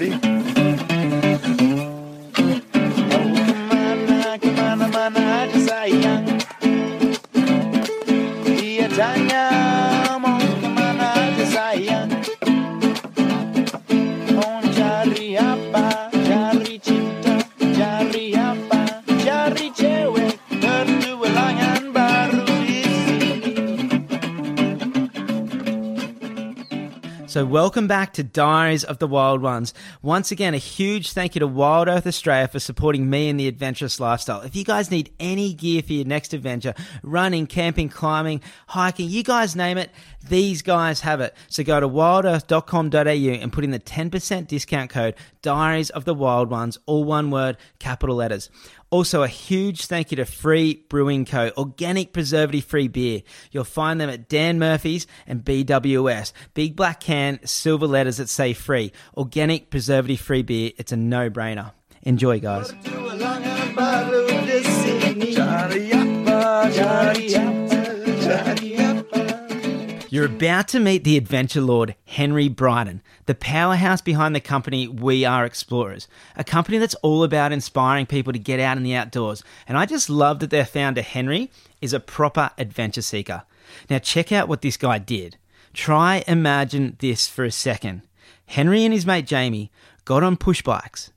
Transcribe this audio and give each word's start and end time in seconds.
Ready? 0.00 0.29
Welcome 27.70 27.86
back 27.86 28.12
to 28.12 28.24
Diaries 28.24 28.82
of 28.82 28.98
the 28.98 29.06
Wild 29.06 29.40
Ones. 29.42 29.72
Once 30.02 30.32
again, 30.32 30.54
a 30.54 30.58
huge 30.58 31.12
thank 31.12 31.36
you 31.36 31.38
to 31.38 31.46
Wild 31.46 31.86
Earth 31.86 32.04
Australia 32.04 32.48
for 32.48 32.58
supporting 32.58 33.08
me 33.08 33.28
in 33.28 33.36
the 33.36 33.46
adventurous 33.46 34.00
lifestyle. 34.00 34.40
If 34.40 34.56
you 34.56 34.64
guys 34.64 34.90
need 34.90 35.12
any 35.20 35.54
gear 35.54 35.80
for 35.80 35.92
your 35.92 36.04
next 36.04 36.34
adventure, 36.34 36.74
running, 37.04 37.46
camping, 37.46 37.88
climbing, 37.88 38.40
hiking, 38.66 39.08
you 39.08 39.22
guys 39.22 39.54
name 39.54 39.78
it, 39.78 39.92
these 40.28 40.62
guys 40.62 41.02
have 41.02 41.20
it. 41.20 41.36
So, 41.46 41.62
go 41.62 41.78
to 41.78 41.88
wildearth.com.au 41.88 42.98
and 42.98 43.52
put 43.52 43.62
in 43.62 43.70
the 43.70 43.78
10% 43.78 44.48
discount 44.48 44.90
code 44.90 45.14
Diaries 45.40 45.90
of 45.90 46.04
the 46.04 46.12
Wild 46.12 46.50
Ones, 46.50 46.76
all 46.86 47.04
one 47.04 47.30
word, 47.30 47.56
capital 47.78 48.16
letters. 48.16 48.50
Also, 48.90 49.22
a 49.22 49.28
huge 49.28 49.86
thank 49.86 50.10
you 50.10 50.16
to 50.16 50.24
Free 50.24 50.84
Brewing 50.88 51.24
Co., 51.24 51.52
organic 51.56 52.12
preservative 52.12 52.64
free 52.64 52.88
beer. 52.88 53.22
You'll 53.52 53.62
find 53.62 54.00
them 54.00 54.10
at 54.10 54.28
Dan 54.28 54.58
Murphy's 54.58 55.06
and 55.28 55.44
BWS. 55.44 56.32
Big 56.54 56.74
black 56.74 56.98
can, 57.00 57.38
silver 57.46 57.86
letters 57.86 58.16
that 58.16 58.28
say 58.28 58.52
free. 58.52 58.92
Organic 59.16 59.70
preservative 59.70 60.18
free 60.18 60.42
beer. 60.42 60.72
It's 60.76 60.90
a 60.90 60.96
no 60.96 61.30
brainer. 61.30 61.72
Enjoy, 62.02 62.40
guys. 62.40 62.72
You're 70.12 70.26
about 70.26 70.66
to 70.68 70.80
meet 70.80 71.04
the 71.04 71.16
adventure 71.16 71.60
lord, 71.60 71.94
Henry 72.04 72.48
Brydon, 72.48 73.00
the 73.26 73.34
powerhouse 73.36 74.00
behind 74.00 74.34
the 74.34 74.40
company 74.40 74.88
We 74.88 75.24
Are 75.24 75.46
Explorers, 75.46 76.08
a 76.34 76.42
company 76.42 76.78
that's 76.78 76.96
all 76.96 77.22
about 77.22 77.52
inspiring 77.52 78.06
people 78.06 78.32
to 78.32 78.38
get 78.40 78.58
out 78.58 78.76
in 78.76 78.82
the 78.82 78.96
outdoors. 78.96 79.44
And 79.68 79.78
I 79.78 79.86
just 79.86 80.10
love 80.10 80.40
that 80.40 80.50
their 80.50 80.64
founder, 80.64 81.00
Henry, 81.00 81.48
is 81.80 81.92
a 81.92 82.00
proper 82.00 82.50
adventure 82.58 83.02
seeker. 83.02 83.44
Now, 83.88 84.00
check 84.00 84.32
out 84.32 84.48
what 84.48 84.62
this 84.62 84.76
guy 84.76 84.98
did. 84.98 85.36
Try 85.72 86.24
imagine 86.26 86.96
this 86.98 87.28
for 87.28 87.44
a 87.44 87.52
second. 87.52 88.02
Henry 88.46 88.84
and 88.84 88.92
his 88.92 89.06
mate 89.06 89.28
Jamie 89.28 89.70
got 90.04 90.24
on 90.24 90.36
push 90.36 90.60
bikes. 90.60 91.12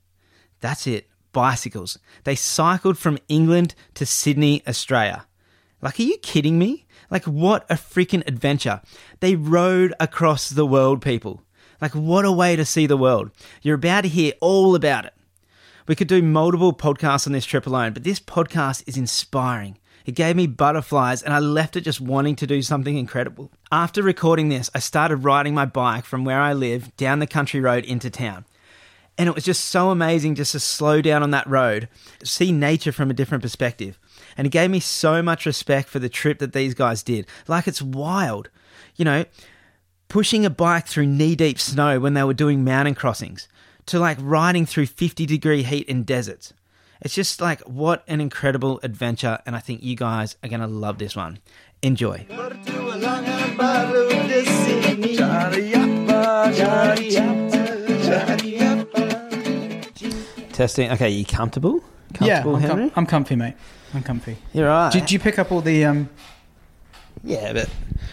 That's 0.60 0.86
it, 0.86 1.08
bicycles. 1.32 1.98
They 2.22 2.36
cycled 2.36 2.96
from 2.96 3.18
England 3.26 3.74
to 3.94 4.06
Sydney, 4.06 4.62
Australia. 4.68 5.26
Like, 5.82 5.98
are 5.98 6.04
you 6.04 6.16
kidding 6.18 6.60
me? 6.60 6.86
Like, 7.10 7.24
what 7.24 7.64
a 7.70 7.74
freaking 7.74 8.26
adventure. 8.26 8.80
They 9.20 9.36
rode 9.36 9.94
across 10.00 10.50
the 10.50 10.66
world, 10.66 11.02
people. 11.02 11.42
Like, 11.80 11.94
what 11.94 12.24
a 12.24 12.32
way 12.32 12.56
to 12.56 12.64
see 12.64 12.86
the 12.86 12.96
world. 12.96 13.30
You're 13.62 13.74
about 13.76 14.02
to 14.02 14.08
hear 14.08 14.32
all 14.40 14.74
about 14.74 15.04
it. 15.04 15.14
We 15.86 15.94
could 15.94 16.08
do 16.08 16.22
multiple 16.22 16.72
podcasts 16.72 17.26
on 17.26 17.32
this 17.32 17.44
trip 17.44 17.66
alone, 17.66 17.92
but 17.92 18.04
this 18.04 18.20
podcast 18.20 18.84
is 18.86 18.96
inspiring. 18.96 19.78
It 20.06 20.14
gave 20.14 20.36
me 20.36 20.46
butterflies, 20.46 21.22
and 21.22 21.32
I 21.32 21.38
left 21.38 21.76
it 21.76 21.82
just 21.82 22.00
wanting 22.00 22.36
to 22.36 22.46
do 22.46 22.62
something 22.62 22.96
incredible. 22.96 23.50
After 23.72 24.02
recording 24.02 24.48
this, 24.48 24.70
I 24.74 24.78
started 24.78 25.24
riding 25.24 25.54
my 25.54 25.64
bike 25.64 26.04
from 26.04 26.24
where 26.24 26.40
I 26.40 26.52
live 26.52 26.94
down 26.96 27.18
the 27.18 27.26
country 27.26 27.60
road 27.60 27.84
into 27.84 28.10
town. 28.10 28.44
And 29.16 29.28
it 29.28 29.34
was 29.34 29.44
just 29.44 29.66
so 29.66 29.90
amazing 29.90 30.34
just 30.34 30.52
to 30.52 30.60
slow 30.60 31.00
down 31.00 31.22
on 31.22 31.30
that 31.30 31.46
road, 31.46 31.88
see 32.22 32.52
nature 32.52 32.92
from 32.92 33.10
a 33.10 33.14
different 33.14 33.42
perspective. 33.42 33.98
And 34.36 34.46
it 34.46 34.50
gave 34.50 34.70
me 34.70 34.80
so 34.80 35.22
much 35.22 35.46
respect 35.46 35.88
for 35.88 35.98
the 35.98 36.08
trip 36.08 36.38
that 36.38 36.52
these 36.52 36.74
guys 36.74 37.02
did. 37.02 37.26
Like, 37.46 37.68
it's 37.68 37.82
wild. 37.82 38.50
You 38.96 39.04
know, 39.04 39.24
pushing 40.08 40.44
a 40.44 40.50
bike 40.50 40.86
through 40.86 41.06
knee 41.06 41.34
deep 41.34 41.58
snow 41.58 41.98
when 42.00 42.14
they 42.14 42.22
were 42.22 42.34
doing 42.34 42.64
mountain 42.64 42.94
crossings, 42.94 43.48
to 43.86 43.98
like 43.98 44.18
riding 44.20 44.66
through 44.66 44.86
50 44.86 45.26
degree 45.26 45.62
heat 45.62 45.88
in 45.88 46.04
deserts. 46.04 46.52
It's 47.00 47.14
just 47.14 47.40
like, 47.40 47.60
what 47.62 48.02
an 48.06 48.20
incredible 48.20 48.80
adventure. 48.82 49.38
And 49.44 49.54
I 49.54 49.58
think 49.58 49.82
you 49.82 49.96
guys 49.96 50.36
are 50.42 50.48
to 50.48 50.66
love 50.66 50.98
this 50.98 51.14
one. 51.14 51.38
Enjoy. 51.82 52.24
Testing. 60.52 60.90
Okay, 60.92 61.10
you 61.10 61.24
comfortable? 61.26 61.82
Yeah, 62.20 62.38
I'm, 62.38 62.44
com- 62.44 62.60
Henry? 62.60 62.92
I'm 62.96 63.06
comfy, 63.06 63.36
mate. 63.36 63.54
I'm 63.94 64.02
comfy. 64.02 64.36
You're 64.52 64.68
right. 64.68 64.92
Did 64.92 65.10
you 65.10 65.18
pick 65.18 65.38
up 65.38 65.52
all 65.52 65.60
the 65.60 65.84
um 65.84 66.08
Yeah, 67.22 67.52
but. 67.52 67.68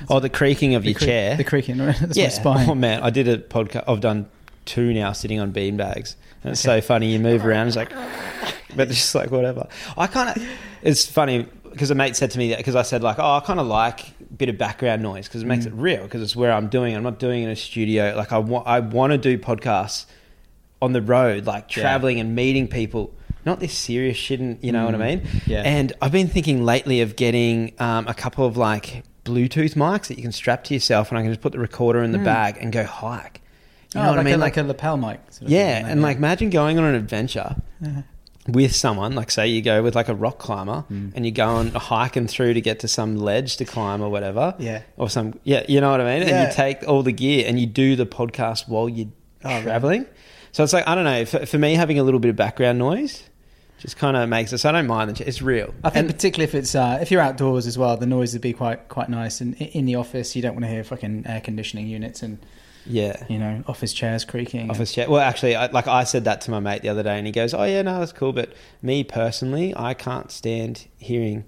Oh, 0.10 0.20
the 0.20 0.30
creaking 0.30 0.76
of 0.76 0.84
the 0.84 0.90
your 0.92 1.00
cre- 1.00 1.06
chair. 1.06 1.38
The 1.38 1.44
creaking. 1.44 1.78
right? 1.80 1.96
That's 2.02 2.18
yeah. 2.18 2.26
my 2.26 2.30
spine. 2.30 2.70
Oh 2.70 2.76
man, 2.76 3.02
I 3.04 3.10
did 3.10 3.28
a 3.28 3.38
podcast. 3.38 3.84
I've 3.88 4.02
done 4.02 4.28
two 4.66 4.94
now, 4.94 5.12
sitting 5.12 5.40
on 5.40 5.52
bean 5.52 5.78
bags, 5.78 6.16
and 6.44 6.52
it's 6.52 6.62
so 6.62 6.82
funny. 6.82 7.12
You 7.12 7.20
move 7.20 7.46
around, 7.46 7.68
it's 7.68 7.76
like, 7.76 7.92
but 8.76 8.88
it's 8.90 8.98
just 8.98 9.16
like 9.16 9.32
whatever. 9.32 9.68
I 9.98 10.08
kind 10.08 10.30
of. 10.36 10.48
It's 10.82 11.06
funny 11.06 11.48
because 11.70 11.90
a 11.92 11.96
mate 11.96 12.16
said 12.16 12.32
to 12.32 12.38
me 12.38 12.50
that 12.50 12.58
because 12.58 12.76
I 12.76 12.82
said 12.82 13.02
like, 13.04 13.18
oh, 13.20 13.36
I 13.38 13.40
kind 13.42 13.60
of 13.60 13.68
like 13.68 14.10
a 14.10 14.34
bit 14.38 14.50
of 14.50 14.58
background 14.58 15.02
noise 15.02 15.28
because 15.28 15.42
it 15.44 15.46
makes 15.46 15.66
it 15.66 15.74
real 15.74 16.04
because 16.04 16.22
it's 16.22 16.36
where 16.36 16.52
I'm 16.52 16.68
doing. 16.68 16.94
it. 16.94 16.98
I'm 16.98 17.04
not 17.04 17.20
doing 17.20 17.44
it 17.44 17.46
in 17.46 17.52
a 17.52 17.56
studio. 17.56 18.14
Like 18.16 18.32
I 18.32 18.38
want, 18.40 18.68
I 18.68 18.80
want 18.80 19.12
to 19.12 19.18
do 19.18 19.38
podcasts 19.38 20.06
on 20.82 20.94
the 20.94 21.02
road, 21.02 21.46
like 21.46 21.76
Yeah. 21.76 21.84
traveling 21.84 22.20
and 22.20 22.36
meeting 22.36 22.68
people. 22.68 23.14
Not 23.46 23.60
this 23.60 23.74
serious 23.78 24.18
shit, 24.18 24.40
and 24.40 24.58
you 24.62 24.72
know 24.72 24.86
what 24.86 24.94
I 24.96 24.98
mean. 24.98 25.28
Yeah. 25.48 25.62
And 25.64 25.94
I've 26.02 26.12
been 26.12 26.28
thinking 26.28 26.64
lately 26.64 27.02
of 27.02 27.16
getting 27.16 27.74
um, 27.80 28.08
a 28.08 28.14
couple 28.14 28.46
of 28.46 28.58
like 28.58 29.04
Bluetooth 29.26 29.74
mics 29.76 30.08
that 30.08 30.18
you 30.18 30.24
can 30.24 30.32
strap 30.32 30.64
to 30.66 30.74
yourself, 30.74 31.10
and 31.10 31.18
I 31.18 31.22
can 31.22 31.32
just 31.32 31.42
put 31.42 31.52
the 31.52 31.60
recorder 31.60 32.04
in 32.04 32.12
the 32.12 32.20
bag 32.20 32.58
and 32.60 32.72
go 32.72 32.84
hike. 32.84 33.42
You 33.94 34.00
know 34.02 34.06
oh, 34.06 34.10
what 34.12 34.18
like 34.18 34.26
I 34.26 34.30
mean? 34.30 34.34
A, 34.36 34.38
like 34.38 34.58
a 34.58 34.64
lapel 34.64 34.98
mic. 34.98 35.20
sort 35.32 35.44
of 35.44 35.50
yeah, 35.50 35.82
thing, 35.82 35.92
and 35.92 36.00
yeah. 36.02 36.08
like 36.08 36.18
imagine 36.18 36.50
going 36.50 36.78
on 36.80 36.86
an 36.86 36.96
adventure 36.96 37.56
with 38.48 38.76
someone. 38.76 39.14
Like 39.16 39.30
say 39.32 39.48
you 39.48 39.62
go 39.62 39.84
with 39.84 39.96
like 39.96 40.08
a 40.08 40.16
rock 40.16 40.40
climber, 40.40 40.86
Mm. 40.90 41.12
and 41.16 41.26
you 41.26 41.32
go 41.32 41.48
on 41.48 41.68
a 41.76 41.80
hiking 41.80 42.28
through 42.28 42.54
to 42.54 42.62
get 42.62 42.80
to 42.82 42.88
some 42.88 43.18
ledge 43.18 43.58
to 43.58 43.66
climb 43.66 44.02
or 44.02 44.10
whatever. 44.10 44.56
Yeah. 44.60 44.84
or 44.98 45.10
some 45.10 45.40
yeah, 45.44 45.64
you 45.68 45.82
know 45.82 45.92
what 45.92 46.02
I 46.02 46.06
mean. 46.20 46.28
Yeah. 46.28 46.36
And 46.44 46.48
you 46.50 46.56
take 46.56 46.88
all 46.88 47.04
the 47.04 47.12
gear 47.12 47.46
and 47.48 47.60
you 47.60 47.66
do 47.66 47.96
the 47.96 48.06
podcast 48.06 48.68
while 48.68 48.88
you're 48.88 49.10
Oh, 49.44 49.60
traveling. 49.64 50.06
So 50.52 50.64
it's 50.64 50.72
like 50.74 50.88
I 50.88 50.94
don't 50.96 51.04
know. 51.04 51.26
For, 51.26 51.46
for 51.48 51.58
me, 51.58 51.74
having 51.74 51.98
a 51.98 52.04
little 52.04 52.20
bit 52.20 52.30
of 52.30 52.36
background 52.36 52.78
noise 52.80 53.24
just 53.82 53.98
kind 53.98 54.16
of 54.16 54.30
makes 54.30 54.54
it. 54.54 54.60
So 54.60 54.70
I 54.70 54.72
don't 54.74 54.86
mind. 54.88 55.10
the 55.16 55.28
It's 55.28 55.42
real. 55.42 55.74
I 55.84 55.90
think 55.90 56.06
And- 56.06 56.16
particularly 56.16 56.44
if 56.46 56.56
it's 56.56 56.76
uh, 56.76 57.00
if 57.02 57.10
you're 57.10 57.22
outdoors 57.22 57.66
as 57.66 57.78
well, 57.78 57.98
the 57.98 58.06
noise 58.06 58.34
would 58.34 58.42
be 58.42 58.54
quite 58.54 58.88
quite 58.90 59.10
nice. 59.10 59.42
And 59.42 59.56
in 59.60 59.86
the 59.86 59.96
office, 59.96 60.36
you 60.36 60.42
don't 60.42 60.54
want 60.54 60.66
to 60.66 60.70
hear 60.70 60.84
fucking 60.84 61.24
air 61.28 61.42
conditioning 61.42 61.88
units 61.88 62.22
and 62.22 62.38
yeah. 62.86 63.26
you 63.28 63.40
know 63.40 63.64
office 63.68 63.92
chairs 63.92 64.24
creaking. 64.24 64.70
Office 64.70 64.94
chair. 64.94 65.10
Well, 65.10 65.20
actually, 65.22 65.56
I, 65.56 65.66
like 65.68 65.88
I 65.88 66.04
said 66.04 66.26
that 66.26 66.42
to 66.42 66.52
my 66.52 66.60
mate 66.60 66.84
the 66.84 66.90
other 66.90 67.04
day, 67.04 67.18
and 67.18 67.26
he 67.26 67.32
goes, 67.34 67.54
"Oh 67.56 67.64
yeah, 67.64 67.82
no, 67.82 68.00
that's 68.00 68.14
cool." 68.14 68.34
But 68.34 68.54
me 68.84 69.04
personally, 69.04 69.74
I 69.76 69.96
can't 69.96 70.32
stand 70.32 70.88
hearing 71.00 71.44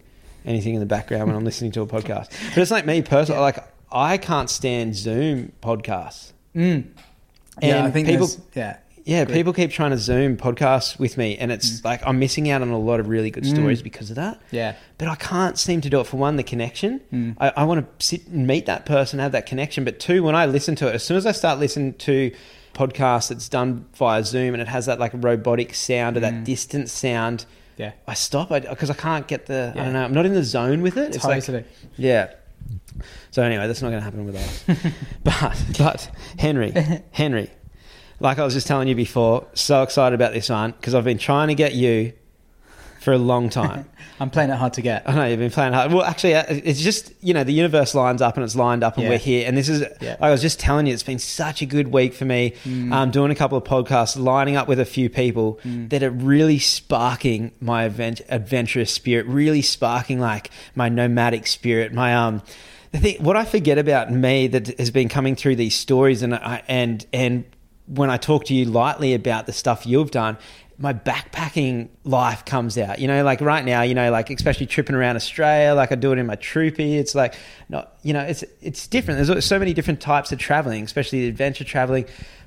anything 0.46 0.74
in 0.74 0.80
the 0.80 0.86
background 0.88 1.28
when 1.28 1.36
I'm 1.36 1.46
listening 1.46 1.72
to 1.74 1.82
a 1.82 1.88
podcast. 1.88 2.30
But 2.50 2.58
it's 2.58 2.72
like 2.72 2.86
me 2.88 3.02
personally, 3.04 3.42
like 3.42 3.60
I 3.92 4.18
can't 4.18 4.50
stand 4.50 4.96
Zoom 4.96 5.52
podcasts. 5.62 6.34
Mm. 6.56 6.88
Yeah, 7.62 7.86
I 7.86 7.92
think 7.92 8.08
people- 8.08 8.30
Yeah, 8.56 8.78
Yeah, 9.06 9.22
Agree. 9.24 9.36
people 9.36 9.52
keep 9.54 9.72
trying 9.72 9.92
to 9.92 9.98
Zoom 9.98 10.38
podcasts 10.38 10.98
with 10.98 11.18
me, 11.18 11.38
and 11.38 11.52
it's 11.52 11.84
like 11.84 12.02
I'm 12.08 12.20
missing 12.20 12.50
out 12.50 12.62
on 12.62 12.70
a 12.70 12.78
lot 12.80 13.00
of 13.02 13.10
really 13.10 13.32
good 13.32 13.46
stories 13.46 13.82
because 13.82 14.10
of 14.10 14.16
that. 14.16 14.42
yeah. 14.52 14.76
But 14.98 15.10
I 15.10 15.16
can't 15.16 15.58
seem 15.58 15.82
to 15.82 15.90
do 15.90 16.00
it 16.00 16.08
for 16.08 16.16
one, 16.18 16.38
the 16.38 16.44
connection. 16.44 17.02
Mm. 17.12 17.36
I, 17.40 17.50
I 17.58 17.64
want 17.66 18.00
to 18.00 18.06
sit 18.06 18.26
and 18.28 18.48
meet 18.48 18.66
that 18.68 18.86
person, 18.86 19.20
have 19.20 19.34
that 19.34 19.46
connection. 19.46 19.84
But 19.84 20.00
two, 20.00 20.24
when 20.24 20.36
I 20.36 20.46
listen 20.46 20.76
to 20.78 20.88
it, 20.88 20.96
as 20.96 21.04
soon 21.04 21.18
as 21.18 21.26
I 21.26 21.34
start 21.34 21.60
listening 21.60 21.96
to 21.96 22.32
podcasts 22.74 23.28
that's 23.30 23.50
done 23.50 23.86
via 23.96 24.24
Zoom 24.24 24.54
and 24.54 24.62
it 24.62 24.68
has 24.70 24.86
that 24.86 25.00
like 25.00 25.12
robotic 25.16 25.74
sound 25.76 26.16
or 26.16 26.22
that 26.22 26.34
Mm. 26.34 26.44
distant 26.46 26.90
sound, 26.90 27.46
Yeah. 27.78 27.92
I 28.08 28.14
stop 28.14 28.50
because 28.50 28.90
I 28.90 28.94
can't 28.94 29.28
get 29.28 29.48
the. 29.48 29.74
I 29.76 29.84
don't 29.84 29.94
know. 29.94 30.04
I'm 30.06 30.14
not 30.14 30.26
in 30.26 30.34
the 30.34 30.44
zone 30.46 30.82
with 30.82 30.96
it. 30.96 31.14
It's 31.16 31.26
like 31.26 31.44
Totally. 31.44 31.66
yeah. 31.98 32.32
So 33.32 33.44
anyway, 33.44 33.68
that's 33.68 33.82
not 33.82 33.90
going 33.90 34.00
to 34.00 34.04
happen 34.06 34.26
with 34.26 34.36
us. 34.38 34.64
but 35.24 35.64
but 35.78 36.10
Henry, 36.40 36.72
Henry, 37.12 37.50
like 38.24 38.40
I 38.40 38.44
was 38.46 38.54
just 38.54 38.66
telling 38.68 38.88
you 38.88 38.96
before, 38.96 39.46
so 39.54 39.84
excited 39.84 40.16
about 40.16 40.34
this 40.34 40.50
one 40.50 40.72
because 40.72 40.96
I've 40.96 41.04
been 41.04 41.18
trying 41.20 41.50
to 41.50 41.56
get 41.56 41.74
you 41.76 42.14
for 43.02 43.12
a 43.14 43.18
long 43.18 43.50
time. 43.50 43.86
I'm 44.20 44.30
playing 44.30 44.52
it 44.52 44.56
hard 44.56 44.74
to 44.74 44.82
get. 44.82 45.10
I 45.10 45.14
know 45.16 45.26
you've 45.26 45.40
been 45.40 45.52
playing 45.52 45.74
hard. 45.74 45.92
Well, 45.92 46.04
actually, 46.04 46.36
uh, 46.36 46.46
it's 46.48 46.80
just 46.82 47.12
you 47.22 47.34
know 47.34 47.44
the 47.44 47.52
universe 47.52 47.94
lines 47.94 48.22
up 48.22 48.38
and 48.38 48.44
it's 48.46 48.56
lined 48.56 48.82
up, 48.84 48.96
and 48.96 49.04
Yeah. 49.04 49.10
we're 49.10 49.18
here. 49.18 49.46
And 49.48 49.58
this 49.58 49.68
is, 49.68 49.82
Yeah. 50.00 50.12
like 50.12 50.22
I 50.22 50.32
was 50.32 50.42
just 50.42 50.60
telling 50.60 50.88
you, 50.88 50.94
it's 50.94 51.04
been 51.04 51.20
such 51.20 51.62
a 51.62 51.66
good 51.66 51.90
week 51.92 52.14
for 52.14 52.24
me. 52.24 52.54
Mm. 52.64 52.94
Um, 52.94 53.12
doing 53.12 53.32
a 53.32 53.36
couple 53.36 53.58
of 53.58 53.66
podcasts, 53.66 54.18
lining 54.18 54.56
up 54.56 54.68
with 54.70 54.80
a 54.80 54.86
few 54.86 55.10
people 55.10 55.60
that 55.66 56.02
are 56.04 56.12
really 56.12 56.60
sparking 56.60 57.52
my 57.60 57.84
advent- 57.86 58.22
adventurous 58.30 58.92
spirit, 58.94 59.26
really 59.26 59.62
sparking 59.62 60.20
like 60.20 60.50
my 60.76 60.88
nomadic 60.90 61.46
spirit. 61.48 61.92
My 61.94 62.16
um, 62.16 62.42
the 62.94 63.00
thing 63.00 63.16
what 63.24 63.36
I 63.36 63.44
forget 63.44 63.78
about 63.80 64.12
me 64.14 64.48
that 64.48 64.78
has 64.80 64.92
been 64.92 65.10
coming 65.10 65.36
through 65.36 65.56
these 65.58 65.76
stories 65.76 66.22
and 66.22 66.36
I, 66.36 66.62
and 66.70 67.06
and 67.12 67.44
when 67.88 68.10
I 68.10 68.18
talk 68.18 68.46
to 68.46 68.54
you 68.54 68.66
lightly 68.66 69.14
about 69.14 69.46
the 69.46 69.54
stuff 69.54 69.86
you've 69.86 70.12
done, 70.12 70.38
my 70.78 70.94
backpacking 70.94 71.90
life 72.04 72.46
comes 72.46 72.78
out. 72.78 73.00
You 73.00 73.08
know, 73.08 73.24
like 73.24 73.42
right 73.42 73.64
now, 73.64 73.84
you 73.84 73.94
know, 73.94 74.12
like 74.12 74.30
especially 74.30 74.66
tripping 74.66 74.96
around 74.96 75.16
Australia, 75.16 75.76
like 75.76 75.92
I 75.92 75.96
do 75.96 76.12
it 76.12 76.18
in 76.18 76.26
my 76.26 76.36
troopy. 76.36 76.98
It's 76.98 77.16
like 77.16 77.36
not, 77.70 77.98
you 78.04 78.14
know, 78.14 78.22
it's 78.22 78.44
it's 78.62 78.88
different. 78.88 79.26
There's 79.26 79.46
so 79.46 79.60
many 79.60 79.74
different 79.74 80.02
types 80.02 80.32
of 80.32 80.40
traveling, 80.40 80.84
especially 80.84 81.28
adventure 81.28 81.64
traveling. 81.64 82.06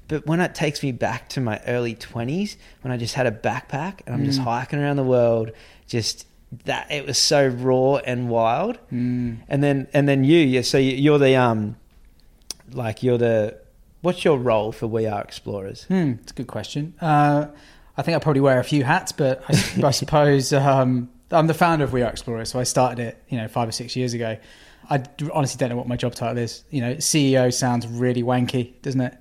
But 0.08 0.26
when 0.26 0.40
it 0.40 0.54
takes 0.54 0.82
me 0.82 0.92
back 0.92 1.28
to 1.30 1.40
my 1.40 1.60
early 1.66 1.94
twenties, 1.94 2.56
when 2.82 2.92
I 2.92 2.96
just 2.96 3.14
had 3.14 3.26
a 3.26 3.32
backpack 3.32 4.00
and 4.06 4.14
I'm 4.14 4.24
just 4.24 4.40
hiking 4.40 4.78
around 4.78 4.96
the 4.96 5.04
world, 5.04 5.50
just 5.86 6.26
that 6.64 6.90
it 6.90 7.06
was 7.06 7.18
so 7.18 7.48
raw 7.48 7.96
and 7.96 8.28
wild. 8.28 8.78
Mm. 8.92 9.38
And 9.48 9.62
then 9.62 9.88
and 9.92 10.08
then 10.08 10.24
you, 10.24 10.38
yeah. 10.38 10.62
So 10.62 10.78
you're 10.78 11.18
the 11.18 11.36
um, 11.36 11.76
like 12.72 13.02
you're 13.02 13.18
the 13.18 13.58
what's 14.06 14.24
your 14.24 14.38
role 14.38 14.70
for 14.72 14.86
We 14.86 15.06
Are 15.06 15.20
Explorers? 15.20 15.82
Hmm, 15.84 16.12
it's 16.22 16.30
a 16.30 16.34
good 16.34 16.46
question. 16.46 16.94
Uh, 17.00 17.46
I 17.96 18.02
think 18.02 18.14
I 18.14 18.20
probably 18.20 18.40
wear 18.40 18.60
a 18.60 18.64
few 18.64 18.84
hats, 18.84 19.10
but 19.12 19.42
I, 19.48 19.86
I 19.88 19.90
suppose 20.02 20.52
um, 20.52 21.10
I'm 21.32 21.48
the 21.48 21.54
founder 21.54 21.84
of 21.84 21.92
We 21.92 22.02
Are 22.02 22.10
Explorers, 22.10 22.50
so 22.50 22.60
I 22.60 22.62
started 22.62 23.00
it, 23.00 23.22
you 23.28 23.36
know, 23.36 23.48
five 23.48 23.68
or 23.68 23.72
six 23.72 23.96
years 23.96 24.14
ago. 24.14 24.36
I 24.88 25.02
honestly 25.34 25.58
don't 25.58 25.70
know 25.70 25.76
what 25.76 25.88
my 25.88 25.96
job 25.96 26.14
title 26.14 26.38
is. 26.38 26.62
You 26.70 26.80
know, 26.82 26.94
CEO 26.94 27.52
sounds 27.52 27.84
really 27.88 28.22
wanky, 28.22 28.80
doesn't 28.82 29.00
it? 29.00 29.14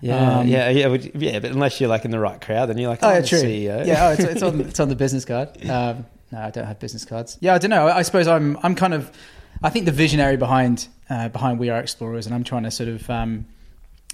Yeah, 0.00 0.38
Um, 0.38 0.48
yeah, 0.48 0.70
yeah, 0.70 0.86
would- 0.86 1.10
yeah. 1.14 1.38
But 1.40 1.50
unless 1.50 1.78
you're 1.78 1.90
like 1.90 2.06
in 2.06 2.10
the 2.10 2.18
right 2.18 2.40
crowd, 2.40 2.70
then 2.70 2.78
you're 2.78 2.88
like, 2.88 3.00
Oh, 3.02 3.10
oh, 3.10 3.12
yeah, 3.12 3.20
true. 3.20 3.38
CEO. 3.42 3.86
Yeah, 3.86 4.06
oh, 4.08 4.12
it's, 4.12 4.24
it's 4.24 4.42
on 4.42 4.60
it's 4.70 4.80
on 4.80 4.88
the 4.88 4.96
business 4.96 5.26
card. 5.26 5.50
Um, 5.68 6.06
no, 6.32 6.40
I 6.40 6.48
don't 6.50 6.64
have 6.64 6.78
business 6.78 7.04
cards. 7.04 7.36
Yeah, 7.40 7.52
I 7.54 7.58
don't 7.58 7.68
know. 7.70 7.86
I, 7.88 7.98
I 7.98 8.02
suppose 8.02 8.26
I'm 8.26 8.56
I'm 8.62 8.74
kind 8.74 8.94
of 8.94 9.12
I 9.62 9.68
think 9.68 9.84
the 9.84 9.92
visionary 9.92 10.38
behind 10.38 10.88
uh, 11.10 11.28
behind 11.28 11.58
We 11.58 11.68
Are 11.68 11.78
Explorers, 11.80 12.24
and 12.24 12.34
I'm 12.34 12.44
trying 12.44 12.62
to 12.62 12.70
sort 12.70 12.88
of 12.88 13.10
um, 13.10 13.44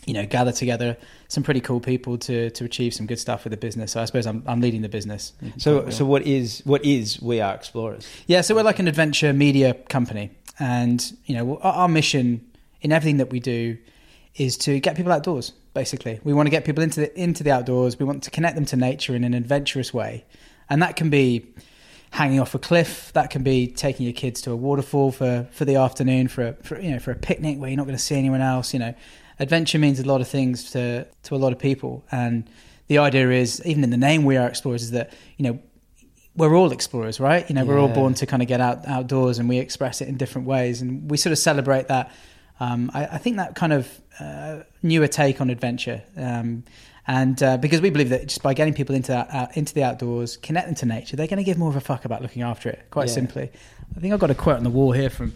you 0.06 0.14
know 0.14 0.24
gather 0.24 0.52
together 0.52 0.96
some 1.28 1.42
pretty 1.42 1.60
cool 1.60 1.80
people 1.80 2.16
to 2.16 2.50
to 2.50 2.64
achieve 2.64 2.94
some 2.94 3.06
good 3.06 3.18
stuff 3.18 3.44
with 3.44 3.50
the 3.50 3.56
business. 3.56 3.92
So 3.92 4.00
I 4.00 4.04
suppose 4.04 4.26
I'm 4.26 4.42
I'm 4.46 4.60
leading 4.60 4.82
the 4.82 4.88
business. 4.88 5.32
Mm-hmm. 5.42 5.58
So, 5.58 5.90
so 5.90 6.04
what 6.04 6.22
is 6.22 6.62
what 6.64 6.84
is 6.84 7.20
We 7.20 7.40
Are 7.40 7.54
Explorers? 7.54 8.08
Yeah, 8.26 8.40
so 8.40 8.54
we're 8.54 8.62
like 8.62 8.78
an 8.78 8.88
adventure 8.88 9.32
media 9.32 9.74
company, 9.74 10.30
and 10.58 11.12
you 11.26 11.34
know 11.34 11.58
our, 11.58 11.72
our 11.72 11.88
mission 11.88 12.46
in 12.80 12.92
everything 12.92 13.18
that 13.18 13.30
we 13.30 13.40
do 13.40 13.76
is 14.36 14.56
to 14.58 14.80
get 14.80 14.96
people 14.96 15.12
outdoors. 15.12 15.52
Basically, 15.74 16.20
we 16.24 16.32
want 16.32 16.46
to 16.46 16.50
get 16.50 16.64
people 16.64 16.82
into 16.82 17.00
the 17.00 17.20
into 17.20 17.42
the 17.42 17.50
outdoors. 17.50 17.98
We 17.98 18.06
want 18.06 18.22
to 18.22 18.30
connect 18.30 18.54
them 18.54 18.64
to 18.66 18.76
nature 18.76 19.14
in 19.14 19.24
an 19.24 19.34
adventurous 19.34 19.92
way, 19.92 20.24
and 20.70 20.80
that 20.82 20.96
can 20.96 21.10
be 21.10 21.46
hanging 22.10 22.40
off 22.40 22.54
a 22.54 22.58
cliff. 22.58 23.12
That 23.12 23.30
can 23.30 23.42
be 23.42 23.66
taking 23.66 24.06
your 24.06 24.12
kids 24.12 24.40
to 24.42 24.52
a 24.52 24.56
waterfall 24.56 25.12
for, 25.12 25.46
for 25.50 25.64
the 25.64 25.76
afternoon 25.76 26.28
for 26.28 26.48
a 26.48 26.52
for, 26.62 26.80
you 26.80 26.92
know 26.92 26.98
for 26.98 27.10
a 27.10 27.16
picnic 27.16 27.58
where 27.58 27.68
you're 27.68 27.76
not 27.76 27.86
going 27.86 27.96
to 27.96 28.02
see 28.02 28.16
anyone 28.16 28.40
else. 28.40 28.72
You 28.72 28.80
know, 28.80 28.94
adventure 29.38 29.78
means 29.78 30.00
a 30.00 30.04
lot 30.04 30.20
of 30.20 30.28
things 30.28 30.70
to 30.72 31.06
to 31.24 31.34
a 31.34 31.38
lot 31.38 31.52
of 31.52 31.58
people, 31.58 32.04
and 32.10 32.48
the 32.88 32.98
idea 32.98 33.30
is 33.30 33.60
even 33.66 33.82
in 33.84 33.90
the 33.90 33.96
name 33.96 34.24
we 34.24 34.36
are 34.36 34.48
explorers 34.48 34.82
is 34.82 34.90
that 34.92 35.12
you 35.36 35.44
know 35.44 35.58
we're 36.36 36.54
all 36.54 36.70
explorers, 36.70 37.18
right? 37.18 37.48
You 37.48 37.54
know, 37.54 37.64
we're 37.64 37.80
all 37.80 37.88
born 37.88 38.12
to 38.14 38.26
kind 38.26 38.42
of 38.42 38.48
get 38.48 38.60
out 38.60 38.86
outdoors, 38.86 39.38
and 39.38 39.48
we 39.48 39.58
express 39.58 40.00
it 40.02 40.08
in 40.08 40.16
different 40.18 40.46
ways, 40.46 40.82
and 40.82 41.10
we 41.10 41.16
sort 41.16 41.32
of 41.32 41.38
celebrate 41.38 41.88
that. 41.88 42.12
Um, 42.60 42.90
I, 42.94 43.06
I 43.06 43.18
think 43.18 43.36
that 43.36 43.54
kind 43.54 43.72
of 43.72 43.88
uh, 44.20 44.60
newer 44.82 45.08
take 45.08 45.40
on 45.40 45.48
adventure, 45.50 46.02
um, 46.16 46.64
and 47.06 47.42
uh, 47.42 47.56
because 47.56 47.80
we 47.80 47.88
believe 47.90 48.10
that 48.10 48.26
just 48.26 48.42
by 48.42 48.52
getting 48.54 48.74
people 48.74 48.94
into 48.94 49.12
that, 49.12 49.28
uh, 49.32 49.46
into 49.54 49.72
the 49.72 49.82
outdoors, 49.82 50.36
connect 50.36 50.66
them 50.66 50.74
to 50.76 50.86
nature, 50.86 51.16
they're 51.16 51.26
going 51.26 51.38
to 51.38 51.44
give 51.44 51.56
more 51.58 51.70
of 51.70 51.76
a 51.76 51.80
fuck 51.80 52.04
about 52.04 52.20
looking 52.22 52.42
after 52.42 52.68
it. 52.68 52.84
Quite 52.90 53.08
Yeah. 53.08 53.14
simply, 53.14 53.50
I 53.96 54.00
think 54.00 54.12
I've 54.12 54.20
got 54.20 54.30
a 54.30 54.34
quote 54.34 54.56
on 54.56 54.64
the 54.64 54.70
wall 54.70 54.92
here 54.92 55.08
from 55.10 55.32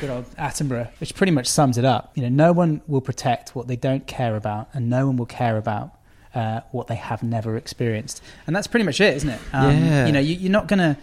good 0.00 0.10
old 0.10 0.24
Attenborough, 0.36 0.90
which 1.00 1.14
pretty 1.14 1.32
much 1.32 1.46
sums 1.46 1.78
it 1.78 1.84
up. 1.84 2.12
You 2.14 2.22
know, 2.22 2.28
no 2.28 2.52
one 2.52 2.82
will 2.86 3.00
protect 3.00 3.54
what 3.54 3.68
they 3.68 3.76
don't 3.76 4.06
care 4.06 4.36
about, 4.36 4.68
and 4.72 4.88
no 4.90 5.06
one 5.06 5.16
will 5.16 5.26
care 5.26 5.56
about 5.56 5.98
uh, 6.34 6.60
what 6.70 6.86
they 6.86 6.94
have 6.94 7.22
never 7.22 7.56
experienced. 7.56 8.22
And 8.46 8.54
that's 8.56 8.66
pretty 8.66 8.84
much 8.84 9.00
it, 9.00 9.16
isn't 9.16 9.28
it? 9.28 9.40
Um, 9.52 9.76
Yeah. 9.76 10.06
You 10.06 10.12
know, 10.12 10.20
you, 10.20 10.34
you're 10.34 10.52
not 10.52 10.68
going 10.68 10.78
to. 10.78 10.96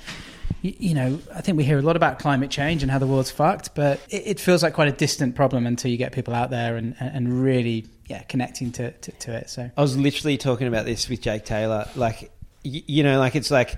You, 0.61 0.73
you 0.77 0.93
know, 0.93 1.19
I 1.33 1.39
think 1.39 1.57
we 1.57 1.63
hear 1.63 1.79
a 1.79 1.81
lot 1.81 1.95
about 1.95 2.19
climate 2.19 2.49
change 2.49 2.81
and 2.81 2.91
how 2.91 2.99
the 2.99 3.07
world's 3.07 3.31
fucked, 3.31 3.75
but 3.75 4.01
it, 4.09 4.23
it 4.25 4.39
feels 4.41 4.61
like 4.61 4.73
quite 4.73 4.89
a 4.89 4.91
distant 4.91 5.33
problem 5.35 5.65
until 5.65 5.89
you 5.89 5.95
get 5.95 6.11
people 6.11 6.33
out 6.33 6.49
there 6.49 6.75
and, 6.75 6.95
and 6.99 7.41
really, 7.41 7.85
yeah, 8.07 8.23
connecting 8.23 8.71
to, 8.73 8.91
to, 8.91 9.11
to 9.11 9.33
it. 9.35 9.49
So, 9.49 9.69
I 9.77 9.81
was 9.81 9.95
literally 9.95 10.37
talking 10.37 10.67
about 10.67 10.85
this 10.85 11.07
with 11.07 11.21
Jake 11.21 11.45
Taylor. 11.45 11.87
Like, 11.95 12.31
you 12.63 13.03
know, 13.03 13.19
like 13.19 13.35
it's 13.37 13.51
like, 13.51 13.77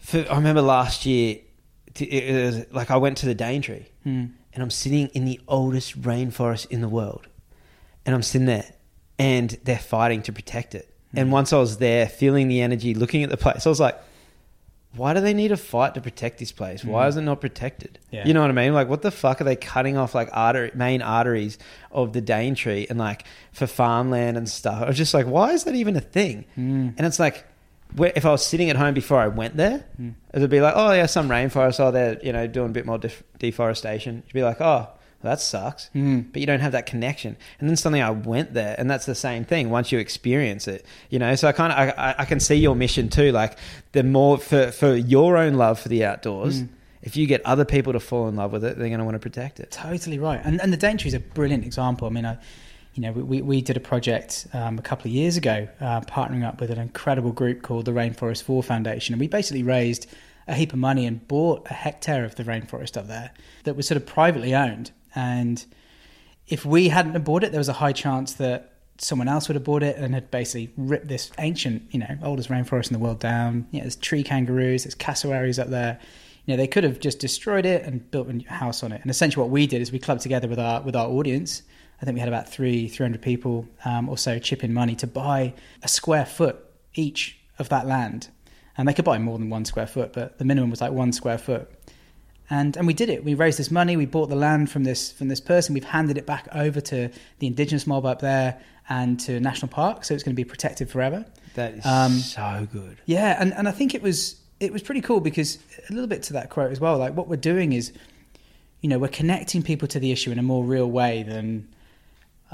for, 0.00 0.26
I 0.30 0.36
remember 0.36 0.60
last 0.60 1.06
year, 1.06 1.38
it 2.02 2.44
was 2.44 2.66
like 2.72 2.90
I 2.90 2.96
went 2.96 3.18
to 3.18 3.26
the 3.26 3.34
Daintree 3.34 3.84
hmm. 4.02 4.26
and 4.52 4.62
I'm 4.62 4.70
sitting 4.70 5.08
in 5.08 5.24
the 5.24 5.40
oldest 5.48 6.00
rainforest 6.00 6.70
in 6.70 6.80
the 6.80 6.88
world. 6.88 7.28
And 8.06 8.14
I'm 8.14 8.22
sitting 8.22 8.46
there 8.46 8.66
and 9.18 9.50
they're 9.64 9.78
fighting 9.78 10.22
to 10.22 10.32
protect 10.32 10.74
it. 10.74 10.90
And 11.16 11.30
once 11.30 11.52
I 11.52 11.58
was 11.58 11.78
there, 11.78 12.08
feeling 12.08 12.48
the 12.48 12.60
energy, 12.60 12.92
looking 12.92 13.22
at 13.22 13.30
the 13.30 13.36
place, 13.36 13.66
I 13.66 13.68
was 13.68 13.78
like, 13.78 13.96
why 14.96 15.14
do 15.14 15.20
they 15.20 15.34
need 15.34 15.52
a 15.52 15.56
fight 15.56 15.94
to 15.94 16.00
protect 16.00 16.38
this 16.38 16.52
place? 16.52 16.84
Why 16.84 17.06
Mm. 17.06 17.08
is 17.08 17.16
it 17.16 17.22
not 17.22 17.40
protected? 17.40 17.98
Yeah. 18.10 18.26
You 18.26 18.34
know 18.34 18.40
what 18.42 18.50
I 18.50 18.52
mean? 18.52 18.74
Like, 18.74 18.88
what 18.88 19.02
the 19.02 19.10
fuck 19.10 19.40
are 19.40 19.44
they 19.44 19.56
cutting 19.56 19.96
off 19.96 20.14
like 20.14 20.28
artery, 20.32 20.70
main 20.74 21.02
arteries 21.02 21.58
of 21.90 22.12
the 22.12 22.20
Daintree 22.20 22.86
and 22.90 22.98
like 22.98 23.24
for 23.52 23.66
farmland 23.66 24.36
and 24.36 24.48
stuff? 24.48 24.82
I 24.82 24.86
was 24.86 24.96
just 24.96 25.14
like, 25.14 25.26
why 25.26 25.52
is 25.52 25.64
that 25.64 25.74
even 25.74 25.96
a 25.96 26.00
thing? 26.00 26.44
Mm. 26.58 26.94
And 26.96 27.06
it's 27.06 27.18
like, 27.18 27.44
if 27.98 28.24
I 28.26 28.30
was 28.30 28.44
sitting 28.44 28.70
at 28.70 28.76
home 28.76 28.94
before 28.94 29.18
I 29.20 29.28
went 29.28 29.56
there, 29.56 29.84
Mm. 30.00 30.14
it 30.32 30.40
would 30.40 30.50
be 30.50 30.60
like, 30.60 30.74
oh 30.76 30.92
yeah, 30.92 31.06
some 31.06 31.28
rainforest, 31.28 31.78
oh 31.80 31.90
they're 31.90 32.18
you 32.22 32.32
know 32.32 32.46
doing 32.46 32.70
a 32.70 32.72
bit 32.72 32.86
more 32.86 32.98
def- 32.98 33.22
deforestation. 33.38 34.22
You'd 34.26 34.32
be 34.34 34.42
like, 34.42 34.60
oh, 34.60 34.64
well, 34.64 34.98
that 35.22 35.40
sucks. 35.40 35.88
Mm. 35.94 36.26
But 36.32 36.40
you 36.40 36.46
don't 36.46 36.60
have 36.60 36.72
that 36.72 36.86
connection. 36.86 37.36
And 37.58 37.68
then 37.68 37.76
suddenly 37.76 38.02
I 38.02 38.10
went 38.10 38.52
there, 38.52 38.74
and 38.78 38.90
that's 38.90 39.06
the 39.06 39.14
same 39.14 39.44
thing. 39.44 39.70
Once 39.70 39.90
you 39.92 39.98
experience 39.98 40.68
it, 40.68 40.84
you 41.10 41.18
know. 41.18 41.34
So 41.34 41.48
I 41.48 41.52
kind 41.52 41.72
of 41.72 41.78
I, 41.78 42.10
I- 42.10 42.14
I 42.18 42.24
can 42.24 42.40
see 42.40 42.56
your 42.56 42.74
mission 42.76 43.08
too. 43.08 43.32
Like 43.32 43.56
the 43.92 44.02
more 44.02 44.38
for 44.38 44.70
for 44.72 44.94
your 44.94 45.36
own 45.36 45.54
love 45.54 45.78
for 45.80 45.88
the 45.88 46.04
outdoors. 46.04 46.62
Mm. 46.62 46.68
If 47.02 47.18
you 47.18 47.26
get 47.26 47.44
other 47.44 47.66
people 47.66 47.92
to 47.92 48.00
fall 48.00 48.28
in 48.28 48.36
love 48.36 48.50
with 48.50 48.64
it, 48.64 48.78
they're 48.78 48.88
going 48.88 48.98
to 48.98 49.04
want 49.04 49.14
to 49.14 49.18
protect 49.18 49.60
it. 49.60 49.70
Totally 49.70 50.18
right, 50.18 50.40
and 50.42 50.58
and 50.60 50.72
the 50.72 50.76
Daintree 50.78 51.08
is 51.08 51.14
a 51.14 51.20
brilliant 51.20 51.62
example. 51.64 52.08
I 52.08 52.10
mean, 52.10 52.24
I, 52.24 52.38
you 52.94 53.02
know, 53.02 53.12
we 53.12 53.42
we 53.42 53.60
did 53.60 53.76
a 53.76 53.80
project 53.80 54.46
um, 54.52 54.78
a 54.78 54.82
couple 54.82 55.08
of 55.08 55.12
years 55.12 55.36
ago, 55.36 55.68
uh, 55.80 56.00
partnering 56.02 56.44
up 56.44 56.60
with 56.60 56.70
an 56.70 56.78
incredible 56.78 57.32
group 57.32 57.62
called 57.62 57.84
the 57.86 57.92
Rainforest 57.92 58.44
Four 58.44 58.62
Foundation, 58.62 59.12
and 59.14 59.20
we 59.20 59.26
basically 59.26 59.64
raised 59.64 60.06
a 60.46 60.54
heap 60.54 60.72
of 60.72 60.78
money 60.78 61.06
and 61.06 61.26
bought 61.26 61.66
a 61.70 61.74
hectare 61.74 62.24
of 62.24 62.36
the 62.36 62.44
rainforest 62.44 62.96
up 62.96 63.08
there 63.08 63.32
that 63.64 63.76
was 63.76 63.88
sort 63.88 63.96
of 63.96 64.06
privately 64.06 64.54
owned. 64.54 64.90
And 65.14 65.64
if 66.48 66.64
we 66.64 66.88
hadn't 66.88 67.14
have 67.14 67.24
bought 67.24 67.44
it, 67.44 67.50
there 67.50 67.60
was 67.60 67.68
a 67.68 67.74
high 67.74 67.92
chance 67.92 68.34
that 68.34 68.72
someone 68.98 69.26
else 69.26 69.48
would 69.48 69.54
have 69.54 69.64
bought 69.64 69.82
it 69.82 69.96
and 69.96 70.14
had 70.14 70.30
basically 70.30 70.72
ripped 70.76 71.08
this 71.08 71.30
ancient, 71.38 71.82
you 71.90 71.98
know, 71.98 72.18
oldest 72.22 72.48
rainforest 72.48 72.88
in 72.88 72.92
the 72.92 72.98
world 72.98 73.18
down. 73.18 73.66
You 73.70 73.78
know, 73.78 73.84
there's 73.84 73.96
tree 73.96 74.22
kangaroos, 74.22 74.84
there's 74.84 74.94
cassowaries 74.94 75.58
up 75.58 75.68
there. 75.68 75.98
You 76.46 76.52
know, 76.52 76.58
they 76.58 76.66
could 76.66 76.84
have 76.84 77.00
just 77.00 77.18
destroyed 77.18 77.64
it 77.64 77.84
and 77.84 78.08
built 78.10 78.28
a 78.28 78.52
house 78.52 78.82
on 78.82 78.92
it. 78.92 79.00
And 79.00 79.10
essentially, 79.10 79.42
what 79.42 79.50
we 79.50 79.66
did 79.66 79.80
is 79.80 79.90
we 79.90 79.98
clubbed 79.98 80.20
together 80.20 80.46
with 80.46 80.58
our 80.58 80.82
with 80.82 80.94
our 80.94 81.08
audience. 81.08 81.62
I 82.04 82.06
think 82.06 82.16
we 82.16 82.20
had 82.20 82.28
about 82.28 82.48
three 82.48 82.86
three 82.88 83.04
hundred 83.04 83.22
people 83.22 83.66
um, 83.86 84.10
or 84.10 84.18
so 84.18 84.38
chip 84.38 84.62
in 84.62 84.74
money 84.74 84.94
to 84.96 85.06
buy 85.06 85.54
a 85.82 85.88
square 85.88 86.26
foot 86.26 86.56
each 86.94 87.38
of 87.58 87.70
that 87.70 87.86
land, 87.86 88.28
and 88.76 88.86
they 88.86 88.92
could 88.92 89.06
buy 89.06 89.16
more 89.16 89.38
than 89.38 89.48
one 89.48 89.64
square 89.64 89.86
foot, 89.86 90.12
but 90.12 90.36
the 90.38 90.44
minimum 90.44 90.68
was 90.68 90.82
like 90.82 90.92
one 90.92 91.12
square 91.12 91.38
foot 91.38 91.70
and 92.50 92.76
and 92.76 92.86
we 92.86 92.92
did 92.92 93.08
it. 93.08 93.24
We 93.24 93.34
raised 93.34 93.58
this 93.58 93.70
money. 93.70 93.96
We 93.96 94.06
bought 94.06 94.28
the 94.28 94.36
land 94.36 94.70
from 94.70 94.84
this 94.84 95.12
from 95.12 95.28
this 95.28 95.40
person. 95.40 95.72
We've 95.74 95.84
handed 95.84 96.18
it 96.18 96.26
back 96.26 96.46
over 96.52 96.80
to 96.82 97.08
the 97.38 97.46
indigenous 97.46 97.86
mob 97.86 98.04
up 98.04 98.20
there 98.20 98.60
and 98.88 99.18
to 99.20 99.40
national 99.40 99.68
park, 99.68 100.04
so 100.04 100.12
it's 100.12 100.22
going 100.22 100.34
to 100.34 100.36
be 100.36 100.44
protected 100.44 100.90
forever. 100.90 101.24
That 101.54 101.74
is 101.74 101.86
Um, 101.86 102.12
so 102.12 102.68
good. 102.70 102.98
Yeah, 103.06 103.40
and 103.40 103.54
and 103.54 103.66
I 103.66 103.70
think 103.70 103.94
it 103.94 104.02
was 104.02 104.36
it 104.60 104.72
was 104.72 104.82
pretty 104.82 105.00
cool 105.00 105.20
because 105.20 105.58
a 105.88 105.92
little 105.92 106.08
bit 106.08 106.22
to 106.24 106.34
that 106.34 106.50
quote 106.50 106.70
as 106.70 106.80
well. 106.80 106.98
Like 106.98 107.14
what 107.14 107.28
we're 107.28 107.36
doing 107.36 107.72
is, 107.72 107.92
you 108.82 108.88
know, 108.88 108.98
we're 108.98 109.08
connecting 109.08 109.62
people 109.62 109.88
to 109.88 109.98
the 109.98 110.12
issue 110.12 110.30
in 110.30 110.38
a 110.38 110.42
more 110.42 110.64
real 110.64 110.90
way 110.90 111.22
than 111.22 111.73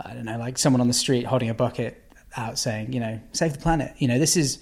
I 0.04 0.14
don't 0.14 0.24
know, 0.24 0.38
like 0.38 0.58
someone 0.58 0.80
on 0.80 0.88
the 0.88 0.94
street 0.94 1.24
holding 1.24 1.48
a 1.50 1.54
bucket 1.54 2.02
out 2.36 2.58
saying, 2.58 2.92
you 2.92 3.00
know, 3.00 3.20
save 3.32 3.52
the 3.52 3.58
planet. 3.58 3.92
You 3.98 4.08
know, 4.08 4.18
this 4.18 4.36
is 4.36 4.58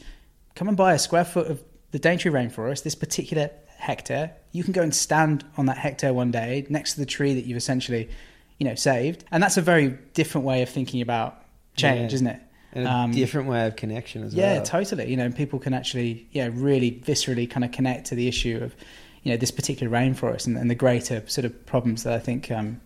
come 0.54 0.68
and 0.68 0.76
buy 0.76 0.94
a 0.94 0.98
square 0.98 1.24
foot 1.24 1.46
of 1.48 1.62
the 1.90 1.98
Daintree 1.98 2.30
rainforest, 2.32 2.82
this 2.82 2.94
particular 2.94 3.50
hectare. 3.76 4.32
You 4.52 4.64
can 4.64 4.72
go 4.72 4.82
and 4.82 4.94
stand 4.94 5.44
on 5.56 5.66
that 5.66 5.78
hectare 5.78 6.12
one 6.12 6.30
day 6.30 6.66
next 6.68 6.94
to 6.94 7.00
the 7.00 7.06
tree 7.06 7.34
that 7.34 7.44
you've 7.46 7.56
essentially, 7.56 8.08
you 8.58 8.66
know, 8.66 8.74
saved. 8.74 9.24
And 9.30 9.42
that's 9.42 9.56
a 9.56 9.62
very 9.62 9.90
different 10.14 10.46
way 10.46 10.62
of 10.62 10.68
thinking 10.68 11.00
about 11.00 11.42
change, 11.76 12.12
Yeah. 12.12 12.14
isn't 12.16 12.26
it? 12.26 12.40
And 12.72 12.86
a 12.86 12.90
Um, 12.90 13.10
different 13.12 13.48
way 13.48 13.66
of 13.66 13.76
connection 13.76 14.22
as 14.24 14.34
yeah, 14.34 14.46
well. 14.46 14.54
Yeah, 14.56 14.62
totally. 14.62 15.10
You 15.10 15.16
know, 15.16 15.30
people 15.30 15.58
can 15.58 15.72
actually, 15.72 16.26
yeah, 16.32 16.50
really 16.52 16.90
viscerally 17.06 17.48
kind 17.48 17.64
of 17.64 17.72
connect 17.72 18.06
to 18.08 18.14
the 18.14 18.28
issue 18.28 18.58
of, 18.62 18.74
you 19.22 19.32
know, 19.32 19.38
this 19.38 19.50
particular 19.50 19.90
rainforest 19.90 20.46
and, 20.46 20.56
and 20.58 20.70
the 20.70 20.74
greater 20.74 21.22
sort 21.26 21.44
of 21.44 21.64
problems 21.66 22.02
that 22.02 22.12
I 22.12 22.18
think 22.18 22.50
um, 22.50 22.80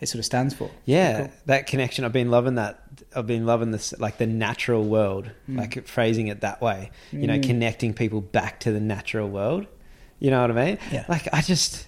it 0.00 0.06
sort 0.08 0.18
of 0.18 0.24
stands 0.24 0.52
for. 0.54 0.70
Yeah, 0.84 1.18
Cool. 1.20 1.30
that 1.46 1.66
connection. 1.66 2.04
I've 2.04 2.12
been 2.12 2.30
loving 2.30 2.56
that. 2.56 2.82
I've 3.14 3.26
been 3.26 3.46
loving 3.46 3.70
this, 3.70 3.94
like 3.98 4.18
the 4.18 4.26
natural 4.26 4.84
world, 4.84 5.30
Mm. 5.50 5.58
like 5.58 5.86
phrasing 5.86 6.28
it 6.28 6.40
that 6.42 6.60
way. 6.60 6.90
You 7.12 7.26
know, 7.26 7.38
Mm. 7.38 7.42
connecting 7.44 7.94
people 7.94 8.20
back 8.20 8.60
to 8.60 8.72
the 8.72 8.80
natural 8.80 9.28
world. 9.28 9.66
You 10.18 10.30
know 10.30 10.40
what 10.42 10.50
I 10.50 10.64
mean? 10.66 10.78
Yeah. 10.92 11.04
Like 11.08 11.28
I 11.32 11.40
just, 11.40 11.86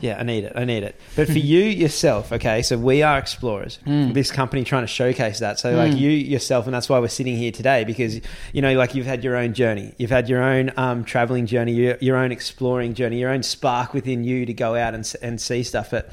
Yeah, 0.00 0.16
I 0.18 0.24
need 0.24 0.42
it. 0.42 0.52
I 0.56 0.64
need 0.64 0.82
it. 0.82 0.98
But 1.14 1.28
for 1.28 1.38
you 1.38 1.60
yourself, 1.62 2.32
okay, 2.32 2.60
so 2.62 2.76
we 2.76 3.02
are 3.02 3.18
explorers. 3.18 3.78
Mm. 3.86 4.14
This 4.14 4.32
company 4.32 4.64
trying 4.64 4.82
to 4.82 4.88
showcase 4.88 5.38
that. 5.38 5.60
So 5.60 5.76
like 5.76 5.92
Mm. 5.92 6.00
you 6.00 6.10
yourself, 6.10 6.66
and 6.66 6.74
that's 6.74 6.88
why 6.88 6.98
we're 6.98 7.06
sitting 7.06 7.36
here 7.36 7.52
today 7.52 7.84
because 7.84 8.20
you 8.52 8.60
know, 8.62 8.74
like 8.74 8.96
you've 8.96 9.06
had 9.06 9.22
your 9.22 9.36
own 9.36 9.52
journey, 9.54 9.92
you've 9.98 10.10
had 10.10 10.28
your 10.28 10.42
own 10.42 10.72
um, 10.76 11.04
traveling 11.04 11.46
journey, 11.46 11.72
your, 11.72 11.96
your 12.00 12.16
own 12.16 12.32
exploring 12.32 12.94
journey, 12.94 13.20
your 13.20 13.30
own 13.30 13.44
spark 13.44 13.94
within 13.94 14.24
you 14.24 14.44
to 14.46 14.52
go 14.52 14.74
out 14.74 14.92
and 14.94 15.14
and 15.22 15.40
see 15.40 15.62
stuff. 15.62 15.90
But 15.92 16.10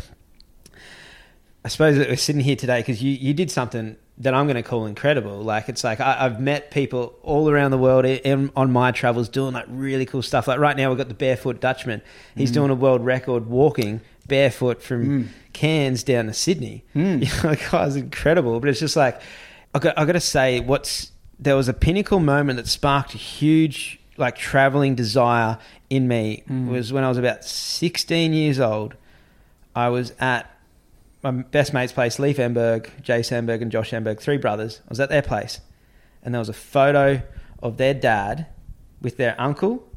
I 1.66 1.70
suppose 1.70 1.98
that 1.98 2.10
we're 2.10 2.18
sitting 2.18 2.42
here 2.42 2.56
today 2.58 2.80
because 2.82 3.02
you, 3.02 3.12
you 3.12 3.34
did 3.34 3.50
something 3.50 3.96
that 4.18 4.34
I'm 4.34 4.46
going 4.46 4.56
to 4.58 4.64
call 4.64 4.86
incredible. 4.86 5.42
Like 5.42 5.70
it's 5.70 5.84
like 5.84 6.00
I, 6.00 6.26
I've 6.26 6.40
met 6.40 6.72
people 6.72 7.16
all 7.24 7.50
around 7.50 7.72
the 7.72 7.78
world 7.78 8.06
in, 8.06 8.52
on 8.56 8.72
my 8.72 8.92
travels 8.92 9.30
doing 9.30 9.54
like 9.54 9.66
really 9.70 10.06
cool 10.06 10.22
stuff. 10.22 10.48
Like 10.48 10.60
right 10.60 10.76
now 10.76 10.90
we've 10.90 10.98
got 10.98 11.08
the 11.08 11.14
barefoot 11.14 11.62
Dutchman. 11.62 12.02
He's 12.36 12.52
Mm. 12.52 12.56
doing 12.56 12.70
a 12.72 12.76
world 12.76 13.04
record 13.06 13.48
walking 13.48 14.02
barefoot 14.28 14.82
from 14.84 15.06
Mm. 15.06 15.28
Cairns 15.54 16.04
down 16.04 16.26
to 16.28 16.34
Sydney. 16.34 16.84
Mm. 16.96 17.22
You 17.26 17.44
know, 17.50 17.56
the 17.56 17.68
guy's 17.72 17.96
incredible. 17.96 18.60
But 18.60 18.70
it's 18.70 18.80
just 18.80 18.96
like 18.96 19.22
I 19.74 19.80
got 19.80 19.98
I 19.98 20.06
got 20.06 20.14
to 20.14 20.20
say, 20.20 20.60
what's 20.60 21.12
there 21.40 21.56
was 21.56 21.68
a 21.70 21.74
pinnacle 21.74 22.20
moment 22.20 22.58
that 22.58 22.68
sparked 22.68 23.16
a 23.16 23.18
huge 23.18 24.00
like 24.18 24.36
traveling 24.36 24.96
desire 24.96 25.58
in 25.90 26.08
me 26.08 26.44
Mm. 26.50 26.68
was 26.68 26.92
when 26.94 27.04
I 27.04 27.10
was 27.10 27.18
about 27.18 27.44
16 27.46 28.34
years 28.34 28.60
old. 28.60 28.96
I 29.76 29.90
was 29.90 30.14
at 30.20 30.50
my 31.24 31.32
best 31.32 31.74
mate's 31.74 31.94
place, 31.94 32.20
Leif 32.20 32.38
Emberg, 32.38 32.90
Jay 33.02 33.22
Sandberg, 33.24 33.62
and 33.62 33.72
Josh 33.72 33.92
Sandberg, 33.92 34.20
three 34.20 34.38
brothers. 34.38 34.82
I 34.86 34.90
was 34.90 35.00
at 35.00 35.10
their 35.10 35.22
place, 35.22 35.62
and 36.22 36.34
there 36.34 36.40
was 36.40 36.50
a 36.50 36.54
photo 36.54 37.22
of 37.62 37.78
their 37.78 37.94
dad 37.94 38.48
with 39.02 39.18
their 39.18 39.36
uncle 39.40 39.88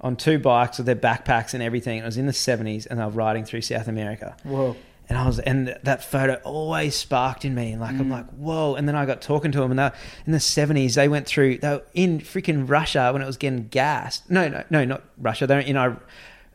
on 0.00 0.14
two 0.16 0.38
bikes 0.38 0.78
with 0.78 0.86
their 0.86 0.94
backpacks 0.96 1.54
and 1.54 1.62
everything. 1.62 1.98
It 1.98 2.04
was 2.04 2.16
in 2.16 2.26
the 2.26 2.32
70s, 2.32 2.86
and 2.86 3.00
they 3.00 3.04
were 3.04 3.10
riding 3.10 3.44
through 3.44 3.62
South 3.62 3.88
America. 3.88 4.36
Whoa. 4.44 4.76
And 5.08 5.16
I 5.16 5.26
was, 5.26 5.38
and 5.40 5.74
that 5.84 6.04
photo 6.04 6.34
always 6.44 6.94
sparked 6.94 7.44
in 7.46 7.54
me. 7.54 7.72
And 7.72 7.80
like, 7.80 7.92
I'm 7.98 8.08
Mm. 8.08 8.10
like, 8.10 8.26
whoa. 8.30 8.74
And 8.74 8.86
then 8.86 8.94
I 8.94 9.06
got 9.06 9.20
talking 9.22 9.50
to 9.52 9.60
them, 9.60 9.70
and 9.72 9.78
they, 9.78 9.90
in 10.26 10.32
the 10.32 10.38
70s, 10.38 10.94
they 10.94 11.08
went 11.08 11.26
through, 11.26 11.58
they 11.58 11.68
were 11.70 11.82
in 11.94 12.18
freaking 12.20 12.68
Russia 12.68 13.10
when 13.12 13.22
it 13.22 13.26
was 13.26 13.38
getting 13.38 13.68
gassed. 13.68 14.30
No, 14.30 14.48
no, 14.48 14.62
no, 14.70 14.84
not 14.84 15.02
Russia. 15.16 15.46
They 15.46 15.54
were 15.56 15.60
in, 15.62 15.96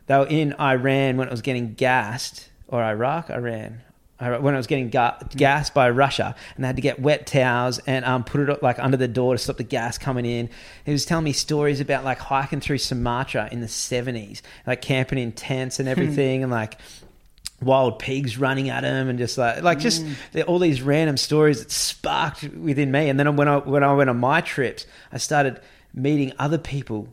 they 0.06 0.16
were 0.18 0.26
in 0.28 0.54
Iran 0.60 1.16
when 1.16 1.26
it 1.28 1.30
was 1.32 1.42
getting 1.42 1.74
gassed, 1.74 2.48
or 2.68 2.82
Iraq, 2.82 3.28
Iran. 3.28 3.80
When 4.18 4.54
I 4.54 4.56
was 4.56 4.68
getting 4.68 4.90
ga- 4.90 5.18
gassed 5.36 5.74
by 5.74 5.90
Russia, 5.90 6.36
and 6.54 6.64
they 6.64 6.68
had 6.68 6.76
to 6.76 6.82
get 6.82 7.00
wet 7.00 7.26
towels 7.26 7.80
and 7.80 8.04
um, 8.04 8.22
put 8.24 8.48
it 8.48 8.62
like 8.62 8.78
under 8.78 8.96
the 8.96 9.08
door 9.08 9.34
to 9.34 9.38
stop 9.38 9.56
the 9.56 9.64
gas 9.64 9.98
coming 9.98 10.24
in. 10.24 10.48
He 10.86 10.92
was 10.92 11.04
telling 11.04 11.24
me 11.24 11.32
stories 11.32 11.80
about 11.80 12.04
like 12.04 12.18
hiking 12.18 12.60
through 12.60 12.78
Sumatra 12.78 13.48
in 13.50 13.60
the 13.60 13.68
seventies, 13.68 14.40
like 14.66 14.82
camping 14.82 15.18
in 15.18 15.32
tents 15.32 15.80
and 15.80 15.88
everything, 15.88 16.42
and 16.42 16.52
like 16.52 16.78
wild 17.60 17.98
pigs 17.98 18.38
running 18.38 18.68
at 18.68 18.84
him 18.84 19.08
and 19.08 19.18
just 19.18 19.38
like 19.38 19.62
like 19.62 19.78
just 19.78 20.04
the- 20.32 20.44
all 20.44 20.58
these 20.58 20.82
random 20.82 21.16
stories 21.16 21.60
that 21.60 21.70
sparked 21.70 22.44
within 22.44 22.90
me. 22.92 23.08
And 23.08 23.18
then 23.18 23.36
when 23.36 23.48
I 23.48 23.56
when 23.58 23.82
I 23.82 23.92
went 23.94 24.10
on 24.10 24.18
my 24.18 24.40
trips 24.40 24.86
I 25.12 25.18
started 25.18 25.60
meeting 25.92 26.32
other 26.38 26.58
people 26.58 27.08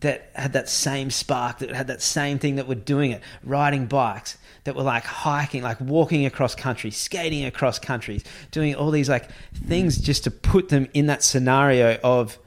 that 0.00 0.30
had 0.34 0.52
that 0.52 0.68
same 0.68 1.10
spark 1.10 1.58
that 1.58 1.70
had 1.70 1.86
that 1.88 2.02
same 2.02 2.38
thing 2.38 2.56
that 2.56 2.66
were 2.68 2.74
doing 2.74 3.10
it 3.12 3.22
riding 3.44 3.86
bikes 3.86 4.38
that 4.68 4.76
were 4.76 4.82
like 4.84 5.04
hiking 5.04 5.62
like 5.62 5.80
walking 5.80 6.24
across 6.26 6.54
countries 6.54 6.96
skating 6.96 7.44
across 7.44 7.78
countries 7.78 8.22
doing 8.52 8.74
all 8.74 8.90
these 8.92 9.08
like 9.08 9.28
things 9.66 9.98
just 9.98 10.22
to 10.24 10.30
put 10.30 10.68
them 10.68 10.86
in 10.94 11.06
that 11.06 11.22
scenario 11.22 11.98
of 12.04 12.38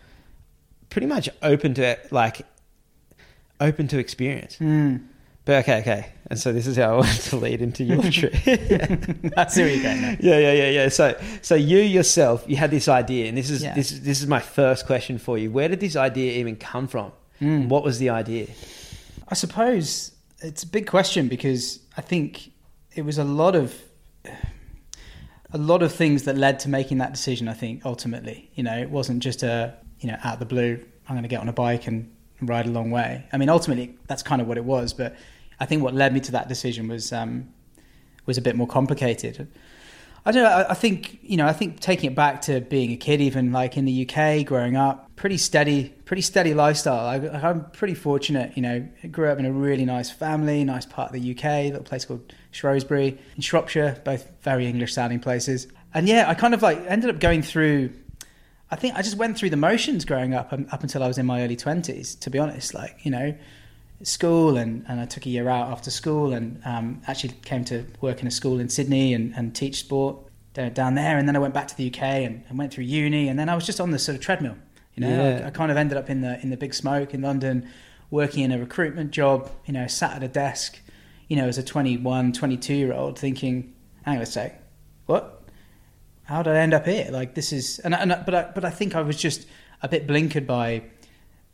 pretty 0.90 1.08
much 1.08 1.28
open 1.42 1.74
to 1.74 1.98
like 2.12 2.46
open 3.60 3.88
to 3.88 3.98
experience 4.00 4.58
Mm. 4.60 5.04
but 5.46 5.56
okay, 5.64 5.80
okay. 5.82 6.06
And 6.30 6.40
so 6.40 6.54
this 6.54 6.66
is 6.68 6.78
how 6.78 6.94
I 6.94 6.98
wanted 7.02 7.22
to 7.32 7.36
lead 7.36 7.62
into 7.62 7.84
your 7.84 8.02
trip. 8.20 8.34
yeah. 8.46 8.96
That's 9.36 9.58
where 9.58 9.68
you're 9.68 9.84
going 9.84 10.02
now. 10.02 10.16
yeah, 10.20 10.38
yeah, 10.40 10.52
yeah, 10.54 10.70
yeah. 10.70 10.90
So, 10.90 11.20
so 11.42 11.56
you 11.56 11.80
yourself, 11.80 12.46
you 12.48 12.56
had 12.56 12.72
this 12.72 12.88
idea, 12.88 13.28
and 13.28 13.38
this 13.38 13.50
is 13.50 13.62
Yeah. 13.64 13.74
this 13.76 13.92
is 13.92 14.02
this 14.02 14.22
is 14.22 14.28
my 14.28 14.40
first 14.40 14.86
question 14.86 15.18
for 15.18 15.38
you. 15.38 15.52
Where 15.52 15.68
did 15.68 15.80
this 15.82 15.96
idea 15.96 16.40
even 16.40 16.56
come 16.56 16.88
from? 16.88 17.12
Mm. 17.42 17.68
What 17.68 17.84
was 17.84 18.00
the 18.00 18.10
idea? 18.12 18.48
I 19.28 19.36
suppose 19.36 20.12
it's 20.42 20.64
a 20.64 20.68
big 20.68 20.88
question 20.88 21.28
because 21.28 21.80
I 21.98 22.02
think 22.02 22.52
it 22.94 23.04
was 23.04 23.18
a 23.18 23.24
lot 23.24 23.56
of 23.56 23.76
a 25.54 25.58
lot 25.58 25.84
of 25.84 25.94
things 25.94 26.24
that 26.24 26.38
led 26.38 26.60
to 26.62 26.70
making 26.70 27.00
that 27.00 27.12
decision. 27.14 27.48
I 27.48 27.54
think 27.54 27.86
ultimately, 27.86 28.50
you 28.56 28.64
know, 28.64 28.78
it 28.78 28.90
wasn't 28.90 29.22
just 29.22 29.44
a 29.44 29.76
you 30.00 30.10
know 30.10 30.18
out 30.24 30.34
of 30.34 30.40
the 30.40 30.46
blue. 30.46 30.84
I'm 31.08 31.16
going 31.16 31.24
to 31.24 31.30
get 31.30 31.42
on 31.42 31.50
a 31.50 31.54
bike 31.54 31.88
and 31.88 32.14
ride 32.42 32.66
a 32.66 32.72
long 32.72 32.92
way. 32.92 33.26
I 33.34 33.38
mean, 33.38 33.50
ultimately, 33.50 33.98
that's 34.08 34.24
kind 34.24 34.42
of 34.42 34.48
what 34.48 34.58
it 34.58 34.66
was. 34.66 34.94
But 34.94 35.16
I 35.60 35.66
think 35.66 35.84
what 35.84 35.94
led 35.94 36.14
me 36.14 36.20
to 36.22 36.32
that 36.34 36.48
decision 36.48 36.88
was 36.88 37.12
um, 37.14 37.50
was 38.26 38.38
a 38.38 38.42
bit 38.42 38.56
more 38.56 38.68
complicated. 38.68 39.48
I 40.26 40.32
don't 40.32 40.44
know. 40.44 40.50
I, 40.50 40.72
I 40.72 40.74
think 40.74 41.20
you 41.22 41.38
know. 41.38 41.48
I 41.48 41.54
think 41.54 41.80
taking 41.80 42.12
it 42.12 42.16
back 42.16 42.42
to 42.44 42.62
being 42.62 42.92
a 42.92 42.98
kid, 42.98 43.22
even 43.22 43.52
like 43.52 43.78
in 43.78 43.86
the 43.86 44.10
UK, 44.10 44.46
growing 44.46 44.76
up, 44.76 45.11
pretty 45.22 45.38
steady, 45.38 45.90
pretty 46.06 46.24
steady 46.24 46.56
lifestyle. 46.56 47.06
I, 47.06 47.18
I'm 47.48 47.70
pretty 47.74 47.94
fortunate. 47.94 48.54
You 48.56 48.64
know, 48.64 48.88
I 49.04 49.08
grew 49.08 49.30
up 49.30 49.38
in 49.38 49.46
a 49.46 49.52
really 49.52 49.86
nice 49.86 50.10
family, 50.10 50.64
nice 50.64 50.88
part 50.88 51.14
of 51.14 51.22
the 51.22 51.32
UK, 51.32 51.46
a 51.46 51.68
little 51.70 51.84
place 51.84 52.06
called 52.06 52.34
Shrewsbury 52.50 53.20
in 53.36 53.42
Shropshire, 53.44 54.02
both 54.04 54.28
very 54.42 54.66
English-sounding 54.66 55.20
places. 55.20 55.68
And 55.94 56.08
yeah, 56.08 56.28
I 56.28 56.34
kind 56.34 56.56
of 56.56 56.64
like 56.64 56.80
ended 56.88 57.12
up 57.12 57.20
going 57.20 57.44
through. 57.44 57.94
I 58.72 58.76
think 58.78 58.96
I 58.96 59.04
just 59.04 59.16
went 59.16 59.38
through 59.38 59.52
the 59.52 59.58
motions 59.58 60.06
growing 60.06 60.34
up 60.34 60.52
um, 60.52 60.66
up 60.72 60.82
until 60.82 61.04
I 61.04 61.08
was 61.08 61.20
in 61.20 61.28
my 61.28 61.44
early 61.44 61.56
twenties. 61.56 62.16
To 62.16 62.32
be 62.32 62.40
honest, 62.40 62.74
like 62.74 62.98
you 63.04 63.12
know, 63.12 63.36
school 64.02 64.58
and, 64.58 64.84
and 64.88 65.00
I 65.00 65.06
took 65.06 65.28
a 65.28 65.30
year 65.30 65.48
out 65.50 65.70
after 65.70 65.92
school 65.92 66.34
and 66.34 66.60
um, 66.66 67.00
actually 67.06 67.36
came 67.46 67.64
to 67.66 67.86
work 68.02 68.22
in 68.22 68.28
a 68.28 68.32
school 68.32 68.60
in 68.60 68.70
Sydney 68.70 69.14
and, 69.14 69.36
and 69.36 69.54
teach 69.54 69.82
sport 69.82 70.18
down 70.56 70.96
there. 70.96 71.20
And 71.20 71.28
then 71.28 71.36
I 71.36 71.40
went 71.40 71.54
back 71.54 71.68
to 71.68 71.78
the 71.78 71.94
UK 71.94 72.02
and, 72.02 72.44
and 72.50 72.58
went 72.58 72.74
through 72.74 72.86
uni. 72.86 73.28
And 73.28 73.38
then 73.38 73.50
I 73.50 73.54
was 73.56 73.68
just 73.68 73.80
on 73.80 73.92
the 73.92 74.00
sort 74.00 74.16
of 74.16 74.22
treadmill. 74.24 74.56
You 75.02 75.16
know, 75.16 75.30
Yeah. 75.30 75.46
I, 75.46 75.48
I 75.48 75.50
kind 75.52 75.72
of 75.72 75.78
ended 75.78 75.98
up 75.98 76.10
in 76.10 76.22
the 76.22 76.40
in 76.42 76.50
the 76.50 76.58
big 76.58 76.74
smoke 76.74 77.14
in 77.14 77.22
London, 77.22 77.68
working 78.10 78.44
in 78.44 78.52
a 78.52 78.60
recruitment 78.60 79.12
job. 79.12 79.50
You 79.66 79.74
know, 79.74 79.88
sat 79.88 80.16
at 80.16 80.24
a 80.24 80.28
desk. 80.28 80.80
You 81.28 81.38
know, 81.38 81.48
as 81.48 81.58
a 81.58 81.64
21, 81.64 82.34
22 82.34 82.74
year 82.74 82.94
old, 82.94 83.18
thinking, 83.18 83.74
"Hang 84.04 84.18
on 84.18 84.22
a 84.22 84.26
sec, 84.26 84.62
what? 85.06 85.44
How 86.24 86.44
did 86.44 86.54
I 86.54 86.58
end 86.60 86.74
up 86.74 86.86
here? 86.86 87.08
Like 87.12 87.36
this 87.36 87.52
is." 87.54 87.80
And, 87.80 87.96
and 87.96 88.22
but 88.26 88.36
I, 88.36 88.52
but 88.54 88.66
I 88.66 88.70
think 88.70 88.96
I 88.96 89.02
was 89.02 89.16
just 89.18 89.48
a 89.82 89.88
bit 89.88 90.08
blinkered 90.08 90.46
by 90.46 90.84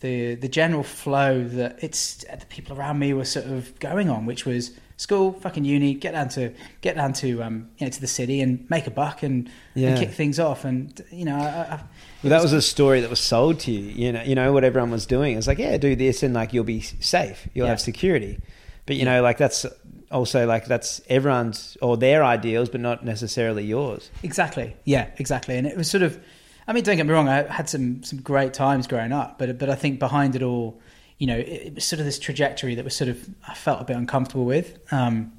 the 0.01 0.35
the 0.35 0.47
general 0.49 0.83
flow 0.83 1.43
that 1.43 1.79
it's 1.83 2.23
the 2.25 2.45
people 2.49 2.77
around 2.77 2.99
me 2.99 3.13
were 3.13 3.25
sort 3.25 3.45
of 3.47 3.77
going 3.79 4.09
on, 4.09 4.25
which 4.25 4.45
was 4.45 4.71
school, 4.99 5.31
fucking 5.33 5.63
uni, 5.63 5.93
get 5.93 6.13
down 6.13 6.27
to 6.29 6.51
get 6.81 6.95
down 6.95 7.13
to 7.13 7.41
um, 7.43 7.69
you 7.77 7.85
know 7.85 7.91
to 7.91 8.01
the 8.01 8.07
city 8.07 8.41
and 8.41 8.67
make 8.69 8.87
a 8.87 8.91
buck 8.91 9.21
and, 9.23 9.49
Yeah. 9.75 9.89
and 9.89 9.99
kick 9.99 10.11
things 10.11 10.39
off. 10.39 10.65
And 10.65 10.99
you 11.11 11.25
know, 11.25 11.35
I, 11.35 11.73
I, 11.75 11.79
Well, 12.23 12.29
that 12.31 12.41
was 12.41 12.53
a 12.53 12.61
story 12.61 13.01
that 13.01 13.09
was 13.09 13.19
sold 13.19 13.59
to 13.61 13.71
you. 13.71 13.79
You 14.05 14.11
know, 14.11 14.23
you 14.23 14.35
know 14.35 14.53
what 14.53 14.63
everyone 14.63 14.91
was 14.91 15.05
doing. 15.05 15.37
It's 15.37 15.47
like, 15.47 15.59
yeah, 15.59 15.77
do 15.77 15.95
this, 15.95 16.23
and 16.23 16.33
like 16.33 16.53
you'll 16.53 16.63
be 16.63 16.81
safe. 16.81 17.47
You'll 17.53 17.65
Yeah. 17.65 17.71
have 17.71 17.81
security. 17.81 18.39
But 18.85 18.95
you 18.95 19.05
know, 19.05 19.21
like 19.21 19.37
that's 19.37 19.65
also 20.11 20.45
like 20.47 20.65
that's 20.67 21.01
everyone's 21.09 21.75
or 21.81 21.97
their 21.97 22.23
ideals, 22.23 22.69
but 22.69 22.81
not 22.81 23.03
necessarily 23.03 23.65
yours. 23.65 24.09
Exactly. 24.23 24.75
Yeah, 24.85 25.09
exactly. 25.17 25.57
And 25.57 25.67
it 25.67 25.75
was 25.75 25.89
sort 25.89 26.03
of, 26.03 26.17
I 26.67 26.73
mean, 26.73 26.83
don't 26.83 26.97
get 26.97 27.05
me 27.05 27.13
wrong, 27.13 27.29
I 27.29 27.43
had 27.43 27.69
some 27.69 28.03
some 28.03 28.21
great 28.21 28.53
times 28.53 28.87
growing 28.87 29.13
up, 29.13 29.39
but 29.39 29.57
but 29.57 29.69
I 29.69 29.75
think 29.75 29.99
behind 29.99 30.35
it 30.35 30.43
all, 30.43 30.79
you 31.17 31.27
know, 31.27 31.37
it, 31.37 31.47
it 31.47 31.75
was 31.75 31.85
sort 31.85 31.99
of 31.99 32.05
this 32.05 32.19
trajectory 32.19 32.75
that 32.75 32.83
was 32.83 32.95
sort 32.95 33.09
of 33.09 33.29
I 33.47 33.53
felt 33.53 33.81
a 33.81 33.85
bit 33.85 33.95
uncomfortable 33.95 34.45
with. 34.45 34.77
Um, 34.91 35.31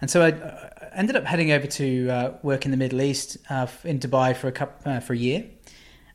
and 0.00 0.10
so 0.10 0.22
I, 0.22 0.28
I 0.28 0.90
ended 0.94 1.16
up 1.16 1.24
heading 1.24 1.52
over 1.52 1.66
to 1.66 2.08
uh, 2.10 2.32
work 2.42 2.64
in 2.64 2.70
the 2.70 2.76
Middle 2.76 3.02
East 3.02 3.38
uh, 3.50 3.66
in 3.84 3.98
Dubai 3.98 4.36
for 4.36 4.48
a 4.48 4.52
couple, 4.52 4.92
uh, 4.92 5.00
for 5.00 5.14
a 5.14 5.16
year, 5.16 5.44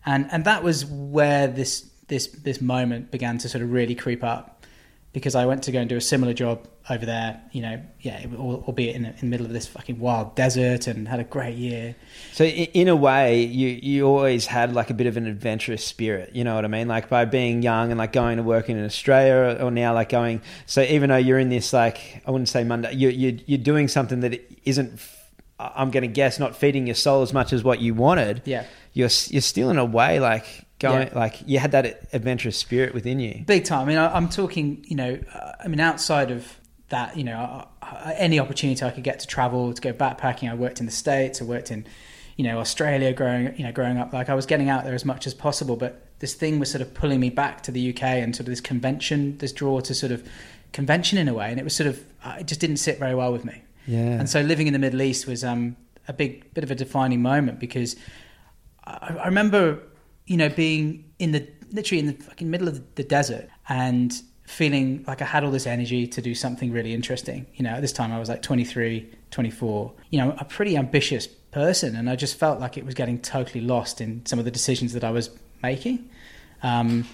and 0.05 0.29
and 0.31 0.45
that 0.45 0.63
was 0.63 0.85
where 0.85 1.47
this 1.47 1.89
this 2.07 2.27
this 2.27 2.61
moment 2.61 3.11
began 3.11 3.37
to 3.39 3.49
sort 3.49 3.61
of 3.61 3.71
really 3.71 3.95
creep 3.95 4.23
up 4.23 4.65
because 5.11 5.35
I 5.35 5.45
went 5.45 5.63
to 5.63 5.71
go 5.71 5.79
and 5.79 5.89
do 5.89 5.97
a 5.97 6.01
similar 6.01 6.33
job 6.33 6.67
over 6.89 7.05
there. 7.05 7.41
You 7.51 7.61
know, 7.61 7.81
yeah, 8.01 8.21
al- 8.33 8.63
albeit 8.67 8.95
in, 8.95 9.03
the- 9.03 9.09
in 9.09 9.15
the 9.19 9.25
middle 9.25 9.45
of 9.45 9.53
this 9.53 9.67
fucking 9.67 9.99
wild 9.99 10.35
desert, 10.35 10.87
and 10.87 11.07
had 11.07 11.19
a 11.19 11.23
great 11.23 11.55
year. 11.55 11.95
So 12.33 12.43
in 12.45 12.87
a 12.87 12.95
way, 12.95 13.43
you 13.43 13.69
you 13.69 14.05
always 14.07 14.45
had 14.45 14.73
like 14.73 14.89
a 14.89 14.93
bit 14.93 15.07
of 15.07 15.17
an 15.17 15.27
adventurous 15.27 15.83
spirit. 15.85 16.31
You 16.35 16.43
know 16.43 16.55
what 16.55 16.65
I 16.65 16.67
mean? 16.67 16.87
Like 16.87 17.09
by 17.09 17.25
being 17.25 17.61
young 17.61 17.91
and 17.91 17.97
like 17.97 18.11
going 18.13 18.37
to 18.37 18.43
work 18.43 18.69
in 18.69 18.83
Australia, 18.83 19.57
or 19.63 19.71
now 19.71 19.93
like 19.93 20.09
going. 20.09 20.41
So 20.65 20.81
even 20.81 21.09
though 21.09 21.17
you're 21.17 21.39
in 21.39 21.49
this 21.49 21.73
like 21.73 22.21
I 22.25 22.31
wouldn't 22.31 22.49
say 22.49 22.63
Monday, 22.63 22.93
you 22.93 23.09
you 23.09 23.39
you're 23.45 23.57
doing 23.57 23.87
something 23.87 24.19
that 24.21 24.41
isn't. 24.65 24.99
I'm 25.59 25.89
going 25.89 26.03
to 26.03 26.07
guess 26.07 26.37
not 26.37 26.55
feeding 26.55 26.85
your 26.85 26.93
soul 26.95 27.23
as 27.23 27.33
much 27.33 27.51
as 27.51 27.63
what 27.63 27.79
you 27.81 27.95
wanted. 27.95 28.43
Yeah. 28.45 28.65
You're 28.93 29.09
you're 29.29 29.41
still 29.41 29.71
in 29.71 29.79
a 29.79 29.85
way 29.85 30.19
like 30.19 30.45
going 30.77 31.07
Yeah. 31.07 31.17
like 31.17 31.35
you 31.47 31.57
had 31.57 31.71
that 31.71 32.07
adventurous 32.13 32.57
spirit 32.57 32.93
within 32.93 33.19
you. 33.19 33.43
Big 33.47 33.65
time. 33.65 33.81
I 33.81 33.85
mean, 33.85 33.97
I, 33.97 34.15
I'm 34.15 34.29
talking. 34.29 34.85
You 34.87 34.95
know, 34.95 35.19
uh, 35.33 35.51
I 35.63 35.67
mean, 35.67 35.79
outside 35.79 36.29
of 36.29 36.45
that, 36.89 37.17
you 37.17 37.23
know, 37.23 37.37
uh, 37.37 37.65
uh, 37.81 38.13
any 38.15 38.39
opportunity 38.39 38.83
I 38.83 38.91
could 38.91 39.03
get 39.03 39.19
to 39.19 39.27
travel, 39.27 39.73
to 39.73 39.81
go 39.81 39.93
backpacking. 39.93 40.49
I 40.49 40.55
worked 40.55 40.79
in 40.79 40.85
the 40.85 40.91
states. 40.91 41.41
I 41.41 41.45
worked 41.45 41.71
in, 41.71 41.85
you 42.35 42.43
know, 42.43 42.59
Australia. 42.59 43.13
Growing, 43.13 43.55
you 43.57 43.63
know, 43.63 43.71
growing 43.71 43.97
up, 43.97 44.13
like 44.13 44.29
I 44.29 44.35
was 44.35 44.45
getting 44.45 44.69
out 44.69 44.85
there 44.85 44.93
as 44.93 45.05
much 45.05 45.27
as 45.27 45.33
possible. 45.33 45.75
But 45.75 46.07
this 46.19 46.33
thing 46.33 46.59
was 46.59 46.71
sort 46.71 46.81
of 46.81 46.93
pulling 46.93 47.19
me 47.19 47.29
back 47.29 47.61
to 47.63 47.71
the 47.71 47.89
UK 47.89 48.03
and 48.03 48.35
sort 48.35 48.41
of 48.41 48.51
this 48.51 48.61
convention, 48.61 49.37
this 49.39 49.51
draw 49.51 49.79
to 49.81 49.93
sort 49.93 50.11
of 50.11 50.27
convention 50.71 51.17
in 51.17 51.27
a 51.27 51.33
way, 51.33 51.49
and 51.49 51.59
it 51.59 51.63
was 51.63 51.75
sort 51.75 51.87
of 51.87 52.03
uh, 52.23 52.37
it 52.39 52.47
just 52.47 52.61
didn't 52.61 52.77
sit 52.77 52.99
very 52.99 53.15
well 53.15 53.31
with 53.31 53.45
me. 53.45 53.61
Yeah. 53.85 53.99
And 53.99 54.29
so 54.29 54.41
living 54.41 54.67
in 54.67 54.73
the 54.73 54.79
Middle 54.79 55.01
East 55.01 55.27
was 55.27 55.43
um, 55.43 55.75
a 56.07 56.13
big 56.13 56.53
bit 56.53 56.63
of 56.63 56.71
a 56.71 56.75
defining 56.75 57.21
moment 57.21 57.59
because 57.59 57.95
I, 58.85 59.17
I 59.23 59.25
remember, 59.25 59.79
you 60.25 60.37
know, 60.37 60.49
being 60.49 61.05
in 61.19 61.31
the 61.31 61.47
literally 61.71 61.99
in 61.99 62.07
the 62.07 62.13
fucking 62.13 62.49
middle 62.49 62.67
of 62.67 62.95
the 62.95 63.03
desert 63.03 63.49
and 63.67 64.21
feeling 64.47 65.03
like 65.05 65.21
I 65.21 65.25
had 65.25 65.43
all 65.43 65.51
this 65.51 65.67
energy 65.67 66.07
to 66.07 66.21
do 66.21 66.33
something 66.33 66.71
really 66.71 66.93
interesting. 66.93 67.45
You 67.55 67.63
know, 67.63 67.71
at 67.71 67.81
this 67.81 67.91
time 67.91 68.13
I 68.13 68.17
was 68.17 68.29
like 68.29 68.41
23, 68.41 69.05
24, 69.29 69.91
you 70.09 70.19
know, 70.19 70.35
a 70.39 70.45
pretty 70.45 70.77
ambitious 70.77 71.27
person. 71.27 71.97
And 71.97 72.09
I 72.09 72.15
just 72.15 72.39
felt 72.39 72.61
like 72.61 72.77
it 72.77 72.85
was 72.85 72.95
getting 72.95 73.19
totally 73.19 73.59
lost 73.59 73.99
in 73.99 74.25
some 74.25 74.39
of 74.39 74.45
the 74.45 74.51
decisions 74.51 74.93
that 74.93 75.03
I 75.03 75.11
was 75.11 75.29
making. 75.61 76.09
Um, 76.63 77.05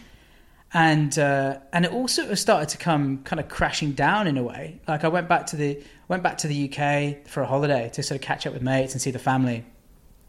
and 0.76 1.18
uh, 1.18 1.58
and 1.72 1.86
it 1.86 1.92
also 1.92 2.36
started 2.36 2.70
to 2.70 2.78
come 2.78 3.24
kind 3.24 3.40
of 3.40 3.50
crashing 3.50 3.94
down 3.94 4.28
in 4.28 4.38
a 4.38 4.44
way. 4.44 4.80
Like 4.88 5.04
I 5.04 5.08
went 5.08 5.28
back 5.28 5.48
to 5.48 5.56
the 5.56 5.84
went 6.08 6.22
back 6.22 6.38
to 6.40 6.48
the 6.48 6.70
UK 6.70 7.28
for 7.28 7.42
a 7.42 7.48
holiday 7.48 7.90
to 7.94 8.04
sort 8.04 8.22
of 8.22 8.22
catch 8.22 8.46
up 8.46 8.54
with 8.54 8.62
mates 8.62 8.94
and 8.94 9.02
see 9.02 9.12
the 9.12 9.20
family, 9.20 9.66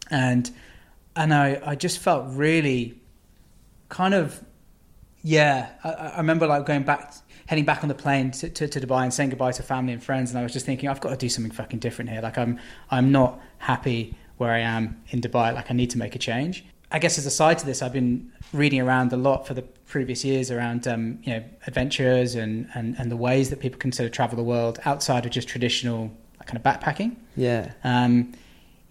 and 0.09 0.49
and 1.15 1.33
I 1.33 1.61
I 1.65 1.75
just 1.75 1.99
felt 1.99 2.25
really 2.29 2.99
kind 3.89 4.13
of 4.13 4.43
yeah. 5.25 5.69
I, 5.83 5.89
I 5.89 6.17
remember 6.17 6.45
like 6.45 6.65
going 6.65 6.83
back 6.83 7.13
heading 7.47 7.65
back 7.65 7.83
on 7.83 7.89
the 7.89 7.95
plane 7.95 8.31
to, 8.31 8.49
to, 8.49 8.67
to 8.67 8.79
Dubai 8.79 9.03
and 9.03 9.13
saying 9.13 9.29
goodbye 9.29 9.51
to 9.53 9.63
family 9.63 9.93
and 9.93 10.03
friends, 10.03 10.29
and 10.29 10.39
I 10.39 10.43
was 10.43 10.53
just 10.53 10.65
thinking 10.65 10.87
I've 10.87 11.01
got 11.01 11.09
to 11.09 11.17
do 11.17 11.29
something 11.29 11.51
fucking 11.51 11.79
different 11.79 12.11
here. 12.11 12.21
Like 12.21 12.37
I'm 12.37 12.59
I'm 12.91 13.11
not 13.11 13.39
happy 13.57 14.15
where 14.37 14.51
I 14.51 14.59
am 14.59 15.01
in 15.09 15.21
Dubai. 15.21 15.53
Like 15.53 15.71
I 15.71 15.73
need 15.73 15.89
to 15.91 15.97
make 15.97 16.15
a 16.15 16.19
change. 16.19 16.63
I 16.91 16.99
guess 16.99 17.17
as 17.17 17.25
a 17.25 17.31
side 17.31 17.57
to 17.59 17.65
this, 17.65 17.81
I've 17.81 17.93
been 17.93 18.31
reading 18.53 18.79
around 18.79 19.11
a 19.11 19.17
lot 19.17 19.47
for 19.47 19.55
the 19.55 19.63
previous 19.63 20.23
years 20.23 20.51
around 20.51 20.87
um, 20.87 21.17
you 21.23 21.33
know 21.33 21.43
adventures 21.65 22.35
and, 22.35 22.69
and, 22.75 22.95
and 22.99 23.11
the 23.11 23.17
ways 23.17 23.49
that 23.49 23.59
people 23.59 23.79
can 23.79 23.91
sort 23.91 24.05
of 24.05 24.13
travel 24.13 24.37
the 24.37 24.43
world 24.43 24.79
outside 24.85 25.25
of 25.25 25.31
just 25.31 25.47
traditional 25.47 26.11
kind 26.45 26.57
of 26.57 26.63
backpacking. 26.63 27.15
Yeah. 27.35 27.73
Um, 27.83 28.33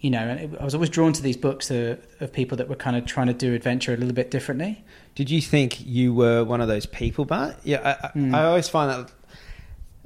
you 0.05 0.11
know, 0.11 0.19
and 0.19 0.55
I 0.59 0.63
was 0.63 0.75
always 0.75 0.91
drawn 0.91 1.13
to 1.13 1.21
these 1.27 1.37
books 1.47 1.71
of, 1.71 1.99
of 2.19 2.31
people 2.31 2.55
that 2.59 2.67
were 2.69 2.75
kind 2.85 2.95
of 2.95 3.05
trying 3.05 3.27
to 3.27 3.33
do 3.33 3.55
adventure 3.55 3.91
a 3.93 3.97
little 3.97 4.13
bit 4.13 4.29
differently. 4.29 4.83
Did 5.15 5.29
you 5.31 5.41
think 5.41 5.83
you 5.85 6.13
were 6.13 6.43
one 6.43 6.61
of 6.61 6.67
those 6.67 6.85
people, 6.85 7.25
Bart? 7.25 7.55
Yeah, 7.63 7.79
I, 7.83 8.07
I, 8.07 8.11
Mm. 8.11 8.33
I 8.35 8.43
always 8.45 8.69
find 8.69 8.87
that, 8.91 9.11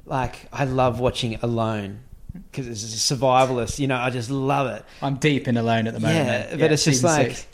like, 0.06 0.36
I 0.52 0.64
love 0.64 1.00
watching 1.00 1.34
Alone 1.42 2.00
because 2.50 2.66
it's 2.66 2.82
a 3.10 3.14
survivalist. 3.14 3.78
You 3.78 3.88
know, 3.88 3.96
I 3.96 4.08
just 4.10 4.30
love 4.30 4.68
it. 4.76 4.84
I'm 5.02 5.16
deep 5.16 5.46
in 5.48 5.56
Alone 5.58 5.86
at 5.86 5.94
the 5.94 6.00
moment. 6.00 6.26
Yeah, 6.50 6.56
but 6.56 6.72
it's 6.72 6.84
just 6.84 7.04
like, 7.04 7.46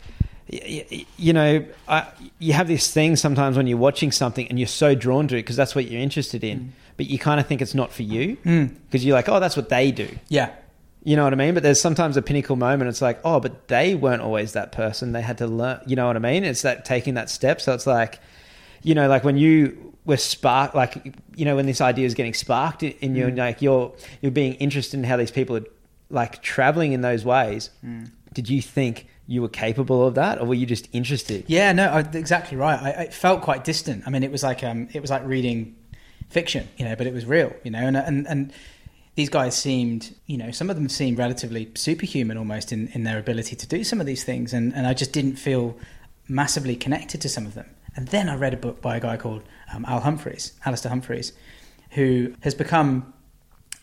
six. 0.47 1.05
you 1.17 1.33
know, 1.33 1.65
I, 1.87 2.07
you 2.39 2.53
have 2.53 2.67
this 2.67 2.91
thing 2.93 3.15
sometimes 3.17 3.57
when 3.57 3.67
you're 3.67 3.77
watching 3.77 4.11
something 4.11 4.47
and 4.47 4.57
you're 4.57 4.67
so 4.67 4.95
drawn 4.95 5.27
to 5.27 5.35
it 5.35 5.39
because 5.39 5.55
that's 5.57 5.75
what 5.75 5.89
you're 5.91 6.01
interested 6.01 6.43
in, 6.43 6.59
Mm. 6.59 6.69
but 6.95 7.07
you 7.07 7.19
kind 7.19 7.39
of 7.39 7.47
think 7.47 7.61
it's 7.61 7.75
not 7.75 7.91
for 7.91 8.03
you 8.03 8.37
Mm. 8.45 8.75
because 8.89 9.03
you're 9.05 9.15
like, 9.15 9.27
oh, 9.27 9.39
that's 9.39 9.57
what 9.57 9.69
they 9.69 9.91
do. 9.91 10.07
yeah, 10.29 10.51
You 11.07 11.15
know 11.15 11.23
what 11.23 11.31
I 11.31 11.37
mean? 11.37 11.53
But 11.53 11.63
there's 11.63 11.79
sometimes 11.79 12.17
a 12.17 12.21
pinnacle 12.21 12.57
moment. 12.57 12.89
It's 12.89 13.01
like, 13.01 13.21
oh, 13.23 13.39
but 13.39 13.69
they 13.69 13.95
weren't 13.95 14.21
always 14.21 14.51
that 14.53 14.73
person. 14.73 15.13
They 15.13 15.21
had 15.21 15.37
to 15.37 15.47
learn. 15.47 15.79
You 15.87 15.95
know 15.95 16.05
what 16.05 16.17
I 16.17 16.19
mean? 16.19 16.43
It's 16.43 16.63
that 16.63 16.83
taking 16.83 17.13
that 17.13 17.29
step. 17.29 17.61
So 17.61 17.73
it's 17.73 17.87
like, 17.87 18.19
you 18.83 18.93
know, 18.93 19.07
like 19.07 19.23
when 19.23 19.37
you 19.37 19.93
were 20.03 20.17
sparked, 20.17 20.75
like 20.75 21.15
you 21.35 21.45
know, 21.45 21.55
when 21.55 21.65
this 21.65 21.79
idea 21.79 22.05
is 22.05 22.13
getting 22.13 22.33
sparked 22.33 22.83
in 22.83 23.15
you, 23.15 23.23
Mm. 23.23 23.27
and 23.29 23.37
like 23.37 23.61
you're 23.61 23.93
you're 24.21 24.33
being 24.33 24.55
interested 24.55 24.97
in 24.97 25.05
how 25.05 25.15
these 25.15 25.31
people 25.31 25.55
are 25.55 25.65
like 26.09 26.41
traveling 26.41 26.91
in 26.91 26.99
those 27.01 27.23
ways. 27.23 27.69
Mm. 27.85 28.11
Did 28.33 28.49
you 28.49 28.61
think 28.61 29.07
you 29.27 29.41
were 29.41 29.49
capable 29.49 30.05
of 30.05 30.15
that, 30.15 30.41
or 30.41 30.45
were 30.45 30.55
you 30.55 30.65
just 30.65 30.89
interested? 30.91 31.45
Yeah, 31.47 31.71
no, 31.71 31.87
I, 31.87 31.99
exactly 32.01 32.57
right. 32.57 32.81
I, 32.81 32.91
I 33.03 33.07
felt 33.11 33.41
quite 33.41 33.63
distant. 33.63 34.03
I 34.05 34.09
mean, 34.09 34.23
it 34.23 34.31
was 34.31 34.43
like 34.43 34.61
um, 34.61 34.89
it 34.91 35.01
was 35.01 35.09
like 35.09 35.25
reading 35.25 35.73
fiction, 36.29 36.67
you 36.77 36.83
know, 36.83 36.97
but 36.97 37.07
it 37.07 37.13
was 37.13 37.25
real, 37.25 37.53
you 37.63 37.71
know, 37.71 37.79
and 37.79 37.95
and 37.95 38.27
and 38.27 38.53
these 39.17 39.29
guys 39.29 39.57
seemed, 39.57 40.13
you 40.27 40.37
know, 40.37 40.51
some 40.51 40.69
of 40.69 40.75
them 40.75 40.87
seemed 40.87 41.17
relatively 41.17 41.71
superhuman 41.73 42.37
almost 42.37 42.71
in, 42.71 42.87
in 42.89 43.03
their 43.03 43.17
ability 43.17 43.55
to 43.55 43.65
do 43.65 43.83
some 43.83 43.99
of 43.99 44.05
these 44.05 44.23
things, 44.23 44.53
and 44.53 44.75
and 44.75 44.85
I 44.85 44.93
just 44.93 45.11
didn't 45.11 45.37
feel 45.37 45.75
massively 46.27 46.75
connected 46.75 47.19
to 47.21 47.29
some 47.29 47.47
of 47.47 47.55
them. 47.55 47.65
And 47.95 48.07
then 48.09 48.29
I 48.29 48.35
read 48.35 48.53
a 48.53 48.57
book 48.57 48.79
by 48.79 48.95
a 48.95 48.99
guy 48.99 49.17
called 49.17 49.41
um, 49.73 49.85
Al 49.85 50.01
Humphreys, 50.01 50.51
Alistair 50.63 50.91
Humphreys, 50.91 51.33
who 51.91 52.35
has 52.41 52.53
become 52.53 53.11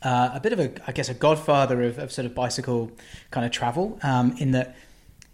uh, 0.02 0.30
a 0.34 0.38
bit 0.38 0.52
of 0.52 0.60
a, 0.60 0.70
I 0.86 0.92
guess, 0.92 1.08
a 1.08 1.14
godfather 1.14 1.82
of, 1.82 1.98
of 1.98 2.12
sort 2.12 2.26
of 2.26 2.34
bicycle 2.36 2.92
kind 3.32 3.44
of 3.44 3.50
travel, 3.50 3.98
um, 4.04 4.36
in 4.38 4.52
that 4.52 4.76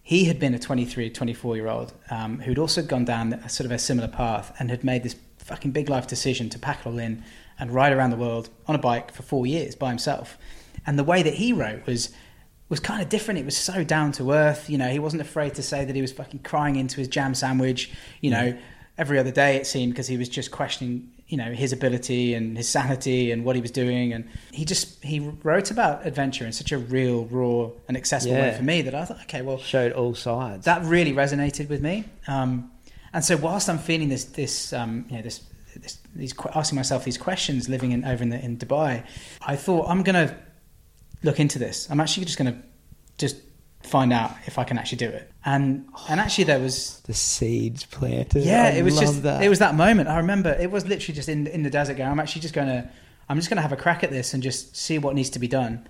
he 0.03 0.25
had 0.25 0.39
been 0.39 0.55
a 0.55 0.59
23, 0.59 1.11
24 1.11 1.57
year 1.57 1.69
old 1.69 1.93
um, 2.11 2.41
who'd 2.41 2.59
also 2.59 2.81
gone 2.81 3.05
down 3.05 3.35
a 3.35 3.51
sort 3.51 3.67
of 3.67 3.71
a 3.71 3.79
similar 3.79 4.09
path 4.09 4.57
and 4.59 4.71
had 4.71 4.83
made 4.83 5.03
this 5.03 5.15
fucking 5.37 5.73
big 5.73 5.91
life 5.91 6.07
decision 6.07 6.49
to 6.49 6.59
pack 6.59 6.81
it 6.81 6.87
all 6.87 6.99
in 6.99 7.23
and 7.61 7.71
ride 7.73 7.93
around 7.93 8.11
the 8.11 8.17
world 8.17 8.49
on 8.67 8.75
a 8.75 8.79
bike 8.79 9.13
for 9.13 9.23
four 9.23 9.47
years 9.47 9.77
by 9.77 9.91
himself. 9.91 10.39
And 10.87 10.99
the 10.99 11.05
way 11.05 11.23
that 11.23 11.35
he 11.35 11.53
wrote 11.53 11.87
was 11.87 12.11
was 12.71 12.81
kind 12.81 13.03
of 13.03 13.09
different. 13.09 13.39
It 13.39 13.45
was 13.45 13.57
so 13.57 13.83
down 13.85 14.13
to 14.13 14.31
earth. 14.31 14.71
You 14.71 14.79
know, 14.79 14.89
he 14.89 14.99
wasn't 15.01 15.23
afraid 15.23 15.55
to 15.57 15.63
say 15.63 15.85
that 15.85 15.95
he 15.95 16.01
was 16.01 16.13
fucking 16.13 16.41
crying 16.41 16.77
into 16.77 16.97
his 16.97 17.09
jam 17.09 17.35
sandwich. 17.35 17.91
You 18.21 18.31
know, 18.31 18.59
every 18.97 19.19
other 19.19 19.33
day 19.33 19.57
it 19.57 19.67
seemed 19.67 19.93
because 19.93 20.07
he 20.07 20.17
was 20.17 20.29
just 20.29 20.53
questioning, 20.53 21.11
you 21.27 21.37
know, 21.37 21.53
his 21.53 21.73
ability 21.73 22.35
and 22.35 22.57
his 22.57 22.69
sanity 22.69 23.33
and 23.33 23.45
what 23.45 23.57
he 23.57 23.63
was 23.63 23.73
doing. 23.73 24.13
And 24.13 24.29
he 24.53 24.65
just 24.65 25.03
he 25.03 25.19
wrote 25.19 25.71
about 25.73 26.07
adventure 26.07 26.47
in 26.47 26.53
such 26.53 26.71
a 26.71 26.79
real, 26.79 27.25
raw, 27.27 27.71
and 27.89 27.97
accessible 27.97 28.37
way 28.37 28.55
for 28.57 28.63
me 28.63 28.83
that 28.83 28.95
I 28.95 29.05
thought, 29.05 29.21
okay, 29.23 29.43
well, 29.43 29.59
Showed 29.59 29.93
all 29.93 30.15
sides. 30.15 30.65
that 30.65 30.85
really 30.85 31.13
resonated 31.13 31.69
with 31.69 31.83
me. 31.83 32.05
Um, 32.29 32.71
and 33.13 33.25
so 33.25 33.37
whilst 33.37 33.69
I'm 33.69 33.79
feeling 33.79 34.09
this, 34.09 34.25
this, 34.27 34.73
um, 34.73 35.05
you 35.09 35.17
know, 35.17 35.23
this, 35.23 35.43
this, 35.83 35.99
these 36.15 36.35
asking 36.55 36.77
myself 36.77 37.05
these 37.05 37.19
questions, 37.19 37.69
living 37.69 37.93
in 37.93 38.05
over 38.05 38.23
in, 38.23 38.31
the, 38.31 38.45
in 38.45 38.57
Dubai, 38.57 39.05
I 39.43 39.57
thought 39.57 39.89
I'm 39.89 40.03
going 40.03 40.29
to 40.29 40.37
look 41.23 41.41
into 41.41 41.59
this. 41.59 41.91
I'm 41.91 42.01
actually 42.01 42.27
just 42.27 42.39
going 42.39 42.53
to 42.53 42.59
just 43.19 43.37
find 43.83 44.13
out 44.13 44.33
if 44.47 44.59
I 44.59 44.65
can 44.65 44.79
actually 44.79 44.99
do 44.99 45.09
it. 45.09 45.31
And 45.45 45.87
and 46.09 46.21
actually 46.21 46.45
there 46.45 46.61
was 46.61 47.01
the 47.07 47.15
seeds 47.15 47.85
planted. 47.85 48.45
yeah, 48.45 48.65
I 48.65 48.79
it 48.79 48.83
was 48.83 48.99
just 48.99 49.23
that. 49.23 49.43
it 49.43 49.49
was 49.49 49.59
that 49.59 49.75
moment. 49.75 50.09
I 50.09 50.19
remember 50.19 50.51
it 50.51 50.71
was 50.71 50.87
literally 50.87 51.15
just 51.15 51.29
in 51.29 51.47
in 51.47 51.63
the 51.63 51.71
desert 51.71 51.97
going. 51.97 52.11
I'm 52.11 52.21
actually 52.21 52.43
just 52.43 52.55
going 52.55 52.69
to 52.69 52.89
I'm 53.29 53.37
just 53.37 53.49
going 53.49 53.57
to 53.57 53.63
have 53.63 53.73
a 53.73 53.77
crack 53.77 54.03
at 54.03 54.11
this 54.11 54.35
and 54.35 54.43
just 54.43 54.77
see 54.77 54.99
what 54.99 55.15
needs 55.15 55.31
to 55.31 55.39
be 55.39 55.49
done. 55.49 55.87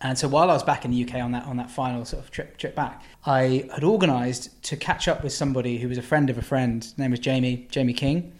And 0.00 0.18
so 0.18 0.28
while 0.28 0.50
I 0.50 0.52
was 0.52 0.62
back 0.62 0.84
in 0.84 0.90
the 0.90 1.04
UK 1.04 1.14
on 1.22 1.32
that 1.32 1.46
on 1.46 1.56
that 1.56 1.70
final 1.70 2.04
sort 2.04 2.22
of 2.22 2.30
trip 2.30 2.58
trip 2.58 2.74
back, 2.74 3.02
I 3.24 3.68
had 3.72 3.84
organised 3.84 4.62
to 4.64 4.76
catch 4.76 5.08
up 5.08 5.22
with 5.22 5.32
somebody 5.32 5.78
who 5.78 5.88
was 5.88 5.98
a 5.98 6.02
friend 6.02 6.28
of 6.28 6.38
a 6.38 6.42
friend. 6.42 6.82
His 6.82 6.98
name 6.98 7.10
was 7.10 7.20
Jamie 7.20 7.68
Jamie 7.70 7.94
King, 7.94 8.32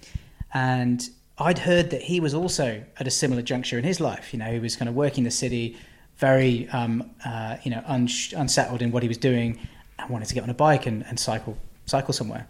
and 0.54 1.08
I'd 1.38 1.58
heard 1.58 1.90
that 1.90 2.02
he 2.02 2.20
was 2.20 2.34
also 2.34 2.84
at 2.98 3.06
a 3.06 3.10
similar 3.10 3.42
juncture 3.42 3.78
in 3.78 3.84
his 3.84 4.00
life. 4.00 4.32
You 4.32 4.38
know, 4.38 4.52
he 4.52 4.58
was 4.58 4.76
kind 4.76 4.88
of 4.88 4.94
working 4.94 5.24
the 5.24 5.30
city, 5.30 5.76
very 6.16 6.68
um, 6.68 7.10
uh, 7.24 7.56
you 7.62 7.70
know 7.70 7.82
uns- 7.86 8.32
unsettled 8.32 8.82
in 8.82 8.92
what 8.92 9.02
he 9.02 9.08
was 9.08 9.18
doing, 9.18 9.58
and 9.98 10.10
wanted 10.10 10.28
to 10.28 10.34
get 10.34 10.42
on 10.42 10.50
a 10.50 10.54
bike 10.54 10.86
and, 10.86 11.04
and 11.06 11.18
cycle 11.18 11.56
cycle 11.86 12.12
somewhere. 12.12 12.46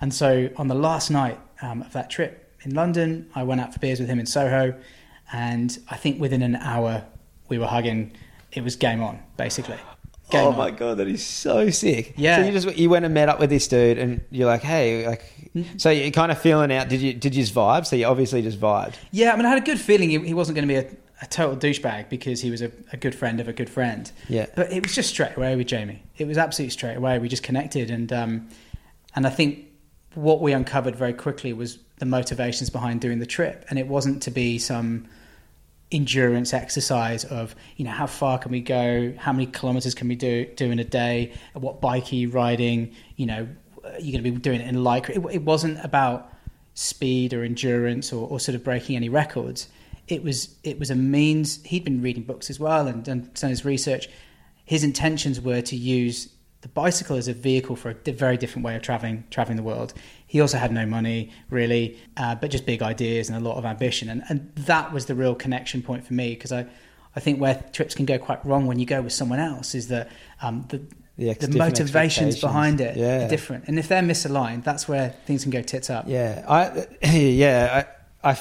And 0.00 0.12
so 0.12 0.50
on 0.56 0.68
the 0.68 0.74
last 0.74 1.10
night 1.10 1.38
um, 1.62 1.82
of 1.82 1.92
that 1.92 2.10
trip 2.10 2.52
in 2.62 2.74
London, 2.74 3.30
I 3.34 3.42
went 3.44 3.60
out 3.60 3.72
for 3.72 3.78
beers 3.78 4.00
with 4.00 4.08
him 4.08 4.18
in 4.18 4.26
Soho, 4.26 4.74
and 5.32 5.78
I 5.88 5.96
think 5.96 6.20
within 6.20 6.42
an 6.42 6.56
hour 6.56 7.04
we 7.48 7.58
were 7.58 7.66
hugging. 7.66 8.12
It 8.52 8.62
was 8.62 8.76
game 8.76 9.02
on, 9.02 9.20
basically. 9.36 9.78
Game 10.34 10.46
oh 10.46 10.50
on. 10.50 10.56
my 10.56 10.70
god, 10.70 10.98
that 10.98 11.08
is 11.08 11.24
so 11.24 11.70
sick. 11.70 12.14
Yeah. 12.16 12.36
So 12.36 12.46
you 12.46 12.52
just 12.52 12.76
you 12.76 12.90
went 12.90 13.04
and 13.04 13.14
met 13.14 13.28
up 13.28 13.40
with 13.40 13.50
this 13.50 13.68
dude, 13.68 13.98
and 13.98 14.20
you're 14.30 14.46
like, 14.46 14.62
hey, 14.62 15.06
like, 15.06 15.24
so 15.76 15.90
you're 15.90 16.10
kind 16.10 16.32
of 16.32 16.40
feeling 16.40 16.72
out. 16.72 16.88
Did 16.88 17.00
you 17.00 17.12
did 17.12 17.34
you 17.34 17.42
just 17.42 17.54
vibe? 17.54 17.86
So 17.86 17.96
you 17.96 18.06
obviously 18.06 18.42
just 18.42 18.60
vibed. 18.60 18.94
Yeah, 19.12 19.32
I 19.32 19.36
mean, 19.36 19.46
I 19.46 19.50
had 19.50 19.62
a 19.62 19.64
good 19.64 19.80
feeling 19.80 20.10
he, 20.10 20.18
he 20.18 20.34
wasn't 20.34 20.56
going 20.56 20.68
to 20.68 20.74
be 20.74 20.78
a, 20.78 20.90
a 21.22 21.26
total 21.26 21.56
douchebag 21.56 22.08
because 22.08 22.40
he 22.40 22.50
was 22.50 22.62
a, 22.62 22.70
a 22.92 22.96
good 22.96 23.14
friend 23.14 23.40
of 23.40 23.48
a 23.48 23.52
good 23.52 23.70
friend. 23.70 24.10
Yeah. 24.28 24.46
But 24.54 24.72
it 24.72 24.82
was 24.82 24.94
just 24.94 25.10
straight 25.10 25.36
away 25.36 25.56
with 25.56 25.66
Jamie. 25.66 26.02
It 26.18 26.26
was 26.26 26.38
absolutely 26.38 26.70
straight 26.70 26.96
away. 26.96 27.18
We 27.18 27.28
just 27.28 27.42
connected, 27.42 27.90
and 27.90 28.12
um, 28.12 28.48
and 29.14 29.26
I 29.26 29.30
think 29.30 29.66
what 30.14 30.40
we 30.40 30.52
uncovered 30.52 30.96
very 30.96 31.12
quickly 31.12 31.52
was 31.52 31.78
the 31.98 32.06
motivations 32.06 32.70
behind 32.70 33.00
doing 33.00 33.18
the 33.18 33.26
trip, 33.26 33.64
and 33.70 33.78
it 33.78 33.86
wasn't 33.86 34.22
to 34.24 34.30
be 34.30 34.58
some 34.58 35.06
endurance 35.94 36.52
exercise 36.52 37.24
of 37.24 37.54
you 37.76 37.84
know 37.84 37.90
how 37.90 38.06
far 38.06 38.38
can 38.38 38.50
we 38.50 38.60
go, 38.60 39.14
how 39.18 39.32
many 39.32 39.46
kilometers 39.46 39.94
can 39.94 40.08
we 40.08 40.16
do 40.16 40.46
do 40.56 40.70
in 40.70 40.78
a 40.78 40.84
day, 40.84 41.32
what 41.54 41.80
bike 41.80 42.12
are 42.12 42.16
you 42.16 42.30
riding, 42.30 42.94
you 43.16 43.26
know, 43.26 43.48
you're 44.00 44.20
going 44.20 44.24
to 44.24 44.30
be 44.30 44.38
doing 44.38 44.60
it 44.60 44.68
in 44.68 44.76
lycra. 44.76 45.10
It, 45.10 45.34
it 45.34 45.42
wasn't 45.42 45.82
about 45.84 46.32
speed 46.74 47.32
or 47.32 47.44
endurance 47.44 48.12
or, 48.12 48.28
or 48.28 48.40
sort 48.40 48.54
of 48.54 48.64
breaking 48.64 48.96
any 48.96 49.08
records. 49.08 49.68
It 50.08 50.22
was 50.22 50.56
it 50.62 50.78
was 50.78 50.90
a 50.90 50.94
means. 50.94 51.62
He'd 51.64 51.84
been 51.84 52.02
reading 52.02 52.24
books 52.24 52.50
as 52.50 52.60
well 52.60 52.86
and 52.86 53.04
done, 53.04 53.30
done 53.34 53.50
his 53.50 53.64
research. 53.64 54.08
His 54.64 54.84
intentions 54.84 55.40
were 55.40 55.62
to 55.62 55.76
use 55.76 56.28
the 56.60 56.68
bicycle 56.68 57.16
as 57.16 57.28
a 57.28 57.34
vehicle 57.34 57.76
for 57.76 57.90
a 57.90 58.12
very 58.12 58.36
different 58.36 58.64
way 58.64 58.74
of 58.74 58.82
traveling 58.82 59.24
traveling 59.30 59.56
the 59.56 59.62
world. 59.62 59.94
He 60.34 60.40
also 60.40 60.58
had 60.58 60.72
no 60.72 60.84
money 60.84 61.30
really, 61.48 61.96
uh, 62.16 62.34
but 62.34 62.50
just 62.50 62.66
big 62.66 62.82
ideas 62.82 63.28
and 63.30 63.38
a 63.38 63.48
lot 63.48 63.56
of 63.56 63.64
ambition, 63.64 64.08
and 64.08 64.20
and 64.28 64.38
that 64.72 64.92
was 64.92 65.06
the 65.06 65.14
real 65.14 65.34
connection 65.44 65.80
point 65.80 66.04
for 66.06 66.14
me 66.14 66.26
because 66.34 66.52
I. 66.52 66.66
I 67.16 67.20
think 67.20 67.40
where 67.40 67.62
trips 67.72 67.94
can 67.94 68.06
go 68.06 68.18
quite 68.18 68.44
wrong 68.44 68.66
when 68.66 68.80
you 68.80 68.86
go 68.86 69.00
with 69.00 69.12
someone 69.12 69.38
else 69.38 69.76
is 69.76 69.86
that 69.94 70.08
um, 70.42 70.64
the 70.70 70.78
The 71.16 71.46
the 71.46 71.58
motivations 71.66 72.40
behind 72.40 72.80
it 72.80 72.96
Yeah. 72.96 73.26
are 73.26 73.28
different, 73.28 73.68
and 73.68 73.78
if 73.78 73.86
they're 73.86 74.02
misaligned, 74.02 74.64
that's 74.64 74.88
where 74.88 75.14
things 75.26 75.42
can 75.44 75.52
go 75.52 75.62
tits 75.62 75.88
up. 75.90 76.06
Yeah, 76.08 76.44
I 76.48 76.86
yeah, 77.44 77.84
I, 78.24 78.30
I 78.32 78.38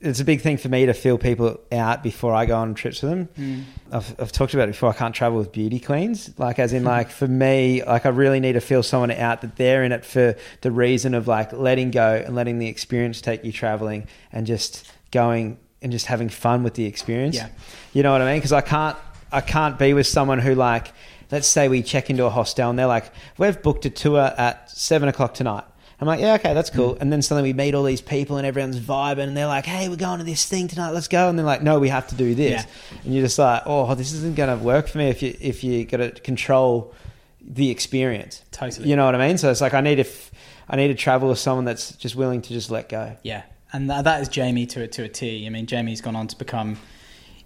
it's 0.00 0.20
a 0.20 0.24
big 0.24 0.40
thing 0.40 0.56
for 0.56 0.68
me 0.68 0.86
to 0.86 0.94
feel 0.94 1.18
people 1.18 1.60
out 1.70 2.02
before 2.02 2.34
I 2.34 2.46
go 2.46 2.56
on 2.56 2.74
trips 2.74 3.02
with 3.02 3.10
them. 3.10 3.28
Mm. 3.38 3.64
I've, 3.92 4.20
I've 4.20 4.32
talked 4.32 4.54
about 4.54 4.64
it 4.64 4.72
before. 4.72 4.88
I 4.88 4.94
can't 4.94 5.14
travel 5.14 5.38
with 5.38 5.52
beauty 5.52 5.78
queens. 5.78 6.30
Like, 6.38 6.58
as 6.58 6.72
in, 6.72 6.84
like, 6.96 7.10
for 7.10 7.28
me, 7.28 7.84
like, 7.84 8.06
I 8.06 8.08
really 8.08 8.40
need 8.40 8.54
to 8.54 8.62
feel 8.62 8.82
someone 8.82 9.10
out 9.10 9.42
that 9.42 9.56
they're 9.56 9.84
in 9.84 9.92
it 9.92 10.04
for 10.04 10.36
the 10.62 10.70
reason 10.70 11.14
of 11.14 11.28
like 11.28 11.52
letting 11.52 11.90
go 11.90 12.22
and 12.24 12.34
letting 12.34 12.58
the 12.58 12.66
experience 12.66 13.20
take 13.20 13.44
you 13.44 13.52
traveling 13.52 14.06
and 14.32 14.46
just 14.46 14.90
going 15.10 15.58
and 15.82 15.92
just 15.92 16.06
having 16.06 16.30
fun 16.30 16.62
with 16.62 16.74
the 16.74 16.86
experience. 16.86 17.36
Yeah. 17.36 17.48
You 17.92 18.02
know 18.02 18.12
what 18.12 18.22
I 18.22 18.32
mean? 18.32 18.38
Because 18.38 18.52
I 18.52 18.62
can't, 18.62 18.96
I 19.30 19.42
can't 19.42 19.78
be 19.78 19.92
with 19.92 20.06
someone 20.06 20.38
who, 20.38 20.54
like, 20.54 20.92
let's 21.30 21.46
say 21.46 21.68
we 21.68 21.82
check 21.82 22.08
into 22.08 22.24
a 22.24 22.30
hostel 22.30 22.70
and 22.70 22.78
they're 22.78 22.86
like, 22.86 23.12
we've 23.36 23.60
booked 23.62 23.84
a 23.84 23.90
tour 23.90 24.32
at 24.36 24.70
seven 24.70 25.10
o'clock 25.10 25.34
tonight. 25.34 25.64
I'm 26.00 26.06
like, 26.06 26.20
yeah, 26.20 26.34
okay, 26.34 26.54
that's 26.54 26.70
hmm. 26.70 26.76
cool. 26.76 26.98
And 27.00 27.12
then 27.12 27.22
suddenly 27.22 27.50
we 27.50 27.52
meet 27.52 27.74
all 27.74 27.84
these 27.84 28.00
people 28.00 28.38
and 28.38 28.46
everyone's 28.46 28.80
vibing 28.80 29.28
and 29.28 29.36
they're 29.36 29.46
like, 29.46 29.66
hey, 29.66 29.88
we're 29.88 29.96
going 29.96 30.18
to 30.18 30.24
this 30.24 30.46
thing 30.46 30.68
tonight, 30.68 30.90
let's 30.90 31.08
go. 31.08 31.28
And 31.28 31.38
they're 31.38 31.46
like, 31.46 31.62
no, 31.62 31.78
we 31.78 31.88
have 31.88 32.08
to 32.08 32.14
do 32.14 32.34
this. 32.34 32.62
Yeah. 32.62 33.00
And 33.04 33.14
you're 33.14 33.24
just 33.24 33.38
like, 33.38 33.62
oh, 33.66 33.94
this 33.94 34.12
isn't 34.12 34.36
going 34.36 34.56
to 34.56 34.64
work 34.64 34.88
for 34.88 34.98
me 34.98 35.08
if 35.08 35.22
you 35.22 35.36
if 35.40 35.62
you 35.62 35.84
got 35.84 35.98
to 35.98 36.10
control 36.10 36.94
the 37.40 37.70
experience. 37.70 38.42
Totally. 38.50 38.88
You 38.88 38.96
know 38.96 39.04
what 39.04 39.14
I 39.14 39.26
mean? 39.26 39.38
So 39.38 39.50
it's 39.50 39.60
like 39.60 39.74
I 39.74 39.80
need 39.80 39.96
to 39.96 40.02
f- 40.02 40.30
I 40.68 40.76
need 40.76 40.88
to 40.88 40.94
travel 40.94 41.28
with 41.28 41.38
someone 41.38 41.64
that's 41.64 41.92
just 41.96 42.14
willing 42.14 42.42
to 42.42 42.48
just 42.52 42.70
let 42.70 42.88
go. 42.88 43.16
Yeah, 43.22 43.42
and 43.72 43.90
that, 43.90 44.04
that 44.04 44.22
is 44.22 44.28
Jamie 44.28 44.66
to 44.66 44.82
a, 44.82 44.88
to 44.88 45.04
a 45.04 45.08
T. 45.08 45.46
I 45.46 45.50
mean, 45.50 45.66
Jamie's 45.66 46.00
gone 46.00 46.16
on 46.16 46.28
to 46.28 46.36
become, 46.36 46.78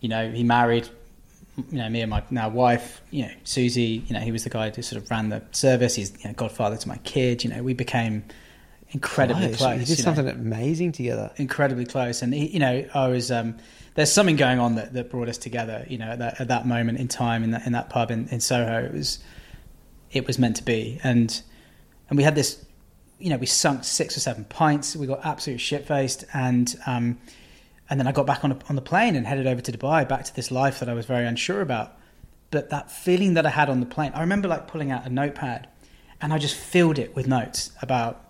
you 0.00 0.08
know, 0.08 0.30
he 0.30 0.44
married, 0.44 0.88
you 1.70 1.78
know, 1.78 1.88
me 1.88 2.02
and 2.02 2.10
my 2.10 2.22
now 2.30 2.50
wife, 2.50 3.00
you 3.10 3.22
know, 3.22 3.32
Susie. 3.44 4.04
You 4.06 4.14
know, 4.14 4.20
he 4.20 4.30
was 4.30 4.44
the 4.44 4.50
guy 4.50 4.70
who 4.70 4.82
sort 4.82 5.02
of 5.02 5.10
ran 5.10 5.30
the 5.30 5.42
service. 5.52 5.94
He's 5.94 6.12
you 6.22 6.28
know, 6.28 6.34
godfather 6.34 6.76
to 6.76 6.88
my 6.88 6.98
kid. 6.98 7.44
You 7.44 7.50
know, 7.50 7.62
we 7.62 7.72
became 7.72 8.24
incredibly 8.94 9.48
Close. 9.48 9.56
close. 9.58 9.78
We 9.78 9.84
did 9.84 9.98
you 9.98 10.04
know. 10.04 10.14
something 10.14 10.28
amazing 10.28 10.92
together. 10.92 11.32
incredibly 11.36 11.84
close. 11.84 12.22
And 12.22 12.34
you 12.34 12.60
know, 12.60 12.86
I 12.94 13.08
was 13.08 13.30
um, 13.30 13.56
there's 13.94 14.10
something 14.10 14.36
going 14.36 14.58
on 14.60 14.76
that, 14.76 14.94
that 14.94 15.10
brought 15.10 15.28
us 15.28 15.36
together. 15.36 15.84
You 15.88 15.98
know, 15.98 16.06
at 16.06 16.20
that, 16.20 16.40
at 16.40 16.48
that 16.48 16.66
moment 16.66 16.98
in 16.98 17.08
time 17.08 17.44
in 17.44 17.50
that 17.50 17.66
in 17.66 17.72
that 17.72 17.90
pub 17.90 18.10
in, 18.10 18.28
in 18.28 18.40
Soho, 18.40 18.84
it 18.84 18.92
was 18.92 19.18
it 20.12 20.26
was 20.26 20.38
meant 20.38 20.56
to 20.56 20.62
be. 20.62 21.00
And 21.02 21.42
and 22.08 22.16
we 22.16 22.22
had 22.22 22.36
this, 22.36 22.64
you 23.18 23.30
know, 23.30 23.36
we 23.36 23.46
sunk 23.46 23.84
six 23.84 24.16
or 24.16 24.20
seven 24.20 24.44
pints. 24.44 24.96
We 24.96 25.06
got 25.06 25.24
absolutely 25.24 25.58
shit 25.58 25.86
faced, 25.86 26.24
and 26.32 26.74
um, 26.86 27.18
and 27.90 27.98
then 28.00 28.06
I 28.06 28.12
got 28.12 28.26
back 28.26 28.44
on 28.44 28.52
a, 28.52 28.58
on 28.68 28.76
the 28.76 28.82
plane 28.82 29.16
and 29.16 29.26
headed 29.26 29.46
over 29.46 29.60
to 29.60 29.72
Dubai, 29.72 30.08
back 30.08 30.24
to 30.24 30.34
this 30.34 30.50
life 30.50 30.80
that 30.80 30.88
I 30.88 30.94
was 30.94 31.04
very 31.04 31.26
unsure 31.26 31.60
about. 31.60 31.98
But 32.52 32.70
that 32.70 32.92
feeling 32.92 33.34
that 33.34 33.44
I 33.44 33.50
had 33.50 33.68
on 33.68 33.80
the 33.80 33.86
plane, 33.86 34.12
I 34.14 34.20
remember 34.20 34.46
like 34.46 34.68
pulling 34.68 34.92
out 34.92 35.04
a 35.04 35.10
notepad, 35.10 35.68
and 36.20 36.32
I 36.32 36.38
just 36.38 36.54
filled 36.54 37.00
it 37.00 37.16
with 37.16 37.26
notes 37.26 37.72
about 37.82 38.23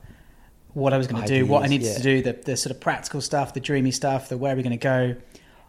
what 0.74 0.92
I 0.92 0.98
was 0.98 1.06
going 1.06 1.22
to 1.22 1.28
do, 1.28 1.46
what 1.46 1.62
I 1.64 1.68
needed 1.68 1.86
yeah. 1.86 1.94
to 1.96 2.02
do, 2.02 2.22
the, 2.22 2.32
the 2.32 2.56
sort 2.56 2.74
of 2.74 2.80
practical 2.80 3.20
stuff, 3.20 3.54
the 3.54 3.60
dreamy 3.60 3.92
stuff, 3.92 4.28
the 4.28 4.36
where 4.36 4.52
are 4.52 4.56
we 4.56 4.62
going 4.62 4.76
to 4.78 4.82
go. 4.82 5.16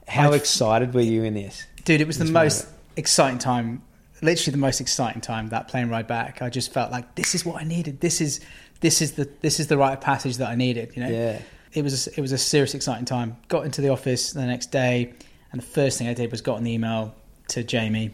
How 0.08 0.34
I- 0.34 0.36
excited 0.36 0.94
were 0.94 1.02
you 1.02 1.24
in 1.24 1.34
this? 1.36 1.66
Dude, 1.84 2.02
it 2.02 2.08
was 2.08 2.18
the 2.18 2.26
most 2.26 2.68
exciting 2.98 3.38
time, 3.38 3.84
literally 4.24 4.52
the 4.52 4.58
most 4.58 4.82
exciting 4.82 5.22
time 5.22 5.50
that 5.50 5.68
plane 5.68 5.90
ride 5.90 6.08
back. 6.08 6.42
I 6.42 6.50
just 6.50 6.74
felt 6.74 6.92
like 6.92 7.14
this 7.16 7.36
is 7.36 7.46
what 7.46 7.62
I 7.62 7.64
needed. 7.64 8.02
This 8.02 8.22
is 8.22 8.42
this 8.82 9.02
is 9.02 9.14
the 9.14 9.30
this 9.42 9.60
is 9.60 9.68
the 9.68 9.78
right 9.78 10.00
passage 10.02 10.38
that 10.38 10.50
I 10.50 10.56
needed. 10.56 10.94
You 10.96 11.04
know, 11.04 11.10
Yeah. 11.10 11.42
it 11.74 11.84
was 11.84 12.08
a, 12.08 12.12
it 12.18 12.22
was 12.22 12.32
a 12.32 12.38
serious 12.40 12.74
exciting 12.74 13.06
time. 13.06 13.38
Got 13.48 13.66
into 13.66 13.82
the 13.82 13.90
office 13.90 14.34
the 14.34 14.46
next 14.46 14.72
day, 14.72 15.14
and 15.52 15.62
the 15.62 15.66
first 15.66 16.00
thing 16.00 16.08
I 16.08 16.16
did 16.16 16.32
was 16.32 16.42
got 16.42 16.60
an 16.60 16.66
email 16.66 17.14
to 17.50 17.64
Jamie, 17.64 18.12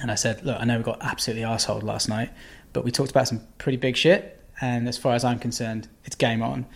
and 0.00 0.12
I 0.12 0.14
said, 0.14 0.44
"Look, 0.44 0.56
I 0.60 0.64
know 0.64 0.76
we 0.78 0.84
got 0.84 0.98
absolutely 1.00 1.42
arseholed 1.42 1.82
last 1.82 2.08
night, 2.08 2.30
but 2.72 2.84
we 2.84 2.92
talked 2.92 3.10
about 3.10 3.26
some 3.26 3.40
pretty 3.58 3.78
big 3.78 3.96
shit, 3.96 4.40
and 4.60 4.88
as 4.88 4.96
far 4.98 5.14
as 5.14 5.24
I'm 5.24 5.38
concerned, 5.38 5.88
it's 6.04 6.16
game 6.16 6.42
on." 6.42 6.66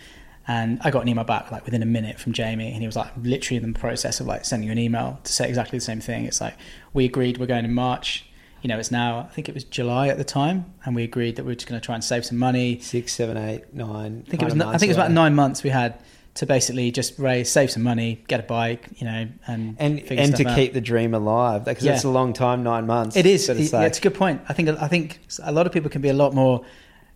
And 0.47 0.79
I 0.83 0.89
got 0.89 1.03
an 1.03 1.07
email 1.09 1.25
back 1.25 1.51
like 1.51 1.63
within 1.65 1.83
a 1.83 1.85
minute 1.85 2.19
from 2.19 2.33
Jamie, 2.33 2.71
and 2.71 2.81
he 2.81 2.87
was 2.87 2.95
like 2.95 3.11
literally 3.21 3.61
in 3.63 3.71
the 3.71 3.77
process 3.79 4.19
of 4.19 4.25
like 4.25 4.45
sending 4.45 4.67
you 4.67 4.71
an 4.71 4.79
email 4.79 5.19
to 5.23 5.31
say 5.31 5.47
exactly 5.47 5.77
the 5.77 5.85
same 5.85 5.99
thing. 6.01 6.25
It's 6.25 6.41
like 6.41 6.55
we 6.93 7.05
agreed 7.05 7.37
we're 7.37 7.45
going 7.45 7.65
in 7.65 7.73
March. 7.73 8.25
You 8.63 8.67
know, 8.67 8.79
it's 8.79 8.89
now 8.91 9.19
I 9.19 9.33
think 9.33 9.47
it 9.47 9.53
was 9.53 9.63
July 9.63 10.07
at 10.07 10.17
the 10.17 10.23
time, 10.23 10.65
and 10.85 10.95
we 10.95 11.03
agreed 11.03 11.35
that 11.35 11.45
we 11.45 11.51
are 11.51 11.55
just 11.55 11.67
going 11.67 11.79
to 11.79 11.85
try 11.85 11.93
and 11.95 12.03
save 12.03 12.25
some 12.25 12.37
money. 12.39 12.79
Six, 12.79 13.13
seven, 13.13 13.37
eight, 13.37 13.73
nine. 13.73 14.23
I 14.27 14.29
think 14.31 14.41
it 14.41 14.45
was. 14.45 14.59
I 14.59 14.77
think 14.77 14.83
it 14.89 14.95
was 14.95 14.97
about 14.97 15.11
nine 15.11 15.35
months 15.35 15.61
we 15.63 15.69
had 15.69 15.99
to 16.35 16.45
basically 16.45 16.89
just 16.91 17.19
raise, 17.19 17.49
save 17.51 17.69
some 17.69 17.83
money, 17.83 18.23
get 18.27 18.39
a 18.39 18.43
bike, 18.43 18.87
you 18.97 19.05
know, 19.05 19.27
and 19.47 19.75
and 19.77 19.99
and 20.11 20.35
to 20.35 20.47
out. 20.47 20.55
keep 20.55 20.73
the 20.73 20.81
dream 20.81 21.13
alive 21.13 21.63
because 21.65 21.83
Yeah. 21.85 21.93
it's 21.93 22.03
a 22.05 22.09
long 22.09 22.33
time, 22.33 22.63
nine 22.63 22.87
months. 22.87 23.15
It 23.15 23.25
is. 23.27 23.47
It- 23.49 23.71
yeah, 23.71 23.81
it's 23.83 23.99
a 23.99 24.01
good 24.01 24.15
point. 24.15 24.41
I 24.49 24.53
think. 24.53 24.67
I 24.69 24.87
think 24.87 25.19
a 25.43 25.51
lot 25.51 25.67
of 25.67 25.71
people 25.73 25.89
can 25.91 26.01
be 26.01 26.09
a 26.09 26.13
lot 26.13 26.33
more 26.33 26.65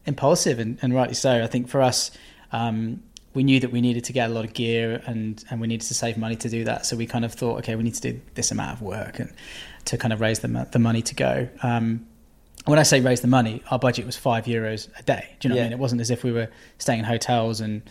impulsive, 0.05 0.59
and, 0.59 0.77
and 0.81 0.93
rightly 0.93 1.15
so. 1.15 1.43
I 1.43 1.47
think 1.47 1.67
for 1.67 1.81
us, 1.81 2.11
um, 2.51 3.01
we 3.33 3.43
knew 3.43 3.59
that 3.59 3.71
we 3.71 3.81
needed 3.81 4.03
to 4.05 4.13
get 4.13 4.29
a 4.29 4.33
lot 4.33 4.45
of 4.45 4.53
gear, 4.53 5.01
and 5.05 5.43
and 5.49 5.59
we 5.59 5.67
needed 5.67 5.87
to 5.87 5.93
save 5.93 6.17
money 6.17 6.35
to 6.37 6.49
do 6.49 6.63
that. 6.65 6.85
So 6.85 6.95
we 6.95 7.05
kind 7.05 7.25
of 7.25 7.33
thought, 7.33 7.59
okay, 7.59 7.75
we 7.75 7.83
need 7.83 7.95
to 7.95 8.11
do 8.13 8.21
this 8.35 8.51
amount 8.51 8.73
of 8.73 8.81
work 8.81 9.19
and 9.19 9.33
to 9.85 9.97
kind 9.97 10.13
of 10.13 10.21
raise 10.21 10.39
the 10.39 10.67
the 10.71 10.79
money 10.79 11.01
to 11.01 11.15
go. 11.15 11.47
Um, 11.61 12.05
when 12.65 12.79
I 12.79 12.83
say 12.83 13.01
raise 13.01 13.21
the 13.21 13.27
money, 13.27 13.61
our 13.71 13.79
budget 13.79 14.05
was 14.05 14.15
five 14.15 14.45
euros 14.45 14.87
a 14.97 15.03
day. 15.03 15.35
Do 15.39 15.47
you 15.47 15.49
know 15.49 15.55
what 15.55 15.61
I 15.61 15.65
mean? 15.65 15.73
It 15.73 15.79
wasn't 15.79 16.01
as 16.01 16.09
if 16.09 16.23
we 16.23 16.31
were 16.31 16.49
staying 16.77 16.99
in 16.99 17.05
hotels 17.05 17.59
and 17.59 17.81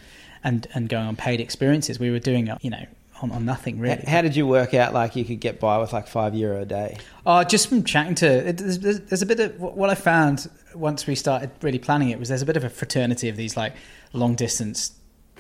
and 0.45 0.67
and 0.75 0.89
going 0.89 1.07
on 1.07 1.17
paid 1.17 1.41
experiences. 1.41 1.99
We 1.99 2.11
were 2.11 2.19
doing 2.19 2.51
you 2.61 2.71
know, 2.71 2.87
on, 3.23 3.31
on 3.31 3.45
nothing 3.45 3.79
really. 3.79 4.03
How 4.07 4.21
did 4.21 4.37
you 4.37 4.47
work 4.47 4.75
out 4.75 4.93
like 4.93 5.17
you 5.17 5.25
could 5.25 5.41
get 5.41 5.59
by 5.61 5.79
with 5.79 5.93
like 5.93 6.07
five 6.09 6.35
euro 6.35 6.63
a 6.63 6.65
day? 6.67 6.99
Oh, 7.25 7.43
just 7.45 7.69
from 7.69 7.85
chatting 7.85 8.15
to, 8.17 8.27
it- 8.49 8.59
there's, 8.59 8.79
there's, 9.01 9.23
a 9.23 9.27
bit 9.27 9.41
of 9.41 9.61
what 9.61 9.89
I 9.89 9.95
found 9.95 10.51
once 10.75 11.07
we 11.07 11.15
started 11.15 11.51
really 11.63 11.79
planning 11.79 12.11
it 12.11 12.19
was 12.19 12.29
there's 12.29 12.43
a 12.43 12.47
bit 12.47 12.57
of 12.57 12.65
a 12.65 12.71
fraternity 12.71 13.29
of 13.29 13.37
these 13.37 13.57
like 13.57 13.75
long 14.13 14.35
distance 14.35 14.93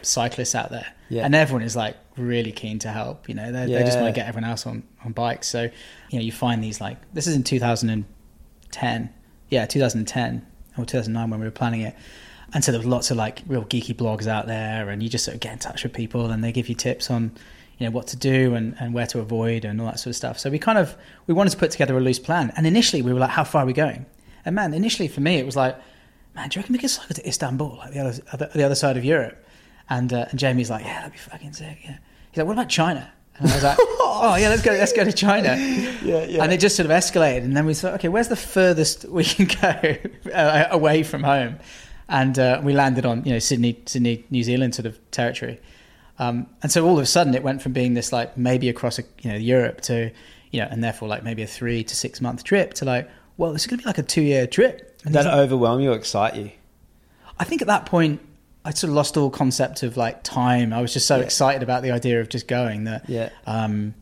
cyclists 0.03 0.55
out 0.55 0.71
there, 0.71 0.87
Yeah. 1.11 1.25
and 1.25 1.35
everyone 1.35 1.63
is 1.63 1.77
like 1.77 1.97
really 2.17 2.51
keen 2.53 2.79
to 2.81 2.89
help. 2.89 3.29
You 3.29 3.35
know, 3.37 3.53
they 3.53 3.67
they 3.67 3.85
just 3.85 3.99
want 4.01 4.13
to 4.13 4.19
get 4.21 4.27
everyone 4.29 4.51
else 4.51 4.67
on 4.67 4.83
on 5.05 5.13
bikes. 5.13 5.47
So 5.49 5.63
you 6.11 6.19
know, 6.19 6.25
you 6.25 6.33
find 6.33 6.63
these 6.63 6.81
like 6.81 6.97
this 7.15 7.27
is 7.29 7.37
in 7.37 7.45
2010, 8.71 9.11
yeah, 9.49 9.67
2010 9.67 10.47
or 10.79 10.85
2009 10.85 11.31
when 11.31 11.41
we 11.41 11.47
were 11.47 11.51
planning 11.51 11.83
it. 11.83 11.95
And 12.55 12.63
so 12.65 12.71
there 12.73 12.79
was 12.81 12.87
lots 12.87 13.11
of 13.11 13.17
like 13.17 13.43
real 13.47 13.65
geeky 13.65 13.95
blogs 13.95 14.27
out 14.27 14.47
there, 14.47 14.91
and 14.91 15.03
you 15.03 15.09
just 15.09 15.25
sort 15.25 15.35
of 15.37 15.41
get 15.41 15.53
in 15.53 15.59
touch 15.59 15.85
with 15.85 15.93
people, 15.93 16.31
and 16.31 16.43
they 16.45 16.53
give 16.53 16.69
you 16.69 16.75
tips 16.75 17.11
on, 17.11 17.33
you 17.79 17.87
know, 17.87 17.91
what 17.91 18.07
to 18.09 18.17
do 18.17 18.55
and, 18.55 18.77
and 18.79 18.95
where 18.95 19.07
to 19.09 19.21
avoid 19.21 19.65
and 19.65 19.81
all 19.81 19.87
that 19.87 19.99
sort 19.99 20.09
of 20.09 20.17
stuff. 20.17 20.39
So 20.39 20.51
we 20.51 20.59
kind 20.59 20.79
of 20.79 20.97
we 21.27 21.35
wanted 21.35 21.51
to 21.51 21.57
put 21.57 21.71
together 21.71 21.97
a 21.97 22.01
loose 22.01 22.19
plan, 22.19 22.53
and 22.57 22.67
initially 22.67 23.03
we 23.03 23.13
were 23.13 23.21
like, 23.21 23.31
how 23.31 23.45
far 23.45 23.63
are 23.63 23.67
we 23.67 23.73
going? 23.73 24.07
And 24.45 24.55
man, 24.55 24.75
initially 24.75 25.09
for 25.09 25.21
me 25.21 25.37
it 25.37 25.47
was 25.47 25.57
like, 25.57 25.77
man, 26.35 26.49
do 26.49 26.57
you 26.57 26.63
reckon 26.63 26.73
we 26.73 26.79
could 26.79 26.91
cycle 26.91 27.15
to 27.15 27.27
Istanbul, 27.27 27.77
like 27.79 27.93
the 27.93 28.01
other 28.01 28.15
other, 28.33 28.51
the 28.55 28.65
other 28.65 28.75
side 28.75 28.97
of 28.97 29.05
Europe? 29.05 29.45
And 29.89 30.13
uh, 30.13 30.27
and 30.31 30.39
Jamie's 30.39 30.71
like, 30.71 30.85
yeah, 30.85 31.01
that'd 31.01 31.13
be 31.13 31.19
fucking 31.19 31.53
sick. 31.53 31.79
Yeah. 31.85 31.99
He's 32.31 32.39
like, 32.39 32.47
what 32.47 32.55
about 32.55 32.69
China? 32.69 33.13
And 33.39 33.51
I 33.51 33.55
was 33.55 33.65
like, 33.65 33.79
oh 33.81 34.37
yeah, 34.39 34.49
let's 34.49 34.63
go, 34.63 34.73
let's 34.73 34.93
go 34.93 35.05
to 35.05 35.13
China. 35.13 35.57
Yeah, 36.03 36.25
yeah. 36.25 36.43
And 36.43 36.53
it 36.53 36.59
just 36.59 36.75
sort 36.75 36.87
of 36.87 36.91
escalated, 36.91 37.45
and 37.45 37.57
then 37.57 37.65
we 37.65 37.75
thought, 37.75 37.95
okay, 37.95 38.09
where's 38.09 38.27
the 38.27 38.35
furthest 38.35 39.05
we 39.09 39.23
can 39.23 39.47
go 39.47 39.97
uh, 40.35 40.67
away 40.71 41.05
from 41.05 41.23
home? 41.23 41.61
And 42.09 42.37
uh, 42.41 42.61
we 42.63 42.73
landed 42.73 43.07
on 43.07 43.25
you 43.25 43.33
know 43.33 43.39
Sydney, 43.39 43.81
Sydney, 43.87 44.25
New 44.31 44.43
Zealand 44.43 44.75
sort 44.75 44.87
of 44.87 44.99
territory. 45.13 45.61
Um, 46.29 46.47
and 46.63 46.71
so 46.71 46.87
all 46.87 46.97
of 46.99 47.03
a 47.03 47.07
sudden, 47.07 47.35
it 47.35 47.43
went 47.43 47.63
from 47.63 47.73
being 47.73 47.95
this 47.95 48.13
like 48.13 48.37
maybe 48.37 48.69
across 48.69 48.99
a, 48.99 49.03
you 49.23 49.31
know 49.31 49.37
Europe 49.37 49.81
to 49.83 50.11
you 50.51 50.61
know, 50.61 50.69
and 50.71 50.85
therefore 50.85 51.09
like 51.09 51.23
maybe 51.25 51.43
a 51.43 51.47
three 51.47 51.83
to 51.85 51.97
six 51.97 52.21
month 52.21 52.45
trip 52.45 52.75
to 52.75 52.85
like, 52.85 53.09
well, 53.39 53.53
this 53.53 53.63
is 53.63 53.67
going 53.67 53.79
to 53.81 53.85
be 53.85 53.89
like 53.89 53.99
a 53.99 54.03
two 54.03 54.21
year 54.23 54.47
trip. 54.47 55.01
And 55.05 55.15
Did 55.15 55.25
that 55.25 55.35
overwhelm 55.35 55.81
you 55.81 55.93
or 55.93 55.97
excite 55.97 56.37
you? 56.37 56.51
I 57.39 57.45
think 57.45 57.63
at 57.63 57.69
that 57.69 57.87
point, 57.87 58.21
I 58.65 58.71
sort 58.71 58.91
of 58.91 58.95
lost 58.95 59.17
all 59.17 59.31
concept 59.31 59.83
of 59.83 59.97
like 59.97 60.23
time. 60.23 60.73
I 60.73 60.81
was 60.83 60.93
just 60.93 61.07
so 61.09 61.17
Yeah. 61.17 61.25
excited 61.25 61.63
about 61.63 61.83
the 61.83 61.91
idea 61.91 62.21
of 62.21 62.29
just 62.29 62.47
going 62.47 62.85
that, 62.85 63.09
Yeah. 63.09 63.31
um, 63.47 63.95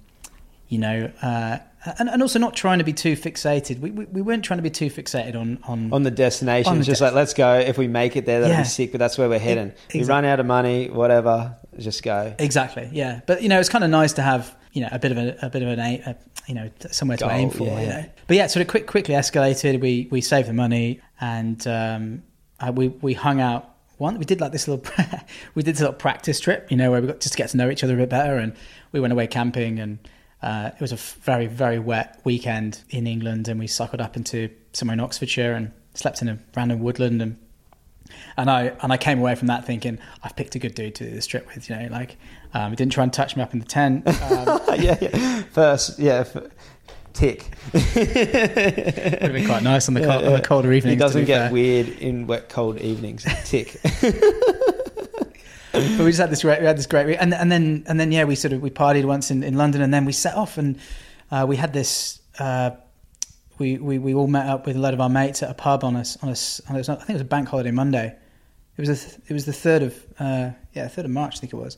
you 0.68 0.78
know, 0.78 1.10
uh, 1.22 1.58
and, 1.98 2.10
and 2.10 2.20
also 2.20 2.38
not 2.38 2.54
trying 2.54 2.78
to 2.78 2.84
be 2.84 2.92
too 2.92 3.16
fixated. 3.16 3.78
We, 3.80 3.90
we, 3.92 4.04
we 4.06 4.20
weren't 4.20 4.44
trying 4.44 4.58
to 4.58 4.62
be 4.62 4.68
too 4.70 4.90
fixated 4.90 5.34
on 5.36 5.58
on, 5.66 5.90
On 5.92 6.02
the 6.02 6.10
destination, 6.10 6.72
On 6.72 6.78
the 6.78 6.84
just 6.84 6.98
des- 6.98 7.04
like 7.06 7.14
let's 7.14 7.32
go. 7.32 7.54
If 7.54 7.78
we 7.78 7.86
make 7.88 8.16
it 8.16 8.26
there, 8.26 8.40
that'll 8.40 8.54
Yeah. 8.56 8.62
be 8.62 8.68
sick. 8.68 8.90
But 8.92 8.98
that's 8.98 9.16
where 9.16 9.28
we're 9.28 9.38
heading. 9.38 9.68
We 9.94 10.00
exactly. 10.00 10.04
run 10.04 10.24
out 10.26 10.40
of 10.40 10.46
money, 10.46 10.90
whatever. 10.90 11.56
Just 11.80 12.02
go. 12.02 12.34
exactly, 12.38 12.88
yeah. 12.92 13.20
But 13.26 13.42
you 13.42 13.48
know, 13.48 13.58
it's 13.58 13.68
kind 13.68 13.84
of 13.84 13.90
nice 13.90 14.12
to 14.14 14.22
have 14.22 14.56
you 14.72 14.82
know 14.82 14.88
a 14.92 14.98
bit 14.98 15.12
of 15.12 15.18
a, 15.18 15.36
a 15.42 15.50
bit 15.50 15.62
of 15.62 15.68
an 15.68 15.80
aim, 15.80 16.02
a, 16.06 16.16
you 16.46 16.54
know, 16.54 16.70
somewhere 16.90 17.16
to 17.18 17.30
aim 17.30 17.50
for. 17.50 17.64
yeah. 17.64 17.80
You 17.80 17.86
know, 17.86 18.04
but 18.26 18.36
yeah, 18.36 18.46
sort 18.46 18.62
of 18.62 18.68
quick, 18.68 18.86
quickly 18.86 19.14
escalated. 19.14 19.80
We 19.80 20.08
we 20.10 20.20
saved 20.20 20.48
the 20.48 20.52
money 20.52 21.00
and 21.20 21.64
um, 21.66 22.22
uh, 22.58 22.72
we 22.74 22.88
we 22.88 23.14
hung 23.14 23.40
out. 23.40 23.66
One, 23.98 24.18
we 24.18 24.24
did 24.24 24.40
like 24.40 24.50
this 24.50 24.66
little, 24.66 24.82
we 25.54 25.62
did 25.62 25.74
this 25.74 25.80
little 25.80 25.94
practice 25.94 26.40
trip, 26.40 26.70
you 26.70 26.76
know, 26.78 26.90
where 26.90 27.02
we 27.02 27.06
got 27.06 27.20
just 27.20 27.34
to 27.34 27.38
get 27.38 27.50
to 27.50 27.58
know 27.58 27.68
each 27.68 27.84
other 27.84 27.94
a 27.94 27.98
bit 27.98 28.08
better, 28.08 28.36
and 28.36 28.54
we 28.92 29.00
went 29.00 29.12
away 29.12 29.26
camping, 29.26 29.78
and 29.78 29.98
uh, 30.42 30.70
it 30.74 30.80
was 30.80 30.92
a 30.92 30.96
very 30.96 31.46
very 31.46 31.78
wet 31.78 32.18
weekend 32.24 32.82
in 32.90 33.06
England, 33.06 33.48
and 33.48 33.60
we 33.60 33.66
cycled 33.66 34.00
up 34.00 34.16
into 34.16 34.48
somewhere 34.72 34.94
in 34.94 35.00
Oxfordshire 35.00 35.52
and 35.52 35.70
slept 35.94 36.22
in 36.22 36.28
a 36.28 36.38
random 36.56 36.80
woodland, 36.80 37.20
and 37.20 37.36
and 38.36 38.50
I 38.50 38.72
and 38.82 38.92
I 38.92 38.96
came 38.96 39.18
away 39.18 39.34
from 39.34 39.48
that 39.48 39.64
thinking 39.64 39.98
I've 40.22 40.36
picked 40.36 40.54
a 40.54 40.58
good 40.58 40.74
dude 40.74 40.94
to 40.96 41.04
do 41.04 41.10
this 41.10 41.26
trip 41.26 41.46
with, 41.54 41.68
you 41.68 41.76
know, 41.76 41.88
like 41.90 42.16
um, 42.54 42.70
he 42.70 42.76
didn't 42.76 42.92
try 42.92 43.04
and 43.04 43.12
touch 43.12 43.36
me 43.36 43.42
up 43.42 43.52
in 43.52 43.58
the 43.60 43.66
tent. 43.66 44.06
Um, 44.06 44.60
yeah, 44.78 44.96
yeah. 45.00 45.42
First, 45.52 45.98
yeah. 45.98 46.24
Tick. 47.12 47.50
would 47.74 47.82
have 47.82 49.32
been 49.32 49.46
quite 49.46 49.64
nice 49.64 49.88
on 49.88 49.94
the, 49.94 50.00
Yeah, 50.00 50.06
cold, 50.06 50.24
on 50.24 50.30
yeah. 50.30 50.36
the 50.36 50.42
colder 50.42 50.72
evenings. 50.72 50.94
He 50.94 50.98
doesn't 50.98 51.24
get 51.24 51.38
fair. 51.38 51.52
weird 51.52 51.88
in 51.88 52.26
wet, 52.26 52.48
cold 52.48 52.78
evenings. 52.78 53.26
Tick. 53.44 53.80
but 55.72 55.98
we 55.98 56.06
just 56.06 56.20
had 56.20 56.30
this 56.30 56.42
great, 56.42 56.60
we 56.60 56.66
had 56.66 56.78
this 56.78 56.86
great, 56.86 57.16
and 57.16 57.34
and 57.34 57.50
then 57.50 57.84
and 57.88 57.98
then 57.98 58.12
yeah, 58.12 58.24
we 58.24 58.36
sort 58.36 58.52
of 58.52 58.62
we 58.62 58.70
partied 58.70 59.04
once 59.04 59.30
in, 59.30 59.42
in 59.42 59.54
London, 59.54 59.82
and 59.82 59.92
then 59.92 60.04
we 60.04 60.12
set 60.12 60.34
off, 60.34 60.56
and 60.56 60.78
uh, 61.30 61.44
we 61.48 61.56
had 61.56 61.72
this. 61.72 62.20
Uh, 62.38 62.70
we, 63.60 63.76
we 63.76 63.98
we 63.98 64.14
all 64.14 64.26
met 64.26 64.48
up 64.48 64.66
with 64.66 64.74
a 64.74 64.80
lot 64.80 64.94
of 64.94 65.00
our 65.00 65.10
mates 65.10 65.42
at 65.42 65.50
a 65.50 65.54
pub 65.54 65.84
on 65.84 65.94
us 65.94 66.16
on 66.22 66.30
a, 66.30 66.72
on 66.72 66.76
a 66.76 66.80
I 66.80 66.82
think 66.96 67.10
it 67.10 67.12
was 67.12 67.22
a 67.22 67.26
bank 67.26 67.48
holiday 67.48 67.70
Monday. 67.70 68.16
It 68.76 68.80
was 68.80 68.88
a 68.88 68.96
th- 68.96 69.20
it 69.28 69.32
was 69.34 69.44
the 69.44 69.52
third 69.52 69.82
of 69.82 70.06
uh, 70.18 70.50
yeah 70.72 70.88
third 70.88 71.04
of 71.04 71.10
March 71.10 71.36
I 71.36 71.40
think 71.40 71.52
it 71.52 71.56
was, 71.56 71.76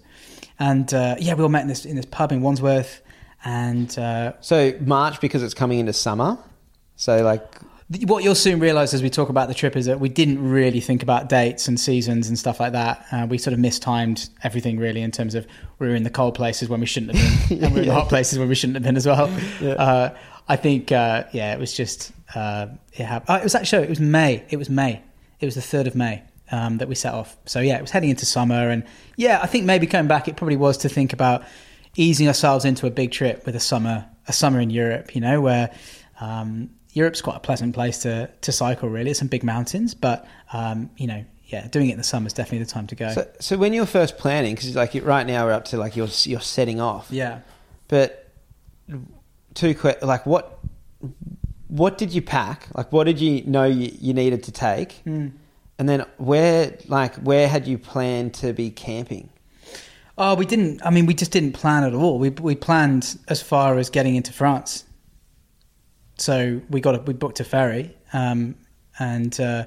and 0.59 0.93
uh, 0.95 1.17
yeah 1.19 1.35
we 1.35 1.43
all 1.43 1.51
met 1.51 1.63
in 1.63 1.69
this 1.69 1.85
in 1.85 1.97
this 1.97 2.07
pub 2.07 2.33
in 2.33 2.41
Wandsworth, 2.41 3.03
and 3.45 3.99
uh, 3.99 4.35
So 4.41 4.73
March 4.81 5.21
because 5.21 5.43
it's 5.43 5.55
coming 5.55 5.81
into 5.81 5.93
summer. 5.93 6.39
So 6.97 7.23
like 7.23 7.43
what 8.07 8.25
you'll 8.25 8.35
soon 8.35 8.61
realise 8.61 8.95
as 8.95 9.03
we 9.03 9.11
talk 9.11 9.29
about 9.29 9.49
the 9.49 9.55
trip 9.55 9.77
is 9.77 9.87
that 9.87 10.01
we 10.01 10.09
didn't 10.09 10.49
really 10.49 10.81
think 10.81 11.03
about 11.03 11.29
dates 11.29 11.69
and 11.69 11.79
seasons 11.79 12.29
and 12.29 12.39
stuff 12.39 12.61
like 12.61 12.73
that. 12.73 13.05
Uh, 13.13 13.27
we 13.29 13.39
sort 13.39 13.53
of 13.53 13.61
mistimed 13.61 14.29
everything 14.43 14.79
really 14.79 15.03
in 15.03 15.11
terms 15.11 15.35
of 15.35 15.47
we 15.79 15.89
were 15.89 15.95
in 15.95 16.03
the 16.03 16.11
cold 16.11 16.35
places 16.35 16.69
when 16.69 16.81
we 16.81 16.87
shouldn't 16.87 17.17
have 17.17 17.49
been, 17.49 17.59
and 17.65 17.75
we 17.75 17.81
were 17.81 17.83
in 17.83 17.89
the 17.89 17.95
hot 17.95 18.09
places 18.09 18.39
when 18.39 18.49
we 18.49 18.55
shouldn't 18.55 18.77
have 18.77 18.83
been 18.83 18.97
as 18.97 19.07
well. 19.07 19.31
Uh, 19.63 20.11
I 20.49 20.57
think 20.57 20.93
uh, 20.93 21.25
yeah, 21.33 21.53
it 21.55 21.59
was 21.59 21.73
just 21.75 22.13
uh, 22.35 22.67
it 22.93 23.05
happened. 23.05 23.37
Oh, 23.37 23.41
it 23.41 23.45
was 23.45 23.55
actually 23.55 23.85
it 23.85 23.89
was 23.91 24.01
May. 24.01 24.45
It 24.51 24.57
was 24.57 24.69
May. 24.71 25.03
It 25.41 25.45
was 25.47 25.55
the 25.55 25.63
third 25.63 25.87
of 25.87 25.95
May. 25.95 26.23
Um, 26.51 26.77
that 26.79 26.89
we 26.89 26.95
set 26.95 27.15
off. 27.15 27.35
So 27.47 27.61
yeah, 27.61 27.79
it 27.79 27.81
was 27.81 27.91
heading 27.93 28.11
into 28.11 28.27
summer, 28.27 28.69
and 28.69 28.85
yeah, 29.17 29.41
I 29.43 29.47
think 29.47 29.65
maybe 29.65 29.87
coming 29.87 30.07
back, 30.07 30.29
it 30.29 30.37
probably 30.37 30.57
was 30.59 30.77
to 30.79 30.91
think 30.91 31.15
about 31.15 31.45
easing 31.97 32.29
ourselves 32.29 32.67
into 32.67 32.87
a 32.87 32.91
big 32.91 33.11
trip 33.11 33.47
with 33.47 33.57
a 33.57 33.61
summer, 33.61 34.07
a 34.29 34.35
summer 34.35 34.61
in 34.61 34.69
Europe. 34.69 35.15
You 35.15 35.23
know, 35.23 35.41
where 35.41 35.75
um, 36.21 36.69
Europe's 36.93 37.23
quite 37.23 37.37
a 37.37 37.41
pleasant 37.41 37.75
place 37.75 38.01
to 38.01 38.29
to 38.43 38.53
cycle. 38.53 38.91
Really, 38.91 39.11
it's 39.13 39.19
some 39.19 39.29
big 39.29 39.45
mountains, 39.45 39.95
but 39.95 40.27
um, 40.53 40.91
you 40.99 41.07
know, 41.07 41.25
yeah, 41.47 41.69
doing 41.69 41.89
it 41.89 41.93
in 41.93 41.99
the 41.99 42.05
summer 42.05 42.27
is 42.27 42.35
definitely 42.35 42.65
the 42.67 42.71
time 42.71 42.87
to 42.89 42.97
go. 42.97 43.11
so, 43.13 43.27
so 43.41 43.57
when 43.57 43.73
you're 43.73 43.87
first 43.87 44.19
planning 44.19 44.55
because 44.55 44.77
like 44.77 44.93
right 45.03 45.27
now 45.27 45.47
we're 45.47 45.53
up 45.53 45.65
to 45.67 45.79
like 45.79 45.97
you're 45.97 46.09
you're 46.25 46.41
setting 46.41 46.83
off. 46.83 47.07
yeah, 47.11 47.41
But 47.89 48.31
two 49.55 49.75
que- 49.75 49.99
like 50.03 50.27
what 50.27 50.59
what 51.69 51.99
did 51.99 52.13
you 52.13 52.23
pack? 52.23 52.69
Like 52.75 52.93
what 52.93 53.05
did 53.05 53.21
you 53.21 53.45
know 53.45 53.65
you, 53.65 53.91
you 54.01 54.15
needed 54.15 54.43
to 54.45 54.53
take? 54.53 54.93
Hmm. 55.05 55.29
And 55.79 55.89
then 55.89 56.05
where 56.19 56.77
like 56.87 57.15
where 57.17 57.49
had 57.49 57.67
you 57.67 57.79
planned 57.79 58.35
to 58.35 58.53
be 58.53 58.71
camping? 58.71 59.31
Oh, 60.19 60.35
we 60.35 60.45
didn't. 60.45 60.85
I 60.85 60.91
mean, 60.91 61.07
we 61.07 61.15
just 61.15 61.33
didn't 61.33 61.53
plan 61.53 61.85
at 61.85 61.95
all. 61.95 62.19
We 62.19 62.31
we 62.31 62.55
planned 62.55 63.19
as 63.29 63.43
far 63.43 63.79
as 63.79 63.91
getting 63.91 64.15
into 64.15 64.33
France. 64.33 64.85
So 66.19 66.61
we 66.69 66.81
got 66.81 66.95
a, 66.95 66.99
we 66.99 67.15
booked 67.15 67.41
a 67.41 67.45
ferry, 67.45 67.97
um, 68.13 68.55
and 68.99 69.39
uh, 69.41 69.65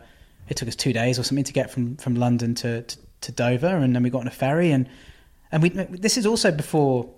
it 0.47 0.57
took 0.57 0.67
us 0.67 0.75
two 0.75 0.93
days 0.93 1.17
or 1.19 1.23
something 1.23 1.43
to 1.43 1.53
get 1.53 1.71
from, 1.71 1.97
from 1.97 2.15
London 2.15 2.55
to, 2.55 2.83
to, 2.83 2.97
to 3.21 3.31
Dover, 3.31 3.67
and 3.67 3.95
then 3.95 4.03
we 4.03 4.09
got 4.09 4.19
on 4.19 4.27
a 4.27 4.31
ferry, 4.31 4.71
and 4.71 4.87
and 5.51 5.63
we 5.63 5.69
this 5.69 6.17
is 6.17 6.25
also 6.25 6.51
before 6.51 7.09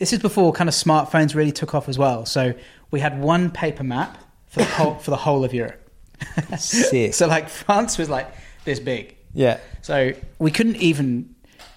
this 0.00 0.14
is 0.14 0.18
before 0.18 0.50
kind 0.52 0.66
of 0.66 0.74
smartphones 0.74 1.34
really 1.34 1.52
took 1.52 1.74
off 1.74 1.86
as 1.86 1.98
well. 1.98 2.24
So 2.24 2.54
we 2.90 3.00
had 3.00 3.20
one 3.20 3.50
paper 3.50 3.84
map 3.84 4.18
for 4.48 4.60
the 4.60 4.64
whole 4.64 4.94
for 4.94 5.10
the 5.10 5.16
whole 5.16 5.44
of 5.44 5.54
Europe. 5.54 5.88
Sick. 6.58 7.14
so 7.14 7.26
like 7.26 7.48
France 7.48 7.98
was 7.98 8.08
like 8.08 8.26
this 8.64 8.80
big. 8.80 9.14
Yeah. 9.34 9.60
So 9.82 10.12
we 10.38 10.50
couldn't 10.50 10.76
even. 10.76 11.34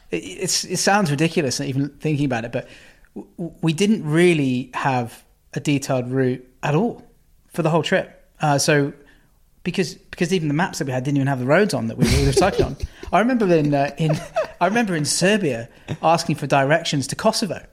It, 0.09 0.23
it's, 0.23 0.63
it 0.63 0.77
sounds 0.77 1.11
ridiculous 1.11 1.59
even 1.59 1.89
thinking 1.99 2.25
about 2.25 2.45
it, 2.45 2.53
but 2.53 2.67
w- 3.13 3.53
we 3.61 3.73
didn't 3.73 4.09
really 4.09 4.71
have 4.73 5.23
a 5.53 5.59
detailed 5.59 6.09
route 6.09 6.47
at 6.63 6.75
all 6.75 7.05
for 7.49 7.61
the 7.61 7.69
whole 7.69 7.83
trip. 7.83 8.25
Uh, 8.39 8.57
so 8.57 8.93
because 9.63 9.95
because 9.95 10.33
even 10.33 10.47
the 10.47 10.53
maps 10.53 10.79
that 10.79 10.85
we 10.85 10.93
had 10.93 11.03
didn't 11.03 11.17
even 11.17 11.27
have 11.27 11.39
the 11.39 11.45
roads 11.45 11.73
on 11.73 11.87
that 11.87 11.97
we 11.97 12.05
were 12.25 12.31
cycling 12.31 12.67
on. 12.67 12.77
I 13.11 13.19
remember 13.19 13.53
in 13.53 13.73
uh, 13.73 13.93
in 13.97 14.17
I 14.61 14.67
remember 14.67 14.95
in 14.95 15.03
Serbia 15.03 15.67
asking 16.01 16.35
for 16.37 16.47
directions 16.47 17.05
to 17.07 17.17
Kosovo. 17.17 17.65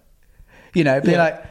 You 0.75 0.85
know, 0.85 1.01
be 1.01 1.13
Yeah. 1.13 1.19
like, 1.23 1.45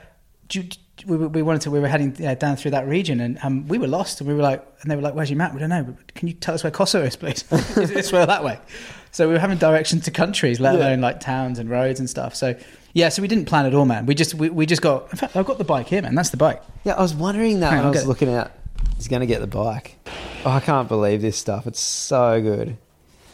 do 0.47 0.62
you, 0.62 0.69
we, 1.05 1.15
we 1.17 1.41
wanted 1.41 1.62
to. 1.62 1.71
We 1.71 1.79
were 1.79 1.88
heading 1.88 2.12
down 2.12 2.55
through 2.58 2.71
that 2.71 2.88
region, 2.88 3.19
and 3.21 3.39
um, 3.43 3.67
we 3.67 3.77
were 3.77 3.88
lost. 3.88 4.19
And 4.19 4.27
we 4.27 4.34
were 4.34 4.41
like, 4.41 4.65
and 4.82 4.91
they 4.91 4.95
were 4.97 5.01
like, 5.01 5.13
"Where's 5.15 5.29
your 5.29 5.38
map? 5.38 5.53
We 5.53 5.60
don't 5.60 5.69
know. 5.69 5.84
But 5.84 6.13
can 6.13 6.27
you 6.27 6.34
tell 6.34 6.53
us 6.55 6.63
where 6.63 6.71
Kosovo 6.71 7.05
is, 7.05 7.15
please? 7.15 7.45
is 7.77 7.89
it 7.89 7.93
this 7.93 8.12
way 8.12 8.21
or 8.21 8.25
that 8.25 8.43
way?" 8.43 8.60
So 9.12 9.27
we 9.27 9.34
were 9.34 9.39
having 9.39 9.58
directions 9.58 10.03
to 10.05 10.12
countries, 10.12 10.60
let 10.60 10.73
Yeah. 10.75 10.82
alone 10.88 11.01
like 11.01 11.19
towns 11.19 11.58
and 11.58 11.69
roads 11.69 11.99
and 11.99 12.10
stuff. 12.10 12.36
So 12.36 12.55
yeah, 12.93 13.10
so 13.10 13.21
we 13.21 13.27
didn't 13.29 13.45
plan 13.45 13.65
at 13.65 13.73
all, 13.73 13.86
man. 13.86 14.05
We 14.08 14.13
just 14.15 14.34
we, 14.36 14.49
we 14.49 14.65
just 14.65 14.82
got. 14.82 15.10
In 15.12 15.17
fact, 15.17 15.36
I've 15.38 15.45
got 15.45 15.58
the 15.58 15.63
bike 15.63 15.88
here, 15.88 16.01
man. 16.01 16.15
That's 16.15 16.32
the 16.32 16.38
bike. 16.38 16.62
Yeah, 16.84 16.95
I 16.95 17.01
was 17.01 17.13
wondering 17.15 17.62
that 17.62 17.73
on, 17.73 17.86
I 17.86 17.89
was 17.89 18.05
looking 18.05 18.29
at. 18.29 18.51
He's 18.97 19.08
going 19.08 19.21
to 19.21 19.25
get 19.25 19.39
the 19.39 19.47
bike. 19.47 19.95
Oh, 20.45 20.51
I 20.51 20.60
can't 20.60 20.88
believe 20.89 21.21
this 21.21 21.38
stuff. 21.38 21.65
It's 21.67 21.79
so 21.79 22.41
good. 22.41 22.77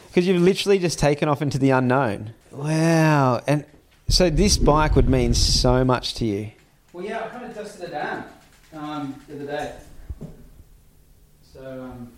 Because 0.08 0.26
you've 0.28 0.40
literally 0.42 0.78
just 0.78 0.98
taken 0.98 1.28
off 1.28 1.42
into 1.42 1.58
the 1.58 1.70
unknown. 1.70 2.34
Wow. 2.52 3.42
And 3.48 3.64
so 4.08 4.30
this 4.30 4.56
bike 4.58 4.96
would 4.96 5.08
mean 5.08 5.34
so 5.34 5.84
much 5.84 6.14
to 6.14 6.24
you. 6.24 6.50
Well, 6.92 7.04
yeah, 7.04 7.24
I 7.24 7.28
kind 7.28 7.44
of 7.44 7.54
dusted 7.54 7.88
it 7.88 7.90
down 7.90 8.24
um, 8.74 9.22
the 9.28 9.34
other 9.36 9.46
day. 9.46 9.74
So 11.52 11.82
um, 11.82 12.12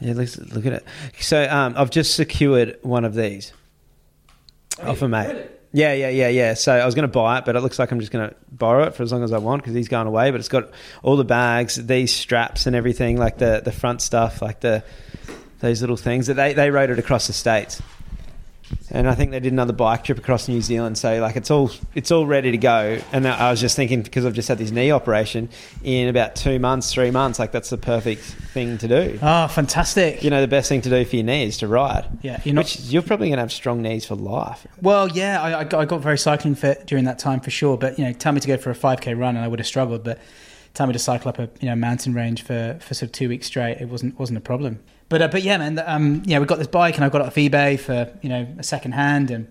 Yeah, 0.00 0.14
look, 0.14 0.28
look 0.54 0.66
at 0.66 0.72
it. 0.72 0.84
So 1.20 1.46
um, 1.48 1.74
I've 1.76 1.90
just 1.90 2.14
secured 2.14 2.78
one 2.82 3.04
of 3.04 3.14
these 3.14 3.52
off 4.82 5.02
a 5.02 5.08
mate. 5.08 5.50
Yeah, 5.72 5.92
yeah, 5.92 6.08
yeah, 6.08 6.28
yeah. 6.28 6.54
So 6.54 6.72
I 6.72 6.84
was 6.84 6.94
going 6.94 7.06
to 7.06 7.12
buy 7.12 7.38
it, 7.38 7.44
but 7.44 7.54
it 7.54 7.60
looks 7.60 7.78
like 7.78 7.92
I'm 7.92 8.00
just 8.00 8.10
going 8.10 8.28
to 8.28 8.34
borrow 8.50 8.84
it 8.84 8.94
for 8.94 9.02
as 9.02 9.12
long 9.12 9.22
as 9.22 9.32
I 9.32 9.38
want 9.38 9.62
because 9.62 9.74
he's 9.74 9.88
going 9.88 10.06
away. 10.06 10.30
But 10.30 10.40
it's 10.40 10.48
got 10.48 10.70
all 11.02 11.16
the 11.16 11.24
bags, 11.24 11.76
these 11.76 12.12
straps, 12.12 12.66
and 12.66 12.74
everything, 12.74 13.18
like 13.18 13.38
the 13.38 13.60
the 13.64 13.70
front 13.70 14.00
stuff, 14.00 14.42
like 14.42 14.60
the 14.60 14.82
those 15.60 15.80
little 15.82 15.96
things 15.98 16.26
that 16.26 16.34
they 16.34 16.54
they 16.54 16.70
rode 16.70 16.90
it 16.90 16.98
across 16.98 17.26
the 17.26 17.32
states. 17.32 17.80
And 18.92 19.08
I 19.08 19.14
think 19.14 19.30
they 19.30 19.38
did 19.40 19.52
another 19.52 19.72
bike 19.72 20.02
trip 20.04 20.18
across 20.18 20.48
New 20.48 20.60
Zealand. 20.60 20.98
So 20.98 21.20
like 21.20 21.36
it's 21.36 21.50
all 21.50 21.70
it's 21.94 22.10
all 22.10 22.26
ready 22.26 22.50
to 22.50 22.58
go. 22.58 22.98
And 23.12 23.26
I 23.26 23.50
was 23.50 23.60
just 23.60 23.76
thinking 23.76 24.02
because 24.02 24.26
I've 24.26 24.34
just 24.34 24.48
had 24.48 24.58
this 24.58 24.70
knee 24.72 24.90
operation 24.90 25.48
in 25.84 26.08
about 26.08 26.34
two 26.34 26.58
months, 26.58 26.92
three 26.92 27.10
months. 27.10 27.38
Like 27.38 27.52
that's 27.52 27.70
the 27.70 27.78
perfect 27.78 28.22
thing 28.22 28.78
to 28.78 28.88
do. 28.88 29.18
Oh, 29.22 29.46
fantastic! 29.48 30.22
You 30.24 30.30
know, 30.30 30.40
the 30.40 30.48
best 30.48 30.68
thing 30.68 30.80
to 30.82 30.90
do 30.90 31.04
for 31.04 31.16
your 31.16 31.24
knee 31.24 31.44
is 31.44 31.58
to 31.58 31.68
ride. 31.68 32.06
Yeah, 32.22 32.40
you're 32.44 32.54
not- 32.54 32.64
Which 32.64 32.80
you're 32.80 33.02
probably 33.02 33.28
going 33.28 33.36
to 33.36 33.42
have 33.42 33.52
strong 33.52 33.80
knees 33.82 34.04
for 34.06 34.16
life. 34.16 34.66
Well, 34.82 35.08
yeah, 35.08 35.40
I, 35.40 35.60
I, 35.60 35.64
got, 35.64 35.80
I 35.80 35.84
got 35.84 36.00
very 36.00 36.18
cycling 36.18 36.54
fit 36.56 36.86
during 36.86 37.04
that 37.04 37.18
time 37.18 37.40
for 37.40 37.50
sure. 37.50 37.78
But 37.78 37.98
you 37.98 38.04
know, 38.04 38.12
tell 38.12 38.32
me 38.32 38.40
to 38.40 38.48
go 38.48 38.56
for 38.56 38.70
a 38.70 38.74
five 38.74 39.00
k 39.00 39.14
run, 39.14 39.36
and 39.36 39.44
I 39.44 39.48
would 39.48 39.60
have 39.60 39.66
struggled. 39.68 40.02
But 40.02 40.18
tell 40.74 40.86
me 40.86 40.92
to 40.94 40.98
cycle 40.98 41.28
up 41.28 41.38
a 41.38 41.48
you 41.60 41.68
know 41.68 41.76
mountain 41.76 42.12
range 42.14 42.42
for, 42.42 42.78
for 42.80 42.94
sort 42.94 43.08
of 43.08 43.12
two 43.12 43.28
weeks 43.28 43.46
straight, 43.46 43.78
it 43.80 43.88
wasn't 43.88 44.18
wasn't 44.18 44.38
a 44.38 44.40
problem. 44.42 44.80
But 45.10 45.20
uh, 45.22 45.28
but 45.28 45.42
yeah, 45.42 45.58
man, 45.58 45.78
um, 45.84 46.22
yeah, 46.24 46.38
we 46.38 46.46
got 46.46 46.56
this 46.58 46.66
bike, 46.68 46.94
and 46.96 47.04
I 47.04 47.10
got 47.10 47.20
it 47.20 47.26
off 47.26 47.34
eBay 47.34 47.78
for 47.78 48.10
you 48.22 48.30
know 48.30 48.46
a 48.58 48.62
second 48.62 48.92
hand, 48.92 49.30
and 49.30 49.46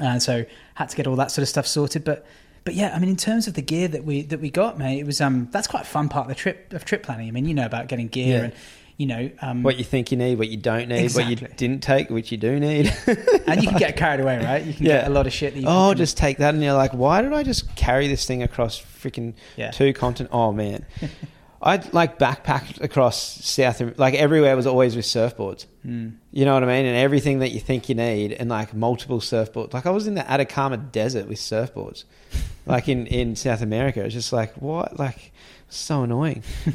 and 0.00 0.22
so 0.22 0.46
had 0.74 0.88
to 0.88 0.96
get 0.96 1.06
all 1.06 1.16
that 1.16 1.30
sort 1.30 1.42
of 1.42 1.48
stuff 1.50 1.66
sorted. 1.66 2.04
But 2.04 2.24
but 2.64 2.74
yeah, 2.74 2.94
I 2.94 2.98
mean, 2.98 3.10
in 3.10 3.16
terms 3.16 3.46
of 3.46 3.54
the 3.54 3.60
gear 3.62 3.88
that 3.88 4.04
we 4.04 4.22
that 4.22 4.40
we 4.40 4.50
got, 4.50 4.78
mate, 4.78 4.98
it 5.00 5.04
was 5.04 5.20
um 5.20 5.48
that's 5.50 5.66
quite 5.66 5.82
a 5.82 5.86
fun 5.86 6.08
part 6.08 6.24
of 6.24 6.28
the 6.28 6.34
trip 6.34 6.72
of 6.72 6.84
trip 6.86 7.02
planning. 7.02 7.28
I 7.28 7.32
mean, 7.32 7.44
you 7.44 7.54
know 7.54 7.66
about 7.66 7.88
getting 7.88 8.08
gear 8.08 8.38
Yeah. 8.38 8.44
and 8.44 8.52
you 8.96 9.06
know 9.06 9.30
um, 9.42 9.64
What 9.64 9.76
you 9.76 9.82
think 9.84 10.12
you 10.12 10.16
need, 10.16 10.38
what 10.38 10.48
you 10.48 10.56
don't 10.56 10.88
need, 10.88 11.12
what 11.12 11.26
you 11.26 11.34
didn't 11.34 11.80
take, 11.82 12.08
which 12.10 12.30
you 12.30 12.38
do 12.38 12.60
need. 12.60 12.94
and 13.48 13.60
you 13.60 13.68
can 13.68 13.76
get 13.78 13.96
carried 13.96 14.20
away, 14.20 14.38
right? 14.38 14.64
You 14.64 14.72
can 14.72 14.86
Yeah. 14.86 15.00
get 15.00 15.08
a 15.08 15.10
lot 15.10 15.26
of 15.26 15.32
shit. 15.32 15.54
That 15.54 15.60
you 15.60 15.66
oh, 15.68 15.92
just 15.94 16.16
take 16.16 16.38
that, 16.38 16.54
and 16.54 16.62
you're 16.62 16.74
like, 16.74 16.92
why 16.92 17.20
did 17.20 17.32
I 17.32 17.42
just 17.42 17.74
carry 17.74 18.06
this 18.06 18.24
thing 18.24 18.44
across 18.44 18.80
freaking 18.80 19.34
Yeah. 19.56 19.72
two 19.72 19.92
continents? 19.92 20.32
Oh 20.32 20.52
man, 20.52 20.86
I'd 21.66 21.94
like 21.94 22.18
backpacked 22.18 22.82
across 22.82 23.42
South, 23.42 23.80
like 23.98 24.12
everywhere 24.12 24.54
was 24.54 24.66
always 24.66 24.94
with 24.94 25.06
surfboards. 25.06 25.64
Hmm. 25.82 26.10
You 26.30 26.44
know 26.44 26.52
what 26.52 26.62
I 26.62 26.66
mean? 26.66 26.84
And 26.84 26.94
everything 26.94 27.38
that 27.38 27.52
you 27.52 27.60
think 27.60 27.88
you 27.88 27.94
need, 27.94 28.32
and 28.32 28.50
like 28.50 28.74
multiple 28.74 29.20
surfboards. 29.20 29.72
Like 29.72 29.86
I 29.86 29.90
was 29.90 30.06
in 30.06 30.14
the 30.14 30.30
Atacama 30.30 30.76
Desert 30.76 31.26
with 31.26 31.38
surfboards, 31.38 32.04
like 32.66 32.88
in 32.90 33.06
in 33.06 33.34
South 33.34 33.62
America. 33.62 34.04
It's 34.04 34.12
just 34.12 34.30
like 34.30 34.52
what, 34.60 34.98
like 34.98 35.32
so 35.70 36.02
annoying. 36.02 36.42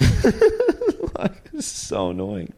like 1.19 1.49
so 1.59 2.09
annoying. 2.09 2.53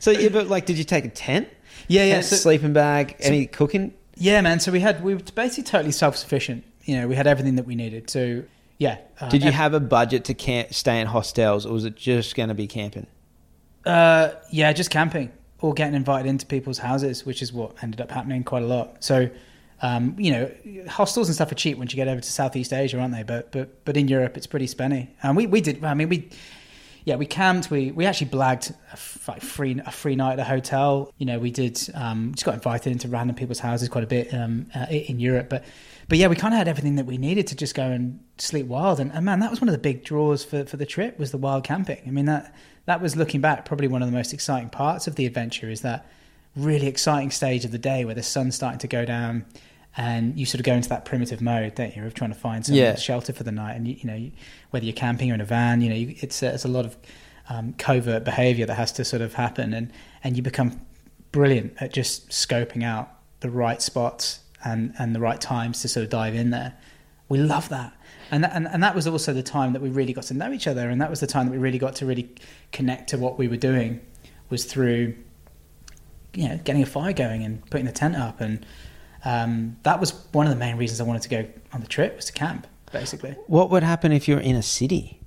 So 0.00 0.10
yeah, 0.10 0.28
but 0.28 0.48
like, 0.48 0.66
did 0.66 0.76
you 0.76 0.84
take 0.84 1.06
a 1.06 1.10
tent? 1.10 1.48
Yeah, 1.88 2.04
yeah. 2.04 2.20
So- 2.20 2.36
sleeping 2.36 2.74
bag, 2.74 3.16
so- 3.20 3.26
any 3.28 3.46
cooking? 3.46 3.94
Yeah, 4.16 4.42
man. 4.42 4.60
So 4.60 4.70
we 4.70 4.80
had 4.80 5.02
we 5.02 5.14
were 5.14 5.22
basically 5.34 5.64
totally 5.64 5.92
self 5.92 6.14
sufficient. 6.14 6.64
You 6.84 7.00
know, 7.00 7.08
we 7.08 7.14
had 7.14 7.26
everything 7.26 7.56
that 7.56 7.66
we 7.66 7.74
needed. 7.74 8.10
So 8.10 8.42
yeah. 8.80 8.96
Uh, 9.20 9.28
Did 9.28 9.44
you 9.44 9.52
have 9.52 9.74
a 9.74 9.78
budget 9.78 10.24
to 10.24 10.34
camp, 10.34 10.72
stay 10.72 11.00
in 11.00 11.06
hostels, 11.06 11.66
or 11.66 11.74
was 11.74 11.84
it 11.84 11.96
just 11.96 12.34
going 12.34 12.48
to 12.48 12.54
be 12.54 12.66
camping? 12.66 13.06
Uh, 13.84 14.30
yeah, 14.50 14.72
just 14.72 14.90
camping 14.90 15.30
or 15.60 15.74
getting 15.74 15.94
invited 15.94 16.26
into 16.26 16.46
people's 16.46 16.78
houses, 16.78 17.26
which 17.26 17.42
is 17.42 17.52
what 17.52 17.74
ended 17.82 18.00
up 18.00 18.10
happening 18.10 18.42
quite 18.42 18.62
a 18.62 18.66
lot. 18.66 19.04
So, 19.04 19.28
um, 19.82 20.16
you 20.18 20.32
know, 20.32 20.50
hostels 20.88 21.28
and 21.28 21.34
stuff 21.34 21.52
are 21.52 21.56
cheap 21.56 21.76
once 21.76 21.92
you 21.92 21.96
get 21.96 22.08
over 22.08 22.22
to 22.22 22.30
Southeast 22.32 22.72
Asia, 22.72 22.98
aren't 22.98 23.12
they? 23.12 23.22
But 23.22 23.52
but 23.52 23.84
but 23.84 23.98
in 23.98 24.08
Europe, 24.08 24.38
it's 24.38 24.46
pretty 24.46 24.66
spenny. 24.66 25.08
And 25.22 25.36
we 25.36 25.46
we 25.46 25.60
did. 25.60 25.84
I 25.84 25.94
mean, 25.94 26.08
we. 26.08 26.28
Yeah, 27.04 27.16
we 27.16 27.26
camped. 27.26 27.70
We 27.70 27.92
we 27.92 28.06
actually 28.06 28.30
blagged 28.30 28.70
a 28.70 28.92
f- 28.92 29.28
like 29.28 29.42
free 29.42 29.78
a 29.84 29.90
free 29.90 30.16
night 30.16 30.34
at 30.34 30.38
a 30.38 30.44
hotel. 30.44 31.12
You 31.18 31.26
know, 31.26 31.38
we 31.38 31.50
did. 31.50 31.78
Um, 31.94 32.32
just 32.34 32.44
got 32.44 32.54
invited 32.54 32.92
into 32.92 33.08
random 33.08 33.36
people's 33.36 33.58
houses 33.58 33.88
quite 33.88 34.04
a 34.04 34.06
bit 34.06 34.32
um, 34.32 34.66
uh, 34.74 34.86
in 34.90 35.18
Europe, 35.18 35.48
but 35.50 35.64
but 36.10 36.18
yeah, 36.18 36.26
we 36.26 36.34
kind 36.36 36.52
of 36.52 36.58
had 36.58 36.66
everything 36.68 36.96
that 36.96 37.06
we 37.06 37.16
needed 37.16 37.46
to 37.46 37.54
just 37.54 37.74
go 37.74 37.84
and 37.84 38.18
sleep 38.36 38.66
wild. 38.66 38.98
And, 38.98 39.12
and 39.12 39.24
man, 39.24 39.38
that 39.40 39.48
was 39.50 39.60
one 39.60 39.68
of 39.68 39.72
the 39.72 39.78
big 39.78 40.04
draws 40.04 40.44
for, 40.44 40.64
for 40.66 40.76
the 40.76 40.84
trip 40.84 41.18
was 41.20 41.30
the 41.30 41.38
wild 41.38 41.62
camping. 41.64 42.02
I 42.06 42.10
mean 42.10 42.26
that 42.26 42.52
that 42.86 43.00
was 43.00 43.14
looking 43.14 43.40
back 43.40 43.64
probably 43.64 43.86
one 43.86 44.02
of 44.02 44.08
the 44.10 44.16
most 44.16 44.34
exciting 44.34 44.70
parts 44.70 45.06
of 45.06 45.14
the 45.14 45.24
adventure 45.24 45.70
is 45.70 45.82
that 45.82 46.04
really 46.56 46.88
exciting 46.88 47.30
stage 47.30 47.64
of 47.64 47.70
the 47.70 47.78
day 47.78 48.04
where 48.04 48.14
the 48.14 48.24
sun's 48.24 48.56
starting 48.56 48.80
to 48.80 48.88
go 48.88 49.04
down 49.04 49.46
and 49.96 50.36
you 50.38 50.44
sort 50.46 50.58
of 50.58 50.66
go 50.66 50.72
into 50.74 50.88
that 50.88 51.04
primitive 51.04 51.40
mode, 51.40 51.76
don't 51.76 51.94
you, 51.96 52.04
of 52.04 52.14
trying 52.14 52.30
to 52.32 52.36
find 52.38 52.66
some 52.66 52.74
Yeah. 52.74 52.96
shelter 52.96 53.32
for 53.32 53.44
the 53.44 53.52
night. 53.52 53.76
And 53.76 53.86
you, 53.86 53.94
you 53.94 54.04
know, 54.10 54.16
you, 54.16 54.32
whether 54.70 54.84
you're 54.84 54.92
camping 54.92 55.30
or 55.30 55.34
in 55.34 55.40
a 55.40 55.44
van, 55.44 55.80
you 55.80 55.88
know, 55.90 55.96
you, 55.96 56.14
it's 56.18 56.42
a, 56.42 56.52
it's 56.54 56.64
a 56.64 56.68
lot 56.68 56.86
of 56.86 56.96
um, 57.48 57.72
covert 57.74 58.24
behaviour 58.24 58.66
that 58.66 58.74
has 58.74 58.90
to 58.92 59.04
sort 59.04 59.22
of 59.22 59.34
happen, 59.34 59.72
and 59.74 59.92
and 60.22 60.36
you 60.36 60.42
become 60.42 60.80
brilliant 61.32 61.74
at 61.80 61.92
just 61.92 62.30
scoping 62.30 62.84
out 62.84 63.10
the 63.40 63.50
right 63.50 63.80
spots 63.82 64.40
and 64.64 64.94
and 64.98 65.14
the 65.14 65.20
right 65.20 65.40
times 65.40 65.80
to 65.82 65.88
sort 65.88 66.04
of 66.04 66.10
dive 66.10 66.34
in 66.34 66.50
there. 66.50 66.74
We 67.28 67.38
love 67.38 67.68
that. 67.68 67.92
And, 68.32 68.44
that, 68.44 68.52
and 68.54 68.68
and 68.68 68.82
that 68.82 68.94
was 68.94 69.06
also 69.06 69.32
the 69.32 69.42
time 69.42 69.72
that 69.72 69.82
we 69.82 69.88
really 69.88 70.12
got 70.12 70.24
to 70.24 70.34
know 70.34 70.52
each 70.52 70.66
other, 70.66 70.88
and 70.88 71.00
that 71.00 71.10
was 71.10 71.20
the 71.20 71.26
time 71.26 71.46
that 71.46 71.52
we 71.52 71.58
really 71.58 71.78
got 71.78 71.96
to 71.96 72.06
really 72.06 72.34
connect 72.72 73.10
to 73.10 73.18
what 73.18 73.38
we 73.38 73.48
were 73.48 73.56
doing, 73.56 74.00
was 74.50 74.64
through, 74.64 75.14
you 76.34 76.48
know, 76.48 76.58
getting 76.62 76.82
a 76.82 76.86
fire 76.86 77.12
going 77.12 77.42
and 77.42 77.68
putting 77.70 77.86
the 77.86 77.92
tent 77.92 78.16
up, 78.16 78.40
and 78.40 78.64
um, 79.24 79.76
that 79.82 80.00
was 80.00 80.12
one 80.32 80.46
of 80.46 80.52
the 80.52 80.58
main 80.58 80.76
reasons 80.76 81.00
I 81.00 81.04
wanted 81.04 81.22
to 81.22 81.28
go 81.28 81.46
on 81.72 81.80
the 81.80 81.86
trip 81.86 82.16
was 82.16 82.26
to 82.26 82.32
camp, 82.32 82.66
basically. 82.92 83.32
What 83.46 83.70
would 83.70 83.82
happen 83.82 84.12
if 84.12 84.28
you're 84.28 84.40
in 84.40 84.56
a 84.56 84.62
city 84.62 85.20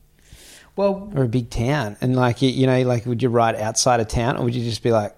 Well, 0.76 1.12
or 1.16 1.24
a 1.24 1.28
big 1.28 1.50
town 1.50 1.98
and 2.02 2.16
like 2.16 2.42
you, 2.42 2.50
you 2.50 2.66
know 2.66 2.82
like 2.84 3.06
would 3.06 3.22
you 3.22 3.30
ride 3.30 3.56
outside 3.56 4.00
of 4.00 4.08
town 4.08 4.38
or 4.38 4.46
would 4.46 4.56
you 4.56 4.64
just 4.64 4.82
be 4.82 4.92
like 4.92 5.16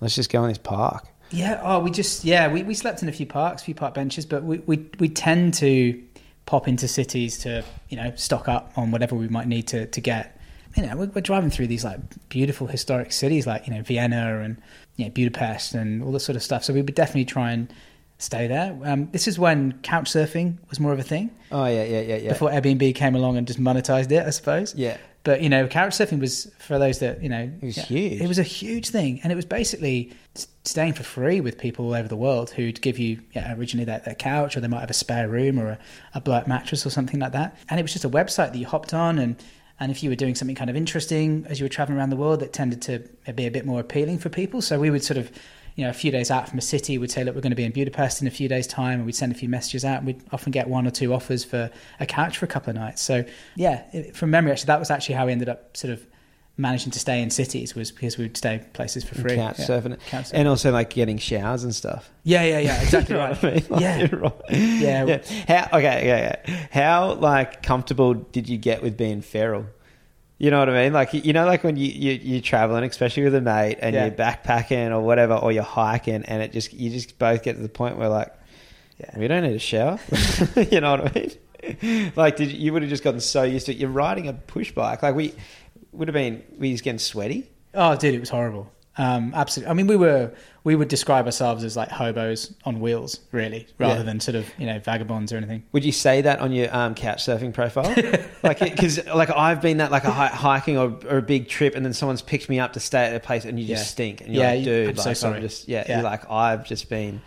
let's 0.00 0.14
just 0.14 0.30
go 0.30 0.42
in 0.44 0.48
this 0.48 0.58
park? 0.58 1.06
Yeah. 1.34 1.60
Oh, 1.62 1.80
we 1.80 1.90
just 1.90 2.24
yeah 2.24 2.48
we, 2.48 2.62
we 2.62 2.74
slept 2.74 3.02
in 3.02 3.08
a 3.08 3.12
few 3.12 3.26
parks, 3.26 3.62
a 3.62 3.64
few 3.64 3.74
park 3.74 3.94
benches, 3.94 4.24
but 4.24 4.44
we, 4.44 4.58
we 4.58 4.86
we 4.98 5.08
tend 5.08 5.54
to 5.54 6.00
pop 6.46 6.68
into 6.68 6.86
cities 6.86 7.38
to 7.38 7.64
you 7.88 7.96
know 7.96 8.12
stock 8.14 8.48
up 8.48 8.72
on 8.76 8.90
whatever 8.90 9.16
we 9.16 9.28
might 9.28 9.48
need 9.48 9.66
to 9.68 9.86
to 9.86 10.00
get. 10.00 10.38
You 10.76 10.86
know, 10.86 10.96
we're, 10.96 11.06
we're 11.06 11.20
driving 11.20 11.50
through 11.50 11.68
these 11.68 11.84
like 11.84 12.00
beautiful 12.28 12.66
historic 12.66 13.12
cities 13.12 13.46
like 13.46 13.66
you 13.66 13.74
know 13.74 13.82
Vienna 13.82 14.40
and 14.40 14.60
you 14.96 15.06
know 15.06 15.10
Budapest 15.10 15.74
and 15.74 16.02
all 16.02 16.12
this 16.12 16.24
sort 16.24 16.36
of 16.36 16.42
stuff. 16.42 16.64
So 16.64 16.72
we 16.72 16.82
would 16.82 16.94
definitely 16.94 17.24
try 17.24 17.50
and 17.50 17.72
stay 18.18 18.46
there. 18.46 18.78
Um, 18.84 19.08
this 19.12 19.26
is 19.28 19.38
when 19.38 19.72
couch 19.82 20.10
surfing 20.10 20.58
was 20.70 20.78
more 20.80 20.92
of 20.92 20.98
a 20.98 21.02
thing 21.02 21.30
Oh 21.50 21.66
yeah, 21.66 21.84
yeah, 21.84 22.00
yeah, 22.00 22.16
yeah. 22.16 22.28
before 22.30 22.50
Airbnb 22.50 22.94
came 22.94 23.14
along 23.14 23.36
and 23.36 23.46
just 23.46 23.60
monetized 23.60 24.10
it, 24.12 24.26
I 24.26 24.30
suppose. 24.30 24.74
yeah. 24.74 24.96
But 25.24 25.40
you 25.40 25.48
know, 25.48 25.66
couch 25.66 25.94
surfing 25.94 26.20
was 26.20 26.52
for 26.58 26.78
those 26.78 26.98
that 26.98 27.22
you 27.22 27.30
know. 27.30 27.50
It 27.62 27.64
was 27.64 27.76
yeah, 27.78 27.84
huge. 27.84 28.20
It 28.20 28.28
was 28.28 28.38
a 28.38 28.42
huge 28.42 28.90
thing, 28.90 29.20
and 29.22 29.32
it 29.32 29.36
was 29.36 29.46
basically 29.46 30.12
staying 30.64 30.92
for 30.92 31.02
free 31.02 31.40
with 31.40 31.56
people 31.56 31.86
all 31.86 31.94
over 31.94 32.08
the 32.08 32.16
world 32.16 32.50
who'd 32.50 32.82
give 32.82 32.98
you 32.98 33.20
yeah, 33.32 33.54
originally 33.56 33.86
their, 33.86 34.00
their 34.00 34.14
couch, 34.14 34.54
or 34.54 34.60
they 34.60 34.68
might 34.68 34.80
have 34.80 34.90
a 34.90 34.94
spare 34.94 35.26
room 35.26 35.58
or 35.58 35.78
a, 36.12 36.22
a 36.22 36.44
mattress 36.46 36.84
or 36.84 36.90
something 36.90 37.20
like 37.20 37.32
that. 37.32 37.56
And 37.70 37.80
it 37.80 37.82
was 37.82 37.94
just 37.94 38.04
a 38.04 38.10
website 38.10 38.52
that 38.52 38.56
you 38.56 38.66
hopped 38.66 38.92
on, 38.92 39.18
and 39.18 39.42
and 39.80 39.90
if 39.90 40.02
you 40.02 40.10
were 40.10 40.16
doing 40.16 40.34
something 40.34 40.56
kind 40.56 40.68
of 40.68 40.76
interesting 40.76 41.46
as 41.48 41.58
you 41.58 41.64
were 41.64 41.70
traveling 41.70 41.98
around 41.98 42.10
the 42.10 42.16
world, 42.16 42.40
that 42.40 42.52
tended 42.52 42.82
to 42.82 42.98
be 43.32 43.46
a 43.46 43.50
bit 43.50 43.64
more 43.64 43.80
appealing 43.80 44.18
for 44.18 44.28
people. 44.28 44.60
So 44.60 44.78
we 44.78 44.90
would 44.90 45.02
sort 45.02 45.16
of. 45.16 45.32
You 45.76 45.84
know, 45.84 45.90
a 45.90 45.94
few 45.94 46.12
days 46.12 46.30
out 46.30 46.48
from 46.48 46.58
a 46.58 46.62
city, 46.62 46.98
we'd 46.98 47.10
say, 47.10 47.24
"Look, 47.24 47.34
we're 47.34 47.40
going 47.40 47.50
to 47.50 47.56
be 47.56 47.64
in 47.64 47.72
Budapest 47.72 48.22
in 48.22 48.28
a 48.28 48.30
few 48.30 48.48
days' 48.48 48.66
time," 48.66 49.00
and 49.00 49.06
we'd 49.06 49.16
send 49.16 49.32
a 49.32 49.34
few 49.34 49.48
messages 49.48 49.84
out. 49.84 49.98
And 49.98 50.06
we'd 50.06 50.22
often 50.32 50.52
get 50.52 50.68
one 50.68 50.86
or 50.86 50.90
two 50.90 51.12
offers 51.12 51.44
for 51.44 51.70
a 51.98 52.06
couch 52.06 52.38
for 52.38 52.44
a 52.44 52.48
couple 52.48 52.70
of 52.70 52.76
nights. 52.76 53.02
So, 53.02 53.24
yeah, 53.56 53.84
it, 53.92 54.16
from 54.16 54.30
memory, 54.30 54.52
actually, 54.52 54.66
that 54.66 54.78
was 54.78 54.90
actually 54.90 55.16
how 55.16 55.26
we 55.26 55.32
ended 55.32 55.48
up 55.48 55.76
sort 55.76 55.92
of 55.92 56.06
managing 56.56 56.92
to 56.92 56.98
stay 56.98 57.20
in 57.20 57.30
cities 57.30 57.74
was 57.74 57.90
because 57.90 58.16
we'd 58.16 58.36
stay 58.36 58.64
places 58.72 59.02
for 59.04 59.16
free. 59.16 59.34
Couch 59.34 59.58
yeah. 59.58 59.64
surfing. 59.64 59.98
Couch 60.06 60.26
surfing. 60.26 60.34
And 60.34 60.48
also 60.48 60.70
like 60.70 60.90
getting 60.90 61.18
showers 61.18 61.64
and 61.64 61.74
stuff. 61.74 62.10
yeah, 62.22 62.44
yeah, 62.44 62.58
yeah, 62.60 62.82
exactly 62.82 63.16
right. 63.16 63.42
I 63.42 63.50
mean? 63.50 63.64
Like, 63.68 63.80
Yeah. 63.80 64.08
right. 64.12 64.32
Yeah. 64.50 65.04
yeah. 65.04 65.22
How 65.48 65.78
okay, 65.78 66.06
yeah, 66.06 66.38
yeah. 66.46 66.66
How 66.70 67.14
like 67.14 67.62
comfortable 67.62 68.14
did 68.14 68.48
you 68.48 68.58
get 68.58 68.82
with 68.82 68.96
being 68.96 69.20
feral? 69.20 69.66
You 70.44 70.50
know 70.50 70.58
what 70.58 70.68
I 70.68 70.82
mean? 70.84 70.92
Like 70.92 71.14
you 71.14 71.32
know, 71.32 71.46
like 71.46 71.64
when 71.64 71.76
you, 71.76 71.86
you 71.86 72.12
you're 72.22 72.42
traveling, 72.42 72.84
especially 72.84 73.22
with 73.24 73.34
a 73.34 73.40
mate, 73.40 73.78
and 73.80 73.94
Yeah. 73.94 74.04
you're 74.06 74.14
backpacking 74.14 74.90
or 74.90 75.00
whatever, 75.00 75.34
or 75.34 75.52
you're 75.52 75.62
hiking, 75.62 76.22
and 76.26 76.42
it 76.42 76.52
just 76.52 76.74
you 76.74 76.90
just 76.90 77.18
both 77.18 77.42
get 77.42 77.56
to 77.56 77.62
the 77.62 77.68
point 77.70 77.96
where 77.96 78.10
like, 78.10 78.30
Yeah. 79.00 79.18
we 79.18 79.26
don't 79.26 79.42
need 79.42 79.54
a 79.56 79.58
shower. 79.58 79.98
you 80.70 80.82
know 80.82 80.90
what 80.96 81.16
I 81.16 81.20
mean? 81.20 82.12
Like, 82.16 82.36
did 82.36 82.52
you 82.52 82.74
would 82.74 82.82
have 82.82 82.90
just 82.90 83.02
gotten 83.02 83.20
so 83.20 83.42
used 83.42 83.64
to 83.66 83.72
it? 83.72 83.78
You're 83.78 83.88
riding 83.88 84.28
a 84.28 84.34
push 84.34 84.70
bike, 84.72 85.02
like 85.02 85.14
we 85.14 85.34
would 85.92 86.08
have 86.08 86.12
been. 86.14 86.42
We 86.58 86.72
just 86.72 86.84
getting 86.84 86.98
sweaty. 86.98 87.48
Oh, 87.72 87.96
dude, 87.96 88.14
it 88.14 88.20
was 88.20 88.28
horrible. 88.28 88.70
Um, 88.96 89.32
absolutely. 89.34 89.70
I 89.70 89.74
mean, 89.74 89.86
we 89.88 89.96
were 89.96 90.30
we 90.62 90.76
would 90.76 90.86
describe 90.88 91.26
ourselves 91.26 91.64
as 91.64 91.76
like 91.76 91.88
hobos 91.90 92.54
on 92.64 92.78
wheels, 92.80 93.18
really, 93.32 93.66
rather 93.78 93.96
Yeah. 93.96 94.02
than 94.04 94.20
sort 94.20 94.36
of 94.36 94.48
you 94.56 94.66
know 94.66 94.78
vagabonds 94.78 95.32
or 95.32 95.36
anything. 95.36 95.64
Would 95.72 95.84
you 95.84 95.90
say 95.92 96.20
that 96.22 96.38
on 96.38 96.52
your 96.52 96.74
um, 96.74 96.94
couch 96.94 97.24
surfing 97.26 97.52
profile? 97.52 97.92
like, 98.44 98.60
because 98.60 99.04
like 99.06 99.30
I've 99.30 99.60
been 99.60 99.78
that 99.78 99.90
like 99.90 100.04
a 100.04 100.12
hiking 100.12 100.78
or, 100.78 100.96
or 101.10 101.18
a 101.18 101.22
big 101.22 101.48
trip, 101.48 101.74
and 101.74 101.84
then 101.84 101.92
someone's 101.92 102.22
picked 102.22 102.48
me 102.48 102.60
up 102.60 102.72
to 102.74 102.80
stay 102.80 103.04
at 103.04 103.16
a 103.16 103.20
place, 103.20 103.44
and 103.44 103.58
you 103.58 103.66
just 103.66 103.82
Yeah. 103.82 103.86
stink, 103.86 104.20
and 104.20 104.32
you're 104.32 104.44
Yeah, 104.44 104.52
like, 104.54 104.64
dude, 104.64 104.88
I'm 104.90 104.96
so 104.96 105.08
like 105.10 105.16
sorry. 105.16 105.36
I'm 105.36 105.42
just 105.42 105.68
yeah, 105.68 105.84
Yeah. 105.88 105.94
you're 105.96 106.04
like 106.04 106.30
I've 106.30 106.64
just 106.64 106.88
been 106.88 107.20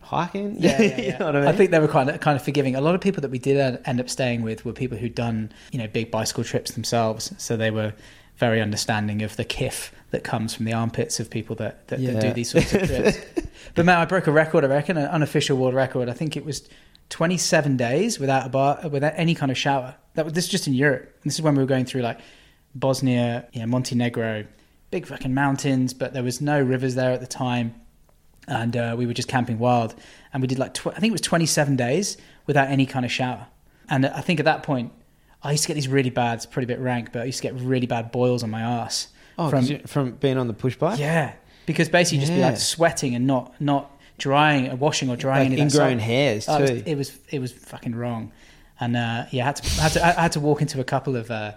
hiking. 0.00 0.56
Yeah, 0.58 0.80
yeah, 0.82 1.00
you 1.12 1.18
know 1.18 1.26
what 1.26 1.36
I 1.36 1.40
mean? 1.46 1.56
think 1.56 1.70
they 1.70 1.78
were 1.78 1.88
kind 1.88 2.10
of 2.10 2.20
kind 2.20 2.36
of 2.36 2.42
forgiving. 2.44 2.74
A 2.76 2.80
lot 2.80 2.94
of 2.94 3.00
people 3.00 3.22
that 3.22 3.30
we 3.30 3.38
did 3.38 3.56
end- 3.56 3.80
end 3.84 4.00
up 4.00 4.10
staying 4.10 4.42
with 4.42 4.64
were 4.64 4.72
people 4.72 4.98
who'd 4.98 5.14
done 5.14 5.52
you 5.72 5.78
know 5.78 5.86
big 5.88 6.10
bicycle 6.10 6.44
trips 6.44 6.72
themselves, 6.72 7.32
so 7.38 7.56
they 7.56 7.70
were 7.70 7.92
very 8.36 8.60
understanding 8.60 9.22
of 9.22 9.36
the 9.36 9.44
kiff 9.44 9.90
that 10.10 10.24
comes 10.24 10.54
from 10.54 10.64
the 10.64 10.72
armpits 10.72 11.20
of 11.20 11.30
people 11.30 11.56
that 11.56 11.88
that, 11.88 12.02
that 12.02 12.20
do 12.20 12.32
these 12.32 12.50
sorts 12.50 12.72
of 12.72 12.86
trips. 12.86 13.18
but 13.74 13.84
man, 13.84 13.98
I 13.98 14.04
broke 14.04 14.26
a 14.26 14.32
record. 14.32 14.64
I 14.64 14.68
reckon 14.68 14.96
an 14.96 15.06
unofficial 15.06 15.56
world 15.56 15.74
record. 15.74 16.08
I 16.08 16.12
think 16.12 16.36
it 16.36 16.44
was 16.44 16.68
27 17.10 17.76
days 17.76 18.18
without 18.18 18.46
a 18.46 18.48
bar, 18.48 18.80
without 18.88 19.12
any 19.16 19.34
kind 19.34 19.50
of 19.50 19.58
shower. 19.58 19.94
That 20.14 20.24
was 20.24 20.34
this 20.34 20.44
is 20.44 20.50
just 20.50 20.66
in 20.66 20.74
Europe. 20.74 21.14
This 21.24 21.34
is 21.34 21.42
when 21.42 21.54
we 21.54 21.62
were 21.62 21.68
going 21.68 21.84
through 21.84 22.02
like 22.02 22.20
Bosnia, 22.74 23.48
you 23.52 23.60
know, 23.60 23.66
Montenegro, 23.66 24.46
big 24.90 25.06
fucking 25.06 25.34
mountains, 25.34 25.94
but 25.94 26.12
there 26.12 26.22
was 26.22 26.40
no 26.40 26.60
rivers 26.60 26.94
there 26.94 27.12
at 27.12 27.20
the 27.20 27.26
time 27.26 27.74
and 28.50 28.76
uh, 28.76 28.94
we 28.98 29.06
were 29.06 29.14
just 29.14 29.28
camping 29.28 29.58
wild 29.58 29.94
and 30.32 30.42
we 30.42 30.46
did 30.46 30.58
like 30.58 30.74
tw- 30.74 30.88
i 30.88 30.98
think 30.98 31.10
it 31.10 31.12
was 31.12 31.20
27 31.20 31.76
days 31.76 32.16
without 32.46 32.68
any 32.68 32.86
kind 32.86 33.04
of 33.04 33.12
shower 33.12 33.46
and 33.88 34.06
i 34.06 34.20
think 34.20 34.40
at 34.40 34.44
that 34.44 34.62
point 34.62 34.92
i 35.42 35.52
used 35.52 35.62
to 35.62 35.68
get 35.68 35.74
these 35.74 35.88
really 35.88 36.10
bad 36.10 36.34
it's 36.34 36.46
pretty 36.46 36.66
bit 36.66 36.78
rank 36.80 37.12
but 37.12 37.22
i 37.22 37.24
used 37.24 37.38
to 37.38 37.42
get 37.42 37.54
really 37.60 37.86
bad 37.86 38.10
boils 38.10 38.42
on 38.42 38.50
my 38.50 38.60
ass 38.60 39.08
oh, 39.40 39.50
from 39.50 39.66
from 39.66 39.78
from 39.86 40.10
being 40.12 40.38
on 40.38 40.46
the 40.46 40.54
push 40.54 40.76
bike. 40.76 40.98
yeah 40.98 41.34
because 41.66 41.88
basically 41.88 42.18
you'd 42.18 42.26
just 42.26 42.34
be 42.34 42.40
like 42.40 42.56
sweating 42.56 43.14
and 43.14 43.26
not 43.26 43.58
not 43.60 43.90
drying 44.18 44.70
or 44.70 44.76
washing 44.76 45.10
or 45.10 45.16
drying 45.16 45.50
like 45.50 45.58
any 45.58 45.62
of 45.62 45.72
that 45.72 45.78
ingrown 45.80 45.98
hairs 45.98 46.46
too. 46.46 46.52
Oh, 46.52 46.62
it, 46.62 46.70
was, 46.70 46.82
it 46.82 46.94
was 46.96 47.18
it 47.30 47.38
was 47.38 47.52
fucking 47.52 47.94
wrong, 47.94 48.32
and 48.78 48.96
uh, 48.96 49.24
yeah, 49.30 49.44
I 49.44 49.46
had 49.46 49.56
to 49.56 49.80
I 49.80 49.82
had 49.82 49.92
to 49.92 50.06
I 50.06 50.22
had 50.22 50.32
to 50.32 50.40
walk 50.40 50.60
into 50.60 50.80
a 50.80 50.84
couple 50.84 51.16
of 51.16 51.30
uh, 51.30 51.52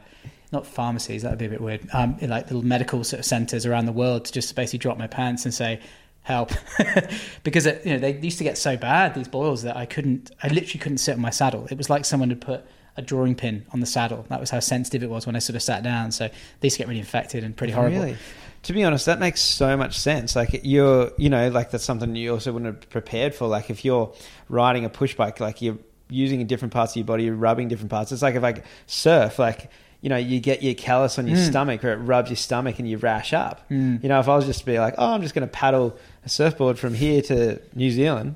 not 0.51 0.65
pharmacies 0.65 1.23
that 1.23 1.29
would 1.29 1.39
be 1.39 1.45
a 1.45 1.49
bit 1.49 1.61
weird, 1.61 1.87
um, 1.93 2.17
like 2.21 2.45
little 2.45 2.63
medical 2.63 3.03
sort 3.03 3.19
of 3.19 3.25
centers 3.25 3.65
around 3.65 3.85
the 3.85 3.91
world 3.91 4.25
to 4.25 4.31
just 4.31 4.55
basically 4.55 4.79
drop 4.79 4.97
my 4.97 5.07
pants 5.07 5.45
and 5.45 5.53
say 5.53 5.79
help 6.21 6.51
because 7.43 7.65
it, 7.65 7.85
you 7.85 7.91
know 7.91 7.99
they 7.99 8.17
used 8.19 8.37
to 8.37 8.45
get 8.45 8.57
so 8.57 8.77
bad 8.77 9.13
these 9.13 9.27
boils 9.27 9.63
that 9.63 9.75
I 9.75 9.85
couldn't 9.85 10.31
I 10.41 10.47
literally 10.47 10.79
couldn't 10.79 10.99
sit 10.99 11.15
on 11.15 11.21
my 11.21 11.31
saddle. 11.31 11.67
It 11.69 11.77
was 11.77 11.89
like 11.89 12.05
someone 12.05 12.29
had 12.29 12.39
put 12.39 12.65
a 12.97 13.01
drawing 13.01 13.35
pin 13.35 13.65
on 13.71 13.79
the 13.79 13.85
saddle. 13.85 14.25
That 14.29 14.39
was 14.39 14.49
how 14.49 14.59
sensitive 14.59 15.03
it 15.03 15.09
was 15.09 15.25
when 15.25 15.35
I 15.35 15.39
sort 15.39 15.55
of 15.55 15.63
sat 15.63 15.83
down. 15.83 16.11
So 16.11 16.29
these 16.59 16.77
get 16.77 16.87
really 16.87 16.99
infected 16.99 17.43
and 17.43 17.55
pretty 17.55 17.73
horrible. 17.73 17.99
Really? 17.99 18.17
To 18.63 18.73
be 18.73 18.83
honest, 18.83 19.05
that 19.07 19.19
makes 19.19 19.41
so 19.41 19.75
much 19.75 19.97
sense. 19.99 20.35
Like 20.35 20.61
you're, 20.63 21.11
you 21.17 21.29
know, 21.29 21.49
like 21.49 21.71
that's 21.71 21.83
something 21.83 22.15
you 22.15 22.31
also 22.31 22.53
wouldn't 22.53 22.75
have 22.75 22.89
prepared 22.89 23.35
for. 23.35 23.47
Like 23.47 23.69
if 23.69 23.83
you're 23.83 24.13
riding 24.47 24.85
a 24.85 24.89
push 24.89 25.15
bike, 25.15 25.39
like 25.39 25.61
you're 25.61 25.77
using 26.09 26.45
different 26.45 26.73
parts 26.73 26.93
of 26.93 26.97
your 26.97 27.05
body, 27.05 27.23
you're 27.23 27.35
rubbing 27.35 27.67
different 27.67 27.89
parts. 27.91 28.11
It's 28.11 28.21
like 28.21 28.35
if 28.35 28.43
I 28.43 28.61
surf, 28.85 29.39
like 29.39 29.69
you 30.01 30.09
know, 30.09 30.17
you 30.17 30.41
get 30.41 30.61
your 30.61 30.73
callus 30.73 31.17
on 31.17 31.27
your 31.27 31.37
Mm. 31.37 31.47
stomach, 31.49 31.83
or 31.85 31.93
it 31.93 31.95
rubs 31.95 32.29
your 32.29 32.35
stomach, 32.35 32.77
and 32.77 32.89
you 32.89 32.97
rash 32.97 33.31
up. 33.33 33.61
Mm. 33.69 34.03
You 34.03 34.09
know, 34.09 34.19
if 34.19 34.27
I 34.27 34.35
was 34.35 34.45
just 34.45 34.59
to 34.59 34.65
be 34.65 34.77
like, 34.77 34.95
oh, 34.97 35.13
I'm 35.13 35.21
just 35.21 35.33
going 35.33 35.47
to 35.47 35.51
paddle 35.51 35.97
a 36.25 36.29
surfboard 36.29 36.77
from 36.77 36.93
here 36.93 37.21
to 37.23 37.61
New 37.73 37.89
Zealand 37.89 38.35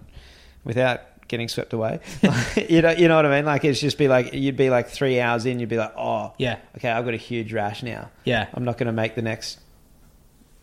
without 0.64 1.02
getting 1.28 1.48
swept 1.48 1.74
away, 1.74 2.00
you 2.70 2.82
know, 2.82 2.92
you 2.92 3.08
know 3.08 3.16
what 3.18 3.26
I 3.26 3.36
mean? 3.36 3.46
Like 3.46 3.66
it's 3.66 3.80
just 3.80 3.98
be 3.98 4.08
like 4.08 4.34
you'd 4.34 4.56
be 4.58 4.70
like 4.70 4.88
three 4.90 5.20
hours 5.20 5.46
in, 5.46 5.60
you'd 5.60 5.70
be 5.70 5.78
like, 5.78 5.94
oh, 5.98 6.34
Yeah, 6.38 6.58
okay, 6.78 6.90
I've 6.90 7.06
got 7.06 7.14
a 7.14 7.18
huge 7.18 7.52
rash 7.54 7.84
now. 7.84 8.10
yeah. 8.24 8.48
I'm 8.54 8.64
not 8.64 8.78
going 8.78 8.88
to 8.88 8.94
make 8.94 9.16
the 9.16 9.22
next 9.22 9.60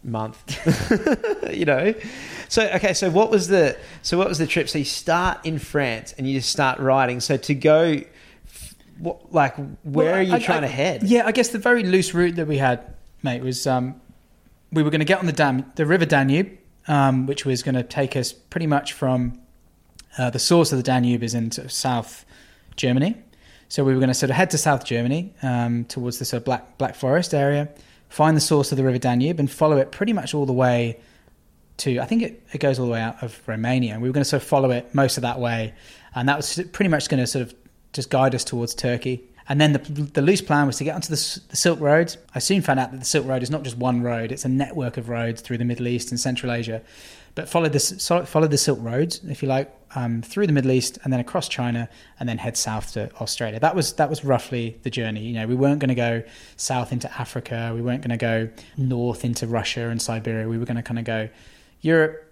month. 0.02 0.60
you 1.52 1.64
know. 1.64 1.94
So 2.48 2.62
okay, 2.74 2.92
so 2.94 3.10
what 3.10 3.30
was 3.30 3.48
the 3.48 3.76
so 4.02 4.18
what 4.18 4.28
was 4.28 4.38
the 4.38 4.46
trip? 4.46 4.68
So 4.68 4.78
you 4.78 4.84
start 4.84 5.44
in 5.46 5.58
France 5.58 6.14
and 6.18 6.28
you 6.28 6.38
just 6.38 6.50
start 6.50 6.78
riding. 6.78 7.20
So 7.20 7.36
to 7.36 7.54
go, 7.54 8.00
what, 8.98 9.32
like 9.32 9.56
where 9.56 9.74
Well, 9.84 10.14
are 10.16 10.22
you 10.22 10.34
I- 10.34 10.38
trying 10.38 10.58
I- 10.64 10.68
to 10.68 10.72
head? 10.72 11.02
Yeah, 11.04 11.26
I 11.26 11.32
guess 11.32 11.48
the 11.48 11.58
very 11.58 11.82
loose 11.82 12.14
route 12.14 12.36
that 12.36 12.46
we 12.46 12.58
had, 12.58 12.84
mate, 13.22 13.42
was 13.42 13.66
um, 13.66 14.00
we 14.72 14.82
were 14.82 14.90
going 14.90 15.00
to 15.00 15.04
get 15.06 15.18
on 15.18 15.26
the 15.26 15.32
dam, 15.32 15.70
the 15.76 15.86
River 15.86 16.04
Danube, 16.06 16.58
um, 16.86 17.26
which 17.26 17.44
was 17.46 17.62
going 17.62 17.74
to 17.76 17.82
take 17.82 18.14
us 18.16 18.32
pretty 18.32 18.66
much 18.66 18.92
from 18.92 19.40
uh, 20.18 20.30
the 20.30 20.38
source 20.38 20.72
of 20.72 20.78
the 20.78 20.82
Danube 20.82 21.22
is 21.22 21.34
in 21.34 21.50
sort 21.50 21.66
of 21.66 21.72
South 21.72 22.24
Germany. 22.76 23.16
So 23.68 23.82
we 23.82 23.92
were 23.92 23.98
going 23.98 24.08
to 24.08 24.14
sort 24.14 24.30
of 24.30 24.36
head 24.36 24.50
to 24.50 24.58
South 24.58 24.84
Germany 24.84 25.32
um, 25.42 25.84
towards 25.86 26.18
the 26.18 26.24
sort 26.24 26.42
of 26.42 26.44
Black 26.44 26.78
Black 26.78 26.94
Forest 26.94 27.34
area, 27.34 27.68
find 28.08 28.36
the 28.36 28.40
source 28.40 28.70
of 28.72 28.78
the 28.78 28.84
River 28.84 28.98
Danube, 28.98 29.40
and 29.40 29.50
follow 29.50 29.78
it 29.78 29.90
pretty 29.90 30.12
much 30.12 30.34
all 30.34 30.46
the 30.46 30.52
way 30.52 31.00
to 31.78 31.98
I 31.98 32.04
think 32.04 32.22
it, 32.22 32.42
it 32.52 32.58
goes 32.58 32.78
all 32.78 32.86
the 32.86 32.92
way 32.92 33.00
out 33.00 33.22
of 33.22 33.40
Romania. 33.46 33.98
We 33.98 34.08
were 34.08 34.12
going 34.12 34.22
to 34.22 34.28
sort 34.28 34.42
of 34.42 34.48
follow 34.48 34.70
it 34.70 34.94
most 34.94 35.16
of 35.16 35.22
that 35.22 35.40
way, 35.40 35.74
and 36.14 36.28
that 36.28 36.36
was 36.36 36.60
pretty 36.72 36.88
much 36.88 37.08
going 37.08 37.20
to 37.20 37.26
sort 37.26 37.42
of 37.46 37.54
just 37.92 38.10
guide 38.10 38.34
us 38.34 38.44
towards 38.44 38.74
Turkey. 38.74 39.24
And 39.46 39.60
then 39.60 39.74
the, 39.74 39.78
the 39.78 40.22
loose 40.22 40.40
plan 40.40 40.66
was 40.66 40.78
to 40.78 40.84
get 40.84 40.94
onto 40.94 41.08
the, 41.08 41.40
the 41.48 41.56
Silk 41.56 41.78
Road. 41.78 42.16
I 42.34 42.38
soon 42.38 42.62
found 42.62 42.80
out 42.80 42.92
that 42.92 43.00
the 43.00 43.04
Silk 43.04 43.26
Road 43.26 43.42
is 43.42 43.50
not 43.50 43.62
just 43.62 43.76
one 43.76 44.02
road; 44.02 44.32
it's 44.32 44.44
a 44.44 44.48
network 44.48 44.96
of 44.96 45.08
roads 45.08 45.40
through 45.42 45.58
the 45.58 45.64
Middle 45.64 45.88
East 45.88 46.10
and 46.10 46.20
Central 46.20 46.52
Asia. 46.52 46.82
But 47.34 47.48
follow 47.48 47.68
the 47.68 47.76
s- 47.76 48.06
follow 48.26 48.46
the 48.46 48.58
Silk 48.58 48.78
Road, 48.80 49.18
if 49.28 49.42
you 49.42 49.48
like, 49.48 49.72
um, 49.96 50.22
through 50.22 50.46
the 50.46 50.52
Middle 50.52 50.70
East 50.70 50.98
and 51.02 51.12
then 51.12 51.20
across 51.20 51.48
China, 51.48 51.88
and 52.20 52.28
then 52.28 52.38
head 52.38 52.56
south 52.56 52.92
to 52.92 53.12
Australia. 53.20 53.58
That 53.58 53.74
was 53.74 53.94
that 53.94 54.08
was 54.08 54.24
roughly 54.24 54.78
the 54.82 54.90
journey. 54.90 55.22
You 55.24 55.34
know, 55.34 55.46
we 55.46 55.54
weren't 55.54 55.80
going 55.80 55.88
to 55.88 55.94
go 55.94 56.22
south 56.56 56.92
into 56.92 57.12
Africa. 57.20 57.72
We 57.74 57.82
weren't 57.82 58.02
going 58.02 58.16
to 58.16 58.16
go 58.16 58.48
north 58.76 59.24
into 59.24 59.46
Russia 59.46 59.88
and 59.88 60.00
Siberia. 60.00 60.48
We 60.48 60.58
were 60.58 60.64
going 60.64 60.76
to 60.76 60.82
kind 60.82 60.98
of 60.98 61.04
go 61.04 61.28
Europe, 61.80 62.24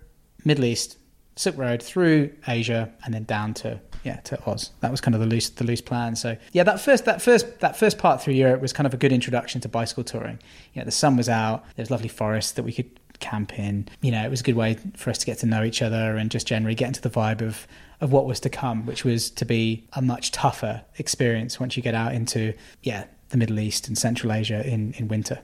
Middle 0.45 0.65
East, 0.65 0.99
Silk 1.37 1.57
Road 1.57 1.83
through 1.83 2.33
Asia, 2.47 2.93
and 3.05 3.13
then 3.13 3.25
down 3.25 3.55
to 3.55 3.81
yeah 4.05 4.17
to 4.17 4.39
Oz. 4.51 4.71
That 4.81 4.91
was 4.91 5.01
kind 5.01 5.15
of 5.15 5.21
the 5.21 5.27
loose 5.27 5.49
the 5.49 5.65
loose 5.65 5.81
plan. 5.81 6.17
So 6.17 6.37
yeah, 6.53 6.65
that 6.65 6.81
first 6.81 7.05
that 7.07 7.23
first 7.23 7.61
that 7.61 7.77
first 7.77 7.99
part 7.99 8.23
through 8.23 8.35
Europe 8.35 8.61
was 8.61 8.73
kind 8.73 8.87
of 8.87 8.95
a 8.95 8.97
good 8.97 9.13
introduction 9.13 9.61
to 9.63 9.69
bicycle 9.69 10.05
touring. 10.05 10.39
You 10.75 10.81
know, 10.81 10.85
the 10.85 10.91
sun 10.91 11.17
was 11.17 11.29
out. 11.29 11.65
There 11.77 11.83
was 11.83 11.91
lovely 11.91 12.09
forests 12.09 12.53
that 12.53 12.65
we 12.65 12.73
could 12.73 12.99
camp 13.23 13.59
in. 13.59 13.89
You 14.03 14.11
know, 14.13 14.23
it 14.23 14.29
was 14.31 14.41
a 14.41 14.45
good 14.45 14.57
way 14.57 14.77
for 14.97 15.09
us 15.09 15.17
to 15.19 15.27
get 15.27 15.39
to 15.39 15.47
know 15.47 15.63
each 15.65 15.81
other 15.81 16.17
and 16.19 16.31
just 16.31 16.47
generally 16.47 16.75
get 16.75 16.89
into 16.89 17.01
the 17.01 17.11
vibe 17.11 17.41
of 17.41 17.67
of 18.03 18.11
what 18.13 18.27
was 18.27 18.41
to 18.41 18.51
come, 18.51 18.85
which 18.85 19.05
was 19.05 19.31
to 19.31 19.45
be 19.45 19.87
a 19.95 20.03
much 20.03 20.33
tougher 20.33 20.83
experience 20.99 21.59
once 21.61 21.77
you 21.77 21.83
get 21.83 21.95
out 21.95 22.13
into 22.13 22.53
yeah 22.83 23.05
the 23.31 23.37
Middle 23.39 23.59
East 23.61 23.89
and 23.89 23.97
Central 23.97 24.33
Asia 24.33 24.67
in 24.69 24.93
in 24.99 25.09
winter. 25.09 25.39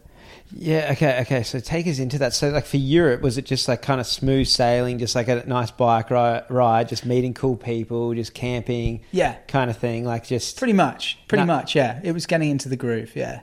Yeah. 0.51 0.89
Okay. 0.93 1.21
Okay. 1.23 1.43
So 1.43 1.61
take 1.61 1.87
us 1.87 1.99
into 1.99 2.19
that. 2.19 2.33
So, 2.35 2.49
like 2.51 2.67
for 2.67 2.77
Europe, 2.79 3.21
was 3.23 3.39
it 3.39 3.45
just 3.47 3.69
like 3.69 3.83
kind 3.83 4.01
of 4.01 4.07
smooth 4.07 4.47
sailing, 4.47 4.99
just 4.99 5.15
like 5.15 5.29
a 5.29 5.45
nice 5.47 5.71
bike 5.71 6.11
ride, 6.11 6.89
just 6.89 7.05
meeting 7.07 7.35
cool 7.35 7.57
people, 7.57 8.15
just 8.15 8.35
camping, 8.35 9.01
Yeah, 9.13 9.35
kind 9.47 9.71
of 9.71 9.77
thing? 9.77 10.05
Like 10.05 10.27
just 10.27 10.59
pretty 10.59 10.73
much, 10.73 11.19
pretty 11.29 11.45
No. 11.45 11.55
much. 11.55 11.75
Yeah, 11.75 12.01
it 12.03 12.13
was 12.13 12.27
getting 12.27 12.51
into 12.51 12.69
the 12.69 12.77
groove. 12.77 13.15
Yeah. 13.15 13.41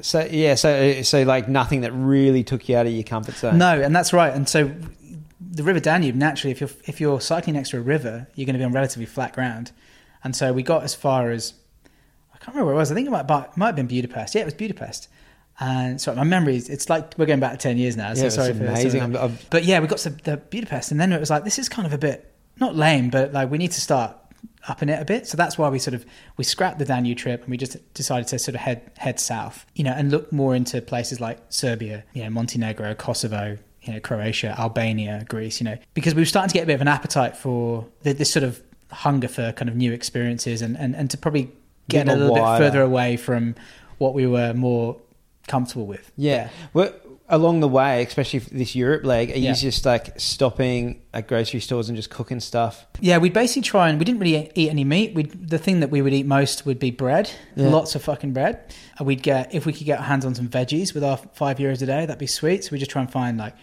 So. 0.00 0.26
Yeah. 0.30 0.54
So 0.54 1.02
so 1.02 1.22
like 1.22 1.48
nothing 1.48 1.82
that 1.82 1.92
really 1.92 2.42
took 2.44 2.68
you 2.68 2.76
out 2.76 2.86
of 2.86 2.92
your 2.92 3.04
comfort 3.04 3.34
zone. 3.36 3.58
No, 3.58 3.80
and 3.80 3.94
that's 3.94 4.12
right. 4.12 4.32
And 4.34 4.48
so 4.48 4.70
the 5.40 5.62
River 5.62 5.80
Danube, 5.80 6.14
naturally, 6.14 6.52
if 6.52 6.60
you're 6.60 6.70
if 6.86 7.00
you're 7.00 7.20
cycling 7.20 7.54
next 7.54 7.70
to 7.70 7.78
a 7.78 7.80
river, 7.80 8.28
you're 8.34 8.46
going 8.46 8.54
to 8.54 8.58
be 8.58 8.64
on 8.64 8.72
relatively 8.72 9.06
flat 9.06 9.32
ground. 9.32 9.72
And 10.22 10.36
so 10.36 10.52
we 10.52 10.62
got 10.62 10.84
as 10.84 10.94
far 10.94 11.30
as 11.30 11.54
I 12.34 12.38
can't 12.38 12.48
remember 12.48 12.66
where 12.66 12.74
it 12.74 12.78
was. 12.78 12.92
I 12.92 12.94
think 12.94 13.06
it 13.06 13.10
might 13.10 13.28
might 13.56 13.66
have 13.66 13.76
been 13.76 13.86
Budapest. 13.88 14.34
Yeah, 14.34 14.42
it 14.42 14.46
was 14.46 14.54
Budapest. 14.54 15.08
And 15.62 16.00
sorry, 16.00 16.16
my 16.16 16.24
memory 16.24 16.56
is 16.56 16.70
it's 16.70 16.88
like 16.88 17.14
we're 17.18 17.26
going 17.26 17.40
back 17.40 17.52
to 17.52 17.58
ten 17.58 17.76
years 17.76 17.96
now. 17.96 18.14
So 18.14 18.22
Yeah, 18.24 18.28
sorry 18.30 18.54
for 18.54 18.64
amazing. 18.64 18.90
sorry. 18.92 19.02
I'm, 19.02 19.16
I'm, 19.16 19.38
But 19.50 19.64
yeah, 19.64 19.80
we 19.80 19.88
got 19.88 19.98
to 19.98 20.10
the 20.10 20.36
Budapest, 20.38 20.90
and 20.90 20.98
then 21.00 21.12
it 21.12 21.20
was 21.20 21.28
like 21.30 21.44
this 21.44 21.58
is 21.58 21.68
kind 21.68 21.86
of 21.86 21.92
a 21.92 21.98
bit 21.98 22.32
not 22.58 22.76
lame, 22.76 23.10
but 23.10 23.32
like 23.32 23.50
we 23.50 23.58
need 23.58 23.72
to 23.72 23.80
start 23.80 24.16
upping 24.68 24.88
it 24.88 25.00
a 25.00 25.04
bit. 25.04 25.26
So 25.26 25.36
that's 25.36 25.56
why 25.56 25.68
we 25.68 25.78
sort 25.78 25.94
of 25.94 26.04
we 26.36 26.44
scrapped 26.44 26.78
the 26.78 26.84
Danube 26.84 27.18
trip 27.18 27.42
and 27.42 27.50
we 27.50 27.56
just 27.56 27.76
decided 27.94 28.28
to 28.28 28.38
sort 28.38 28.54
of 28.54 28.60
head 28.60 28.90
head 28.98 29.18
south, 29.20 29.66
you 29.74 29.84
know, 29.84 29.92
and 29.92 30.10
look 30.10 30.32
more 30.32 30.54
into 30.54 30.80
places 30.82 31.20
like 31.20 31.38
Serbia, 31.48 32.04
you 32.12 32.22
know, 32.24 32.30
Montenegro, 32.30 32.94
Kosovo, 32.94 33.58
you 33.82 33.92
know, 33.92 34.00
Croatia, 34.00 34.54
Albania, 34.58 35.24
Greece, 35.28 35.60
you 35.60 35.64
know, 35.64 35.78
because 35.94 36.14
we 36.14 36.22
were 36.22 36.26
starting 36.26 36.48
to 36.48 36.54
get 36.54 36.64
a 36.64 36.66
bit 36.66 36.74
of 36.74 36.80
an 36.80 36.88
appetite 36.88 37.36
for 37.36 37.86
this 38.02 38.30
sort 38.30 38.44
of 38.44 38.62
hunger 38.90 39.28
for 39.28 39.52
kind 39.52 39.68
of 39.68 39.76
new 39.76 39.92
experiences 39.92 40.62
and 40.62 40.76
and, 40.76 40.94
and 40.96 41.10
to 41.10 41.16
probably 41.16 41.50
get 41.88 42.08
a 42.08 42.14
little 42.14 42.34
bit 42.34 42.44
further 42.58 42.82
away 42.82 43.16
from 43.16 43.54
what 43.98 44.14
we 44.14 44.26
were 44.26 44.54
more 44.54 44.96
comfortable 45.46 45.86
with. 45.86 46.12
yeah. 46.16 46.48
Well, 46.72 46.92
along 47.30 47.60
the 47.60 47.68
way, 47.68 48.02
especially 48.02 48.40
for 48.40 48.50
this 48.50 48.74
Europe 48.74 49.04
leg, 49.04 49.30
are 49.30 49.38
you 49.38 49.54
just 49.54 49.86
like 49.86 50.18
stopping 50.20 51.00
at 51.14 51.28
grocery 51.28 51.60
stores 51.60 51.88
and 51.88 51.96
just 51.96 52.10
cooking 52.10 52.40
stuff? 52.40 52.84
Yeah, 53.00 53.18
we'd 53.18 53.32
basically 53.32 53.62
try 53.62 53.88
and 53.88 53.98
we 53.98 54.04
didn't 54.04 54.20
really 54.20 54.50
eat 54.54 54.68
any 54.68 54.84
meat. 54.84 55.14
We'd 55.14 55.48
the 55.48 55.56
thing 55.58 55.80
that 55.80 55.90
we 55.90 56.02
would 56.02 56.12
eat 56.12 56.26
most 56.26 56.66
would 56.66 56.78
be 56.78 56.90
bread, 56.90 57.30
Yeah. 57.56 57.68
lots 57.68 57.94
of 57.94 58.02
fucking 58.02 58.32
bread. 58.32 58.58
And 58.98 59.06
we'd 59.06 59.22
get 59.22 59.54
if 59.54 59.64
we 59.64 59.72
could 59.72 59.86
get 59.86 59.98
our 60.00 60.04
hands 60.04 60.26
on 60.26 60.34
some 60.34 60.48
veggies 60.48 60.92
with 60.92 61.04
our 61.04 61.16
five 61.32 61.58
euros 61.58 61.80
a 61.82 61.86
day, 61.86 62.04
that'd 62.04 62.18
be 62.18 62.26
sweet. 62.26 62.64
So 62.64 62.70
we 62.72 62.78
just 62.78 62.90
try 62.90 63.00
and 63.02 63.10
find 63.10 63.38
like, 63.38 63.54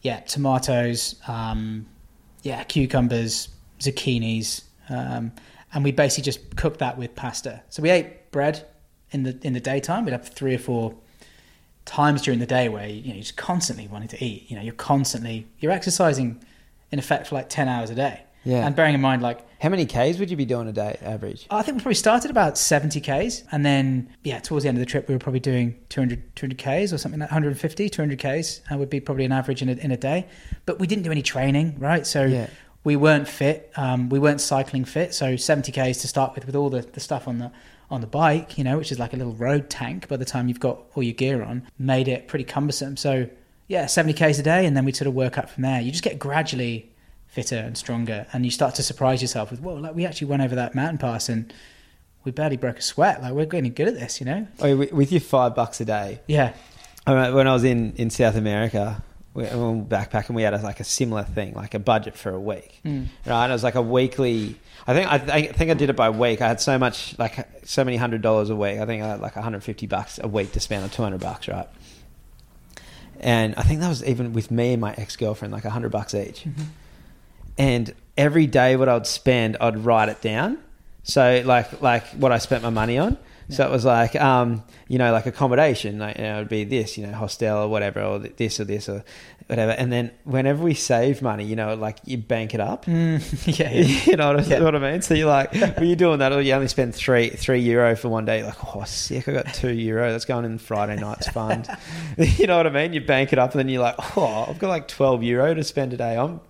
yeah, 0.00 0.20
tomatoes, 0.20 1.16
um, 1.26 1.86
yeah, 2.42 2.62
cucumbers, 2.64 3.48
zucchinis, 3.80 4.62
um, 4.88 5.32
and 5.74 5.84
we 5.84 5.90
basically 5.92 6.24
just 6.24 6.56
cook 6.56 6.78
that 6.78 6.96
with 6.98 7.14
pasta. 7.14 7.62
So 7.68 7.82
we 7.82 7.90
ate 7.90 8.30
bread 8.30 8.64
in 9.10 9.24
the 9.24 9.38
in 9.42 9.52
the 9.54 9.60
daytime. 9.60 10.04
We'd 10.04 10.12
have 10.12 10.28
three 10.28 10.54
or 10.54 10.58
four 10.58 10.94
times 11.84 12.22
during 12.22 12.40
the 12.40 12.46
day 12.46 12.68
where 12.68 12.86
you 12.88 13.08
know 13.08 13.14
you're 13.14 13.22
just 13.22 13.36
constantly 13.36 13.88
wanting 13.88 14.08
to 14.08 14.24
eat. 14.24 14.50
You 14.50 14.56
know, 14.56 14.62
you're 14.62 14.74
constantly 14.74 15.46
you're 15.58 15.72
exercising 15.72 16.42
in 16.90 16.98
effect 16.98 17.26
for 17.28 17.34
like 17.34 17.48
ten 17.48 17.68
hours 17.68 17.90
a 17.90 17.94
day. 17.94 18.22
Yeah. 18.44 18.66
And 18.66 18.74
bearing 18.74 18.94
in 18.94 19.00
mind, 19.00 19.22
like 19.22 19.46
How 19.60 19.68
many 19.68 19.86
Ks 19.86 20.18
would 20.18 20.28
you 20.28 20.36
be 20.36 20.44
doing 20.44 20.66
a 20.66 20.72
day 20.72 20.98
average? 21.00 21.46
I 21.48 21.62
think 21.62 21.76
we 21.76 21.82
probably 21.82 21.94
started 21.94 22.28
about 22.28 22.58
70 22.58 23.00
Ks. 23.00 23.44
And 23.52 23.64
then, 23.64 24.08
yeah, 24.24 24.40
towards 24.40 24.64
the 24.64 24.68
end 24.68 24.78
of 24.78 24.80
the 24.80 24.86
trip, 24.86 25.06
we 25.06 25.14
were 25.14 25.20
probably 25.20 25.38
doing 25.38 25.78
200, 25.90 26.34
200 26.34 26.58
Ks 26.58 26.92
or 26.92 26.98
something 26.98 27.20
like 27.20 27.30
150, 27.30 27.88
200 27.88 28.18
Ks. 28.18 28.60
And 28.68 28.80
would 28.80 28.90
be 28.90 28.98
probably 28.98 29.24
an 29.24 29.30
average 29.30 29.62
in 29.62 29.68
a, 29.68 29.74
in 29.74 29.92
a 29.92 29.96
day. 29.96 30.26
But 30.66 30.80
we 30.80 30.88
didn't 30.88 31.04
do 31.04 31.12
any 31.12 31.22
training, 31.22 31.76
right? 31.78 32.04
So 32.04 32.24
Yeah. 32.24 32.48
we 32.82 32.96
weren't 32.96 33.28
fit. 33.28 33.70
Um, 33.76 34.08
we 34.08 34.18
weren't 34.18 34.40
cycling 34.40 34.86
fit. 34.86 35.14
So 35.14 35.36
70 35.36 35.70
Ks 35.70 35.98
to 35.98 36.08
start 36.08 36.34
with, 36.34 36.44
with 36.44 36.56
all 36.56 36.68
the, 36.68 36.80
the 36.82 36.98
stuff 36.98 37.28
on 37.28 37.38
the 37.38 37.52
on 37.92 38.00
the 38.00 38.06
bike, 38.06 38.58
you 38.58 38.64
know, 38.64 38.78
which 38.78 38.90
is 38.90 38.98
like 38.98 39.12
a 39.12 39.16
little 39.16 39.34
road 39.34 39.70
tank 39.70 40.08
by 40.08 40.16
the 40.16 40.24
time 40.24 40.48
you've 40.48 40.60
got 40.60 40.80
all 40.94 41.02
your 41.02 41.14
gear 41.14 41.42
on, 41.42 41.66
made 41.78 42.08
it 42.08 42.26
pretty 42.26 42.44
cumbersome. 42.44 42.96
So, 42.96 43.28
yeah, 43.68 43.86
70 43.86 44.14
Ks 44.14 44.38
a 44.38 44.42
day. 44.42 44.66
And 44.66 44.76
then 44.76 44.84
we 44.84 44.92
sort 44.92 45.06
of 45.06 45.14
work 45.14 45.38
up 45.38 45.50
from 45.50 45.62
there. 45.62 45.80
You 45.80 45.90
just 45.90 46.02
get 46.02 46.18
gradually 46.18 46.90
fitter 47.28 47.56
and 47.56 47.78
stronger 47.78 48.26
and 48.32 48.44
you 48.44 48.50
start 48.50 48.74
to 48.74 48.82
surprise 48.82 49.22
yourself 49.22 49.50
with 49.50 49.58
whoa 49.58 49.72
like 49.76 49.94
we 49.94 50.04
actually 50.04 50.26
went 50.26 50.42
over 50.42 50.54
that 50.54 50.74
mountain 50.74 50.98
pass 50.98 51.30
and 51.30 51.50
we 52.24 52.30
barely 52.30 52.58
broke 52.58 52.76
a 52.76 52.82
sweat 52.82 53.22
like 53.22 53.32
we're 53.32 53.46
getting 53.46 53.72
good 53.72 53.88
at 53.88 53.94
this 53.94 54.20
you 54.20 54.26
know 54.26 54.46
Oh, 54.60 54.76
with 54.76 55.10
your 55.10 55.22
five 55.22 55.54
bucks 55.54 55.80
a 55.80 55.86
day, 55.86 56.20
yeah 56.26 56.52
I 57.06 57.30
when 57.30 57.48
I 57.48 57.52
was 57.52 57.64
in, 57.64 57.94
in 57.96 58.10
South 58.10 58.36
America, 58.36 59.02
we, 59.34 59.42
were 59.42 59.48
backpacking, 59.48 60.28
and 60.28 60.36
we 60.36 60.42
had 60.42 60.54
a, 60.54 60.58
like 60.58 60.80
a 60.80 60.84
similar 60.84 61.24
thing, 61.24 61.54
like 61.54 61.74
a 61.74 61.78
budget 61.78 62.16
for 62.16 62.30
a 62.30 62.40
week. 62.40 62.80
Mm. 62.84 63.06
Right, 63.26 63.44
and 63.44 63.50
it 63.50 63.54
was 63.54 63.64
like 63.64 63.74
a 63.74 63.82
weekly. 63.82 64.56
I 64.86 64.94
think 64.94 65.12
I, 65.12 65.14
I 65.14 65.46
think 65.46 65.70
I 65.70 65.74
did 65.74 65.90
it 65.90 65.96
by 65.96 66.10
week. 66.10 66.40
I 66.40 66.48
had 66.48 66.60
so 66.60 66.78
much, 66.78 67.16
like 67.18 67.48
so 67.64 67.84
many 67.84 67.96
hundred 67.96 68.22
dollars 68.22 68.50
a 68.50 68.56
week. 68.56 68.78
I 68.78 68.86
think 68.86 69.02
I 69.02 69.08
had 69.08 69.20
like 69.20 69.36
150 69.36 69.86
bucks 69.86 70.18
a 70.22 70.28
week 70.28 70.52
to 70.52 70.60
spend 70.60 70.82
on 70.82 70.90
200 70.90 71.20
bucks, 71.20 71.48
right? 71.48 71.68
And 73.20 73.54
I 73.54 73.62
think 73.62 73.80
that 73.80 73.88
was 73.88 74.04
even 74.04 74.32
with 74.32 74.50
me 74.50 74.72
and 74.72 74.80
my 74.80 74.94
ex 74.94 75.16
girlfriend, 75.16 75.52
like 75.52 75.64
100 75.64 75.90
bucks 75.90 76.14
each. 76.14 76.40
Mm-hmm. 76.40 76.62
And 77.58 77.94
every 78.16 78.46
day, 78.46 78.76
what 78.76 78.88
I'd 78.88 79.06
spend, 79.06 79.56
I'd 79.60 79.78
write 79.78 80.08
it 80.08 80.20
down. 80.20 80.58
So 81.04 81.42
like 81.44 81.80
like 81.80 82.06
what 82.08 82.32
I 82.32 82.38
spent 82.38 82.62
my 82.62 82.70
money 82.70 82.98
on. 82.98 83.16
So 83.48 83.66
it 83.66 83.70
was 83.70 83.84
like, 83.84 84.16
um, 84.16 84.62
you 84.88 84.98
know, 84.98 85.12
like 85.12 85.26
accommodation, 85.26 85.98
like, 85.98 86.16
you 86.16 86.22
know, 86.24 86.36
it'd 86.36 86.48
be 86.48 86.64
this, 86.64 86.96
you 86.96 87.06
know, 87.06 87.12
hostel 87.12 87.58
or 87.58 87.68
whatever, 87.68 88.02
or 88.02 88.18
this 88.18 88.58
or 88.60 88.64
this 88.64 88.88
or 88.88 89.04
whatever. 89.48 89.72
And 89.72 89.92
then 89.92 90.10
whenever 90.24 90.62
we 90.64 90.72
save 90.74 91.20
money, 91.20 91.44
you 91.44 91.56
know, 91.56 91.74
like 91.74 91.98
you 92.06 92.16
bank 92.18 92.54
it 92.54 92.60
up. 92.60 92.86
Mm, 92.86 93.20
yeah, 93.58 93.70
yeah. 93.72 94.00
you 94.06 94.16
know 94.16 94.32
what, 94.34 94.40
I- 94.40 94.46
Yeah. 94.48 94.60
what 94.62 94.74
I 94.74 94.78
mean? 94.78 95.02
So 95.02 95.14
you're 95.14 95.28
like, 95.28 95.52
when 95.52 95.86
you're 95.86 95.96
doing 95.96 96.20
that, 96.20 96.32
or 96.32 96.40
you 96.40 96.52
only 96.54 96.68
spend 96.68 96.94
three 96.94 97.30
three 97.30 97.60
euro 97.60 97.94
for 97.96 98.08
one 98.08 98.24
day, 98.24 98.38
you're 98.38 98.46
like, 98.46 98.76
oh, 98.76 98.84
sick, 98.84 99.28
I 99.28 99.32
got 99.32 99.52
two 99.52 99.72
euro. 99.72 100.10
That's 100.12 100.24
going 100.24 100.44
in 100.44 100.58
Friday 100.58 100.96
night's 100.96 101.28
fund. 101.28 101.68
you 102.16 102.46
know 102.46 102.56
what 102.56 102.66
I 102.66 102.70
mean? 102.70 102.92
You 102.92 103.00
bank 103.02 103.32
it 103.32 103.38
up, 103.38 103.52
and 103.52 103.58
then 103.58 103.68
you're 103.68 103.82
like, 103.82 104.16
oh, 104.16 104.46
I've 104.48 104.58
got 104.58 104.68
like 104.68 104.88
12 104.88 105.22
euro 105.24 105.54
to 105.54 105.64
spend 105.64 105.90
today. 105.90 106.16
I'm, 106.16 106.40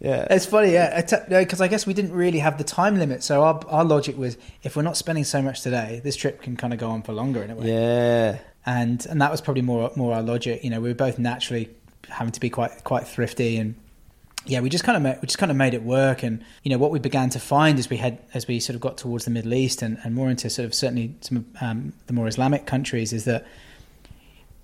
yeah. 0.00 0.26
it's 0.30 0.46
funny 0.46 0.72
yeah 0.72 1.00
because 1.28 1.60
I 1.60 1.68
guess 1.68 1.86
we 1.86 1.94
didn't 1.94 2.12
really 2.12 2.38
have 2.38 2.58
the 2.58 2.64
time 2.64 2.98
limit 2.98 3.22
so 3.22 3.42
our, 3.42 3.60
our 3.68 3.84
logic 3.84 4.16
was 4.16 4.36
if 4.62 4.76
we're 4.76 4.82
not 4.82 4.96
spending 4.96 5.24
so 5.24 5.42
much 5.42 5.62
today 5.62 6.00
this 6.04 6.16
trip 6.16 6.42
can 6.42 6.56
kind 6.56 6.72
of 6.72 6.78
go 6.78 6.90
on 6.90 7.02
for 7.02 7.12
longer 7.12 7.42
in 7.42 7.50
a 7.50 7.54
way 7.54 7.66
Yeah. 7.68 8.38
and 8.66 9.04
and 9.06 9.20
that 9.22 9.30
was 9.30 9.40
probably 9.40 9.62
more 9.62 9.90
more 9.96 10.14
our 10.14 10.22
logic 10.22 10.62
you 10.64 10.70
know 10.70 10.80
we 10.80 10.88
were 10.88 10.94
both 10.94 11.18
naturally 11.18 11.70
having 12.08 12.32
to 12.32 12.40
be 12.40 12.50
quite 12.50 12.84
quite 12.84 13.06
thrifty 13.06 13.56
and 13.58 13.74
yeah 14.46 14.60
we 14.60 14.70
just 14.70 14.84
kind 14.84 14.96
of 14.96 15.02
made, 15.02 15.18
we 15.20 15.26
just 15.26 15.36
kind 15.38 15.50
of 15.50 15.56
made 15.56 15.74
it 15.74 15.82
work 15.82 16.22
and 16.22 16.42
you 16.62 16.70
know 16.70 16.78
what 16.78 16.90
we 16.90 16.98
began 16.98 17.28
to 17.28 17.38
find 17.40 17.78
as 17.78 17.90
we 17.90 17.96
had 17.98 18.18
as 18.34 18.46
we 18.46 18.58
sort 18.60 18.74
of 18.74 18.80
got 18.80 18.96
towards 18.96 19.24
the 19.24 19.30
middle 19.30 19.52
east 19.52 19.82
and, 19.82 19.98
and 20.04 20.14
more 20.14 20.30
into 20.30 20.48
sort 20.48 20.64
of 20.64 20.74
certainly 20.74 21.14
some 21.20 21.44
um, 21.60 21.92
the 22.06 22.12
more 22.12 22.26
islamic 22.28 22.64
countries 22.66 23.12
is 23.12 23.24
that 23.24 23.44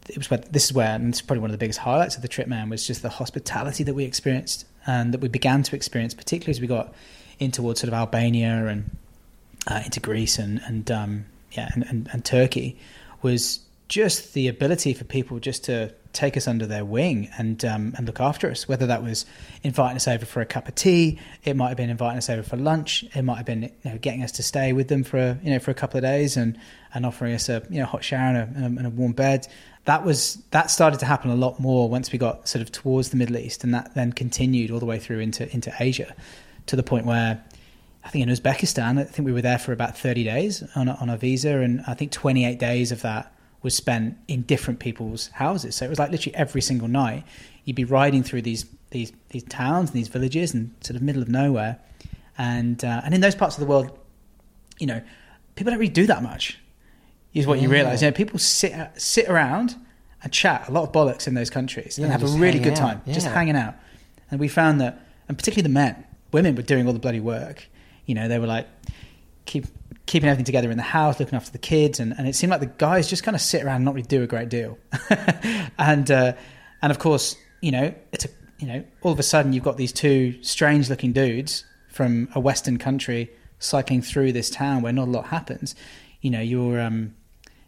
it 0.09 0.18
was 0.18 0.30
where, 0.30 0.39
this 0.51 0.66
is 0.66 0.72
where 0.72 0.95
and 0.95 1.09
it's 1.09 1.22
probably 1.22 1.41
one 1.41 1.51
of 1.51 1.53
the 1.53 1.59
biggest 1.59 1.80
highlights 1.80 2.14
of 2.16 2.22
the 2.22 2.28
trip 2.28 2.47
man 2.47 2.68
was 2.68 2.87
just 2.87 3.03
the 3.03 3.09
hospitality 3.09 3.82
that 3.85 3.95
we 3.95 4.05
experienced 4.05 4.66
and 4.87 5.14
that 5.14 5.20
we 5.20 5.28
began 5.28 5.62
to 5.62 5.76
experience 5.76 6.14
particularly 6.14 6.51
as 6.51 6.61
we 6.61 6.66
got 6.66 6.93
in 7.39 7.51
towards 7.51 7.80
sort 7.80 7.89
of 7.89 7.95
albania 7.95 8.66
and 8.66 8.91
uh, 9.66 9.80
into 9.85 10.01
Greece 10.01 10.39
and 10.39 10.61
and 10.66 10.91
um, 10.91 11.24
yeah 11.53 11.70
and, 11.74 11.85
and, 11.85 12.09
and 12.12 12.24
Turkey 12.24 12.78
was 13.22 13.61
just 13.89 14.35
the 14.35 14.49
ability 14.49 14.95
for 14.95 15.05
people 15.05 15.39
just 15.39 15.64
to 15.64 15.93
take 16.12 16.37
us 16.37 16.49
under 16.49 16.64
their 16.64 16.85
wing 16.85 17.28
and 17.37 17.64
um, 17.64 17.93
and 17.97 18.07
look 18.07 18.20
after 18.20 18.51
us. 18.51 18.66
Whether 18.66 18.87
that 18.87 19.03
was 19.03 19.26
inviting 19.62 19.97
us 19.97 20.09
over 20.09 20.24
for 20.24 20.41
a 20.41 20.47
cup 20.47 20.68
of 20.68 20.74
tea, 20.74 21.18
it 21.43 21.55
might 21.57 21.68
have 21.68 21.76
been 21.76 21.91
inviting 21.91 22.18
us 22.18 22.30
over 22.30 22.43
for 22.43 22.57
lunch, 22.57 23.05
it 23.14 23.22
might 23.22 23.37
have 23.37 23.47
been 23.47 23.64
you 23.64 23.70
know, 23.85 23.99
getting 23.99 24.22
us 24.22 24.32
to 24.32 24.43
stay 24.43 24.72
with 24.72 24.89
them 24.89 25.05
for 25.05 25.18
a, 25.18 25.39
you 25.43 25.51
know 25.51 25.59
for 25.59 25.70
a 25.70 25.74
couple 25.74 25.99
of 25.99 26.03
days 26.03 26.37
and 26.37 26.59
and 26.95 27.05
offering 27.05 27.35
us 27.35 27.49
a 27.49 27.62
you 27.68 27.80
know 27.80 27.87
hot 27.87 28.03
shower 28.03 28.28
and 28.28 28.64
a, 28.64 28.66
and 28.66 28.87
a 28.87 28.91
warm 28.91 29.12
bed. 29.12 29.47
That 29.85 30.05
was 30.05 30.43
that 30.51 30.70
started 30.70 31.01
to 31.01 31.07
happen 31.07 31.30
a 31.30 31.35
lot 31.35 31.61
more 31.61 31.89
once 31.89 32.11
we 32.11 32.18
got 32.18 32.49
sort 32.49 32.62
of 32.62 32.72
towards 32.72 33.11
the 33.11 33.16
Middle 33.16 33.37
East, 33.37 33.64
and 33.64 33.74
that 33.74 33.95
then 33.95 34.12
continued 34.12 34.70
all 34.70 34.78
the 34.78 34.87
way 34.87 34.99
through 34.99 35.20
into 35.20 35.53
into 35.53 35.72
Asia, 35.78 36.14
to 36.66 36.76
the 36.76 36.82
point 36.82 37.07
where 37.07 37.45
I 38.05 38.09
think 38.11 38.26
in 38.26 38.35
Uzbekistan, 38.35 39.01
I 39.01 39.05
think 39.05 39.26
we 39.26 39.32
were 39.32 39.43
there 39.43 39.59
for 39.59 39.72
about 39.72 39.97
30 39.97 40.24
days 40.24 40.62
on 40.74 40.89
a, 40.89 40.95
on 41.01 41.09
a 41.09 41.16
visa, 41.16 41.59
and 41.59 41.82
I 41.87 41.95
think 41.95 42.12
28 42.12 42.59
days 42.59 42.93
of 42.93 43.03
that 43.03 43.35
was 43.62 43.74
spent 43.74 44.18
in 44.28 44.43
different 44.43 44.78
people's 44.78 45.28
houses. 45.28 45.74
So 45.74 45.87
it 45.87 45.89
was 45.89 45.99
like 45.99 46.11
literally 46.11 46.37
every 46.37 46.61
single 46.61 46.87
night 46.87 47.24
you'd 47.64 47.76
be 47.76 47.85
riding 47.85 48.22
through 48.22 48.43
these 48.43 48.66
these 48.91 49.12
these 49.30 49.43
towns 49.45 49.91
and 49.91 49.99
these 49.99 50.09
villages 50.09 50.55
and 50.55 50.72
sort 50.80 50.97
of 50.97 51.03
middle 51.03 51.22
of 51.22 51.28
nowhere, 51.28 51.78
and 52.37 52.85
uh, 52.85 53.01
and 53.05 53.14
in 53.14 53.20
those 53.20 53.35
parts 53.35 53.57
of 53.57 53.61
the 53.61 53.66
world, 53.66 53.99
you 54.78 54.87
know, 54.87 55.01
people 55.57 55.70
don't 55.70 55.80
really 55.80 55.93
do 55.93 56.07
that 56.07 56.22
much. 56.22 56.59
Is 57.35 57.47
what 57.47 57.59
you 57.61 57.68
Yeah. 57.68 57.74
realise. 57.74 58.01
You 58.03 58.09
know, 58.09 58.12
people 58.12 58.39
sit 58.39 58.72
sit 58.97 59.28
around 59.28 59.74
and 60.22 60.32
chat 60.32 60.68
a 60.68 60.72
lot 60.72 60.85
of 60.85 60.93
bollocks 60.93 61.26
in 61.26 61.35
those 61.35 61.51
countries 61.51 61.99
Yeah, 61.99 62.05
and 62.05 62.12
have 62.12 62.22
a 62.22 62.26
just 62.26 62.39
really 62.39 62.59
good 62.61 62.72
out. 62.74 62.78
time, 62.78 63.01
just 63.07 63.26
Yeah. 63.26 63.35
hanging 63.35 63.57
out. 63.57 63.74
And 64.30 64.41
we 64.41 64.49
found 64.49 64.80
that, 64.80 65.01
and 65.28 65.37
particularly 65.37 65.62
the 65.68 65.74
men, 65.74 65.97
women 66.32 66.55
were 66.55 66.62
doing 66.62 66.87
all 66.87 66.93
the 66.93 66.99
bloody 66.99 67.20
work. 67.20 67.68
You 68.07 68.14
know, 68.14 68.28
they 68.28 68.39
were 68.39 68.47
like 68.47 68.66
keep 69.47 69.66
keeping 70.07 70.28
everything 70.28 70.45
together 70.45 70.70
in 70.70 70.76
the 70.76 70.82
house, 70.82 71.18
looking 71.18 71.35
after 71.37 71.51
the 71.51 71.59
kids, 71.59 71.99
and, 71.99 72.14
and 72.16 72.28
it 72.28 72.35
seemed 72.35 72.51
like 72.51 72.61
the 72.61 72.66
guys 72.78 73.09
just 73.09 73.22
kind 73.24 73.35
of 73.35 73.41
sit 73.41 73.62
around 73.64 73.76
and 73.76 73.85
not 73.85 73.95
really 73.95 74.07
do 74.07 74.22
a 74.22 74.26
great 74.26 74.49
deal. 74.49 74.78
and 75.78 76.11
uh, 76.11 76.32
and 76.82 76.91
of 76.93 76.99
course, 76.99 77.37
you 77.61 77.72
know, 77.72 77.93
it's 78.12 78.24
a 78.24 78.28
you 78.59 78.66
know, 78.68 78.85
all 79.03 79.12
of 79.12 79.18
a 79.18 79.22
sudden 79.22 79.53
you've 79.53 79.64
got 79.64 79.76
these 79.76 79.93
two 79.93 80.41
strange 80.43 80.89
looking 80.89 81.12
dudes 81.12 81.64
from 81.89 82.28
a 82.35 82.41
Western 82.41 82.78
country 82.78 83.30
cycling 83.59 84.01
through 84.03 84.32
this 84.32 84.49
town 84.51 84.80
where 84.82 84.93
not 84.93 85.09
a 85.09 85.11
lot 85.11 85.26
happens. 85.26 85.74
You 86.20 86.30
know, 86.30 86.41
you're 86.41 86.80
um, 86.80 87.14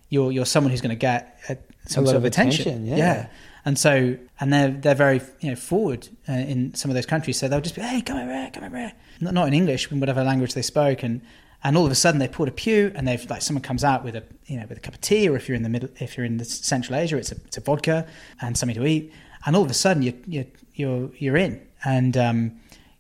you're 0.08 0.32
you're 0.32 0.46
someone 0.46 0.70
who's 0.70 0.80
going 0.80 0.90
to 0.90 0.96
get 0.96 1.38
uh, 1.48 1.54
some 1.86 2.04
lot 2.04 2.10
sort 2.10 2.16
of 2.16 2.22
of 2.22 2.26
attention. 2.26 2.68
attention, 2.68 2.86
yeah. 2.86 3.28
And 3.64 3.76
so, 3.76 4.16
and 4.38 4.52
they're 4.52 4.70
they're 4.70 4.94
very 4.94 5.20
you 5.40 5.50
know 5.50 5.56
forward 5.56 6.08
uh, 6.28 6.32
in 6.32 6.74
some 6.74 6.90
of 6.90 6.94
those 6.94 7.06
countries. 7.06 7.38
So 7.38 7.48
they'll 7.48 7.60
just 7.60 7.74
be, 7.74 7.82
hey, 7.82 8.00
come 8.00 8.16
over 8.16 8.32
here, 8.32 8.50
come 8.52 8.64
over 8.64 8.76
here. 8.76 8.92
Not, 9.20 9.34
not 9.34 9.48
in 9.48 9.54
English, 9.54 9.90
in 9.90 9.98
whatever 9.98 10.22
language 10.22 10.54
they 10.54 10.62
spoke, 10.62 11.02
and 11.02 11.20
and 11.64 11.76
all 11.76 11.84
of 11.84 11.90
a 11.90 11.96
sudden 11.96 12.20
they 12.20 12.28
pulled 12.28 12.48
a 12.48 12.52
pew, 12.52 12.92
and 12.94 13.08
they've 13.08 13.28
like 13.28 13.42
someone 13.42 13.62
comes 13.62 13.82
out 13.82 14.04
with 14.04 14.14
a 14.14 14.22
you 14.46 14.56
know 14.58 14.66
with 14.68 14.78
a 14.78 14.80
cup 14.80 14.94
of 14.94 15.00
tea, 15.00 15.28
or 15.28 15.34
if 15.34 15.48
you're 15.48 15.56
in 15.56 15.64
the 15.64 15.68
middle, 15.68 15.88
if 15.98 16.16
you're 16.16 16.26
in 16.26 16.36
the 16.36 16.44
Central 16.44 16.96
Asia, 16.96 17.16
it's 17.16 17.32
a 17.32 17.36
it's 17.46 17.56
a 17.56 17.60
vodka 17.60 18.06
and 18.40 18.56
something 18.56 18.76
to 18.76 18.86
eat, 18.86 19.12
and 19.44 19.56
all 19.56 19.64
of 19.64 19.70
a 19.70 19.74
sudden 19.74 20.02
you 20.02 20.14
you 20.26 20.46
you're 20.74 21.10
you're 21.18 21.36
in, 21.36 21.60
and 21.84 22.16
um, 22.16 22.52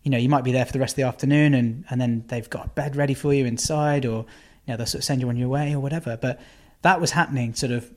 you 0.02 0.10
know 0.10 0.18
you 0.18 0.28
might 0.28 0.42
be 0.42 0.50
there 0.50 0.64
for 0.64 0.72
the 0.72 0.80
rest 0.80 0.94
of 0.94 0.96
the 0.96 1.04
afternoon, 1.04 1.54
and 1.54 1.84
and 1.90 2.00
then 2.00 2.24
they've 2.26 2.50
got 2.50 2.66
a 2.66 2.68
bed 2.70 2.96
ready 2.96 3.14
for 3.14 3.32
you 3.32 3.46
inside, 3.46 4.04
or 4.04 4.26
you 4.66 4.72
know 4.72 4.76
they'll 4.76 4.86
sort 4.86 5.00
of 5.00 5.04
send 5.04 5.20
you 5.20 5.28
on 5.28 5.36
your 5.36 5.48
way 5.48 5.72
or 5.72 5.78
whatever. 5.78 6.16
But 6.16 6.40
that 6.82 7.00
was 7.00 7.12
happening 7.12 7.54
sort 7.54 7.72
of 7.72 7.90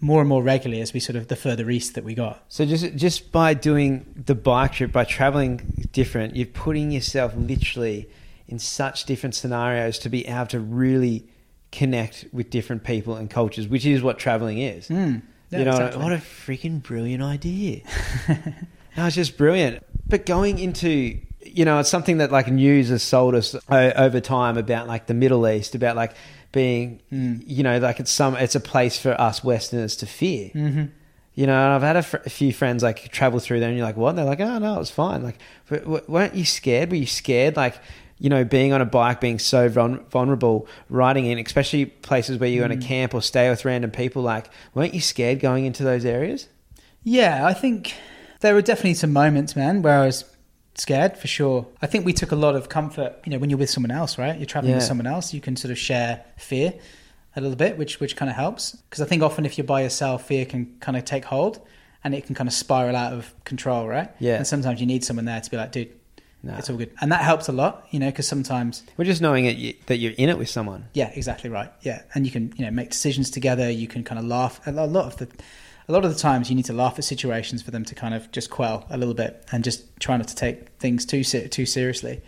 more 0.00 0.20
and 0.20 0.28
more 0.28 0.42
regularly 0.42 0.80
as 0.80 0.94
we 0.94 1.00
sort 1.00 1.16
of 1.16 1.28
the 1.28 1.36
further 1.36 1.68
east 1.70 1.94
that 1.94 2.04
we 2.04 2.14
got. 2.14 2.42
So 2.48 2.64
just 2.64 2.94
just 2.96 3.32
by 3.32 3.54
doing 3.54 4.06
the 4.26 4.34
bike 4.34 4.72
trip, 4.72 4.92
by 4.92 5.04
traveling 5.04 5.88
different, 5.92 6.36
you're 6.36 6.46
putting 6.46 6.90
yourself 6.90 7.34
literally 7.36 8.08
in 8.48 8.58
such 8.58 9.04
different 9.04 9.34
scenarios 9.34 9.98
to 10.00 10.08
be 10.08 10.26
able 10.26 10.46
to 10.46 10.58
really 10.58 11.28
connect 11.70 12.26
with 12.32 12.50
different 12.50 12.82
people 12.82 13.14
and 13.14 13.30
cultures, 13.30 13.68
which 13.68 13.86
is 13.86 14.02
what 14.02 14.18
traveling 14.18 14.58
is. 14.58 14.88
Mm. 14.88 15.22
Yeah, 15.50 15.58
you 15.58 15.64
know, 15.64 15.70
exactly. 15.72 16.02
what 16.02 16.12
a 16.12 16.16
freaking 16.16 16.82
brilliant 16.82 17.22
idea. 17.22 17.82
no, 18.96 19.06
it's 19.06 19.16
just 19.16 19.36
brilliant. 19.36 19.84
But 20.06 20.26
going 20.26 20.58
into, 20.58 21.18
you 21.40 21.64
know, 21.64 21.78
it's 21.80 21.88
something 21.88 22.18
that 22.18 22.30
like 22.30 22.48
news 22.48 22.88
has 22.88 23.02
sold 23.02 23.34
us 23.34 23.56
over 23.68 24.20
time 24.20 24.56
about 24.56 24.86
like 24.86 25.06
the 25.06 25.14
Middle 25.14 25.46
East, 25.48 25.74
about 25.74 25.96
like 25.96 26.14
being, 26.52 27.00
Mm. 27.12 27.42
you 27.46 27.62
know, 27.62 27.78
like 27.78 28.00
it's 28.00 28.10
some, 28.10 28.34
it's 28.36 28.54
a 28.54 28.60
place 28.60 28.98
for 28.98 29.18
us 29.20 29.42
Westerners 29.44 29.96
to 29.96 30.06
fear. 30.06 30.48
hmm 30.50 30.84
You 31.34 31.46
know, 31.46 31.54
and 31.54 31.72
I've 31.74 31.82
had 31.82 31.96
a, 31.96 32.02
fr- 32.02 32.16
a 32.26 32.30
few 32.30 32.52
friends 32.52 32.82
like 32.82 33.10
travel 33.12 33.38
through 33.38 33.60
there, 33.60 33.68
and 33.68 33.78
you're 33.78 33.86
like, 33.86 33.96
"What?" 33.96 34.10
And 34.10 34.18
they're 34.18 34.24
like, 34.24 34.40
"Oh 34.40 34.58
no, 34.58 34.74
it 34.74 34.78
was 34.78 34.90
fine." 34.90 35.22
Like, 35.22 35.38
w- 35.68 35.84
w- 35.84 36.04
weren't 36.08 36.34
you 36.34 36.44
scared? 36.44 36.90
Were 36.90 36.96
you 36.96 37.06
scared? 37.06 37.56
Like, 37.56 37.76
you 38.18 38.28
know, 38.28 38.44
being 38.44 38.72
on 38.72 38.80
a 38.82 38.84
bike, 38.84 39.20
being 39.20 39.38
so 39.38 39.68
vul- 39.68 40.00
vulnerable, 40.10 40.66
riding 40.90 41.24
in, 41.26 41.38
especially 41.38 41.86
places 41.86 42.36
where 42.38 42.48
you're 42.50 42.64
in 42.66 42.72
a 42.72 42.76
camp 42.76 43.14
or 43.14 43.22
stay 43.22 43.48
with 43.48 43.64
random 43.64 43.90
people. 43.92 44.22
Like, 44.22 44.50
weren't 44.74 44.92
you 44.92 45.00
scared 45.00 45.40
going 45.40 45.64
into 45.64 45.84
those 45.84 46.04
areas? 46.04 46.48
Yeah, 47.04 47.46
I 47.46 47.54
think 47.54 47.94
there 48.40 48.52
were 48.52 48.60
definitely 48.60 48.94
some 48.94 49.12
moments, 49.12 49.54
man, 49.56 49.80
where 49.82 50.00
I 50.00 50.06
was 50.06 50.24
scared 50.74 51.16
for 51.16 51.26
sure. 51.26 51.66
I 51.82 51.86
think 51.86 52.04
we 52.06 52.12
took 52.12 52.32
a 52.32 52.36
lot 52.36 52.54
of 52.56 52.68
comfort, 52.68 53.14
you 53.24 53.32
know, 53.32 53.38
when 53.38 53.50
you're 53.50 53.58
with 53.58 53.70
someone 53.70 53.90
else, 53.90 54.18
right? 54.18 54.36
You're 54.38 54.46
traveling 54.46 54.74
with 54.74 54.84
someone 54.84 55.06
else, 55.06 55.34
you 55.34 55.40
can 55.40 55.56
sort 55.56 55.70
of 55.72 55.78
share 55.78 56.24
fear 56.38 56.74
a 57.36 57.40
little 57.40 57.56
bit, 57.56 57.78
which 57.78 58.00
which 58.00 58.16
kind 58.16 58.30
of 58.30 58.36
helps. 58.36 58.72
Because 58.72 59.00
I 59.02 59.06
think 59.06 59.22
often 59.22 59.44
if 59.46 59.56
you're 59.58 59.64
by 59.66 59.82
yourself, 59.82 60.26
fear 60.26 60.44
can 60.44 60.76
kind 60.80 60.96
of 60.96 61.04
take 61.04 61.24
hold 61.24 61.60
and 62.02 62.14
it 62.14 62.24
can 62.26 62.34
kind 62.34 62.48
of 62.48 62.54
spiral 62.54 62.96
out 62.96 63.12
of 63.12 63.32
control, 63.44 63.86
right? 63.86 64.10
Yeah. 64.18 64.36
And 64.36 64.46
sometimes 64.46 64.80
you 64.80 64.86
need 64.86 65.04
someone 65.04 65.26
there 65.26 65.40
to 65.40 65.50
be 65.50 65.56
like, 65.58 65.70
dude, 65.72 65.90
No. 66.42 66.54
it's 66.56 66.70
all 66.70 66.76
good, 66.78 66.90
and 67.02 67.12
that 67.12 67.20
helps 67.20 67.48
a 67.48 67.52
lot, 67.52 67.86
you 67.90 67.98
know, 68.00 68.06
because 68.06 68.26
sometimes 68.26 68.82
We're 68.96 69.04
just 69.04 69.20
knowing 69.20 69.44
it, 69.44 69.56
you, 69.58 69.74
that 69.86 69.98
you're 69.98 70.14
in 70.16 70.30
it 70.30 70.38
with 70.38 70.48
someone. 70.48 70.86
yeah, 70.94 71.10
exactly 71.14 71.50
right. 71.50 71.70
Yeah, 71.82 72.00
and 72.14 72.24
you 72.24 72.32
can 72.32 72.54
you 72.56 72.64
know 72.64 72.70
make 72.70 72.88
decisions 72.90 73.28
together. 73.30 73.70
You 73.70 73.86
can 73.86 74.02
kind 74.04 74.18
of 74.18 74.24
laugh 74.24 74.60
a 74.66 74.72
lot 74.72 75.04
of 75.06 75.16
the 75.18 75.28
a 75.90 75.92
lot 75.92 76.04
of 76.04 76.14
the 76.14 76.18
times 76.18 76.48
you 76.48 76.54
need 76.54 76.66
to 76.66 76.72
laugh 76.72 76.98
at 76.98 77.04
situations 77.04 77.62
for 77.62 77.72
them 77.72 77.84
to 77.84 77.94
kind 77.96 78.14
of 78.14 78.30
just 78.30 78.48
quell 78.48 78.86
a 78.90 78.96
little 78.96 79.14
bit 79.14 79.44
and 79.50 79.64
just 79.64 79.84
try 79.98 80.16
not 80.16 80.28
to 80.28 80.36
take 80.36 80.68
things 80.78 81.04
too 81.04 81.24
too 81.24 81.66
seriously. 81.66 82.22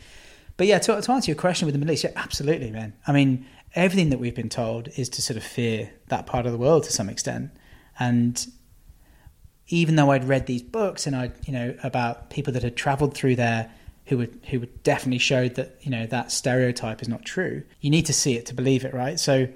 But 0.57 0.67
yeah, 0.67 0.81
to, 0.81 1.01
to 1.01 1.13
answer 1.13 1.31
your 1.31 1.39
question 1.39 1.67
with 1.67 1.73
the 1.73 1.79
Middle 1.79 1.95
East, 1.95 2.05
yeah, 2.05 2.11
absolutely, 2.17 2.71
man. 2.71 2.93
I 3.07 3.13
mean, 3.13 3.47
everything 3.75 4.11
that 4.11 4.19
we've 4.19 4.35
been 4.35 4.49
told 4.49 4.89
is 4.97 5.09
to 5.11 5.23
sort 5.23 5.37
of 5.37 5.45
fear 5.45 5.91
that 6.09 6.27
part 6.27 6.45
of 6.45 6.53
the 6.53 6.59
world 6.59 6.83
to 6.85 6.93
some 6.93 7.09
extent, 7.09 7.53
and 8.01 8.47
even 9.69 9.95
though 9.95 10.11
I'd 10.11 10.25
read 10.25 10.47
these 10.47 10.63
books 10.63 11.07
and 11.07 11.15
I, 11.15 11.31
you 11.45 11.53
know, 11.53 11.75
about 11.85 12.31
people 12.31 12.53
that 12.55 12.65
had 12.65 12.77
travelled 12.77 13.15
through 13.15 13.37
there 13.37 13.71
who 14.07 14.19
would 14.19 14.41
who 14.51 14.59
would 14.59 14.83
definitely 14.83 15.19
showed 15.19 15.55
that 15.55 15.77
you 15.83 15.91
know 15.91 16.07
that 16.07 16.33
stereotype 16.33 17.01
is 17.01 17.09
not 17.09 17.25
true. 17.25 17.63
You 17.81 17.91
need 17.91 18.07
to 18.07 18.13
see 18.13 18.35
it 18.35 18.47
to 18.47 18.55
believe 18.55 18.85
it, 18.85 18.93
right? 18.93 19.21
So, 19.21 19.47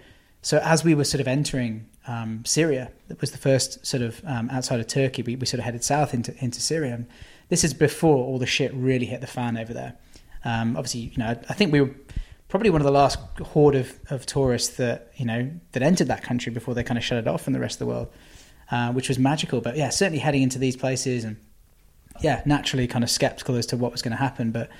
so 0.43 0.59
as 0.59 0.85
we 0.85 0.95
were 0.95 1.05
sort 1.05 1.21
of 1.21 1.27
entering 1.27 1.87
um, 2.07 2.45
Syria, 2.45 2.91
that 3.09 3.21
was 3.21 3.33
the 3.33 3.39
first 3.39 3.85
sort 3.85 4.03
of 4.03 4.21
um, 4.25 4.49
outside 4.51 4.81
of 4.81 4.87
Turkey. 4.87 5.23
We, 5.23 5.37
we 5.37 5.47
sort 5.47 5.59
of 5.59 5.65
headed 5.65 5.85
south 5.85 6.15
into 6.15 6.35
into 6.43 6.61
Syria. 6.61 6.95
And 6.95 7.07
this 7.49 7.65
is 7.65 7.75
before 7.75 8.17
all 8.17 8.39
the 8.39 8.47
shit 8.47 8.73
really 8.75 9.07
hit 9.07 9.21
the 9.21 9.27
fan 9.27 9.57
over 9.57 9.73
there. 9.75 9.95
Um, 10.45 10.77
obviously, 10.77 11.01
you 11.01 11.19
know, 11.19 11.31
I 11.49 11.55
think 11.55 11.73
we 11.73 11.81
were 11.81 11.95
probably 12.49 12.71
one 12.71 12.81
of 12.81 12.85
the 12.85 12.93
last 12.93 13.19
horde 13.43 13.75
of, 13.75 13.99
of 14.11 14.25
tourists 14.25 14.77
that 14.77 15.11
you 15.17 15.25
know 15.25 15.51
that 15.73 15.83
entered 15.83 16.09
that 16.09 16.23
country 16.23 16.53
before 16.53 16.75
they 16.75 16.85
kind 16.85 16.99
of 16.99 17.05
shut 17.05 17.19
it 17.19 17.27
off 17.27 17.43
from 17.43 17.53
the 17.53 17.61
rest 17.61 17.77
of 17.77 17.79
the 17.81 17.87
world, 17.87 18.09
uh, 18.71 18.93
which 18.93 19.09
was 19.09 19.19
magical. 19.19 19.61
But 19.61 19.77
yeah, 19.77 19.91
certainly 19.91 20.21
heading 20.21 20.43
into 20.43 20.59
these 20.59 20.77
places 20.77 21.25
and 21.25 21.37
yeah, 22.23 22.43
naturally 22.47 22.87
kind 22.87 23.05
of 23.05 23.11
skeptical 23.11 23.57
as 23.57 23.67
to 23.67 23.77
what 23.77 23.93
was 23.93 24.03
going 24.03 24.13
to 24.13 24.19
happen. 24.19 24.53
But 24.53 24.71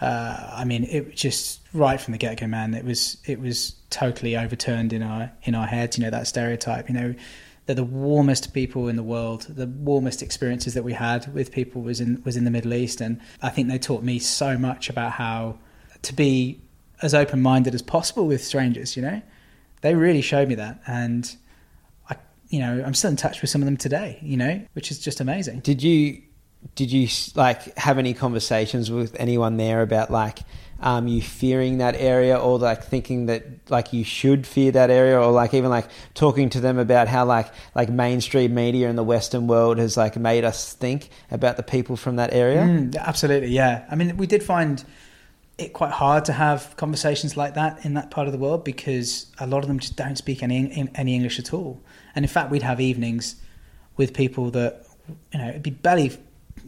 uh, 0.00 0.50
I 0.52 0.64
mean, 0.64 0.84
it 0.84 1.14
just 1.14 1.60
right 1.72 2.00
from 2.00 2.12
the 2.12 2.18
get 2.18 2.38
go, 2.38 2.46
man. 2.46 2.74
It 2.74 2.84
was 2.84 3.16
it 3.24 3.40
was 3.40 3.74
totally 3.90 4.36
overturned 4.36 4.92
in 4.92 5.02
our 5.02 5.32
in 5.44 5.54
our 5.54 5.66
heads. 5.66 5.96
You 5.96 6.04
know 6.04 6.10
that 6.10 6.26
stereotype. 6.26 6.88
You 6.88 6.94
know, 6.94 7.14
they're 7.64 7.76
the 7.76 7.84
warmest 7.84 8.52
people 8.52 8.88
in 8.88 8.96
the 8.96 9.02
world. 9.02 9.46
The 9.48 9.66
warmest 9.66 10.22
experiences 10.22 10.74
that 10.74 10.84
we 10.84 10.92
had 10.92 11.32
with 11.32 11.50
people 11.50 11.80
was 11.80 12.00
in 12.00 12.22
was 12.24 12.36
in 12.36 12.44
the 12.44 12.50
Middle 12.50 12.74
East, 12.74 13.00
and 13.00 13.20
I 13.40 13.48
think 13.48 13.68
they 13.68 13.78
taught 13.78 14.02
me 14.02 14.18
so 14.18 14.58
much 14.58 14.90
about 14.90 15.12
how 15.12 15.58
to 16.02 16.12
be 16.12 16.60
as 17.00 17.14
open 17.14 17.40
minded 17.40 17.74
as 17.74 17.82
possible 17.82 18.26
with 18.26 18.44
strangers. 18.44 18.96
You 18.96 19.02
know, 19.02 19.22
they 19.80 19.94
really 19.94 20.22
showed 20.22 20.48
me 20.48 20.56
that, 20.56 20.80
and 20.86 21.34
I, 22.10 22.16
you 22.50 22.60
know, 22.60 22.84
I'm 22.84 22.94
still 22.94 23.10
in 23.10 23.16
touch 23.16 23.40
with 23.40 23.48
some 23.48 23.62
of 23.62 23.66
them 23.66 23.78
today. 23.78 24.18
You 24.20 24.36
know, 24.36 24.62
which 24.74 24.90
is 24.90 24.98
just 24.98 25.20
amazing. 25.20 25.60
Did 25.60 25.82
you 25.82 26.20
did 26.74 26.90
you 26.90 27.08
like 27.34 27.76
have 27.78 27.98
any 27.98 28.14
conversations 28.14 28.90
with 28.90 29.14
anyone 29.18 29.56
there 29.56 29.82
about 29.82 30.10
like 30.10 30.40
um, 30.80 31.08
you 31.08 31.22
fearing 31.22 31.78
that 31.78 31.94
area 31.96 32.36
or 32.36 32.58
like 32.58 32.84
thinking 32.84 33.26
that 33.26 33.44
like 33.70 33.92
you 33.92 34.04
should 34.04 34.46
fear 34.46 34.72
that 34.72 34.90
area 34.90 35.18
or 35.18 35.32
like 35.32 35.54
even 35.54 35.70
like 35.70 35.88
talking 36.12 36.50
to 36.50 36.60
them 36.60 36.78
about 36.78 37.08
how 37.08 37.24
like 37.24 37.50
like 37.74 37.88
mainstream 37.88 38.54
media 38.54 38.90
in 38.90 38.96
the 38.96 39.02
western 39.02 39.46
world 39.46 39.78
has 39.78 39.96
like 39.96 40.16
made 40.16 40.44
us 40.44 40.74
think 40.74 41.08
about 41.30 41.56
the 41.56 41.62
people 41.62 41.96
from 41.96 42.16
that 42.16 42.32
area 42.34 42.66
Mm, 42.66 42.96
absolutely, 42.96 43.48
yeah. 43.48 43.84
I 43.90 43.94
mean, 43.94 44.16
we 44.16 44.26
did 44.26 44.42
find 44.42 44.84
it 45.58 45.72
quite 45.72 45.92
hard 45.92 46.24
to 46.26 46.32
have 46.32 46.76
conversations 46.76 47.36
like 47.36 47.54
that 47.54 47.84
in 47.84 47.94
that 47.94 48.10
part 48.10 48.26
of 48.26 48.32
the 48.32 48.38
world 48.38 48.64
because 48.64 49.26
a 49.38 49.46
lot 49.46 49.58
of 49.58 49.68
them 49.68 49.78
just 49.78 49.96
don't 49.96 50.16
speak 50.16 50.42
any 50.42 50.88
any 50.94 51.14
English 51.14 51.38
at 51.38 51.54
all. 51.54 51.80
And 52.14 52.24
in 52.24 52.28
fact, 52.28 52.50
we'd 52.50 52.62
have 52.62 52.80
evenings 52.80 53.36
with 53.96 54.12
people 54.12 54.50
that 54.50 54.84
you 55.32 55.38
know 55.38 55.48
it'd 55.48 55.62
be 55.62 55.70
belly, 55.70 56.12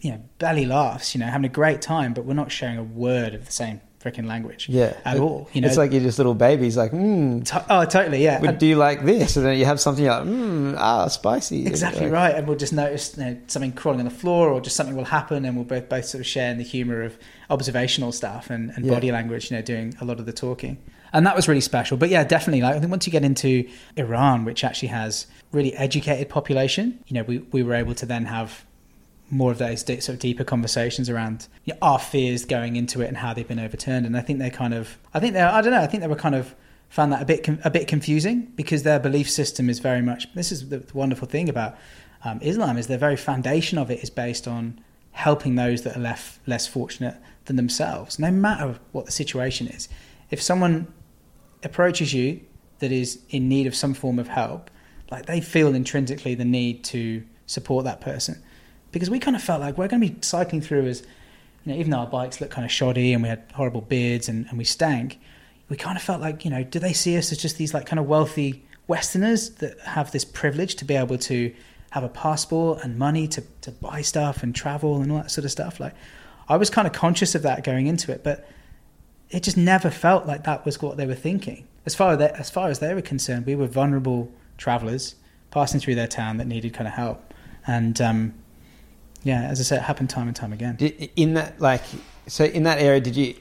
you 0.00 0.10
know, 0.12 0.22
belly 0.38 0.66
laughs, 0.66 1.14
you 1.14 1.20
know, 1.20 1.26
having 1.26 1.44
a 1.46 1.48
great 1.52 1.80
time, 1.82 2.14
but 2.14 2.24
we're 2.24 2.34
not 2.34 2.50
sharing 2.52 2.78
a 2.78 2.82
word 2.84 3.34
of 3.34 3.46
the 3.46 3.52
same 3.52 3.80
freaking 4.02 4.26
language, 4.26 4.68
yeah 4.68 4.94
at 5.04 5.16
It- 5.16 5.20
all. 5.20 5.48
You 5.52 5.60
know, 5.60 5.66
it's 5.66 5.76
like 5.76 5.90
you're 5.90 6.00
just 6.00 6.18
little 6.18 6.34
babies 6.34 6.76
like 6.76 6.92
mm, 6.92 7.44
To- 7.46 7.64
oh, 7.68 7.84
totally, 7.84 8.22
yeah. 8.22 8.38
would 8.40 8.50
And- 8.50 8.58
do 8.58 8.66
you 8.66 8.76
like 8.76 9.04
this 9.04 9.36
and 9.36 9.44
then 9.44 9.58
you 9.58 9.64
have 9.64 9.80
something 9.80 10.04
you're 10.04 10.14
like 10.14 10.24
mm, 10.24 10.76
ah 10.78 11.08
spicy 11.08 11.66
Exactly 11.66 12.02
Like, 12.02 12.12
right, 12.12 12.34
and 12.36 12.46
we'll 12.46 12.56
just 12.56 12.72
notice 12.72 13.16
you 13.18 13.24
know, 13.24 13.36
something 13.48 13.72
crawling 13.72 13.98
on 14.00 14.04
the 14.04 14.12
floor, 14.12 14.50
or 14.50 14.60
just 14.60 14.76
something 14.76 14.94
will 14.94 15.04
happen, 15.04 15.44
and 15.44 15.56
we'll 15.56 15.64
both 15.64 15.88
both 15.88 16.04
sort 16.04 16.20
of 16.20 16.26
share 16.28 16.50
in 16.52 16.58
the 16.58 16.64
humour 16.64 17.02
of 17.02 17.18
observational 17.50 18.12
stuff 18.12 18.50
and, 18.50 18.70
and 18.76 18.84
Yeah. 18.86 18.92
body 18.94 19.10
language. 19.10 19.50
You 19.50 19.56
know, 19.56 19.62
doing 19.62 19.94
a 20.00 20.04
lot 20.04 20.20
of 20.20 20.26
the 20.26 20.32
talking, 20.32 20.78
and 21.12 21.26
that 21.26 21.34
was 21.34 21.48
really 21.48 21.60
special. 21.60 21.96
But 21.96 22.08
yeah, 22.08 22.22
definitely. 22.22 22.62
Like 22.62 22.76
I 22.76 22.78
think 22.78 22.90
once 22.90 23.04
you 23.06 23.10
get 23.12 23.24
into 23.24 23.68
Iran, 23.96 24.44
which 24.44 24.62
actually 24.62 24.88
has 24.88 25.26
really 25.50 25.74
educated 25.74 26.28
population, 26.28 27.00
you 27.08 27.14
know, 27.14 27.24
we 27.24 27.38
we 27.50 27.64
were 27.64 27.74
able 27.74 27.94
to 27.96 28.06
then 28.06 28.26
have 28.26 28.64
more 29.30 29.52
of 29.52 29.58
those 29.58 29.80
sort 29.80 30.08
of 30.08 30.18
deeper 30.18 30.44
conversations 30.44 31.10
around 31.10 31.48
you 31.64 31.74
know, 31.74 31.78
our 31.82 31.98
fears 31.98 32.44
going 32.44 32.76
into 32.76 33.02
it 33.02 33.08
and 33.08 33.16
how 33.16 33.34
they've 33.34 33.46
been 33.46 33.58
overturned. 33.58 34.06
And 34.06 34.16
I 34.16 34.20
think 34.20 34.38
they 34.38 34.50
kind 34.50 34.74
of, 34.74 34.98
I 35.12 35.20
think 35.20 35.34
they, 35.34 35.40
I 35.40 35.60
don't 35.60 35.72
know, 35.72 35.80
I 35.80 35.86
think 35.86 36.02
they 36.02 36.08
were 36.08 36.16
kind 36.16 36.34
of 36.34 36.54
found 36.88 37.12
that 37.12 37.20
a 37.20 37.24
bit 37.24 37.46
a 37.64 37.70
bit 37.70 37.86
confusing 37.86 38.50
because 38.56 38.82
their 38.82 38.98
belief 38.98 39.28
system 39.30 39.68
is 39.68 39.78
very 39.78 40.02
much. 40.02 40.32
This 40.34 40.50
is 40.50 40.68
the, 40.70 40.82
wonderful 40.94 41.28
thing 41.28 41.48
about 41.48 41.76
um, 42.24 42.40
Islam 42.42 42.78
is 42.78 42.86
the 42.86 42.98
very 42.98 43.16
foundation 43.16 43.78
of 43.78 43.90
it 43.90 44.02
is 44.02 44.10
based 44.10 44.48
on 44.48 44.80
helping 45.12 45.56
those 45.56 45.82
that 45.82 45.96
are 45.96 46.00
left 46.00 46.40
less 46.46 46.66
fortunate 46.66 47.16
than 47.44 47.56
themselves, 47.56 48.18
no 48.18 48.30
matter 48.30 48.78
what 48.92 49.06
the 49.06 49.12
situation 49.12 49.66
is. 49.68 49.88
If 50.30 50.40
someone 50.40 50.92
approaches 51.62 52.14
you 52.14 52.40
that 52.78 52.92
is 52.92 53.20
in 53.30 53.48
need 53.48 53.66
of 53.66 53.74
some 53.74 53.94
form 53.94 54.18
of 54.18 54.28
help, 54.28 54.70
like 55.10 55.26
they 55.26 55.40
feel 55.40 55.74
intrinsically 55.74 56.34
the 56.34 56.44
need 56.44 56.84
to 56.84 57.24
support 57.46 57.84
that 57.84 58.00
person. 58.00 58.42
Because 58.92 59.10
we 59.10 59.18
kind 59.18 59.36
of 59.36 59.42
felt 59.42 59.60
like 59.60 59.76
we're 59.76 59.88
going 59.88 60.02
to 60.02 60.08
be 60.08 60.16
cycling 60.22 60.60
through 60.60 60.86
as, 60.86 61.02
you 61.64 61.72
know, 61.72 61.78
even 61.78 61.90
though 61.90 61.98
our 61.98 62.06
bikes 62.06 62.40
looked 62.40 62.52
kind 62.52 62.64
of 62.64 62.70
shoddy 62.70 63.12
and 63.12 63.22
we 63.22 63.28
had 63.28 63.42
horrible 63.54 63.82
beards 63.82 64.28
and, 64.28 64.46
and 64.48 64.58
we 64.58 64.64
stank, 64.64 65.18
we 65.68 65.76
kind 65.76 65.96
of 65.96 66.02
felt 66.02 66.20
like, 66.20 66.44
you 66.44 66.50
know, 66.50 66.64
do 66.64 66.78
they 66.78 66.92
see 66.92 67.16
us 67.18 67.30
as 67.30 67.38
just 67.38 67.58
these 67.58 67.74
like 67.74 67.86
kind 67.86 68.00
of 68.00 68.06
wealthy 68.06 68.64
Westerners 68.86 69.50
that 69.56 69.78
have 69.80 70.10
this 70.12 70.24
privilege 70.24 70.74
to 70.76 70.84
be 70.84 70.94
able 70.94 71.18
to 71.18 71.54
have 71.90 72.04
a 72.04 72.08
passport 72.08 72.82
and 72.82 72.98
money 72.98 73.28
to, 73.28 73.42
to 73.60 73.70
buy 73.70 74.00
stuff 74.00 74.42
and 74.42 74.54
travel 74.54 75.02
and 75.02 75.12
all 75.12 75.18
that 75.18 75.30
sort 75.30 75.44
of 75.44 75.50
stuff? 75.50 75.78
Like, 75.78 75.94
I 76.48 76.56
was 76.56 76.70
kind 76.70 76.86
of 76.86 76.94
conscious 76.94 77.34
of 77.34 77.42
that 77.42 77.64
going 77.64 77.86
into 77.86 78.10
it, 78.10 78.24
but 78.24 78.48
it 79.30 79.42
just 79.42 79.58
never 79.58 79.90
felt 79.90 80.26
like 80.26 80.44
that 80.44 80.64
was 80.64 80.80
what 80.80 80.96
they 80.96 81.06
were 81.06 81.14
thinking. 81.14 81.66
As 81.84 81.94
far 81.94 82.12
as 82.12 82.18
they, 82.18 82.30
as 82.30 82.48
far 82.50 82.68
as 82.68 82.78
they 82.78 82.94
were 82.94 83.02
concerned, 83.02 83.44
we 83.44 83.54
were 83.54 83.66
vulnerable 83.66 84.32
travelers 84.56 85.14
passing 85.50 85.80
through 85.80 85.94
their 85.94 86.06
town 86.06 86.38
that 86.38 86.46
needed 86.46 86.72
kind 86.74 86.88
of 86.88 86.94
help, 86.94 87.34
and 87.66 88.00
um, 88.00 88.34
yeah, 89.28 89.42
as 89.52 89.60
I 89.60 89.64
said, 89.64 89.78
it 89.78 89.82
happened 89.90 90.10
time 90.10 90.26
and 90.30 90.36
time 90.42 90.52
again. 90.52 90.74
Did, 90.76 91.10
in 91.16 91.34
that, 91.34 91.60
like, 91.60 91.82
so 92.26 92.44
in 92.44 92.62
that 92.68 92.78
area, 92.78 93.00
did 93.00 93.16
you 93.16 93.34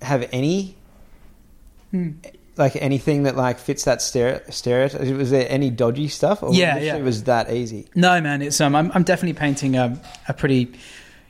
have 0.00 0.28
any, 0.32 0.76
Hmm. 1.90 2.10
like, 2.56 2.74
anything 2.76 3.24
that 3.24 3.36
like 3.36 3.58
fits 3.58 3.84
that 3.84 3.98
stere- 3.98 4.44
stereotype? 4.52 5.00
Was 5.16 5.30
there 5.30 5.46
any 5.48 5.68
dodgy 5.70 6.08
stuff? 6.08 6.42
Or 6.42 6.54
Yeah, 6.54 6.78
yeah. 6.78 6.96
Was 6.98 7.24
that 7.24 7.52
easy? 7.52 7.86
No, 7.94 8.20
man, 8.20 8.40
it's 8.42 8.60
um, 8.60 8.74
I'm, 8.74 8.90
I'm 8.94 9.02
definitely 9.02 9.38
painting 9.38 9.76
a, 9.76 10.00
a 10.28 10.32
pretty, 10.32 10.72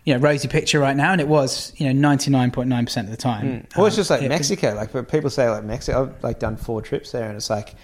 you 0.04 0.14
know, 0.14 0.20
rosy 0.20 0.48
picture 0.48 0.78
right 0.78 0.96
now, 0.96 1.12
and 1.12 1.20
it 1.20 1.28
was, 1.28 1.72
you 1.76 1.86
know, 1.86 1.92
ninety 2.08 2.30
nine 2.30 2.50
point 2.50 2.68
nine 2.68 2.84
percent 2.84 3.06
of 3.08 3.10
the 3.12 3.16
time. 3.30 3.44
Mm. 3.46 3.76
Well, 3.76 3.86
it's 3.86 3.96
Um, 3.96 4.00
just 4.00 4.10
like 4.10 4.22
Mexico. 4.28 4.74
Like, 4.74 4.92
but 4.92 5.08
people 5.08 5.30
say 5.30 5.48
like 5.48 5.64
Mexico. 5.64 6.02
I've 6.16 6.22
like 6.24 6.38
done 6.38 6.56
four 6.56 6.82
trips 6.82 7.12
there, 7.12 7.26
and 7.28 7.36
it's 7.36 7.50
like, 7.50 7.74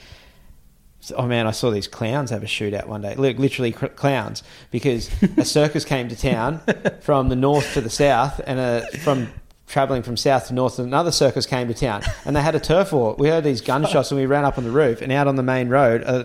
oh 1.17 1.27
man, 1.27 1.47
I 1.47 1.53
saw 1.53 1.71
these 1.71 1.89
clowns 1.89 2.31
have 2.31 2.43
a 2.43 2.47
shootout 2.47 2.87
one 2.87 3.03
day. 3.03 3.15
Li- 3.15 3.35
Literally 3.35 3.73
cr- 3.73 3.87
clowns, 3.87 4.43
because 4.71 5.11
a 5.37 5.45
circus 5.45 5.85
came 5.85 6.09
to 6.09 6.17
town 6.17 6.61
from 7.01 7.29
the 7.29 7.37
north 7.37 7.75
to 7.75 7.81
the 7.81 7.91
south, 7.91 8.41
and 8.47 8.59
a, 8.59 8.87
from 8.99 9.29
traveling 9.67 10.03
from 10.03 10.17
south 10.17 10.49
to 10.49 10.55
north, 10.55 10.79
another 10.79 11.13
circus 11.13 11.47
came 11.47 11.69
to 11.69 11.75
town, 11.75 12.03
and 12.25 12.35
they 12.35 12.43
had 12.43 12.55
a 12.55 12.61
turf 12.61 12.93
war. 12.93 13.15
We 13.19 13.29
heard 13.29 13.45
these 13.45 13.61
gunshots, 13.61 14.11
and 14.11 14.19
we 14.21 14.27
ran 14.27 14.45
up 14.45 14.59
on 14.59 14.65
the 14.65 14.71
roof, 14.71 15.01
and 15.03 15.13
out 15.13 15.27
on 15.29 15.37
the 15.37 15.43
main 15.43 15.69
road 15.69 16.03
uh, 16.05 16.25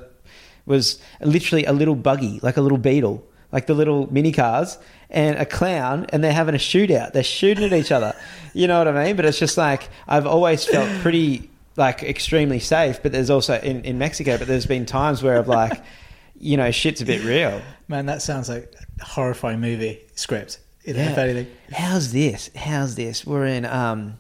was 0.66 1.00
literally 1.22 1.66
a 1.66 1.74
little 1.74 1.96
buggy, 1.96 2.40
like 2.42 2.58
a 2.58 2.62
little 2.62 2.78
beetle. 2.78 3.24
Like 3.52 3.68
the 3.68 3.76
little 3.76 4.12
mini 4.12 4.32
cars 4.32 4.80
and 5.12 5.38
a 5.38 5.46
clown, 5.46 6.08
and 6.10 6.24
they're 6.24 6.34
having 6.34 6.56
a 6.56 6.58
shootout. 6.58 7.14
They're 7.14 7.22
shooting 7.22 7.64
at 7.66 7.72
each 7.72 7.92
other. 7.92 8.16
You 8.56 8.66
know 8.66 8.80
what 8.80 8.88
I 8.88 9.04
mean? 9.06 9.16
But 9.16 9.26
it's 9.26 9.38
just 9.38 9.58
like 9.60 9.90
I've 10.08 10.26
always 10.26 10.66
felt 10.66 10.90
pretty 11.04 11.52
like 11.76 12.04
extremely 12.04 12.60
safe. 12.60 13.02
But 13.02 13.12
there's 13.12 13.30
also 13.30 13.60
in, 13.60 13.84
in 13.84 13.98
Mexico, 13.98 14.38
but 14.38 14.48
there's 14.48 14.66
been 14.66 14.86
times 14.86 15.24
where 15.24 15.38
I've 15.38 15.48
like, 15.48 15.82
you 16.40 16.58
know, 16.58 16.72
shit's 16.72 17.02
a 17.02 17.06
bit 17.06 17.24
real. 17.24 17.62
man, 17.88 18.06
that 18.08 18.22
sounds 18.22 18.50
like 18.50 18.74
a 19.00 19.06
horrifying 19.06 19.60
movie 19.60 20.02
script. 20.16 20.60
Yeah. 20.86 21.16
anything. 21.18 21.48
How's 21.72 22.12
this? 22.12 22.50
How's 22.56 22.96
this? 22.96 23.26
We're 23.26 23.46
in 23.46 23.66
um, 23.66 24.18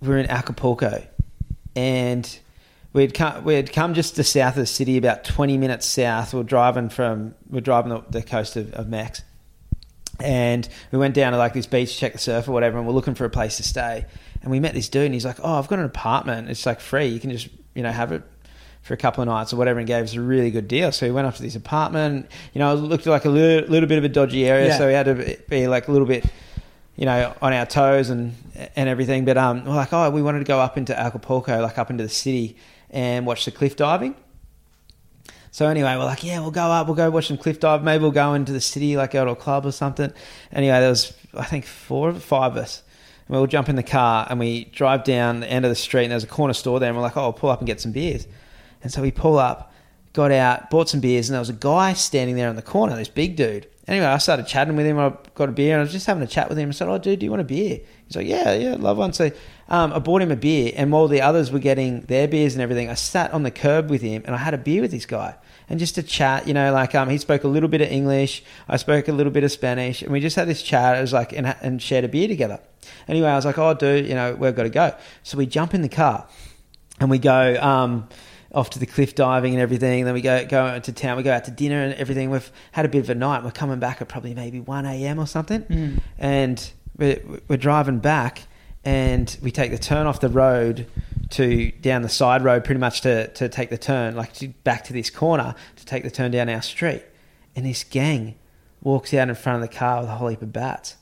we're 0.00 0.18
in 0.18 0.30
Acapulco, 0.30 1.04
and 1.74 2.38
we'd 2.92 3.14
come 3.14 3.44
we'd 3.44 3.72
come 3.72 3.94
just 3.94 4.14
to 4.16 4.24
south 4.24 4.54
of 4.54 4.60
the 4.60 4.66
city, 4.66 4.96
about 4.96 5.24
twenty 5.24 5.58
minutes 5.58 5.86
south. 5.86 6.34
We're 6.34 6.44
driving 6.44 6.88
from 6.88 7.34
we're 7.50 7.60
driving 7.60 7.90
the, 7.90 8.04
the 8.10 8.22
coast 8.22 8.56
of, 8.56 8.72
of 8.74 8.88
Mex, 8.88 9.22
and 10.20 10.68
we 10.92 10.98
went 10.98 11.14
down 11.14 11.32
to 11.32 11.38
like 11.38 11.52
this 11.52 11.66
beach 11.66 11.94
to 11.94 11.98
check 11.98 12.12
the 12.12 12.18
surf 12.18 12.48
or 12.48 12.52
whatever, 12.52 12.78
and 12.78 12.86
we're 12.86 12.92
looking 12.94 13.16
for 13.16 13.24
a 13.24 13.30
place 13.30 13.56
to 13.56 13.64
stay. 13.64 14.06
And 14.42 14.50
we 14.50 14.60
met 14.60 14.74
this 14.74 14.88
dude, 14.88 15.06
and 15.06 15.14
he's 15.14 15.24
like, 15.24 15.38
"Oh, 15.42 15.54
I've 15.58 15.68
got 15.68 15.78
an 15.78 15.84
apartment. 15.84 16.48
It's 16.50 16.64
like 16.66 16.80
free. 16.80 17.06
You 17.06 17.20
can 17.20 17.30
just 17.30 17.48
you 17.74 17.82
know 17.82 17.92
have 17.92 18.12
it." 18.12 18.22
For 18.82 18.94
a 18.94 18.96
couple 18.96 19.20
of 19.20 19.28
nights 19.28 19.52
or 19.52 19.56
whatever, 19.56 19.80
and 19.80 19.86
gave 19.86 20.04
us 20.04 20.14
a 20.14 20.20
really 20.20 20.50
good 20.50 20.66
deal. 20.66 20.92
So 20.92 21.04
we 21.04 21.12
went 21.12 21.26
up 21.26 21.34
to 21.34 21.42
this 21.42 21.56
apartment. 21.56 22.30
You 22.54 22.60
know, 22.60 22.72
it 22.72 22.76
looked 22.76 23.04
like 23.04 23.26
a 23.26 23.28
little, 23.28 23.68
little 23.68 23.88
bit 23.88 23.98
of 23.98 24.04
a 24.04 24.08
dodgy 24.08 24.46
area, 24.48 24.68
Yeah. 24.68 24.78
so 24.78 24.86
we 24.86 24.94
had 24.94 25.04
to 25.06 25.36
be 25.50 25.68
like 25.68 25.88
a 25.88 25.92
little 25.92 26.06
bit 26.06 26.24
you 26.96 27.04
know, 27.04 27.34
on 27.42 27.52
our 27.52 27.66
toes 27.66 28.08
and 28.08 28.34
and 28.76 28.88
everything. 28.88 29.26
But 29.26 29.36
um, 29.36 29.64
we're 29.66 29.74
like, 29.74 29.92
oh, 29.92 30.08
we 30.10 30.22
wanted 30.22 30.38
to 30.38 30.44
go 30.46 30.58
up 30.58 30.78
into 30.78 30.98
Acapulco, 30.98 31.60
like 31.60 31.76
up 31.76 31.90
into 31.90 32.02
the 32.02 32.08
city, 32.08 32.56
and 32.88 33.26
watch 33.26 33.44
the 33.44 33.50
cliff 33.50 33.76
diving. 33.76 34.14
So 35.50 35.66
anyway, 35.66 35.94
we're 35.96 36.04
like, 36.04 36.24
yeah, 36.24 36.40
we'll 36.40 36.50
go 36.50 36.62
up, 36.70 36.86
we'll 36.86 36.96
go 36.96 37.10
watch 37.10 37.28
some 37.28 37.36
cliff 37.36 37.60
dive. 37.60 37.82
Maybe 37.82 38.02
we'll 38.02 38.10
go 38.10 38.32
into 38.34 38.52
the 38.52 38.60
city, 38.60 38.96
like 38.96 39.10
go 39.10 39.24
to 39.24 39.32
a 39.32 39.36
club 39.36 39.66
or 39.66 39.72
something. 39.72 40.12
Anyway, 40.52 40.78
there 40.80 40.88
was 40.90 41.12
I 41.34 41.44
think 41.44 41.66
four, 41.66 42.10
or 42.10 42.14
five 42.14 42.52
of 42.52 42.58
us. 42.58 42.82
And 43.28 43.36
we 43.36 43.38
all 43.38 43.46
jump 43.46 43.68
in 43.68 43.76
the 43.76 43.82
car 43.82 44.26
and 44.28 44.40
we 44.40 44.64
drive 44.64 45.04
down 45.04 45.40
the 45.40 45.50
end 45.50 45.64
of 45.64 45.70
the 45.70 45.76
street, 45.76 46.04
and 46.04 46.12
there's 46.12 46.24
a 46.24 46.28
corner 46.28 46.54
store 46.54 46.80
there, 46.80 46.88
and 46.88 46.96
we're 46.96 47.02
like, 47.02 47.16
oh, 47.16 47.24
I'll 47.24 47.32
pull 47.32 47.50
up 47.50 47.60
and 47.60 47.66
get 47.66 47.80
some 47.80 47.92
beers. 47.92 48.26
And 48.82 48.90
so 48.90 49.02
we 49.02 49.10
pull 49.10 49.38
up, 49.38 49.72
got 50.14 50.32
out, 50.32 50.70
bought 50.70 50.88
some 50.88 51.00
beers, 51.00 51.28
and 51.28 51.34
there 51.34 51.40
was 51.40 51.50
a 51.50 51.54
guy 51.54 51.92
standing 51.92 52.36
there 52.36 52.48
in 52.48 52.56
the 52.56 52.62
corner, 52.62 52.96
this 52.96 53.08
big 53.08 53.36
dude. 53.36 53.68
Anyway, 53.86 54.06
I 54.06 54.18
started 54.18 54.46
chatting 54.46 54.76
with 54.76 54.84
him. 54.84 54.98
I 54.98 55.14
got 55.34 55.48
a 55.48 55.52
beer, 55.52 55.72
and 55.72 55.80
I 55.80 55.82
was 55.82 55.92
just 55.92 56.06
having 56.06 56.22
a 56.22 56.26
chat 56.26 56.48
with 56.48 56.58
him. 56.58 56.68
I 56.68 56.72
said, 56.72 56.88
"Oh, 56.88 56.98
dude, 56.98 57.20
do 57.20 57.24
you 57.24 57.30
want 57.30 57.40
a 57.40 57.44
beer?" 57.44 57.80
He's 58.06 58.16
like, 58.16 58.26
"Yeah, 58.26 58.52
yeah, 58.52 58.76
love 58.78 58.98
one." 58.98 59.14
So 59.14 59.30
um, 59.70 59.94
I 59.94 59.98
bought 59.98 60.20
him 60.20 60.30
a 60.30 60.36
beer, 60.36 60.72
and 60.76 60.92
while 60.92 61.08
the 61.08 61.22
others 61.22 61.50
were 61.50 61.58
getting 61.58 62.02
their 62.02 62.28
beers 62.28 62.54
and 62.54 62.62
everything, 62.62 62.90
I 62.90 62.94
sat 62.94 63.32
on 63.32 63.44
the 63.44 63.50
curb 63.50 63.88
with 63.88 64.02
him, 64.02 64.22
and 64.26 64.34
I 64.34 64.38
had 64.38 64.52
a 64.52 64.58
beer 64.58 64.82
with 64.82 64.90
this 64.90 65.06
guy, 65.06 65.36
and 65.70 65.78
just 65.78 65.94
to 65.96 66.02
chat. 66.02 66.46
You 66.48 66.54
know, 66.54 66.72
like 66.72 66.94
um, 66.94 67.08
he 67.08 67.18
spoke 67.18 67.44
a 67.44 67.48
little 67.48 67.68
bit 67.68 67.80
of 67.80 67.88
English, 67.88 68.42
I 68.68 68.76
spoke 68.76 69.08
a 69.08 69.12
little 69.12 69.32
bit 69.32 69.44
of 69.44 69.52
Spanish, 69.52 70.02
and 70.02 70.10
we 70.12 70.20
just 70.20 70.36
had 70.36 70.48
this 70.48 70.62
chat. 70.62 70.98
It 70.98 71.00
was 71.00 71.12
like 71.12 71.32
and, 71.32 71.46
and 71.62 71.80
shared 71.82 72.04
a 72.04 72.08
beer 72.08 72.28
together. 72.28 72.60
Anyway, 73.06 73.28
I 73.28 73.36
was 73.36 73.44
like, 73.44 73.58
"Oh, 73.58 73.74
dude, 73.74 74.06
you 74.06 74.14
know, 74.14 74.34
we've 74.34 74.54
got 74.56 74.64
to 74.64 74.70
go." 74.70 74.94
So 75.22 75.38
we 75.38 75.46
jump 75.46 75.74
in 75.74 75.82
the 75.82 75.88
car, 75.88 76.26
and 77.00 77.10
we 77.10 77.18
go. 77.18 77.56
Um, 77.60 78.08
off 78.54 78.70
to 78.70 78.78
the 78.78 78.86
cliff 78.86 79.14
diving 79.14 79.52
and 79.52 79.60
everything. 79.60 80.06
Then 80.06 80.14
we 80.14 80.22
go 80.22 80.46
go 80.46 80.78
to 80.80 80.92
town. 80.92 81.18
We 81.18 81.22
go 81.22 81.30
out 81.30 81.44
to 81.44 81.50
dinner 81.50 81.82
and 81.82 81.92
everything. 81.92 82.30
We've 82.30 82.50
had 82.72 82.86
a 82.86 82.88
bit 82.88 83.00
of 83.00 83.10
a 83.10 83.14
night. 83.14 83.44
We're 83.44 83.50
coming 83.50 83.78
back 83.78 84.00
at 84.00 84.08
probably 84.08 84.32
maybe 84.32 84.58
one 84.58 84.86
a.m. 84.86 85.18
or 85.18 85.26
something, 85.26 85.64
Mm. 85.64 86.00
and 86.16 86.72
we're, 86.96 87.20
we're 87.46 87.58
driving 87.58 87.98
back, 87.98 88.44
and 88.86 89.36
we 89.42 89.50
take 89.50 89.70
the 89.70 89.76
turn 89.76 90.06
off 90.06 90.20
the 90.20 90.30
road 90.30 90.86
to 91.30 91.70
down 91.72 92.02
the 92.02 92.08
side 92.08 92.42
road, 92.42 92.64
pretty 92.64 92.80
much 92.80 93.02
to 93.02 93.28
to 93.28 93.48
take 93.48 93.70
the 93.70 93.78
turn, 93.78 94.16
like 94.16 94.32
to, 94.34 94.48
back 94.48 94.84
to 94.84 94.92
this 94.92 95.10
corner 95.10 95.54
to 95.76 95.86
take 95.86 96.02
the 96.02 96.10
turn 96.10 96.30
down 96.30 96.48
our 96.48 96.62
street. 96.62 97.04
And 97.54 97.66
this 97.66 97.84
gang 97.84 98.36
walks 98.82 99.12
out 99.14 99.28
in 99.28 99.34
front 99.34 99.62
of 99.62 99.70
the 99.70 99.76
car 99.76 100.00
with 100.00 100.08
a 100.08 100.14
whole 100.14 100.28
heap 100.28 100.42
of 100.42 100.52
bats. 100.52 100.96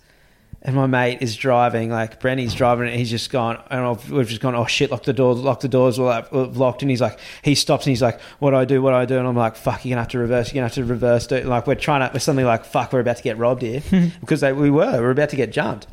And 0.62 0.74
my 0.74 0.86
mate 0.86 1.18
is 1.20 1.36
driving, 1.36 1.90
like 1.90 2.18
Brenny's 2.18 2.54
driving, 2.54 2.88
and 2.88 2.98
he's 2.98 3.10
just 3.10 3.30
gone. 3.30 3.62
And 3.70 3.80
I've, 3.80 4.10
we've 4.10 4.26
just 4.26 4.40
gone. 4.40 4.56
Oh 4.56 4.66
shit! 4.66 4.90
Lock 4.90 5.04
the 5.04 5.12
doors. 5.12 5.38
Lock 5.38 5.60
the 5.60 5.68
doors. 5.68 6.00
We're 6.00 6.06
like, 6.06 6.32
locked. 6.32 6.82
And 6.82 6.90
he's 6.90 7.00
like, 7.00 7.20
he 7.42 7.54
stops 7.54 7.86
and 7.86 7.90
he's 7.90 8.02
like, 8.02 8.20
"What 8.40 8.50
do 8.50 8.56
I 8.56 8.64
do? 8.64 8.82
What 8.82 8.90
do 8.90 8.96
I 8.96 9.04
do?" 9.04 9.18
And 9.18 9.28
I'm 9.28 9.36
like, 9.36 9.54
"Fuck! 9.54 9.84
You're 9.84 9.92
gonna 9.92 10.00
have 10.00 10.10
to 10.10 10.18
reverse. 10.18 10.48
You're 10.48 10.54
gonna 10.54 10.66
have 10.66 10.74
to 10.74 10.84
reverse." 10.84 11.28
Do 11.28 11.40
like 11.42 11.68
we're 11.68 11.76
trying 11.76 12.00
to. 12.00 12.12
We're 12.12 12.18
suddenly 12.18 12.42
like, 12.42 12.64
"Fuck! 12.64 12.92
We're 12.92 13.00
about 13.00 13.18
to 13.18 13.22
get 13.22 13.38
robbed 13.38 13.62
here," 13.62 13.82
because 14.20 14.40
they, 14.40 14.52
we 14.52 14.70
were. 14.70 15.00
We're 15.00 15.10
about 15.10 15.28
to 15.28 15.36
get 15.36 15.52
jumped. 15.52 15.86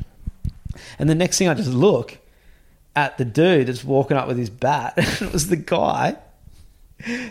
And 0.98 1.08
the 1.08 1.14
next 1.14 1.38
thing 1.38 1.48
I 1.48 1.54
just 1.54 1.70
look 1.70 2.18
at 2.96 3.18
the 3.18 3.24
dude 3.24 3.66
that's 3.66 3.84
walking 3.84 4.16
up 4.16 4.28
with 4.28 4.38
his 4.38 4.50
bat. 4.50 4.94
it 4.96 5.32
was 5.32 5.48
the 5.48 5.56
guy 5.56 6.16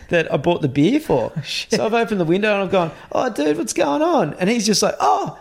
that 0.09 0.31
I 0.31 0.37
bought 0.37 0.61
the 0.61 0.67
beer 0.67 0.99
for. 0.99 1.31
Oh, 1.35 1.41
so 1.43 1.85
I've 1.85 1.93
opened 1.93 2.19
the 2.19 2.25
window 2.25 2.53
and 2.53 2.63
I've 2.63 2.71
gone, 2.71 2.91
"Oh, 3.11 3.29
dude, 3.29 3.57
what's 3.57 3.73
going 3.73 4.01
on?" 4.01 4.33
And 4.35 4.49
he's 4.49 4.65
just 4.65 4.81
like, 4.81 4.95
"Oh." 4.99 5.39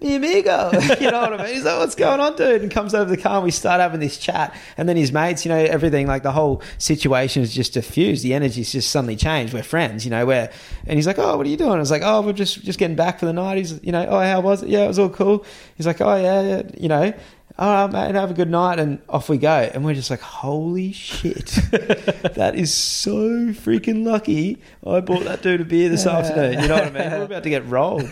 Mi 0.00 0.16
amigo, 0.16 0.72
you 1.00 1.12
know 1.12 1.20
what 1.20 1.40
I 1.40 1.44
mean? 1.44 1.54
He's 1.54 1.64
like, 1.64 1.78
"What's 1.78 1.94
going 1.94 2.18
on, 2.18 2.34
dude?" 2.34 2.62
And 2.62 2.72
comes 2.72 2.92
over 2.92 3.08
the 3.08 3.16
car, 3.16 3.36
and 3.36 3.44
we 3.44 3.52
start 3.52 3.80
having 3.80 4.00
this 4.00 4.18
chat. 4.18 4.52
And 4.76 4.88
then 4.88 4.96
his 4.96 5.12
mates, 5.12 5.44
you 5.44 5.48
know, 5.48 5.56
everything 5.56 6.08
like 6.08 6.24
the 6.24 6.32
whole 6.32 6.60
situation 6.78 7.40
is 7.40 7.54
just 7.54 7.74
diffused. 7.74 8.24
The 8.24 8.34
energy's 8.34 8.72
just 8.72 8.90
suddenly 8.90 9.14
changed. 9.14 9.54
We're 9.54 9.62
friends, 9.62 10.04
you 10.04 10.10
know. 10.10 10.26
Where 10.26 10.50
and 10.88 10.98
he's 10.98 11.06
like, 11.06 11.20
"Oh, 11.20 11.36
what 11.36 11.46
are 11.46 11.48
you 11.48 11.56
doing?" 11.56 11.74
I 11.74 11.78
was 11.78 11.92
like, 11.92 12.02
"Oh, 12.04 12.20
we're 12.22 12.32
just 12.32 12.64
just 12.64 12.80
getting 12.80 12.96
back 12.96 13.20
for 13.20 13.26
the 13.26 13.32
night." 13.32 13.58
He's, 13.58 13.80
you 13.84 13.92
know, 13.92 14.04
"Oh, 14.08 14.20
how 14.20 14.40
was 14.40 14.64
it?" 14.64 14.70
Yeah, 14.70 14.86
it 14.86 14.88
was 14.88 14.98
all 14.98 15.08
cool. 15.08 15.44
He's 15.76 15.86
like, 15.86 16.00
"Oh, 16.00 16.16
yeah, 16.16 16.42
yeah," 16.42 16.62
you 16.76 16.88
know. 16.88 17.14
All 17.58 17.86
right, 17.86 17.92
mate, 18.08 18.14
have 18.14 18.30
a 18.30 18.34
good 18.34 18.48
night, 18.50 18.78
and 18.78 19.00
off 19.08 19.28
we 19.28 19.36
go. 19.36 19.50
And 19.74 19.84
we're 19.84 19.94
just 19.94 20.08
like, 20.10 20.20
holy 20.20 20.90
shit, 20.92 21.46
that 21.70 22.52
is 22.54 22.72
so 22.72 23.14
freaking 23.52 24.04
lucky. 24.06 24.58
I 24.86 25.00
bought 25.00 25.24
that 25.24 25.42
dude 25.42 25.60
a 25.60 25.64
beer 25.64 25.88
this 25.90 26.06
afternoon. 26.06 26.62
You 26.62 26.68
know 26.68 26.74
what 26.76 26.84
I 26.84 26.90
mean? 26.90 27.10
We're 27.18 27.24
about 27.24 27.42
to 27.42 27.50
get 27.50 27.66
rolled. 27.66 28.10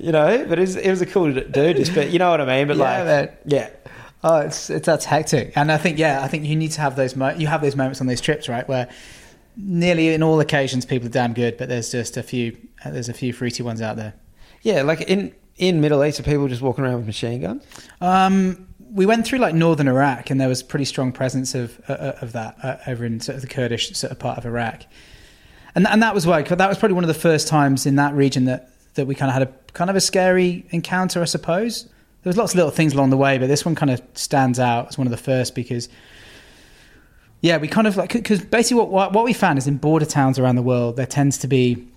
You 0.00 0.12
know, 0.12 0.44
but 0.48 0.58
it 0.58 0.62
was, 0.62 0.76
it 0.76 0.90
was 0.90 1.00
a 1.00 1.06
cool 1.06 1.32
dude. 1.32 1.76
Just, 1.76 1.94
but 1.94 2.10
you 2.10 2.18
know 2.18 2.30
what 2.30 2.40
I 2.40 2.44
mean. 2.44 2.66
But 2.66 2.76
Yeah, 2.76 2.84
like, 2.98 3.04
man. 3.04 3.30
yeah, 3.46 3.70
Oh, 4.22 4.40
it's, 4.40 4.68
it's 4.68 4.84
that's 4.84 5.04
hectic, 5.06 5.56
and 5.56 5.72
I 5.72 5.78
think 5.78 5.98
yeah, 5.98 6.22
I 6.22 6.28
think 6.28 6.44
you 6.44 6.54
need 6.56 6.72
to 6.72 6.80
have 6.82 6.94
those 6.96 7.16
mo- 7.16 7.34
you 7.38 7.46
have 7.46 7.62
those 7.62 7.76
moments 7.76 8.00
on 8.02 8.06
those 8.06 8.20
trips, 8.20 8.48
right, 8.50 8.68
where 8.68 8.88
nearly 9.56 10.12
in 10.12 10.22
all 10.22 10.40
occasions 10.40 10.84
people 10.84 11.06
are 11.06 11.10
damn 11.12 11.32
good, 11.32 11.56
but 11.56 11.68
there's 11.70 11.90
just 11.90 12.16
a 12.18 12.22
few 12.22 12.56
there's 12.84 13.08
a 13.08 13.14
few 13.14 13.32
fruity 13.32 13.62
ones 13.62 13.80
out 13.80 13.96
there. 13.96 14.12
Yeah, 14.62 14.82
like 14.82 15.00
in 15.02 15.34
in 15.60 15.80
Middle 15.80 16.02
East, 16.04 16.18
are 16.18 16.22
people 16.22 16.48
just 16.48 16.62
walking 16.62 16.84
around 16.84 16.96
with 16.96 17.06
machine 17.06 17.42
guns? 17.42 17.64
Um, 18.00 18.66
we 18.92 19.06
went 19.06 19.26
through 19.26 19.38
like 19.38 19.54
northern 19.54 19.86
Iraq, 19.88 20.30
and 20.30 20.40
there 20.40 20.48
was 20.48 20.62
pretty 20.62 20.86
strong 20.86 21.12
presence 21.12 21.54
of 21.54 21.80
uh, 21.88 21.92
uh, 21.92 22.18
of 22.22 22.32
that 22.32 22.56
uh, 22.62 22.76
over 22.86 23.04
in 23.04 23.20
sort 23.20 23.36
of 23.36 23.42
the 23.42 23.48
Kurdish 23.48 23.92
sort 23.92 24.10
of 24.10 24.18
part 24.18 24.38
of 24.38 24.46
Iraq, 24.46 24.84
and 25.74 25.86
and 25.86 26.02
that 26.02 26.14
was 26.14 26.26
like 26.26 26.48
that 26.48 26.68
was 26.68 26.78
probably 26.78 26.94
one 26.94 27.04
of 27.04 27.08
the 27.08 27.14
first 27.14 27.46
times 27.46 27.86
in 27.86 27.96
that 27.96 28.14
region 28.14 28.46
that 28.46 28.70
that 28.94 29.06
we 29.06 29.14
kind 29.14 29.28
of 29.28 29.34
had 29.34 29.42
a 29.42 29.72
kind 29.72 29.90
of 29.90 29.96
a 29.96 30.00
scary 30.00 30.64
encounter, 30.70 31.20
I 31.20 31.26
suppose. 31.26 31.84
There 32.22 32.28
was 32.28 32.36
lots 32.36 32.52
of 32.52 32.56
little 32.56 32.72
things 32.72 32.92
along 32.92 33.10
the 33.10 33.16
way, 33.16 33.38
but 33.38 33.46
this 33.46 33.64
one 33.64 33.74
kind 33.74 33.90
of 33.90 34.02
stands 34.14 34.58
out 34.58 34.88
as 34.88 34.98
one 34.98 35.06
of 35.06 35.10
the 35.12 35.16
first 35.16 35.54
because. 35.54 35.88
Yeah, 37.42 37.56
we 37.56 37.68
kind 37.68 37.86
of 37.86 37.96
like 37.96 38.12
because 38.12 38.44
basically 38.44 38.84
what 38.84 39.14
what 39.14 39.24
we 39.24 39.32
found 39.32 39.56
is 39.56 39.66
in 39.66 39.78
border 39.78 40.04
towns 40.04 40.38
around 40.38 40.56
the 40.56 40.62
world 40.62 40.96
there 40.96 41.06
tends 41.06 41.38
to 41.38 41.46
be 41.46 41.88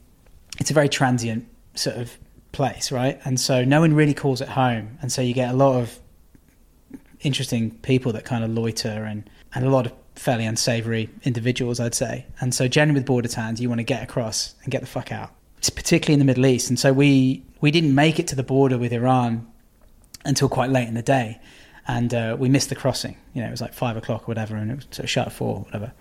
it's 0.57 0.71
a 0.71 0.73
very 0.73 0.87
transient 0.87 1.45
sort 1.75 1.97
of 1.97 2.17
place, 2.53 2.91
right? 2.91 3.19
And 3.25 3.37
so 3.37 3.65
no 3.65 3.81
one 3.81 3.93
really 3.93 4.13
calls 4.13 4.39
it 4.39 4.47
home, 4.47 4.97
and 5.01 5.11
so 5.11 5.21
you 5.21 5.33
get 5.33 5.53
a 5.53 5.57
lot 5.57 5.75
of 5.81 5.99
interesting 7.19 7.71
people 7.79 8.13
that 8.13 8.23
kind 8.23 8.43
of 8.43 8.51
loiter 8.51 9.03
and 9.03 9.29
and 9.53 9.65
a 9.65 9.69
lot 9.69 9.85
of 9.85 9.93
fairly 10.15 10.45
unsavory 10.45 11.09
individuals, 11.23 11.79
I'd 11.79 11.95
say. 11.95 12.25
And 12.39 12.53
so 12.53 12.67
generally 12.67 12.99
with 12.99 13.05
border 13.05 13.27
towns, 13.27 13.61
you 13.61 13.69
want 13.69 13.79
to 13.79 13.83
get 13.83 14.03
across 14.03 14.55
and 14.63 14.71
get 14.71 14.81
the 14.81 14.87
fuck 14.87 15.11
out. 15.11 15.31
It's 15.57 15.69
particularly 15.69 16.13
in 16.13 16.19
the 16.19 16.25
Middle 16.25 16.45
East, 16.45 16.69
and 16.69 16.79
so 16.79 16.93
we 16.93 17.43
we 17.59 17.71
didn't 17.71 17.95
make 17.95 18.19
it 18.19 18.27
to 18.27 18.35
the 18.35 18.43
border 18.43 18.77
with 18.77 18.93
Iran 18.93 19.47
until 20.25 20.47
quite 20.47 20.69
late 20.69 20.87
in 20.87 20.93
the 20.93 21.01
day, 21.01 21.41
and 21.87 22.13
uh, 22.13 22.37
we 22.39 22.49
missed 22.49 22.69
the 22.69 22.75
crossing. 22.75 23.17
You 23.33 23.41
know, 23.41 23.47
it 23.47 23.51
was 23.51 23.61
like 23.61 23.73
five 23.73 23.97
o'clock 23.97 24.23
or 24.23 24.25
whatever, 24.25 24.55
and 24.55 24.71
it 24.71 24.75
was 24.75 24.85
sort 24.91 25.05
of 25.05 25.09
shut 25.09 25.27
at 25.27 25.33
four, 25.33 25.57
or 25.57 25.61
whatever. 25.61 25.93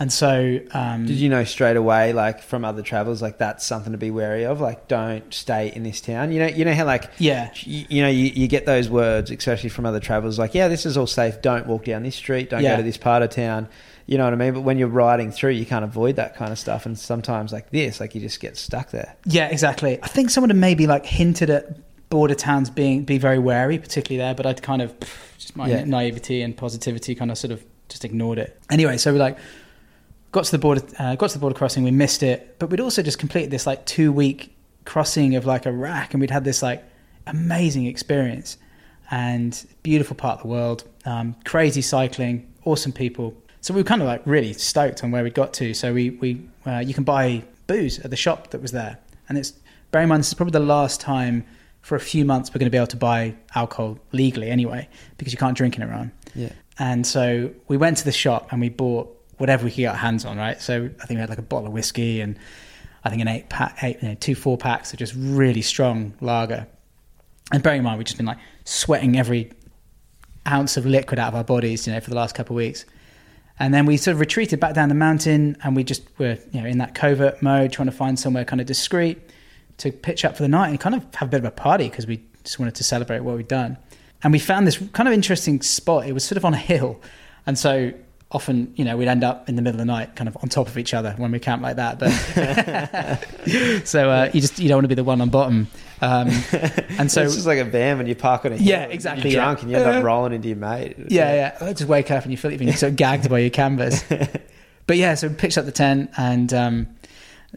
And 0.00 0.10
so, 0.10 0.58
um, 0.72 1.04
Did 1.04 1.16
you 1.16 1.28
know 1.28 1.44
straight 1.44 1.76
away, 1.76 2.14
like 2.14 2.40
from 2.42 2.64
other 2.64 2.80
travels, 2.80 3.20
like 3.20 3.36
that's 3.36 3.66
something 3.66 3.92
to 3.92 3.98
be 3.98 4.10
wary 4.10 4.46
of? 4.46 4.58
Like, 4.58 4.88
don't 4.88 5.32
stay 5.32 5.70
in 5.72 5.82
this 5.82 6.00
town. 6.00 6.32
You 6.32 6.38
know, 6.40 6.46
you 6.46 6.64
know 6.64 6.72
how 6.72 6.86
like 6.86 7.10
yeah, 7.18 7.50
you, 7.56 7.84
you 7.90 8.02
know 8.02 8.08
you, 8.08 8.24
you 8.34 8.48
get 8.48 8.64
those 8.64 8.88
words, 8.88 9.30
especially 9.30 9.68
from 9.68 9.84
other 9.84 10.00
travelers, 10.00 10.38
like, 10.38 10.54
yeah, 10.54 10.68
this 10.68 10.86
is 10.86 10.96
all 10.96 11.06
safe. 11.06 11.42
Don't 11.42 11.66
walk 11.66 11.84
down 11.84 12.02
this 12.02 12.16
street. 12.16 12.48
Don't 12.48 12.62
Yeah. 12.62 12.70
go 12.72 12.76
to 12.78 12.82
this 12.82 12.96
part 12.96 13.22
of 13.22 13.28
town. 13.28 13.68
You 14.06 14.16
know 14.16 14.24
what 14.24 14.32
I 14.32 14.36
mean? 14.36 14.54
But 14.54 14.62
when 14.62 14.78
you're 14.78 14.88
riding 14.88 15.30
through, 15.30 15.50
you 15.52 15.66
can't 15.66 15.84
avoid 15.84 16.16
that 16.16 16.34
kind 16.34 16.50
of 16.50 16.58
stuff. 16.58 16.86
And 16.86 16.98
sometimes, 16.98 17.52
like 17.52 17.68
this, 17.70 18.00
like 18.00 18.14
you 18.14 18.22
just 18.22 18.40
get 18.40 18.56
stuck 18.56 18.90
there. 18.92 19.14
Yeah, 19.26 19.48
exactly. 19.48 19.98
I 20.02 20.08
think 20.08 20.30
someone 20.30 20.48
had 20.48 20.56
maybe 20.56 20.86
like 20.86 21.04
hinted 21.04 21.50
at 21.50 21.76
border 22.08 22.34
towns 22.34 22.70
being 22.70 23.04
be 23.04 23.18
very 23.18 23.38
wary, 23.38 23.78
particularly 23.78 24.16
there, 24.26 24.34
but 24.34 24.46
I'd 24.46 24.62
kind 24.62 24.80
of 24.80 24.94
just 25.36 25.54
my 25.56 25.68
Yeah. 25.68 25.84
naivety 25.84 26.40
and 26.40 26.56
positivity 26.56 27.14
kind 27.14 27.30
of 27.30 27.36
sort 27.36 27.52
of 27.52 27.62
just 27.90 28.04
ignored 28.04 28.38
it. 28.38 28.58
Anyway, 28.70 28.96
so 28.96 29.12
we're 29.12 29.18
like 29.18 29.36
got 30.32 30.44
to 30.44 30.50
the 30.52 30.58
border, 30.58 30.82
uh, 30.98 31.16
got 31.16 31.30
to 31.30 31.34
the 31.34 31.40
border 31.40 31.56
crossing, 31.56 31.84
we 31.84 31.90
missed 31.90 32.22
it, 32.22 32.58
but 32.58 32.70
we'd 32.70 32.80
also 32.80 33.02
just 33.02 33.18
completed 33.18 33.50
this 33.50 33.66
like 33.66 33.84
two 33.86 34.12
week 34.12 34.54
crossing 34.84 35.34
of 35.34 35.46
like 35.46 35.66
Iraq, 35.66 36.12
and 36.14 36.20
we'd 36.20 36.30
had 36.30 36.44
this 36.44 36.62
like 36.62 36.82
amazing 37.26 37.86
experience 37.86 38.56
and 39.10 39.66
beautiful 39.82 40.14
part 40.16 40.38
of 40.38 40.42
the 40.42 40.48
world, 40.48 40.84
um, 41.04 41.34
crazy 41.44 41.82
cycling, 41.82 42.50
awesome 42.64 42.92
people. 42.92 43.34
So 43.60 43.74
we 43.74 43.80
were 43.80 43.84
kind 43.84 44.00
of 44.00 44.08
like 44.08 44.22
really 44.24 44.52
stoked 44.52 45.04
on 45.04 45.10
where 45.10 45.22
we 45.22 45.30
got 45.30 45.52
to. 45.54 45.74
So 45.74 45.92
we 45.92 46.10
we 46.10 46.46
uh, 46.66 46.78
you 46.78 46.94
can 46.94 47.04
buy 47.04 47.42
booze 47.66 47.98
at 48.00 48.10
the 48.10 48.16
shop 48.16 48.50
that 48.50 48.62
was 48.62 48.72
there, 48.72 48.98
and 49.28 49.36
it's 49.36 49.52
bear 49.90 50.02
in 50.02 50.08
mind 50.08 50.20
this 50.20 50.28
is 50.28 50.34
probably 50.34 50.52
the 50.52 50.60
last 50.60 51.00
time 51.00 51.44
for 51.82 51.96
a 51.96 52.00
few 52.00 52.24
months 52.24 52.50
we're 52.50 52.58
going 52.58 52.66
to 52.66 52.70
be 52.70 52.76
able 52.76 52.86
to 52.86 52.96
buy 52.96 53.34
alcohol 53.54 53.98
legally 54.12 54.50
anyway 54.50 54.86
because 55.16 55.32
you 55.32 55.38
can't 55.38 55.56
drink 55.56 55.76
in 55.76 55.82
Iran. 55.82 56.12
Yeah. 56.34 56.50
And 56.78 57.06
so 57.06 57.50
we 57.68 57.76
went 57.76 57.96
to 57.98 58.04
the 58.04 58.12
shop 58.12 58.48
and 58.52 58.60
we 58.60 58.68
bought 58.68 59.16
whatever 59.40 59.64
we 59.64 59.70
could 59.70 59.78
get 59.78 59.90
our 59.90 59.96
hands 59.96 60.24
on, 60.24 60.36
right? 60.36 60.60
So 60.60 60.90
I 61.02 61.06
think 61.06 61.16
we 61.16 61.20
had 61.20 61.30
like 61.30 61.38
a 61.38 61.42
bottle 61.42 61.68
of 61.68 61.72
whiskey 61.72 62.20
and 62.20 62.38
I 63.04 63.08
think 63.08 63.22
an 63.22 63.28
eight 63.28 63.48
pack, 63.48 63.78
eight, 63.82 64.02
you 64.02 64.08
know, 64.08 64.14
two 64.14 64.34
four 64.34 64.58
packs 64.58 64.92
of 64.92 64.98
just 64.98 65.14
really 65.16 65.62
strong 65.62 66.12
lager. 66.20 66.66
And 67.50 67.62
bearing 67.62 67.78
in 67.78 67.84
mind, 67.84 67.98
we've 67.98 68.06
just 68.06 68.18
been 68.18 68.26
like 68.26 68.38
sweating 68.64 69.18
every 69.18 69.50
ounce 70.46 70.76
of 70.76 70.84
liquid 70.84 71.18
out 71.18 71.28
of 71.28 71.34
our 71.34 71.44
bodies, 71.44 71.86
you 71.86 71.92
know, 71.92 72.00
for 72.00 72.10
the 72.10 72.16
last 72.16 72.34
couple 72.34 72.54
of 72.54 72.58
weeks. 72.58 72.84
And 73.58 73.72
then 73.74 73.86
we 73.86 73.96
sort 73.96 74.14
of 74.14 74.20
retreated 74.20 74.60
back 74.60 74.74
down 74.74 74.88
the 74.88 74.94
mountain 74.94 75.56
and 75.64 75.74
we 75.74 75.84
just 75.84 76.02
were, 76.18 76.38
you 76.52 76.60
know, 76.60 76.66
in 76.66 76.78
that 76.78 76.94
covert 76.94 77.42
mode, 77.42 77.72
trying 77.72 77.86
to 77.86 77.92
find 77.92 78.18
somewhere 78.18 78.44
kind 78.44 78.60
of 78.60 78.66
discreet 78.66 79.18
to 79.78 79.90
pitch 79.90 80.24
up 80.24 80.36
for 80.36 80.42
the 80.42 80.48
night 80.48 80.68
and 80.68 80.78
kind 80.80 80.94
of 80.94 81.14
have 81.14 81.28
a 81.28 81.30
bit 81.30 81.38
of 81.38 81.46
a 81.46 81.50
party 81.50 81.88
because 81.88 82.06
we 82.06 82.22
just 82.44 82.58
wanted 82.58 82.74
to 82.74 82.84
celebrate 82.84 83.20
what 83.20 83.36
we'd 83.36 83.48
done. 83.48 83.78
And 84.22 84.32
we 84.32 84.38
found 84.38 84.66
this 84.66 84.78
kind 84.92 85.08
of 85.08 85.14
interesting 85.14 85.62
spot. 85.62 86.06
It 86.06 86.12
was 86.12 86.24
sort 86.24 86.36
of 86.36 86.44
on 86.44 86.52
a 86.52 86.58
hill. 86.58 87.00
And 87.46 87.58
so 87.58 87.92
often, 88.32 88.72
you 88.76 88.84
know, 88.84 88.96
we'd 88.96 89.08
end 89.08 89.24
up 89.24 89.48
in 89.48 89.56
the 89.56 89.62
middle 89.62 89.80
of 89.80 89.86
the 89.86 89.90
night 89.92 90.14
kind 90.14 90.28
of 90.28 90.36
on 90.42 90.48
top 90.48 90.68
of 90.68 90.78
each 90.78 90.94
other 90.94 91.14
when 91.16 91.32
we 91.32 91.38
camp 91.40 91.62
like 91.62 91.76
that. 91.76 91.98
But 91.98 92.10
so 93.86 94.10
uh, 94.10 94.30
you 94.32 94.40
just, 94.40 94.58
you 94.58 94.68
don't 94.68 94.76
want 94.76 94.84
to 94.84 94.88
be 94.88 94.94
the 94.94 95.04
one 95.04 95.20
on 95.20 95.30
bottom. 95.30 95.66
Um, 96.00 96.28
and 96.98 97.10
so, 97.10 97.22
it's 97.24 97.34
just 97.34 97.46
like 97.46 97.58
a 97.58 97.64
van 97.64 97.98
when 97.98 98.06
you 98.06 98.14
park 98.14 98.44
on 98.44 98.52
a 98.52 98.56
hill. 98.56 98.66
Yeah, 98.66 98.84
exactly, 98.84 99.30
You're 99.30 99.40
yeah. 99.40 99.44
drunk 99.46 99.62
and 99.62 99.70
you 99.70 99.76
end 99.76 99.86
Uh, 99.86 99.90
up 99.98 100.04
rolling 100.04 100.32
into 100.32 100.48
your 100.48 100.56
mate. 100.56 100.96
yeah, 101.08 101.34
yeah. 101.60 101.66
I 101.66 101.72
just 101.72 101.88
wake 101.88 102.10
up 102.10 102.22
and 102.22 102.30
you 102.30 102.36
feel 102.36 102.50
like 102.50 102.60
you're 102.60 102.72
sort 102.74 102.90
of 102.92 102.96
gagged 102.96 103.28
by 103.28 103.38
your 103.40 103.50
canvas. 103.50 104.04
But 104.86 104.96
yeah, 104.96 105.14
so 105.14 105.28
we 105.28 105.34
pitched 105.34 105.56
up 105.56 105.66
the 105.66 105.70
tent 105.72 106.10
and 106.16 106.52
um, 106.52 106.88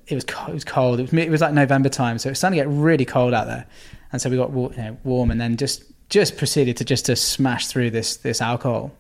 it 0.06 0.14
was 0.14 0.24
cold. 0.24 0.50
It 0.50 0.54
was 0.54 0.64
cold. 0.64 1.00
It 1.00 1.04
was, 1.04 1.14
it 1.14 1.32
was 1.32 1.42
like 1.42 1.52
November 1.54 1.90
time, 1.90 2.20
so 2.20 2.30
it 2.30 2.32
was 2.34 2.38
starting 2.38 2.60
to 2.60 2.64
get 2.64 2.72
really 2.72 3.06
cold 3.06 3.34
out 3.34 3.48
there. 3.48 3.66
And 4.12 4.22
so 4.22 4.30
we 4.30 4.38
got 4.38 4.52
you 4.52 4.70
know, 4.78 4.98
warm 5.04 5.32
and 5.32 5.42
then 5.42 5.58
just 5.58 5.84
just 6.10 6.38
proceeded 6.38 6.78
to 6.78 6.86
just 6.86 7.08
to 7.08 7.16
smash 7.16 7.66
through 7.70 7.90
this 7.90 8.18
this 8.18 8.40
alcohol. 8.40 8.92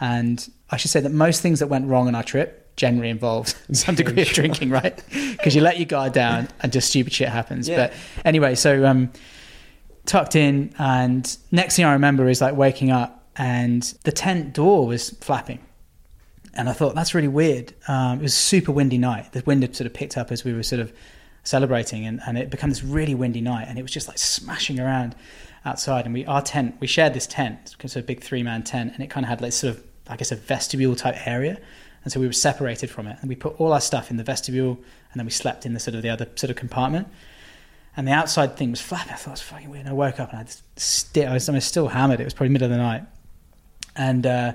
And 0.00 0.48
I 0.70 0.76
should 0.76 0.90
say 0.90 1.00
that 1.00 1.12
most 1.12 1.42
things 1.42 1.60
that 1.60 1.68
went 1.68 1.86
wrong 1.86 2.08
on 2.08 2.14
our 2.14 2.22
trip 2.22 2.76
generally 2.76 3.10
involved 3.10 3.54
some 3.72 3.94
degree 3.94 4.22
of 4.22 4.28
drinking, 4.28 4.70
right? 4.70 5.02
Because 5.38 5.54
you 5.54 5.60
let 5.60 5.78
your 5.78 5.86
guard 5.86 6.12
down 6.12 6.48
and 6.60 6.72
just 6.72 6.88
stupid 6.88 7.12
shit 7.12 7.28
happens. 7.28 7.68
Yeah. 7.68 7.76
But 7.76 7.92
anyway, 8.24 8.56
so 8.56 8.84
um, 8.84 9.12
tucked 10.04 10.34
in, 10.34 10.74
and 10.80 11.38
next 11.52 11.76
thing 11.76 11.84
I 11.84 11.92
remember 11.92 12.28
is 12.28 12.40
like 12.40 12.56
waking 12.56 12.90
up 12.90 13.18
and 13.36 13.82
the 14.02 14.10
tent 14.10 14.52
door 14.52 14.86
was 14.86 15.10
flapping. 15.10 15.60
And 16.54 16.68
I 16.68 16.72
thought 16.72 16.96
that's 16.96 17.14
really 17.14 17.28
weird. 17.28 17.72
Um, 17.86 18.18
it 18.18 18.22
was 18.22 18.32
a 18.32 18.36
super 18.36 18.72
windy 18.72 18.98
night. 18.98 19.32
The 19.32 19.42
wind 19.46 19.62
had 19.62 19.76
sort 19.76 19.86
of 19.86 19.94
picked 19.94 20.18
up 20.18 20.32
as 20.32 20.42
we 20.44 20.52
were 20.52 20.64
sort 20.64 20.80
of 20.80 20.92
celebrating, 21.44 22.04
and, 22.04 22.20
and 22.26 22.36
it 22.36 22.50
became 22.50 22.68
this 22.70 22.82
really 22.82 23.14
windy 23.14 23.40
night. 23.40 23.66
And 23.68 23.78
it 23.78 23.82
was 23.82 23.92
just 23.92 24.08
like 24.08 24.18
smashing 24.18 24.80
around 24.80 25.14
outside. 25.64 26.04
And 26.04 26.12
we 26.14 26.26
our 26.26 26.42
tent, 26.42 26.76
we 26.80 26.88
shared 26.88 27.14
this 27.14 27.28
tent, 27.28 27.76
it's 27.78 27.94
a 27.94 28.02
big 28.02 28.22
three 28.22 28.42
man 28.42 28.64
tent, 28.64 28.92
and 28.92 29.04
it 29.04 29.08
kind 29.08 29.24
of 29.24 29.30
had 29.30 29.40
like 29.40 29.52
sort 29.52 29.76
of 29.76 29.84
I 30.08 30.16
guess 30.16 30.32
a 30.32 30.36
vestibule 30.36 30.96
type 30.96 31.26
area. 31.26 31.60
And 32.04 32.12
so 32.12 32.20
we 32.20 32.26
were 32.26 32.32
separated 32.32 32.90
from 32.90 33.06
it, 33.06 33.18
and 33.20 33.28
we 33.28 33.34
put 33.34 33.60
all 33.60 33.72
our 33.72 33.80
stuff 33.80 34.10
in 34.10 34.16
the 34.16 34.24
vestibule, 34.24 34.78
and 35.12 35.18
then 35.18 35.26
we 35.26 35.32
slept 35.32 35.66
in 35.66 35.74
the 35.74 35.80
sort 35.80 35.94
of 35.94 36.02
the 36.02 36.08
other 36.08 36.26
sort 36.36 36.50
of 36.50 36.56
compartment. 36.56 37.08
And 37.98 38.06
the 38.06 38.12
outside 38.12 38.56
thing 38.56 38.70
was 38.70 38.80
flapping. 38.80 39.12
I 39.12 39.16
thought 39.16 39.30
it 39.30 39.32
was 39.32 39.42
fucking 39.42 39.70
weird. 39.70 39.80
And 39.80 39.90
I 39.90 39.92
woke 39.92 40.20
up 40.20 40.30
and 40.30 40.38
I, 40.38 40.46
sti- 40.76 41.24
I, 41.24 41.32
was, 41.32 41.48
I 41.48 41.52
was 41.52 41.64
still 41.64 41.88
hammered. 41.88 42.20
It 42.20 42.24
was 42.24 42.32
probably 42.32 42.52
middle 42.52 42.66
of 42.66 42.70
the 42.70 42.76
night. 42.76 43.02
And, 43.96 44.24
uh, 44.24 44.52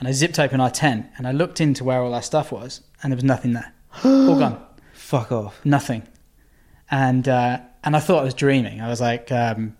and 0.00 0.08
I 0.08 0.10
zipped 0.10 0.40
open 0.40 0.60
our 0.60 0.70
tent 0.70 1.06
and 1.16 1.28
I 1.28 1.30
looked 1.30 1.60
into 1.60 1.84
where 1.84 2.02
all 2.02 2.12
our 2.12 2.22
stuff 2.22 2.50
was 2.50 2.80
and 3.00 3.12
there 3.12 3.16
was 3.16 3.22
nothing 3.22 3.52
there. 3.52 3.72
all 4.04 4.36
gone. 4.36 4.60
Fuck 4.92 5.30
off. 5.30 5.64
Nothing. 5.64 6.02
And, 6.90 7.28
uh, 7.28 7.60
and 7.84 7.94
I 7.94 8.00
thought 8.00 8.22
I 8.22 8.24
was 8.24 8.34
dreaming. 8.34 8.80
I 8.80 8.88
was 8.88 9.00
like, 9.00 9.30
um, 9.30 9.76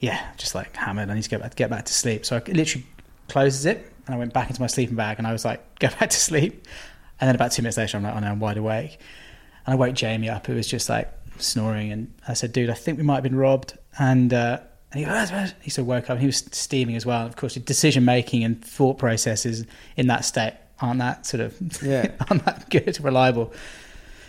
yeah, 0.00 0.32
just 0.38 0.54
like 0.54 0.74
hammered. 0.74 1.10
I 1.10 1.14
need 1.14 1.24
to 1.24 1.28
get 1.28 1.42
back, 1.42 1.54
get 1.54 1.68
back 1.68 1.84
to 1.84 1.92
sleep. 1.92 2.24
So 2.24 2.36
I 2.36 2.50
literally 2.50 2.86
closed 3.28 3.58
the 3.58 3.62
zip 3.62 3.91
and 4.06 4.14
I 4.14 4.18
went 4.18 4.32
back 4.32 4.48
into 4.48 4.60
my 4.60 4.66
sleeping 4.66 4.96
bag 4.96 5.18
and 5.18 5.26
I 5.26 5.32
was 5.32 5.44
like, 5.44 5.78
go 5.78 5.88
back 6.00 6.10
to 6.10 6.16
sleep. 6.20 6.66
And 7.20 7.28
then 7.28 7.34
about 7.34 7.52
two 7.52 7.62
minutes 7.62 7.76
later, 7.76 7.96
I'm 7.96 8.02
like, 8.02 8.14
oh 8.14 8.18
no, 8.18 8.28
I'm 8.28 8.40
wide 8.40 8.56
awake. 8.56 8.98
And 9.64 9.74
I 9.74 9.76
woke 9.76 9.94
Jamie 9.94 10.28
up, 10.28 10.46
who 10.46 10.54
was 10.54 10.66
just 10.66 10.88
like 10.88 11.12
snoring. 11.38 11.92
And 11.92 12.12
I 12.26 12.34
said, 12.34 12.52
dude, 12.52 12.70
I 12.70 12.74
think 12.74 12.98
we 12.98 13.04
might 13.04 13.14
have 13.14 13.22
been 13.22 13.36
robbed. 13.36 13.78
And, 13.98 14.34
uh, 14.34 14.58
and 14.90 14.98
he, 14.98 15.04
goes, 15.04 15.54
he 15.62 15.70
sort 15.70 15.84
of 15.84 15.86
woke 15.86 16.04
up 16.04 16.10
and 16.10 16.20
he 16.20 16.26
was 16.26 16.38
steaming 16.50 16.96
as 16.96 17.06
well. 17.06 17.26
Of 17.26 17.36
course, 17.36 17.54
decision 17.54 18.04
making 18.04 18.44
and 18.44 18.62
thought 18.62 18.98
processes 18.98 19.64
in 19.96 20.08
that 20.08 20.24
state 20.24 20.54
aren't 20.80 20.98
that 20.98 21.24
sort 21.24 21.40
of 21.42 21.82
Yeah. 21.82 22.10
aren't 22.28 22.44
that 22.44 22.68
good, 22.68 23.02
reliable. 23.02 23.52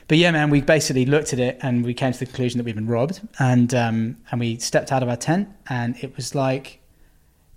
But 0.07 0.17
yeah, 0.17 0.31
man, 0.31 0.49
we 0.49 0.61
basically 0.61 1.05
looked 1.05 1.33
at 1.33 1.39
it 1.39 1.57
and 1.61 1.83
we 1.83 1.93
came 1.93 2.13
to 2.13 2.19
the 2.19 2.25
conclusion 2.25 2.59
that 2.59 2.65
we've 2.65 2.75
been 2.75 2.87
robbed. 2.87 3.21
And 3.39 3.73
um, 3.73 4.17
and 4.29 4.39
we 4.39 4.57
stepped 4.59 4.91
out 4.91 5.01
of 5.01 5.09
our 5.09 5.17
tent 5.17 5.49
and 5.69 5.95
it 6.03 6.15
was 6.15 6.35
like 6.35 6.79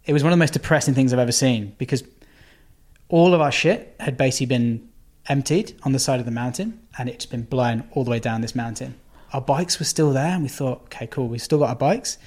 it 0.07 0.13
was 0.13 0.23
one 0.23 0.33
of 0.33 0.37
the 0.39 0.43
most 0.43 0.53
depressing 0.53 0.95
things 0.95 1.13
I've 1.13 1.19
ever 1.19 1.33
seen 1.33 1.75
because 1.79 2.05
all 3.09 3.35
of 3.35 3.41
our 3.41 3.53
shit 3.53 3.95
had 4.01 4.17
basically 4.17 4.47
been 4.47 4.89
emptied 5.29 5.75
on 5.83 5.93
the 5.93 5.99
side 5.99 6.21
of 6.21 6.27
the 6.27 6.33
mountain 6.33 6.81
and 6.99 7.09
it's 7.09 7.27
been 7.27 7.43
blown 7.43 7.85
all 7.93 8.05
the 8.05 8.11
way 8.11 8.21
down 8.21 8.41
this 8.41 8.55
mountain. 8.55 8.95
Our 9.33 9.41
bikes 9.41 9.79
were 9.79 9.85
still 9.85 10.13
there 10.13 10.27
and 10.33 10.43
we 10.43 10.49
thought, 10.49 10.83
okay, 10.85 11.07
cool, 11.07 11.29
we've 11.29 11.43
still 11.43 11.59
got 11.59 11.69
our 11.71 11.77
bikes, 11.77 12.19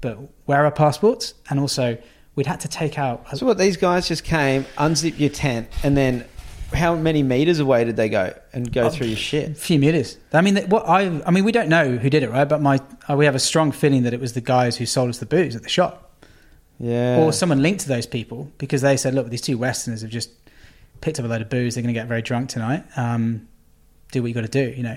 but 0.00 0.16
where 0.46 0.62
are 0.62 0.64
our 0.66 0.70
passports? 0.70 1.34
And 1.50 1.58
also, 1.58 1.98
we'd 2.36 2.46
had 2.46 2.60
to 2.60 2.68
take 2.68 2.98
out. 2.98 3.36
So 3.36 3.46
what? 3.46 3.58
These 3.58 3.76
guys 3.76 4.06
just 4.06 4.22
came, 4.22 4.64
unzip 4.76 5.18
your 5.18 5.30
tent, 5.30 5.68
and 5.82 5.96
then 5.96 6.24
how 6.72 6.94
many 6.94 7.22
meters 7.24 7.58
away 7.58 7.82
did 7.84 7.96
they 7.96 8.08
go 8.08 8.32
and 8.52 8.72
go 8.72 8.84
Oh, 8.84 8.90
through 8.90 9.08
your 9.08 9.16
shit? 9.16 9.50
A 9.50 9.54
few 9.54 9.78
meters. 9.80 10.16
I 10.32 10.40
mean, 10.42 10.56
what 10.68 10.86
I 10.88 11.20
I 11.26 11.30
mean, 11.32 11.44
we 11.44 11.50
don't 11.50 11.68
know 11.68 11.96
who 11.96 12.08
did 12.08 12.22
it, 12.22 12.30
right? 12.30 12.44
But 12.48 12.60
my 12.62 12.78
uh, 13.10 13.16
we 13.16 13.24
have 13.24 13.34
a 13.34 13.40
strong 13.40 13.72
feeling 13.72 14.04
that 14.04 14.14
it 14.14 14.20
was 14.20 14.34
the 14.34 14.40
guys 14.40 14.76
who 14.76 14.86
sold 14.86 15.08
us 15.08 15.18
the 15.18 15.26
booze 15.26 15.56
at 15.56 15.62
the 15.64 15.68
shop, 15.68 16.07
Yeah. 16.80 17.18
or 17.18 17.32
someone 17.32 17.60
linked 17.60 17.80
to 17.80 17.88
those 17.88 18.06
people 18.06 18.50
because 18.58 18.82
they 18.82 18.96
said, 18.96 19.14
"Look, 19.14 19.30
these 19.30 19.40
two 19.40 19.58
Westerners 19.58 20.02
have 20.02 20.10
just 20.10 20.30
picked 21.00 21.18
up 21.18 21.24
a 21.24 21.28
load 21.28 21.42
of 21.42 21.50
booze. 21.50 21.74
They're 21.74 21.82
going 21.82 21.94
to 21.94 21.98
get 22.00 22.06
very 22.06 22.22
drunk 22.22 22.50
tonight. 22.50 22.84
Um, 22.96 23.48
do 24.12 24.22
what 24.22 24.28
you 24.28 24.34
got 24.34 24.42
to 24.42 24.48
do." 24.48 24.74
You 24.76 24.82
know, 24.84 24.96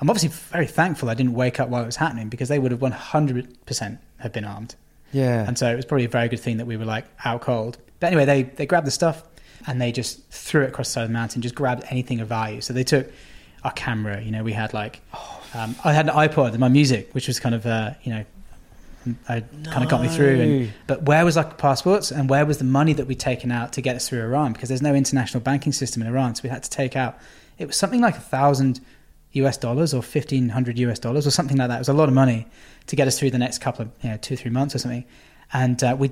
I'm 0.00 0.10
obviously 0.10 0.30
very 0.50 0.66
thankful 0.66 1.10
I 1.10 1.14
didn't 1.14 1.34
wake 1.34 1.60
up 1.60 1.68
while 1.68 1.82
it 1.82 1.86
was 1.86 1.96
happening 1.96 2.28
because 2.28 2.48
they 2.48 2.58
would 2.58 2.72
have 2.72 2.80
100% 2.80 3.98
have 4.18 4.32
been 4.32 4.44
armed. 4.44 4.74
Yeah. 5.12 5.46
And 5.46 5.56
so 5.58 5.70
it 5.70 5.76
was 5.76 5.84
probably 5.84 6.06
a 6.06 6.08
very 6.08 6.28
good 6.28 6.40
thing 6.40 6.56
that 6.56 6.66
we 6.66 6.76
were 6.76 6.84
like 6.84 7.04
out 7.24 7.42
cold. 7.42 7.78
But 8.00 8.08
anyway, 8.08 8.24
they, 8.24 8.42
they 8.42 8.66
grabbed 8.66 8.86
the 8.86 8.90
stuff 8.90 9.22
and 9.66 9.80
they 9.80 9.92
just 9.92 10.28
threw 10.30 10.62
it 10.62 10.70
across 10.70 10.88
the 10.88 10.92
side 10.92 11.02
of 11.02 11.08
the 11.10 11.12
mountain, 11.12 11.42
just 11.42 11.54
grabbed 11.54 11.84
anything 11.90 12.20
of 12.20 12.28
value. 12.28 12.60
So 12.60 12.72
they 12.72 12.82
took 12.82 13.12
our 13.62 13.70
camera, 13.72 14.20
you 14.20 14.32
know, 14.32 14.42
we 14.42 14.52
had 14.52 14.74
like, 14.74 15.00
um, 15.54 15.76
I 15.84 15.92
had 15.92 16.08
an 16.08 16.14
iPod, 16.14 16.48
and 16.48 16.58
my 16.58 16.68
music, 16.68 17.10
which 17.12 17.28
was 17.28 17.38
kind 17.38 17.54
of, 17.54 17.64
uh, 17.64 17.92
you 18.02 18.12
know, 18.12 18.24
I 19.28 19.40
kind 19.40 19.84
of 19.84 19.88
got 19.88 20.02
me 20.02 20.08
through. 20.08 20.40
And, 20.40 20.72
but 20.86 21.02
where 21.04 21.24
was 21.24 21.36
our 21.36 21.44
passports 21.44 22.10
and 22.10 22.28
where 22.28 22.46
was 22.46 22.58
the 22.58 22.64
money 22.64 22.92
that 22.92 23.06
we'd 23.06 23.20
taken 23.20 23.50
out 23.50 23.72
to 23.74 23.80
get 23.80 23.96
us 23.96 24.08
through 24.08 24.22
Iran? 24.22 24.52
Because 24.52 24.68
there's 24.68 24.82
no 24.82 24.94
international 24.94 25.40
banking 25.42 25.72
system 25.72 26.02
in 26.02 26.08
Iran. 26.08 26.34
So 26.34 26.42
we 26.44 26.50
had 26.50 26.62
to 26.62 26.70
take 26.70 26.96
out, 26.96 27.18
it 27.58 27.66
was 27.66 27.76
something 27.76 28.00
like 28.00 28.16
a 28.16 28.20
thousand 28.20 28.80
US 29.32 29.56
dollars 29.56 29.94
or 29.94 29.98
1500 29.98 30.78
US 30.78 30.98
dollars 30.98 31.26
or 31.26 31.30
something 31.30 31.56
like 31.56 31.68
that. 31.68 31.76
It 31.76 31.80
was 31.80 31.88
a 31.88 31.94
lot 31.94 32.08
of 32.08 32.14
money 32.14 32.46
to 32.86 32.96
get 32.96 33.08
us 33.08 33.18
through 33.18 33.30
the 33.30 33.38
next 33.38 33.58
couple 33.58 33.82
of, 33.82 33.90
you 34.02 34.10
know, 34.10 34.16
two, 34.18 34.36
three 34.36 34.50
months 34.50 34.74
or 34.74 34.78
something. 34.78 35.04
And 35.52 35.82
uh, 35.82 35.96
we 35.98 36.10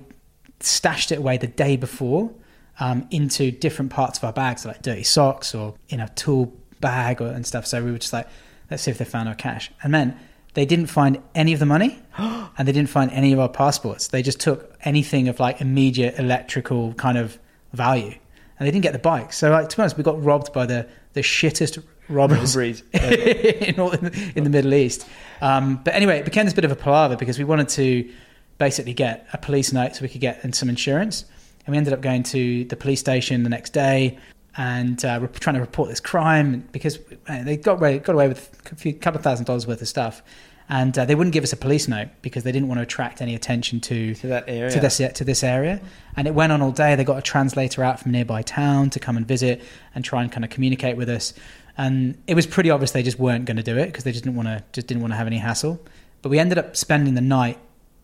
stashed 0.61 1.13
it 1.13 1.19
away 1.19 1.37
the 1.37 1.47
day 1.47 1.77
before 1.77 2.33
um, 2.79 3.07
into 3.11 3.51
different 3.51 3.91
parts 3.91 4.19
of 4.19 4.25
our 4.25 4.33
bags, 4.33 4.65
like 4.65 4.83
dirty 4.83 5.03
socks 5.03 5.55
or 5.55 5.75
in 5.89 6.01
a 6.01 6.09
tool 6.11 6.53
bag 6.81 7.21
or, 7.21 7.29
and 7.29 7.47
stuff. 7.47 7.67
So 7.67 7.85
we 7.85 7.93
were 7.93 7.99
just 7.99 8.13
like, 8.13 8.27
let's 8.71 8.83
see 8.83 8.91
if 8.91 8.99
they 8.99 9.05
found 9.05 9.29
our 9.29 9.35
cash. 9.35 9.71
And 9.83 9.95
then 9.95 10.19
they 10.55 10.65
didn't 10.65 10.87
find 10.87 11.23
any 11.35 11.53
of 11.53 11.61
the 11.61 11.67
money 11.67 11.99
and 12.19 12.67
they 12.67 12.73
didn't 12.73 12.91
find 12.91 13.11
any 13.13 13.33
of 13.33 13.39
our 13.39 13.49
passports. 13.49 14.09
They 14.09 14.23
just 14.23 14.41
took 14.41 14.77
anything 14.83 15.29
of 15.29 15.41
like 15.41 15.61
immediate 15.61 16.19
electrical 16.19 16.95
kind 16.95 17.19
of 17.19 17.39
value 17.73 18.15
and 18.59 18.67
they 18.67 18.71
didn't 18.71 18.83
get 18.83 18.93
the 18.93 18.99
bike. 18.99 19.33
So 19.33 19.51
like, 19.51 19.69
to 19.69 19.77
be 19.77 19.83
honest, 19.83 19.97
we 19.97 20.03
got 20.03 20.23
robbed 20.23 20.53
by 20.53 20.67
the, 20.67 20.87
the 21.15 21.23
shittest 21.23 21.83
robbers 22.09 22.55
Robberies. 22.57 22.83
in, 22.93 23.81
all, 23.81 23.93
in, 23.93 24.05
the, 24.05 24.33
in 24.37 24.45
the 24.45 24.51
Middle 24.51 24.75
East. 24.75 25.07
Um, 25.41 25.81
but 25.83 25.95
anyway, 25.95 26.19
it 26.19 26.25
became 26.25 26.45
this 26.45 26.55
bit 26.55 26.65
of 26.65 26.73
a 26.73 26.77
palaver 26.77 27.17
because 27.17 27.39
we 27.39 27.45
wanted 27.45 27.69
to 27.71 28.11
basically 28.59 28.93
get 28.93 29.27
a 29.33 29.39
police 29.39 29.73
note 29.73 29.97
so 29.97 30.03
we 30.03 30.09
could 30.09 30.21
get 30.21 30.45
in 30.45 30.53
some 30.53 30.69
insurance. 30.69 31.25
And 31.65 31.73
we 31.73 31.79
ended 31.79 31.93
up 31.93 32.03
going 32.03 32.23
to 32.25 32.65
the 32.65 32.77
police 32.77 33.01
station 33.01 33.45
the 33.45 33.49
next 33.49 33.73
day 33.73 34.19
and 34.61 35.03
uh, 35.07 35.27
trying 35.41 35.55
to 35.55 35.61
report 35.61 35.89
this 35.89 36.01
crime 36.01 36.69
because 36.71 36.99
uh, 37.29 37.43
they 37.45 37.57
got 37.57 37.79
away, 37.79 37.99
got 37.99 38.13
away 38.15 38.29
with 38.29 38.61
a 38.71 38.77
few, 38.77 38.93
couple 38.93 39.17
of 39.17 39.25
thousand 39.25 39.47
dollars 39.47 39.67
worth 39.67 39.81
of 39.81 39.89
stuff. 39.89 40.23
And 40.69 40.97
uh, 40.99 41.07
they 41.07 41.15
wouldn't 41.15 41.33
give 41.33 41.43
us 41.45 41.53
a 41.55 41.57
police 41.57 41.89
note 41.89 42.09
because 42.21 42.45
they 42.45 42.53
didn't 42.53 42.69
want 42.69 42.79
to 42.79 42.83
attract 42.83 43.23
any 43.23 43.35
attention 43.35 43.81
to 43.81 44.15
To 44.17 44.27
that 44.27 44.45
area. 44.49 44.71
to 44.71 44.79
this 44.79 44.99
to 45.15 45.25
this 45.25 45.43
area. 45.43 45.81
And 46.15 46.29
it 46.29 46.35
went 46.35 46.53
on 46.53 46.61
all 46.61 46.73
day. 46.73 46.95
They 46.95 47.05
got 47.05 47.17
a 47.17 47.23
translator 47.23 47.83
out 47.83 48.01
from 48.01 48.11
a 48.11 48.13
nearby 48.13 48.43
town 48.43 48.91
to 48.91 49.01
come 49.01 49.17
and 49.17 49.27
visit 49.27 49.63
and 49.95 50.05
try 50.05 50.23
and 50.23 50.31
kind 50.31 50.45
of 50.45 50.51
communicate 50.51 50.99
with 50.99 51.09
us. 51.09 51.33
And 51.79 52.23
it 52.27 52.35
was 52.35 52.47
pretty 52.47 52.69
obvious 52.69 52.91
they 52.91 53.03
just 53.03 53.19
weren't 53.19 53.47
going 53.47 53.57
to 53.57 53.63
do 53.63 53.79
it 53.79 53.87
because 53.87 54.05
they 54.05 54.13
just 54.13 54.25
didn't 54.25 54.37
want 54.37 54.49
to 54.49 54.63
just 54.73 54.87
didn't 54.87 55.01
want 55.01 55.15
to 55.15 55.17
have 55.17 55.27
any 55.27 55.39
hassle. 55.39 55.81
But 56.21 56.29
we 56.29 56.39
ended 56.39 56.59
up 56.59 56.77
spending 56.77 57.15
the 57.15 57.23
night 57.23 57.59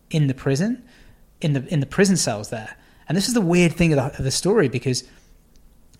in 0.09 0.25
the 0.25 0.33
prison, 0.33 0.83
in 1.39 1.53
the 1.53 1.63
in 1.71 1.81
the 1.81 1.85
prison 1.85 2.17
cells 2.17 2.49
there. 2.49 2.75
And 3.07 3.15
this 3.15 3.27
is 3.27 3.35
the 3.35 3.41
weird 3.41 3.73
thing 3.73 3.93
of 3.93 3.97
the, 3.97 4.17
of 4.17 4.23
the 4.25 4.31
story 4.31 4.67
because 4.67 5.03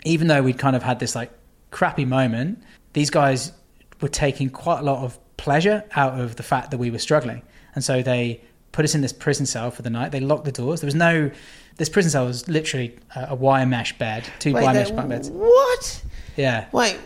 even 0.04 0.26
though 0.28 0.42
we'd 0.42 0.58
kind 0.58 0.76
of 0.76 0.82
had 0.82 0.98
this 0.98 1.14
like 1.14 1.30
crappy 1.70 2.04
moment, 2.04 2.62
these 2.92 3.10
guys 3.10 3.52
were 4.00 4.08
taking 4.08 4.48
quite 4.50 4.80
a 4.80 4.82
lot 4.82 5.04
of 5.04 5.18
pleasure 5.36 5.84
out 5.94 6.18
of 6.20 6.36
the 6.36 6.42
fact 6.42 6.70
that 6.70 6.78
we 6.78 6.90
were 6.90 6.98
struggling. 6.98 7.42
And 7.74 7.84
so 7.84 8.02
they 8.02 8.40
put 8.72 8.84
us 8.84 8.94
in 8.94 9.00
this 9.00 9.12
prison 9.12 9.46
cell 9.46 9.70
for 9.70 9.82
the 9.82 9.90
night. 9.90 10.12
They 10.12 10.20
locked 10.20 10.44
the 10.44 10.52
doors. 10.52 10.80
There 10.80 10.86
was 10.86 10.94
no, 10.94 11.30
this 11.76 11.88
prison 11.88 12.10
cell 12.10 12.26
was 12.26 12.48
literally 12.48 12.96
a, 13.14 13.28
a 13.30 13.34
wire 13.34 13.66
mesh 13.66 13.96
bed, 13.98 14.24
two 14.38 14.52
Wait, 14.52 14.62
wire 14.64 14.74
mesh 14.74 14.90
bunk 14.90 15.08
beds. 15.08 15.30
What? 15.30 16.02
Yeah. 16.36 16.66
Wait, 16.72 16.96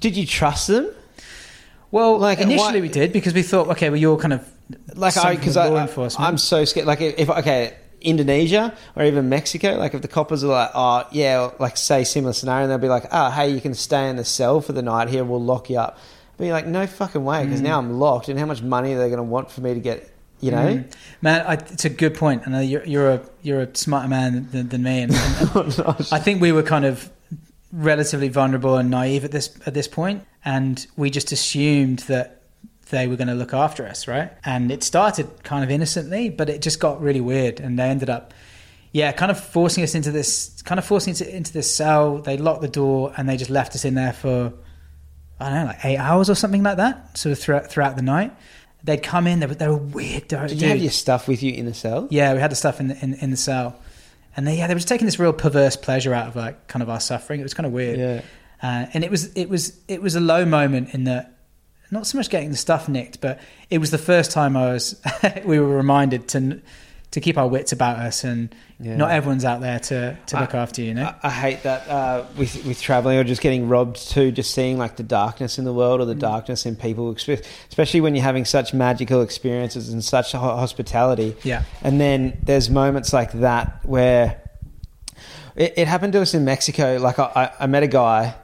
did 0.00 0.16
you 0.16 0.26
trust 0.26 0.68
them? 0.68 0.90
Well, 1.90 2.18
Like, 2.18 2.40
initially 2.40 2.80
why- 2.80 2.80
we 2.80 2.88
did 2.88 3.12
because 3.12 3.34
we 3.34 3.42
thought, 3.42 3.68
okay, 3.68 3.90
well, 3.90 3.98
you're 3.98 4.16
kind 4.18 4.32
of 4.32 4.48
Like, 4.94 5.16
I 5.16 5.36
because 5.36 5.56
I, 5.56 5.68
enforcement. 5.82 6.26
I'm 6.28 6.38
so 6.38 6.64
scared. 6.64 6.86
Like, 6.86 7.00
if 7.00 7.28
okay, 7.28 7.74
Indonesia 8.04 8.76
or 8.96 9.04
even 9.04 9.28
Mexico, 9.28 9.76
like 9.76 9.94
if 9.94 10.02
the 10.02 10.08
coppers 10.08 10.44
are 10.44 10.48
like, 10.48 10.70
oh 10.74 11.04
yeah, 11.12 11.50
like 11.58 11.76
say 11.76 12.04
similar 12.04 12.32
scenario, 12.32 12.64
and 12.64 12.70
they'll 12.70 12.78
be 12.78 12.88
like, 12.88 13.06
oh 13.10 13.30
hey, 13.30 13.50
you 13.50 13.60
can 13.60 13.74
stay 13.74 14.08
in 14.08 14.16
the 14.16 14.24
cell 14.24 14.60
for 14.60 14.72
the 14.72 14.82
night 14.82 15.08
here, 15.08 15.24
we'll 15.24 15.42
lock 15.42 15.70
you 15.70 15.78
up. 15.78 15.98
But 16.36 16.44
you're 16.44 16.54
like, 16.54 16.66
no 16.66 16.86
fucking 16.86 17.24
way, 17.24 17.42
Mm. 17.42 17.44
because 17.46 17.60
now 17.60 17.78
I'm 17.78 17.98
locked, 17.98 18.28
and 18.28 18.38
how 18.38 18.46
much 18.46 18.62
money 18.62 18.94
are 18.94 18.98
they 18.98 19.08
going 19.08 19.18
to 19.18 19.22
want 19.22 19.50
for 19.50 19.60
me 19.60 19.74
to 19.74 19.80
get? 19.80 20.08
You 20.40 20.50
know, 20.50 20.56
Mm. 20.66 20.92
Man, 21.22 21.44
I, 21.46 21.52
it's 21.54 21.84
a 21.84 21.88
good 21.88 22.14
point. 22.14 22.42
And 22.46 22.68
you're, 22.68 22.84
you're 22.84 23.10
a 23.12 23.20
you're 23.42 23.60
a 23.60 23.76
smarter 23.76 24.08
man 24.08 24.48
than, 24.50 24.68
than 24.70 24.82
me. 24.82 25.02
And, 25.02 25.12
and 25.12 25.80
I 26.10 26.18
think 26.18 26.40
we 26.40 26.50
were 26.50 26.64
kind 26.64 26.84
of 26.84 27.08
relatively 27.72 28.28
vulnerable 28.28 28.76
and 28.76 28.90
naive 28.90 29.24
at 29.24 29.30
this 29.30 29.50
at 29.66 29.74
this 29.74 29.86
point, 29.88 30.24
and 30.44 30.84
we 30.96 31.10
just 31.10 31.30
assumed 31.32 32.00
that 32.00 32.41
they 32.92 33.08
were 33.08 33.16
going 33.16 33.26
to 33.28 33.34
look 33.34 33.52
after 33.52 33.84
us, 33.86 34.06
right? 34.06 34.30
And 34.44 34.70
it 34.70 34.84
started 34.84 35.28
kind 35.42 35.64
of 35.64 35.70
innocently, 35.70 36.28
but 36.30 36.48
it 36.48 36.62
just 36.62 36.78
got 36.78 37.00
really 37.02 37.20
weird, 37.20 37.58
and 37.58 37.76
they 37.76 37.84
ended 37.88 38.08
up. 38.08 38.32
Yeah, 38.92 39.10
kind 39.12 39.30
of 39.32 39.42
forcing 39.42 39.82
us 39.82 39.94
into 39.94 40.10
this, 40.12 40.60
kind 40.62 40.78
of 40.78 40.84
forcing 40.84 41.12
us 41.12 41.20
into 41.22 41.50
this 41.52 41.74
cell. 41.74 42.18
They 42.18 42.36
locked 42.36 42.60
the 42.60 42.68
door 42.68 43.10
and 43.16 43.26
they 43.26 43.38
just 43.38 43.50
left 43.50 43.74
us 43.74 43.86
in 43.86 43.94
there 43.94 44.12
for, 44.12 44.52
I 45.40 45.48
don't 45.48 45.58
know, 45.60 45.64
like 45.64 45.82
eight 45.84 45.96
hours 45.96 46.28
or 46.28 46.34
something 46.34 46.62
like 46.62 46.76
that. 46.76 47.16
Sort 47.16 47.32
of 47.32 47.38
throughout 47.38 47.70
throughout 47.70 47.96
the 47.96 48.02
night, 48.02 48.32
they'd 48.84 49.02
come 49.02 49.26
in. 49.26 49.40
They 49.40 49.46
were 49.46 49.54
they 49.54 49.66
were 49.68 49.76
weird. 49.78 50.28
Did 50.28 50.46
did 50.48 50.60
you 50.60 50.68
have 50.68 50.78
your 50.78 50.90
stuff 50.90 51.26
with 51.26 51.42
you 51.42 51.54
in 51.54 51.64
the 51.64 51.72
cell? 51.72 52.06
yeah, 52.10 52.34
we 52.34 52.40
had 52.40 52.50
the 52.50 52.54
stuff 52.54 52.80
in 52.80 52.88
the, 52.88 53.02
in, 53.02 53.14
in 53.14 53.30
the 53.30 53.38
cell, 53.38 53.80
and 54.36 54.46
they 54.46 54.58
yeah 54.58 54.66
they 54.66 54.74
were 54.74 54.78
just 54.80 54.88
taking 54.88 55.06
this 55.06 55.18
real 55.18 55.32
perverse 55.32 55.74
pleasure 55.74 56.12
out 56.12 56.28
of 56.28 56.36
like 56.36 56.68
kind 56.68 56.82
of 56.82 56.90
our 56.90 57.00
suffering. 57.00 57.40
It 57.40 57.44
was 57.44 57.54
kind 57.54 57.66
of 57.66 57.72
weird, 57.72 57.98
Yeah. 57.98 58.20
uh, 58.62 58.86
and 58.92 59.02
it 59.04 59.10
was 59.10 59.32
it 59.32 59.48
was 59.48 59.80
it 59.88 60.02
was 60.02 60.16
a 60.16 60.20
low 60.20 60.44
moment 60.44 60.92
in 60.92 61.04
that 61.04 61.31
not 61.92 62.06
so 62.08 62.18
much 62.18 62.28
getting 62.30 62.50
the 62.50 62.56
stuff 62.56 62.88
nicked, 62.88 63.20
but 63.20 63.38
it 63.70 63.78
was 63.78 63.90
the 63.92 63.98
first 63.98 64.32
time 64.32 64.56
I 64.56 64.72
was 64.72 65.00
we 65.44 65.60
were 65.60 65.76
reminded 65.76 66.26
to 66.28 66.60
to 67.12 67.20
keep 67.20 67.36
our 67.36 67.46
wits 67.46 67.72
about 67.72 67.98
us, 67.98 68.24
and 68.24 68.54
Yeah. 68.80 68.96
not 68.96 69.10
everyone's 69.10 69.44
out 69.44 69.60
there 69.60 69.78
to 69.78 70.16
to 70.28 70.40
look 70.40 70.54
after 70.54 70.80
you. 70.80 70.88
You 70.88 70.94
know, 70.94 71.04
I, 71.22 71.28
I 71.28 71.30
hate 71.30 71.62
that 71.64 71.86
uh, 71.86 72.24
with 72.38 72.64
with 72.64 72.80
traveling 72.80 73.18
or 73.18 73.24
just 73.24 73.42
getting 73.42 73.68
robbed 73.68 73.96
too. 74.10 74.32
Just 74.32 74.54
seeing 74.54 74.78
like 74.78 74.96
the 74.96 75.02
darkness 75.02 75.58
in 75.58 75.66
the 75.66 75.74
world 75.74 76.00
or 76.00 76.06
the 76.06 76.14
darkness 76.14 76.64
in 76.64 76.74
people, 76.74 77.10
especially 77.68 78.00
when 78.00 78.14
you're 78.14 78.24
having 78.24 78.46
such 78.46 78.72
magical 78.72 79.20
experiences 79.20 79.90
and 79.92 80.02
such 80.02 80.32
hospitality. 80.32 81.36
yeah, 81.44 81.64
And 81.82 82.00
then 82.00 82.38
there's 82.42 82.70
moments 82.70 83.12
like 83.12 83.32
that 83.32 83.84
where 83.84 84.40
it, 85.54 85.74
it 85.76 85.88
happened 85.88 86.14
to 86.14 86.22
us 86.22 86.32
in 86.34 86.44
Mexico. 86.46 86.96
Like 86.98 87.18
I, 87.18 87.24
I, 87.36 87.64
I 87.64 87.66
met 87.66 87.82
a 87.82 87.86
guy, 87.88 88.34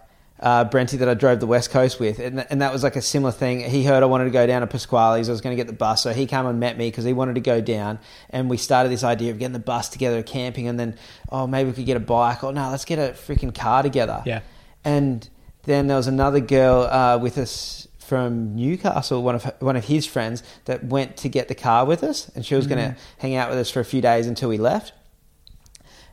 uh, 0.40 0.64
Brenty, 0.64 0.98
that 0.98 1.08
I 1.08 1.14
drove 1.14 1.40
the 1.40 1.46
West 1.46 1.70
Coast 1.70 1.98
with, 1.98 2.18
and, 2.18 2.46
and 2.50 2.62
that 2.62 2.72
was 2.72 2.82
like 2.82 2.96
a 2.96 3.02
similar 3.02 3.32
thing. 3.32 3.60
He 3.60 3.84
heard 3.84 4.02
I 4.02 4.06
wanted 4.06 4.24
to 4.24 4.30
go 4.30 4.46
down 4.46 4.60
to 4.60 4.66
Pascuales. 4.66 5.28
I 5.28 5.32
was 5.32 5.40
going 5.40 5.56
to 5.56 5.60
get 5.60 5.66
the 5.66 5.72
bus, 5.72 6.02
so 6.02 6.12
he 6.12 6.26
came 6.26 6.46
and 6.46 6.60
met 6.60 6.78
me 6.78 6.88
because 6.88 7.04
he 7.04 7.12
wanted 7.12 7.34
to 7.34 7.40
go 7.40 7.60
down. 7.60 7.98
And 8.30 8.48
we 8.48 8.56
started 8.56 8.90
this 8.90 9.04
idea 9.04 9.30
of 9.32 9.38
getting 9.38 9.52
the 9.52 9.58
bus 9.58 9.88
together, 9.88 10.22
camping, 10.22 10.68
and 10.68 10.78
then 10.78 10.96
oh 11.30 11.46
maybe 11.46 11.70
we 11.70 11.74
could 11.74 11.86
get 11.86 11.96
a 11.96 12.00
bike. 12.00 12.44
Oh 12.44 12.50
no, 12.50 12.70
let's 12.70 12.84
get 12.84 12.98
a 12.98 13.12
freaking 13.12 13.54
car 13.54 13.82
together. 13.82 14.22
yeah, 14.26 14.40
And 14.84 15.28
then 15.64 15.86
there 15.86 15.96
was 15.96 16.06
another 16.06 16.40
girl 16.40 16.82
uh, 16.82 17.18
with 17.18 17.36
us 17.38 17.88
from 17.98 18.56
Newcastle, 18.56 19.22
one 19.22 19.34
of 19.34 19.44
her, 19.44 19.54
one 19.58 19.76
of 19.76 19.84
his 19.84 20.06
friends 20.06 20.42
that 20.64 20.82
went 20.84 21.16
to 21.18 21.28
get 21.28 21.48
the 21.48 21.54
car 21.54 21.84
with 21.84 22.02
us, 22.02 22.30
and 22.34 22.44
she 22.44 22.54
was 22.54 22.66
going 22.66 22.78
to 22.78 22.96
hang 23.18 23.34
out 23.34 23.50
with 23.50 23.58
us 23.58 23.70
for 23.70 23.80
a 23.80 23.84
few 23.84 24.00
days 24.00 24.26
until 24.26 24.48
we 24.48 24.56
left. 24.56 24.92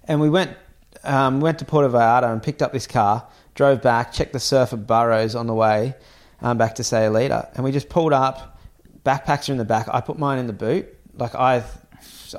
And 0.04 0.20
we 0.20 0.30
went 0.30 0.58
um, 1.04 1.40
went 1.40 1.60
to 1.60 1.66
Puerto 1.66 1.88
Vallarta 1.90 2.32
and 2.32 2.42
picked 2.44 2.62
up 2.62 2.74
this 2.74 2.88
car, 2.88 3.28
drove 3.56 3.82
back, 3.82 4.12
checked 4.14 4.34
the 4.34 4.40
surf 4.40 4.72
at 4.74 4.86
Burros 4.86 5.34
on 5.36 5.48
the 5.48 5.54
way 5.54 5.96
um, 6.42 6.58
back 6.58 6.76
to 6.76 6.84
Sayulita, 6.84 7.54
and 7.56 7.64
we 7.64 7.72
just 7.72 7.90
pulled 7.90 8.14
up. 8.14 8.60
Backpacks 9.04 9.50
are 9.50 9.52
in 9.54 9.58
the 9.58 9.66
back. 9.66 9.88
I 9.92 10.02
put 10.02 10.18
mine 10.20 10.40
in 10.40 10.48
the 10.48 10.54
boot. 10.54 10.88
Like 11.18 11.36
I, 11.36 11.64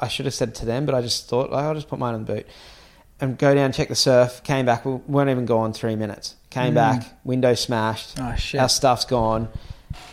I 0.00 0.08
should 0.08 0.26
have 0.26 0.34
said 0.34 0.54
to 0.56 0.66
them, 0.66 0.84
but 0.86 0.94
I 0.94 1.00
just 1.02 1.28
thought 1.28 1.50
like, 1.50 1.64
I'll 1.64 1.74
just 1.74 1.88
put 1.88 1.98
mine 1.98 2.14
in 2.14 2.24
the 2.24 2.34
boot 2.34 2.46
and 3.20 3.38
go 3.38 3.54
down, 3.54 3.72
check 3.72 3.88
the 3.88 3.94
surf. 3.94 4.42
Came 4.44 4.66
back. 4.66 4.84
We 4.84 4.92
weren't 5.06 5.30
even 5.30 5.46
gone 5.46 5.72
three 5.72 5.96
minutes. 5.96 6.34
Came 6.50 6.72
Mm. 6.72 6.74
back. 6.74 7.04
Window 7.24 7.54
smashed. 7.54 8.18
oh 8.20 8.34
shit, 8.36 8.60
Our 8.60 8.68
stuff's 8.68 9.04
gone. 9.06 9.48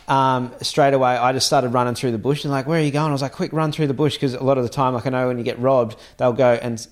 Um, 0.08 0.54
straight 0.62 0.94
away, 0.94 1.12
I 1.18 1.34
just 1.34 1.48
started 1.48 1.70
running 1.70 1.96
through 1.96 2.12
the 2.12 2.18
bush 2.18 2.44
and 2.46 2.52
like, 2.52 2.68
where 2.68 2.80
are 2.80 2.84
you 2.84 2.92
going? 2.92 3.10
I 3.10 3.12
was 3.12 3.22
like, 3.22 3.32
quick, 3.34 3.52
run 3.52 3.72
through 3.72 3.88
the 3.88 3.94
bush 3.94 4.14
because 4.16 4.34
a 4.34 4.44
lot 4.44 4.58
of 4.58 4.64
the 4.64 4.70
time, 4.70 4.94
like 4.94 5.06
I 5.06 5.10
know 5.10 5.28
when 5.28 5.38
you 5.38 5.44
get 5.44 5.60
robbed, 5.60 5.98
they'll 6.18 6.34
go 6.34 6.54
and 6.62 6.86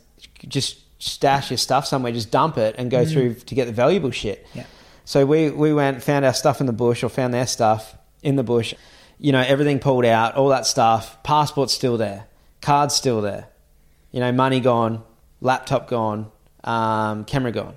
just 0.47 0.79
stash 1.01 1.49
your 1.49 1.57
stuff 1.57 1.85
somewhere, 1.85 2.11
just 2.11 2.31
dump 2.31 2.57
it 2.57 2.75
and 2.77 2.91
go 2.91 3.05
through 3.05 3.33
to 3.33 3.55
get 3.55 3.65
the 3.65 3.71
valuable 3.71 4.11
shit. 4.11 4.45
Yeah. 4.53 4.65
So 5.03 5.25
we 5.25 5.49
we 5.49 5.73
went, 5.73 6.03
found 6.03 6.25
our 6.25 6.33
stuff 6.33 6.61
in 6.61 6.67
the 6.67 6.73
bush 6.73 7.03
or 7.03 7.09
found 7.09 7.33
their 7.33 7.47
stuff 7.47 7.95
in 8.21 8.35
the 8.35 8.43
bush. 8.43 8.73
You 9.17 9.31
know, 9.31 9.41
everything 9.41 9.79
pulled 9.79 10.05
out, 10.05 10.35
all 10.35 10.49
that 10.49 10.65
stuff. 10.65 11.21
Passport's 11.23 11.73
still 11.73 11.97
there, 11.97 12.27
cards 12.61 12.95
still 12.95 13.21
there. 13.21 13.47
You 14.11 14.19
know, 14.19 14.31
money 14.31 14.59
gone, 14.59 15.03
laptop 15.41 15.87
gone, 15.87 16.31
um, 16.63 17.25
camera 17.25 17.51
gone. 17.51 17.75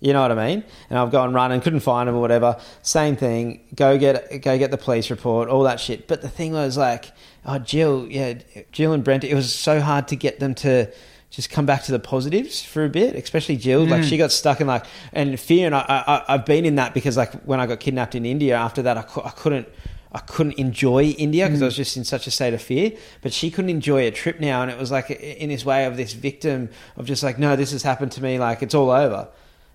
You 0.00 0.12
know 0.12 0.22
what 0.22 0.32
I 0.32 0.48
mean? 0.48 0.64
And 0.90 0.98
I've 0.98 1.12
gone 1.12 1.32
run 1.32 1.52
and 1.52 1.62
couldn't 1.62 1.80
find 1.80 2.08
them 2.08 2.16
or 2.16 2.20
whatever. 2.20 2.58
Same 2.82 3.16
thing. 3.16 3.60
Go 3.74 3.98
get 3.98 4.42
go 4.42 4.58
get 4.58 4.70
the 4.70 4.78
police 4.78 5.10
report, 5.10 5.48
all 5.48 5.62
that 5.64 5.78
shit. 5.78 6.08
But 6.08 6.22
the 6.22 6.28
thing 6.28 6.54
was 6.54 6.76
like, 6.76 7.12
oh 7.44 7.58
Jill, 7.58 8.08
yeah, 8.10 8.34
Jill 8.72 8.94
and 8.94 9.04
Brent. 9.04 9.24
It 9.24 9.34
was 9.34 9.54
so 9.54 9.80
hard 9.80 10.08
to 10.08 10.16
get 10.16 10.40
them 10.40 10.54
to 10.56 10.90
just 11.32 11.48
come 11.50 11.64
back 11.66 11.82
to 11.84 11.92
the 11.92 11.98
positives 11.98 12.62
for 12.62 12.84
a 12.84 12.88
bit, 12.90 13.16
especially 13.16 13.56
Jill. 13.56 13.84
Like 13.86 14.02
Mm. 14.02 14.08
she 14.08 14.16
got 14.18 14.30
stuck 14.30 14.60
in 14.60 14.66
like 14.68 14.84
and 15.14 15.40
fear. 15.40 15.66
And 15.66 15.74
I, 15.74 15.80
I 16.06 16.34
I've 16.34 16.44
been 16.44 16.64
in 16.66 16.74
that 16.76 16.92
because 16.94 17.16
like 17.16 17.32
when 17.44 17.58
I 17.58 17.66
got 17.66 17.80
kidnapped 17.80 18.14
in 18.14 18.24
India, 18.26 18.54
after 18.54 18.82
that 18.82 18.96
I, 18.98 19.02
cou- 19.02 19.22
I 19.24 19.30
couldn't 19.30 19.66
I 20.14 20.18
couldn't 20.18 20.58
enjoy 20.58 21.04
India 21.26 21.44
Mm. 21.46 21.48
because 21.48 21.62
I 21.62 21.64
was 21.64 21.76
just 21.76 21.96
in 21.96 22.04
such 22.04 22.26
a 22.26 22.30
state 22.30 22.52
of 22.52 22.60
fear. 22.60 22.92
But 23.22 23.32
she 23.32 23.50
couldn't 23.50 23.70
enjoy 23.70 24.06
a 24.06 24.10
trip 24.10 24.40
now, 24.40 24.60
and 24.62 24.70
it 24.70 24.78
was 24.78 24.90
like 24.90 25.10
in 25.10 25.48
this 25.48 25.64
way 25.64 25.86
of 25.86 25.96
this 25.96 26.12
victim 26.12 26.68
of 26.98 27.06
just 27.06 27.22
like, 27.22 27.38
no, 27.38 27.56
this 27.56 27.72
has 27.72 27.82
happened 27.82 28.12
to 28.12 28.22
me, 28.22 28.38
like 28.38 28.62
it's 28.62 28.74
all 28.74 28.90
over. 28.90 29.28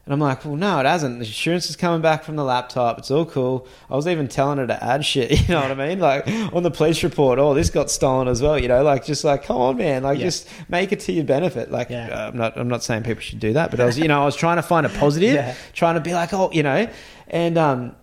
And 0.08 0.14
I'm 0.14 0.22
like, 0.22 0.45
well, 0.45 0.55
no, 0.55 0.80
it 0.80 0.86
hasn't. 0.86 1.20
The 1.20 1.26
insurance 1.26 1.70
is 1.70 1.76
coming 1.76 1.99
back 1.99 2.24
from 2.24 2.38
the 2.38 2.43
laptop. 2.45 2.97
It's 2.97 3.12
all 3.12 3.26
cool. 3.26 3.68
I 3.89 3.95
was 3.97 4.08
even 4.08 4.30
telling 4.30 4.58
her 4.58 4.66
to 4.66 4.82
add 4.82 5.03
shit. 5.03 5.32
You 5.49 5.53
know 5.53 5.60
what 5.62 5.72
I 5.72 5.76
mean? 5.88 5.99
Like 5.99 6.26
on 6.53 6.64
the 6.64 6.72
police 6.72 7.03
report, 7.03 7.39
oh, 7.39 7.53
this 7.53 7.70
got 7.70 7.91
stolen 7.91 8.30
as 8.30 8.41
well. 8.41 8.58
You 8.58 8.70
know, 8.70 8.84
like 8.84 9.03
just 9.05 9.26
like, 9.26 9.43
come 9.43 9.58
on, 9.58 9.76
man, 9.76 10.03
like 10.03 10.18
Yeah. 10.18 10.24
just 10.28 10.47
make 10.70 10.93
it 10.93 11.01
to 11.01 11.12
your 11.12 11.26
benefit. 11.26 11.72
Like, 11.72 11.89
Yeah. 11.89 12.08
uh, 12.08 12.30
I'm 12.30 12.38
not, 12.38 12.58
I'm 12.58 12.70
not 12.70 12.84
saying 12.86 13.03
people 13.03 13.20
should 13.22 13.41
do 13.41 13.51
that, 13.51 13.70
but 13.70 13.82
I 13.82 13.86
was, 13.86 13.99
you 13.99 14.08
know, 14.08 14.22
I 14.22 14.26
was 14.26 14.38
trying 14.38 14.55
to 14.55 14.64
find 14.64 14.86
a 14.86 14.89
positive, 14.89 15.34
Yeah. 15.36 15.55
trying 15.74 15.95
to 15.95 16.01
be 16.01 16.14
like, 16.14 16.34
oh, 16.34 16.49
you 16.53 16.64
know, 16.64 16.88
and 17.28 17.58
um, 17.58 17.93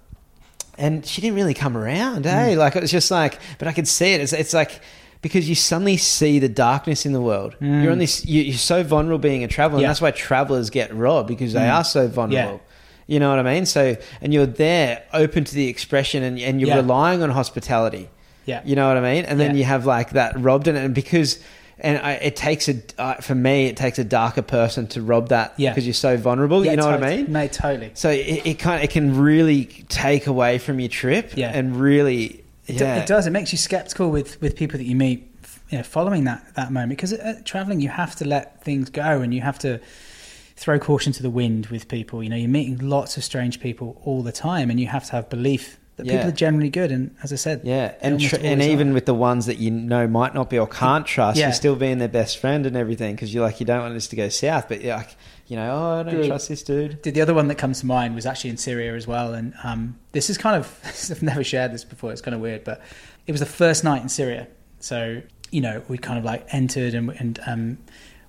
and 0.77 1.07
she 1.07 1.23
didn't 1.23 1.37
really 1.37 1.55
come 1.55 1.75
around. 1.77 2.27
Hey, 2.27 2.55
like 2.57 2.77
it 2.77 2.83
was 2.83 2.91
just 2.91 3.11
like, 3.11 3.39
but 3.59 3.67
I 3.67 3.73
could 3.73 3.89
see 3.89 4.13
it. 4.13 4.21
It's, 4.21 4.33
it's 4.35 4.53
like 4.53 4.81
because 5.25 5.49
you 5.49 5.55
suddenly 5.55 5.97
see 5.97 6.39
the 6.39 6.51
darkness 6.51 7.07
in 7.07 7.13
the 7.15 7.21
world. 7.21 7.57
You're 7.61 7.91
on 7.93 7.99
this. 7.99 8.27
You, 8.27 8.43
you're 8.43 8.59
so 8.59 8.83
vulnerable 8.85 9.19
being 9.19 9.43
a 9.43 9.49
traveler, 9.49 9.81
Yeah. 9.81 9.87
and 9.87 9.91
that's 9.91 10.03
why 10.03 10.11
travelers 10.11 10.69
get 10.69 10.95
robbed 10.95 11.29
because 11.29 11.55
they 11.55 11.67
are 11.67 11.83
so 11.83 12.07
vulnerable. 12.09 12.61
Yeah. 13.07 13.15
You 13.15 13.21
know 13.21 13.31
what 13.31 13.39
I 13.39 13.43
mean? 13.43 13.65
So, 13.67 13.97
and 14.21 14.35
you're 14.35 14.47
there, 14.47 15.03
open 15.15 15.45
to 15.45 15.55
the 15.55 15.67
expression, 15.69 16.23
and, 16.23 16.39
and 16.39 16.61
you're 16.61 16.69
Yeah. 16.69 16.77
relying 16.77 17.23
on 17.23 17.31
hospitality. 17.31 18.11
Yeah. 18.45 18.61
You 18.67 18.77
know 18.77 18.87
what 18.87 18.99
I 18.99 19.01
mean? 19.01 19.25
And 19.25 19.41
then 19.41 19.57
you 19.57 19.65
have 19.65 19.87
like 19.87 20.11
that 20.11 20.39
robbed 20.39 20.69
in 20.69 20.77
it, 20.77 20.85
and 20.85 20.95
because. 20.95 21.41
And 21.81 21.99
I, 21.99 22.13
it 22.13 22.37
takes 22.37 22.69
a 22.69 22.75
uh, 22.99 23.15
for 23.17 23.35
me, 23.35 23.67
it 23.67 23.77
takes 23.77 23.99
a 23.99 24.05
darker 24.05 24.43
person 24.43 24.87
to 24.89 25.03
rob 25.03 25.31
that 25.31 25.55
Yeah. 25.57 25.71
because 25.71 25.85
you're 25.85 25.93
so 25.93 26.17
vulnerable. 26.17 26.65
Yeah, 26.65 26.71
you 26.71 26.77
know 26.77 26.87
what 26.87 27.03
I 27.03 27.17
mean? 27.17 27.33
Mate, 27.33 27.53
totally. 27.53 27.91
So 27.95 28.11
it, 28.11 28.47
it 28.47 28.59
kind 28.61 28.85
it 28.85 28.91
can 28.91 29.19
really 29.21 29.65
take 29.89 30.29
away 30.29 30.59
from 30.59 30.79
your 30.79 30.89
trip, 30.89 31.33
Yeah. 31.35 31.51
and 31.53 31.75
really, 31.77 32.44
It, 32.67 32.79
do- 32.79 32.85
yeah, 32.85 32.97
it 32.97 33.07
does. 33.07 33.27
It 33.27 33.31
makes 33.31 33.53
you 33.53 33.59
skeptical 33.59 34.11
with, 34.11 34.41
with 34.41 34.57
people 34.57 34.79
that 34.79 34.85
you 34.85 34.97
meet, 34.97 35.31
you 35.71 35.79
know, 35.79 35.85
following 35.85 36.25
that, 36.25 36.55
that 36.55 36.73
moment. 36.73 36.91
Because 36.91 37.13
uh, 37.13 37.41
traveling, 37.45 37.81
you 37.81 37.89
have 37.91 38.17
to 38.17 38.27
let 38.27 38.63
things 38.65 38.91
go 38.91 39.21
and 39.21 39.35
you 39.35 39.41
have 39.43 39.59
to 39.61 39.81
throw 40.57 40.79
caution 40.79 41.13
to 41.13 41.23
the 41.23 41.31
wind 41.31 41.67
with 41.67 41.89
people. 41.89 42.23
You 42.23 42.31
know, 42.31 42.37
you're 42.37 42.49
meeting 42.49 42.79
lots 42.79 43.17
of 43.17 43.25
strange 43.25 43.61
people 43.61 44.01
all 44.05 44.23
the 44.23 44.33
time 44.33 44.71
and 44.71 44.79
you 44.81 44.87
have 44.87 45.05
to 45.07 45.13
have 45.13 45.29
belief 45.29 45.79
that 45.97 46.07
Yeah. 46.07 46.13
people 46.15 46.29
are 46.29 46.33
generally 46.33 46.71
good. 46.71 46.91
And 46.91 47.15
as 47.23 47.33
I 47.33 47.37
said, 47.37 47.61
Yeah, 47.65 47.95
and 48.01 48.21
tr- 48.21 48.37
and 48.41 48.63
even 48.63 48.91
are. 48.91 48.95
with 48.95 49.07
the 49.07 49.15
ones 49.15 49.47
that 49.47 49.59
you 49.59 49.71
know 49.71 50.07
might 50.09 50.35
not 50.35 50.51
be 50.51 50.59
or 50.59 50.67
can't 50.67 51.07
trust, 51.07 51.39
Yeah. 51.39 51.47
you're 51.47 51.53
still 51.55 51.77
being 51.77 51.99
their 51.99 52.09
best 52.09 52.39
friend 52.39 52.67
and 52.67 52.77
everything 52.77 53.15
because 53.15 53.33
you're 53.35 53.45
like 53.45 53.61
you 53.61 53.67
don't 53.67 53.81
want 53.81 53.95
this 53.95 54.09
to 54.09 54.17
go 54.17 54.29
south, 54.29 54.69
but 54.69 54.81
you're 54.81 54.97
like 54.97 55.15
you 55.47 55.57
know, 55.57 55.71
oh, 55.71 56.01
I 56.01 56.03
don't 56.03 56.15
Good. 56.15 56.27
trust 56.27 56.49
this 56.49 56.63
dude. 56.63 57.03
The 57.03 57.11
the 57.11 57.21
other 57.21 57.35
one 57.35 57.49
that 57.49 57.57
comes 57.57 57.81
to 57.81 57.87
mind 57.87 58.15
was 58.15 58.25
actually 58.25 58.51
in 58.51 58.57
Syria 58.57 58.95
as 58.95 59.07
well, 59.07 59.35
and 59.35 59.55
um, 59.63 59.99
this 60.13 60.31
is 60.31 60.39
kind 60.39 60.57
of 60.57 61.09
I've 61.11 61.23
never 61.23 61.45
shared 61.45 61.73
this 61.73 61.85
before. 61.85 62.13
It's 62.13 62.21
kind 62.21 62.35
of 62.35 62.41
weird, 62.41 62.65
but 62.65 62.81
it 63.27 63.33
was 63.33 63.41
the 63.41 63.47
first 63.47 63.85
night 63.85 64.03
in 64.03 64.09
Syria, 64.09 64.49
so 64.81 65.21
you 65.51 65.61
know 65.61 65.83
we 65.89 65.99
kind 65.99 66.19
of 66.19 66.25
like 66.25 66.47
entered 66.51 66.95
and 66.95 67.11
and 67.11 67.41
um, 67.47 67.79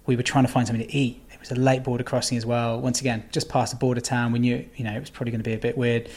we 0.06 0.16
were 0.16 0.24
trying 0.24 0.46
to 0.46 0.52
find 0.52 0.68
something 0.68 0.86
to 0.86 0.94
eat. 0.94 1.22
It 1.32 1.40
was 1.40 1.52
a 1.52 1.56
late 1.56 1.84
border 1.84 2.04
crossing 2.04 2.38
as 2.38 2.46
well. 2.46 2.82
Once 2.82 3.00
again, 3.00 3.24
just 3.32 3.48
past 3.48 3.74
a 3.74 3.78
border 3.78 4.02
town. 4.02 4.32
We 4.34 4.40
knew 4.40 4.68
you 4.76 4.84
know 4.84 4.94
it 4.94 5.00
was 5.00 5.10
probably 5.10 5.32
going 5.32 5.44
to 5.44 5.50
be 5.50 5.56
a 5.56 5.60
bit 5.60 5.78
weird. 5.78 6.10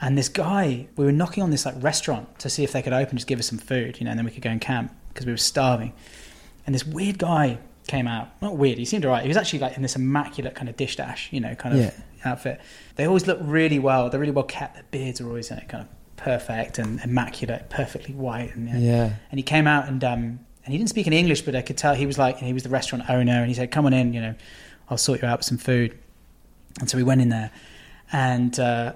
And 0.00 0.16
this 0.16 0.28
guy, 0.28 0.86
we 0.96 1.04
were 1.04 1.12
knocking 1.12 1.42
on 1.42 1.50
this 1.50 1.66
like 1.66 1.74
restaurant 1.82 2.38
to 2.38 2.48
see 2.48 2.62
if 2.62 2.70
they 2.70 2.82
could 2.82 2.92
open, 2.92 3.16
just 3.16 3.26
give 3.26 3.40
us 3.40 3.48
some 3.48 3.58
food, 3.58 3.98
you 3.98 4.04
know, 4.04 4.10
and 4.10 4.18
then 4.18 4.24
we 4.24 4.30
could 4.30 4.42
go 4.42 4.50
and 4.50 4.60
camp 4.60 4.94
because 5.08 5.26
we 5.26 5.32
were 5.32 5.38
starving. 5.38 5.92
And 6.64 6.74
this 6.74 6.84
weird 6.84 7.18
guy 7.18 7.58
came 7.88 8.06
out. 8.06 8.28
Not 8.40 8.56
weird, 8.56 8.78
he 8.78 8.84
seemed 8.84 9.04
alright. 9.04 9.22
He 9.22 9.28
was 9.28 9.36
actually 9.36 9.58
like 9.60 9.76
in 9.76 9.82
this 9.82 9.96
immaculate 9.96 10.54
kind 10.54 10.68
of 10.68 10.76
dish 10.76 10.96
dash, 10.96 11.32
you 11.32 11.40
know, 11.40 11.54
kind 11.56 11.74
of 11.74 11.80
Yeah. 11.80 11.90
outfit. 12.24 12.60
They 12.96 13.04
always 13.06 13.26
look 13.26 13.38
really 13.42 13.78
well. 13.78 14.08
They're 14.10 14.20
really 14.20 14.32
well 14.32 14.44
kept. 14.44 14.74
Their 14.74 14.84
beards 14.90 15.20
are 15.20 15.26
always 15.26 15.50
uh, 15.50 15.60
kind 15.68 15.82
of 15.82 15.88
perfect 16.16 16.78
and 16.78 17.00
immaculate, 17.00 17.70
perfectly 17.70 18.14
white. 18.14 18.54
And, 18.54 18.68
you 18.68 18.74
know. 18.74 18.80
Yeah, 18.80 19.12
and 19.30 19.38
he 19.38 19.42
came 19.42 19.66
out 19.66 19.88
and 19.88 20.02
um, 20.04 20.20
and 20.64 20.72
he 20.72 20.76
didn't 20.78 20.90
speak 20.90 21.06
in 21.06 21.12
English, 21.12 21.42
but 21.42 21.56
I 21.56 21.62
could 21.62 21.76
tell 21.78 21.94
he 21.94 22.06
was 22.06 22.18
like 22.18 22.38
he 22.38 22.52
was 22.52 22.62
the 22.62 22.68
restaurant 22.68 23.08
owner, 23.08 23.38
and 23.40 23.48
he 23.48 23.54
said, 23.54 23.70
"Come 23.70 23.86
on 23.86 23.92
in, 23.94 24.12
you 24.12 24.20
know, 24.20 24.34
I'll 24.90 24.98
sort 24.98 25.22
you 25.22 25.28
out 25.28 25.38
with 25.38 25.46
some 25.46 25.58
food." 25.58 25.96
And 26.80 26.88
so 26.90 26.96
we 26.98 27.02
went 27.04 27.20
in 27.22 27.30
there, 27.30 27.50
and 28.12 28.58
uh, 28.60 28.92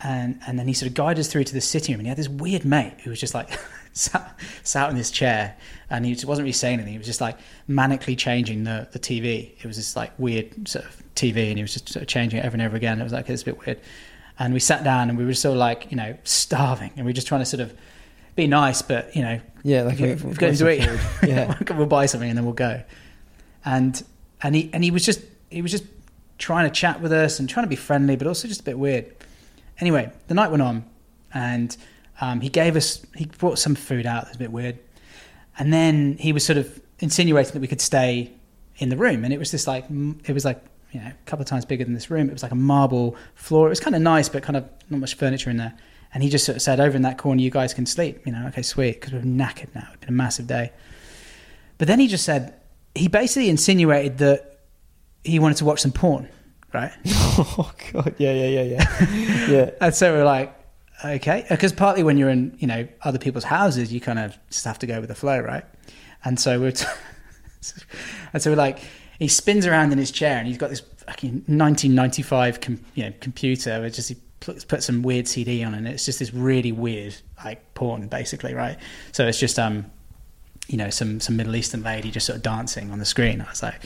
and 0.00 0.38
and 0.46 0.58
then 0.58 0.68
he 0.68 0.72
sort 0.74 0.88
of 0.88 0.94
guided 0.94 1.18
us 1.20 1.28
through 1.28 1.44
to 1.44 1.52
the 1.54 1.60
sitting 1.60 1.92
room, 1.94 2.00
and 2.00 2.06
he 2.06 2.08
had 2.10 2.18
this 2.18 2.28
weird 2.28 2.64
mate 2.64 2.94
who 3.02 3.10
was 3.10 3.18
just 3.20 3.34
like 3.34 3.48
sat, 3.96 4.38
sat 4.62 4.90
in 4.90 4.96
this 4.96 5.10
chair, 5.10 5.56
and 5.90 6.04
he 6.04 6.12
wasn't 6.12 6.40
really 6.44 6.52
saying 6.52 6.74
anything. 6.74 6.92
He 6.92 6.98
was 6.98 7.06
just 7.06 7.20
like 7.20 7.38
manically 7.68 8.16
changing 8.16 8.64
the 8.64 8.88
the 8.92 8.98
TV. 8.98 9.52
It 9.58 9.64
was 9.66 9.76
this 9.76 9.96
like 9.96 10.12
weird 10.18 10.68
sort 10.68 10.84
of 10.84 11.02
TV, 11.14 11.48
and 11.48 11.56
he 11.58 11.62
was 11.62 11.72
just 11.72 11.88
sort 11.88 12.02
of 12.02 12.08
changing 12.08 12.40
it 12.40 12.44
over 12.46 12.54
and 12.54 12.62
over 12.62 12.76
again. 12.76 13.00
It 13.00 13.04
was 13.04 13.12
like 13.12 13.28
it's 13.30 13.42
a 13.42 13.46
bit 13.46 13.66
weird. 13.66 13.80
And 14.38 14.52
we 14.52 14.60
sat 14.60 14.84
down, 14.84 15.08
and 15.08 15.18
we 15.18 15.24
were 15.24 15.34
sort 15.34 15.52
of 15.54 15.58
like 15.58 15.90
you 15.90 15.96
know 15.96 16.16
starving, 16.24 16.90
and 16.96 17.04
we 17.06 17.10
were 17.10 17.14
just 17.14 17.26
trying 17.26 17.40
to 17.40 17.46
sort 17.46 17.60
of 17.60 17.74
be 18.34 18.46
nice, 18.46 18.82
but 18.82 19.16
you 19.16 19.22
know 19.22 19.40
yeah, 19.62 19.82
like 19.82 19.98
we've 19.98 20.22
we- 20.22 20.34
got 20.34 20.48
want 20.48 20.58
to 20.58 20.70
eat. 20.70 20.84
food. 20.84 21.28
Yeah, 21.28 21.58
we'll 21.74 21.86
buy 21.86 22.06
something 22.06 22.28
and 22.28 22.36
then 22.36 22.44
we'll 22.44 22.54
go. 22.54 22.82
And 23.64 24.02
and 24.42 24.54
he 24.54 24.70
and 24.72 24.84
he 24.84 24.90
was 24.90 25.04
just 25.04 25.20
he 25.50 25.62
was 25.62 25.70
just 25.72 25.84
trying 26.38 26.68
to 26.68 26.74
chat 26.74 27.00
with 27.00 27.12
us 27.12 27.40
and 27.40 27.48
trying 27.48 27.64
to 27.64 27.70
be 27.70 27.76
friendly, 27.76 28.14
but 28.16 28.26
also 28.26 28.46
just 28.46 28.60
a 28.60 28.64
bit 28.64 28.78
weird. 28.78 29.06
Anyway, 29.80 30.10
the 30.28 30.34
night 30.34 30.50
went 30.50 30.62
on, 30.62 30.84
and 31.32 31.74
um, 32.20 32.40
he 32.40 32.48
gave 32.48 32.76
us 32.76 33.04
he 33.14 33.26
brought 33.26 33.58
some 33.58 33.74
food 33.74 34.06
out 34.06 34.24
It 34.24 34.28
was 34.28 34.36
a 34.36 34.40
bit 34.40 34.52
weird, 34.52 34.78
and 35.58 35.72
then 35.72 36.16
he 36.18 36.32
was 36.32 36.44
sort 36.44 36.58
of 36.58 36.80
insinuating 36.98 37.52
that 37.52 37.60
we 37.60 37.68
could 37.68 37.80
stay 37.80 38.32
in 38.78 38.88
the 38.88 38.96
room, 38.96 39.24
and 39.24 39.32
it 39.32 39.38
was 39.38 39.50
this 39.50 39.66
like 39.66 39.84
it 40.24 40.32
was 40.32 40.44
like 40.44 40.62
you 40.92 41.00
know 41.00 41.08
a 41.08 41.26
couple 41.26 41.42
of 41.42 41.48
times 41.48 41.64
bigger 41.64 41.84
than 41.84 41.94
this 41.94 42.10
room. 42.10 42.28
It 42.28 42.32
was 42.32 42.42
like 42.42 42.52
a 42.52 42.56
marble 42.56 43.16
floor. 43.34 43.66
It 43.66 43.70
was 43.70 43.80
kind 43.80 43.94
of 43.94 44.02
nice, 44.02 44.28
but 44.28 44.42
kind 44.42 44.56
of 44.56 44.68
not 44.90 45.00
much 45.00 45.14
furniture 45.14 45.50
in 45.50 45.56
there. 45.56 45.74
And 46.14 46.22
he 46.22 46.30
just 46.30 46.44
sort 46.46 46.56
of 46.56 46.62
said, 46.62 46.80
"Over 46.80 46.96
in 46.96 47.02
that 47.02 47.18
corner, 47.18 47.40
you 47.40 47.50
guys 47.50 47.74
can 47.74 47.84
sleep." 47.84 48.26
You 48.26 48.32
know, 48.32 48.46
okay, 48.48 48.62
sweet, 48.62 49.00
because 49.00 49.12
we're 49.12 49.20
knackered 49.20 49.74
now. 49.74 49.88
It's 49.92 50.00
been 50.00 50.08
a 50.08 50.12
massive 50.12 50.46
day. 50.46 50.72
But 51.78 51.88
then 51.88 52.00
he 52.00 52.06
just 52.06 52.24
said 52.24 52.54
he 52.94 53.08
basically 53.08 53.50
insinuated 53.50 54.18
that 54.18 54.60
he 55.24 55.38
wanted 55.38 55.58
to 55.58 55.64
watch 55.64 55.80
some 55.80 55.92
porn, 55.92 56.28
right? 56.72 56.92
oh 57.06 57.72
god, 57.92 58.14
yeah, 58.18 58.32
yeah, 58.32 58.62
yeah, 58.62 58.62
yeah, 58.62 59.46
yeah. 59.48 59.70
And 59.80 59.94
so 59.94 60.12
we're 60.12 60.24
like, 60.24 60.55
okay, 61.04 61.44
because 61.48 61.72
partly 61.72 62.02
when 62.02 62.16
you're 62.16 62.30
in 62.30 62.56
you 62.58 62.66
know 62.66 62.86
other 63.02 63.18
people's 63.18 63.44
houses, 63.44 63.92
you 63.92 64.00
kind 64.00 64.18
of 64.18 64.36
just 64.48 64.64
have 64.64 64.78
to 64.80 64.86
go 64.86 65.00
with 65.00 65.08
the 65.08 65.14
flow, 65.14 65.40
right? 65.40 65.64
And 66.24 66.40
so 66.40 66.60
we're, 66.60 66.72
t- 66.72 66.86
and 68.32 68.42
so 68.42 68.50
we're 68.50 68.56
like, 68.56 68.80
he 69.18 69.28
spins 69.28 69.66
around 69.66 69.92
in 69.92 69.98
his 69.98 70.10
chair, 70.10 70.38
and 70.38 70.46
he's 70.46 70.58
got 70.58 70.70
this 70.70 70.80
fucking 71.06 71.44
1995 71.46 72.60
com- 72.60 72.80
you 72.94 73.04
know 73.04 73.12
computer, 73.20 73.80
where 73.80 73.90
just 73.90 74.08
he 74.08 74.16
puts 74.40 74.64
put 74.64 74.82
some 74.82 75.02
weird 75.02 75.28
CD 75.28 75.62
on, 75.62 75.74
and 75.74 75.86
it's 75.86 76.04
just 76.04 76.18
this 76.18 76.32
really 76.32 76.72
weird 76.72 77.16
like 77.44 77.74
porn, 77.74 78.08
basically, 78.08 78.54
right? 78.54 78.78
So 79.12 79.26
it's 79.26 79.38
just 79.38 79.58
um, 79.58 79.90
you 80.68 80.76
know, 80.76 80.90
some 80.90 81.20
some 81.20 81.36
Middle 81.36 81.56
Eastern 81.56 81.82
lady 81.82 82.10
just 82.10 82.26
sort 82.26 82.36
of 82.36 82.42
dancing 82.42 82.90
on 82.90 82.98
the 82.98 83.06
screen. 83.06 83.40
I 83.40 83.50
was 83.50 83.62
like. 83.62 83.82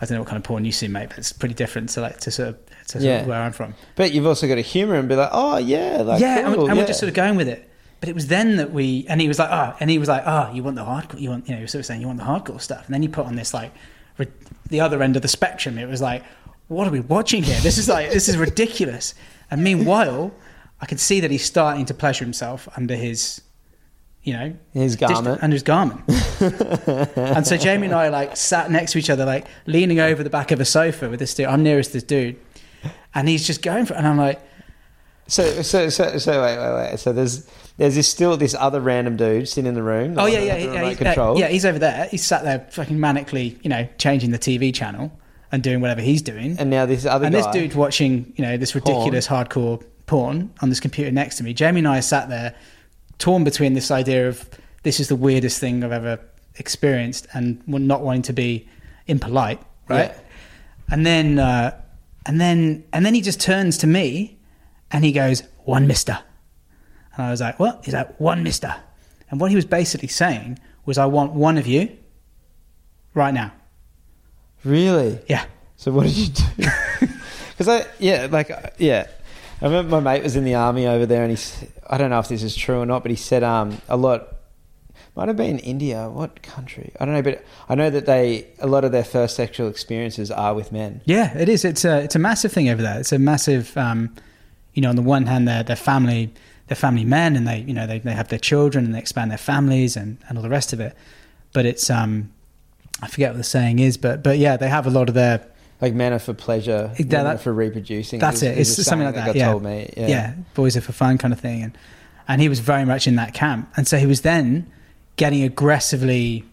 I 0.00 0.04
don't 0.04 0.16
know 0.16 0.22
what 0.22 0.30
kind 0.30 0.38
of 0.38 0.42
porn 0.42 0.64
you 0.64 0.72
see, 0.72 0.88
mate, 0.88 1.10
but 1.10 1.18
it's 1.18 1.32
pretty 1.32 1.54
different 1.54 1.90
to 1.90 2.00
like 2.00 2.18
to 2.18 2.32
sort 2.32 2.48
of 2.48 2.58
Yeah. 2.98 3.24
where 3.26 3.40
I'm 3.40 3.52
from 3.52 3.74
But 3.96 4.12
you've 4.12 4.26
also 4.26 4.46
got 4.48 4.56
to 4.56 4.60
humour 4.60 4.96
and 4.96 5.08
be 5.08 5.16
like, 5.16 5.30
oh 5.32 5.56
yeah, 5.58 6.02
like 6.02 6.20
yeah, 6.20 6.46
and, 6.46 6.54
cool, 6.54 6.66
and 6.66 6.76
yeah. 6.76 6.82
we're 6.82 6.86
just 6.86 7.00
sort 7.00 7.08
of 7.08 7.14
going 7.14 7.36
with 7.36 7.48
it. 7.48 7.68
But 8.00 8.08
it 8.08 8.14
was 8.16 8.26
then 8.26 8.56
that 8.56 8.72
we, 8.72 9.06
and 9.08 9.20
he 9.20 9.28
was 9.28 9.38
like, 9.38 9.50
oh, 9.50 9.76
and 9.78 9.88
he 9.88 9.98
was 9.98 10.08
like, 10.08 10.24
oh, 10.26 10.50
you 10.52 10.64
want 10.64 10.74
the 10.74 10.82
hardcore, 10.82 11.20
you 11.20 11.30
want, 11.30 11.46
you 11.46 11.52
know, 11.52 11.58
he 11.58 11.62
was 11.62 11.70
sort 11.70 11.80
of 11.80 11.86
saying, 11.86 12.00
you 12.00 12.08
want 12.08 12.18
the 12.18 12.24
hardcore 12.24 12.60
stuff. 12.60 12.84
And 12.86 12.92
then 12.92 13.00
he 13.00 13.06
put 13.06 13.26
on 13.26 13.36
this 13.36 13.54
like, 13.54 13.72
ri- 14.18 14.26
the 14.68 14.80
other 14.80 15.02
end 15.04 15.14
of 15.14 15.22
the 15.22 15.28
spectrum. 15.28 15.78
It 15.78 15.88
was 15.88 16.02
like, 16.02 16.24
what 16.66 16.88
are 16.88 16.90
we 16.90 16.98
watching 16.98 17.44
here? 17.44 17.60
This 17.60 17.78
is 17.78 17.88
like, 17.88 18.10
this 18.10 18.28
is 18.28 18.36
ridiculous. 18.36 19.14
And 19.52 19.62
meanwhile, 19.62 20.32
I 20.80 20.86
could 20.86 20.98
see 20.98 21.20
that 21.20 21.30
he's 21.30 21.44
starting 21.44 21.84
to 21.86 21.94
pleasure 21.94 22.24
himself 22.24 22.68
under 22.76 22.96
his, 22.96 23.40
you 24.24 24.32
know, 24.32 24.56
his 24.72 24.96
garment. 24.96 25.40
under 25.40 25.54
his 25.54 25.62
garment. 25.62 26.00
and 27.16 27.46
so 27.46 27.56
Jamie 27.56 27.86
and 27.86 27.94
I 27.94 28.08
like 28.08 28.36
sat 28.36 28.68
next 28.70 28.92
to 28.92 28.98
each 28.98 29.10
other, 29.10 29.24
like 29.24 29.46
leaning 29.66 30.00
over 30.00 30.24
the 30.24 30.30
back 30.30 30.50
of 30.50 30.60
a 30.60 30.64
sofa 30.64 31.08
with 31.08 31.20
this 31.20 31.34
dude. 31.34 31.46
I'm 31.46 31.62
nearest 31.62 31.92
this 31.92 32.02
dude, 32.02 32.36
and 33.14 33.28
he's 33.28 33.46
just 33.46 33.62
going 33.62 33.86
for 33.86 33.94
it. 33.94 33.98
And 33.98 34.06
I'm 34.06 34.18
like, 34.18 34.40
So, 35.28 35.62
so, 35.62 35.88
so, 35.88 36.18
so, 36.18 36.42
wait, 36.42 36.58
wait, 36.58 36.90
wait. 36.90 36.98
So 36.98 37.12
there's, 37.12 37.48
there's 37.76 37.94
this 37.94 38.08
still 38.08 38.36
this 38.36 38.54
other 38.54 38.80
random 38.80 39.16
dude 39.16 39.48
sitting 39.48 39.66
in 39.66 39.74
the 39.74 39.82
room. 39.82 40.18
Oh 40.18 40.26
yeah, 40.26 40.40
yeah, 40.40 40.56
yeah, 40.56 40.88
he's, 40.90 41.00
uh, 41.18 41.34
yeah. 41.36 41.48
He's 41.48 41.64
over 41.64 41.78
there. 41.78 42.06
He's 42.10 42.24
sat 42.24 42.42
there, 42.42 42.66
fucking 42.70 42.98
manically, 42.98 43.58
you 43.62 43.70
know, 43.70 43.88
changing 43.98 44.30
the 44.30 44.38
TV 44.38 44.74
channel 44.74 45.12
and 45.50 45.62
doing 45.62 45.80
whatever 45.80 46.00
he's 46.00 46.22
doing. 46.22 46.58
And 46.58 46.70
now 46.70 46.86
this 46.86 47.06
other 47.06 47.26
and 47.26 47.34
guy. 47.34 47.42
this 47.42 47.52
dude's 47.52 47.76
watching, 47.76 48.32
you 48.36 48.44
know, 48.44 48.56
this 48.56 48.74
ridiculous 48.74 49.26
hardcore 49.28 49.82
porn 50.06 50.52
on 50.60 50.68
this 50.68 50.80
computer 50.80 51.10
next 51.10 51.36
to 51.36 51.44
me. 51.44 51.54
Jamie 51.54 51.80
and 51.80 51.88
I 51.88 52.00
sat 52.00 52.28
there, 52.28 52.54
torn 53.18 53.44
between 53.44 53.74
this 53.74 53.90
idea 53.90 54.28
of 54.28 54.48
this 54.82 54.98
is 54.98 55.08
the 55.08 55.16
weirdest 55.16 55.60
thing 55.60 55.84
I've 55.84 55.92
ever 55.92 56.18
experienced, 56.56 57.26
and 57.32 57.62
not 57.66 58.02
wanting 58.02 58.22
to 58.22 58.32
be 58.32 58.68
impolite, 59.06 59.60
right? 59.88 60.10
Yeah. 60.10 60.20
And 60.90 61.06
then, 61.06 61.38
uh, 61.38 61.78
and 62.26 62.40
then, 62.40 62.84
and 62.92 63.04
then 63.04 63.14
he 63.14 63.20
just 63.20 63.40
turns 63.40 63.78
to 63.78 63.86
me, 63.86 64.38
and 64.90 65.04
he 65.04 65.12
goes, 65.12 65.42
"One 65.64 65.86
Mister," 65.86 66.18
and 67.16 67.26
I 67.26 67.30
was 67.30 67.40
like, 67.40 67.58
"What?" 67.58 67.84
He's 67.84 67.94
like, 67.94 68.18
"One 68.20 68.42
Mister," 68.42 68.74
and 69.30 69.40
what 69.40 69.50
he 69.50 69.56
was 69.56 69.64
basically 69.64 70.08
saying 70.08 70.58
was, 70.84 70.98
"I 70.98 71.06
want 71.06 71.32
one 71.32 71.58
of 71.58 71.66
you 71.66 71.96
right 73.14 73.34
now." 73.34 73.52
Really? 74.64 75.18
Yeah. 75.28 75.44
So 75.76 75.90
what 75.90 76.04
did 76.04 76.16
you 76.16 76.28
do? 76.28 76.66
Because 77.52 77.68
I, 77.68 77.88
yeah, 77.98 78.28
like, 78.30 78.50
yeah. 78.78 79.06
I 79.60 79.66
remember 79.66 80.00
my 80.00 80.14
mate 80.14 80.22
was 80.24 80.34
in 80.34 80.42
the 80.42 80.54
army 80.54 80.86
over 80.86 81.06
there, 81.06 81.22
and 81.22 81.36
he, 81.36 81.68
I 81.86 81.96
don't 81.98 82.10
know 82.10 82.18
if 82.18 82.28
this 82.28 82.42
is 82.42 82.56
true 82.56 82.80
or 82.80 82.86
not, 82.86 83.02
but 83.02 83.10
he 83.10 83.16
said 83.16 83.44
um, 83.44 83.80
a 83.88 83.96
lot. 83.96 84.31
Might 85.14 85.28
have 85.28 85.36
been 85.36 85.58
India. 85.58 86.08
What 86.08 86.42
country? 86.42 86.90
I 86.98 87.04
don't 87.04 87.12
know, 87.14 87.22
but 87.22 87.44
I 87.68 87.74
know 87.74 87.90
that 87.90 88.06
they 88.06 88.46
a 88.60 88.66
lot 88.66 88.82
of 88.84 88.92
their 88.92 89.04
first 89.04 89.36
sexual 89.36 89.68
experiences 89.68 90.30
are 90.30 90.54
with 90.54 90.72
men. 90.72 91.02
Yeah, 91.04 91.36
it 91.36 91.48
is. 91.50 91.64
It's 91.66 91.84
a 91.84 92.00
it's 92.02 92.14
a 92.14 92.18
massive 92.18 92.50
thing 92.52 92.70
over 92.70 92.80
there. 92.80 92.98
It's 93.00 93.12
a 93.12 93.18
massive, 93.18 93.76
um, 93.76 94.14
you 94.72 94.80
know, 94.80 94.88
on 94.88 94.96
the 94.96 95.02
one 95.02 95.26
hand, 95.26 95.46
they're 95.46 95.62
they're 95.62 95.76
family, 95.76 96.32
they're 96.68 96.76
family 96.76 97.04
men, 97.04 97.36
and 97.36 97.46
they 97.46 97.58
you 97.60 97.74
know 97.74 97.86
they 97.86 97.98
they 97.98 98.12
have 98.14 98.28
their 98.28 98.38
children 98.38 98.86
and 98.86 98.94
they 98.94 98.98
expand 98.98 99.30
their 99.30 99.36
families 99.38 99.96
and 99.98 100.16
and 100.28 100.38
all 100.38 100.42
the 100.42 100.48
rest 100.48 100.72
of 100.72 100.80
it. 100.80 100.96
But 101.52 101.66
it's 101.66 101.90
um, 101.90 102.32
I 103.02 103.06
forget 103.08 103.32
what 103.32 103.36
the 103.38 103.44
saying 103.44 103.80
is, 103.80 103.98
but 103.98 104.22
but 104.22 104.38
yeah, 104.38 104.56
they 104.56 104.68
have 104.70 104.86
a 104.86 104.90
lot 104.90 105.10
of 105.10 105.14
their 105.14 105.44
Like 105.82 105.92
men 105.92 106.14
are 106.14 106.18
for 106.20 106.32
pleasure, 106.32 106.90
Yeah, 106.98 107.04
that- 107.24 107.26
are 107.26 107.38
for 107.38 107.52
reproducing. 107.52 108.18
That's 108.18 108.36
is- 108.36 108.42
it. 108.44 108.56
is 108.58 108.78
It's 108.78 108.88
something 108.88 109.04
like 109.04 109.14
got 109.14 109.26
that, 109.26 109.36
yeah. 109.36 109.50
told 109.52 109.62
me. 109.62 109.92
Yeah. 109.94 110.06
yeah. 110.08 110.34
boys 110.54 110.74
are 110.74 110.80
for 110.80 110.92
fun 110.92 111.18
kind 111.18 111.34
of 111.34 111.40
thing 111.40 111.62
and 111.64 111.76
and 112.28 112.40
he 112.40 112.48
was 112.48 112.60
very 112.60 112.86
much 112.86 113.06
in 113.06 113.16
that 113.16 113.34
camp 113.34 113.68
and 113.76 113.86
so 113.86 113.98
he 113.98 114.06
was 114.06 114.22
then 114.22 114.72
getting 115.16 115.42
aggressively 115.42 116.44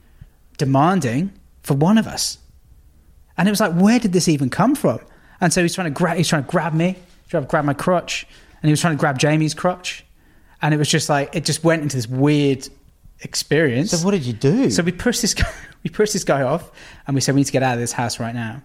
demanding 0.57 1.31
for 1.63 1.73
one 1.75 1.97
of 1.97 2.07
us 2.07 2.37
and 3.37 3.47
it 3.47 3.51
was 3.51 3.59
like 3.59 3.73
where 3.73 3.99
did 3.99 4.11
this 4.13 4.27
even 4.27 4.49
come 4.49 4.75
from 4.75 4.99
and 5.41 5.53
so 5.53 5.61
he's 5.61 5.73
trying 5.73 5.85
to 5.91 5.97
grab 5.97 6.17
he's 6.17 6.27
trying 6.27 6.43
to 6.43 6.49
grab 6.49 6.73
me 6.73 6.95
trying 7.29 7.43
to 7.43 7.49
grab 7.49 7.63
my 7.65 7.73
crotch 7.73 8.25
and 8.61 8.67
he 8.67 8.71
was 8.71 8.81
trying 8.81 8.95
to 8.95 8.99
grab 8.99 9.17
jamie's 9.17 9.53
crotch 9.53 10.03
and 10.61 10.73
it 10.73 10.77
was 10.77 10.89
just 10.89 11.07
like 11.09 11.33
it 11.35 11.45
just 11.45 11.63
went 11.63 11.81
into 11.81 11.95
this 11.95 12.07
weird 12.07 12.67
experience 13.21 13.91
So 13.91 14.03
what 14.05 14.11
did 14.11 14.23
you 14.25 14.33
do? 14.33 14.69
so 14.69 14.83
we 14.83 14.91
pushed 14.91 15.21
this 15.21 15.33
guy 15.41 15.51
we 15.83 15.89
pushed 15.89 16.13
this 16.13 16.23
guy 16.23 16.41
off 16.41 16.71
and 17.07 17.15
we 17.15 17.21
said 17.21 17.35
we 17.35 17.41
need 17.41 17.45
to 17.45 17.53
get 17.53 17.63
out 17.63 17.73
of 17.73 17.79
this 17.79 17.93
house 17.93 18.19
right 18.19 18.35
now 18.35 18.61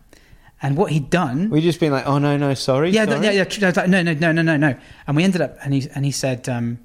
and 0.62 0.76
what 0.76 0.90
he'd 0.90 1.11
done 1.11 1.51
we 1.51 1.61
just 1.61 1.78
been 1.78 1.92
like, 1.92 2.07
oh 2.07 2.18
no, 2.18 2.36
no, 2.38 2.55
sorry. 2.55 2.90
yeah, 2.90 3.05
sorry. 3.05 3.24
yeah, 3.26 3.45
yeah. 3.61 3.86
No, 3.86 4.03
no, 4.03 4.14
no, 4.14 4.32
no, 4.32 4.42
no, 4.42 4.57
no. 4.57 4.76
And 5.07 5.16
we 5.16 5.22
ended 5.22 5.42
up, 5.42 5.59
and 5.62 5.74
he 5.74 5.90
and 5.95 6.07
he 6.07 6.11
said, 6.11 6.49
um, 6.49 6.78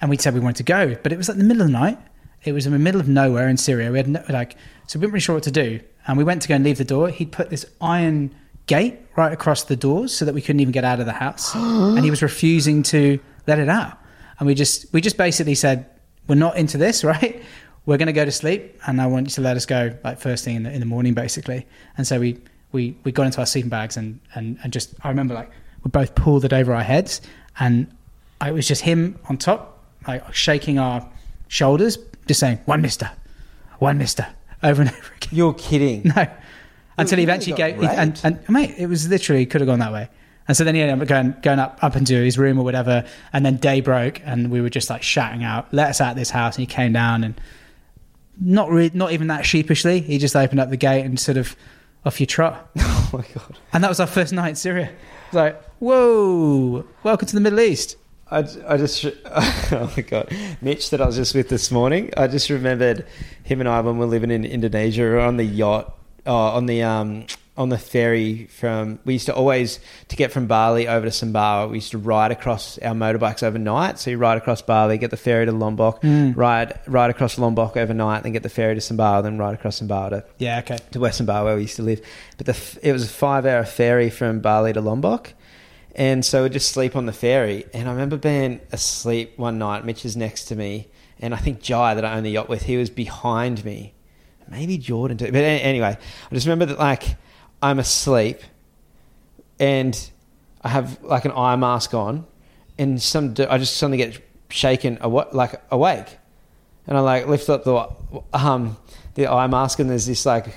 and 0.00 0.10
we 0.10 0.16
said 0.16 0.34
we 0.34 0.40
wanted 0.40 0.56
to 0.56 0.62
go, 0.64 0.96
but 1.00 1.12
it 1.12 1.16
was 1.16 1.28
like 1.28 1.38
the 1.38 1.44
middle 1.44 1.62
of 1.62 1.68
the 1.68 1.72
night. 1.72 1.98
It 2.44 2.52
was 2.52 2.66
in 2.66 2.72
the 2.72 2.78
middle 2.78 3.00
of 3.00 3.08
nowhere 3.08 3.48
in 3.48 3.56
Syria. 3.56 3.90
We 3.90 3.98
had 3.98 4.08
no, 4.08 4.24
like, 4.28 4.56
so 4.86 4.98
we 4.98 5.04
weren't 5.04 5.14
really 5.14 5.20
sure 5.20 5.34
what 5.36 5.44
to 5.44 5.50
do. 5.50 5.80
And 6.06 6.16
we 6.16 6.24
went 6.24 6.42
to 6.42 6.48
go 6.48 6.54
and 6.54 6.64
leave 6.64 6.78
the 6.78 6.84
door. 6.84 7.10
He'd 7.10 7.32
put 7.32 7.50
this 7.50 7.66
iron 7.80 8.34
gate 8.66 9.00
right 9.16 9.32
across 9.32 9.64
the 9.64 9.76
doors 9.76 10.14
so 10.14 10.24
that 10.24 10.34
we 10.34 10.40
couldn't 10.40 10.60
even 10.60 10.72
get 10.72 10.84
out 10.84 11.00
of 11.00 11.06
the 11.06 11.12
house, 11.12 11.54
and 11.56 12.04
he 12.04 12.10
was 12.10 12.22
refusing 12.22 12.82
to 12.84 13.18
let 13.46 13.58
it 13.58 13.68
out. 13.68 13.98
And 14.38 14.46
we 14.46 14.54
just 14.54 14.92
we 14.92 15.00
just 15.00 15.16
basically 15.16 15.54
said, 15.54 15.86
we're 16.28 16.36
not 16.36 16.56
into 16.56 16.78
this, 16.78 17.04
right? 17.14 17.42
We're 17.86 17.96
going 17.96 18.06
to 18.06 18.12
go 18.12 18.24
to 18.24 18.32
sleep, 18.32 18.78
and 18.86 19.00
I 19.00 19.06
want 19.06 19.26
you 19.26 19.32
to 19.32 19.40
let 19.40 19.56
us 19.56 19.66
go 19.66 19.92
like 20.04 20.20
first 20.20 20.44
thing 20.44 20.56
in 20.56 20.62
the, 20.62 20.72
in 20.72 20.80
the 20.80 20.86
morning, 20.86 21.14
basically. 21.14 21.66
And 21.96 22.06
so 22.06 22.20
we 22.20 22.38
we 22.72 22.96
we 23.04 23.12
got 23.12 23.26
into 23.26 23.40
our 23.40 23.46
sleeping 23.46 23.70
bags 23.70 23.96
and 23.96 24.20
and 24.34 24.58
and 24.62 24.72
just 24.72 24.94
I 25.02 25.08
remember 25.08 25.34
like 25.34 25.50
we 25.82 25.90
both 25.90 26.14
pulled 26.14 26.44
it 26.44 26.52
over 26.52 26.74
our 26.74 26.82
heads, 26.82 27.20
and 27.58 27.92
I, 28.40 28.50
it 28.50 28.52
was 28.52 28.68
just 28.68 28.82
him 28.82 29.18
on 29.28 29.36
top, 29.36 29.84
like 30.06 30.32
shaking 30.32 30.78
our 30.78 31.06
shoulders, 31.48 31.98
just 32.30 32.38
saying 32.38 32.60
one 32.64 32.80
Mister, 32.80 33.10
one 33.80 33.98
Mister, 33.98 34.24
over 34.62 34.82
and 34.82 34.90
over 34.96 35.12
again. 35.16 35.30
You're 35.32 35.54
kidding. 35.54 36.12
No, 36.16 36.26
until 36.96 37.16
he 37.16 37.24
eventually 37.24 37.56
got 37.56 37.78
gave, 37.78 37.82
and, 37.82 38.20
and 38.22 38.48
mate, 38.48 38.74
it 38.76 38.86
was 38.86 39.08
literally 39.08 39.46
could 39.46 39.62
have 39.62 39.68
gone 39.68 39.78
that 39.78 39.90
way. 39.90 40.10
And 40.46 40.54
so 40.54 40.64
then 40.64 40.74
he 40.74 40.82
ended 40.82 41.00
up 41.00 41.08
going 41.08 41.34
going 41.40 41.58
up 41.58 41.82
up 41.82 41.96
into 41.96 42.14
his 42.14 42.36
room 42.38 42.58
or 42.58 42.64
whatever, 42.64 43.04
and 43.32 43.44
then 43.44 43.56
day 43.56 43.80
broke, 43.80 44.20
and 44.24 44.50
we 44.50 44.60
were 44.60 44.70
just 44.70 44.90
like 44.90 45.02
shouting 45.02 45.42
out, 45.42 45.72
"Let 45.72 45.88
us 45.88 46.00
out 46.00 46.10
of 46.10 46.16
this 46.16 46.30
house!" 46.30 46.56
And 46.56 46.62
he 46.62 46.66
came 46.66 46.92
down, 46.92 47.24
and 47.24 47.40
not 48.38 48.70
re- 48.70 48.90
not 48.94 49.12
even 49.12 49.26
that 49.28 49.44
sheepishly, 49.44 50.00
he 50.00 50.18
just 50.18 50.36
opened 50.36 50.60
up 50.60 50.70
the 50.70 50.76
gate 50.76 51.04
and 51.04 51.18
sort 51.18 51.36
of 51.36 51.56
off 52.04 52.20
your 52.20 52.26
trot. 52.28 52.70
oh 52.78 53.10
my 53.12 53.24
god. 53.34 53.58
And 53.72 53.82
that 53.82 53.88
was 53.88 53.98
our 53.98 54.06
first 54.06 54.32
night 54.32 54.50
in 54.50 54.56
Syria. 54.56 54.90
Like, 55.32 55.60
whoa, 55.80 56.84
welcome 57.02 57.26
to 57.26 57.34
the 57.34 57.40
Middle 57.40 57.60
East. 57.60 57.96
I, 58.30 58.38
I 58.68 58.76
just 58.76 59.04
oh 59.26 59.92
my 59.96 60.02
god, 60.02 60.32
Mitch 60.60 60.90
that 60.90 61.00
I 61.00 61.06
was 61.06 61.16
just 61.16 61.34
with 61.34 61.48
this 61.48 61.70
morning. 61.70 62.12
I 62.16 62.26
just 62.28 62.48
remembered 62.50 63.06
him 63.42 63.60
and 63.60 63.68
I 63.68 63.80
when 63.80 63.94
we 63.98 64.00
were 64.04 64.10
living 64.10 64.30
in 64.30 64.44
Indonesia, 64.44 65.02
we 65.02 65.08
were 65.10 65.20
on 65.20 65.36
the 65.36 65.44
yacht, 65.44 65.94
uh, 66.26 66.52
on 66.54 66.66
the 66.66 66.82
um, 66.82 67.26
on 67.56 67.68
the 67.70 67.76
ferry 67.78 68.46
from. 68.46 69.00
We 69.04 69.14
used 69.14 69.26
to 69.26 69.34
always 69.34 69.80
to 70.08 70.16
get 70.16 70.30
from 70.32 70.46
Bali 70.46 70.86
over 70.86 71.06
to 71.06 71.10
Sumbawa. 71.10 71.68
We 71.68 71.78
used 71.78 71.90
to 71.90 71.98
ride 71.98 72.30
across 72.30 72.78
our 72.78 72.94
motorbikes 72.94 73.42
overnight. 73.42 73.98
So 73.98 74.10
you 74.10 74.16
ride 74.18 74.38
across 74.38 74.62
Bali, 74.62 74.96
get 74.96 75.10
the 75.10 75.16
ferry 75.16 75.46
to 75.46 75.52
Lombok, 75.52 76.00
Mm. 76.02 76.36
ride 76.36 76.78
ride 76.86 77.10
across 77.10 77.36
Lombok 77.36 77.76
overnight, 77.76 78.22
then 78.22 78.32
get 78.32 78.44
the 78.44 78.48
ferry 78.48 78.76
to 78.76 78.80
Sumbawa, 78.80 79.22
then 79.24 79.38
ride 79.38 79.54
across 79.54 79.80
Sumbawa 79.80 80.10
to 80.10 80.24
Yeah, 80.38 80.60
okay. 80.60 80.78
to 80.92 81.00
Western 81.00 81.26
Bar 81.26 81.44
where 81.44 81.56
we 81.56 81.62
used 81.62 81.76
to 81.76 81.82
live. 81.82 82.00
But 82.38 82.46
the, 82.46 82.78
it 82.82 82.92
was 82.92 83.02
a 83.02 83.08
five 83.08 83.44
hour 83.44 83.64
ferry 83.64 84.08
from 84.08 84.38
Bali 84.40 84.72
to 84.72 84.80
Lombok. 84.80 85.34
And 85.94 86.24
so 86.24 86.44
we'd 86.44 86.52
just 86.52 86.70
sleep 86.70 86.94
on 86.96 87.06
the 87.06 87.12
ferry. 87.12 87.66
And 87.74 87.88
I 87.88 87.92
remember 87.92 88.16
being 88.16 88.60
asleep 88.72 89.38
one 89.38 89.58
night. 89.58 89.84
Mitch 89.84 90.04
is 90.04 90.16
next 90.16 90.44
to 90.44 90.56
me. 90.56 90.88
And 91.18 91.34
I 91.34 91.36
think 91.36 91.60
Jai, 91.60 91.94
that 91.94 92.04
I 92.04 92.14
own 92.14 92.22
the 92.22 92.30
yacht 92.30 92.48
with, 92.48 92.62
he 92.62 92.76
was 92.76 92.90
behind 92.90 93.64
me. 93.64 93.94
Maybe 94.48 94.78
Jordan 94.78 95.16
too. 95.16 95.26
But 95.26 95.44
anyway, 95.44 95.96
I 95.96 96.34
just 96.34 96.46
remember 96.46 96.66
that 96.66 96.78
like 96.78 97.16
I'm 97.62 97.78
asleep 97.78 98.40
and 99.60 100.10
I 100.62 100.68
have 100.68 101.00
like 101.02 101.24
an 101.24 101.32
eye 101.32 101.56
mask 101.56 101.94
on. 101.94 102.26
And 102.78 103.00
some 103.00 103.34
I 103.48 103.58
just 103.58 103.76
suddenly 103.76 103.98
get 103.98 104.20
shaken 104.48 104.98
like 105.32 105.62
awake. 105.70 106.18
And 106.86 106.96
I 106.96 107.00
like 107.00 107.26
lift 107.28 107.48
up 107.48 107.64
the 107.64 107.88
um 108.32 108.76
the 109.14 109.28
eye 109.28 109.46
mask 109.46 109.78
and 109.78 109.88
there's 109.88 110.06
this 110.06 110.26
like 110.26 110.52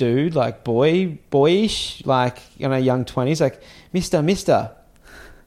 dude, 0.00 0.34
like 0.34 0.64
boy, 0.64 1.18
boyish, 1.28 2.02
like 2.06 2.38
you 2.56 2.66
know, 2.66 2.76
young 2.76 3.04
twenties, 3.04 3.38
like 3.38 3.60
Mister, 3.92 4.22
Mister, 4.22 4.74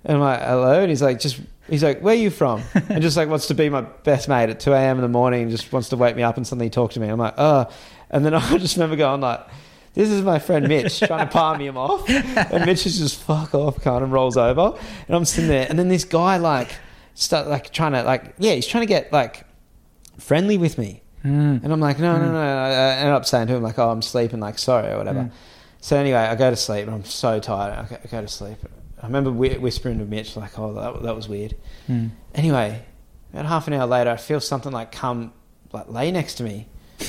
and 0.05 0.17
I'm 0.17 0.21
like 0.21 0.41
hello, 0.41 0.81
and 0.81 0.89
he's 0.89 1.01
like 1.01 1.19
just 1.19 1.41
he's 1.67 1.83
like 1.83 2.01
where 2.01 2.13
are 2.13 2.17
you 2.17 2.29
from? 2.29 2.61
and 2.87 3.01
just 3.01 3.17
like 3.17 3.29
wants 3.29 3.47
to 3.47 3.55
be 3.55 3.67
my 3.69 3.81
best 3.81 4.29
mate 4.29 4.51
at 4.51 4.59
two 4.59 4.71
a.m. 4.71 4.97
in 4.97 5.01
the 5.01 5.07
morning, 5.07 5.41
and 5.41 5.51
just 5.51 5.73
wants 5.73 5.89
to 5.89 5.97
wake 5.97 6.15
me 6.15 6.21
up 6.21 6.37
and 6.37 6.45
suddenly 6.45 6.69
talk 6.69 6.91
to 6.91 6.99
me. 6.99 7.07
I'm 7.07 7.17
like 7.17 7.33
oh, 7.39 7.67
and 8.11 8.23
then 8.23 8.33
I 8.35 8.57
just 8.57 8.75
remember 8.77 8.95
going 8.95 9.21
like. 9.21 9.45
This 9.95 10.09
is 10.09 10.23
my 10.23 10.39
friend 10.39 10.67
Mitch 10.67 11.01
trying 11.01 11.27
to 11.27 11.31
palm 11.31 11.59
me 11.59 11.67
him 11.67 11.77
off, 11.77 12.09
and 12.09 12.65
Mitch 12.65 12.87
is 12.87 12.97
just 12.97 13.21
fuck 13.21 13.53
off, 13.53 13.79
kind 13.79 14.03
of 14.03 14.11
rolls 14.11 14.37
over, 14.37 14.75
and 15.07 15.15
I'm 15.15 15.23
sitting 15.23 15.47
there, 15.47 15.67
and 15.69 15.77
then 15.77 15.87
this 15.87 16.03
guy 16.03 16.37
like 16.37 16.69
start 17.13 17.47
like 17.47 17.71
trying 17.71 17.91
to 17.91 18.01
like 18.01 18.33
yeah, 18.39 18.53
he's 18.53 18.65
trying 18.65 18.81
to 18.81 18.87
get 18.87 19.13
like 19.13 19.45
friendly 20.17 20.57
with 20.57 20.79
me, 20.79 21.02
Mm. 21.23 21.63
and 21.63 21.71
I'm 21.71 21.79
like, 21.79 21.99
no, 21.99 22.17
no, 22.17 22.31
no. 22.31 22.39
I 22.39 22.95
end 22.95 23.09
up 23.09 23.25
saying 23.25 23.47
to 23.47 23.55
him, 23.55 23.63
like, 23.63 23.79
oh, 23.79 23.89
I'm 23.89 24.01
sleeping, 24.01 24.39
like, 24.41 24.59
sorry, 24.59 24.91
or 24.91 24.97
whatever. 24.97 25.21
Mm. 25.21 25.31
So 25.79 25.95
anyway, 25.97 26.19
I 26.19 26.35
go 26.35 26.49
to 26.49 26.55
sleep, 26.55 26.85
and 26.85 26.93
I'm 26.95 27.05
so 27.05 27.39
tired. 27.39 27.73
I 28.03 28.07
go, 28.07 28.21
to 28.21 28.27
sleep. 28.27 28.57
I 29.01 29.05
remember 29.05 29.31
whispering 29.31 29.99
to 29.99 30.05
Mitch, 30.05 30.35
like, 30.35 30.57
oh, 30.59 30.73
that, 30.73 31.03
that 31.03 31.15
was 31.15 31.29
weird. 31.29 31.55
Mm. 31.89 32.09
Anyway, 32.35 32.83
about 33.31 33.45
half 33.45 33.67
an 33.67 33.73
hour 33.73 33.85
later, 33.87 34.09
I 34.09 34.17
feel 34.17 34.39
something 34.41 34.71
like 34.71 34.91
come, 34.91 35.31
like, 35.71 35.89
lay 35.89 36.11
next 36.11 36.35
to 36.35 36.43
me. 36.43 36.67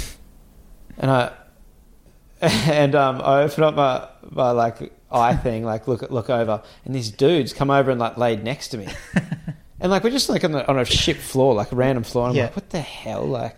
And 0.97 1.11
I, 1.11 1.33
and 2.41 2.95
um, 2.95 3.21
I 3.21 3.43
open 3.43 3.65
up 3.65 3.75
my, 3.75 4.09
my, 4.31 4.53
like, 4.53 4.93
eye 5.11 5.35
thing, 5.35 5.65
like, 5.65 5.89
look, 5.89 6.09
look 6.09 6.31
over, 6.31 6.63
and 6.85 6.95
these 6.95 7.11
dudes 7.11 7.53
come 7.53 7.69
over 7.69 7.91
and, 7.91 7.99
like, 7.99 8.17
laid 8.17 8.45
next 8.45 8.69
to 8.69 8.79
me. 8.79 8.87
And 9.81 9.91
like 9.91 10.03
we're 10.03 10.11
just 10.11 10.31
like 10.31 10.45
on, 10.45 10.53
the, 10.53 10.67
on 10.67 10.79
a 10.79 10.85
ship 10.87 11.19
floor, 11.19 11.53
like 11.53 11.71
a 11.71 11.77
random 11.77 12.05
floor. 12.05 12.29
And 12.29 12.31
I'm 12.31 12.37
Yeah. 12.39 12.45
like, 12.45 12.57
what 12.57 12.71
the 12.71 12.81
hell? 12.81 13.27
Like, 13.27 13.57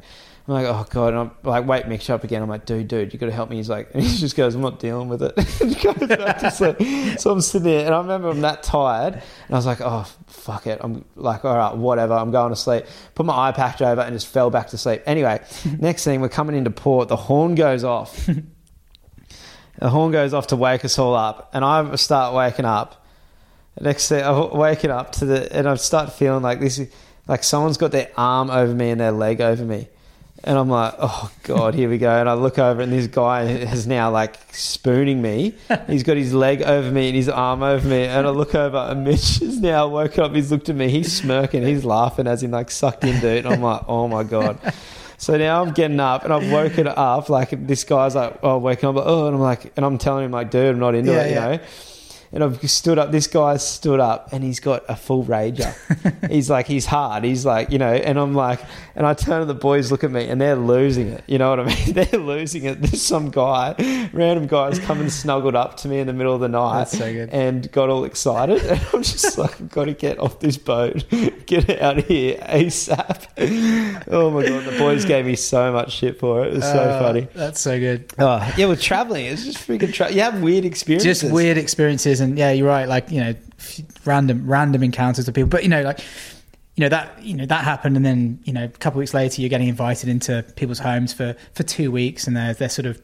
I'm 0.49 0.55
like, 0.55 0.66
oh 0.66 0.86
god. 0.90 1.09
And 1.09 1.18
I'm 1.18 1.30
like, 1.42 1.66
wait, 1.66 1.88
mix 1.88 2.08
up 2.08 2.22
again. 2.22 2.41
I'm 2.41 2.49
like, 2.49 2.66
dude, 2.66 2.87
dude, 2.87 3.12
you 3.12 3.18
got 3.18 3.26
to 3.26 3.33
help 3.33 3.50
me. 3.50 3.57
He's 3.57 3.68
like, 3.68 3.91
and 3.95 4.03
he 4.04 4.16
just 4.16 4.37
goes, 4.37 4.54
I'm 4.54 4.61
not 4.61 4.79
dealing 4.79 5.08
with 5.08 5.22
it. 5.22 5.34
and 5.61 5.80
goes 5.80 6.08
back 6.08 6.38
to 6.38 6.50
sleep. 6.50 6.76
So 7.18 7.30
I'm 7.33 7.41
sitting 7.41 7.64
there, 7.66 7.87
and 7.87 7.95
I 7.95 7.99
remember 7.99 8.29
I'm 8.29 8.41
that 8.42 8.62
tired, 8.62 9.14
and 9.14 9.22
I 9.50 9.57
was 9.57 9.66
like, 9.66 9.80
oh 9.80 10.07
fuck 10.26 10.66
it. 10.66 10.79
I'm 10.83 11.04
like, 11.16 11.45
all 11.45 11.57
right, 11.57 11.75
whatever. 11.76 12.14
I'm 12.14 12.30
going 12.30 12.50
to 12.50 12.57
sleep. 12.57 12.84
Put 13.14 13.26
my 13.26 13.49
eye 13.49 13.53
patch 13.53 13.83
over 13.83 14.00
and 14.03 14.14
just 14.14 14.26
fell 14.29 14.50
back 14.50 14.68
to 14.68 14.79
sleep. 14.79 15.03
Anyway, 15.07 15.41
next 15.79 16.04
thing 16.04 16.20
we're 16.20 16.29
coming 16.29 16.54
into 16.57 16.70
port. 16.70 17.08
The 17.08 17.16
horn 17.16 17.54
goes 17.54 17.83
off. 17.84 18.29
the 19.79 19.91
horn 19.91 20.12
goes 20.12 20.33
off 20.33 20.49
to 20.49 20.57
wake 20.57 20.84
us 20.84 20.99
all 20.99 21.14
up, 21.14 21.50
and 21.53 21.64
I 21.64 21.95
start 21.96 22.34
waking 22.34 22.64
up. 22.66 23.04
Next 23.80 24.08
thing, 24.08 24.25
I'm 24.25 24.50
waking 24.57 24.91
up 24.91 25.12
to 25.12 25.26
the, 25.26 25.53
and 25.54 25.68
I 25.68 25.75
start 25.75 26.12
feeling 26.12 26.42
like 26.42 26.61
this, 26.61 26.79
is- 26.79 26.92
like 27.29 27.42
someone's 27.45 27.76
got 27.76 27.91
their 27.92 28.11
arm 28.16 28.50
over 28.50 28.72
me 28.72 28.91
and 28.91 29.00
their 29.00 29.11
leg 29.12 29.41
over 29.41 29.64
me, 29.64 29.88
and 30.46 30.56
I'm 30.56 30.68
like, 30.70 30.94
oh 30.98 31.30
god, 31.42 31.74
here 31.74 31.90
we 31.90 31.98
go. 31.98 32.10
And 32.10 32.28
I 32.28 32.34
look 32.34 32.58
over, 32.58 32.80
and 32.80 32.92
this 32.92 33.06
guy 33.08 33.42
is 33.42 33.86
now 33.86 34.10
like 34.10 34.36
spooning 34.52 35.20
me. 35.20 35.54
He's 35.88 36.02
got 36.04 36.16
his 36.16 36.32
leg 36.32 36.62
over 36.62 36.90
me 36.90 37.08
and 37.08 37.16
his 37.16 37.28
arm 37.28 37.62
over 37.62 37.86
me, 37.86 38.04
and 38.04 38.26
I 38.26 38.30
look 38.30 38.54
over, 38.54 38.76
and 38.78 39.04
Mitch 39.04 39.42
is 39.42 39.60
now 39.60 39.88
woken 39.88 40.24
up. 40.24 40.32
He's 40.34 40.50
looked 40.50 40.68
at 40.68 40.76
me, 40.76 40.88
he's 40.88 41.12
smirking, 41.12 41.62
he's 41.64 41.84
laughing 41.84 42.26
as 42.26 42.40
he 42.40 42.48
like 42.48 42.70
sucked 42.70 43.04
into 43.04 43.26
it. 43.28 43.44
And 43.44 43.54
I'm 43.54 43.62
like, 43.62 43.82
oh 43.88 44.08
my 44.08 44.22
god. 44.22 44.58
So 45.18 45.36
now 45.38 45.62
I'm 45.62 45.72
getting 45.72 45.98
up 45.98 46.24
and 46.24 46.32
I've 46.32 46.52
woken 46.52 46.86
up 46.86 47.30
like 47.30 47.66
this 47.66 47.84
guy's 47.84 48.14
like, 48.14 48.38
oh, 48.42 48.58
waking 48.58 48.88
up, 48.90 48.96
like, 48.96 49.04
oh, 49.06 49.26
and 49.26 49.34
I'm 49.36 49.40
like, 49.40 49.72
and 49.76 49.84
I'm 49.84 49.96
telling 49.96 50.26
him 50.26 50.30
like, 50.30 50.50
dude, 50.50 50.74
I'm 50.74 50.78
not 50.78 50.94
into 50.94 51.10
Yeah, 51.12 51.22
it, 51.22 51.28
you 51.28 51.34
yeah. 51.34 51.48
know. 51.56 51.58
And 52.32 52.42
I've 52.44 52.68
stood 52.70 52.98
up. 52.98 53.12
This 53.12 53.26
guy 53.26 53.57
stood 53.57 54.00
up, 54.00 54.32
and 54.32 54.42
he's 54.44 54.61
got 54.61 54.84
a 54.88 54.96
full 54.96 55.24
rager. 55.24 55.74
he's 56.30 56.50
like, 56.50 56.66
he's 56.66 56.86
hard. 56.86 57.24
He's 57.24 57.44
like, 57.46 57.70
you 57.70 57.78
know, 57.78 57.92
and 57.92 58.18
I'm 58.18 58.34
like, 58.34 58.61
and 58.94 59.07
I 59.07 59.14
turn 59.14 59.40
to 59.40 59.46
the 59.46 59.54
boys, 59.54 59.90
look 59.90 60.04
at 60.04 60.11
me, 60.11 60.26
and 60.28 60.40
they're 60.40 60.57
losing 60.57 61.08
it. 61.08 61.22
You 61.26 61.38
know 61.38 61.50
what 61.50 61.61
I 61.61 61.64
mean? 61.64 61.92
They're 61.94 62.20
losing 62.20 62.64
it. 62.64 62.80
There's 62.80 63.03
some 63.03 63.30
guy, 63.30 63.74
random 64.12 64.46
guy, 64.46 64.66
has 64.68 64.78
come 64.78 65.00
and 65.00 65.12
snuggled 65.12 65.54
up 65.54 65.76
to 65.78 65.88
me 65.88 65.98
in 65.98 66.07
the 66.07 66.12
middle 66.12 66.34
of 66.34 66.40
the 66.40 66.48
night, 66.48 66.88
so 66.88 67.04
and 67.04 67.70
got 67.72 67.88
all 67.90 68.04
excited. 68.04 68.62
And 68.66 68.80
I'm 68.92 69.03
just 69.03 69.38
like, 69.38 69.53
I've 69.61 69.70
got 69.70 69.84
to 69.86 69.94
get 69.94 70.18
off 70.18 70.40
this 70.40 70.57
boat, 70.58 71.04
get 71.46 71.80
out 71.80 71.98
of 71.98 72.07
here 72.07 72.36
ASAP. 72.38 74.04
Oh 74.08 74.30
my 74.30 74.46
god, 74.46 74.64
the 74.64 74.78
boys 74.78 75.04
gave 75.04 75.26
me 75.26 75.36
so 75.36 75.72
much 75.72 75.92
shit 75.92 76.18
for 76.18 76.44
it. 76.44 76.48
It 76.48 76.54
was 76.57 76.64
so 76.64 76.78
Uh, 76.80 76.98
funny. 77.00 77.28
That's 77.34 77.61
so 77.61 77.78
good. 77.78 78.12
Oh, 78.18 78.53
yeah, 78.57 78.66
with 78.66 78.80
traveling, 78.80 79.26
it's 79.26 79.44
just 79.44 79.58
freaking. 79.58 79.92
Tra- 79.92 80.11
you 80.12 80.20
have 80.20 80.42
weird 80.42 80.64
experiences. 80.64 81.20
Just 81.20 81.32
weird 81.32 81.58
experiences, 81.58 82.16
and 82.21 82.38
yeah, 82.38 82.53
you're 82.53 82.68
right. 82.68 82.88
Like 82.88 83.11
you 83.11 83.21
know, 83.22 83.34
random 84.05 84.47
random 84.47 84.83
encounters 84.83 85.26
with 85.26 85.34
people. 85.34 85.49
But 85.49 85.63
you 85.63 85.68
know, 85.68 85.83
like 85.83 86.01
you 86.75 86.83
know 86.83 86.88
that 86.88 87.22
you 87.22 87.34
know 87.34 87.47
that 87.47 87.64
happened, 87.64 87.97
and 87.97 88.05
then 88.05 88.41
you 88.45 88.53
know 88.53 88.64
a 88.64 88.68
couple 88.68 88.99
weeks 88.99 89.14
later, 89.14 89.41
you're 89.41 89.51
getting 89.51 89.68
invited 89.68 90.09
into 90.09 90.45
people's 90.57 90.79
homes 90.79 91.13
for 91.13 91.34
for 91.55 91.63
two 91.63 91.91
weeks, 91.91 92.26
and 92.26 92.37
they're 92.37 92.55
they're 92.55 92.68
sort 92.68 92.87
of 92.87 93.01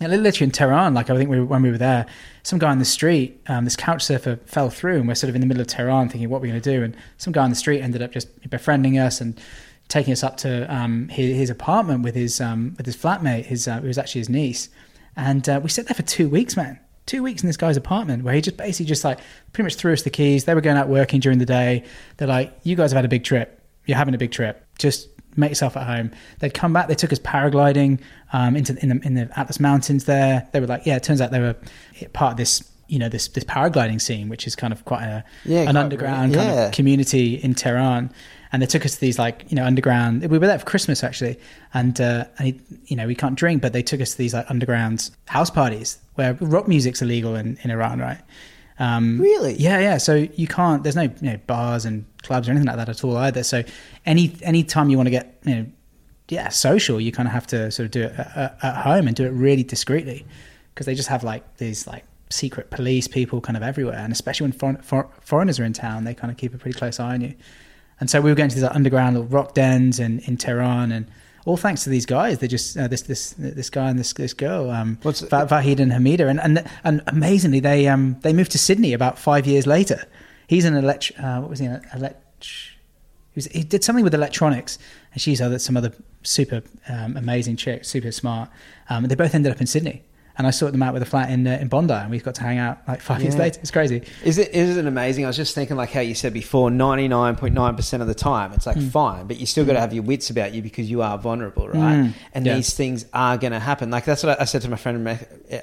literally 0.00 0.44
in 0.44 0.50
Tehran. 0.50 0.94
Like 0.94 1.08
I 1.08 1.16
think 1.16 1.30
we, 1.30 1.40
when 1.40 1.62
we 1.62 1.70
were 1.70 1.78
there, 1.78 2.06
some 2.42 2.58
guy 2.58 2.70
on 2.70 2.78
the 2.78 2.84
street, 2.84 3.40
um, 3.48 3.64
this 3.64 3.76
couch 3.76 4.02
surfer 4.02 4.36
fell 4.46 4.70
through, 4.70 4.98
and 4.98 5.08
we're 5.08 5.14
sort 5.14 5.30
of 5.30 5.34
in 5.34 5.40
the 5.40 5.46
middle 5.46 5.60
of 5.60 5.66
Tehran, 5.66 6.08
thinking 6.08 6.28
what 6.28 6.40
we're 6.40 6.48
going 6.48 6.60
to 6.60 6.70
do. 6.70 6.82
And 6.82 6.96
some 7.16 7.32
guy 7.32 7.42
on 7.42 7.50
the 7.50 7.56
street 7.56 7.80
ended 7.80 8.02
up 8.02 8.12
just 8.12 8.28
befriending 8.50 8.98
us 8.98 9.20
and 9.20 9.40
taking 9.88 10.12
us 10.12 10.22
up 10.22 10.36
to 10.38 10.72
um, 10.74 11.08
his, 11.08 11.36
his 11.36 11.50
apartment 11.50 12.02
with 12.02 12.14
his 12.14 12.40
um, 12.40 12.74
with 12.76 12.86
his 12.86 12.96
flatmate, 12.96 13.46
his 13.46 13.66
uh, 13.66 13.80
who 13.80 13.86
was 13.86 13.98
actually 13.98 14.20
his 14.20 14.28
niece, 14.28 14.68
and 15.16 15.48
uh, 15.48 15.60
we 15.62 15.68
sat 15.68 15.86
there 15.86 15.94
for 15.94 16.02
two 16.02 16.28
weeks, 16.28 16.56
man. 16.56 16.78
Two 17.06 17.22
weeks 17.22 17.42
in 17.42 17.46
this 17.46 17.56
guy's 17.56 17.76
apartment 17.76 18.24
where 18.24 18.34
he 18.34 18.40
just 18.40 18.56
basically 18.56 18.86
just 18.86 19.04
like 19.04 19.18
pretty 19.52 19.64
much 19.66 19.76
threw 19.76 19.92
us 19.92 20.02
the 20.02 20.10
keys. 20.10 20.44
They 20.44 20.54
were 20.54 20.60
going 20.60 20.76
out 20.76 20.88
working 20.88 21.20
during 21.20 21.38
the 21.38 21.46
day. 21.46 21.84
They're 22.16 22.26
like, 22.28 22.52
"You 22.64 22.74
guys 22.76 22.90
have 22.90 22.96
had 22.96 23.04
a 23.04 23.08
big 23.08 23.22
trip. 23.24 23.62
You're 23.86 23.96
having 23.96 24.14
a 24.14 24.18
big 24.18 24.32
trip. 24.32 24.66
Just 24.78 25.08
make 25.36 25.50
yourself 25.50 25.76
at 25.76 25.86
home." 25.86 26.10
They'd 26.40 26.52
come 26.52 26.72
back. 26.72 26.88
They 26.88 26.94
took 26.96 27.12
us 27.12 27.20
paragliding 27.20 28.00
um, 28.32 28.56
into 28.56 28.76
in 28.82 28.88
the 28.88 29.06
in 29.06 29.14
the 29.14 29.30
Atlas 29.38 29.60
Mountains. 29.60 30.04
There, 30.06 30.48
they 30.52 30.58
were 30.60 30.66
like, 30.66 30.84
"Yeah." 30.84 30.96
It 30.96 31.04
turns 31.04 31.20
out 31.20 31.30
they 31.30 31.40
were 31.40 31.54
part 32.12 32.32
of 32.32 32.36
this 32.38 32.68
you 32.88 32.98
know 32.98 33.08
this 33.08 33.28
this 33.28 33.44
paragliding 33.44 34.00
scene, 34.00 34.28
which 34.28 34.46
is 34.46 34.56
kind 34.56 34.72
of 34.72 34.84
quite 34.84 35.04
a 35.04 35.24
Yeah, 35.44 35.60
an 35.60 35.66
quite- 35.66 35.76
underground 35.76 36.34
kind 36.34 36.48
yeah. 36.48 36.66
of 36.66 36.72
community 36.72 37.34
in 37.36 37.54
Tehran. 37.54 38.10
And 38.52 38.62
they 38.62 38.66
took 38.66 38.84
us 38.84 38.94
to 38.94 39.00
these 39.00 39.18
like 39.18 39.44
you 39.48 39.54
know 39.56 39.64
underground. 39.64 40.22
We 40.28 40.38
were 40.38 40.46
there 40.46 40.58
for 40.58 40.64
Christmas 40.64 41.04
actually, 41.04 41.38
and 41.72 42.00
uh, 42.00 42.24
and 42.38 42.46
he, 42.48 42.60
you 42.86 42.96
know 42.96 43.06
we 43.06 43.14
can't 43.14 43.36
drink, 43.36 43.62
but 43.62 43.72
they 43.72 43.82
took 43.82 44.00
us 44.00 44.12
to 44.12 44.18
these 44.18 44.34
like 44.34 44.50
underground 44.50 45.10
house 45.26 45.50
parties 45.50 45.98
where 46.16 46.34
rock 46.40 46.68
music's 46.68 47.00
illegal 47.00 47.34
in, 47.36 47.58
in 47.62 47.70
Iran, 47.70 47.98
right? 48.00 48.20
Um, 48.78 49.18
Really? 49.20 49.54
Yeah, 49.54 49.78
yeah. 49.78 49.96
So 49.98 50.14
you 50.34 50.46
can't. 50.46 50.82
There's 50.82 50.96
no 50.96 51.02
you 51.04 51.30
know 51.30 51.38
bars 51.46 51.84
and 51.86 52.04
clubs 52.22 52.46
or 52.48 52.50
anything 52.50 52.66
like 52.66 52.76
that 52.76 52.88
at 52.88 53.02
all 53.04 53.16
either. 53.16 53.42
So 53.42 53.62
any 54.04 54.36
any 54.42 54.64
time 54.64 54.90
you 54.90 54.96
want 54.98 55.06
to 55.06 55.10
get 55.12 55.38
you 55.44 55.54
know 55.54 55.66
yeah 56.28 56.48
social, 56.50 57.00
you 57.00 57.12
kind 57.12 57.26
of 57.26 57.32
have 57.32 57.46
to 57.48 57.70
sort 57.70 57.84
of 57.86 57.90
do 57.92 58.02
it 58.02 58.12
at, 58.18 58.36
at- 58.36 58.58
at 58.64 58.76
home 58.84 59.06
and 59.06 59.16
do 59.16 59.24
it 59.24 59.30
really 59.30 59.62
discreetly 59.62 60.26
because 60.74 60.84
they 60.86 60.94
just 60.94 61.08
have 61.08 61.24
like 61.24 61.56
these 61.56 61.86
like 61.86 62.04
secret 62.28 62.70
police 62.70 63.08
people 63.08 63.40
kind 63.40 63.56
of 63.56 63.62
everywhere, 63.62 63.96
and 63.98 64.12
especially 64.12 64.44
when 64.46 64.52
foreign, 64.52 64.76
for, 64.78 65.08
foreigners 65.22 65.58
are 65.60 65.64
in 65.64 65.72
town, 65.72 66.04
they 66.04 66.12
kind 66.12 66.30
of 66.30 66.36
keep 66.36 66.52
a 66.52 66.58
pretty 66.58 66.76
close 66.78 66.98
eye 67.00 67.14
on 67.14 67.20
you. 67.22 67.34
And 68.00 68.10
so 68.10 68.20
we 68.20 68.30
were 68.30 68.34
going 68.34 68.50
to 68.50 68.54
these 68.56 68.62
like, 68.64 68.74
underground 68.74 69.14
little 69.16 69.28
rock 69.30 69.54
dens 69.54 69.98
in, 70.00 70.18
in 70.26 70.36
Tehran, 70.36 70.92
and 70.92 71.06
all 71.46 71.56
thanks 71.56 71.84
to 71.84 71.90
these 71.90 72.04
guys. 72.04 72.38
They 72.40 72.48
just 72.48 72.76
uh, 72.76 72.88
this 72.88 73.02
this 73.02 73.34
this 73.38 73.70
guy 73.70 73.88
and 73.88 73.98
this 73.98 74.12
this 74.12 74.34
girl, 74.34 74.70
um, 74.70 74.98
What's- 75.02 75.20
Va- 75.22 75.46
Vahid 75.48 75.80
and 75.80 75.92
Hamida, 75.92 76.28
and 76.28 76.38
and 76.40 76.62
and 76.84 77.00
amazingly 77.06 77.60
they 77.60 77.88
um 77.88 78.16
they 78.20 78.34
moved 78.34 78.52
to 78.52 78.58
Sydney 78.58 78.92
about 78.92 79.18
five 79.18 79.46
years 79.46 79.66
later. 79.66 80.04
He's 80.48 80.64
an 80.66 80.76
elect 80.76 81.12
uh, 81.18 81.38
what 81.40 81.48
was 81.50 81.60
he 81.60 81.66
an 81.66 81.80
elect 81.94 82.22
he, 83.32 83.38
was, 83.38 83.46
he 83.46 83.62
did 83.62 83.82
something 83.84 84.04
with 84.04 84.14
electronics, 84.14 84.78
and 85.12 85.22
she's 85.22 85.40
other 85.40 85.58
some 85.58 85.76
other 85.76 85.92
super 86.22 86.62
um, 86.88 87.16
amazing 87.16 87.56
chick, 87.56 87.84
super 87.84 88.12
smart. 88.12 88.50
Um, 88.90 89.04
and 89.04 89.10
they 89.10 89.14
both 89.14 89.34
ended 89.34 89.52
up 89.52 89.60
in 89.60 89.66
Sydney, 89.66 90.02
and 90.38 90.46
I 90.46 90.50
sorted 90.50 90.74
them 90.74 90.82
out 90.82 90.92
with 90.92 91.02
a 91.02 91.06
flat 91.06 91.30
in 91.30 91.46
uh, 91.46 91.58
in 91.60 91.68
Bondi, 91.68 91.94
and 91.94 92.10
we 92.10 92.18
got 92.18 92.34
to 92.36 92.42
hang 92.42 92.58
out 92.58 92.78
like 92.86 93.00
five 93.00 93.22
years 93.22 93.36
later. 93.36 93.58
It's 93.60 93.70
crazy. 93.70 94.02
Is 94.24 94.38
it 94.38 94.54
is 94.54 94.76
it 94.76 94.86
amazing? 94.86 95.24
I 95.24 95.28
was 95.28 95.36
just 95.36 95.54
thinking, 95.54 95.76
like 95.76 95.90
how 95.90 96.00
you 96.00 96.14
said 96.14 96.32
before, 96.32 96.70
ninety 96.70 97.08
nine 97.08 97.36
point 97.36 97.54
nine 97.54 97.74
percent 97.76 98.02
of 98.02 98.08
the 98.08 98.14
time, 98.14 98.52
it's 98.52 98.66
like 98.66 98.80
fine, 98.80 99.26
but 99.26 99.38
you 99.38 99.46
still 99.46 99.64
got 99.64 99.72
to 99.74 99.80
have 99.80 99.92
your 99.92 100.02
wits 100.04 100.30
about 100.30 100.52
you 100.54 100.62
because 100.62 100.90
you 100.90 101.02
are 101.02 101.16
vulnerable, 101.18 101.68
right? 101.68 101.76
Mm. 101.96 102.12
And 102.34 102.46
Yeah. 102.46 102.54
these 102.56 102.74
things 102.74 103.06
are 103.12 103.38
going 103.38 103.52
to 103.52 103.58
happen. 103.60 103.90
Like 103.90 104.04
that's 104.04 104.22
what 104.22 104.38
I, 104.38 104.42
I 104.42 104.44
said 104.46 104.62
to 104.62 104.68
my 104.68 104.76
friend, 104.76 105.02
Me- 105.04 105.18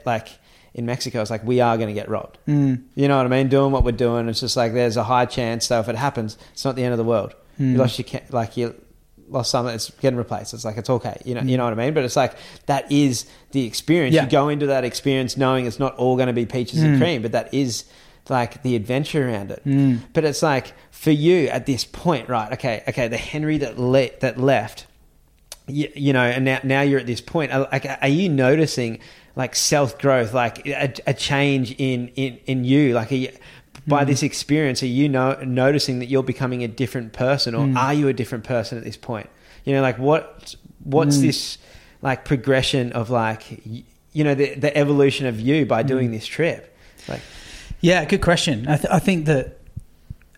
like 0.06 0.30
in 0.74 0.88
Mexico. 0.88 1.22
it's 1.22 1.30
like, 1.30 1.44
we 1.44 1.62
are 1.62 1.78
going 1.78 1.90
to 1.90 1.94
get 1.94 2.10
robbed. 2.10 2.40
Mm. 2.48 2.82
You 2.96 3.08
know 3.08 3.18
what 3.18 3.28
I 3.28 3.30
mean? 3.30 3.48
Doing 3.48 3.72
what 3.72 3.84
we're 3.84 3.92
doing, 3.92 4.28
it's 4.28 4.40
just 4.40 4.58
like 4.58 4.74
there's 4.74 4.98
a 4.98 5.04
high 5.04 5.26
chance. 5.28 5.68
So 5.68 5.80
if 5.80 5.88
it 5.88 5.96
happens, 5.96 6.36
it's 6.54 6.66
not 6.66 6.76
the 6.76 6.84
end 6.84 6.94
of 6.94 6.98
the 6.98 7.04
world. 7.04 7.36
Mm. 7.60 7.74
You 7.74 7.78
lost 7.78 8.00
your 8.00 8.22
like 8.32 8.58
you 8.58 8.74
lost 9.34 9.52
some. 9.52 9.68
It's 9.68 9.90
getting 10.02 10.18
replaced. 10.18 10.54
It's 10.54 10.64
like 10.66 10.78
it's 10.78 10.90
okay. 10.90 11.20
You 11.26 11.36
know, 11.36 11.42
Mm. 11.42 11.50
you 11.50 11.58
know 11.58 11.66
what 11.66 11.74
I 11.74 11.76
mean. 11.76 11.94
But 11.94 12.04
it's 12.06 12.16
like 12.16 12.34
that 12.68 12.92
is 12.92 13.26
the 13.52 13.66
experience. 13.66 14.16
Yeah. 14.16 14.24
You 14.24 14.30
go 14.30 14.50
into 14.50 14.68
that 14.68 14.84
experience 14.84 15.36
knowing 15.38 15.66
it's 15.66 15.80
not 15.80 15.96
all 15.96 16.16
going 16.16 16.28
to 16.28 16.34
be 16.34 16.46
peaches 16.46 16.80
Mm. 16.80 16.86
and 16.86 17.02
cream, 17.02 17.22
but 17.22 17.32
that 17.34 17.54
is 17.54 17.86
like 18.30 18.64
the 18.64 18.76
adventure 18.76 19.28
around 19.28 19.52
it. 19.52 19.62
Mm. 19.66 20.00
But 20.14 20.24
it's 20.24 20.42
like 20.42 20.74
for 20.92 21.12
you 21.12 21.48
at 21.50 21.66
this 21.66 21.84
point, 21.84 22.30
right? 22.30 22.54
Okay, 22.54 22.84
okay. 22.88 23.08
The 23.10 23.18
Henry 23.18 23.58
that 23.58 23.78
le- 23.78 24.18
that 24.22 24.40
left, 24.40 24.86
you, 25.68 25.90
you 25.96 26.14
know, 26.14 26.24
and 26.24 26.46
now 26.46 26.60
now 26.64 26.82
you're 26.82 27.00
at 27.00 27.08
this 27.08 27.22
point. 27.22 27.52
Are- 27.52 27.68
Like, 27.72 27.86
are 28.02 28.08
you 28.08 28.30
noticing 28.30 29.00
like 29.36 29.56
self 29.56 29.98
growth, 30.00 30.34
like 30.34 30.66
a, 30.68 30.94
a 31.08 31.14
change 31.14 31.76
in 31.78 32.10
in 32.16 32.38
in 32.46 32.64
you? 32.66 32.94
Like, 32.94 33.12
are 33.12 33.16
you, 33.16 33.30
by 33.88 34.04
this 34.06 34.24
experience, 34.24 34.82
are 34.84 34.88
you 34.88 35.10
know, 35.10 35.38
noticing 35.44 36.00
that 36.00 36.06
you're 36.08 36.24
becoming 36.24 36.64
a 36.64 36.68
different 36.68 37.12
person, 37.14 37.54
or 37.56 37.66
Mm. 37.66 37.78
are 37.78 37.94
you 37.94 38.08
a 38.08 38.14
different 38.14 38.44
person 38.44 38.78
at 38.78 38.84
this 38.84 38.98
point? 38.98 39.30
You 39.66 39.74
know, 39.74 39.82
like 39.82 39.98
what 40.00 40.56
what's 40.84 41.18
Mm. 41.18 41.22
this 41.22 41.58
like 42.02 42.26
progression 42.26 42.92
of 42.94 43.10
like 43.10 43.62
you 44.14 44.24
know 44.24 44.36
the 44.36 44.56
the 44.56 44.76
evolution 44.78 45.26
of 45.26 45.40
you 45.40 45.66
by 45.66 45.84
doing 45.84 46.12
this 46.12 46.26
trip? 46.26 46.76
Like, 47.08 47.22
Yeah, 47.82 48.06
good 48.06 48.22
question. 48.22 48.66
I, 48.68 48.78
th- 48.78 48.88
I 48.92 49.00
think 49.00 49.26
that 49.26 49.58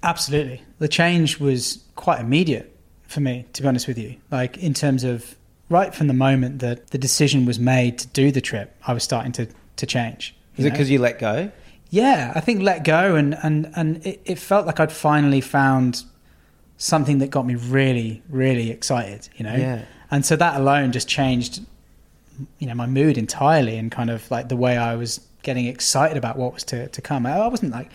absolutely 0.03 0.61
the 0.79 0.87
change 0.87 1.39
was 1.39 1.83
quite 1.95 2.19
immediate 2.19 2.71
for 3.07 3.19
me, 3.21 3.45
to 3.53 3.61
be 3.61 3.67
honest 3.67 3.87
with 3.87 3.97
you. 3.97 4.15
Like 4.31 4.57
in 4.57 4.73
terms 4.73 5.03
of 5.03 5.35
right 5.69 5.93
from 5.93 6.07
the 6.07 6.13
moment 6.13 6.59
that 6.59 6.87
the 6.91 6.97
decision 6.97 7.45
was 7.45 7.59
made 7.59 7.99
to 7.99 8.07
do 8.07 8.31
the 8.31 8.41
trip, 8.41 8.75
I 8.87 8.93
was 8.93 9.03
starting 9.03 9.31
to 9.33 9.47
to 9.77 9.85
change. 9.85 10.35
is 10.57 10.63
you 10.63 10.67
it 10.69 10.71
because 10.71 10.89
you 10.89 10.99
let 10.99 11.19
go? 11.19 11.51
Yeah, 11.95 12.33
I 12.35 12.41
think 12.41 12.61
let 12.61 12.83
go 12.83 13.15
and 13.15 13.37
and 13.41 13.71
and 13.75 14.05
it, 14.05 14.21
it 14.25 14.39
felt 14.39 14.65
like 14.65 14.79
I'd 14.81 14.91
finally 14.91 15.41
found 15.41 16.03
something 16.77 17.19
that 17.19 17.29
got 17.29 17.45
me 17.45 17.55
really 17.55 18.21
really 18.29 18.69
excited. 18.69 19.29
You 19.37 19.43
know, 19.45 19.55
Yeah. 19.55 19.81
and 20.11 20.25
so 20.25 20.35
that 20.35 20.59
alone 20.59 20.91
just 20.91 21.07
changed 21.07 21.61
you 22.59 22.67
know 22.67 22.73
my 22.75 22.85
mood 22.85 23.17
entirely 23.17 23.77
and 23.77 23.89
kind 23.89 24.09
of 24.09 24.29
like 24.29 24.49
the 24.49 24.57
way 24.57 24.75
I 24.75 24.95
was 24.95 25.21
getting 25.43 25.67
excited 25.67 26.17
about 26.17 26.37
what 26.37 26.53
was 26.53 26.63
to 26.65 26.87
to 26.89 27.01
come. 27.01 27.25
I 27.25 27.47
wasn't 27.47 27.71
like 27.71 27.89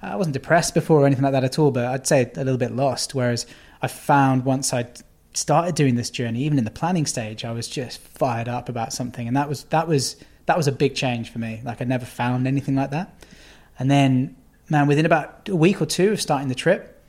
I 0.00 0.16
wasn't 0.16 0.34
depressed 0.34 0.72
before 0.74 1.00
or 1.00 1.06
anything 1.06 1.24
like 1.24 1.32
that 1.32 1.44
at 1.44 1.58
all, 1.58 1.70
but 1.72 1.84
I'd 1.86 2.06
say 2.06 2.30
a 2.36 2.44
little 2.44 2.56
bit 2.66 2.72
lost. 2.72 3.14
Whereas 3.14 3.46
I 3.82 3.88
found 3.88 4.44
once 4.44 4.72
I 4.72 4.86
started 5.34 5.74
doing 5.74 5.96
this 5.96 6.10
journey, 6.10 6.40
even 6.44 6.56
in 6.58 6.64
the 6.64 6.70
planning 6.70 7.06
stage, 7.06 7.44
I 7.44 7.52
was 7.52 7.66
just 7.68 7.98
fired 8.00 8.48
up 8.48 8.68
about 8.68 8.92
something, 8.92 9.26
and 9.26 9.36
that 9.36 9.48
was 9.48 9.64
that 9.64 9.88
was 9.88 10.16
that 10.46 10.56
was 10.56 10.68
a 10.68 10.72
big 10.72 10.94
change 10.94 11.30
for 11.32 11.40
me. 11.40 11.60
Like 11.64 11.82
I 11.82 11.84
never 11.84 12.06
found 12.06 12.46
anything 12.46 12.76
like 12.76 12.90
that. 12.90 13.08
And 13.80 13.90
then, 13.90 14.36
man, 14.68 14.86
within 14.86 15.06
about 15.06 15.48
a 15.48 15.56
week 15.56 15.82
or 15.82 15.86
two 15.86 16.12
of 16.12 16.20
starting 16.20 16.48
the 16.48 16.54
trip, 16.54 17.02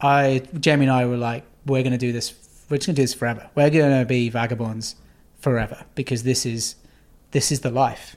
I 0.00 0.42
Jamie 0.58 0.86
and 0.86 0.92
I 0.92 1.04
were 1.04 1.18
like, 1.18 1.44
we're 1.66 1.82
going 1.82 1.92
to 1.92 1.98
do 1.98 2.12
this. 2.12 2.32
We're 2.70 2.78
just 2.78 2.86
going 2.86 2.94
to 2.94 3.02
do 3.02 3.02
this 3.02 3.12
forever. 3.14 3.50
We're 3.54 3.68
going 3.70 3.98
to 4.00 4.06
be 4.06 4.30
vagabonds 4.30 4.94
forever 5.40 5.84
because 5.94 6.22
this 6.22 6.46
is 6.46 6.76
this 7.32 7.52
is 7.52 7.60
the 7.60 7.70
life. 7.70 8.16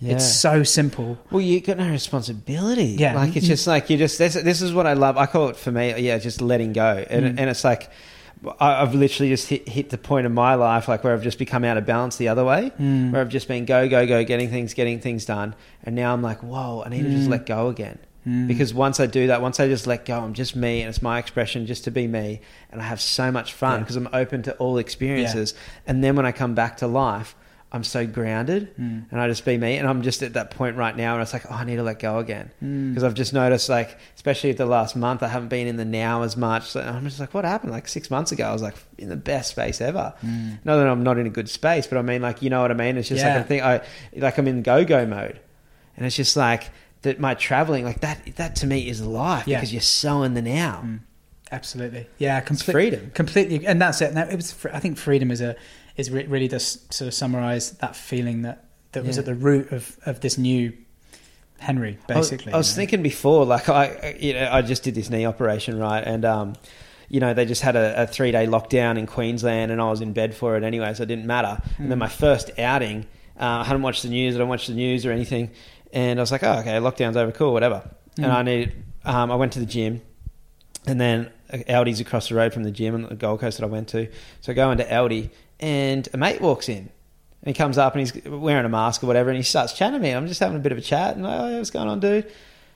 It's 0.00 0.32
so 0.32 0.62
simple. 0.62 1.18
Well, 1.32 1.40
you've 1.40 1.64
got 1.64 1.76
no 1.78 1.90
responsibility. 1.90 2.84
Yeah. 2.84 3.16
like 3.16 3.34
it's 3.34 3.48
just 3.48 3.66
like 3.66 3.90
you 3.90 3.96
just. 3.98 4.16
This, 4.16 4.34
this 4.34 4.62
is 4.62 4.72
what 4.72 4.86
I 4.86 4.92
love. 4.92 5.16
I 5.16 5.26
call 5.26 5.48
it 5.48 5.56
for 5.56 5.72
me. 5.72 5.98
Yeah, 5.98 6.18
just 6.18 6.40
letting 6.40 6.72
go, 6.72 7.04
and 7.10 7.24
Mm. 7.24 7.40
and 7.40 7.50
it's 7.50 7.64
like 7.64 7.90
I've 8.60 8.94
literally 8.94 9.30
just 9.30 9.48
hit 9.48 9.68
hit 9.68 9.90
the 9.90 9.98
point 9.98 10.26
in 10.26 10.32
my 10.32 10.54
life 10.54 10.86
like 10.86 11.02
where 11.02 11.12
I've 11.12 11.22
just 11.22 11.38
become 11.38 11.64
out 11.64 11.76
of 11.76 11.84
balance 11.86 12.16
the 12.18 12.28
other 12.28 12.44
way, 12.44 12.70
Mm. 12.78 13.10
where 13.12 13.20
I've 13.20 13.28
just 13.28 13.48
been 13.48 13.64
go 13.64 13.88
go 13.88 14.06
go, 14.06 14.24
getting 14.24 14.48
things 14.50 14.74
getting 14.74 15.00
things 15.00 15.24
done, 15.24 15.54
and 15.84 15.96
now 15.96 16.12
I'm 16.12 16.22
like, 16.22 16.42
whoa, 16.42 16.82
I 16.86 16.88
need 16.88 17.02
to 17.02 17.10
just 17.10 17.26
Mm. 17.28 17.30
let 17.32 17.46
go 17.46 17.68
again. 17.68 17.98
Mm. 18.26 18.46
Because 18.46 18.72
once 18.74 19.00
I 19.00 19.06
do 19.06 19.26
that, 19.28 19.42
once 19.42 19.58
I 19.58 19.66
just 19.68 19.86
let 19.86 20.04
go, 20.04 20.20
I'm 20.20 20.34
just 20.34 20.54
me, 20.54 20.82
and 20.82 20.88
it's 20.88 21.02
my 21.02 21.18
expression 21.18 21.66
just 21.66 21.84
to 21.84 21.90
be 21.90 22.06
me, 22.06 22.40
and 22.70 22.80
I 22.80 22.84
have 22.84 23.00
so 23.00 23.32
much 23.32 23.52
fun 23.52 23.72
Yeah. 23.74 23.78
because 23.80 23.96
I'm 23.96 24.08
open 24.12 24.42
to 24.42 24.52
all 24.56 24.78
experiences. 24.78 25.54
And 25.86 26.04
then 26.04 26.14
when 26.14 26.26
I 26.26 26.32
come 26.32 26.54
back 26.54 26.76
to 26.78 26.86
life, 26.86 27.34
I'm 27.70 27.84
so 27.84 28.06
grounded, 28.06 28.74
Mm. 28.80 29.04
and 29.10 29.20
I 29.20 29.28
just 29.28 29.44
be 29.44 29.58
me. 29.58 29.76
And 29.76 29.86
I'm 29.86 30.00
just 30.00 30.22
at 30.22 30.32
that 30.32 30.50
point 30.50 30.76
right 30.76 30.96
now, 30.96 31.12
and 31.12 31.22
it's 31.22 31.34
like, 31.34 31.44
oh, 31.50 31.54
I 31.54 31.64
need 31.64 31.76
to 31.76 31.82
let 31.82 31.98
go 31.98 32.18
again 32.18 32.50
Mm. 32.64 32.90
because 32.90 33.04
I've 33.04 33.12
just 33.12 33.34
noticed, 33.34 33.68
like, 33.68 33.98
especially 34.16 34.52
the 34.52 34.64
last 34.64 34.96
month, 34.96 35.22
I 35.22 35.28
haven't 35.28 35.48
been 35.50 35.66
in 35.66 35.76
the 35.76 35.84
now 35.84 36.22
as 36.22 36.34
much. 36.34 36.70
So 36.70 36.80
I'm 36.80 37.04
just 37.04 37.20
like, 37.20 37.34
what 37.34 37.44
happened? 37.44 37.72
Like 37.72 37.86
six 37.86 38.10
months 38.10 38.32
ago, 38.32 38.44
I 38.48 38.52
was 38.54 38.62
like 38.62 38.74
in 38.96 39.10
the 39.10 39.16
best 39.16 39.50
space 39.50 39.82
ever. 39.82 40.14
Mm. 40.24 40.58
Not 40.64 40.76
that 40.76 40.86
I'm 40.88 41.02
not 41.02 41.18
in 41.18 41.26
a 41.26 41.30
good 41.30 41.50
space, 41.50 41.86
but 41.86 41.98
I 41.98 42.02
mean, 42.02 42.22
like, 42.22 42.40
you 42.40 42.48
know 42.48 42.62
what 42.62 42.70
I 42.70 42.74
mean? 42.74 42.96
It's 42.96 43.08
just 43.08 43.22
like 43.22 43.34
Yeah. 43.34 43.40
I 43.40 43.42
think 43.42 43.62
I, 43.62 43.80
like, 44.16 44.38
I'm 44.38 44.48
in 44.48 44.62
go 44.62 44.84
go 44.86 45.04
mode, 45.04 45.38
and 45.96 46.06
it's 46.06 46.16
just 46.16 46.38
like 46.38 46.70
that 47.02 47.20
my 47.20 47.34
traveling 47.34 47.84
like 47.84 48.00
that 48.00 48.34
that 48.36 48.56
to 48.56 48.66
me 48.66 48.88
is 48.88 49.04
life 49.04 49.46
Yeah. 49.46 49.58
because 49.58 49.72
you're 49.74 49.82
so 49.82 50.22
in 50.22 50.32
the 50.32 50.42
now. 50.42 50.80
Mm. 50.86 51.00
Absolutely, 51.50 52.06
yeah, 52.18 52.38
It's 52.38 52.46
complete, 52.46 52.72
freedom. 52.72 53.10
completely, 53.14 53.66
and 53.66 53.80
that's 53.80 54.02
it. 54.02 54.12
Now, 54.12 54.24
it 54.28 54.36
was. 54.36 54.54
I 54.72 54.80
think 54.80 54.98
freedom 54.98 55.30
is 55.30 55.40
a 55.40 55.56
is 55.98 56.10
re- 56.10 56.24
really 56.26 56.48
just 56.48 56.92
sort 56.94 57.08
of 57.08 57.12
summarize 57.14 57.72
that 57.72 57.94
feeling 57.94 58.42
that 58.42 58.64
that 58.92 59.04
was 59.04 59.18
at 59.18 59.26
the 59.26 59.34
root 59.34 59.70
of 59.72 59.98
of 60.06 60.20
this 60.20 60.38
new 60.38 60.72
Henry, 61.58 61.98
I 62.08 62.14
was- 62.16 62.30
basically. 62.30 62.52
I 62.52 62.56
was, 62.56 62.72
thinking 62.72 63.02
before, 63.02 63.44
like 63.44 63.68
I, 63.68 64.16
you 64.20 64.32
know, 64.32 64.48
I 64.50 64.62
just 64.62 64.84
did 64.84 64.94
this 64.94 65.10
knee 65.10 65.26
operation, 65.26 65.76
right? 65.78 66.02
And 66.04 66.24
um, 66.24 66.54
you 67.08 67.18
know, 67.20 67.34
they 67.34 67.44
just 67.46 67.62
had 67.62 67.74
a, 67.74 68.02
a 68.04 68.06
three 68.06 68.30
day 68.30 68.46
lockdown 68.46 68.96
in 68.98 69.06
Queensland, 69.06 69.72
and 69.72 69.80
I 69.80 69.90
was 69.90 70.00
in 70.00 70.12
bed 70.12 70.34
for 70.34 70.56
it 70.56 70.62
anyway, 70.62 70.94
so 70.94 71.02
it 71.02 71.06
didn't 71.06 71.26
matter. 71.26 71.60
And 71.78 71.90
then 71.90 71.98
Mm. 71.98 72.02
my 72.02 72.08
first 72.08 72.50
outing, 72.58 73.06
uh, 73.40 73.44
I 73.44 73.64
hadn't 73.64 73.82
watched 73.82 74.02
the 74.04 74.08
news, 74.08 74.34
I 74.34 74.38
don't 74.38 74.48
watch 74.48 74.66
the 74.68 74.74
news 74.74 75.04
or 75.04 75.10
anything, 75.12 75.50
and 75.92 76.20
I 76.20 76.22
was 76.22 76.30
like, 76.30 76.44
oh, 76.44 76.58
okay, 76.60 76.72
lockdown's 76.78 77.16
over, 77.16 77.32
cool, 77.32 77.52
whatever. 77.52 77.90
And 78.16 78.26
Mm. 78.26 78.34
I 78.34 78.42
needed, 78.42 78.72
um, 79.04 79.32
I 79.32 79.34
went 79.36 79.52
to 79.54 79.58
the 79.58 79.66
gym, 79.66 80.00
and 80.86 81.00
then 81.00 81.30
Aldi's 81.50 81.98
across 81.98 82.28
the 82.28 82.34
road 82.36 82.52
from 82.54 82.62
the 82.62 82.70
gym 82.70 82.94
on 82.94 83.02
the 83.02 83.14
Gold 83.16 83.40
Coast 83.40 83.58
that 83.58 83.64
I 83.64 83.68
went 83.68 83.88
to. 83.88 84.06
So 84.42 84.52
I 84.52 84.54
go 84.54 84.70
into 84.70 84.84
Aldi, 84.84 85.30
and 85.60 86.08
a 86.12 86.16
mate 86.16 86.40
walks 86.40 86.68
in. 86.68 86.88
And 87.42 87.46
he 87.46 87.52
comes 87.54 87.78
up 87.78 87.94
and 87.94 88.00
he's 88.00 88.24
wearing 88.24 88.64
a 88.64 88.68
mask 88.68 89.02
or 89.04 89.06
whatever, 89.06 89.30
and 89.30 89.36
he 89.36 89.42
starts 89.44 89.72
chatting 89.72 89.94
to 89.94 90.02
me. 90.02 90.10
I'm 90.10 90.26
just 90.26 90.40
having 90.40 90.56
a 90.56 90.60
bit 90.60 90.72
of 90.72 90.78
a 90.78 90.82
chat, 90.82 91.14
and 91.14 91.24
like, 91.24 91.38
oh, 91.40 91.56
what's 91.58 91.70
going 91.70 91.88
on, 91.88 92.00
dude? 92.00 92.24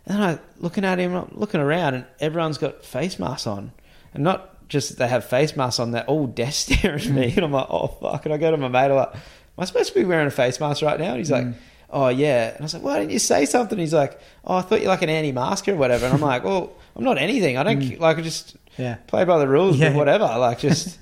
And 0.07 0.17
then 0.19 0.23
I 0.23 0.39
looking 0.59 0.85
at 0.85 0.99
him, 0.99 1.15
I'm 1.15 1.31
looking 1.33 1.61
around, 1.61 1.95
and 1.95 2.05
everyone's 2.21 2.59
got 2.59 2.85
face 2.85 3.19
masks 3.19 3.47
on, 3.47 3.73
and 4.15 4.23
not 4.23 4.69
just 4.69 4.91
that 4.91 4.99
they 4.99 5.09
have 5.09 5.25
face 5.25 5.57
masks 5.57 5.79
on, 5.81 5.91
they're 5.91 6.05
all 6.05 6.27
death 6.43 6.55
staring 6.55 7.01
at 7.05 7.11
me, 7.11 7.33
and 7.37 7.45
I'm 7.45 7.53
like, 7.53 7.67
oh 7.71 7.89
fuck! 7.89 8.25
And 8.25 8.33
I 8.35 8.37
go 8.39 8.51
to 8.53 8.57
my 8.57 8.69
mate, 8.69 8.87
I'm 8.91 8.95
like, 8.97 9.15
am 9.15 9.21
I 9.59 9.65
supposed 9.65 9.93
to 9.93 9.99
be 9.99 10.05
wearing 10.05 10.27
a 10.29 10.31
face 10.31 10.61
mask 10.61 10.83
right 10.83 10.99
now? 10.99 11.11
And 11.11 11.19
he's 11.19 11.31
like, 11.31 11.45
Mm. 11.47 11.55
oh 11.91 12.09
yeah, 12.09 12.51
and 12.51 12.61
I 12.61 12.63
was 12.63 12.75
like, 12.75 12.83
why 12.85 12.99
didn't 13.01 13.11
you 13.13 13.19
say 13.19 13.45
something? 13.47 13.79
He's 13.79 13.93
like, 13.95 14.19
oh, 14.45 14.57
I 14.57 14.61
thought 14.63 14.81
you're 14.81 14.89
like 14.89 15.03
an 15.03 15.11
anti-masker 15.11 15.73
or 15.73 15.77
whatever, 15.77 16.07
and 16.07 16.15
I'm 16.15 16.21
like, 16.21 16.45
well, 16.45 16.73
I'm 16.97 17.05
not 17.05 17.19
anything. 17.19 17.57
I 17.59 17.63
don't 17.65 17.81
Mm. 17.81 17.99
like 18.01 18.19
I 18.19 18.23
just 18.23 18.57
yeah, 18.79 18.95
play 19.09 19.25
by 19.25 19.39
the 19.39 19.49
rules, 19.49 19.77
Yeah. 19.77 19.89
but 19.91 19.97
whatever, 19.97 20.25
like 20.39 20.61
just. 20.61 20.99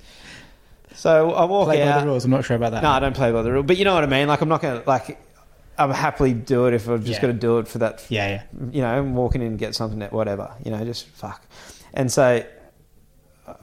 So 1.01 1.31
I 1.31 1.45
walk 1.45 1.65
play 1.65 1.77
by 1.83 1.87
out. 1.87 2.01
the 2.01 2.05
rules. 2.05 2.25
I'm 2.25 2.29
not 2.31 2.45
sure 2.45 2.55
about 2.55 2.73
that. 2.73 2.83
No, 2.83 2.89
I 2.91 2.99
don't 2.99 3.15
play 3.15 3.31
by 3.31 3.41
the 3.41 3.51
rule. 3.51 3.63
But 3.63 3.77
you 3.77 3.85
know 3.85 3.95
what 3.95 4.03
I 4.03 4.07
mean? 4.07 4.27
Like, 4.27 4.41
I'm 4.41 4.49
not 4.49 4.61
going 4.61 4.81
to, 4.83 4.87
like, 4.87 5.19
I'm 5.75 5.89
happily 5.89 6.31
do 6.33 6.67
it 6.67 6.75
if 6.75 6.87
I've 6.87 6.99
just 7.03 7.15
Yeah. 7.17 7.21
got 7.21 7.27
to 7.27 7.33
do 7.33 7.57
it 7.57 7.67
for 7.67 7.79
that, 7.79 8.05
Yeah, 8.09 8.27
yeah. 8.27 8.43
you 8.71 8.81
know, 8.83 8.87
I'm 8.99 9.15
walking 9.15 9.41
in 9.41 9.47
and 9.47 9.57
get 9.57 9.73
something, 9.73 9.97
that 9.99 10.13
whatever, 10.13 10.51
you 10.63 10.69
know, 10.69 10.83
just 10.85 11.07
fuck. 11.07 11.41
And 11.95 12.11
so 12.11 12.43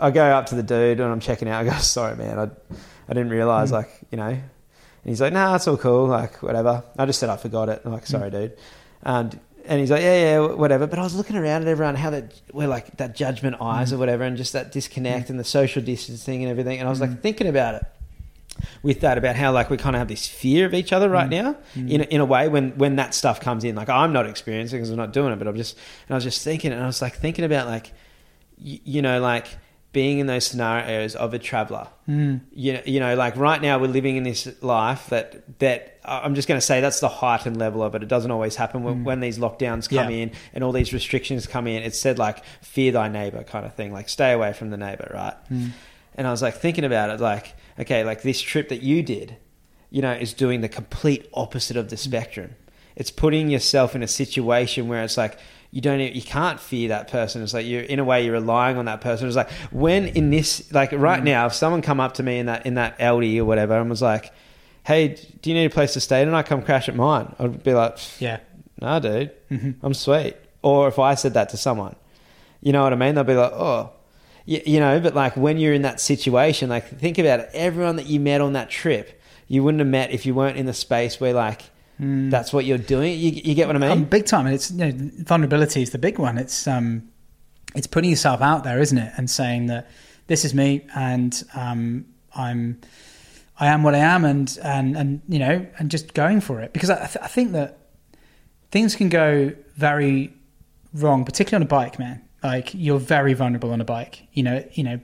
I 0.00 0.10
go 0.10 0.24
up 0.24 0.46
to 0.46 0.56
the 0.56 0.64
dude 0.64 0.98
and 0.98 1.12
I'm 1.12 1.20
checking 1.20 1.48
out. 1.48 1.60
I 1.60 1.64
go, 1.70 1.76
sorry, 1.78 2.16
man, 2.16 2.40
I, 2.40 2.44
I 3.08 3.14
didn't 3.14 3.30
realize, 3.30 3.70
Mm. 3.70 3.74
like, 3.74 3.90
you 4.10 4.18
know, 4.18 4.24
and 4.30 4.42
he's 5.04 5.20
like, 5.20 5.32
nah, 5.32 5.54
it's 5.54 5.68
all 5.68 5.76
cool, 5.76 6.08
like, 6.08 6.42
whatever. 6.42 6.82
I 6.98 7.06
just 7.06 7.20
said 7.20 7.30
I 7.30 7.36
forgot 7.36 7.68
it. 7.68 7.82
I'm 7.84 7.92
like, 7.92 8.06
sorry, 8.06 8.30
dude. 8.30 8.56
And, 9.04 9.38
and 9.68 9.78
he's 9.80 9.90
like, 9.90 10.02
yeah, 10.02 10.20
yeah, 10.40 10.46
whatever. 10.54 10.86
But 10.86 10.98
I 10.98 11.02
was 11.02 11.14
looking 11.14 11.36
around 11.36 11.62
at 11.62 11.68
everyone, 11.68 11.94
how 11.94 12.10
that, 12.10 12.40
we're 12.52 12.66
like 12.68 12.96
that 12.96 13.14
judgment 13.14 13.56
eyes 13.60 13.90
Mm. 13.90 13.94
or 13.94 13.98
whatever, 13.98 14.24
and 14.24 14.36
just 14.36 14.52
that 14.54 14.72
disconnect 14.72 15.26
Mm. 15.26 15.30
and 15.30 15.40
the 15.40 15.44
social 15.44 15.82
distancing 15.82 16.42
and 16.42 16.50
everything. 16.50 16.78
And 16.78 16.88
I 16.88 16.90
was 16.90 17.00
like 17.00 17.10
Mm. 17.10 17.20
thinking 17.20 17.46
about 17.46 17.74
it 17.76 17.84
with 18.82 19.00
that 19.02 19.16
about 19.18 19.36
how 19.36 19.52
like 19.52 19.70
we 19.70 19.76
kind 19.76 19.94
of 19.94 20.00
have 20.00 20.08
this 20.08 20.26
fear 20.26 20.66
of 20.66 20.74
each 20.74 20.92
other 20.92 21.08
right 21.08 21.28
Mm. 21.28 21.42
now 21.42 21.56
Mm. 21.76 21.90
in 21.90 22.00
a, 22.00 22.04
in 22.04 22.20
a 22.20 22.24
way 22.24 22.48
when 22.48 22.70
when 22.76 22.96
that 22.96 23.14
stuff 23.14 23.40
comes 23.40 23.62
in 23.62 23.76
like 23.76 23.88
I'm 23.88 24.12
not 24.12 24.26
experiencing 24.26 24.78
because 24.78 24.90
I'm 24.90 24.96
not 24.96 25.12
doing 25.12 25.32
it 25.32 25.38
but 25.38 25.46
I'm 25.46 25.56
just 25.56 25.76
and 26.08 26.14
I 26.14 26.16
was 26.16 26.24
just 26.24 26.42
thinking 26.42 26.72
and 26.72 26.82
I 26.82 26.86
was 26.86 27.00
like 27.00 27.14
thinking 27.14 27.44
about 27.44 27.68
like 27.68 27.92
y- 28.60 28.80
you 28.84 29.00
know 29.00 29.20
like 29.20 29.46
being 29.92 30.18
in 30.18 30.26
those 30.26 30.46
scenarios 30.46 31.16
of 31.16 31.32
a 31.34 31.38
traveler 31.38 31.88
Mm. 32.08 32.40
you 32.52 32.72
know, 32.74 32.80
you 32.86 33.00
know, 33.00 33.14
like 33.14 33.36
right 33.36 33.60
now 33.60 33.78
we're 33.78 33.86
living 33.88 34.16
in 34.16 34.22
this 34.22 34.48
life 34.62 35.08
that 35.08 35.58
that 35.58 35.98
I'm 36.04 36.34
just 36.34 36.48
going 36.48 36.58
to 36.58 36.64
say 36.66 36.80
that's 36.80 37.00
the 37.00 37.08
heightened 37.08 37.58
level 37.58 37.82
of 37.82 37.94
it. 37.94 38.02
It 38.02 38.08
doesn't 38.08 38.30
always 38.30 38.56
happen 38.56 38.82
when, 38.82 38.96
Mm. 39.02 39.04
when 39.04 39.20
these 39.20 39.38
lockdowns 39.38 39.88
come 39.88 40.10
Yeah. 40.10 40.16
in 40.22 40.30
and 40.54 40.64
all 40.64 40.72
these 40.72 40.92
restrictions 40.94 41.46
come 41.46 41.66
in. 41.66 41.82
It's 41.82 41.98
said 41.98 42.18
like 42.18 42.42
fear 42.62 42.92
thy 42.92 43.08
neighbor 43.08 43.42
kind 43.44 43.66
of 43.66 43.74
thing, 43.74 43.92
like 43.92 44.08
stay 44.08 44.32
away 44.32 44.52
from 44.54 44.70
the 44.70 44.76
neighbor, 44.78 45.10
right? 45.12 45.34
Mm. 45.50 45.70
And 46.14 46.26
I 46.26 46.30
was 46.30 46.40
like 46.42 46.54
thinking 46.54 46.84
about 46.84 47.10
it, 47.10 47.20
like 47.20 47.54
okay, 47.78 48.04
like 48.04 48.22
this 48.22 48.40
trip 48.40 48.68
that 48.70 48.82
you 48.82 49.02
did, 49.02 49.36
you 49.90 50.00
know, 50.02 50.12
is 50.12 50.32
doing 50.34 50.60
the 50.62 50.68
complete 50.68 51.28
opposite 51.34 51.76
of 51.76 51.90
the 51.90 51.96
spectrum. 51.96 52.56
It's 52.96 53.10
putting 53.10 53.48
yourself 53.50 53.94
in 53.94 54.02
a 54.02 54.08
situation 54.08 54.88
where 54.88 55.02
it's 55.02 55.16
like 55.16 55.38
you 55.70 55.80
don't, 55.82 56.00
you 56.00 56.22
can't 56.22 56.58
fear 56.58 56.88
that 56.88 57.08
person. 57.08 57.42
It's 57.42 57.52
like 57.52 57.66
you're 57.66 57.82
in 57.82 57.98
a 57.98 58.04
way 58.04 58.24
you're 58.24 58.32
relying 58.32 58.78
on 58.78 58.86
that 58.86 59.00
person. 59.00 59.26
It's 59.26 59.36
like 59.36 59.50
when 59.70 60.06
in 60.06 60.30
this, 60.30 60.72
like 60.72 60.92
right 60.92 61.20
Mm. 61.20 61.24
now, 61.24 61.46
if 61.46 61.52
someone 61.54 61.82
come 61.82 62.00
up 62.00 62.14
to 62.14 62.22
me 62.22 62.38
in 62.38 62.46
that 62.46 62.64
in 62.66 62.74
that 62.74 62.98
Aldi 62.98 63.38
or 63.38 63.44
whatever 63.44 63.78
and 63.78 63.90
was 63.90 64.00
like, 64.02 64.32
"Hey, 64.84 65.08
do 65.42 65.50
you 65.50 65.54
need 65.54 65.66
a 65.66 65.70
place 65.70 65.92
to 65.94 66.00
stay 66.00 66.24
tonight? 66.24 66.46
Come 66.46 66.62
crash 66.62 66.88
at 66.88 66.96
mine." 66.96 67.34
I'd 67.38 67.62
be 67.62 67.74
like, 67.74 67.98
Yeah. 68.20 68.38
"Nah, 68.80 68.98
dude, 68.98 69.30
hmm 69.50 69.72
I'm 69.82 69.92
sweet." 69.94 70.36
Or 70.62 70.88
if 70.88 70.98
I 70.98 71.14
said 71.14 71.34
that 71.34 71.50
to 71.50 71.56
someone, 71.56 71.94
you 72.62 72.72
know 72.72 72.82
what 72.82 72.92
I 72.92 72.96
mean? 72.96 73.14
They'll 73.14 73.24
be 73.24 73.34
like, 73.34 73.52
"Oh." 73.52 73.90
You, 74.46 74.62
you 74.64 74.80
know, 74.80 74.98
but 74.98 75.14
like 75.14 75.36
when 75.36 75.58
you're 75.58 75.74
in 75.74 75.82
that 75.82 76.00
situation, 76.00 76.70
like 76.70 76.98
think 76.98 77.18
about 77.18 77.40
it. 77.40 77.50
Everyone 77.52 77.96
that 77.96 78.06
you 78.06 78.18
met 78.18 78.40
on 78.40 78.54
that 78.54 78.70
trip, 78.70 79.20
you 79.46 79.62
wouldn't 79.62 79.80
have 79.80 79.88
met 79.88 80.10
if 80.10 80.24
you 80.24 80.34
weren't 80.34 80.56
in 80.56 80.64
the 80.64 80.72
space 80.72 81.20
where 81.20 81.34
like 81.34 81.64
Mm. 82.00 82.30
that's 82.30 82.52
what 82.52 82.64
you're 82.64 82.78
doing. 82.78 83.18
You, 83.18 83.30
you 83.30 83.54
get 83.54 83.66
what 83.66 83.74
I 83.74 83.80
mean? 83.80 83.90
Um, 83.90 84.04
big 84.04 84.24
time, 84.26 84.46
and 84.46 84.54
it's 84.54 84.70
you 84.70 84.76
know, 84.76 84.92
vulnerability 85.24 85.82
is 85.82 85.90
the 85.90 85.98
big 85.98 86.18
one. 86.18 86.38
It's 86.38 86.66
um, 86.68 87.08
it's 87.74 87.86
putting 87.86 88.10
yourself 88.10 88.40
out 88.40 88.64
there, 88.64 88.80
isn't 88.80 88.98
it, 88.98 89.12
and 89.16 89.28
saying 89.28 89.66
that 89.66 89.90
this 90.28 90.44
is 90.44 90.54
me, 90.54 90.86
and 90.94 91.42
um, 91.54 92.06
I'm, 92.36 92.80
I 93.58 93.66
am 93.66 93.82
what 93.82 93.94
I 93.94 93.98
am, 93.98 94.24
and 94.24 94.58
and 94.62 94.96
and 94.96 95.22
you 95.28 95.40
know, 95.40 95.66
and 95.78 95.90
just 95.90 96.14
going 96.14 96.40
for 96.40 96.60
it 96.60 96.72
because 96.72 96.90
I, 96.90 97.06
th- 97.06 97.18
I 97.22 97.26
think 97.26 97.52
that 97.52 97.78
things 98.70 98.94
can 98.94 99.08
go 99.08 99.52
very 99.74 100.32
wrong, 100.94 101.24
particularly 101.24 101.62
on 101.62 101.66
a 101.66 101.68
bike, 101.68 101.98
man. 101.98 102.22
Like 102.42 102.72
you're 102.74 103.00
very 103.00 103.34
vulnerable 103.34 103.72
on 103.72 103.80
a 103.80 103.84
bike. 103.84 104.28
You 104.32 104.44
know, 104.44 104.64
you 104.72 104.84
know, 104.84 105.00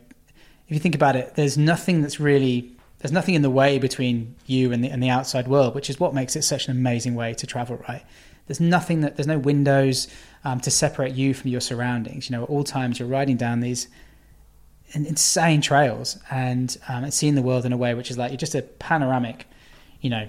if 0.69 0.71
you 0.75 0.79
think 0.79 0.95
about 0.95 1.17
it, 1.17 1.35
there's 1.35 1.59
nothing 1.59 2.03
that's 2.03 2.21
really 2.21 2.74
there's 3.05 3.13
nothing 3.13 3.35
in 3.35 3.43
the 3.43 3.51
way 3.51 3.79
between 3.79 4.35
you 4.47 4.73
and 4.73 4.83
the 4.83 4.89
and 4.89 5.03
the 5.03 5.11
outside 5.11 5.47
world, 5.47 5.75
which 5.75 5.91
is 5.91 6.01
what 6.01 6.15
makes 6.15 6.37
it 6.37 6.43
such 6.43 6.69
an 6.69 6.71
amazing 6.75 7.15
way 7.15 7.35
to 7.35 7.47
travel, 7.47 7.77
right? 7.87 8.03
There's 8.47 8.61
nothing 8.61 9.03
that 9.03 9.19
there's 9.19 9.27
no 9.27 9.39
windows 9.39 10.09
um, 10.43 10.59
to 10.61 10.71
separate 10.71 11.13
you 11.15 11.35
from 11.35 11.51
your 11.51 11.61
surroundings. 11.61 12.31
You 12.31 12.37
know, 12.37 12.45
at 12.45 12.49
all 12.49 12.65
times 12.65 12.99
you're 12.99 13.07
riding 13.07 13.37
down 13.37 13.61
these 13.61 13.89
insane 14.95 15.61
trails 15.61 16.17
and 16.31 16.79
um, 16.89 17.05
and 17.05 17.13
seeing 17.13 17.35
the 17.35 17.43
world 17.43 17.67
in 17.67 17.75
a 17.75 17.77
way 17.77 17.93
which 17.93 18.11
is 18.11 18.17
like 18.17 18.31
you're 18.31 18.39
just 18.39 18.55
a 18.55 18.63
panoramic, 18.63 19.49
you 20.01 20.09
know. 20.09 20.27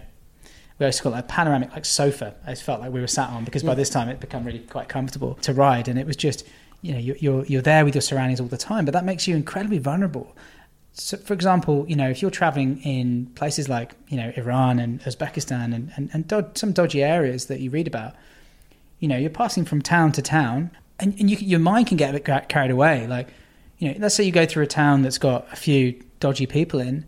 We 0.77 0.85
always 0.85 0.99
call 0.99 1.13
it 1.13 1.19
a 1.19 1.23
panoramic 1.23 1.71
like 1.71 1.85
sofa. 1.85 2.35
I 2.45 2.55
felt 2.55 2.81
like 2.81 2.91
we 2.91 2.99
were 2.99 3.07
sat 3.07 3.29
on 3.29 3.45
because 3.45 3.63
by 3.63 3.75
this 3.75 3.89
time 3.89 4.09
it 4.09 4.19
become 4.19 4.43
really 4.43 4.59
quite 4.59 4.89
comfortable 4.89 5.35
to 5.43 5.53
ride, 5.53 5.87
and 5.87 5.97
it 5.97 6.05
was 6.05 6.17
just 6.17 6.45
you 6.81 6.91
know 6.91 6.99
you're 6.99 7.15
you're, 7.15 7.45
you're 7.45 7.61
there 7.61 7.85
with 7.85 7.95
your 7.95 8.01
surroundings 8.01 8.41
all 8.41 8.47
the 8.47 8.57
time, 8.57 8.83
but 8.83 8.91
that 8.91 9.05
makes 9.05 9.29
you 9.29 9.37
incredibly 9.37 9.77
vulnerable. 9.77 10.35
So, 10.97 11.17
for 11.17 11.33
example, 11.33 11.85
you 11.89 11.95
know 11.95 12.09
if 12.09 12.21
you're 12.21 12.31
traveling 12.31 12.81
in 12.81 13.27
places 13.35 13.67
like 13.67 13.93
you 14.07 14.15
know 14.15 14.31
Iran 14.37 14.79
and 14.79 15.01
Uzbekistan 15.01 15.75
and 15.75 15.91
and, 15.97 16.09
and 16.13 16.57
some 16.57 16.71
dodgy 16.71 17.03
areas 17.03 17.45
that 17.47 17.59
you 17.59 17.69
read 17.69 17.85
about, 17.85 18.15
you 18.99 19.07
know 19.09 19.17
you're 19.17 19.29
passing 19.29 19.65
from 19.65 19.81
town 19.81 20.13
to 20.13 20.21
town, 20.21 20.71
and, 20.99 21.13
and 21.19 21.29
you, 21.29 21.37
your 21.37 21.59
mind 21.59 21.87
can 21.87 21.97
get 21.97 22.11
a 22.11 22.19
bit 22.19 22.47
carried 22.47 22.71
away. 22.71 23.07
Like 23.07 23.27
you 23.77 23.89
know, 23.89 23.97
let's 23.99 24.15
say 24.15 24.23
you 24.23 24.31
go 24.31 24.45
through 24.45 24.63
a 24.63 24.67
town 24.67 25.01
that's 25.01 25.17
got 25.17 25.51
a 25.51 25.57
few 25.57 26.01
dodgy 26.21 26.45
people 26.45 26.79
in, 26.79 27.05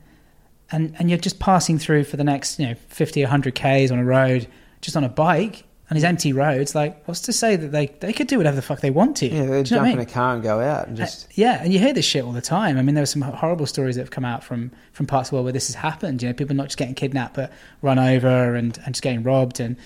and 0.69 0.93
and 0.99 1.09
you're 1.09 1.17
just 1.17 1.39
passing 1.39 1.79
through 1.79 2.03
for 2.03 2.17
the 2.17 2.25
next 2.25 2.59
you 2.59 2.67
know 2.67 2.75
50 2.89 3.21
100 3.21 3.55
k's 3.55 3.89
on 3.89 3.99
a 3.99 4.05
road 4.05 4.47
just 4.81 4.97
on 4.97 5.05
a 5.05 5.09
bike 5.09 5.63
on 5.89 5.95
these 5.95 6.03
empty 6.03 6.33
roads 6.33 6.75
like 6.75 7.01
what's 7.07 7.21
to 7.21 7.31
say 7.33 7.55
that 7.55 7.69
they 7.69 7.87
they 7.99 8.11
could 8.11 8.27
do 8.27 8.37
whatever 8.37 8.55
the 8.55 8.61
fuck 8.61 8.81
they 8.81 8.91
want 8.91 9.15
to? 9.17 9.27
Yeah, 9.27 9.45
they 9.45 9.45
Do 9.45 9.47
you 9.47 9.51
know 9.53 9.63
jump 9.63 9.87
I 9.87 9.89
in 9.91 9.99
a 9.99 10.05
car 10.05 10.33
and 10.33 10.43
go 10.43 10.59
out 10.59 10.87
and 10.87 10.97
just. 10.97 11.25
Uh, 11.25 11.29
yeah 11.35 11.63
and 11.63 11.71
you 11.71 11.79
hear 11.79 11.93
this 11.93 12.05
shit 12.05 12.23
all 12.23 12.33
the 12.33 12.41
time. 12.41 12.77
I 12.77 12.81
mean 12.81 12.95
there 12.95 13.01
were 13.01 13.05
some 13.05 13.21
horrible 13.21 13.65
stories 13.65 13.95
that 13.95 14.01
have 14.01 14.11
come 14.11 14.25
out 14.25 14.43
from 14.43 14.71
from 14.91 15.05
parts 15.05 15.27
of 15.27 15.31
the 15.31 15.35
world 15.35 15.45
where 15.45 15.53
this 15.53 15.67
has 15.67 15.75
happened 15.75 16.21
you 16.21 16.27
know 16.27 16.33
people 16.33 16.55
not 16.55 16.65
just 16.65 16.77
getting 16.77 16.95
kidnapped 16.95 17.35
but 17.35 17.51
run 17.81 17.99
over 17.99 18.55
and 18.55 18.77
and 18.85 18.95
just 18.95 19.01
getting 19.01 19.23
robbed. 19.23 19.59
And 19.59 19.77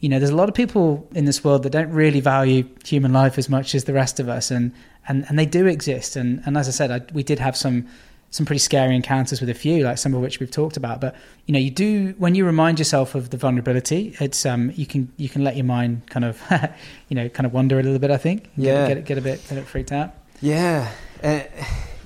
you 0.00 0.08
know 0.08 0.18
there's 0.18 0.30
a 0.30 0.36
lot 0.36 0.48
of 0.48 0.54
people 0.54 1.08
in 1.14 1.24
this 1.24 1.42
world 1.42 1.64
that 1.64 1.70
don't 1.70 1.90
really 1.90 2.20
value 2.20 2.68
human 2.84 3.12
life 3.12 3.36
as 3.36 3.48
much 3.48 3.74
as 3.74 3.84
the 3.84 3.92
rest 3.92 4.20
of 4.20 4.28
us. 4.28 4.50
And 4.52 4.72
and 5.08 5.24
and 5.28 5.38
they 5.38 5.46
do 5.46 5.66
exist. 5.66 6.14
And 6.14 6.40
and 6.46 6.56
as 6.56 6.68
i 6.68 6.70
said 6.70 6.90
I, 6.90 7.00
we 7.12 7.24
did 7.24 7.40
have 7.40 7.56
some 7.56 7.88
some 8.30 8.44
pretty 8.44 8.58
scary 8.58 8.94
encounters 8.94 9.40
with 9.40 9.48
a 9.48 9.54
few, 9.54 9.84
like 9.84 9.96
some 9.98 10.14
of 10.14 10.20
which 10.20 10.38
we've 10.40 10.50
talked 10.50 10.76
about. 10.76 11.00
But 11.00 11.14
you 11.46 11.52
know, 11.52 11.58
you 11.58 11.70
do 11.70 12.14
when 12.18 12.34
you 12.34 12.44
remind 12.44 12.78
yourself 12.78 13.14
of 13.14 13.30
the 13.30 13.36
vulnerability, 13.36 14.14
it's 14.20 14.44
um 14.46 14.72
you 14.74 14.86
can 14.86 15.10
you 15.16 15.28
can 15.28 15.44
let 15.44 15.56
your 15.56 15.64
mind 15.64 16.06
kind 16.08 16.24
of 16.24 16.40
you 17.08 17.14
know 17.14 17.28
kind 17.28 17.46
of 17.46 17.52
wander 17.52 17.78
a 17.80 17.82
little 17.82 17.98
bit. 17.98 18.10
I 18.10 18.18
think 18.18 18.48
Yeah. 18.56 18.86
get, 18.88 18.94
get 18.96 19.04
get 19.06 19.18
a 19.18 19.20
bit 19.22 19.42
get 19.44 19.52
a 19.52 19.54
bit 19.56 19.66
freaked 19.66 19.92
out. 19.92 20.14
Yeah. 20.40 20.90
Uh, 21.22 21.40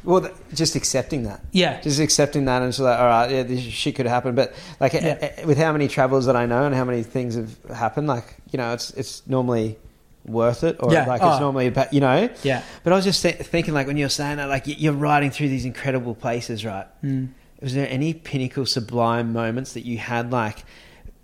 well, 0.05 0.20
th- 0.20 0.35
just 0.55 0.74
accepting 0.74 1.24
that. 1.24 1.40
Yeah, 1.53 1.81
Just 1.81 2.01
accepting 2.01 2.44
that 2.47 2.61
and 2.62 2.73
just 2.73 2.81
like, 2.81 2.99
all 2.99 3.05
right, 3.07 3.31
yeah, 3.31 3.43
this 3.44 3.61
shit 3.61 3.94
could 3.94 4.07
happen. 4.07 4.35
But 4.35 4.53
like, 4.81 4.94
Yeah. 4.94 5.16
uh, 5.39 5.43
uh, 5.43 5.47
with 5.47 5.59
how 5.59 5.70
many 5.70 5.86
travels 5.86 6.27
that 6.27 6.35
I 6.35 6.44
know 6.47 6.65
and 6.65 6.74
how 6.74 6.85
many 6.85 7.05
things 7.05 7.36
have 7.36 7.57
happened, 7.73 8.09
like, 8.09 8.35
you 8.51 8.57
know, 8.57 8.73
it's 8.73 8.90
it's 8.93 9.23
normally 9.28 9.77
worth 10.24 10.62
it, 10.65 10.77
or 10.81 10.93
Yeah. 10.93 11.05
like 11.07 11.20
Oh. 11.23 11.31
it's 11.32 11.40
normally, 11.40 11.66
about, 11.66 11.93
you 11.93 12.01
know. 12.01 12.28
yeah, 12.43 12.62
But 12.85 12.93
I 12.93 12.97
was 12.97 13.05
just 13.05 13.23
th- 13.23 13.36
thinking, 13.36 13.74
like, 13.74 13.86
when 13.86 13.97
you're 13.97 14.09
saying 14.09 14.36
that, 14.36 14.49
like, 14.49 14.65
you're 14.66 14.93
riding 14.93 15.31
through 15.31 15.49
these 15.49 15.65
incredible 15.65 16.15
places, 16.15 16.65
right? 16.65 16.86
mm. 17.05 17.28
Was 17.61 17.74
there 17.74 17.89
any 17.90 18.12
pinnacle, 18.15 18.66
sublime 18.66 19.32
moments 19.32 19.73
that 19.74 19.85
you 19.85 19.99
had, 19.99 20.31
like, 20.32 20.65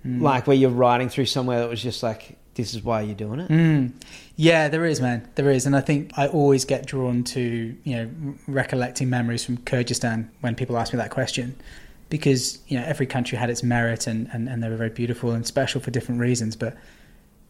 Mm. 0.06 0.22
like 0.22 0.46
where 0.46 0.56
you're 0.56 0.70
riding 0.70 1.08
through 1.08 1.26
somewhere 1.26 1.58
that 1.58 1.68
was 1.68 1.82
just 1.82 2.02
like 2.04 2.36
this 2.54 2.72
is 2.74 2.82
why 2.84 3.00
you're 3.02 3.14
doing 3.16 3.40
it. 3.40 3.48
Mm. 3.48 3.92
Yeah, 4.36 4.68
there 4.68 4.84
is, 4.84 5.00
man. 5.00 5.22
There 5.36 5.50
is, 5.50 5.66
and 5.66 5.74
I 5.76 5.80
think 5.80 6.12
I 6.16 6.26
always 6.28 6.64
get 6.64 6.86
drawn 6.86 7.22
to 7.24 7.74
you 7.84 7.96
know 7.96 8.08
recollecting 8.46 9.10
memories 9.10 9.44
from 9.44 9.58
Kyrgyzstan 9.58 10.26
when 10.40 10.54
people 10.54 10.76
ask 10.78 10.92
me 10.92 10.98
that 10.98 11.10
question, 11.10 11.56
because 12.10 12.58
you 12.68 12.78
know 12.78 12.84
every 12.86 13.06
country 13.06 13.36
had 13.38 13.50
its 13.50 13.62
merit 13.64 14.06
and 14.06 14.28
and, 14.32 14.48
and 14.48 14.62
they 14.62 14.68
were 14.68 14.76
very 14.76 14.90
beautiful 14.90 15.32
and 15.32 15.44
special 15.46 15.80
for 15.80 15.90
different 15.90 16.20
reasons. 16.20 16.54
But 16.56 16.76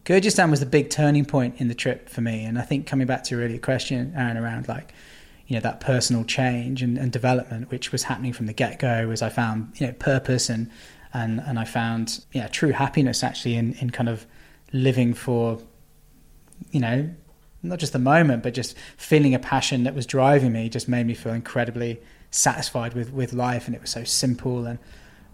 Kyrgyzstan 0.04 0.50
was 0.50 0.60
the 0.60 0.66
big 0.66 0.90
turning 0.90 1.24
point 1.24 1.60
in 1.60 1.68
the 1.68 1.74
trip 1.74 2.08
for 2.08 2.20
me, 2.20 2.44
and 2.44 2.58
I 2.58 2.62
think 2.62 2.86
coming 2.86 3.06
back 3.06 3.24
to 3.24 3.34
your 3.34 3.44
earlier 3.44 3.58
question, 3.58 4.14
Aaron, 4.16 4.36
around 4.36 4.68
like 4.68 4.92
you 5.46 5.54
know 5.54 5.60
that 5.60 5.80
personal 5.80 6.24
change 6.24 6.82
and, 6.82 6.98
and 6.98 7.12
development, 7.12 7.70
which 7.70 7.92
was 7.92 8.04
happening 8.04 8.32
from 8.32 8.46
the 8.46 8.52
get 8.52 8.78
go, 8.78 9.10
as 9.10 9.22
I 9.22 9.28
found 9.28 9.72
you 9.80 9.86
know 9.86 9.92
purpose 9.92 10.48
and 10.48 10.70
and 11.12 11.40
and 11.40 11.58
I 11.58 11.64
found 11.64 12.24
yeah 12.32 12.48
true 12.48 12.70
happiness 12.70 13.22
actually 13.22 13.56
in 13.56 13.74
in 13.74 13.90
kind 13.90 14.08
of 14.08 14.26
living 14.72 15.14
for 15.14 15.58
you 16.70 16.80
know 16.80 17.08
not 17.62 17.78
just 17.78 17.92
the 17.92 17.98
moment 17.98 18.42
but 18.42 18.54
just 18.54 18.76
feeling 18.96 19.34
a 19.34 19.38
passion 19.38 19.84
that 19.84 19.94
was 19.94 20.06
driving 20.06 20.52
me 20.52 20.68
just 20.68 20.88
made 20.88 21.06
me 21.06 21.14
feel 21.14 21.32
incredibly 21.32 22.00
satisfied 22.30 22.94
with 22.94 23.12
with 23.12 23.32
life. 23.32 23.66
And 23.66 23.74
it 23.74 23.80
was 23.80 23.90
so 23.90 24.04
simple 24.04 24.66
and 24.66 24.78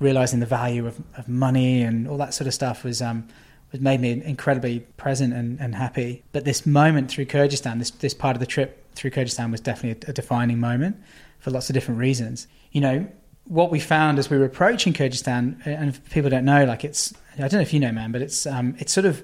realizing 0.00 0.40
the 0.40 0.46
value 0.46 0.86
of, 0.86 1.00
of 1.16 1.28
money 1.28 1.82
and 1.82 2.08
all 2.08 2.18
that 2.18 2.34
sort 2.34 2.48
of 2.48 2.54
stuff 2.54 2.84
was 2.84 3.00
um 3.00 3.28
was 3.74 3.82
made 3.82 4.00
me 4.00 4.22
incredibly 4.24 4.80
present 4.96 5.34
and, 5.34 5.60
and 5.60 5.74
happy 5.74 6.22
but 6.32 6.44
this 6.44 6.64
moment 6.64 7.10
through 7.10 7.26
Kyrgyzstan 7.26 7.78
this 7.78 7.90
this 7.90 8.14
part 8.14 8.36
of 8.36 8.40
the 8.40 8.46
trip 8.46 8.82
through 8.94 9.10
Kyrgyzstan 9.10 9.50
was 9.50 9.60
definitely 9.60 10.06
a, 10.06 10.10
a 10.10 10.12
defining 10.14 10.58
moment 10.58 10.96
for 11.40 11.50
lots 11.50 11.68
of 11.68 11.74
different 11.74 12.00
reasons 12.00 12.46
you 12.72 12.80
know 12.80 13.06
what 13.46 13.70
we 13.70 13.78
found 13.78 14.18
as 14.18 14.30
we 14.30 14.38
were 14.38 14.44
approaching 14.44 14.92
Kyrgyzstan, 14.92 15.64
and 15.66 15.90
if 15.90 16.10
people 16.10 16.30
don't 16.30 16.44
know, 16.44 16.64
like 16.64 16.84
it's, 16.84 17.12
I 17.34 17.42
don't 17.42 17.54
know 17.54 17.60
if 17.60 17.72
you 17.72 17.80
know, 17.80 17.92
man, 17.92 18.12
but 18.12 18.22
it's, 18.22 18.46
um, 18.46 18.74
it's 18.78 18.92
sort 18.92 19.06
of 19.06 19.22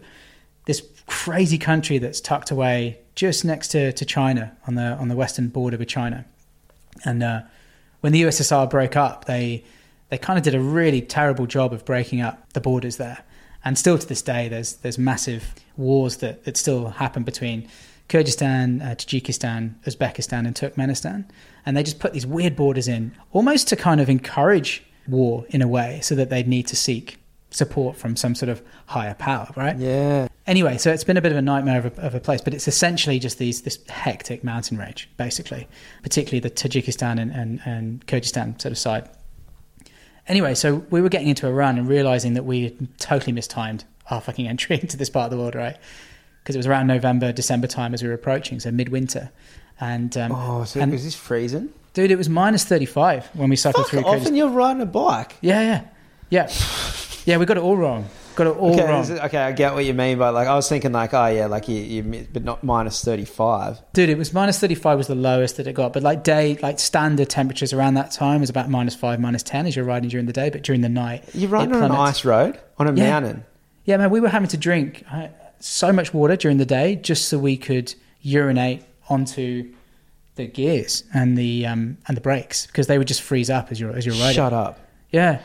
this 0.67 0.83
crazy 1.07 1.59
country 1.59 1.99
that's 1.99 2.21
tucked 2.21 2.51
away 2.51 2.99
just 3.15 3.45
next 3.45 3.69
to, 3.69 3.93
to 3.93 4.05
China 4.05 4.57
on 4.67 4.75
the, 4.75 4.83
on 4.83 5.09
the 5.09 5.17
western 5.17 5.49
border 5.49 5.79
with 5.79 5.89
China. 5.89 6.25
And 7.05 7.23
uh, 7.23 7.43
when 8.01 8.13
the 8.13 8.23
USSR 8.23 8.69
broke 8.69 8.97
up, 8.97 9.25
they, 9.25 9.65
they 10.11 10.19
kind 10.19 10.39
of 10.39 10.45
did 10.45 10.55
a 10.55 10.61
really 10.61 11.01
terrible 11.01 11.47
job 11.47 11.73
of 11.73 11.85
breaking 11.85 12.21
up 12.21 12.53
the 12.53 12.61
borders 12.61 12.99
there. 12.99 13.25
And 13.65 13.79
still 13.79 13.99
to 13.99 14.07
this 14.07 14.23
day, 14.23 14.49
there's, 14.49 14.75
there's 14.77 14.99
massive 14.99 15.55
wars 15.77 16.19
that, 16.19 16.45
that 16.45 16.57
still 16.57 16.89
happen 16.89 17.23
between 17.23 17.69
Kyrgyzstan, 18.09 18.83
uh, 18.83 18.95
Tajikistan, 18.95 19.75
Uzbekistan, 19.85 20.47
and 20.47 20.55
Turkmenistan. 20.55 21.25
And 21.65 21.77
they 21.77 21.83
just 21.83 22.01
put 22.01 22.13
these 22.13 22.27
weird 22.27 22.57
borders 22.57 22.89
in, 22.89 23.13
almost 23.33 23.69
to 23.69 23.77
kind 23.77 24.01
of 24.01 24.09
encourage 24.09 24.83
war 25.07 25.45
in 25.51 25.63
a 25.63 25.69
way, 25.69 26.01
so 26.03 26.15
that 26.15 26.31
they'd 26.31 26.49
need 26.49 26.67
to 26.69 26.77
seek 26.77 27.19
support 27.51 27.97
from 27.97 28.17
some 28.17 28.35
sort 28.35 28.49
of 28.49 28.63
higher 28.87 29.15
power, 29.15 29.49
right? 29.57 29.77
Yeah. 29.77 30.29
Anyway, 30.47 30.79
so 30.79 30.93
it's 30.93 31.05
been 31.05 31.17
a 31.17 31.21
bit 31.21 31.33
of 31.33 31.39
a 31.39 31.43
nightmare 31.43 31.79
of 31.79 31.99
a, 31.99 32.03
of 32.03 32.15
a 32.15 32.21
place, 32.21 32.41
but 32.41 32.55
it's 32.55 32.67
essentially 32.67 33.19
just 33.19 33.39
these 33.39 33.63
this 33.63 33.79
hectic 33.89 34.43
mountain 34.43 34.79
range, 34.79 35.09
basically, 35.17 35.69
particularly 36.03 36.41
the 36.41 36.51
Tajikistan 36.51 37.21
and, 37.21 37.31
and, 37.33 37.61
and 37.65 38.07
Kyrgyzstan 38.07 38.61
sort 38.61 38.73
of 38.73 38.79
side. 38.79 39.09
Anyway, 40.29 40.55
so 40.55 40.77
we 40.91 41.01
were 41.01 41.09
getting 41.09 41.29
into 41.29 41.47
Iran 41.47 41.79
and 41.79 41.89
realizing 41.89 42.35
that 42.35 42.45
we 42.45 42.65
had 42.65 42.99
totally 42.99 43.33
mistimed 43.33 43.85
our 44.11 44.21
fucking 44.21 44.47
entry 44.47 44.79
into 44.83 44.97
this 44.97 45.11
part 45.11 45.25
of 45.27 45.31
the 45.31 45.37
world, 45.43 45.55
right? 45.55 45.77
because 46.43 46.55
it 46.57 46.59
was 46.59 46.67
around 46.67 46.87
November, 46.87 47.33
December 47.33 47.67
time 47.67 47.93
as 47.93 48.03
we 48.03 48.09
were 48.09 48.15
approaching, 48.15 48.59
so 48.61 48.71
midwinter. 48.71 49.31
And 49.79 50.17
um, 50.17 50.33
Oh, 50.33 50.65
so 50.65 50.81
and- 50.81 50.95
is 50.95 51.05
this 51.05 51.15
freezing? 51.15 51.69
dude, 51.93 52.11
it 52.11 52.17
was 52.17 52.29
minus 52.31 52.65
thirty 52.65 52.87
five 52.87 53.27
when 53.35 53.51
we 53.51 53.57
cycled 53.57 53.85
Fuck 53.87 53.91
through. 53.91 54.05
off, 54.05 54.25
and 54.27 54.35
you're 54.37 54.49
riding 54.49 54.81
a 54.81 54.87
bike. 54.87 55.37
Yeah, 55.43 55.61
yeah, 55.61 55.83
yeah, 56.31 56.51
yeah. 57.27 57.37
We 57.37 57.45
got 57.45 57.57
it 57.59 57.63
all 57.63 57.77
wrong. 57.77 58.07
Got 58.41 58.57
it 58.57 58.57
all 58.59 58.73
okay, 58.73 58.89
wrong, 58.89 59.11
okay, 59.27 59.37
I 59.37 59.53
get 59.53 59.75
what 59.75 59.85
you 59.85 59.93
mean 59.93 60.17
by 60.17 60.31
like 60.31 60.49
I 60.49 60.55
was 60.55 60.67
thinking 60.67 60.93
like 60.93 61.13
oh 61.13 61.27
yeah, 61.27 61.45
like 61.45 61.69
you, 61.69 61.77
you 61.77 62.27
but 62.33 62.43
not 62.43 62.65
minus 62.65 63.05
thirty 63.05 63.27
five. 63.27 63.79
dude. 63.93 64.09
It 64.09 64.17
was 64.17 64.33
minus 64.33 64.59
thirty 64.59 64.75
five 64.75 64.97
was 64.97 65.09
the 65.09 65.15
lowest 65.15 65.59
that 65.59 65.67
it 65.67 65.75
got, 65.75 65.93
but 65.93 66.03
like 66.03 66.25
day, 66.25 66.57
like 66.63 66.79
standard 66.79 67.29
temperatures 67.29 67.75
around 67.75 67.95
that 67.95 68.13
time 68.13 68.41
was 68.41 68.49
about 68.49 68.71
minus 68.71 68.95
five, 68.95 69.21
minus 69.21 69.43
ten 69.43 69.67
as 69.67 69.77
you're 69.77 69.85
riding 69.85 70.09
during 70.09 70.25
the 70.25 70.33
day, 70.33 70.49
but 70.49 70.63
during 70.63 70.81
the 70.81 70.89
night, 70.89 71.23
You're 71.35 71.51
riding 71.51 71.75
on 71.75 71.83
an 71.83 71.93
ice 71.93 72.25
road 72.25 72.59
on 72.79 72.89
a 72.89 72.95
Yeah. 72.95 73.11
mountain. 73.11 73.45
Yeah, 73.85 73.99
man, 73.99 74.09
we 74.09 74.21
were 74.21 74.31
having 74.31 74.49
to 74.49 74.57
drink 74.57 75.05
uh, 75.13 75.29
so 75.59 75.93
much 75.93 76.15
water 76.15 76.35
during 76.35 76.57
the 76.57 76.65
day 76.65 76.97
just 76.97 77.29
so 77.29 77.39
we 77.39 77.59
could 77.59 77.95
urinate 78.23 78.83
onto 79.11 79.71
the 80.37 80.47
gears 80.47 81.05
and 81.13 81.37
the 81.37 81.67
um, 81.67 81.99
and 82.09 82.17
the 82.17 82.23
brakes 82.23 82.67
because 82.67 82.87
they 82.87 82.97
would 82.97 83.07
just 83.09 83.21
freeze 83.21 83.51
up 83.51 83.71
as 83.71 83.79
you're 83.79 83.95
as 83.95 84.07
you're 84.07 84.15
riding. 84.15 84.35
Shut 84.35 84.55
up. 84.55 84.81
Yeah, 85.11 85.43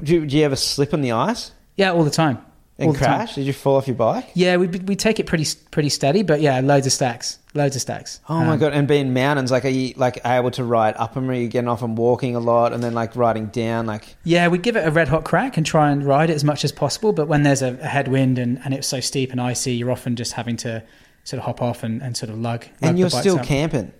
do 0.00 0.24
you 0.24 0.44
ever 0.44 0.54
slip 0.54 0.94
on 0.94 1.00
the 1.00 1.10
ice 1.10 1.50
yeah, 1.76 1.92
all 1.92 2.04
the 2.04 2.10
time. 2.10 2.38
and 2.78 2.88
all 2.88 2.94
crash? 2.94 3.34
Did 3.36 3.46
you 3.46 3.52
fall 3.54 3.76
off 3.76 3.86
your 3.86 3.96
bike? 3.96 4.28
Yeah, 4.34 4.56
we 4.58 4.66
we 4.66 4.96
take 4.96 5.18
it 5.20 5.26
pretty 5.26 5.46
pretty 5.70 5.88
steady, 5.88 6.22
but 6.22 6.40
yeah, 6.40 6.60
loads 6.60 6.86
of 6.86 6.92
stacks, 6.92 7.38
loads 7.54 7.74
of 7.76 7.80
stacks. 7.82 8.20
Oh 8.28 8.44
my 8.44 8.52
Um, 8.54 8.58
god! 8.58 8.72
And 8.74 8.86
being 8.86 9.14
mountains, 9.14 9.50
like, 9.50 9.64
are 9.64 9.70
you 9.70 9.94
like 9.96 10.20
able 10.26 10.50
to 10.52 10.64
ride 10.64 10.94
up 10.98 11.14
them? 11.14 11.30
Are 11.30 11.34
you 11.34 11.48
getting 11.48 11.68
off 11.68 11.82
and 11.82 11.96
walking 11.96 12.36
a 12.36 12.40
lot, 12.40 12.72
and 12.74 12.82
then 12.82 12.92
like 12.92 13.16
riding 13.16 13.46
down? 13.46 13.86
Like, 13.86 14.16
Yeah, 14.24 14.48
we 14.48 14.58
give 14.58 14.76
it 14.76 14.86
a 14.86 14.90
red 14.90 15.08
hot 15.08 15.24
crack 15.24 15.56
and 15.56 15.64
try 15.64 15.90
and 15.90 16.04
ride 16.04 16.28
it 16.28 16.34
as 16.34 16.44
much 16.44 16.64
as 16.64 16.72
possible. 16.72 17.12
But 17.14 17.28
when 17.28 17.44
there's 17.44 17.62
a, 17.62 17.78
a 17.80 17.86
headwind 17.86 18.38
and, 18.38 18.60
and 18.64 18.74
it's 18.74 18.86
so 18.86 19.00
steep 19.00 19.32
and 19.32 19.40
icy, 19.40 19.72
you're 19.72 19.90
often 19.90 20.14
just 20.16 20.32
having 20.34 20.56
to 20.58 20.82
sort 21.24 21.38
of 21.38 21.44
hop 21.46 21.62
off 21.62 21.82
and, 21.82 22.02
and 22.02 22.14
sort 22.16 22.28
of 22.30 22.38
lug. 22.38 22.60
lug 22.64 22.70
and 22.82 22.98
you're 22.98 23.08
still 23.10 23.38
up. 23.38 23.46
camping. 23.46 23.90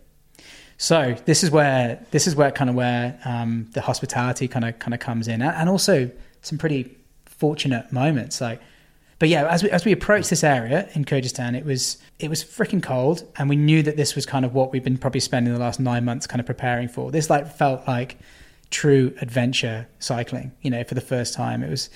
So 0.79 1.17
this 1.25 1.43
is 1.43 1.51
where 1.51 2.05
this 2.11 2.27
is 2.27 2.37
where 2.37 2.51
kind 2.51 2.69
of 2.69 2.77
where 2.77 3.19
um, 3.25 3.69
the 3.73 3.81
hospitality 3.81 4.47
kind 4.49 4.65
of 4.67 4.79
kind 4.79 4.93
of 4.93 5.01
comes 5.01 5.29
in, 5.29 5.41
and 5.41 5.55
and 5.57 5.69
also 5.71 6.11
some 6.43 6.59
pretty 6.59 6.96
fortunate 7.39 7.93
moments. 7.93 8.41
Like, 8.41 8.61
but 9.19 9.29
yeah, 9.29 9.47
as 9.49 9.63
we 9.63 9.71
as 9.71 9.85
we 9.85 9.93
approached 9.93 10.31
this 10.31 10.45
area 10.45 10.89
in 10.95 11.05
Kyrgyzstan, 11.05 11.57
it 11.57 11.65
was 11.65 11.99
it 12.19 12.29
was 12.29 12.45
freaking 12.45 12.83
cold, 12.83 13.25
and 13.37 13.49
we 13.49 13.57
knew 13.57 13.83
that 13.83 13.97
this 13.97 14.15
was 14.15 14.27
kind 14.27 14.45
of 14.45 14.55
what 14.55 14.73
we've 14.73 14.85
been 14.85 14.99
probably 14.99 15.21
spending 15.21 15.53
the 15.53 15.61
last 15.61 15.81
nine 15.81 16.05
months 16.05 16.27
kind 16.27 16.41
of 16.41 16.47
preparing 16.47 16.89
for. 16.89 17.11
This 17.11 17.31
like 17.31 17.55
felt 17.57 17.87
like 17.87 18.19
true 18.71 19.15
adventure 19.21 19.87
cycling. 19.99 20.53
You 20.63 20.71
know, 20.71 20.85
for 20.85 20.95
the 20.95 21.01
first 21.01 21.35
time, 21.35 21.63
it 21.63 21.71
was 21.71 21.89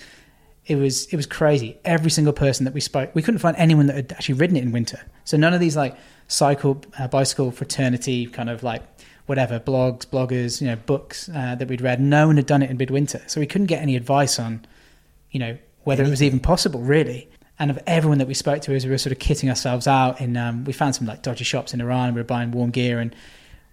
it 0.66 0.76
was 0.76 1.06
it 1.06 1.16
was 1.16 1.26
crazy. 1.26 1.78
Every 1.84 2.10
single 2.10 2.32
person 2.32 2.64
that 2.64 2.74
we 2.74 2.80
spoke, 2.80 3.14
we 3.14 3.22
couldn't 3.22 3.40
find 3.40 3.56
anyone 3.56 3.86
that 3.86 3.96
had 3.96 4.12
actually 4.12 4.36
ridden 4.36 4.56
it 4.56 4.62
in 4.62 4.72
winter. 4.72 5.00
So 5.24 5.36
none 5.36 5.52
of 5.52 5.60
these 5.60 5.76
like 5.76 5.96
cycle 6.28 6.82
uh, 6.98 7.08
bicycle 7.08 7.50
fraternity 7.50 8.26
kind 8.26 8.48
of 8.48 8.62
like 8.62 8.82
whatever 9.26 9.60
blogs, 9.60 10.06
bloggers, 10.06 10.60
you 10.60 10.66
know, 10.66 10.76
books 10.76 11.28
uh, 11.28 11.54
that 11.54 11.68
we'd 11.68 11.80
read. 11.80 12.00
No 12.00 12.26
one 12.26 12.36
had 12.36 12.46
done 12.46 12.62
it 12.62 12.70
in 12.70 12.76
midwinter, 12.76 13.22
so 13.26 13.40
we 13.40 13.46
couldn't 13.46 13.68
get 13.68 13.82
any 13.82 13.94
advice 13.94 14.38
on, 14.38 14.64
you 15.30 15.40
know, 15.40 15.56
whether 15.84 16.04
it 16.04 16.10
was 16.10 16.22
even 16.22 16.40
possible 16.40 16.80
really. 16.80 17.28
And 17.58 17.70
of 17.70 17.78
everyone 17.86 18.18
that 18.18 18.28
we 18.28 18.34
spoke 18.34 18.62
to, 18.62 18.74
as 18.74 18.86
we 18.86 18.90
were 18.90 18.98
sort 18.98 19.12
of 19.12 19.18
kitting 19.18 19.50
ourselves 19.50 19.86
out, 19.86 20.20
in 20.20 20.36
um, 20.36 20.64
we 20.64 20.72
found 20.72 20.94
some 20.94 21.06
like 21.06 21.22
dodgy 21.22 21.44
shops 21.44 21.74
in 21.74 21.80
Iran. 21.82 22.14
We 22.14 22.20
were 22.20 22.24
buying 22.24 22.52
warm 22.52 22.70
gear, 22.70 22.98
and 22.98 23.14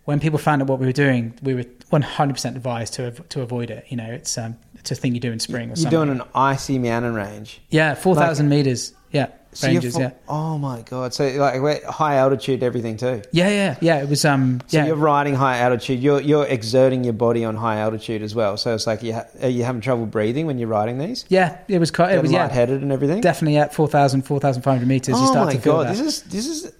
when 0.04 0.20
people 0.20 0.40
found 0.40 0.62
out 0.62 0.68
what 0.68 0.80
we 0.80 0.86
were 0.86 0.92
doing, 0.92 1.38
we 1.42 1.54
were 1.54 1.64
100% 1.92 2.56
advised 2.56 2.94
to 2.96 3.12
to 3.12 3.42
avoid 3.42 3.70
it. 3.70 3.86
You 3.88 3.96
know, 3.96 4.12
it's 4.12 4.38
um, 4.38 4.58
it's 4.76 4.92
a 4.92 4.96
thing 4.96 5.14
you 5.14 5.22
do 5.22 5.32
in 5.32 5.40
spring 5.40 5.72
or 5.72 5.76
You're 5.76 5.90
doing 5.90 6.10
an 6.10 6.22
icy 6.36 6.80
mountain 6.80 7.14
range. 7.14 7.62
Yeah, 7.70 7.94
four 7.94 8.16
thousand 8.16 8.50
meters. 8.50 8.94
Yeah, 9.12 9.28
So 9.54 9.68
you're 9.68 9.82
ranges. 9.82 9.96
fo- 9.96 10.02
yeah, 10.02 10.12
Oh 10.28 10.58
my 10.58 10.82
god! 10.84 11.14
So 11.14 11.26
like 11.30 11.62
we're 11.62 11.84
high 11.90 12.16
altitude, 12.18 12.62
everything 12.62 12.98
too. 12.98 13.22
yeah, 13.32 13.50
yeah, 13.50 13.78
yeah. 13.82 14.02
It 14.04 14.10
was 14.10 14.24
um, 14.26 14.62
So 14.68 14.78
yeah, 14.78 14.86
you're 14.88 14.96
riding 14.96 15.34
high 15.36 15.58
altitude. 15.60 16.00
You're 16.00 16.22
you're 16.22 16.46
exerting 16.46 17.04
your 17.04 17.14
body 17.14 17.44
on 17.44 17.56
high 17.56 17.78
altitude 17.80 18.22
as 18.22 18.36
well. 18.36 18.58
So 18.58 18.76
it's 18.76 18.86
like 18.86 19.02
you 19.02 19.14
ha- 19.14 19.26
are 19.42 19.50
you 19.50 19.64
having 19.64 19.82
trouble 19.82 20.06
breathing 20.06 20.46
when 20.46 20.60
you're 20.60 20.68
riding 20.70 20.98
these? 21.00 21.26
yeah. 21.30 21.58
It 21.68 21.80
was 21.80 21.90
quite. 21.92 22.12
It 22.14 22.22
was 22.22 22.32
yeah, 22.32 22.44
lightheaded 22.44 22.82
and 22.82 22.92
everything. 22.92 23.22
definitely 23.22 23.58
at 23.58 23.74
4,000, 23.74 24.22
4,500 24.24 24.88
meters. 24.88 25.18
you 25.18 25.24
oh 25.26 25.32
start 25.32 25.48
my 25.48 25.54
to 25.54 25.58
god! 25.60 25.88
that. 25.88 25.96
This 25.96 26.02
is 26.02 26.22
this 26.24 26.46
is 26.48 26.74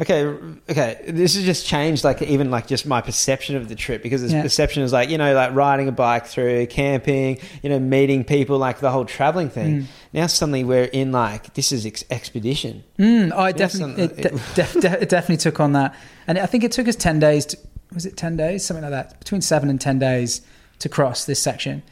okay. 0.00 0.24
Okay, 0.68 1.04
this 1.08 1.34
has 1.36 1.44
just 1.44 1.66
changed. 1.66 2.02
Like 2.04 2.20
even 2.22 2.50
like 2.50 2.66
just 2.66 2.84
my 2.86 3.00
perception 3.00 3.54
of 3.56 3.68
the 3.68 3.74
trip 3.76 4.02
because 4.02 4.22
this 4.22 4.32
Yeah. 4.32 4.42
perception 4.42 4.82
is 4.82 4.92
like 4.92 5.08
you 5.10 5.18
know 5.18 5.34
like 5.34 5.54
riding 5.54 5.88
a 5.88 5.92
bike 5.92 6.26
through 6.26 6.66
camping, 6.66 7.38
you 7.62 7.70
know 7.70 7.78
meeting 7.78 8.24
people, 8.24 8.58
like 8.58 8.80
the 8.80 8.90
whole 8.90 9.04
traveling 9.04 9.50
thing. 9.50 9.82
Mm. 9.82 9.86
Now 10.14 10.28
suddenly 10.28 10.62
we're 10.62 10.84
in 10.84 11.10
like 11.10 11.54
this 11.54 11.72
is 11.72 11.84
ex- 11.84 12.04
expedition. 12.08 12.84
Mm, 13.00 13.32
oh, 13.34 13.46
it 13.46 13.56
definitely, 13.56 14.04
it, 14.04 14.16
de- 14.16 14.28
def- 14.54 14.80
de- 14.80 15.02
it 15.02 15.08
definitely 15.08 15.38
took 15.38 15.58
on 15.58 15.72
that, 15.72 15.94
and 16.28 16.38
I 16.38 16.46
think 16.46 16.62
it 16.62 16.70
took 16.70 16.86
us 16.86 16.94
ten 16.94 17.18
days. 17.18 17.46
To, 17.46 17.58
was 17.92 18.06
it 18.06 18.16
ten 18.16 18.36
days, 18.36 18.64
something 18.64 18.82
like 18.82 18.92
that? 18.92 19.18
Between 19.18 19.40
seven 19.40 19.68
and 19.68 19.80
ten 19.80 19.98
days 19.98 20.40
to 20.78 20.88
cross 20.88 21.24
this 21.24 21.40
section, 21.40 21.82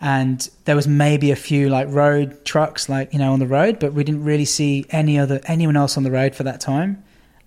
and 0.00 0.48
there 0.66 0.76
was 0.76 0.86
maybe 0.86 1.32
a 1.32 1.36
few 1.36 1.68
like 1.68 1.88
road 1.90 2.44
trucks, 2.44 2.88
like 2.88 3.12
you 3.12 3.18
know, 3.18 3.32
on 3.32 3.40
the 3.40 3.46
road, 3.46 3.80
but 3.80 3.92
we 3.92 4.04
didn't 4.04 4.22
really 4.22 4.44
see 4.44 4.86
any 4.90 5.18
other 5.18 5.40
anyone 5.46 5.76
else 5.76 5.96
on 5.96 6.04
the 6.04 6.12
road 6.12 6.36
for 6.36 6.44
that 6.44 6.60
time. 6.60 7.02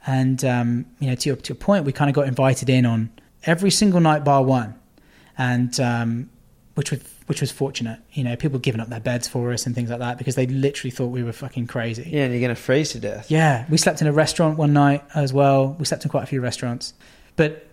And 0.06 0.44
um, 0.44 0.86
you 1.00 1.08
know, 1.08 1.16
to 1.16 1.30
your 1.30 1.38
to 1.38 1.54
your 1.54 1.58
point, 1.58 1.86
we 1.86 1.94
kind 1.94 2.10
of 2.10 2.16
got 2.16 2.28
invited 2.28 2.70
in 2.70 2.86
on 2.86 3.12
every 3.46 3.72
single 3.72 4.02
night 4.02 4.26
bar 4.26 4.44
one, 4.44 4.78
and 5.38 5.80
um, 5.80 6.30
which 6.76 6.92
was 6.92 7.00
which 7.32 7.40
was 7.40 7.50
fortunate. 7.50 7.98
You 8.12 8.26
know, 8.26 8.36
people 8.36 8.60
giving 8.60 8.82
up 8.82 8.90
their 8.90 9.00
beds 9.00 9.26
for 9.26 9.54
us 9.54 9.66
and 9.66 9.74
things 9.74 9.90
like 9.90 10.00
that 10.00 10.18
because 10.18 10.36
they 10.36 10.48
literally 10.48 10.92
thought 10.92 11.08
we 11.08 11.24
were 11.24 11.32
fucking 11.32 11.68
crazy. 11.68 12.10
Yeah, 12.12 12.26
and 12.26 12.34
you're 12.34 12.42
gonna 12.42 12.56
freeze 12.56 12.92
to 12.92 13.00
death. 13.00 13.32
Yeah, 13.32 13.66
we 13.70 13.78
slept 13.78 14.02
in 14.02 14.08
a 14.08 14.12
restaurant 14.12 14.58
one 14.58 14.74
night 14.74 15.02
as 15.16 15.32
well. 15.32 15.78
We 15.80 15.86
slept 15.86 16.04
in 16.04 16.12
quite 16.12 16.24
a 16.24 16.26
few 16.26 16.42
restaurants, 16.42 16.94
but 17.38 17.68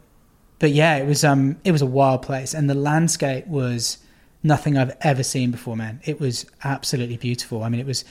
but 0.60 0.70
yeah, 0.70 0.98
it 0.98 1.08
was 1.08 1.24
um 1.24 1.56
it 1.64 1.72
was 1.72 1.82
a 1.82 1.86
wild 1.86 2.22
place, 2.22 2.54
and 2.54 2.70
the 2.70 2.74
landscape 2.74 3.48
was 3.48 3.98
nothing 4.44 4.78
I've 4.78 4.96
ever 5.00 5.24
seen 5.24 5.50
before, 5.50 5.76
man. 5.76 6.00
It 6.04 6.20
was 6.20 6.46
absolutely 6.62 7.16
beautiful. 7.16 7.64
I 7.64 7.68
mean, 7.68 7.80
it 7.80 7.86
was, 7.86 8.04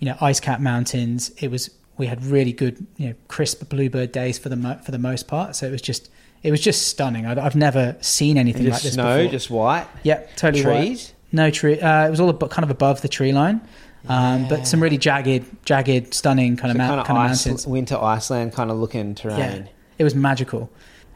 you 0.00 0.06
you 0.06 0.10
know 0.10 0.16
ice 0.22 0.40
cap 0.40 0.58
mountains. 0.58 1.32
It 1.38 1.50
was 1.50 1.68
we 1.98 2.06
had 2.06 2.24
really 2.24 2.54
good 2.54 2.86
you 2.96 3.08
know 3.08 3.14
crisp 3.28 3.68
bluebird 3.68 4.10
days 4.10 4.38
for 4.38 4.48
the 4.48 4.56
mo- 4.56 4.80
for 4.82 4.90
the 4.90 4.98
most 4.98 5.28
part. 5.28 5.54
So 5.54 5.66
it 5.66 5.70
was 5.70 5.82
just 5.82 6.08
it 6.44 6.50
was 6.50 6.60
just 6.60 6.88
stunning. 6.88 7.26
I've, 7.26 7.38
I've 7.38 7.56
never 7.56 7.96
seen 8.00 8.36
anything 8.38 8.68
like 8.70 8.82
this 8.82 8.92
snow, 8.94 9.16
before. 9.16 9.32
just 9.32 9.50
white. 9.50 9.88
Yep, 10.04 10.36
totally 10.36 10.64
white. 10.64 10.76
Trees. 10.86 11.14
No 11.32 11.50
tree. 11.50 11.80
Uh, 11.80 12.06
it 12.06 12.10
was 12.10 12.20
all 12.20 12.32
kind 12.34 12.62
of 12.62 12.70
above 12.70 13.00
the 13.02 13.08
tree 13.08 13.32
line, 13.32 13.60
um, 14.08 14.46
but 14.48 14.66
some 14.68 14.80
really 14.80 14.98
jagged, 14.98 15.46
jagged, 15.64 16.14
stunning 16.14 16.56
kind 16.56 16.68
So 16.68 16.72
of, 16.72 16.76
mount, 16.76 16.90
kind 16.90 17.00
of 17.00 17.06
kind 17.06 17.18
of 17.18 17.30
ice, 17.32 17.46
mountains. 17.46 17.66
winter 17.66 17.96
Iceland 17.96 18.52
kind 18.52 18.70
of 18.70 18.76
looking 18.76 19.14
terrain. 19.16 19.38
Yeah, 19.38 19.62
it 19.98 20.04
was 20.04 20.14
magical. 20.14 20.70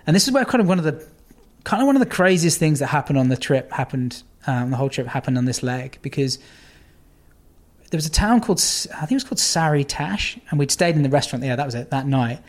And 0.07 0.17
this 0.17 0.27
is 0.27 0.33
where 0.33 0.45
kind 0.47 0.61
of 0.63 0.67
one 0.67 0.79
of 0.79 0.85
the 0.85 1.07
kind 1.65 1.83
of 1.83 1.87
one 1.87 1.95
of 1.95 2.01
the 2.01 2.07
craziest 2.07 2.59
things 2.59 2.79
that 2.79 2.87
happened 2.87 3.19
on 3.19 3.29
the 3.29 3.37
trip 3.37 3.71
happened. 3.71 4.23
Um, 4.47 4.71
the 4.71 4.77
whole 4.77 4.89
trip 4.89 5.07
happened 5.07 5.37
on 5.37 5.45
this 5.45 5.63
leg 5.63 5.99
because 6.01 6.39
there 7.91 7.99
was 7.99 8.07
a 8.07 8.11
town 8.11 8.41
called 8.41 8.59
I 8.61 9.01
think 9.01 9.13
it 9.13 9.15
was 9.17 9.25
called 9.25 9.39
Sari 9.39 9.85
Tash, 9.85 10.39
and 10.51 10.59
we'd 10.59 10.71
stayed 10.71 10.97
in 10.97 11.03
the 11.03 11.11
restaurant 11.11 11.43
there. 11.43 11.55
That 11.55 11.67
was 11.67 11.75
it 11.75 11.91
that 11.91 12.07
night, 12.07 12.41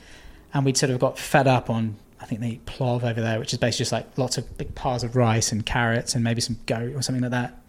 and 0.54 0.64
we'd 0.64 0.78
sort 0.78 0.92
of 0.92 1.00
got 1.00 1.20
fed 1.20 1.46
up 1.46 1.70
on. 1.70 1.98
I 2.22 2.26
think 2.26 2.42
they 2.42 2.50
eat 2.50 2.66
plov 2.66 3.04
over 3.04 3.22
there, 3.22 3.40
which 3.40 3.54
is 3.54 3.60
basically 3.60 3.84
just 3.84 3.92
like 3.92 4.18
lots 4.18 4.38
of 4.38 4.58
big 4.58 4.76
piles 4.76 5.04
of 5.04 5.16
rice 5.16 5.52
and 5.52 5.66
carrots 5.66 6.16
and 6.16 6.24
maybe 6.24 6.42
some 6.42 6.58
goat 6.66 6.96
or 6.96 7.02
something 7.02 7.22
like 7.22 7.32
that. 7.32 7.62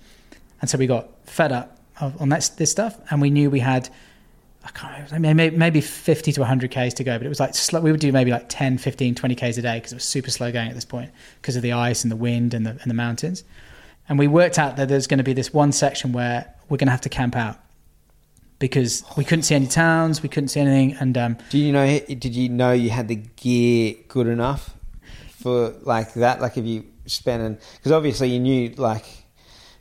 And 0.60 0.68
so 0.68 0.77
we 0.77 0.86
got 0.86 1.09
fed 1.24 1.52
up 1.52 1.78
of, 2.01 2.20
on 2.20 2.28
that 2.31 2.51
this 2.56 2.70
stuff, 2.70 2.98
and 3.10 3.20
we 3.20 3.31
knew 3.31 3.51
we 3.51 3.60
had 3.60 3.89
I 4.62 4.68
can't 4.70 5.10
remember, 5.10 5.35
maybe, 5.35 5.56
maybe 5.56 5.81
50 5.81 6.32
to 6.32 6.40
100 6.40 6.70
Ks 6.70 6.94
to 6.94 7.05
go, 7.05 7.16
but 7.16 7.24
it 7.24 7.28
was 7.28 7.40
like 7.40 7.55
slow, 7.55 7.81
we 7.81 7.90
would 7.90 8.01
do 8.01 8.12
maybe 8.12 8.31
like 8.31 8.47
10, 8.48 8.77
15, 8.77 9.14
20 9.14 9.35
Ks 9.35 9.56
a 9.56 9.62
day 9.62 9.77
because 9.78 9.93
it 9.93 9.97
was 9.97 10.05
super 10.05 10.31
slow 10.31 10.52
going 10.52 10.68
at 10.68 10.74
this 10.74 10.85
point 10.85 11.10
because 11.40 11.56
of 11.56 11.62
the 11.62 11.72
ice 11.72 12.05
and 12.05 12.12
the 12.12 12.16
wind 12.16 12.52
and 12.52 12.66
the, 12.66 12.70
and 12.70 12.90
the 12.90 12.94
mountains. 12.94 13.43
And 14.09 14.18
we 14.18 14.27
worked 14.27 14.59
out 14.59 14.77
that 14.77 14.89
there's 14.89 15.06
going 15.06 15.18
to 15.18 15.24
be 15.24 15.32
this 15.32 15.55
one 15.55 15.72
section 15.72 16.12
where 16.12 16.52
we're 16.68 16.77
going 16.77 16.89
to 16.89 16.93
have 16.93 17.01
to 17.02 17.09
camp 17.09 17.36
out 17.36 17.59
because 18.61 19.03
we 19.16 19.24
couldn't 19.24 19.43
see 19.43 19.57
any 19.57 19.66
towns, 19.66 20.23
we 20.23 20.28
couldn't 20.28 20.49
see 20.49 20.61
anything. 20.61 20.97
And 21.01 21.19
um, 21.19 21.37
Do 21.51 21.59
you 21.59 21.73
know? 21.73 21.99
Did 21.99 22.37
you 22.37 22.49
know 22.49 22.70
you 22.70 22.91
had 22.91 23.09
the 23.09 23.16
gear 23.16 23.95
good 24.07 24.28
enough 24.28 24.77
for 25.41 25.74
like 25.82 26.15
that? 26.15 26.41
Like 26.41 26.57
if 26.57 26.65
you 26.65 26.85
spend 27.07 27.59
because 27.77 27.91
obviously 27.91 28.28
you 28.31 28.39
knew 28.39 28.69
like 28.77 29.05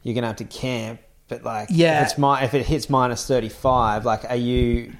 you're 0.01 0.15
gonna 0.15 0.27
have 0.27 0.37
to 0.37 0.45
camp, 0.45 1.01
but 1.27 1.43
like 1.43 1.67
Yeah. 1.71 2.01
if 2.01 2.07
it's 2.11 2.17
mi- 2.17 2.41
if 2.41 2.53
it 2.55 2.65
hits 2.65 2.89
minus 2.89 3.27
thirty 3.27 3.49
five, 3.49 4.05
like 4.05 4.25
are 4.25 4.35
you? 4.35 4.93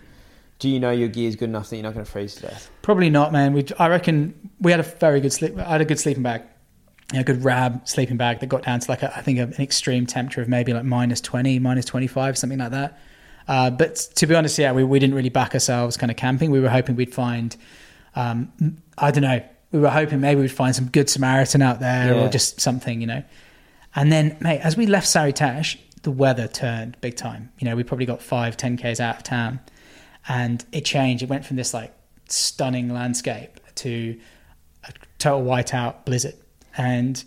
Do 0.60 0.68
you 0.68 0.78
know 0.82 0.92
your 0.92 1.08
gear 1.08 1.30
is 1.30 1.38
good 1.38 1.48
enough 1.48 1.70
that 1.70 1.78
you're 1.78 1.84
not 1.84 1.94
going 1.94 2.04
to 2.06 2.12
freeze 2.12 2.36
to 2.36 2.42
death? 2.42 2.70
Probably 2.82 3.10
not, 3.10 3.32
man. 3.32 3.54
We, 3.54 3.66
I 3.80 3.88
reckon 3.88 4.50
we 4.60 4.72
had 4.72 4.82
a 4.82 4.84
very 4.84 5.22
good 5.22 5.32
sleep. 5.32 5.58
I 5.58 5.64
had 5.64 5.80
a 5.80 5.86
good 5.86 6.02
sleeping 6.02 6.22
bag, 6.22 6.42
a 7.14 7.24
good 7.24 7.46
rab 7.46 7.88
sleeping 7.88 8.18
bag 8.18 8.42
that 8.42 8.48
got 8.48 8.64
down 8.64 8.82
to 8.82 8.92
like 8.92 9.02
a, 9.02 9.18
I 9.18 9.22
think 9.22 9.40
an 9.40 9.54
extreme 9.58 10.06
temperature 10.06 10.42
of 10.42 10.50
maybe 10.50 10.74
like 10.74 10.84
minus 10.84 11.22
twenty, 11.22 11.60
minus 11.60 11.86
twenty 11.86 12.08
five, 12.08 12.38
something 12.38 12.60
like 12.60 12.72
that. 12.72 13.00
Uh, 13.50 13.72
but 13.72 13.96
to 14.16 14.28
be 14.28 14.36
honest, 14.36 14.60
yeah, 14.60 14.72
we, 14.72 14.84
we 14.84 15.00
didn't 15.00 15.16
really 15.16 15.30
back 15.30 15.56
ourselves 15.56 15.98
kind 15.98 16.12
of 16.12 16.18
camping. 16.18 16.52
We 16.52 16.60
were 16.60 16.70
hoping 16.70 16.96
we'd 16.96 17.16
find, 17.16 17.56
um, 18.16 18.54
I 18.96 19.10
don't 19.10 19.24
know, 19.24 19.42
we 19.72 19.80
were 19.80 19.90
hoping 19.90 20.22
maybe 20.22 20.40
we'd 20.42 20.52
find 20.52 20.76
some 20.76 20.86
good 20.88 21.10
Samaritan 21.10 21.64
out 21.64 21.80
there 21.80 22.14
Yeah. 22.14 22.26
or 22.26 22.30
just 22.30 22.62
something, 22.62 23.02
you 23.02 23.08
know. 23.08 23.24
And 23.96 24.12
then, 24.12 24.38
mate, 24.40 24.60
as 24.60 24.78
we 24.78 24.86
left 24.86 25.08
Saritash, 25.08 25.78
the 26.04 26.12
weather 26.12 26.48
turned 26.48 26.96
big 27.02 27.16
time. 27.16 27.52
You 27.58 27.66
know, 27.66 27.76
we 27.76 27.84
probably 27.84 28.06
got 28.06 28.22
five, 28.22 28.56
ten 28.56 28.78
k's 28.78 29.00
out 29.00 29.18
of 29.18 29.24
town, 29.24 29.60
and 30.28 30.64
it 30.72 30.86
changed. 30.86 31.24
It 31.24 31.30
went 31.30 31.44
from 31.44 31.58
this 31.58 31.74
like 31.74 31.92
stunning 32.28 32.94
landscape 32.94 33.60
to 33.76 34.16
a 34.88 34.94
total 35.18 35.42
whiteout 35.44 36.06
blizzard, 36.06 36.36
and 36.78 37.24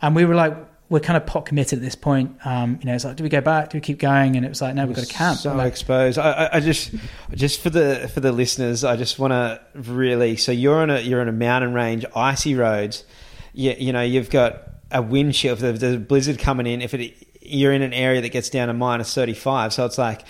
and 0.00 0.14
we 0.14 0.24
were 0.24 0.36
like, 0.36 0.56
we're 0.90 1.00
kind 1.00 1.16
of 1.16 1.26
pot 1.26 1.44
committed 1.44 1.78
at 1.78 1.82
this 1.82 1.94
point. 1.94 2.34
Um, 2.46 2.78
you 2.80 2.86
know, 2.86 2.94
it's 2.94 3.04
like, 3.04 3.16
do 3.16 3.22
we 3.22 3.28
go 3.28 3.40
back? 3.40 3.70
Do 3.70 3.76
we 3.76 3.82
keep 3.82 3.98
going? 3.98 4.36
And 4.36 4.44
it 4.46 4.48
was 4.48 4.62
like, 4.62 4.74
no, 4.74 4.86
we've 4.86 4.96
got 4.96 5.04
to 5.04 5.12
camp. 5.12 5.38
So 5.38 5.54
Like, 5.54 5.68
exposed. 5.68 6.18
I, 6.18 6.48
I, 6.54 6.60
just, 6.60 6.94
just 7.34 7.60
for 7.60 7.70
the 7.70 8.10
for 8.12 8.20
the 8.20 8.32
listeners, 8.32 8.84
I 8.84 8.96
just 8.96 9.18
want 9.18 9.32
to 9.32 9.60
really. 9.74 10.36
So 10.36 10.50
you're 10.52 10.80
on 10.80 10.90
a 10.90 11.00
you're 11.00 11.20
on 11.20 11.28
a 11.28 11.32
mountain 11.32 11.74
range, 11.74 12.06
icy 12.16 12.54
roads. 12.54 13.04
You, 13.52 13.74
you 13.78 13.92
know, 13.92 14.02
you've 14.02 14.30
got 14.30 14.62
a 14.90 15.02
wind 15.02 15.34
chill. 15.34 15.52
If 15.52 15.60
there's 15.78 15.94
a 15.94 15.98
blizzard 15.98 16.38
coming 16.38 16.66
in, 16.66 16.80
if 16.80 16.94
it 16.94 17.14
you're 17.42 17.72
in 17.72 17.82
an 17.82 17.92
area 17.92 18.20
that 18.20 18.30
gets 18.30 18.50
down 18.50 18.68
to 18.68 18.74
minus 18.74 19.14
thirty 19.14 19.34
five, 19.34 19.72
so 19.72 19.84
it's 19.84 19.98
like, 19.98 20.22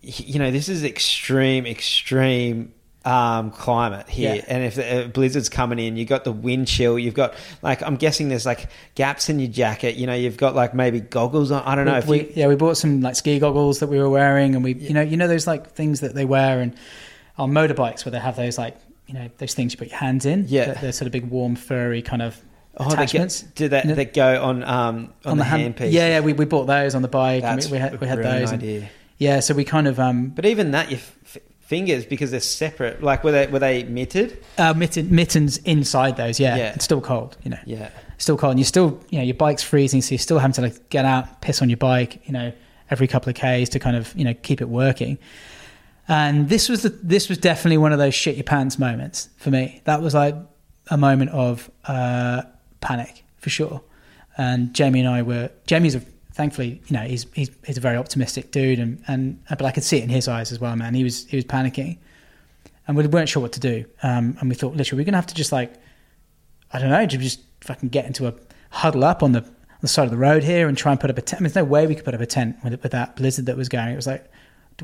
you 0.00 0.38
know, 0.38 0.50
this 0.50 0.68
is 0.68 0.82
extreme, 0.84 1.66
extreme 1.66 2.72
um, 3.04 3.50
climate 3.50 4.08
here. 4.08 4.34
Yeah. 4.36 4.44
And 4.48 4.62
if 4.64 4.74
the 4.74 5.04
uh, 5.04 5.08
blizzard's 5.08 5.48
coming 5.48 5.78
in, 5.78 5.96
you've 5.96 6.08
got 6.08 6.24
the 6.24 6.32
wind 6.32 6.68
chill. 6.68 6.98
You've 6.98 7.14
got 7.14 7.34
like 7.62 7.82
I'm 7.82 7.96
guessing 7.96 8.28
there's 8.28 8.46
like 8.46 8.68
gaps 8.94 9.28
in 9.28 9.40
your 9.40 9.48
jacket. 9.50 9.96
You 9.96 10.06
know, 10.06 10.14
you've 10.14 10.36
got 10.36 10.54
like 10.54 10.74
maybe 10.74 11.00
goggles 11.00 11.50
on. 11.50 11.62
I 11.64 11.74
don't 11.74 11.86
know 11.86 11.96
if 11.96 12.06
we, 12.06 12.20
you. 12.22 12.32
yeah, 12.34 12.46
we 12.48 12.56
bought 12.56 12.76
some 12.76 13.00
like 13.00 13.16
ski 13.16 13.38
goggles 13.38 13.78
that 13.80 13.86
we 13.88 13.98
were 13.98 14.10
wearing, 14.10 14.54
and 14.54 14.62
we, 14.62 14.74
you 14.74 14.92
know, 14.94 15.00
you 15.02 15.16
know 15.16 15.28
those 15.28 15.46
like 15.46 15.72
things 15.72 16.00
that 16.00 16.14
they 16.14 16.24
wear 16.24 16.60
and 16.60 16.74
on 17.38 17.52
motorbikes 17.52 18.04
where 18.04 18.12
they 18.12 18.18
have 18.18 18.36
those 18.36 18.58
like, 18.58 18.76
you 19.06 19.14
know, 19.14 19.30
those 19.38 19.54
things 19.54 19.72
you 19.72 19.78
put 19.78 19.88
your 19.88 19.98
hands 19.98 20.26
in. 20.26 20.44
Yeah. 20.48 20.74
they're, 20.74 20.92
sort 20.92 21.06
of 21.06 21.12
big, 21.12 21.24
warm, 21.30 21.56
furry 21.56 22.02
kind 22.02 22.20
of 22.22 22.38
Oh, 22.76 22.84
they 22.88 22.94
attachments. 22.94 23.42
get, 23.42 23.54
do 23.56 23.68
that? 23.70 23.84
You 23.86 23.94
That 23.94 24.14
go 24.14 24.42
on 24.42 24.62
um, 24.62 25.12
on, 25.24 25.38
the, 25.38 25.44
hand- 25.44 25.74
handpiece. 25.76 25.90
Yeah, 25.92 26.08
yeah, 26.08 26.20
we, 26.20 26.32
we 26.34 26.44
bought 26.44 26.66
those 26.66 26.94
on 26.94 27.02
the 27.02 27.08
bike. 27.08 27.42
and 27.42 27.58
that's 27.58 27.66
we, 27.66 27.72
we 27.72 27.78
had, 27.78 28.00
we 28.00 28.06
had 28.06 28.18
those. 28.22 28.52
and- 28.52 28.88
yeah, 29.18 29.40
so 29.40 29.54
we 29.54 29.64
kind 29.64 29.86
of 29.88 29.98
um, 29.98 30.28
But 30.28 30.46
even 30.46 30.70
that, 30.70 30.90
your 30.90 31.00
f- 31.00 31.38
fingers 31.70 32.04
because 32.04 32.30
they're 32.32 32.40
separate. 32.64 33.02
Like 33.02 33.22
were 33.24 33.32
they 33.32 33.46
were 33.46 33.60
they 33.60 33.84
mitted? 33.84 34.30
uh, 34.58 34.74
mitten, 34.74 35.14
mittens 35.14 35.56
inside 35.58 36.16
those. 36.16 36.38
Yeah, 36.40 36.56
Yeah. 36.56 36.72
it's 36.74 36.84
still 36.84 37.00
cold. 37.00 37.36
You 37.44 37.50
know, 37.52 37.58
Yeah. 37.64 37.88
still 38.18 38.36
cold. 38.36 38.50
And 38.52 38.58
you're 38.60 38.66
still, 38.76 38.98
you 39.10 39.18
know, 39.18 39.24
your 39.24 39.36
bike's 39.46 39.62
freezing, 39.62 40.02
so 40.02 40.10
you're 40.12 40.18
still 40.28 40.38
having 40.40 40.54
to 40.54 40.62
like 40.62 40.90
get 40.90 41.04
out, 41.04 41.40
piss 41.40 41.62
on 41.62 41.70
your 41.70 41.76
bike, 41.78 42.20
you 42.26 42.32
know, 42.32 42.52
every 42.90 43.06
couple 43.06 43.30
of 43.30 43.36
k's 43.36 43.68
to 43.70 43.78
kind 43.78 43.96
of, 43.96 44.12
you 44.16 44.24
know, 44.24 44.34
keep 44.34 44.60
it 44.60 44.68
working. 44.68 45.16
And 46.08 46.48
this 46.48 46.68
was 46.68 46.82
the 46.82 46.88
this 46.88 47.28
was 47.28 47.38
definitely 47.38 47.78
one 47.78 47.92
of 47.92 47.98
those 47.98 48.14
shit 48.14 48.34
your 48.36 48.44
pants 48.44 48.78
moments 48.78 49.28
for 49.36 49.50
me. 49.50 49.80
That 49.84 50.02
was 50.02 50.12
like 50.12 50.34
a 50.90 50.96
moment 50.96 51.30
of 51.30 51.70
uh, 51.86 52.42
panic 52.80 53.22
for 53.38 53.48
sure. 53.50 53.80
And 54.36 54.74
Jamie 54.74 55.00
and 55.00 55.08
I 55.08 55.22
were 55.22 55.50
Jamie's 55.66 55.94
a 55.94 56.02
thankfully, 56.40 56.80
you 56.86 56.96
know, 56.96 57.02
he's 57.02 57.26
he's 57.34 57.50
he's 57.66 57.76
a 57.76 57.82
very 57.82 57.98
optimistic 57.98 58.50
dude, 58.50 58.78
and 58.78 59.02
and 59.06 59.38
but 59.50 59.62
I 59.62 59.72
could 59.72 59.84
see 59.84 59.98
it 59.98 60.04
in 60.04 60.08
his 60.08 60.26
eyes 60.26 60.52
as 60.52 60.58
well, 60.58 60.74
man. 60.74 60.94
He 60.94 61.04
was 61.04 61.26
he 61.26 61.36
was 61.36 61.44
panicking, 61.44 61.98
and 62.88 62.96
we 62.96 63.06
weren't 63.06 63.28
sure 63.28 63.42
what 63.42 63.52
to 63.52 63.60
do. 63.60 63.84
Um, 64.02 64.38
and 64.40 64.48
we 64.48 64.54
thought, 64.54 64.74
literally, 64.74 65.02
we're 65.02 65.04
gonna 65.04 65.18
have 65.18 65.26
to 65.26 65.34
just 65.34 65.52
like 65.52 65.74
I 66.72 66.78
don't 66.78 66.88
know, 66.88 67.04
just 67.04 67.42
fucking 67.60 67.90
get 67.90 68.06
into 68.06 68.26
a 68.26 68.32
huddle 68.70 69.04
up 69.04 69.22
on 69.22 69.32
the 69.32 69.40
on 69.40 69.82
the 69.82 69.88
side 69.88 70.04
of 70.04 70.10
the 70.10 70.16
road 70.16 70.42
here 70.42 70.66
and 70.66 70.78
try 70.78 70.92
and 70.92 71.00
put 71.00 71.10
up 71.10 71.18
a 71.18 71.22
tent. 71.22 71.40
I 71.40 71.42
mean, 71.42 71.52
there's 71.52 71.62
no 71.62 71.70
way 71.70 71.86
we 71.86 71.94
could 71.94 72.06
put 72.06 72.14
up 72.14 72.22
a 72.22 72.26
tent 72.26 72.56
with, 72.64 72.82
with 72.82 72.92
that 72.92 73.16
blizzard 73.16 73.44
that 73.46 73.58
was 73.58 73.68
going. 73.68 73.88
It 73.88 73.96
was 73.96 74.06
like, 74.06 74.24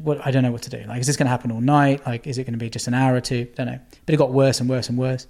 what, 0.02 0.26
I 0.26 0.30
don't 0.30 0.42
know 0.42 0.52
what 0.52 0.62
to 0.62 0.70
do. 0.70 0.84
Like, 0.86 1.00
is 1.00 1.06
this 1.06 1.16
going 1.16 1.26
to 1.26 1.30
happen 1.30 1.50
all 1.50 1.60
night? 1.60 2.04
Like, 2.06 2.26
is 2.26 2.36
it 2.36 2.44
going 2.44 2.52
to 2.52 2.58
be 2.58 2.68
just 2.68 2.86
an 2.86 2.94
hour 2.94 3.14
or 3.14 3.20
two? 3.20 3.46
Don't 3.56 3.66
know. 3.66 3.78
But 4.04 4.14
it 4.14 4.18
got 4.18 4.32
worse 4.32 4.60
and 4.60 4.68
worse 4.68 4.88
and 4.88 4.98
worse. 4.98 5.26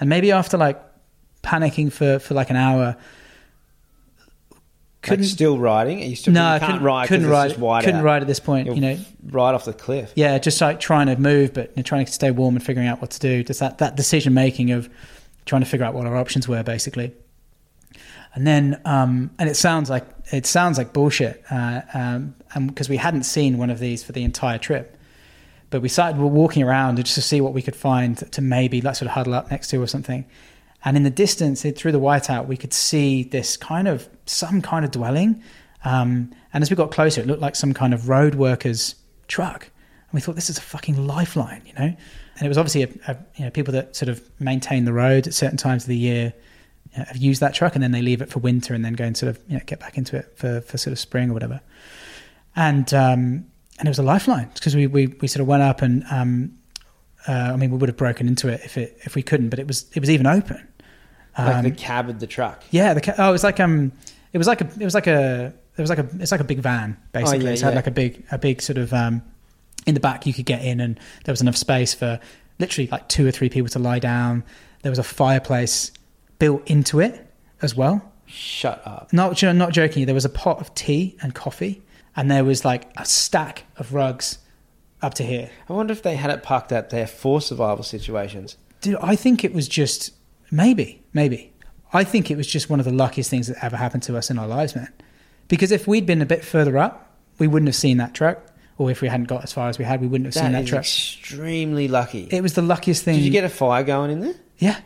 And 0.00 0.08
maybe 0.10 0.32
after 0.32 0.56
like 0.58 0.82
panicking 1.42 1.92
for, 1.92 2.18
for 2.18 2.34
like 2.34 2.50
an 2.50 2.56
hour, 2.56 2.96
Couldn't 5.06 5.24
couldn't 5.24 5.30
still 5.34 5.58
riding. 5.58 6.00
You 6.00 6.16
still 6.16 6.34
no, 6.34 6.40
you 6.42 6.46
I 6.46 6.58
can't 6.58 6.72
couldn't 6.72 6.84
ride. 6.84 7.08
couldn't 7.08 7.26
ride, 7.28 7.54
couldn't 7.84 8.00
out. 8.00 8.04
ride 8.04 8.22
at 8.22 8.28
this 8.28 8.40
point. 8.40 8.66
You're 8.66 8.74
You 8.74 8.80
know, 8.82 8.98
right 9.30 9.54
off 9.54 9.64
the 9.64 9.72
cliff. 9.72 10.12
yeah, 10.14 10.38
just 10.38 10.60
like 10.60 10.80
trying 10.80 11.06
to 11.06 11.16
move, 11.16 11.54
but 11.54 11.70
you 11.70 11.76
know, 11.78 11.82
trying 11.82 12.04
to 12.04 12.12
stay 12.12 12.30
warm 12.30 12.56
and 12.56 12.64
figuring 12.64 12.88
out 12.88 13.00
what 13.00 13.10
to 13.12 13.18
do. 13.20 13.42
Just 13.42 13.60
that, 13.60 13.78
that 13.78 13.96
decision 13.96 14.34
making 14.34 14.70
of 14.72 14.90
trying 15.46 15.62
to 15.62 15.66
figure 15.68 15.86
out 15.86 15.94
what 15.94 16.06
our 16.06 16.16
options 16.16 16.46
were, 16.48 16.62
basically. 16.62 17.12
And 18.34 18.46
then, 18.46 18.80
um, 18.84 19.30
and 19.38 19.48
it 19.48 19.54
sounds 19.54 19.88
like 19.88 20.04
it 20.32 20.44
sounds 20.44 20.76
like 20.76 20.92
bullshit, 20.92 21.42
uh, 21.50 21.80
um, 21.94 22.34
and 22.54 22.66
because 22.68 22.88
we 22.88 22.98
hadn't 22.98 23.22
seen 23.22 23.56
one 23.56 23.70
of 23.70 23.78
these 23.78 24.04
for 24.04 24.12
the 24.12 24.24
entire 24.24 24.58
trip, 24.58 24.98
but 25.70 25.80
we 25.80 25.88
started 25.88 26.20
walking 26.20 26.62
around 26.62 26.96
just 26.96 27.14
to 27.14 27.22
see 27.22 27.40
what 27.40 27.54
we 27.54 27.62
could 27.62 27.76
find 27.76 28.18
to 28.32 28.42
maybe 28.42 28.80
like 28.82 28.96
sort 28.96 29.06
of 29.08 29.14
huddle 29.14 29.34
up 29.34 29.50
next 29.50 29.68
to 29.70 29.80
or 29.82 29.86
something. 29.86 30.26
And 30.86 30.96
in 30.96 31.02
the 31.02 31.10
distance, 31.10 31.62
through 31.62 31.90
the 31.90 32.00
whiteout, 32.00 32.46
we 32.46 32.56
could 32.56 32.72
see 32.72 33.24
this 33.24 33.56
kind 33.56 33.88
of 33.88 34.08
some 34.24 34.62
kind 34.62 34.84
of 34.84 34.92
dwelling. 34.92 35.42
Um, 35.84 36.32
and 36.54 36.62
as 36.62 36.70
we 36.70 36.76
got 36.76 36.92
closer, 36.92 37.20
it 37.20 37.26
looked 37.26 37.42
like 37.42 37.56
some 37.56 37.74
kind 37.74 37.92
of 37.92 38.08
road 38.08 38.36
worker's 38.36 38.94
truck. 39.26 39.64
And 39.64 40.12
we 40.12 40.20
thought 40.20 40.36
this 40.36 40.48
is 40.48 40.58
a 40.58 40.62
fucking 40.62 41.04
lifeline, 41.04 41.62
you 41.66 41.72
know. 41.72 41.96
And 42.36 42.42
it 42.42 42.46
was 42.46 42.56
obviously 42.56 42.84
a, 42.84 42.88
a, 43.08 43.16
you 43.34 43.44
know 43.44 43.50
people 43.50 43.72
that 43.72 43.96
sort 43.96 44.08
of 44.08 44.22
maintain 44.38 44.84
the 44.84 44.92
road 44.92 45.26
at 45.26 45.34
certain 45.34 45.56
times 45.56 45.82
of 45.82 45.88
the 45.88 45.96
year 45.96 46.32
you 46.92 46.98
know, 46.98 47.04
have 47.04 47.16
used 47.16 47.40
that 47.40 47.52
truck, 47.52 47.74
and 47.74 47.82
then 47.82 47.90
they 47.90 48.02
leave 48.02 48.22
it 48.22 48.30
for 48.30 48.38
winter, 48.38 48.72
and 48.72 48.84
then 48.84 48.92
go 48.92 49.04
and 49.04 49.16
sort 49.16 49.30
of 49.30 49.40
you 49.48 49.58
know 49.58 49.64
get 49.66 49.80
back 49.80 49.98
into 49.98 50.16
it 50.16 50.38
for, 50.38 50.60
for 50.60 50.78
sort 50.78 50.92
of 50.92 51.00
spring 51.00 51.30
or 51.30 51.32
whatever. 51.32 51.60
And 52.54 52.94
um, 52.94 53.46
and 53.80 53.86
it 53.86 53.88
was 53.88 53.98
a 53.98 54.04
lifeline 54.04 54.50
because 54.54 54.76
we, 54.76 54.86
we 54.86 55.08
we 55.20 55.26
sort 55.26 55.40
of 55.40 55.48
went 55.48 55.64
up 55.64 55.82
and 55.82 56.04
um, 56.12 56.56
uh, 57.26 57.50
I 57.52 57.56
mean 57.56 57.72
we 57.72 57.76
would 57.76 57.88
have 57.88 57.96
broken 57.96 58.28
into 58.28 58.46
it 58.46 58.60
if 58.64 58.78
it 58.78 58.98
if 59.00 59.16
we 59.16 59.22
couldn't, 59.24 59.48
but 59.48 59.58
it 59.58 59.66
was 59.66 59.90
it 59.94 60.00
was 60.00 60.10
even 60.10 60.28
open. 60.28 60.66
Like 61.38 61.54
Um, 61.56 61.62
the 61.64 61.70
cab 61.70 62.08
of 62.08 62.18
the 62.18 62.26
truck. 62.26 62.62
yeah, 62.70 62.94
the 62.94 63.00
ca- 63.00 63.14
oh, 63.18 63.28
it 63.28 63.32
was 63.32 63.44
like 63.44 63.60
um, 63.60 63.92
it 64.32 64.38
was 64.38 64.46
like 64.46 64.60
a, 64.60 64.64
it 64.80 64.84
was 64.84 64.94
like 64.94 65.06
a, 65.06 65.52
it 65.76 65.80
was 65.80 65.90
like 65.90 65.98
a, 65.98 66.08
it's 66.18 66.32
like 66.32 66.40
a 66.40 66.44
big 66.44 66.60
van 66.60 66.96
basically. 67.12 67.44
yeah, 67.44 67.50
it 67.52 67.60
had 67.60 67.70
yeah. 67.70 67.76
like 67.76 67.86
a 67.86 67.90
big, 67.90 68.24
a 68.32 68.38
big 68.38 68.62
sort 68.62 68.78
of 68.78 68.92
um, 68.94 69.22
in 69.86 69.94
the 69.94 70.00
back 70.00 70.26
you 70.26 70.32
could 70.32 70.46
get 70.46 70.64
in, 70.64 70.80
and 70.80 70.98
there 71.24 71.32
was 71.32 71.40
enough 71.42 71.56
space 71.56 71.92
for 71.94 72.18
literally 72.58 72.88
like 72.88 73.06
two 73.08 73.26
or 73.26 73.30
three 73.30 73.48
people 73.50 73.68
to 73.68 73.78
lie 73.78 73.98
down. 73.98 74.44
There 74.82 74.90
was 74.90 74.98
a 74.98 75.02
fireplace 75.02 75.92
built 76.38 76.62
into 76.70 77.00
it 77.00 77.26
as 77.60 77.74
well. 77.74 78.12
Shut 78.26 78.82
up. 78.86 79.12
Not, 79.12 79.40
you 79.42 79.46
know, 79.48 79.52
not 79.52 79.72
joking. 79.72 80.04
There 80.06 80.14
was 80.14 80.24
a 80.24 80.30
pot 80.30 80.60
of 80.60 80.74
tea 80.74 81.16
and 81.22 81.34
coffee, 81.34 81.82
and 82.16 82.30
there 82.30 82.44
was 82.44 82.64
like 82.64 82.88
a 82.96 83.04
stack 83.04 83.64
of 83.76 83.92
rugs 83.94 84.38
up 85.02 85.14
to 85.14 85.22
here. 85.22 85.50
I 85.68 85.72
wonder 85.74 85.92
if 85.92 86.02
they 86.02 86.16
had 86.16 86.30
it 86.30 86.42
parked 86.42 86.72
out 86.72 86.90
there 86.90 87.06
for 87.06 87.40
survival 87.42 87.84
situations. 87.84 88.56
Dude, 88.80 88.96
I 89.02 89.14
think 89.16 89.44
it 89.44 89.52
was 89.52 89.68
just 89.68 90.12
maybe, 90.50 91.02
maybe. 91.16 91.52
I 91.92 92.04
think 92.04 92.30
it 92.30 92.36
was 92.36 92.46
just 92.46 92.70
one 92.70 92.78
of 92.78 92.84
the 92.84 92.92
luckiest 92.92 93.30
things 93.30 93.46
that 93.48 93.56
ever 93.64 93.76
happened 93.76 94.02
to 94.04 94.16
us 94.16 94.30
in 94.30 94.38
our 94.38 94.46
lives, 94.46 94.76
man. 94.76 94.92
Because 95.48 95.72
if 95.72 95.86
we'd 95.88 96.06
been 96.06 96.22
a 96.22 96.26
bit 96.26 96.44
further 96.44 96.76
up, 96.78 97.16
we 97.38 97.46
wouldn't 97.48 97.68
have 97.68 97.74
seen 97.76 97.96
that 97.96 98.14
truck. 98.14 98.38
Or 98.78 98.90
if 98.90 99.00
we 99.00 99.08
hadn't 99.08 99.26
got 99.26 99.42
as 99.42 99.52
far 99.52 99.68
as 99.68 99.78
we 99.78 99.84
had, 99.84 100.00
we 100.02 100.06
wouldn't 100.06 100.26
have 100.26 100.34
seen 100.34 100.52
That 100.52 100.58
that 100.58 100.64
is 100.64 100.68
truck. 100.70 100.80
extremely 100.80 101.88
lucky. 101.88 102.28
It 102.30 102.42
was 102.42 102.54
the 102.54 102.62
luckiest 102.62 103.02
thing. 103.04 103.16
Did 103.16 103.24
you 103.24 103.30
get 103.30 103.44
a 103.44 103.48
fire 103.48 103.82
going 103.82 104.10
in 104.10 104.20
there? 104.20 104.34
Yeah, 104.58 104.80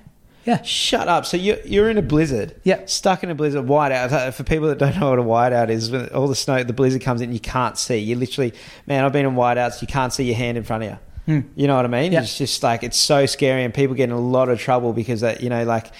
yeah, 0.44 0.62
Shut 0.62 1.06
up. 1.08 1.26
So 1.26 1.36
you're, 1.36 1.60
you're 1.64 1.90
in 1.90 1.98
a 1.98 2.02
blizzard. 2.02 2.54
Yeah. 2.64 2.86
Stuck 2.86 3.22
in 3.22 3.30
a 3.30 3.34
blizzard. 3.34 3.66
Whiteout. 3.66 4.10
Uh, 4.12 4.30
For 4.30 4.42
people 4.44 4.68
that 4.68 4.78
don't 4.78 4.98
know 4.98 5.10
what 5.10 5.18
a 5.18 5.22
whiteout 5.22 5.68
is, 5.70 5.90
when 5.90 6.06
all 6.08 6.28
the 6.28 6.34
snow, 6.34 6.62
the 6.64 6.72
blizzard 6.72 7.02
comes 7.02 7.20
in, 7.20 7.32
you 7.32 7.40
can't 7.40 7.76
see. 7.76 7.98
You 7.98 8.16
literally, 8.16 8.54
man, 8.86 9.04
I've 9.04 9.12
been 9.12 9.26
in 9.26 9.34
whiteouts, 9.34 9.80
you 9.82 9.86
can't 9.88 10.12
see 10.12 10.24
your 10.24 10.36
hand 10.36 10.56
in 10.56 10.64
front 10.64 10.84
of 10.84 10.90
you. 10.90 10.98
Hmm. 11.26 11.48
You 11.56 11.66
know 11.66 11.76
what 11.76 11.84
I 11.84 11.88
mean? 11.88 12.12
Yeah. 12.12 12.22
It's 12.22 12.38
just 12.38 12.62
like, 12.62 12.82
it's 12.82 12.96
so 12.96 13.26
scary 13.26 13.64
and 13.64 13.74
people 13.74 13.94
get 13.94 14.04
in 14.04 14.12
a 14.12 14.20
lot 14.20 14.48
of 14.48 14.58
trouble 14.58 14.92
because 14.92 15.20
that, 15.20 15.42
you 15.42 15.50
know, 15.50 15.64
like, 15.64 15.90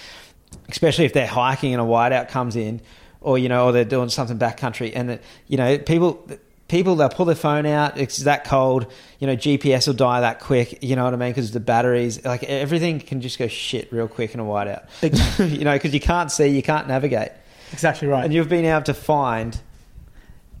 especially 0.69 1.05
if 1.05 1.13
they're 1.13 1.27
hiking 1.27 1.73
and 1.73 1.81
a 1.81 1.85
whiteout 1.85 2.29
comes 2.29 2.55
in 2.55 2.81
or, 3.21 3.37
you 3.37 3.49
know, 3.49 3.65
or 3.65 3.71
they're 3.71 3.85
doing 3.85 4.09
something 4.09 4.37
backcountry 4.39 4.91
and, 4.95 5.09
that, 5.09 5.21
you 5.47 5.57
know, 5.57 5.77
people, 5.77 6.27
people, 6.67 6.95
they'll 6.95 7.09
pull 7.09 7.25
their 7.25 7.35
phone 7.35 7.65
out. 7.65 7.97
It's 7.97 8.17
that 8.19 8.45
cold. 8.45 8.91
You 9.19 9.27
know, 9.27 9.35
GPS 9.35 9.87
will 9.87 9.93
die 9.93 10.21
that 10.21 10.39
quick. 10.39 10.83
You 10.83 10.95
know 10.95 11.03
what 11.03 11.13
I 11.13 11.17
mean? 11.17 11.29
Because 11.29 11.51
the 11.51 11.59
batteries, 11.59 12.23
like 12.25 12.43
everything 12.43 12.99
can 12.99 13.21
just 13.21 13.37
go 13.37 13.47
shit 13.47 13.91
real 13.91 14.07
quick 14.07 14.33
in 14.33 14.39
a 14.39 14.43
whiteout. 14.43 14.87
You 15.57 15.65
know, 15.65 15.73
because 15.73 15.93
you 15.93 15.99
can't 15.99 16.31
see, 16.31 16.47
you 16.47 16.63
can't 16.63 16.87
navigate. 16.87 17.29
exactly 17.73 18.07
right, 18.07 18.23
And 18.25 18.33
you've 18.33 18.49
been 18.49 18.65
able 18.65 18.83
to 18.83 18.93
find 18.93 19.59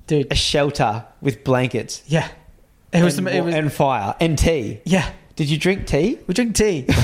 dude. 0.07 0.31
a 0.31 0.35
shelter 0.35 1.05
with 1.21 1.43
blankets 1.43 2.03
Yeah, 2.07 2.27
it 2.93 3.03
was. 3.03 3.17
and, 3.17 3.27
it 3.27 3.43
was. 3.43 3.55
and 3.55 3.71
fire 3.71 4.15
and 4.19 4.37
tea. 4.37 4.81
yeah, 4.85 5.11
Did 5.35 5.49
you 5.49 5.57
drink 5.57 5.87
tea? 5.87 6.19
we 6.27 6.33
drink 6.33 6.55
tea. 6.55 6.85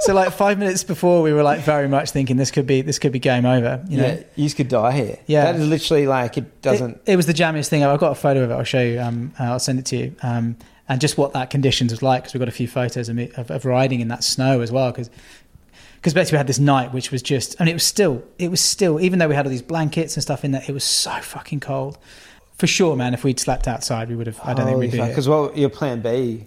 so 0.00 0.14
like 0.14 0.32
five 0.32 0.58
minutes 0.58 0.84
before, 0.84 1.22
we 1.22 1.32
were 1.32 1.42
like 1.42 1.60
very 1.60 1.88
much 1.88 2.10
thinking 2.10 2.36
this 2.36 2.50
could 2.50 2.66
be 2.66 2.82
this 2.82 2.98
could 2.98 3.12
be 3.12 3.18
game 3.18 3.44
over. 3.44 3.84
You 3.88 3.98
know, 3.98 4.06
yeah, 4.06 4.22
you 4.36 4.50
could 4.50 4.68
die 4.68 4.92
here. 4.92 5.18
Yeah. 5.26 5.44
that 5.52 5.60
is 5.60 5.68
literally 5.68 6.06
like 6.06 6.36
it 6.38 6.62
doesn't. 6.62 6.96
It, 7.06 7.12
it 7.12 7.16
was 7.16 7.26
the 7.26 7.34
jammiest 7.34 7.68
thing. 7.68 7.84
I've 7.84 8.00
got 8.00 8.12
a 8.12 8.16
photo 8.16 8.44
of 8.44 8.50
it. 8.50 8.54
I'll 8.54 8.64
show 8.64 8.82
you. 8.82 9.00
Um, 9.00 9.32
uh, 9.38 9.44
I'll 9.44 9.58
send 9.58 9.78
it 9.78 9.86
to 9.86 9.96
you. 9.96 10.16
Um, 10.22 10.56
and 10.88 11.00
just 11.00 11.16
what 11.16 11.32
that 11.34 11.50
conditions 11.50 11.92
was 11.92 12.02
like 12.02 12.22
because 12.22 12.34
we've 12.34 12.40
got 12.40 12.48
a 12.48 12.52
few 12.52 12.66
photos 12.66 13.08
of, 13.08 13.14
me, 13.14 13.30
of, 13.36 13.50
of 13.50 13.64
riding 13.64 14.00
in 14.00 14.08
that 14.08 14.24
snow 14.24 14.60
as 14.60 14.72
well. 14.72 14.90
Because 14.90 15.08
because 15.96 16.14
basically 16.14 16.36
we 16.36 16.38
had 16.38 16.46
this 16.46 16.58
night 16.58 16.94
which 16.94 17.10
was 17.12 17.20
just, 17.22 17.54
and 17.60 17.68
it 17.68 17.74
was 17.74 17.84
still, 17.84 18.24
it 18.38 18.50
was 18.50 18.60
still, 18.60 19.00
even 19.00 19.18
though 19.18 19.28
we 19.28 19.34
had 19.34 19.44
all 19.44 19.50
these 19.50 19.60
blankets 19.60 20.16
and 20.16 20.22
stuff 20.22 20.46
in 20.46 20.52
there, 20.52 20.62
it 20.66 20.72
was 20.72 20.82
so 20.82 21.12
fucking 21.20 21.60
cold. 21.60 21.98
For 22.54 22.66
sure, 22.66 22.96
man. 22.96 23.12
If 23.12 23.22
we'd 23.22 23.38
slept 23.38 23.68
outside, 23.68 24.08
we 24.08 24.16
would 24.16 24.26
have. 24.26 24.40
I 24.42 24.54
don't 24.54 24.66
think 24.66 24.78
we'd 24.78 24.92
be. 24.92 24.98
because 24.98 25.28
well 25.28 25.52
your 25.54 25.68
plan 25.68 26.00
B 26.00 26.46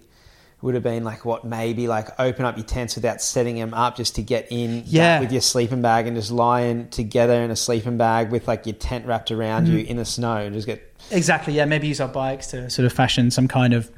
would 0.64 0.74
have 0.74 0.82
been 0.82 1.04
like 1.04 1.24
what 1.24 1.44
maybe 1.44 1.86
like 1.86 2.08
open 2.18 2.44
up 2.46 2.56
your 2.56 2.64
tents 2.66 2.94
without 2.96 3.20
setting 3.20 3.56
them 3.56 3.74
up 3.74 3.96
just 3.96 4.14
to 4.16 4.22
get 4.22 4.46
in 4.50 4.82
Yeah. 4.86 5.20
with 5.20 5.30
your 5.30 5.42
sleeping 5.42 5.82
bag 5.82 6.06
and 6.06 6.16
just 6.16 6.30
lying 6.30 6.88
together 6.88 7.34
in 7.42 7.50
a 7.50 7.56
sleeping 7.56 7.96
bag 7.98 8.30
with 8.30 8.48
like 8.48 8.64
your 8.66 8.74
tent 8.74 9.04
wrapped 9.06 9.30
around 9.30 9.66
Mm-hmm. 9.66 9.76
you 9.76 9.84
in 9.84 9.96
the 9.98 10.04
snow 10.04 10.36
and 10.38 10.54
just 10.54 10.66
get 10.66 10.90
Exactly. 11.10 11.52
Yeah. 11.52 11.66
Maybe 11.66 11.86
use 11.88 12.00
our 12.00 12.08
bikes 12.08 12.46
to 12.48 12.70
sort 12.70 12.86
of 12.86 12.92
fashion 12.94 13.30
some 13.30 13.46
kind 13.46 13.74
of, 13.74 13.90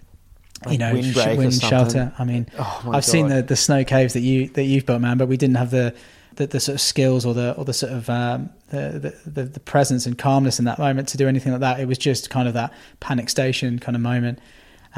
you 0.69 0.77
know, 0.77 0.93
windbreak 0.93 1.39
wind 1.39 1.55
shelter. 1.55 2.13
I 2.19 2.25
mean, 2.25 2.49
oh 2.59 2.91
I've 2.93 3.05
seen 3.05 3.29
the, 3.29 3.43
the 3.43 3.55
snow 3.57 3.85
caves 3.85 4.15
that 4.15 4.21
you 4.23 4.49
that 4.51 4.65
you've 4.65 4.87
built, 4.87 5.01
man, 5.01 5.17
but 5.19 5.29
we 5.29 5.37
didn't 5.37 5.57
have 5.57 5.71
the 5.71 5.95
the, 6.35 6.49
the 6.49 6.59
sort 6.61 6.75
of 6.75 6.81
skills 6.81 7.25
or 7.25 7.33
the 7.33 7.55
or 7.57 7.65
the 7.65 7.73
sort 7.73 7.93
of 7.93 8.11
um, 8.11 8.51
the, 8.71 9.15
the 9.25 9.45
the 9.45 9.61
presence 9.61 10.05
and 10.05 10.19
calmness 10.19 10.59
in 10.59 10.65
that 10.65 10.79
moment 10.81 11.07
to 11.09 11.17
do 11.17 11.29
anything 11.29 11.53
like 11.53 11.61
that. 11.61 11.79
It 11.79 11.87
was 11.87 11.97
just 11.99 12.29
kind 12.29 12.49
of 12.49 12.55
that 12.55 12.73
panic 12.99 13.29
station 13.31 13.79
kind 13.79 13.95
of 13.95 14.03
moment. 14.03 14.41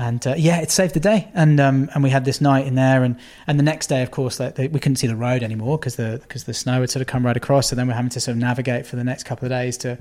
And 0.01 0.25
uh, 0.27 0.35
yeah, 0.39 0.61
it 0.61 0.71
saved 0.71 0.95
the 0.95 1.01
day, 1.01 1.29
and 1.35 1.59
um, 1.59 1.91
and 1.93 2.05
we 2.05 2.11
had 2.11 2.25
this 2.25 2.41
night 2.41 2.67
in 2.69 2.77
there, 2.77 3.03
and, 3.03 3.17
and 3.49 3.59
the 3.59 3.65
next 3.65 3.89
day, 3.89 4.03
of 4.03 4.13
course, 4.13 4.39
like, 4.39 4.55
they, 4.55 4.69
we 4.69 4.79
couldn't 4.79 4.97
see 4.97 5.09
the 5.09 5.17
road 5.17 5.43
anymore 5.43 5.77
because 5.77 5.97
the 5.97 6.21
because 6.23 6.45
the 6.45 6.55
snow 6.55 6.81
had 6.81 6.89
sort 6.91 7.01
of 7.01 7.09
come 7.09 7.27
right 7.27 7.37
across. 7.37 7.69
So 7.69 7.75
then 7.77 7.89
we're 7.89 7.95
having 7.95 8.11
to 8.11 8.21
sort 8.21 8.33
of 8.37 8.39
navigate 8.39 8.87
for 8.87 8.95
the 8.95 9.03
next 9.03 9.25
couple 9.25 9.45
of 9.47 9.51
days 9.51 9.77
to 9.79 9.99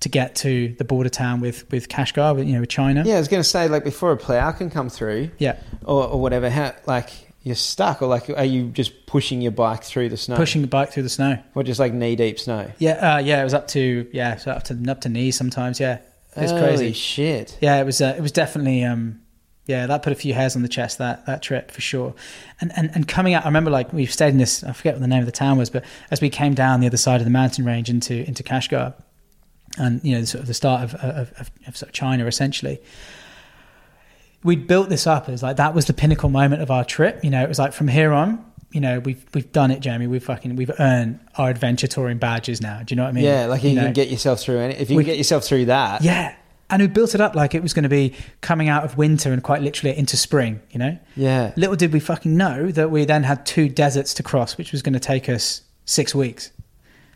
to 0.00 0.08
get 0.10 0.34
to 0.34 0.74
the 0.78 0.84
border 0.84 1.08
town 1.08 1.40
with 1.40 1.70
with 1.72 1.88
Kashgar, 1.88 2.36
with, 2.36 2.46
you 2.46 2.52
know, 2.54 2.60
with 2.60 2.68
China. 2.68 3.02
yeah 3.06 3.16
I 3.16 3.18
was 3.18 3.28
gonna 3.28 3.42
say 3.44 3.66
like 3.68 3.82
before 3.84 4.12
a 4.12 4.16
plow 4.18 4.50
can 4.52 4.68
come 4.70 4.88
through 4.90 5.30
Yeah. 5.38 5.56
or, 5.84 6.04
or 6.08 6.20
whatever 6.20 6.48
how 6.50 6.74
like 6.86 7.08
you're 7.42 7.54
stuck 7.54 8.02
or 8.02 8.06
like 8.08 8.28
are 8.30 8.44
you 8.44 8.68
just 8.68 9.06
pushing 9.06 9.40
your 9.40 9.52
bike 9.52 9.82
through 9.82 10.08
the 10.10 10.16
snow 10.18 10.36
pushing 10.36 10.60
the 10.62 10.68
bike 10.68 10.90
through 10.92 11.02
the 11.04 11.08
snow. 11.10 11.38
or 11.54 11.62
just 11.62 11.80
like 11.80 11.92
knee 11.94 12.14
deep 12.16 12.38
snow 12.38 12.70
Yeah, 12.78 13.14
uh, 13.14 13.18
yeah, 13.18 13.40
it 13.40 13.44
was 13.44 13.54
up 13.54 13.68
to 13.68 14.06
yeah, 14.12 14.36
so 14.36 14.50
up 14.52 14.64
to 14.64 14.84
up 14.90 15.00
to 15.02 15.08
knees 15.08 15.36
sometimes. 15.36 15.80
Yeah, 15.80 15.98
it's 16.36 16.52
Holy 16.52 16.62
crazy. 16.62 16.92
shit 16.92 17.56
Yeah, 17.62 17.80
it 17.80 17.84
was 17.84 18.00
uh, 18.02 18.14
it 18.16 18.20
was 18.20 18.32
definitely 18.32 18.84
um, 18.84 19.20
yeah, 19.70 19.86
that 19.86 20.02
put 20.02 20.12
a 20.12 20.16
few 20.16 20.34
hairs 20.34 20.56
on 20.56 20.62
the 20.62 20.68
chest 20.68 20.98
that 20.98 21.24
that 21.26 21.40
trip 21.42 21.70
for 21.70 21.80
sure. 21.80 22.12
And 22.60 22.72
and 22.76 22.90
and 22.94 23.06
coming 23.06 23.34
out, 23.34 23.44
I 23.44 23.48
remember 23.48 23.70
like 23.70 23.92
we 23.92 24.04
stayed 24.06 24.30
in 24.30 24.38
this. 24.38 24.64
I 24.64 24.72
forget 24.72 24.94
what 24.94 25.00
the 25.00 25.06
name 25.08 25.20
of 25.20 25.26
the 25.26 25.32
town 25.44 25.56
was, 25.58 25.70
but 25.70 25.84
as 26.10 26.20
we 26.20 26.28
came 26.28 26.54
down 26.54 26.80
the 26.80 26.86
other 26.88 26.96
side 26.96 27.20
of 27.20 27.24
the 27.24 27.30
mountain 27.30 27.64
range 27.64 27.88
into 27.88 28.26
into 28.26 28.42
Kashgar, 28.42 28.94
and 29.78 30.00
you 30.04 30.16
know 30.18 30.24
sort 30.24 30.42
of 30.42 30.48
the 30.48 30.54
start 30.54 30.82
of 30.82 30.94
of, 30.96 31.32
of, 31.40 31.50
of 31.68 31.76
sort 31.76 31.88
of 31.90 31.94
China 31.94 32.26
essentially. 32.26 32.80
We'd 34.42 34.66
built 34.66 34.88
this 34.88 35.06
up 35.06 35.28
as 35.28 35.42
like 35.42 35.56
that 35.56 35.74
was 35.74 35.84
the 35.84 35.92
pinnacle 35.92 36.30
moment 36.30 36.62
of 36.62 36.70
our 36.70 36.84
trip. 36.84 37.22
You 37.22 37.30
know, 37.30 37.42
it 37.42 37.48
was 37.48 37.58
like 37.58 37.74
from 37.74 37.88
here 37.88 38.10
on, 38.12 38.42
you 38.72 38.80
know, 38.80 38.98
we've 39.00 39.22
we've 39.34 39.52
done 39.52 39.70
it, 39.70 39.80
Jamie. 39.80 40.06
We've 40.06 40.24
fucking 40.24 40.56
we've 40.56 40.70
earned 40.78 41.20
our 41.36 41.50
adventure 41.50 41.86
touring 41.86 42.16
badges 42.16 42.60
now. 42.62 42.82
Do 42.82 42.92
you 42.92 42.96
know 42.96 43.02
what 43.04 43.10
I 43.10 43.12
mean? 43.12 43.24
yeah 43.24 43.46
like 43.46 43.62
you, 43.62 43.74
know? 43.74 43.84
can 43.84 43.92
get 43.92 44.08
yourself 44.08 44.40
through 44.40 44.58
any 44.60 44.74
if 44.76 44.88
you 44.90 44.96
We- 44.96 45.04
can 45.04 45.12
get 45.12 45.18
yourself 45.18 45.44
through 45.44 45.66
that 45.66 46.02
Yeah. 46.02 46.34
And 46.70 46.80
we 46.82 46.88
built 46.88 47.14
it 47.14 47.20
up 47.20 47.34
like 47.34 47.54
it 47.54 47.62
was 47.62 47.72
going 47.74 47.82
to 47.82 47.88
be 47.88 48.14
coming 48.40 48.68
out 48.68 48.84
of 48.84 48.96
winter 48.96 49.32
and 49.32 49.42
quite 49.42 49.62
literally 49.62 49.96
into 49.96 50.16
spring, 50.16 50.60
you 50.70 50.78
know? 50.78 50.98
yeah 51.16 51.52
Little 51.56 51.76
did 51.76 51.92
we 51.92 52.00
fucking 52.00 52.36
know 52.36 52.70
that 52.72 52.90
we 52.90 53.04
then 53.04 53.24
had 53.24 53.44
two 53.44 53.68
deserts 53.68 54.14
to 54.14 54.22
cross, 54.22 54.56
which 54.56 54.72
was 54.72 54.82
going 54.82 54.92
to 54.94 55.00
take 55.00 55.28
us 55.28 55.62
six 55.84 56.14
weeks. 56.14 56.52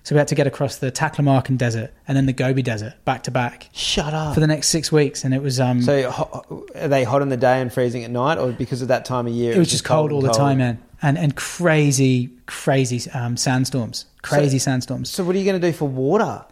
So 0.03 0.15
we 0.15 0.19
had 0.19 0.29
to 0.29 0.35
get 0.35 0.47
across 0.47 0.77
the 0.77 0.93
Taklamakan 0.93 1.57
Desert 1.57 1.91
and 2.07 2.15
then 2.15 2.27
the 2.27 2.35
Gobi 2.35 2.61
Desert 2.61 2.93
back 3.07 3.23
to 3.23 3.31
back 3.31 3.71
shut 3.73 4.13
up 4.13 4.35
for 4.35 4.41
the 4.41 4.47
next 4.47 4.69
six 4.69 4.93
weeks. 4.93 5.25
And 5.25 5.33
it 5.33 5.41
was, 5.41 5.59
um, 5.59 5.81
So 5.81 6.11
ho- 6.11 6.67
are 6.75 6.89
they 6.89 7.05
hot 7.05 7.23
in 7.23 7.31
the 7.31 7.39
day 7.39 7.63
and 7.63 7.73
freezing 7.73 8.05
at 8.05 8.11
night, 8.11 8.37
or 8.37 8.53
because 8.53 8.83
of 8.83 8.89
that 8.89 9.07
time 9.07 9.27
of 9.27 9.33
year? 9.33 9.55
it 9.55 9.59
was 9.59 9.71
just 9.71 9.85
cold 9.85 10.13
all 10.13 10.21
the 10.21 10.29
and 10.29 10.37
time, 10.37 10.59
man. 10.59 10.83
And, 11.01 11.17
and 11.17 11.35
crazy, 11.37 12.31
crazy 12.45 13.11
um, 13.13 13.39
sandstorms. 13.39 14.05
Crazy 14.23 14.59
sandstorms. 14.59 15.09
So 15.11 15.25
what 15.25 15.35
are 15.37 15.39
you 15.39 15.45
going 15.47 15.59
to 15.61 15.67
do 15.67 15.73
for 15.73 15.87
water? 15.89 16.45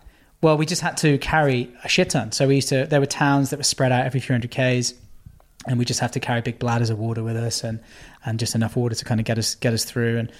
Well, 0.42 0.58
we 0.58 0.66
just 0.66 0.82
had 0.82 0.96
to 0.98 1.16
carry 1.18 1.72
a 1.84 1.88
shit 1.88 2.10
ton. 2.10 2.32
So 2.32 2.46
we 2.48 2.56
used 2.56 2.68
to. 2.68 2.84
There 2.86 3.00
were 3.00 3.06
towns 3.06 3.50
that 3.50 3.58
were 3.58 3.62
spread 3.64 3.92
out 3.92 4.04
every 4.04 4.20
few 4.20 4.34
hundred 4.34 4.50
k's, 4.50 4.92
and 5.66 5.78
we 5.78 5.84
just 5.84 6.00
have 6.00 6.12
to 6.12 6.20
carry 6.20 6.40
big 6.42 6.58
bladders 6.58 6.90
of 6.90 6.98
water 6.98 7.22
with 7.22 7.36
us, 7.36 7.62
and 7.64 7.80
and 8.24 8.38
just 8.38 8.54
enough 8.54 8.76
water 8.76 8.94
to 8.94 9.04
kind 9.04 9.20
of 9.20 9.24
get 9.26 9.38
us 9.38 9.54
get 9.54 9.72
us 9.72 9.84
through. 9.84 10.18
And 10.18 10.32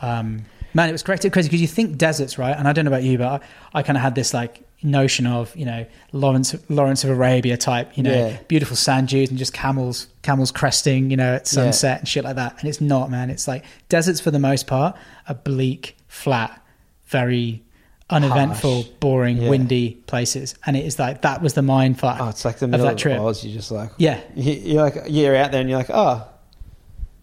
um, 0.00 0.44
man, 0.72 0.88
it 0.88 0.92
was 0.92 1.02
crazy 1.02 1.28
crazy 1.30 1.48
because 1.48 1.60
you 1.60 1.66
think 1.68 1.98
deserts, 1.98 2.38
right? 2.38 2.56
And 2.56 2.66
I 2.66 2.72
don't 2.72 2.84
know 2.86 2.90
about 2.90 3.02
you, 3.02 3.18
but 3.18 3.42
I, 3.74 3.78
I 3.78 3.82
kind 3.82 3.96
of 3.98 4.02
had 4.02 4.14
this 4.14 4.32
like 4.32 4.62
notion 4.82 5.26
of 5.26 5.54
you 5.56 5.64
know 5.64 5.86
Lawrence 6.12 6.54
Lawrence 6.70 7.04
of 7.04 7.10
Arabia 7.10 7.56
type, 7.56 7.96
you 7.96 8.02
know, 8.02 8.12
Yeah. 8.12 8.36
beautiful 8.48 8.76
sand 8.76 9.08
dunes 9.08 9.28
and 9.30 9.38
just 9.38 9.52
camels 9.52 10.06
camels 10.22 10.50
cresting, 10.52 11.10
you 11.10 11.16
know, 11.18 11.34
at 11.34 11.46
sunset 11.46 11.98
and 12.00 12.08
shit 12.08 12.24
like 12.24 12.36
that. 12.36 12.56
And 12.60 12.68
it's 12.68 12.80
not, 12.80 13.10
man. 13.10 13.28
It's 13.30 13.46
like 13.48 13.64
deserts 13.90 14.20
for 14.20 14.30
the 14.30 14.38
most 14.38 14.66
part 14.66 14.96
are 15.28 15.34
bleak, 15.34 15.96
flat, 16.08 16.62
very 17.06 17.62
uneventful, 18.10 18.74
Harsh. 18.82 18.86
boring, 19.00 19.38
Yeah. 19.38 19.48
windy 19.50 19.90
places. 20.06 20.54
And 20.66 20.76
it 20.76 20.84
is 20.84 20.98
like 20.98 21.22
that 21.22 21.42
was 21.42 21.54
the 21.54 21.62
mind 21.62 21.98
fuck 21.98 22.18
Oh, 22.20 22.28
it's 22.28 22.44
like 22.44 22.58
the 22.58 22.68
middle 22.68 22.86
of 22.86 22.90
that 22.90 22.94
of, 22.94 23.00
trip. 23.00 23.20
Oz. 23.20 23.44
You're 23.44 23.54
just 23.54 23.70
like, 23.70 23.90
Yeah. 23.98 24.20
you- 24.34 24.52
you're 24.52 24.82
like, 24.82 24.96
you're 25.08 25.36
out 25.36 25.52
there 25.52 25.60
and 25.60 25.70
you're 25.70 25.78
like, 25.78 25.90
oh, 25.90 26.26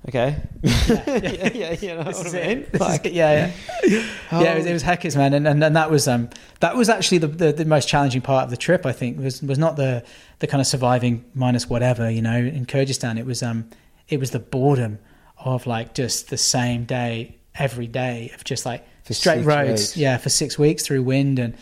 okay, 0.07 0.37
yeah, 0.63 1.49
yeah, 1.53 1.71
you 1.73 1.95
know 1.95 2.03
This 2.11 2.17
what 2.23 2.35
I 2.35 2.47
mean? 2.47 2.65
Is 2.73 2.79
Like, 2.79 3.05
yeah, 3.05 3.11
yeah, 3.13 3.51
yeah. 4.31 4.53
It 4.53 4.57
was, 4.57 4.65
it 4.65 4.73
was 4.73 4.81
heckers, 4.81 5.15
man, 5.15 5.33
and, 5.33 5.47
and 5.47 5.63
and 5.63 5.75
that 5.75 5.91
was 5.91 6.07
um 6.07 6.29
that 6.59 6.75
was 6.75 6.89
actually 6.89 7.19
the, 7.19 7.27
the 7.27 7.53
the 7.53 7.65
most 7.65 7.87
challenging 7.87 8.21
part 8.21 8.45
of 8.45 8.49
the 8.49 8.57
trip. 8.57 8.85
I 8.85 8.91
think 8.91 9.19
was 9.19 9.41
was 9.43 9.59
not 9.59 9.75
the 9.75 10.03
the 10.39 10.47
kind 10.47 10.59
of 10.59 10.65
surviving 10.67 11.23
minus 11.35 11.69
whatever 11.69 12.09
you 12.09 12.21
know 12.23 12.35
in 12.37 12.65
Kyrgyzstan. 12.65 13.19
It 13.19 13.25
was 13.27 13.43
um 13.43 13.69
it 14.09 14.19
was 14.19 14.31
the 14.31 14.39
boredom 14.39 14.97
of 15.37 15.67
like 15.67 15.93
just 15.93 16.29
the 16.29 16.37
same 16.37 16.85
day 16.85 17.37
every 17.55 17.87
day 17.87 18.31
of 18.33 18.43
just 18.43 18.65
like 18.65 18.83
straight 19.13 19.45
roads, 19.45 19.81
weeks. 19.81 19.97
yeah, 19.97 20.17
for 20.17 20.29
six 20.29 20.57
weeks 20.57 20.83
through 20.83 21.03
wind 21.03 21.39
and 21.39 21.55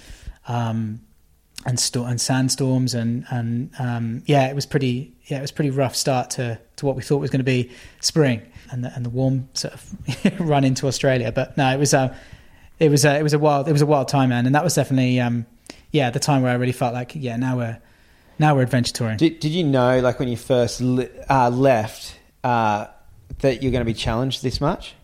um 0.48 1.02
and 1.66 1.80
sto- 1.80 2.06
and 2.06 2.20
sandstorms 2.22 2.94
and 2.94 3.26
and 3.30 3.72
um, 3.80 4.24
yeah, 4.26 4.48
it 4.48 4.56
was 4.56 4.66
pretty 4.66 5.14
yeah, 5.26 5.38
it 5.40 5.42
was 5.42 5.52
pretty 5.52 5.70
rough 5.70 5.96
start 5.96 6.30
to 6.32 6.60
to 6.78 6.86
what 6.86 6.96
we 6.96 7.02
thought 7.02 7.18
was 7.18 7.30
going 7.30 7.40
to 7.40 7.44
be 7.44 7.70
spring 8.00 8.42
and 8.72 8.84
the, 8.84 8.94
and 8.96 9.06
the 9.06 9.10
warm 9.10 9.50
sort 9.54 9.74
of 9.74 10.40
run 10.40 10.64
into 10.64 10.88
Australia. 10.88 11.32
But 11.32 11.58
no, 11.58 11.70
it 11.74 11.78
was 11.78 11.94
a 11.94 12.16
it 12.80 12.90
was 12.90 13.04
a 13.04 13.18
it 13.18 13.24
was 13.24 13.34
a 13.34 13.40
wild 13.40 13.68
it 13.68 13.74
was 13.74 13.82
a 13.82 13.86
wild 13.86 14.08
time, 14.08 14.30
man, 14.30 14.46
and 14.46 14.56
that 14.56 14.64
was 14.64 14.76
definitely 14.76 15.20
um, 15.20 15.46
yeah 15.92 16.10
the 16.10 16.20
time 16.20 16.44
where 16.44 16.52
I 16.52 16.56
really 16.56 16.72
felt 16.72 16.94
like 16.94 17.12
yeah 17.16 17.36
now 17.36 17.58
we're 17.58 17.80
now 18.40 18.56
we're 18.56 18.64
adventure 18.64 18.94
touring. 18.94 19.18
Did, 19.18 19.42
did 19.42 19.52
you 19.52 19.66
know, 19.66 20.00
like 20.00 20.18
when 20.18 20.30
you 20.30 20.38
first 20.38 20.80
li- 20.80 21.10
uh, 21.30 21.50
left, 21.50 22.18
uh, 22.42 22.88
that 23.40 23.62
you're 23.62 23.72
going 23.74 23.82
to 23.82 23.86
be 23.86 23.94
challenged 23.94 24.42
this 24.44 24.62
much? 24.62 24.96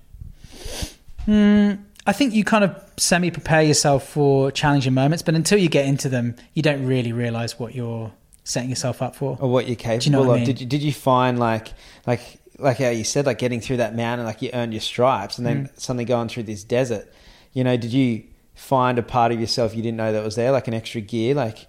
Hmm, 1.25 1.73
I 2.07 2.13
think 2.13 2.33
you 2.33 2.43
kind 2.43 2.63
of 2.63 2.75
semi 2.97 3.31
prepare 3.31 3.63
yourself 3.63 4.07
for 4.07 4.51
challenging 4.51 4.93
moments, 4.93 5.23
but 5.23 5.33
until 5.35 5.57
you 5.57 5.69
get 5.69 5.85
into 5.87 6.07
them, 6.09 6.35
you 6.53 6.61
don't 6.61 6.85
really 6.85 7.11
realize 7.13 7.59
what 7.59 7.73
you're 7.73 8.11
setting 8.43 8.69
yourself 8.69 9.01
up 9.01 9.15
for. 9.15 9.37
or 9.41 9.49
what 9.49 9.65
you're 9.67 9.75
capable 9.75 10.11
know 10.11 10.19
what 10.19 10.29
I 10.29 10.33
of. 10.33 10.37
mean? 10.37 10.45
Did 10.45 10.61
you 10.61 10.67
did 10.67 10.83
you 10.83 10.93
find 10.93 11.39
like 11.39 11.69
like 12.05 12.39
like 12.59 12.77
how 12.77 12.89
you 12.89 13.03
said 13.03 13.25
like 13.25 13.37
getting 13.39 13.59
through 13.59 13.77
that 13.77 13.95
mountain, 13.95 14.25
like 14.25 14.41
you 14.41 14.49
earned 14.53 14.73
your 14.73 14.81
stripes, 14.81 15.37
and 15.39 15.47
then 15.47 15.65
Mm. 15.67 15.79
suddenly 15.79 16.05
going 16.05 16.27
through 16.29 16.43
this 16.43 16.63
desert? 16.63 17.11
You 17.53 17.63
know, 17.63 17.75
did 17.75 17.91
you 17.91 18.23
find 18.53 18.99
a 18.99 19.03
part 19.03 19.31
of 19.31 19.39
yourself 19.39 19.75
you 19.75 19.81
didn't 19.81 19.97
know 19.97 20.13
that 20.13 20.23
was 20.23 20.35
there, 20.35 20.51
like 20.51 20.67
an 20.67 20.73
extra 20.75 21.01
gear, 21.01 21.33
like 21.33 21.67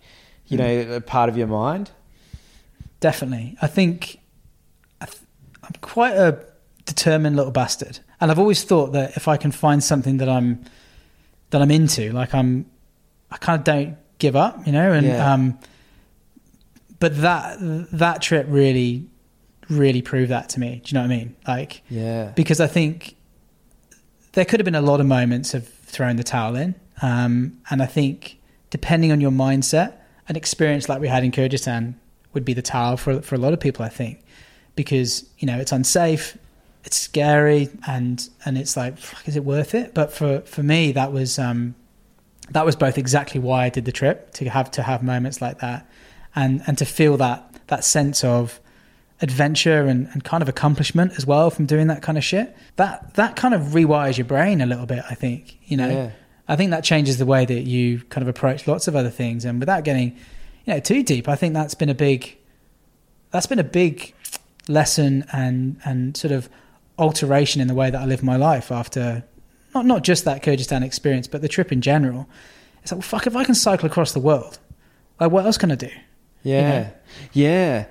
you 0.48 0.58
Mm. 0.58 0.60
know, 0.88 0.94
a 0.96 1.00
part 1.00 1.28
of 1.30 1.36
your 1.38 1.46
mind? 1.48 1.90
Definitely. 3.00 3.56
I 3.62 3.66
think 3.66 4.18
I 5.00 5.06
th- 5.06 5.18
I'm 5.62 5.72
quite 5.80 6.14
a 6.14 6.38
determined 6.84 7.36
little 7.36 7.52
bastard. 7.52 8.00
And 8.20 8.30
I've 8.30 8.38
always 8.38 8.62
thought 8.64 8.92
that 8.92 9.16
if 9.16 9.28
I 9.28 9.36
can 9.36 9.50
find 9.52 9.82
something 9.82 10.16
that 10.18 10.28
I'm 10.28 10.64
that 11.50 11.60
I'm 11.62 11.70
into, 11.70 12.12
like 12.12 12.34
I'm 12.34 12.66
I 13.30 13.36
kind 13.38 13.58
of 13.58 13.64
don't 13.64 13.96
give 14.18 14.36
up, 14.36 14.66
you 14.66 14.72
know, 14.72 14.92
and 14.92 15.06
Yeah. 15.06 15.32
um 15.32 15.58
but 16.98 17.20
that 17.20 17.58
that 17.92 18.22
trip 18.22 18.46
really 18.48 19.04
really 19.68 20.00
proved 20.02 20.30
that 20.30 20.48
to 20.50 20.60
me. 20.60 20.80
Do 20.84 20.90
you 20.90 20.94
know 20.94 21.02
what 21.06 21.12
I 21.12 21.16
mean? 21.16 21.36
Like 21.46 21.82
Yeah, 21.90 22.32
because 22.34 22.60
I 22.60 22.66
think 22.66 23.16
there 24.32 24.44
could 24.44 24.60
have 24.60 24.64
been 24.64 24.74
a 24.74 24.80
lot 24.80 25.00
of 25.00 25.06
moments 25.06 25.54
of 25.54 25.66
throwing 25.68 26.16
the 26.16 26.24
towel 26.24 26.56
in, 26.56 26.74
um, 27.02 27.58
and 27.70 27.82
I 27.82 27.86
think 27.86 28.38
depending 28.70 29.12
on 29.12 29.20
your 29.20 29.30
mindset, 29.30 29.94
an 30.28 30.36
experience 30.36 30.88
like 30.88 31.00
we 31.00 31.08
had 31.08 31.24
in 31.24 31.32
Kyrgyzstan 31.32 31.94
would 32.34 32.44
be 32.44 32.52
the 32.54 32.62
towel 32.62 32.96
for 32.96 33.20
for 33.22 33.34
a 33.34 33.38
lot 33.38 33.52
of 33.52 33.60
people. 33.60 33.84
I 33.84 33.88
think 33.88 34.22
because 34.74 35.24
you 35.38 35.46
know 35.46 35.58
it's 35.58 35.72
unsafe, 35.72 36.36
it's 36.86 36.96
scary, 36.96 37.68
and 37.86 38.26
and 38.44 38.56
it's 38.56 38.76
like, 38.76 38.96
fuck, 38.96 39.28
is 39.28 39.36
it 39.36 39.44
worth 39.44 39.74
it? 39.74 39.92
But 39.92 40.12
for 40.12 40.40
for 40.42 40.62
me, 40.62 40.92
that 40.92 41.12
was 41.12 41.36
um, 41.38 41.74
that 42.50 42.64
was 42.64 42.76
both 42.76 42.96
exactly 42.96 43.40
why 43.40 43.64
I 43.64 43.68
did 43.70 43.84
the 43.84 43.92
trip 43.92 44.32
to 44.34 44.48
have 44.48 44.70
to 44.70 44.82
have 44.82 45.02
moments 45.02 45.42
like 45.42 45.58
that, 45.58 45.90
and 46.36 46.62
and 46.66 46.78
to 46.78 46.84
feel 46.84 47.16
that 47.16 47.60
that 47.66 47.84
sense 47.84 48.22
of 48.22 48.60
adventure 49.20 49.86
and, 49.86 50.08
and 50.12 50.22
kind 50.22 50.42
of 50.42 50.48
accomplishment 50.48 51.12
as 51.16 51.26
well 51.26 51.50
from 51.50 51.66
doing 51.66 51.88
that 51.88 52.02
kind 52.02 52.16
of 52.16 52.22
shit. 52.22 52.56
That 52.76 53.14
that 53.14 53.34
kind 53.34 53.52
of 53.52 53.62
rewires 53.62 54.16
your 54.16 54.26
brain 54.26 54.60
a 54.60 54.66
little 54.66 54.86
bit. 54.86 55.02
I 55.10 55.14
think 55.14 55.58
you 55.64 55.76
know. 55.76 55.88
Yeah. 55.88 56.10
I 56.48 56.54
think 56.54 56.70
that 56.70 56.84
changes 56.84 57.18
the 57.18 57.26
way 57.26 57.44
that 57.44 57.62
you 57.62 58.02
kind 58.08 58.22
of 58.22 58.28
approach 58.28 58.68
lots 58.68 58.86
of 58.86 58.94
other 58.94 59.10
things, 59.10 59.44
and 59.44 59.58
without 59.58 59.82
getting 59.82 60.12
you 60.64 60.74
know 60.74 60.78
too 60.78 61.02
deep, 61.02 61.28
I 61.28 61.34
think 61.34 61.52
that's 61.52 61.74
been 61.74 61.88
a 61.88 61.94
big 61.94 62.38
that's 63.32 63.46
been 63.46 63.58
a 63.58 63.64
big 63.64 64.14
lesson 64.68 65.24
and 65.32 65.80
and 65.84 66.16
sort 66.16 66.30
of 66.30 66.48
alteration 66.98 67.60
in 67.60 67.68
the 67.68 67.74
way 67.74 67.90
that 67.90 68.00
I 68.00 68.04
live 68.06 68.22
my 68.22 68.36
life 68.36 68.70
after 68.72 69.24
not 69.74 69.84
not 69.86 70.02
just 70.04 70.24
that 70.24 70.42
Kyrgyzstan 70.42 70.82
experience, 70.82 71.26
but 71.26 71.42
the 71.42 71.48
trip 71.48 71.70
in 71.72 71.80
general. 71.80 72.28
It's 72.82 72.92
like, 72.92 72.96
well, 72.98 73.02
fuck, 73.08 73.26
if 73.26 73.36
I 73.36 73.44
can 73.44 73.54
cycle 73.54 73.86
across 73.86 74.12
the 74.12 74.20
world, 74.20 74.58
like 75.20 75.30
what 75.30 75.44
else 75.44 75.58
can 75.58 75.70
I 75.72 75.74
do? 75.74 75.90
Yeah, 76.42 76.60
know? 76.82 76.90
yeah, 77.32 77.86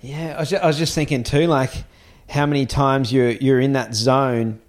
yeah. 0.00 0.34
I 0.36 0.40
was, 0.40 0.50
just, 0.50 0.62
I 0.64 0.66
was 0.66 0.78
just 0.78 0.94
thinking 0.94 1.22
too, 1.22 1.46
like 1.46 1.72
how 2.30 2.46
many 2.46 2.66
times 2.66 3.12
you're 3.12 3.30
you're 3.32 3.60
in 3.60 3.74
that 3.74 3.94
zone 3.94 4.60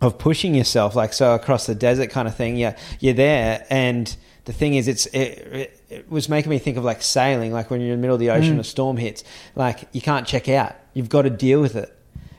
of 0.00 0.16
pushing 0.18 0.54
yourself, 0.54 0.94
like 0.94 1.12
so 1.12 1.34
across 1.34 1.66
the 1.66 1.74
desert 1.74 2.10
kind 2.10 2.28
of 2.28 2.36
thing. 2.36 2.56
Yeah, 2.56 2.76
you're 3.00 3.14
there, 3.14 3.66
and 3.68 4.16
the 4.44 4.52
thing 4.52 4.76
is, 4.76 4.86
it's 4.88 5.06
it, 5.06 5.18
it, 5.18 5.82
it 5.90 6.10
was 6.10 6.28
making 6.28 6.50
me 6.50 6.58
think 6.58 6.76
of 6.76 6.84
like 6.84 7.02
sailing, 7.02 7.52
like 7.52 7.68
when 7.70 7.80
you're 7.80 7.92
in 7.92 7.98
the 7.98 8.02
middle 8.02 8.14
of 8.14 8.20
the 8.20 8.30
ocean, 8.30 8.56
Mm. 8.56 8.60
a 8.60 8.64
storm 8.64 8.96
hits, 8.96 9.24
like 9.56 9.88
you 9.92 10.00
can't 10.00 10.26
check 10.26 10.48
out. 10.48 10.74
You've 10.94 11.08
got 11.08 11.22
to 11.22 11.30
deal 11.30 11.60
with 11.60 11.74
it. 11.76 11.92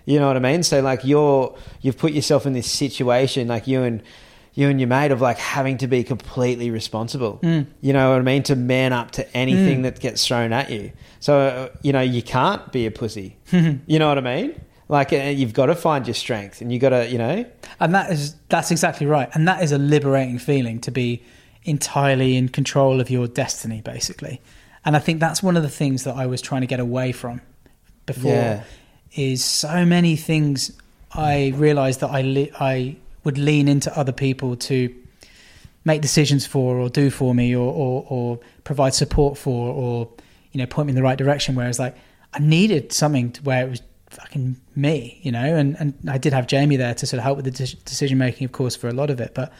You 0.10 0.20
know 0.20 0.26
what 0.26 0.38
I 0.38 0.40
mean? 0.40 0.64
So 0.64 0.82
like 0.82 1.02
you're 1.04 1.56
you've 1.82 1.98
put 2.00 2.14
yourself 2.14 2.48
in 2.48 2.54
this 2.54 2.70
situation, 2.70 3.48
like 3.48 3.68
you 3.68 3.84
and 3.84 4.02
you 4.56 4.68
and 4.68 4.80
your 4.80 4.88
mate 4.88 5.12
of 5.12 5.22
like 5.22 5.38
having 5.38 5.78
to 5.78 5.88
be 5.88 6.04
completely 6.04 6.72
responsible. 6.72 7.40
Mm. 7.44 7.68
You 7.82 7.94
know 7.94 8.10
what 8.12 8.20
I 8.20 8.24
mean? 8.24 8.42
To 8.44 8.56
man 8.56 8.92
up 8.92 9.12
to 9.12 9.38
anything 9.38 9.82
Mm. 9.82 9.84
that 9.84 10.00
gets 10.00 10.26
thrown 10.26 10.52
at 10.52 10.72
you. 10.72 10.92
So 11.20 11.40
uh, 11.40 11.70
you 11.84 11.94
know 11.94 12.02
you 12.02 12.24
can't 12.24 12.72
be 12.72 12.88
a 12.88 12.92
pussy. 12.92 13.38
you 13.52 14.00
know 14.00 14.08
what 14.08 14.18
I 14.18 14.22
mean? 14.22 14.60
Like 14.88 15.14
uh, 15.14 15.18
you've 15.18 15.54
got 15.54 15.68
to 15.68 15.76
find 15.76 16.08
your 16.08 16.16
strength, 16.16 16.60
and 16.62 16.74
you 16.74 16.80
got 16.80 16.90
to 16.90 17.08
you 17.08 17.20
know. 17.20 17.46
And 17.80 17.94
that 17.94 18.12
is 18.12 18.36
that's 18.50 18.72
exactly 18.72 19.06
right. 19.06 19.30
And 19.36 19.48
that 19.48 19.62
is 19.62 19.72
a 19.72 19.78
liberating 19.78 20.40
feeling 20.40 20.82
to 20.82 20.92
be 20.92 21.22
entirely 21.66 22.36
in 22.36 22.50
control 22.50 23.00
of 23.00 23.12
your 23.12 23.28
destiny, 23.28 23.82
basically. 23.82 24.42
And 24.84 24.96
I 24.96 25.00
think 25.00 25.20
that's 25.20 25.44
one 25.44 25.56
of 25.56 25.62
the 25.62 25.70
things 25.70 26.04
that 26.06 26.16
I 26.16 26.26
was 26.26 26.42
trying 26.42 26.62
to 26.62 26.68
get 26.68 26.80
away 26.80 27.12
from 27.12 27.42
before. 28.08 28.32
Yeah. 28.32 28.64
Is 29.16 29.44
so 29.44 29.86
many 29.86 30.16
things 30.16 30.72
I 31.14 31.54
realised 31.56 32.00
that 32.02 32.12
I 32.12 32.22
le- 32.22 32.54
I 32.60 32.98
would 33.24 33.38
lean 33.38 33.68
into 33.68 33.96
other 33.98 34.12
people 34.12 34.56
to 34.56 34.94
make 35.86 36.02
decisions 36.02 36.46
for 36.46 36.78
or 36.78 36.90
do 36.90 37.10
for 37.10 37.34
me 37.34 37.56
or, 37.56 37.74
or 37.74 38.06
or 38.08 38.40
provide 38.64 38.94
support 38.94 39.38
for 39.38 39.74
or 39.74 40.10
you 40.52 40.60
know 40.60 40.66
point 40.68 40.88
me 40.88 40.92
in 40.92 40.96
the 40.96 41.04
right 41.04 41.18
direction. 41.18 41.56
Whereas 41.56 41.80
like 41.80 41.96
I 42.34 42.40
needed 42.40 42.94
something 42.94 43.36
where 43.44 43.66
it 43.66 43.70
was 43.70 43.82
fucking 44.10 44.58
me, 44.76 45.20
you 45.24 45.32
know, 45.32 45.56
and 45.56 45.76
and 45.80 45.94
I 46.08 46.18
did 46.18 46.34
have 46.34 46.48
Jamie 46.48 46.78
there 46.78 46.94
to 46.94 47.06
sort 47.06 47.18
of 47.20 47.24
help 47.24 47.38
with 47.38 47.46
the 47.46 47.52
de- 47.52 47.76
decision 47.78 48.18
making, 48.18 48.46
of 48.46 48.52
course, 48.52 48.76
for 48.76 48.88
a 48.88 48.94
lot 48.94 49.10
of 49.10 49.20
it, 49.20 49.34
but 49.34 49.52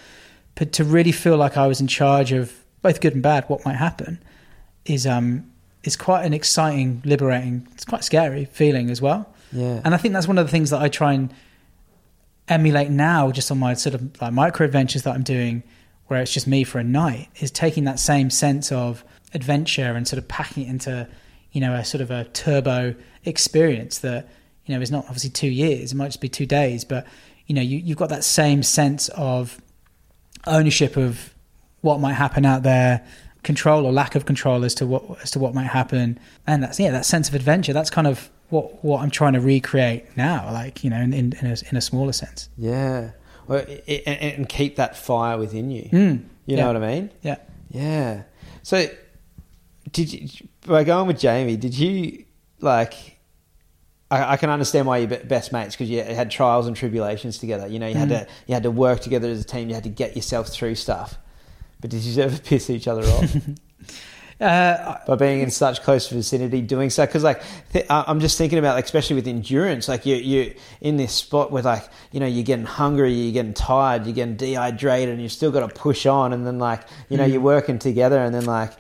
but 0.56 0.72
to 0.74 0.84
really 0.84 1.12
feel 1.12 1.38
like 1.38 1.58
I 1.58 1.68
was 1.68 1.82
in 1.82 1.88
charge 1.88 2.32
of 2.32 2.54
both 2.82 3.02
good 3.02 3.14
and 3.14 3.24
bad, 3.24 3.46
what 3.48 3.66
might 3.66 3.76
happen, 3.76 4.22
is 4.86 5.08
um 5.08 5.50
is 5.84 5.96
quite 5.96 6.26
an 6.26 6.34
exciting, 6.34 7.02
liberating, 7.06 7.68
it's 7.74 7.86
quite 7.86 8.04
scary 8.04 8.46
feeling 8.46 8.90
as 8.90 9.02
well. 9.02 9.34
Yeah. 9.52 9.82
And 9.84 9.94
I 9.94 9.98
think 9.98 10.14
that's 10.14 10.28
one 10.28 10.38
of 10.38 10.46
the 10.46 10.52
things 10.52 10.70
that 10.70 10.82
I 10.82 10.90
try 10.90 11.14
and 11.14 11.34
emulate 12.48 12.90
now, 12.90 13.32
just 13.32 13.52
on 13.52 13.60
my 13.60 13.74
sort 13.74 13.96
of 13.96 14.22
like 14.22 14.34
micro 14.34 14.66
adventures 14.66 15.04
that 15.04 15.14
I'm 15.14 15.24
doing, 15.24 15.64
where 16.08 16.22
it's 16.22 16.34
just 16.34 16.48
me 16.48 16.64
for 16.64 16.80
a 16.80 16.84
night, 16.84 17.30
is 17.40 17.52
taking 17.52 17.84
that 17.86 18.00
same 18.00 18.30
sense 18.30 18.72
of 18.72 19.04
adventure 19.34 19.94
and 19.94 20.08
sort 20.08 20.18
of 20.18 20.28
packing 20.28 20.64
it 20.64 20.70
into, 20.70 21.08
you 21.52 21.62
know, 21.62 21.74
a 21.74 21.86
sort 21.86 22.02
of 22.02 22.12
a 22.12 22.26
turbo 22.26 22.96
experience 23.26 24.00
that, 24.00 24.28
you 24.66 24.76
know, 24.76 24.82
is 24.82 24.92
not 24.92 25.06
obviously 25.06 25.30
two 25.30 25.50
years, 25.50 25.92
it 25.92 25.96
might 25.96 26.08
just 26.08 26.22
be 26.22 26.30
two 26.30 26.46
days, 26.46 26.84
but, 26.84 27.06
you 27.46 27.56
know, 27.56 27.62
you, 27.62 27.78
you've 27.78 27.98
got 27.98 28.10
that 28.10 28.24
same 28.24 28.64
sense 28.64 29.10
of 29.10 29.60
ownership 30.48 30.98
of 30.98 31.34
what 31.82 32.00
might 32.00 32.14
happen 32.14 32.46
out 32.46 32.64
there, 32.64 33.06
control 33.44 33.86
or 33.86 33.92
lack 33.92 34.16
of 34.16 34.26
control 34.26 34.66
as 34.66 34.76
to 34.76 34.86
what 34.86 35.04
as 35.22 35.32
to 35.32 35.40
what 35.40 35.54
might 35.54 35.68
happen, 35.68 36.20
and 36.46 36.62
that's 36.64 36.80
yeah, 36.80 36.92
that 36.92 37.06
sense 37.06 37.30
of 37.30 37.36
adventure. 37.36 37.74
That's 37.74 37.90
kind 37.90 38.08
of 38.08 38.30
what 38.50 38.84
what 38.84 39.02
I'm 39.02 39.10
trying 39.12 39.34
to 39.34 39.40
recreate 39.42 40.06
now, 40.18 40.52
like 40.52 40.84
you 40.84 40.90
know, 40.90 40.98
in 41.00 41.14
in, 41.14 41.34
in, 41.34 41.46
a, 41.52 41.56
in 41.72 41.78
a 41.78 41.82
smaller 41.82 42.12
sense. 42.14 42.50
Yeah. 42.58 43.12
Well, 43.48 43.66
i 43.68 43.82
i 43.88 44.04
and, 44.06 44.34
and 44.38 44.50
keep 44.50 44.76
that 44.76 44.96
fire 44.98 45.38
within 45.38 45.72
you. 45.72 45.84
Mm, 45.92 46.18
You 46.46 46.56
yeah. 46.56 46.56
know 46.58 46.68
what 46.74 46.84
I 46.84 46.88
mean? 46.96 47.10
Yeah. 47.22 47.38
Yeah. 47.72 48.24
So, 48.64 48.88
did 49.92 50.14
you 50.14 50.48
by 50.68 50.84
going 50.84 51.08
with 51.08 51.20
Jamie? 51.20 51.58
Did 51.58 51.78
you 51.78 52.26
like? 52.60 53.18
I, 54.12 54.34
I 54.34 54.38
can 54.38 54.50
understand 54.50 54.88
why 54.88 54.98
you're 55.00 55.08
best 55.20 55.52
mates 55.54 55.76
because 55.76 55.90
you 55.90 56.02
had 56.04 56.32
trials 56.32 56.66
and 56.68 56.76
tribulations 56.76 57.38
together. 57.38 57.68
You 57.68 57.78
know, 57.80 57.88
you 57.88 57.96
had 57.96 58.10
Mm. 58.10 58.20
to 58.26 58.28
you 58.48 58.54
had 58.56 58.64
to 58.64 58.72
work 58.72 59.02
together 59.02 59.30
as 59.30 59.42
a 59.42 59.44
team. 59.44 59.68
You 59.70 59.76
had 59.76 59.84
to 59.84 59.90
get 59.90 60.16
yourself 60.16 60.48
through 60.50 60.76
stuff. 60.76 61.18
But 61.80 61.92
did 61.92 62.02
you 62.02 62.22
ever 62.24 62.38
piss 62.44 62.70
each 62.70 62.88
other 62.88 63.04
off 63.04 63.36
Uh, 64.40 64.98
by 65.06 65.16
being 65.16 65.42
in 65.42 65.52
such 65.52 65.82
close 65.82 66.08
vicinity, 66.08 66.62
doing 66.62 66.90
so? 66.90 67.06
Because 67.06 67.24
like 67.26 67.42
th- 67.74 67.86
I'm 67.90 68.22
just 68.22 68.38
thinking 68.38 68.58
about, 68.58 68.76
like, 68.76 68.86
especially 68.86 69.18
with 69.18 69.28
endurance, 69.28 69.90
like 69.90 70.06
you 70.06 70.16
you 70.16 70.54
in 70.80 70.96
this 70.96 71.12
spot 71.12 71.52
where 71.52 71.62
like 71.64 71.84
you 72.14 72.22
know 72.22 72.26
you're 72.26 72.46
getting 72.46 72.64
hungry, 72.66 73.12
you're 73.12 73.34
getting 73.34 73.54
tired, 73.54 74.06
you're 74.06 74.16
getting 74.16 74.38
dehydrated, 74.38 75.10
and 75.10 75.22
you've 75.22 75.34
still 75.34 75.52
got 75.52 75.68
to 75.68 75.76
push 75.76 76.06
on, 76.06 76.32
and 76.32 76.48
then 76.48 76.58
like 76.58 76.84
you 77.10 77.18
know 77.18 77.26
Mm. 77.26 77.32
you're 77.34 77.42
working 77.42 77.80
together, 77.80 78.18
and 78.24 78.34
then 78.34 78.46
like 78.46 78.72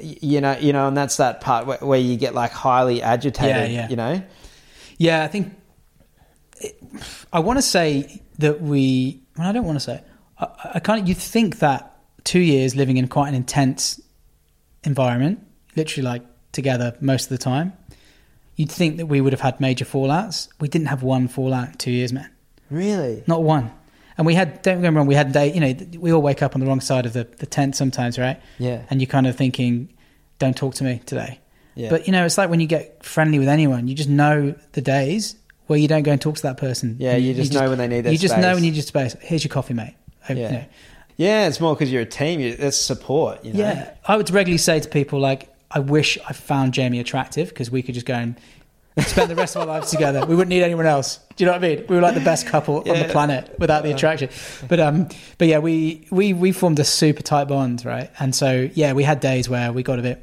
you 0.00 0.40
know 0.40 0.56
you 0.58 0.72
know, 0.72 0.88
and 0.88 0.96
that's 0.96 1.18
that 1.18 1.40
part 1.40 1.66
where, 1.66 1.78
where 1.78 2.00
you 2.00 2.16
get 2.16 2.34
like 2.34 2.50
highly 2.50 3.00
agitated, 3.00 3.70
Yeah, 3.70 3.82
yeah. 3.82 3.88
you 3.88 3.94
know. 3.96 4.22
yeah, 4.98 5.22
I 5.22 5.28
think 5.28 5.54
it, 6.60 6.82
I 7.32 7.38
want 7.38 7.58
to 7.58 7.62
say 7.62 8.22
that 8.38 8.60
we. 8.60 9.22
Well, 9.38 9.46
I 9.48 9.52
don't 9.52 9.64
want 9.66 9.76
to 9.76 9.84
say. 9.84 10.02
I, 10.38 10.70
I 10.74 10.80
kind 10.80 11.00
of 11.00 11.08
you 11.08 11.14
think 11.14 11.60
that 11.60 11.96
two 12.24 12.40
years 12.40 12.74
living 12.74 12.96
in 12.96 13.06
quite 13.06 13.28
an 13.28 13.34
intense 13.36 14.00
environment, 14.86 15.40
literally 15.76 16.04
like 16.08 16.22
together 16.52 16.96
most 17.00 17.24
of 17.24 17.28
the 17.30 17.38
time, 17.38 17.72
you'd 18.56 18.70
think 18.72 18.96
that 18.96 19.06
we 19.06 19.20
would 19.20 19.32
have 19.32 19.40
had 19.42 19.60
major 19.60 19.84
fallouts. 19.84 20.48
We 20.60 20.68
didn't 20.68 20.86
have 20.86 21.02
one 21.02 21.28
fallout 21.28 21.68
in 21.68 21.74
two 21.74 21.90
years, 21.90 22.12
man. 22.12 22.30
Really? 22.70 23.22
Not 23.26 23.42
one. 23.42 23.70
And 24.16 24.26
we 24.26 24.34
had, 24.34 24.62
don't 24.62 24.80
get 24.80 24.90
me 24.90 24.96
wrong, 24.96 25.06
we 25.06 25.14
had 25.14 25.32
day, 25.32 25.52
you 25.52 25.60
know, 25.60 25.74
we 26.00 26.10
all 26.12 26.22
wake 26.22 26.42
up 26.42 26.54
on 26.54 26.60
the 26.60 26.66
wrong 26.66 26.80
side 26.80 27.04
of 27.04 27.12
the, 27.12 27.24
the 27.36 27.44
tent 27.44 27.76
sometimes, 27.76 28.18
right? 28.18 28.40
Yeah. 28.58 28.82
And 28.88 29.00
you're 29.02 29.08
kind 29.08 29.26
of 29.26 29.36
thinking, 29.36 29.92
don't 30.38 30.56
talk 30.56 30.74
to 30.76 30.84
me 30.84 31.02
today. 31.04 31.38
Yeah. 31.74 31.90
But, 31.90 32.06
you 32.06 32.12
know, 32.12 32.24
it's 32.24 32.38
like 32.38 32.48
when 32.48 32.60
you 32.60 32.66
get 32.66 33.04
friendly 33.04 33.38
with 33.38 33.48
anyone, 33.48 33.88
you 33.88 33.94
just 33.94 34.08
know 34.08 34.54
the 34.72 34.80
days 34.80 35.36
where 35.66 35.78
you 35.78 35.86
don't 35.88 36.04
go 36.04 36.12
and 36.12 36.20
talk 36.20 36.36
to 36.36 36.42
that 36.42 36.56
person. 36.56 36.96
Yeah, 36.98 37.12
And 37.16 37.24
you 37.24 37.34
just 37.34 37.52
know 37.52 37.68
when 37.68 37.76
they 37.76 37.88
need 37.88 38.02
their 38.02 38.12
You 38.12 38.18
just 38.18 38.38
know 38.38 38.54
when 38.54 38.64
you 38.64 38.70
need 38.70 38.82
space. 38.84 39.14
Here's 39.20 39.44
your 39.44 39.50
coffee, 39.52 39.74
mate. 39.74 39.94
Oh, 39.98 40.26
I- 40.30 40.32
you 40.32 40.40
Yeah. 40.40 40.50
know. 40.50 40.64
Yeah, 41.16 41.48
it's 41.48 41.60
more 41.60 41.74
because 41.74 41.90
you're 41.92 42.02
a 42.02 42.06
team. 42.06 42.40
You, 42.40 42.56
that's 42.56 42.76
support. 42.76 43.44
You 43.44 43.52
know. 43.52 43.60
Yeah. 43.60 43.94
I 44.06 44.16
would 44.16 44.30
regularly 44.30 44.58
say 44.58 44.80
to 44.80 44.88
people, 44.88 45.18
like, 45.18 45.48
I 45.70 45.80
wish 45.80 46.18
I 46.28 46.32
found 46.32 46.74
Jamie 46.74 47.00
attractive 47.00 47.48
because 47.48 47.70
we 47.70 47.82
could 47.82 47.94
just 47.94 48.06
go 48.06 48.14
and 48.14 48.36
spend 48.98 49.30
the 49.30 49.34
rest 49.34 49.56
of 49.56 49.62
our 49.62 49.66
lives 49.66 49.90
together. 49.90 50.24
We 50.24 50.34
wouldn't 50.34 50.48
need 50.48 50.62
anyone 50.62 50.86
else. 50.86 51.18
Do 51.36 51.44
you 51.44 51.46
know 51.46 51.52
what 51.52 51.64
I 51.64 51.68
mean? 51.68 51.86
We 51.88 51.96
were 51.96 52.02
like 52.02 52.14
the 52.14 52.20
best 52.20 52.46
couple 52.46 52.76
on 52.78 52.98
the 52.98 53.08
planet 53.10 53.54
without 53.58 53.82
the 53.82 53.92
attraction. 53.92 54.30
But 54.68 54.80
um, 54.80 55.08
but 55.38 55.48
yeah, 55.48 55.58
we 55.58 56.06
we 56.10 56.32
we 56.32 56.52
formed 56.52 56.78
a 56.78 56.84
super 56.84 57.22
tight 57.22 57.48
bond, 57.48 57.84
right? 57.84 58.10
And 58.18 58.34
so 58.34 58.70
yeah, 58.74 58.94
we 58.94 59.02
had 59.04 59.20
days 59.20 59.48
where 59.48 59.72
we 59.72 59.82
got 59.82 59.98
a 59.98 60.02
bit 60.02 60.22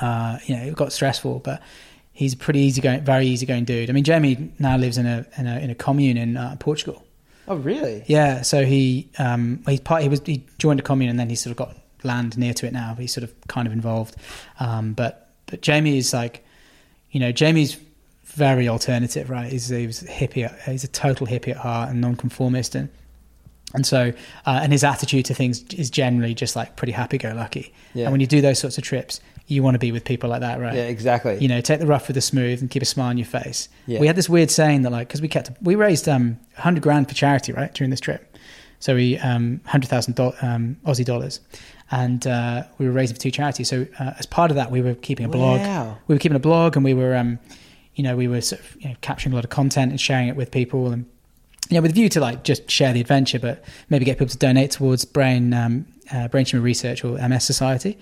Uh, 0.00 0.38
you 0.46 0.56
know, 0.56 0.62
it 0.62 0.74
got 0.74 0.90
stressful, 0.90 1.40
but 1.40 1.60
he's 2.12 2.32
a 2.32 2.36
pretty 2.36 2.60
easygoing, 2.60 3.04
very 3.04 3.26
easygoing 3.26 3.64
dude. 3.66 3.90
I 3.90 3.92
mean, 3.92 4.04
Jamie 4.04 4.52
now 4.58 4.78
lives 4.78 4.96
in 4.96 5.04
a 5.04 5.26
in 5.36 5.46
a, 5.46 5.58
in 5.58 5.70
a 5.70 5.74
commune 5.74 6.16
in 6.16 6.36
uh, 6.36 6.56
Portugal. 6.58 7.04
Oh, 7.48 7.56
really? 7.56 8.04
Yeah, 8.06 8.42
so 8.42 8.64
he 8.64 9.08
um, 9.18 9.62
he's 9.66 9.80
part. 9.80 10.02
He 10.02 10.08
was 10.08 10.20
he 10.24 10.46
joined 10.58 10.80
a 10.80 10.82
commune 10.82 11.10
and 11.10 11.18
then 11.18 11.28
he 11.28 11.36
sort 11.36 11.50
of 11.50 11.56
got 11.56 11.76
land 12.04 12.38
near 12.38 12.54
to 12.54 12.66
it 12.66 12.72
now. 12.72 12.94
He's 12.94 13.12
sort 13.12 13.24
of 13.24 13.34
kind 13.48 13.66
of 13.66 13.72
involved, 13.72 14.16
um, 14.60 14.92
but 14.92 15.30
but 15.46 15.60
Jamie 15.60 15.98
is 15.98 16.12
like, 16.12 16.44
you 17.10 17.20
know, 17.20 17.32
Jamie's 17.32 17.76
very 18.24 18.68
alternative, 18.68 19.28
right? 19.28 19.50
He's 19.50 19.68
he 19.68 19.86
was 19.86 20.02
a 20.02 20.06
hippie. 20.06 20.50
He's 20.62 20.84
a 20.84 20.88
total 20.88 21.26
hippie 21.26 21.50
at 21.50 21.58
heart 21.58 21.90
and 21.90 22.00
nonconformist, 22.00 22.74
and 22.74 22.88
and 23.74 23.84
so 23.84 24.12
uh, 24.46 24.60
and 24.62 24.72
his 24.72 24.84
attitude 24.84 25.24
to 25.26 25.34
things 25.34 25.62
is 25.74 25.90
generally 25.90 26.34
just 26.34 26.54
like 26.56 26.76
pretty 26.76 26.92
happy-go-lucky. 26.92 27.72
Yeah. 27.94 28.04
And 28.04 28.12
when 28.12 28.20
you 28.20 28.26
do 28.26 28.40
those 28.40 28.58
sorts 28.58 28.78
of 28.78 28.84
trips, 28.84 29.20
you 29.52 29.62
want 29.62 29.74
to 29.74 29.78
be 29.78 29.92
with 29.92 30.04
people 30.04 30.30
like 30.30 30.40
that, 30.40 30.60
right? 30.60 30.74
Yeah, 30.74 30.84
exactly. 30.84 31.38
you 31.38 31.48
know, 31.48 31.60
take 31.60 31.80
the 31.80 31.86
rough 31.86 32.08
with 32.08 32.14
the 32.14 32.20
smooth 32.20 32.60
and 32.60 32.70
keep 32.70 32.82
a 32.82 32.86
smile 32.86 33.08
on 33.08 33.18
your 33.18 33.26
face. 33.26 33.68
Yeah. 33.86 34.00
We 34.00 34.06
had 34.06 34.16
this 34.16 34.28
weird 34.28 34.50
saying 34.50 34.82
that 34.82 34.90
like 34.90 35.08
because 35.08 35.20
we 35.22 35.28
kept 35.28 35.50
we 35.62 35.74
raised 35.74 36.08
um 36.08 36.38
100 36.54 36.82
grand 36.82 37.08
for 37.08 37.14
charity 37.14 37.52
right 37.52 37.72
during 37.74 37.90
this 37.90 38.00
trip, 38.00 38.36
so 38.80 38.94
we 38.94 39.18
um 39.18 39.60
100,000 39.64 40.14
do- 40.14 40.32
um, 40.42 40.76
Aussie 40.86 41.04
dollars, 41.04 41.40
and 41.90 42.26
uh, 42.26 42.64
we 42.78 42.86
were 42.86 42.92
raising 42.92 43.14
for 43.16 43.20
two 43.22 43.30
charities. 43.30 43.68
So 43.68 43.86
uh, 44.00 44.12
as 44.18 44.26
part 44.26 44.50
of 44.50 44.56
that, 44.56 44.70
we 44.70 44.80
were 44.80 44.94
keeping 44.94 45.26
a 45.26 45.28
blog. 45.28 45.60
Wow. 45.60 45.98
We 46.08 46.14
were 46.14 46.18
keeping 46.18 46.36
a 46.36 46.40
blog, 46.40 46.76
and 46.76 46.84
we 46.84 46.94
were 46.94 47.14
um 47.16 47.38
you 47.94 48.02
know 48.04 48.16
we 48.16 48.28
were 48.28 48.40
sort 48.40 48.60
of 48.62 48.76
you 48.80 48.88
know, 48.88 48.96
capturing 49.02 49.32
a 49.32 49.36
lot 49.36 49.44
of 49.44 49.50
content 49.50 49.90
and 49.90 50.00
sharing 50.00 50.28
it 50.28 50.36
with 50.36 50.50
people 50.50 50.92
and. 50.92 51.06
You 51.68 51.76
know, 51.76 51.82
with 51.82 51.92
a 51.92 51.94
view 51.94 52.08
to 52.10 52.20
like 52.20 52.42
just 52.44 52.70
share 52.70 52.92
the 52.92 53.00
adventure, 53.00 53.38
but 53.38 53.64
maybe 53.88 54.04
get 54.04 54.18
people 54.18 54.32
to 54.32 54.36
donate 54.36 54.72
towards 54.72 55.06
brain 55.06 55.54
um, 55.54 55.86
uh, 56.12 56.28
brain 56.28 56.44
tumor 56.44 56.62
research 56.62 57.02
or 57.02 57.16
MS 57.16 57.44
Society. 57.44 57.96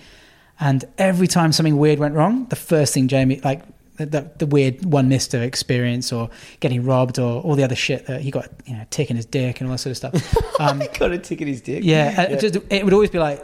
And 0.61 0.85
every 0.99 1.27
time 1.27 1.53
something 1.53 1.79
weird 1.79 1.99
went 1.99 2.15
wrong, 2.15 2.47
the 2.47 2.57
first 2.57 2.93
thing 2.95 3.09
Jamie, 3.09 3.41
like 3.43 3.63
the, 3.97 4.07
the, 4.07 4.31
the 4.39 4.47
weird 4.47 4.85
one 4.85 5.09
mister 5.09 5.43
experience 5.43 6.13
or 6.13 6.29
getting 6.61 6.85
robbed 6.85 7.19
or 7.19 7.41
all 7.43 7.55
the 7.55 7.65
other 7.65 7.75
shit 7.77 8.07
that 8.07 8.21
he 8.21 8.31
got, 8.31 8.49
you 8.67 8.75
know, 8.77 8.85
tick 8.91 9.11
in 9.11 9.17
his 9.17 9.27
dick 9.27 9.61
and 9.61 9.69
all 9.69 9.75
that 9.75 9.79
sort 9.79 9.91
of 9.93 9.97
stuff. 9.97 10.37
Um, 10.61 10.83
Got 10.99 11.13
a 11.13 11.19
tick 11.19 11.41
in 11.41 11.49
his 11.49 11.63
dick. 11.63 11.83
yeah, 11.85 12.27
uh, 12.33 12.37
just, 12.37 12.57
it 12.69 12.85
would 12.85 12.93
always 12.93 13.09
be 13.09 13.19
like, 13.19 13.43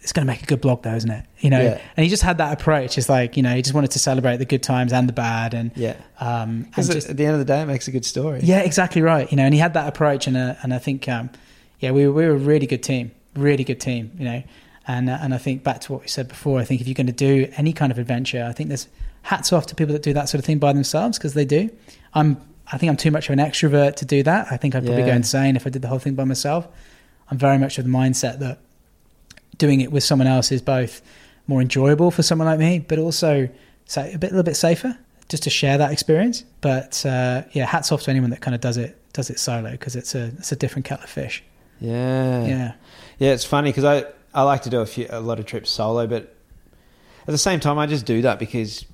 it's 0.00 0.12
going 0.12 0.26
to 0.26 0.32
make 0.32 0.42
a 0.42 0.46
good 0.46 0.60
blog 0.60 0.82
though, 0.82 0.94
isn't 0.94 1.10
it? 1.10 1.24
You 1.38 1.50
know, 1.50 1.60
Yeah. 1.60 1.80
and 1.96 2.02
he 2.02 2.10
just 2.10 2.24
had 2.24 2.38
that 2.38 2.52
approach. 2.60 2.98
It's 2.98 3.08
like, 3.08 3.36
you 3.36 3.44
know, 3.44 3.54
he 3.54 3.62
just 3.62 3.74
wanted 3.74 3.92
to 3.92 4.00
celebrate 4.00 4.38
the 4.38 4.44
good 4.44 4.62
times 4.64 4.92
and 4.92 5.08
the 5.08 5.12
bad. 5.12 5.54
And, 5.54 5.70
Yeah. 5.76 5.94
um, 6.18 6.66
and 6.76 6.84
just, 6.86 7.08
at 7.08 7.16
the 7.16 7.24
end 7.24 7.34
of 7.34 7.38
the 7.38 7.44
day, 7.44 7.62
it 7.62 7.66
makes 7.66 7.86
a 7.86 7.92
good 7.92 8.04
story. 8.04 8.40
yeah, 8.42 8.60
exactly 8.62 9.02
right. 9.02 9.30
You 9.30 9.36
know, 9.36 9.44
and 9.44 9.54
he 9.54 9.60
had 9.60 9.74
that 9.74 9.86
approach, 9.88 10.26
and 10.26 10.36
uh, 10.36 10.54
and 10.64 10.74
I 10.74 10.78
think, 10.78 11.08
um, 11.08 11.30
yeah, 11.78 11.92
we 11.92 12.08
we 12.08 12.24
were 12.26 12.32
a 12.32 12.36
really 12.36 12.66
good 12.66 12.82
team, 12.82 13.12
really 13.36 13.62
good 13.62 13.80
team. 13.80 14.10
You 14.18 14.24
know, 14.24 14.42
and 14.86 15.08
uh, 15.10 15.18
and 15.20 15.32
I 15.34 15.38
think 15.38 15.62
back 15.62 15.80
to 15.82 15.92
what 15.92 16.02
we 16.02 16.08
said 16.08 16.28
before. 16.28 16.60
I 16.60 16.64
think 16.64 16.80
if 16.80 16.86
you're 16.88 16.94
going 16.94 17.06
to 17.06 17.12
do 17.12 17.50
any 17.56 17.72
kind 17.72 17.92
of 17.92 17.98
adventure, 17.98 18.44
I 18.48 18.52
think 18.52 18.68
there's 18.68 18.88
hats 19.22 19.52
off 19.52 19.66
to 19.66 19.74
people 19.74 19.92
that 19.92 20.02
do 20.02 20.12
that 20.12 20.28
sort 20.28 20.38
of 20.40 20.44
thing 20.44 20.58
by 20.58 20.72
themselves 20.72 21.18
because 21.18 21.34
they 21.34 21.44
do. 21.44 21.70
I'm 22.14 22.38
I 22.72 22.78
think 22.78 22.90
I'm 22.90 22.96
too 22.96 23.10
much 23.10 23.28
of 23.28 23.32
an 23.32 23.38
extrovert 23.38 23.96
to 23.96 24.04
do 24.04 24.22
that. 24.22 24.48
I 24.50 24.56
think 24.56 24.74
I'd 24.74 24.84
probably 24.84 25.02
Yeah. 25.02 25.08
go 25.10 25.14
insane 25.16 25.56
if 25.56 25.66
I 25.66 25.70
did 25.70 25.82
the 25.82 25.88
whole 25.88 25.98
thing 25.98 26.14
by 26.14 26.24
myself. 26.24 26.66
I'm 27.30 27.38
very 27.38 27.58
much 27.58 27.78
of 27.78 27.84
the 27.84 27.90
mindset 27.90 28.38
that 28.40 28.58
doing 29.58 29.80
it 29.80 29.92
with 29.92 30.02
someone 30.04 30.26
else 30.26 30.50
is 30.52 30.62
both 30.62 31.02
more 31.46 31.60
enjoyable 31.60 32.10
for 32.10 32.22
someone 32.22 32.46
like 32.46 32.58
me, 32.58 32.78
but 32.78 32.98
also 32.98 33.48
sa- 33.86 34.02
a 34.04 34.16
bit 34.18 34.30
a 34.30 34.34
little 34.34 34.42
bit 34.42 34.56
safer 34.56 34.96
just 35.28 35.42
to 35.44 35.50
share 35.50 35.78
that 35.78 35.92
experience. 35.92 36.44
But 36.60 37.04
uh, 37.06 37.42
yeah, 37.52 37.66
hats 37.66 37.92
off 37.92 38.02
to 38.02 38.10
anyone 38.10 38.30
that 38.30 38.40
kind 38.40 38.54
of 38.54 38.60
does 38.60 38.76
it 38.76 38.96
does 39.12 39.28
it 39.30 39.38
solo 39.38 39.70
because 39.72 39.94
it's 39.96 40.14
a 40.14 40.24
it's 40.38 40.52
a 40.52 40.56
different 40.56 40.84
kettle 40.86 41.04
of 41.04 41.10
fish. 41.10 41.42
Yeah. 41.80 42.44
Yeah, 42.46 42.72
Yeah, 43.18 43.32
it's 43.32 43.44
funny 43.44 43.70
because 43.70 43.84
I, 43.84 44.04
I 44.34 44.42
like 44.42 44.62
to 44.62 44.70
do 44.70 44.80
a 44.80 44.86
few 44.86 45.06
a 45.10 45.20
lot 45.20 45.38
of 45.38 45.46
trips 45.46 45.70
solo, 45.70 46.06
but 46.06 46.34
at 47.26 47.26
the 47.26 47.38
same 47.38 47.60
time, 47.60 47.78
I 47.78 47.86
just 47.86 48.06
do 48.06 48.22
that 48.22 48.38
because 48.38 48.84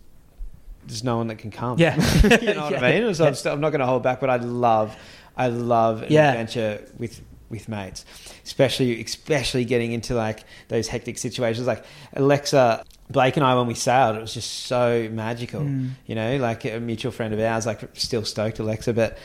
there's 0.86 1.05
no 1.05 1.16
one 1.19 1.27
that 1.28 1.36
can 1.36 1.51
come. 1.51 1.78
Yeah. 1.78 1.94
you 2.23 2.55
know 2.55 2.62
what 2.62 2.73
Yeah. 2.73 2.81
I 2.85 3.01
mean? 3.01 3.15
So 3.15 3.23
Yeah. 3.24 3.28
I'm, 3.28 3.35
still, 3.35 3.52
I'm 3.52 3.60
not 3.60 3.70
going 3.70 3.81
to 3.81 3.86
hold 3.86 4.02
back, 4.02 4.20
but 4.20 4.31
I 4.31 4.36
love, 4.36 4.97
I 5.36 5.48
love 5.48 6.02
an 6.02 6.09
Yeah. 6.12 6.31
adventure 6.31 6.85
with 6.98 7.20
with 7.51 7.66
mates, 7.66 8.05
especially 8.44 9.02
especially 9.02 9.65
getting 9.65 9.93
into 9.93 10.15
like 10.15 10.44
those 10.69 10.86
hectic 10.86 11.16
situations. 11.16 11.66
Like 11.66 11.82
Alexa, 12.15 12.85
Blake 13.09 13.39
and 13.39 13.47
I 13.47 13.55
when 13.55 13.66
we 13.66 13.73
sailed, 13.74 14.16
it 14.16 14.20
was 14.20 14.35
just 14.35 14.65
so 14.66 15.09
magical. 15.10 15.62
Mm. 15.62 15.93
You 16.05 16.15
know, 16.15 16.36
like 16.36 16.66
a 16.66 16.78
mutual 16.78 17.10
friend 17.10 17.32
of 17.32 17.40
ours, 17.40 17.65
like 17.65 17.81
still 17.97 18.24
stoked 18.27 18.59
Alexa, 18.59 18.93
but 18.93 19.16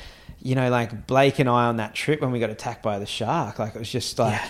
you 0.42 0.56
know, 0.56 0.70
like 0.70 1.06
Blake 1.06 1.40
and 1.40 1.50
I 1.50 1.66
on 1.66 1.78
that 1.78 1.96
trip 1.96 2.22
when 2.22 2.32
we 2.32 2.40
got 2.40 2.50
attacked 2.50 2.82
by 2.82 2.98
the 2.98 3.06
shark, 3.06 3.60
like 3.60 3.76
it 3.76 3.80
was 3.80 3.92
just 3.92 4.18
like 4.18 4.32
Yeah. 4.34 4.48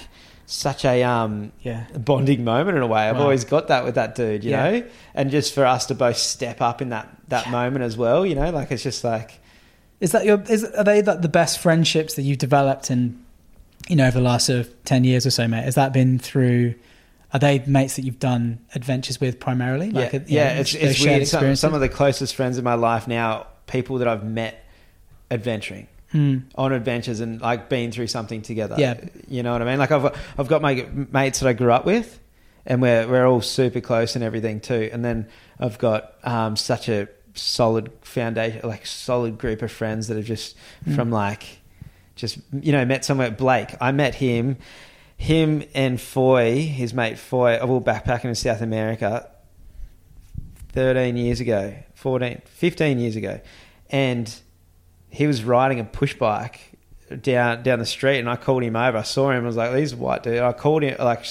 Such 0.53 0.85
a 0.85 1.01
um 1.03 1.51
yeah, 1.61 1.85
bonding 1.97 2.43
moment 2.43 2.77
in 2.77 2.83
a 2.83 2.87
way. 2.87 3.09
I've 3.09 3.19
always 3.19 3.43
got 3.43 3.69
that 3.69 3.83
with 3.85 3.95
that 3.95 4.15
dude, 4.15 4.43
you 4.43 4.51
Yeah. 4.51 4.69
know, 4.71 4.83
and 5.15 5.31
just 5.31 5.53
for 5.55 5.65
us 5.65 5.87
to 5.87 5.95
both 5.95 6.17
step 6.17 6.61
up 6.61 6.81
in 6.81 6.89
that 6.89 7.09
that 7.29 7.45
Yeah. 7.47 7.51
moment 7.51 7.83
as 7.83 7.97
well, 7.97 8.25
you 8.25 8.35
know, 8.35 8.49
like 8.51 8.71
it's 8.71 8.83
just 8.83 9.03
like 9.03 9.39
is 9.99 10.11
that 10.11 10.25
your 10.25 10.41
is 10.49 10.63
are 10.63 10.83
they 10.83 11.01
the, 11.01 11.15
the 11.15 11.29
best 11.29 11.59
friendships 11.59 12.13
that 12.15 12.21
you've 12.23 12.37
developed 12.37 12.91
in 12.91 13.19
you 13.89 13.95
know 13.95 14.05
over 14.07 14.19
the 14.19 14.23
last 14.23 14.45
sort 14.45 14.59
of 14.59 14.83
ten 14.85 15.03
years 15.03 15.25
or 15.25 15.31
so, 15.31 15.47
mate? 15.47 15.63
Has 15.63 15.75
that 15.75 15.91
been 15.93 16.19
through? 16.19 16.75
Are 17.33 17.39
they 17.39 17.57
mates 17.65 17.95
that 17.95 18.05
you've 18.05 18.19
done 18.19 18.59
adventures 18.75 19.19
with 19.19 19.39
primarily? 19.39 19.87
yeah, 19.87 20.01
a- 20.01 20.17
you 20.17 20.21
yeah, 20.27 20.53
know, 20.53 20.59
it's, 20.61 20.75
it's 20.75 21.03
weird. 21.03 21.27
Some, 21.27 21.55
some 21.55 21.73
of 21.73 21.81
the 21.81 21.89
closest 21.89 22.35
friends 22.35 22.59
in 22.59 22.63
my 22.63 22.75
life 22.75 23.07
now, 23.07 23.47
people 23.65 23.97
that 23.97 24.07
I've 24.07 24.23
met 24.23 24.63
adventuring. 25.31 25.87
Mm. 26.13 26.43
on 26.55 26.71
adventures 26.73 27.19
and 27.21 27.41
like 27.41 27.69
been 27.69 27.91
through 27.91 28.07
something 28.07 28.41
together. 28.43 28.75
Yeah. 28.77 28.99
you 29.27 29.41
know 29.43 29.51
what 29.51 29.61
I 29.61 29.65
mean. 29.65 29.79
Like 29.79 29.91
I've 29.91 30.15
I've 30.37 30.47
got 30.47 30.61
my 30.61 30.85
mates 31.11 31.39
that 31.39 31.49
I 31.49 31.53
grew 31.53 31.71
up 31.71 31.85
with, 31.85 32.19
and 32.65 32.81
we're 32.81 33.07
we're 33.07 33.25
all 33.27 33.41
super 33.41 33.81
close 33.81 34.15
and 34.15 34.23
everything 34.23 34.59
too. 34.61 34.89
And 34.93 35.03
then 35.03 35.27
I've 35.59 35.77
got 35.79 36.13
um, 36.23 36.55
such 36.55 36.87
a 36.87 37.07
solid 37.33 37.91
foundation, 38.03 38.61
like 38.63 38.85
solid 38.85 39.39
group 39.39 39.61
of 39.63 39.71
friends 39.71 40.07
that 40.07 40.17
are 40.17 40.21
just 40.23 40.55
Mm. 40.87 40.95
from 40.95 41.09
like 41.11 41.59
just 42.15 42.37
you 42.51 42.71
know 42.71 42.85
met 42.85 43.03
somewhere. 43.03 43.31
Blake, 43.31 43.75
I 43.81 43.91
met 43.91 44.13
him, 44.15 44.57
him 45.17 45.63
and 45.73 45.99
Foy, 45.99 46.61
his 46.61 46.93
mate 46.93 47.17
Foy, 47.17 47.55
are 47.55 47.67
all 47.67 47.81
backpacking 47.81 48.25
in 48.25 48.35
South 48.35 48.61
America. 48.61 49.29
13 50.73 51.17
years 51.17 51.39
ago, 51.39 51.75
14, 51.95 52.41
15 52.45 52.99
years 52.99 53.15
ago. 53.15 53.39
And 53.89 54.33
he 55.13 55.27
was 55.27 55.43
riding 55.43 55.79
a 55.79 55.83
push 55.83 56.15
bike 56.15 56.59
down 57.21 57.61
down 57.61 57.77
the 57.77 57.85
street 57.85 58.17
and 58.17 58.27
I 58.27 58.35
called 58.35 58.63
him 58.63 58.75
over. 58.75 58.97
I 58.97 59.03
saw 59.03 59.29
him, 59.29 59.43
I 59.43 59.47
was 59.47 59.55
like, 59.55 59.71
is 59.75 59.95
white 59.95 60.23
dude. 60.23 60.39
I 60.39 60.53
called 60.53 60.81
him 60.81 60.95
like 60.99 61.23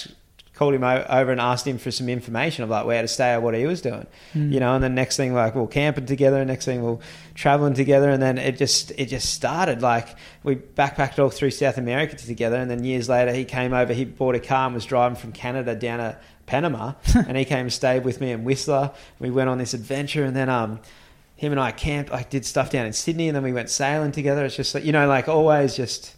called 0.54 0.74
him 0.74 0.84
over 0.84 1.32
and 1.32 1.40
asked 1.40 1.66
him 1.66 1.78
for 1.78 1.90
some 1.90 2.08
information 2.08 2.62
of 2.62 2.70
like 2.70 2.86
where 2.86 3.02
to 3.02 3.08
stay 3.08 3.32
or 3.32 3.40
what 3.40 3.54
he 3.54 3.66
was 3.66 3.80
doing. 3.80 4.06
Mm. 4.34 4.52
You 4.52 4.60
know, 4.60 4.76
and 4.76 4.84
then 4.84 4.94
next 4.94 5.16
thing 5.16 5.34
like 5.34 5.56
we're 5.56 5.66
camping 5.66 6.06
together, 6.06 6.36
And 6.36 6.46
next 6.46 6.64
thing 6.64 6.80
we're 6.84 6.98
traveling 7.34 7.74
together 7.74 8.08
and 8.08 8.22
then 8.22 8.38
it 8.38 8.56
just 8.56 8.92
it 8.92 9.06
just 9.06 9.34
started. 9.34 9.82
Like 9.82 10.16
we 10.44 10.54
backpacked 10.54 11.18
all 11.18 11.30
through 11.30 11.50
South 11.50 11.76
America 11.76 12.14
together 12.14 12.56
and 12.56 12.70
then 12.70 12.84
years 12.84 13.08
later 13.08 13.32
he 13.32 13.44
came 13.44 13.72
over, 13.72 13.92
he 13.92 14.04
bought 14.04 14.36
a 14.36 14.40
car 14.40 14.66
and 14.66 14.74
was 14.76 14.86
driving 14.86 15.16
from 15.16 15.32
Canada 15.32 15.74
down 15.74 15.98
to 15.98 16.16
Panama 16.46 16.92
and 17.16 17.36
he 17.36 17.44
came 17.44 17.60
and 17.60 17.72
stayed 17.72 18.04
with 18.04 18.20
me 18.20 18.30
in 18.30 18.44
Whistler. 18.44 18.92
We 19.18 19.32
went 19.32 19.50
on 19.50 19.58
this 19.58 19.74
adventure 19.74 20.22
and 20.22 20.36
then 20.36 20.48
um 20.48 20.78
him 21.42 21.50
and 21.52 21.60
I 21.60 21.72
camped, 21.72 22.12
I 22.12 22.22
did 22.22 22.46
stuff 22.46 22.70
down 22.70 22.86
in 22.86 22.92
Sydney, 22.92 23.28
and 23.28 23.34
then 23.36 23.42
we 23.42 23.52
went 23.52 23.68
sailing 23.68 24.12
together. 24.12 24.44
It's 24.44 24.54
just 24.56 24.74
like 24.74 24.84
you 24.84 24.92
know, 24.92 25.06
like 25.08 25.28
always, 25.28 25.74
just 25.76 26.14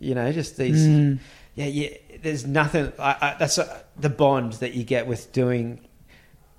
you 0.00 0.14
know, 0.14 0.30
just 0.32 0.56
these. 0.56 0.84
Mm. 0.86 1.18
Yeah, 1.54 1.66
yeah. 1.66 1.88
There's 2.20 2.44
nothing. 2.44 2.92
I, 2.98 3.16
I, 3.20 3.36
that's 3.38 3.58
uh 3.58 3.82
the 3.96 4.10
bond 4.10 4.54
that 4.54 4.74
you 4.74 4.82
get 4.82 5.06
with 5.06 5.30
doing, 5.32 5.78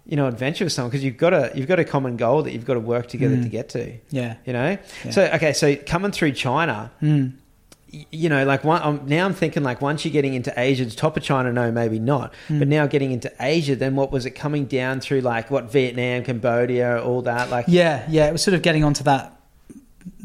you 0.06 0.16
know, 0.16 0.28
adventure 0.28 0.64
with 0.64 0.72
someone 0.72 0.90
because 0.92 1.04
you've 1.04 1.18
got 1.18 1.34
a 1.34 1.52
you've 1.56 1.68
got 1.68 1.80
a 1.80 1.84
common 1.84 2.16
goal 2.16 2.44
that 2.44 2.54
you've 2.54 2.66
got 2.66 2.76
to 2.76 2.80
work 2.80 3.08
together 3.08 3.36
Mm. 3.36 3.44
to 3.44 3.50
get 3.50 3.70
to. 3.70 3.98
Yeah. 4.12 4.36
You 4.46 4.54
know. 4.54 4.78
Yeah. 5.04 5.12
So 5.12 5.24
okay, 5.34 5.52
so 5.52 5.76
coming 5.76 6.12
through 6.12 6.32
China, 6.32 6.92
Mm. 7.02 7.34
You 8.12 8.30
know, 8.30 8.46
like 8.46 8.64
one, 8.64 8.82
um, 8.82 9.02
now 9.06 9.26
I'm 9.26 9.34
thinking 9.34 9.64
like 9.64 9.82
once 9.82 10.04
you're 10.06 10.12
getting 10.12 10.34
into 10.34 10.54
Asia, 10.58 10.90
top 10.96 11.18
of 11.18 11.24
China, 11.24 11.52
no, 11.52 11.72
maybe 11.72 12.00
not. 12.00 12.34
Mm. 12.50 12.60
But 12.60 12.68
now 12.68 12.88
getting 12.88 13.12
into 13.12 13.32
Asia, 13.40 13.76
then 13.76 13.96
what 13.96 14.12
was 14.12 14.26
it 14.26 14.32
coming 14.32 14.66
down 14.66 15.00
through 15.00 15.22
like 15.22 15.52
what 15.52 15.72
Vietnam, 15.72 16.24
Cambodia, 16.24 17.02
all 17.02 17.22
that? 17.24 17.50
Like 17.50 17.66
Yeah, 17.68 18.06
yeah. 18.10 18.28
It 18.28 18.32
was 18.32 18.44
sort 18.44 18.56
of 18.56 18.62
getting 18.62 18.84
onto 18.84 19.04
that. 19.04 19.32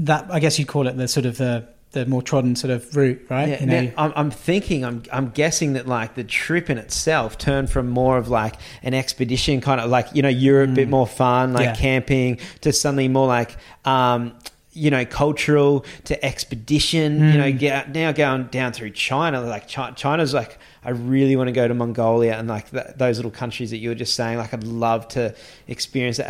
That 0.01 0.27
I 0.31 0.41
guess 0.41 0.59
you'd 0.59 0.69
call 0.69 0.87
it 0.87 0.97
the 0.97 1.09
sort 1.09 1.27
of 1.27 1.39
the 1.39 1.67
the 1.93 2.07
more 2.07 2.23
trodden 2.23 2.55
sort 2.55 2.71
of 2.71 2.95
route, 2.95 3.21
right? 3.29 3.49
Yeah, 3.49 3.61
you 3.61 3.67
know, 3.67 3.81
now, 3.83 3.93
I'm, 3.99 4.13
I'm 4.15 4.31
thinking, 4.31 4.85
I'm, 4.85 5.03
I'm 5.13 5.31
guessing 5.31 5.73
that 5.73 5.89
like 5.89 6.15
the 6.15 6.23
trip 6.23 6.71
in 6.71 6.79
itself 6.79 7.37
turned 7.37 7.69
from 7.69 7.89
more 7.89 8.17
of 8.17 8.29
like 8.29 8.55
an 8.85 8.95
expedition, 8.95 9.61
kind 9.61 9.81
of 9.81 9.91
like 9.91 10.07
you 10.15 10.23
know 10.23 10.29
Europe, 10.29 10.71
a 10.71 10.75
bit 10.75 10.89
more 10.89 11.07
fun, 11.07 11.53
like 11.53 11.61
Mm. 11.63 11.65
Yeah. 11.71 11.75
camping, 11.77 12.39
to 12.61 12.73
something 12.73 13.13
more 13.13 13.27
like 13.27 13.57
um, 13.85 14.35
you 14.73 14.91
know 14.91 15.05
cultural 15.05 15.85
to 16.05 16.25
expedition. 16.25 17.19
You 17.33 17.39
know, 17.39 17.51
Mm. 17.53 17.59
get, 17.59 17.93
now 17.95 18.13
going 18.13 18.45
down 18.45 18.73
through 18.73 18.91
China, 18.91 19.41
like 19.43 19.69
Chi- 19.71 19.91
China's 19.93 20.33
like 20.35 20.59
I 20.85 20.91
really 20.91 21.37
want 21.37 21.49
to 21.49 21.53
go 21.53 21.67
to 21.69 21.75
Mongolia 21.75 22.39
and 22.39 22.49
like 22.49 22.71
th- 22.71 22.87
those 22.97 23.19
little 23.19 23.31
countries 23.31 23.71
that 23.71 23.79
you 23.79 23.89
were 23.91 23.95
just 23.95 24.15
saying. 24.15 24.39
Like 24.39 24.55
I'd 24.55 24.65
love 24.65 25.09
to 25.09 25.35
experience 25.69 26.21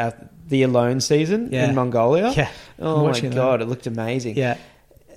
the 0.49 0.63
alone 0.63 1.01
season 1.01 1.51
Yeah. 1.53 1.69
in 1.69 1.75
Mongolia. 1.75 2.33
Yeah. 2.37 2.49
Oh 2.79 2.97
my 2.99 3.03
Watching 3.05 3.31
that. 3.31 3.37
god, 3.37 3.63
it 3.63 3.67
looked 3.67 3.87
amazing 3.87 4.37
yeah, 4.37 4.57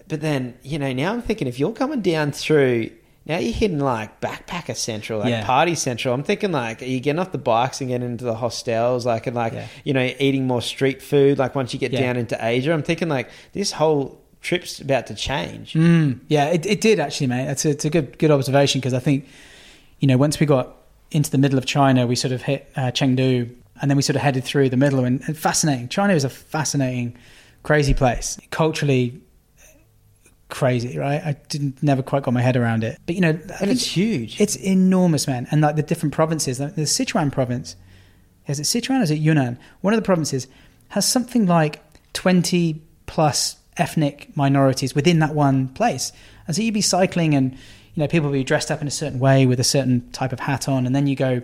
but 0.08 0.22
then 0.22 0.54
you 0.64 0.78
know 0.78 0.92
now 0.94 1.14
I'm 1.14 1.22
thinking 1.22 1.48
if 1.48 1.60
you're 1.60 1.72
coming 1.72 2.02
down 2.02 2.32
through 2.32 2.90
Now 3.26 3.38
you're 3.38 3.54
hitting 3.54 3.80
like 3.80 4.20
backpacker 4.20 4.76
central, 4.76 5.20
like 5.20 5.30
Yeah. 5.30 5.46
party 5.46 5.76
central. 5.76 6.14
I'm 6.14 6.24
thinking 6.24 6.52
like, 6.52 6.82
are 6.82 6.86
you 6.86 7.00
getting 7.00 7.20
off 7.20 7.32
the 7.32 7.38
bikes 7.38 7.80
and 7.80 7.90
getting 7.90 8.06
into 8.08 8.26
the 8.26 8.36
hostels, 8.36 9.06
like 9.06 9.28
and 9.28 9.36
like 9.36 9.54
Yeah. 9.54 9.68
you 9.86 9.94
know 9.94 10.12
eating 10.20 10.46
more 10.46 10.62
street 10.62 11.02
food? 11.02 11.38
Like 11.38 11.56
once 11.56 11.74
you 11.74 11.80
get 11.80 11.92
Yeah. 11.94 12.02
down 12.02 12.18
into 12.18 12.38
Asia, 12.44 12.74
I'm 12.74 12.84
thinking 12.84 13.08
like 13.08 13.30
this 13.54 13.72
whole 13.72 14.20
trip's 14.42 14.82
about 14.82 15.08
to 15.08 15.14
change. 15.16 15.72
Mm, 15.74 16.20
yeah, 16.28 16.48
it, 16.48 16.66
it 16.66 16.82
did 16.82 17.00
actually, 17.00 17.28
mate. 17.28 17.48
It's 17.48 17.64
a, 17.64 17.70
it's 17.70 17.86
a 17.86 17.90
good 17.90 18.18
good 18.20 18.30
observation 18.32 18.82
because 18.82 18.94
I 18.94 19.00
think, 19.00 19.26
you 20.00 20.08
know, 20.08 20.18
once 20.18 20.40
we 20.42 20.46
got 20.46 20.76
into 21.12 21.32
the 21.32 21.38
middle 21.38 21.58
of 21.58 21.66
China, 21.66 22.06
we 22.06 22.16
sort 22.18 22.34
of 22.34 22.42
hit 22.42 22.70
uh, 22.76 22.92
Chengdu, 22.92 23.50
and 23.82 23.90
then 23.90 23.96
we 23.96 24.02
sort 24.04 24.16
of 24.18 24.22
headed 24.22 24.44
through 24.44 24.68
the 24.70 24.76
middle. 24.78 25.06
And, 25.06 25.22
and 25.28 25.38
fascinating. 25.38 25.88
China 25.88 26.14
is 26.14 26.26
a 26.26 26.30
fascinating, 26.30 27.16
crazy 27.64 27.94
place. 27.94 28.38
Culturally, 28.52 29.22
crazy, 30.54 31.00
right? 31.00 31.20
I 31.20 31.36
didn't 31.50 31.82
never 31.82 32.04
quite 32.04 32.22
got 32.22 32.32
my 32.32 32.42
head 32.42 32.56
around 32.56 32.84
it. 32.84 33.00
But 33.08 33.16
you 33.16 33.22
know, 33.22 33.30
I 33.30 33.58
And 33.62 33.72
it's 33.72 33.86
huge. 33.86 34.40
it's 34.40 34.56
enormous, 34.56 35.28
man. 35.28 35.48
And 35.50 35.62
like 35.62 35.76
the 35.76 35.82
different 35.82 36.14
provinces, 36.14 36.60
like 36.60 36.76
the 36.76 36.84
Sichuan 36.84 37.32
province, 37.32 37.76
is 38.46 38.60
it 38.60 38.64
Sichuan 38.64 39.00
or 39.00 39.04
is 39.04 39.10
it 39.10 39.16
Yunnan? 39.16 39.58
One 39.82 39.96
of 39.96 39.98
the 39.98 40.06
provinces 40.06 40.48
has 40.90 41.08
something 41.08 41.48
like 41.48 41.82
20 42.14 42.80
plus 43.08 43.58
ethnic 43.78 44.30
minorities 44.38 44.94
within 44.94 45.18
that 45.20 45.34
one 45.34 45.70
place. 45.70 46.12
And 46.46 46.56
so 46.56 46.62
you'd 46.62 46.76
be 46.76 46.82
cycling 46.82 47.34
and, 47.34 47.54
you 47.54 48.02
know, 48.04 48.08
people 48.08 48.30
would 48.30 48.36
be 48.36 48.44
dressed 48.44 48.70
up 48.70 48.80
in 48.80 48.88
a 48.88 48.92
certain 48.92 49.18
way 49.20 49.48
with 49.48 49.60
a 49.60 49.64
certain 49.64 50.08
type 50.12 50.32
of 50.32 50.40
hat 50.42 50.70
on. 50.70 50.86
And 50.86 50.96
then 50.96 51.08
you 51.08 51.16
go 51.16 51.42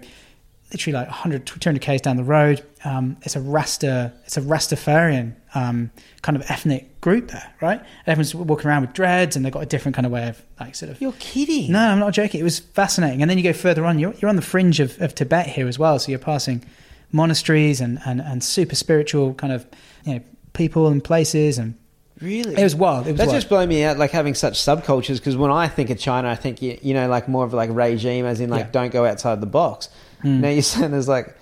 literally 0.72 0.94
like 0.94 1.07
100, 1.07 1.48
200 1.48 1.81
Ks 1.81 2.02
down 2.02 2.18
the 2.18 2.23
road. 2.23 2.64
Um, 2.86 3.18
it's 3.23 3.36
a 3.36 3.41
Rasta, 3.41 4.14
it's 4.26 4.38
a 4.38 4.41
Rastafarian 4.41 5.34
um, 5.56 5.92
kind 6.22 6.36
of 6.36 6.44
ethnic 6.50 7.00
group 7.02 7.30
there, 7.30 7.52
right? 7.62 7.80
And 7.80 8.08
everyone's 8.08 8.36
walking 8.36 8.68
around 8.68 8.82
with 8.82 8.94
dreads 8.94 9.36
and 9.36 9.44
they've 9.46 9.54
got 9.54 9.64
a 9.64 9.66
different 9.66 9.96
kind 9.96 10.06
of 10.06 10.12
way 10.12 10.28
of 10.28 10.42
like 10.60 10.76
sort 10.76 10.92
of 10.92 11.02
You're 11.02 11.14
kidding. 11.20 11.72
no, 11.72 11.80
I'm 11.80 12.00
not 12.00 12.14
joking. 12.14 12.40
It 12.40 12.44
was 12.44 12.60
fascinating. 12.60 13.22
And 13.22 13.30
then 13.30 13.38
you 13.38 13.44
go 13.44 13.54
further 13.54 13.86
on, 13.86 14.00
you're, 14.00 14.14
you're 14.20 14.30
on 14.30 14.36
the 14.36 14.42
fringe 14.42 14.80
of, 14.80 15.02
of 15.02 15.16
Tibet 15.16 15.48
here 15.48 15.68
as 15.68 15.80
well. 15.80 15.98
So 16.00 16.10
you're 16.12 16.20
passing 16.20 16.64
monasteries 17.12 17.82
and, 17.82 18.00
and, 18.06 18.22
and 18.22 18.44
super 18.44 18.76
spiritual 18.76 19.34
kind 19.34 19.54
of 19.54 19.66
you 20.06 20.16
know, 20.16 20.22
people 20.54 20.88
and 20.88 21.04
places. 21.04 21.58
And 21.58 21.76
Really? 22.22 22.54
it 22.56 22.64
was 22.64 22.76
wild. 22.76 23.08
It 23.08 23.12
was 23.14 23.18
That 23.20 23.28
wild. 23.28 23.38
just 23.38 23.50
blow 23.50 23.66
me 23.66 23.84
out, 23.84 23.98
like 23.98 24.12
having 24.12 24.36
such 24.36 24.56
subcultures. 24.60 25.16
Because 25.18 25.38
when 25.38 25.52
I 25.52 25.68
think 25.68 25.90
of 25.90 25.98
China, 25.98 26.30
I 26.30 26.36
think 26.36 26.62
you, 26.62 26.78
you 26.82 26.94
know, 26.94 27.08
like 27.08 27.28
more 27.28 27.46
of 27.46 27.54
like 27.54 27.70
regime, 27.72 28.26
as 28.26 28.40
in 28.42 28.50
like 28.50 28.66
Yeah. 28.66 28.72
don't 28.72 28.92
go 28.92 29.06
outside 29.06 29.40
the 29.42 29.48
box. 29.48 29.90
Mm. 30.24 30.42
Now 30.42 30.50
you're 30.50 30.62
saying 30.62 30.92
there's 30.92 31.08
like, 31.08 31.36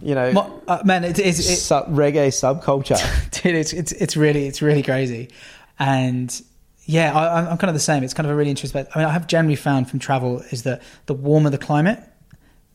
you 0.00 0.14
know, 0.14 0.32
Mo- 0.32 0.62
uh, 0.68 0.82
man, 0.84 1.04
it, 1.04 1.18
it's, 1.18 1.38
it, 1.38 1.56
sub, 1.56 1.88
reggae 1.94 2.28
subculture. 2.28 2.98
dude, 3.42 3.54
it's, 3.54 3.72
it's, 3.72 3.92
it's 3.92 4.16
really, 4.16 4.46
it's 4.46 4.62
really 4.62 4.82
crazy. 4.82 5.30
And 5.78 6.40
yeah, 6.84 7.12
I, 7.16 7.26
I'm- 7.26 7.48
I'm 7.48 7.58
kind 7.58 7.68
of 7.70 7.74
the 7.74 7.80
same. 7.80 8.02
It's 8.02 8.14
kind 8.14 8.26
of 8.26 8.32
a 8.32 8.36
really 8.36 8.50
interesting, 8.50 8.86
I 8.94 8.98
mean, 8.98 9.08
I 9.08 9.12
have 9.12 9.26
generally 9.26 9.56
found 9.56 9.90
from 9.90 9.98
travel 9.98 10.40
is 10.50 10.62
that 10.64 10.82
the 11.06 11.14
warmer 11.14 11.50
the 11.50 11.58
climate, 11.58 12.02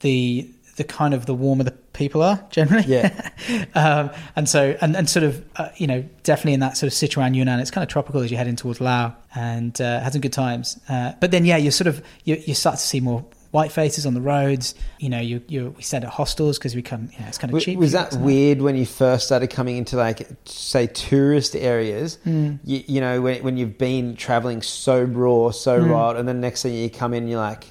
the, 0.02 0.50
the 0.76 0.84
kind 0.84 1.14
of 1.14 1.26
the 1.26 1.34
warmer 1.36 1.64
the 1.64 1.72
people 1.94 2.24
are 2.24 2.44
generally. 2.50 2.84
Yeah. 2.88 3.30
um, 3.76 4.10
and 4.36 4.50
so, 4.50 4.76
and, 4.82 4.95
and 4.95 5.10
sort 5.10 5.24
of, 5.24 5.45
uh, 5.56 5.70
you 5.78 5.86
know, 5.88 6.04
definitely 6.24 6.54
in 6.54 6.60
that 6.62 6.78
sort 6.78 6.91
of 6.91 6.98
Sichuan 6.98 7.36
Yunnan, 7.36 7.60
it's 7.60 7.72
kind 7.72 7.84
of 7.84 7.90
tropical 7.90 8.22
as 8.22 8.32
you're 8.32 8.40
heading 8.40 8.56
towards 8.56 8.82
Laos 8.82 9.14
and 9.36 9.80
uh, 9.80 10.00
had 10.00 10.14
some 10.14 10.22
good 10.22 10.34
times. 10.34 10.80
Uh, 10.90 11.14
but 11.20 11.32
then, 11.32 11.45
yeah, 11.45 11.58
you 11.58 11.70
sort 11.72 11.88
of, 11.88 12.04
you, 12.24 12.41
you 12.45 12.56
start 12.56 12.78
to 12.78 12.82
see 12.82 13.00
more 13.00 13.24
white 13.54 13.72
faces 13.72 14.06
on 14.08 14.16
the 14.16 14.20
roads. 14.22 14.74
You 15.00 15.10
know, 15.10 15.20
you, 15.20 15.40
you 15.48 15.74
we 15.78 15.84
stayed 15.84 16.04
at 16.04 16.10
hostels 16.10 16.58
because 16.58 16.76
we 16.76 16.82
come, 16.82 17.10
you 17.14 17.20
know, 17.20 17.28
it's 17.28 17.38
kind 17.38 17.52
of 17.52 17.60
W- 17.60 17.64
cheap. 17.64 17.78
Was 17.78 17.92
that 17.92 18.14
weird 18.16 18.62
when 18.62 18.76
you 18.76 18.86
first 18.86 19.28
started 19.28 19.48
coming 19.52 19.78
into 19.78 19.96
like 19.96 20.28
say 20.46 20.88
tourist 20.88 21.56
areas? 21.56 22.18
Mm. 22.26 22.60
You, 22.64 22.84
you 22.88 23.00
know 23.00 23.22
when, 23.22 23.44
when 23.44 23.58
you've 23.58 23.78
been 23.78 24.16
traveling 24.16 24.62
so 24.64 25.04
raw, 25.04 25.52
so 25.52 25.80
Mm. 25.80 25.92
wild, 25.92 26.18
and 26.18 26.28
then 26.28 26.42
next 26.42 26.64
thing 26.64 26.74
you 26.74 26.90
come 26.90 27.14
in, 27.14 27.28
you're 27.28 27.40
like 27.40 27.66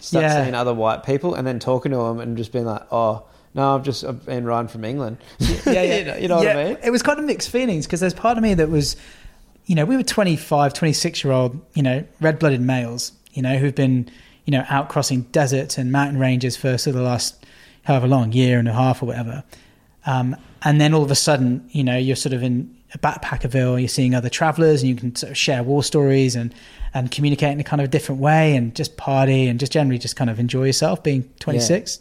start 0.00 0.24
Yeah. 0.24 0.42
seeing 0.42 0.54
other 0.54 0.74
white 0.74 1.04
people, 1.04 1.34
and 1.34 1.46
then 1.46 1.58
talking 1.58 1.90
to 1.92 1.98
them 1.98 2.20
and 2.20 2.36
just 2.36 2.52
being 2.52 2.66
like, 2.66 2.82
oh 2.92 3.24
no, 3.54 3.74
I've 3.74 3.82
just 3.84 4.04
I've 4.04 4.26
been 4.26 4.44
riding 4.44 4.68
from 4.68 4.84
England. 4.84 5.16
yeah, 5.38 5.62
yeah. 5.66 5.82
you 5.96 6.04
know, 6.04 6.16
you 6.18 6.28
know 6.28 6.42
yeah, 6.42 6.54
what 6.54 6.64
I 6.66 6.68
mean? 6.68 6.78
It 6.84 6.90
was 6.90 7.02
kind 7.02 7.18
of 7.18 7.24
mixed 7.24 7.48
feelings 7.48 7.86
because 7.86 8.00
there's 8.00 8.12
part 8.14 8.36
of 8.36 8.42
me 8.42 8.52
that 8.54 8.68
was, 8.68 8.94
you 9.64 9.74
know, 9.74 9.86
we 9.86 9.96
were 9.96 10.02
25, 10.02 10.74
26 10.74 11.24
year 11.24 11.32
old, 11.32 11.58
you 11.74 11.82
know, 11.82 12.04
red 12.20 12.38
blooded 12.38 12.60
males, 12.60 13.12
you 13.32 13.40
know, 13.42 13.56
who've 13.56 13.74
been, 13.74 14.10
you 14.48 14.52
know, 14.52 14.64
out 14.70 14.88
crossing 14.88 15.20
deserts 15.24 15.76
and 15.76 15.92
mountain 15.92 16.18
ranges 16.18 16.56
for 16.56 16.78
sort 16.78 16.96
of 16.96 17.02
the 17.02 17.06
last 17.06 17.44
however 17.84 18.08
long, 18.08 18.32
year 18.32 18.58
and 18.58 18.66
a 18.66 18.72
half 18.72 19.02
or 19.02 19.06
whatever. 19.06 19.44
Um, 20.06 20.34
and 20.62 20.80
then 20.80 20.94
all 20.94 21.02
of 21.02 21.10
a 21.10 21.14
sudden, 21.14 21.68
you 21.70 21.84
know, 21.84 21.98
you're 21.98 22.16
sort 22.16 22.32
of 22.32 22.42
in 22.42 22.74
a 22.94 22.98
backpackerville, 22.98 23.78
you're 23.78 23.90
seeing 23.90 24.14
other 24.14 24.30
travelers 24.30 24.80
and 24.80 24.88
you 24.88 24.96
can 24.96 25.14
sort 25.14 25.32
of 25.32 25.36
share 25.36 25.62
war 25.62 25.82
stories 25.82 26.34
and, 26.34 26.54
and 26.94 27.10
communicate 27.10 27.52
in 27.52 27.60
a 27.60 27.64
kind 27.64 27.82
of 27.82 27.90
different 27.90 28.22
way 28.22 28.56
and 28.56 28.74
just 28.74 28.96
party 28.96 29.48
and 29.48 29.60
just 29.60 29.70
generally 29.70 29.98
just 29.98 30.16
kind 30.16 30.30
of 30.30 30.40
enjoy 30.40 30.64
yourself 30.64 31.02
being 31.02 31.30
26. 31.40 32.00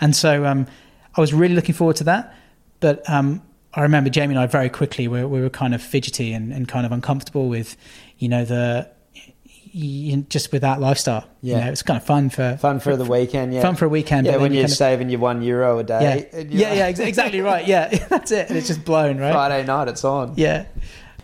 And 0.00 0.16
so 0.16 0.46
um, 0.46 0.66
I 1.14 1.20
was 1.20 1.34
really 1.34 1.54
looking 1.54 1.74
forward 1.74 1.96
to 1.96 2.04
that. 2.04 2.34
But 2.80 3.06
um, 3.10 3.42
I 3.74 3.82
remember 3.82 4.08
Jamie 4.08 4.32
and 4.32 4.40
I 4.42 4.46
very 4.46 4.70
quickly 4.70 5.08
we, 5.08 5.22
we 5.26 5.42
were 5.42 5.50
kind 5.50 5.74
of 5.74 5.82
fidgety 5.82 6.32
and, 6.32 6.54
and 6.54 6.66
kind 6.66 6.86
of 6.86 6.92
uncomfortable 6.92 7.50
with, 7.50 7.76
you 8.16 8.30
know, 8.30 8.46
the 8.46 8.95
y- 9.76 10.24
just 10.30 10.52
with 10.52 10.62
that 10.62 10.80
lifestyle. 10.80 11.24
Yeah. 11.42 11.58
you 11.58 11.64
know, 11.66 11.70
it's 11.72 11.82
kind 11.82 11.98
of 12.00 12.06
fun 12.06 12.30
for 12.30 12.56
Fun 12.56 12.80
for 12.80 12.96
the 12.96 13.04
weekend, 13.04 13.52
yeah. 13.52 13.60
fun 13.62 13.76
for 13.76 13.84
a 13.84 13.88
weekend. 13.88 14.26
yeah, 14.26 14.36
when 14.38 14.52
you're 14.52 14.62
you 14.62 14.62
kind 14.62 14.72
of- 14.72 14.76
saving 14.78 15.10
your 15.10 15.20
one 15.20 15.42
euro 15.42 15.78
a 15.78 15.84
day. 15.84 16.28
you're 16.32 16.42
yeah, 16.44 16.68
like, 16.86 16.98
yeah, 16.98 17.04
exactly 17.06 17.40
right. 17.40 17.66
Yeah, 17.66 17.88
that's 18.08 18.30
it. 18.32 18.48
And 18.48 18.56
it's 18.58 18.68
just 18.68 18.84
blown, 18.84 19.18
right? 19.18 19.32
Friday 19.32 19.64
night, 19.66 19.88
it's 19.88 20.04
on. 20.04 20.34
Yeah, 20.36 20.64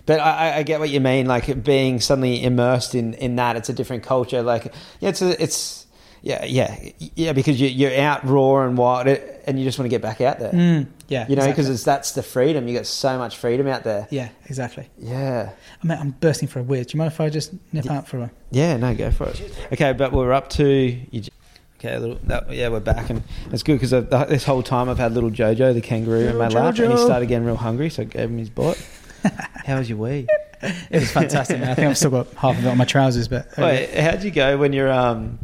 But 0.06 0.20
I, 0.20 0.50
I- 0.50 0.56
I 0.58 0.62
get 0.64 0.80
what 0.80 0.90
you 0.90 1.00
mean. 1.00 1.26
Like 1.26 1.62
being 1.64 2.00
suddenly 2.00 2.42
immersed 2.44 2.94
in, 2.94 3.14
in 3.14 3.36
that, 3.36 3.56
it's 3.56 3.68
a 3.68 3.72
different 3.72 4.02
culture. 4.02 4.42
Like 4.42 4.72
yeah, 5.00 5.08
it's 5.08 5.22
a, 5.22 5.42
it's 5.42 5.81
yeah 6.22 6.44
yeah 6.44 6.90
yeah 7.16 7.32
because 7.32 7.60
you, 7.60 7.68
you're 7.68 7.98
out 8.00 8.24
raw 8.24 8.64
and 8.66 8.78
wild, 8.78 9.06
and 9.08 9.58
you 9.58 9.64
just 9.64 9.78
want 9.78 9.86
to 9.86 9.90
get 9.90 10.02
back 10.02 10.20
out 10.20 10.38
there. 10.38 10.52
mm, 10.52 10.86
yeah. 11.08 11.26
You 11.28 11.36
know, 11.36 11.46
because 11.46 11.68
exactly. 11.68 11.74
it's 11.74 11.84
that's 11.84 12.12
the 12.12 12.22
freedom. 12.22 12.68
You 12.68 12.76
got 12.76 12.86
so 12.86 13.18
much 13.18 13.36
freedom 13.36 13.66
out 13.66 13.84
there. 13.84 14.06
yeah, 14.10 14.28
exactly. 14.46 14.88
Yeah. 14.98 15.50
I 15.82 15.86
mean, 15.86 15.98
I'm 15.98 16.10
bursting 16.12 16.48
for 16.48 16.60
a 16.60 16.62
wheeze. 16.62 16.86
Do 16.86 16.96
you 16.96 16.98
mind 16.98 17.12
if 17.12 17.20
I 17.20 17.28
just 17.28 17.52
nip 17.72 17.90
out 17.90 18.06
for 18.08 18.18
a? 18.18 18.30
Yeah, 18.50 18.76
no, 18.76 18.94
go 18.94 19.10
for 19.10 19.28
it. 19.28 19.40
Okay, 19.72 19.92
but 19.92 20.12
we're 20.12 20.32
up 20.32 20.48
to 20.50 20.66
you. 20.66 21.20
j- 21.20 21.30
Okay, 21.78 21.94
a 21.94 21.98
little. 21.98 22.18
That, 22.24 22.48
yeah, 22.52 22.68
we're 22.68 22.78
back, 22.78 23.10
and 23.10 23.24
it's 23.50 23.64
good 23.64 23.80
because 23.80 23.90
this 24.28 24.44
whole 24.44 24.62
time 24.62 24.88
I've 24.88 24.98
had 24.98 25.14
little 25.14 25.32
Jojo, 25.32 25.74
the 25.74 25.80
kangaroo, 25.80 26.28
in 26.28 26.36
my 26.36 26.46
Little 26.46 26.62
lap, 26.62 26.78
and 26.78 26.92
he 26.92 26.96
started 26.96 27.26
getting 27.26 27.44
real 27.44 27.56
hungry, 27.56 27.90
so 27.90 28.02
I 28.02 28.04
gave 28.04 28.30
him 28.30 28.38
his 28.38 28.50
bot. 28.50 28.78
How 29.66 29.78
was 29.78 29.88
your 29.88 29.98
wee? 29.98 30.28
It 30.62 31.00
was 31.00 31.10
fantastic. 31.10 31.58
man. 31.58 31.70
I 31.70 31.74
think 31.74 31.88
I've 31.88 31.98
still 31.98 32.12
got 32.12 32.32
half 32.34 32.56
of 32.56 32.64
it 32.64 32.68
on 32.68 32.78
my 32.78 32.84
trousers, 32.84 33.26
but 33.26 33.48
Wait, 33.58 33.90
how'd 33.94 34.22
you 34.22 34.30
go 34.30 34.56
when 34.58 34.72
you're 34.72 34.92
um 34.92 35.40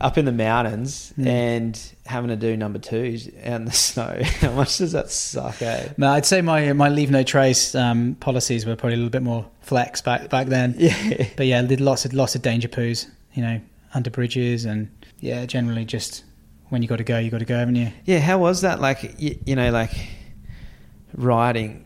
up 0.00 0.16
in 0.18 0.24
the 0.24 0.32
mountains 0.32 1.12
Mm. 1.18 1.26
and 1.26 1.92
having 2.06 2.28
to 2.28 2.36
do 2.36 2.56
number 2.56 2.78
twos 2.78 3.28
out 3.44 3.60
in 3.60 3.64
the 3.64 3.72
snow? 3.88 4.20
How 4.40 4.52
much 4.52 4.78
does 4.78 4.92
that 4.92 5.10
suck, 5.10 5.60
eh? 5.62 5.88
No, 5.96 6.10
I'd 6.10 6.26
say 6.26 6.40
my 6.42 6.72
my 6.72 6.88
leave 6.88 7.10
no 7.10 7.22
trace 7.22 7.74
um, 7.74 8.14
policies 8.20 8.64
were 8.66 8.76
probably 8.76 8.94
a 8.94 8.98
little 8.98 9.10
bit 9.10 9.22
more 9.22 9.46
flex 9.60 10.00
back 10.00 10.28
back 10.30 10.46
then. 10.48 10.74
Yeah. 10.78 11.26
But 11.36 11.46
yeah, 11.46 11.62
did 11.62 11.80
lots 11.80 12.04
of 12.04 12.12
lots 12.14 12.34
of 12.34 12.42
danger 12.42 12.68
poos, 12.68 13.06
you 13.34 13.42
know, 13.42 13.60
under 13.94 14.10
bridges 14.10 14.64
and 14.64 14.88
yeah, 15.20 15.44
generally 15.46 15.84
just 15.84 16.24
when 16.68 16.82
you 16.82 16.88
got 16.88 16.96
to 16.96 17.04
go, 17.04 17.18
you 17.18 17.30
got 17.30 17.38
to 17.38 17.44
go, 17.46 17.56
haven't 17.58 17.76
you? 17.76 17.90
Yeah, 18.04 18.18
how 18.20 18.38
was 18.38 18.60
that? 18.60 18.78
Like, 18.80 19.14
you, 19.18 19.38
you 19.46 19.56
know, 19.56 19.70
like 19.70 19.90
riding, 21.14 21.84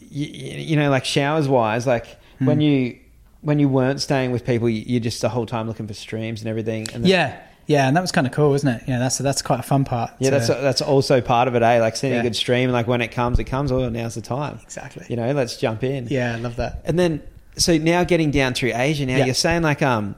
you, 0.00 0.26
you 0.26 0.76
know, 0.76 0.90
like 0.90 1.04
showers 1.04 1.48
wise, 1.48 1.86
like 1.86 2.06
Hmm. 2.38 2.46
when 2.46 2.60
you 2.60 2.98
when 3.42 3.58
you 3.58 3.68
weren't 3.68 4.00
staying 4.00 4.32
with 4.32 4.44
people, 4.44 4.68
you, 4.68 4.82
you're 4.86 5.00
just 5.00 5.20
the 5.20 5.28
whole 5.28 5.46
time 5.46 5.68
looking 5.68 5.86
for 5.86 5.94
streams 5.94 6.40
and 6.40 6.48
everything. 6.48 6.86
And 6.94 7.04
then- 7.04 7.10
Yeah, 7.10 7.36
yeah, 7.66 7.86
and 7.88 7.96
that 7.96 8.00
was 8.00 8.10
kind 8.12 8.26
of 8.26 8.32
cool, 8.32 8.50
wasn't 8.50 8.80
it? 8.80 8.88
Yeah, 8.88 8.98
that's 8.98 9.18
that's 9.18 9.42
quite 9.42 9.60
a 9.60 9.64
fun 9.64 9.84
part. 9.84 10.12
yeah, 10.18 10.30
to- 10.30 10.36
that's 10.36 10.48
that's 10.48 10.82
also 10.82 11.20
part 11.20 11.46
of 11.48 11.54
it, 11.54 11.62
eh? 11.62 11.80
Like 11.80 11.96
seeing 11.96 12.14
Yeah. 12.14 12.20
a 12.20 12.22
good 12.22 12.36
stream, 12.36 12.70
like 12.70 12.86
when 12.86 13.00
it 13.02 13.08
comes, 13.12 13.38
it 13.38 13.44
comes. 13.44 13.70
Oh, 13.70 13.88
now's 13.88 14.14
the 14.14 14.20
time. 14.22 14.58
exactly. 14.62 15.04
You 15.08 15.16
know, 15.16 15.30
let's 15.32 15.56
jump 15.56 15.82
in. 15.84 16.06
Yeah, 16.08 16.34
I 16.34 16.38
love 16.38 16.56
that. 16.56 16.82
And 16.84 16.98
then, 16.98 17.20
so 17.56 17.76
now 17.76 18.04
getting 18.04 18.30
down 18.30 18.54
through 18.54 18.72
Asia, 18.74 19.04
now 19.06 19.16
Yeah. 19.18 19.26
you're 19.26 19.34
saying 19.34 19.62
like, 19.62 19.82
um, 19.82 20.14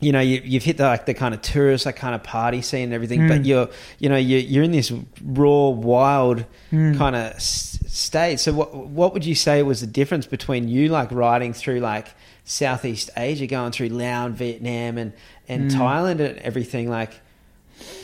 you 0.00 0.10
know, 0.10 0.20
you, 0.20 0.40
you've 0.44 0.64
hit 0.64 0.78
the, 0.78 0.82
like 0.84 1.06
the 1.06 1.14
kind 1.14 1.32
of 1.32 1.42
tourist, 1.42 1.86
like 1.86 1.94
kind 1.94 2.14
of 2.14 2.24
party 2.24 2.60
scene 2.60 2.84
and 2.84 2.92
everything, 2.92 3.28
but 3.28 3.42
Mm. 3.42 3.46
you're, 3.46 3.68
you 4.00 4.08
know, 4.08 4.16
you're, 4.16 4.40
you're 4.40 4.64
in 4.64 4.72
this 4.72 4.90
raw, 5.24 5.68
wild 5.68 6.44
Mm. 6.72 6.98
kind 6.98 7.14
of 7.14 7.34
s- 7.34 7.78
state. 7.86 8.40
So 8.40 8.52
what, 8.52 8.74
what 8.74 9.12
would 9.14 9.24
you 9.24 9.36
say 9.36 9.62
was 9.62 9.80
the 9.80 9.86
difference 9.86 10.26
between 10.26 10.66
you 10.68 10.88
like 10.88 11.12
riding 11.12 11.52
through 11.52 11.78
like 11.80 12.08
Southeast 12.44 13.10
Asia, 13.16 13.46
going 13.46 13.72
through 13.72 13.88
Laos, 13.88 14.32
Vietnam 14.32 14.98
and, 14.98 15.12
and 15.48 15.70
Mm. 15.70 15.74
Thailand 15.76 16.20
and 16.20 16.38
everything? 16.38 16.88
Like 16.90 17.20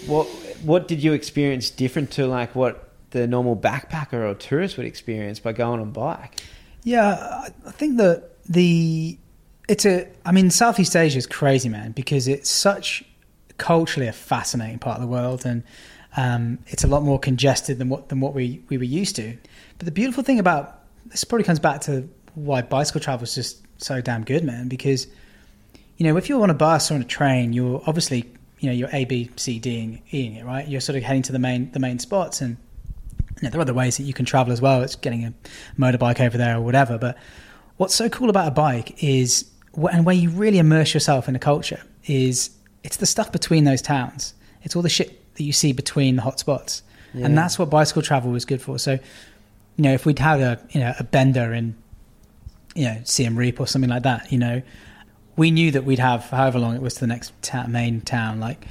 what, 0.06 0.27
what 0.62 0.89
did 0.89 1.02
you 1.02 1.12
experience 1.12 1.70
different 1.70 2.10
to 2.12 2.27
like 2.27 2.55
what 2.55 2.90
the 3.10 3.27
normal 3.27 3.56
backpacker 3.56 4.15
or 4.15 4.35
tourist 4.35 4.77
would 4.77 4.86
experience 4.86 5.40
by 5.40 5.52
going 5.52 5.81
on 5.81 5.90
bike? 5.93 6.40
Yeah, 6.85 7.09
I- 7.15 7.51
I 7.66 7.70
think 7.73 7.97
that 7.98 8.31
the 8.48 9.19
it's 9.69 9.85
a. 9.85 10.09
I 10.24 10.32
mean, 10.32 10.51
Southeast 10.51 10.97
Asia 10.97 11.19
is 11.19 11.27
crazy, 11.27 11.69
man, 11.69 11.93
because 11.93 12.27
it's 12.27 12.48
such 12.48 13.05
culturally 13.59 14.06
a 14.09 14.12
fascinating 14.12 14.78
part 14.78 14.97
of 14.97 15.02
the 15.02 15.06
world, 15.09 15.44
and 15.44 15.62
um, 16.16 16.59
it's 16.69 16.85
a 16.85 16.86
lot 16.86 17.02
more 17.02 17.19
congested 17.19 17.78
than 17.78 17.90
what 17.90 18.09
than 18.09 18.20
what 18.20 18.32
we 18.32 18.62
we 18.70 18.78
were 18.78 18.85
used 18.85 19.16
to. 19.16 19.36
But 19.77 19.85
the 19.85 19.90
beautiful 19.90 20.24
thing 20.24 20.39
about 20.39 20.78
this 21.06 21.23
probably 21.24 21.44
comes 21.44 21.59
back 21.59 21.82
to 21.82 22.09
why 22.35 22.62
bicycle 22.62 23.01
travel 23.02 23.24
is 23.24 23.35
just 23.35 23.62
so 23.78 24.00
damn 24.00 24.24
good, 24.24 24.44
man, 24.44 24.68
because 24.68 25.06
you 25.96 26.05
know, 26.06 26.16
if 26.16 26.28
you're 26.28 26.42
on 26.42 26.50
a 26.50 26.55
bus 26.55 26.90
or 26.90 26.94
on 26.94 27.00
a 27.00 27.05
train, 27.05 27.52
you're 27.52 27.82
obviously, 27.86 28.24
you 28.60 28.68
know, 28.68 28.72
you're 28.72 28.88
A, 28.92 29.05
B, 29.05 29.30
C, 29.36 29.59
D, 29.59 30.00
Eing 30.12 30.36
it, 30.36 30.44
right? 30.44 30.66
You're 30.68 30.80
sort 30.80 30.96
of 30.96 31.02
heading 31.02 31.22
to 31.22 31.32
the 31.32 31.38
main 31.40 31.70
the 31.72 31.80
main 31.80 31.98
spots, 31.98 32.40
and 32.40 32.56
you 33.36 33.42
know, 33.42 33.50
there 33.50 33.59
are 33.59 33.62
other 33.62 33.74
ways 33.74 33.96
that 33.96 34.05
you 34.05 34.12
can 34.14 34.24
travel 34.24 34.52
as 34.52 34.60
well. 34.60 34.82
It's 34.82 34.94
getting 34.96 35.24
a 35.24 35.32
motorbike 35.78 36.20
over 36.20 36.36
there 36.38 36.56
or 36.56 36.60
whatever. 36.60 36.98
But 36.98 37.16
what's 37.78 37.94
so 37.94 38.09
cool 38.09 38.30
about 38.30 38.48
a 38.48 38.52
bike 38.52 39.02
is, 39.02 39.50
and 39.92 40.05
where 40.06 40.14
you 40.14 40.30
really 40.30 40.59
immerse 40.59 40.94
yourself 40.94 41.28
in 41.28 41.34
a 41.36 41.38
culture 41.38 41.80
is, 42.06 42.50
it's 42.84 42.96
the 42.96 43.06
stuff 43.06 43.32
between 43.32 43.64
those 43.64 43.82
towns. 43.82 44.34
It's 44.62 44.74
all 44.76 44.82
the 44.82 44.88
shit 44.88 45.34
that 45.36 45.42
you 45.44 45.52
see 45.52 45.72
between 45.72 46.16
the 46.16 46.22
hot 46.22 46.38
spots, 46.40 46.82
Yeah. 47.14 47.26
and 47.26 47.36
that's 47.38 47.59
what 47.59 47.70
bicycle 47.70 48.02
travel 48.02 48.30
was 48.30 48.44
good 48.44 48.60
for. 48.62 48.78
So, 48.78 48.92
you 48.92 49.82
know, 49.84 49.92
if 49.92 50.05
we'd 50.06 50.18
had 50.20 50.40
a 50.40 50.60
you 50.70 50.80
know 50.80 50.94
a 50.98 51.05
bender 51.05 51.52
in, 51.52 51.74
you 52.78 52.84
know, 52.84 53.00
Siem 53.02 53.36
Reap 53.36 53.59
or 53.59 53.66
something 53.66 53.90
like 53.90 54.05
that, 54.05 54.30
you 54.30 54.38
know, 54.38 54.62
we 55.36 55.50
knew 55.50 55.72
that 55.72 55.84
we'd 55.84 55.98
have 55.98 56.24
however 56.30 56.60
long 56.60 56.76
it 56.76 56.80
was 56.80 56.94
to 56.94 57.00
the 57.00 57.09
next 57.09 57.32
ta- 57.42 57.66
main 57.66 58.00
town. 58.00 58.38
Like, 58.38 58.66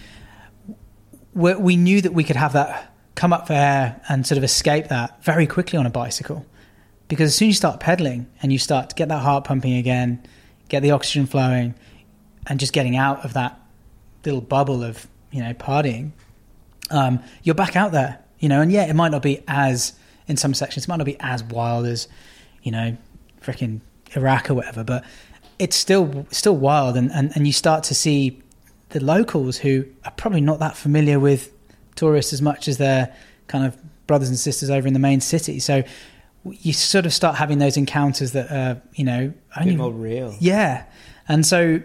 we, 1.34 1.75
knew 1.75 2.01
that 2.01 2.13
we 2.13 2.23
could 2.23 2.38
have 2.38 2.53
that 2.53 2.93
come 3.15 3.34
up 3.34 3.51
air 3.51 4.01
and 4.07 4.25
sort 4.25 4.38
of 4.38 4.45
escape 4.45 4.88
that 4.88 5.21
very 5.23 5.45
quickly 5.45 5.77
on 5.77 5.85
a 5.85 5.89
bicycle, 5.89 6.45
because 7.09 7.27
as 7.27 7.35
soon 7.35 7.49
as 7.49 7.55
you 7.55 7.57
start 7.57 7.81
pedaling 7.81 8.27
and 8.41 8.53
you 8.53 8.57
start 8.57 8.89
to 8.89 8.95
get 8.95 9.09
that 9.09 9.19
heart 9.19 9.43
pumping 9.43 9.73
again, 9.73 10.25
get 10.69 10.81
the 10.81 10.91
oxygen 10.91 11.25
flowing, 11.25 11.75
and 12.47 12.61
just 12.61 12.71
getting 12.71 12.95
out 12.95 13.25
of 13.25 13.34
that 13.34 13.59
little 14.23 14.41
bubble 14.41 14.84
of 14.84 15.05
you 15.31 15.43
know 15.43 15.53
partying, 15.53 16.11
um, 16.91 17.21
you're 17.43 17.55
back 17.55 17.75
out 17.75 17.91
there. 17.91 18.23
You 18.39 18.47
know, 18.47 18.61
and 18.61 18.71
yeah, 18.71 18.85
it 18.85 18.93
might 18.93 19.11
not 19.11 19.21
be 19.21 19.43
as 19.49 19.93
in 20.27 20.38
some 20.38 20.53
sections, 20.53 20.85
it 20.85 20.88
might 20.88 20.97
not 20.97 21.05
be 21.05 21.17
as 21.19 21.43
wild 21.43 21.85
as 21.85 22.07
you 22.63 22.71
know, 22.71 22.97
freaking 23.41 23.81
Iraq 24.15 24.49
or 24.49 24.53
whatever, 24.53 24.84
but 24.84 25.03
it's 25.59 25.75
still 25.75 26.25
still 26.31 26.55
wild, 26.55 26.95
and, 26.97 27.11
and, 27.11 27.31
and 27.35 27.47
you 27.47 27.53
start 27.53 27.84
to 27.85 27.95
see 27.95 28.41
the 28.89 29.03
locals 29.03 29.57
who 29.57 29.85
are 30.05 30.11
probably 30.11 30.41
not 30.41 30.59
that 30.59 30.77
familiar 30.77 31.19
with 31.19 31.51
tourists 31.95 32.31
as 32.31 32.41
much 32.41 32.67
as 32.67 32.77
their 32.77 33.13
kind 33.47 33.65
of 33.65 33.77
brothers 34.07 34.29
and 34.29 34.38
sisters 34.39 34.69
over 34.69 34.88
in 34.88 34.93
the 34.93 34.99
main 34.99 35.19
city. 35.19 35.59
So 35.59 35.84
you 36.45 36.71
sort 36.71 37.05
of 37.05 37.13
start 37.13 37.35
having 37.35 37.57
those 37.57 37.75
encounters 37.75 38.31
that 38.31 38.49
are, 38.51 38.81
you 38.93 39.03
know, 39.03 39.34
A 39.57 39.65
bit 39.65 39.77
more 39.77 39.91
real. 39.91 40.35
yeah, 40.39 40.85
and 41.27 41.45
so 41.45 41.81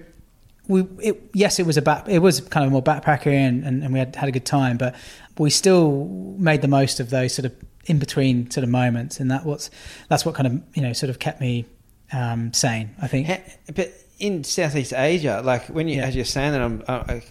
we 0.68 0.82
it, 1.00 1.30
yes, 1.34 1.58
it 1.58 1.66
was 1.66 1.76
a 1.76 1.82
back, 1.82 2.08
it 2.08 2.20
was 2.20 2.40
kind 2.40 2.64
of 2.64 2.70
more 2.70 2.82
backpacker 2.82 3.26
and, 3.26 3.64
and, 3.64 3.82
and 3.82 3.92
we 3.92 3.98
had 3.98 4.14
had 4.14 4.28
a 4.28 4.32
good 4.32 4.46
time, 4.46 4.76
but 4.76 4.94
we 5.38 5.50
still 5.50 6.04
made 6.38 6.62
the 6.62 6.68
most 6.68 7.00
of 7.00 7.10
those 7.10 7.34
sort 7.34 7.46
of 7.46 7.54
in 7.86 7.98
between 7.98 8.48
sort 8.50 8.62
of 8.62 8.70
moments, 8.70 9.18
and 9.18 9.30
that 9.30 9.44
what's 9.44 9.70
that's 10.08 10.24
what 10.24 10.36
kind 10.36 10.46
of 10.46 10.62
you 10.76 10.82
know 10.82 10.92
sort 10.92 11.10
of 11.10 11.18
kept 11.18 11.40
me 11.40 11.64
um, 12.12 12.52
sane. 12.52 12.94
I 13.00 13.06
think. 13.08 13.28
But 13.74 13.92
in 14.18 14.44
Southeast 14.44 14.92
Asia, 14.92 15.42
like 15.44 15.66
when 15.66 15.88
you 15.88 15.96
Yeah. 15.96 16.06
as 16.06 16.16
you're 16.16 16.24
saying 16.24 16.52
that, 16.52 16.60
I'm. 16.62 16.82
I, 16.88 16.94
I, 16.94 17.22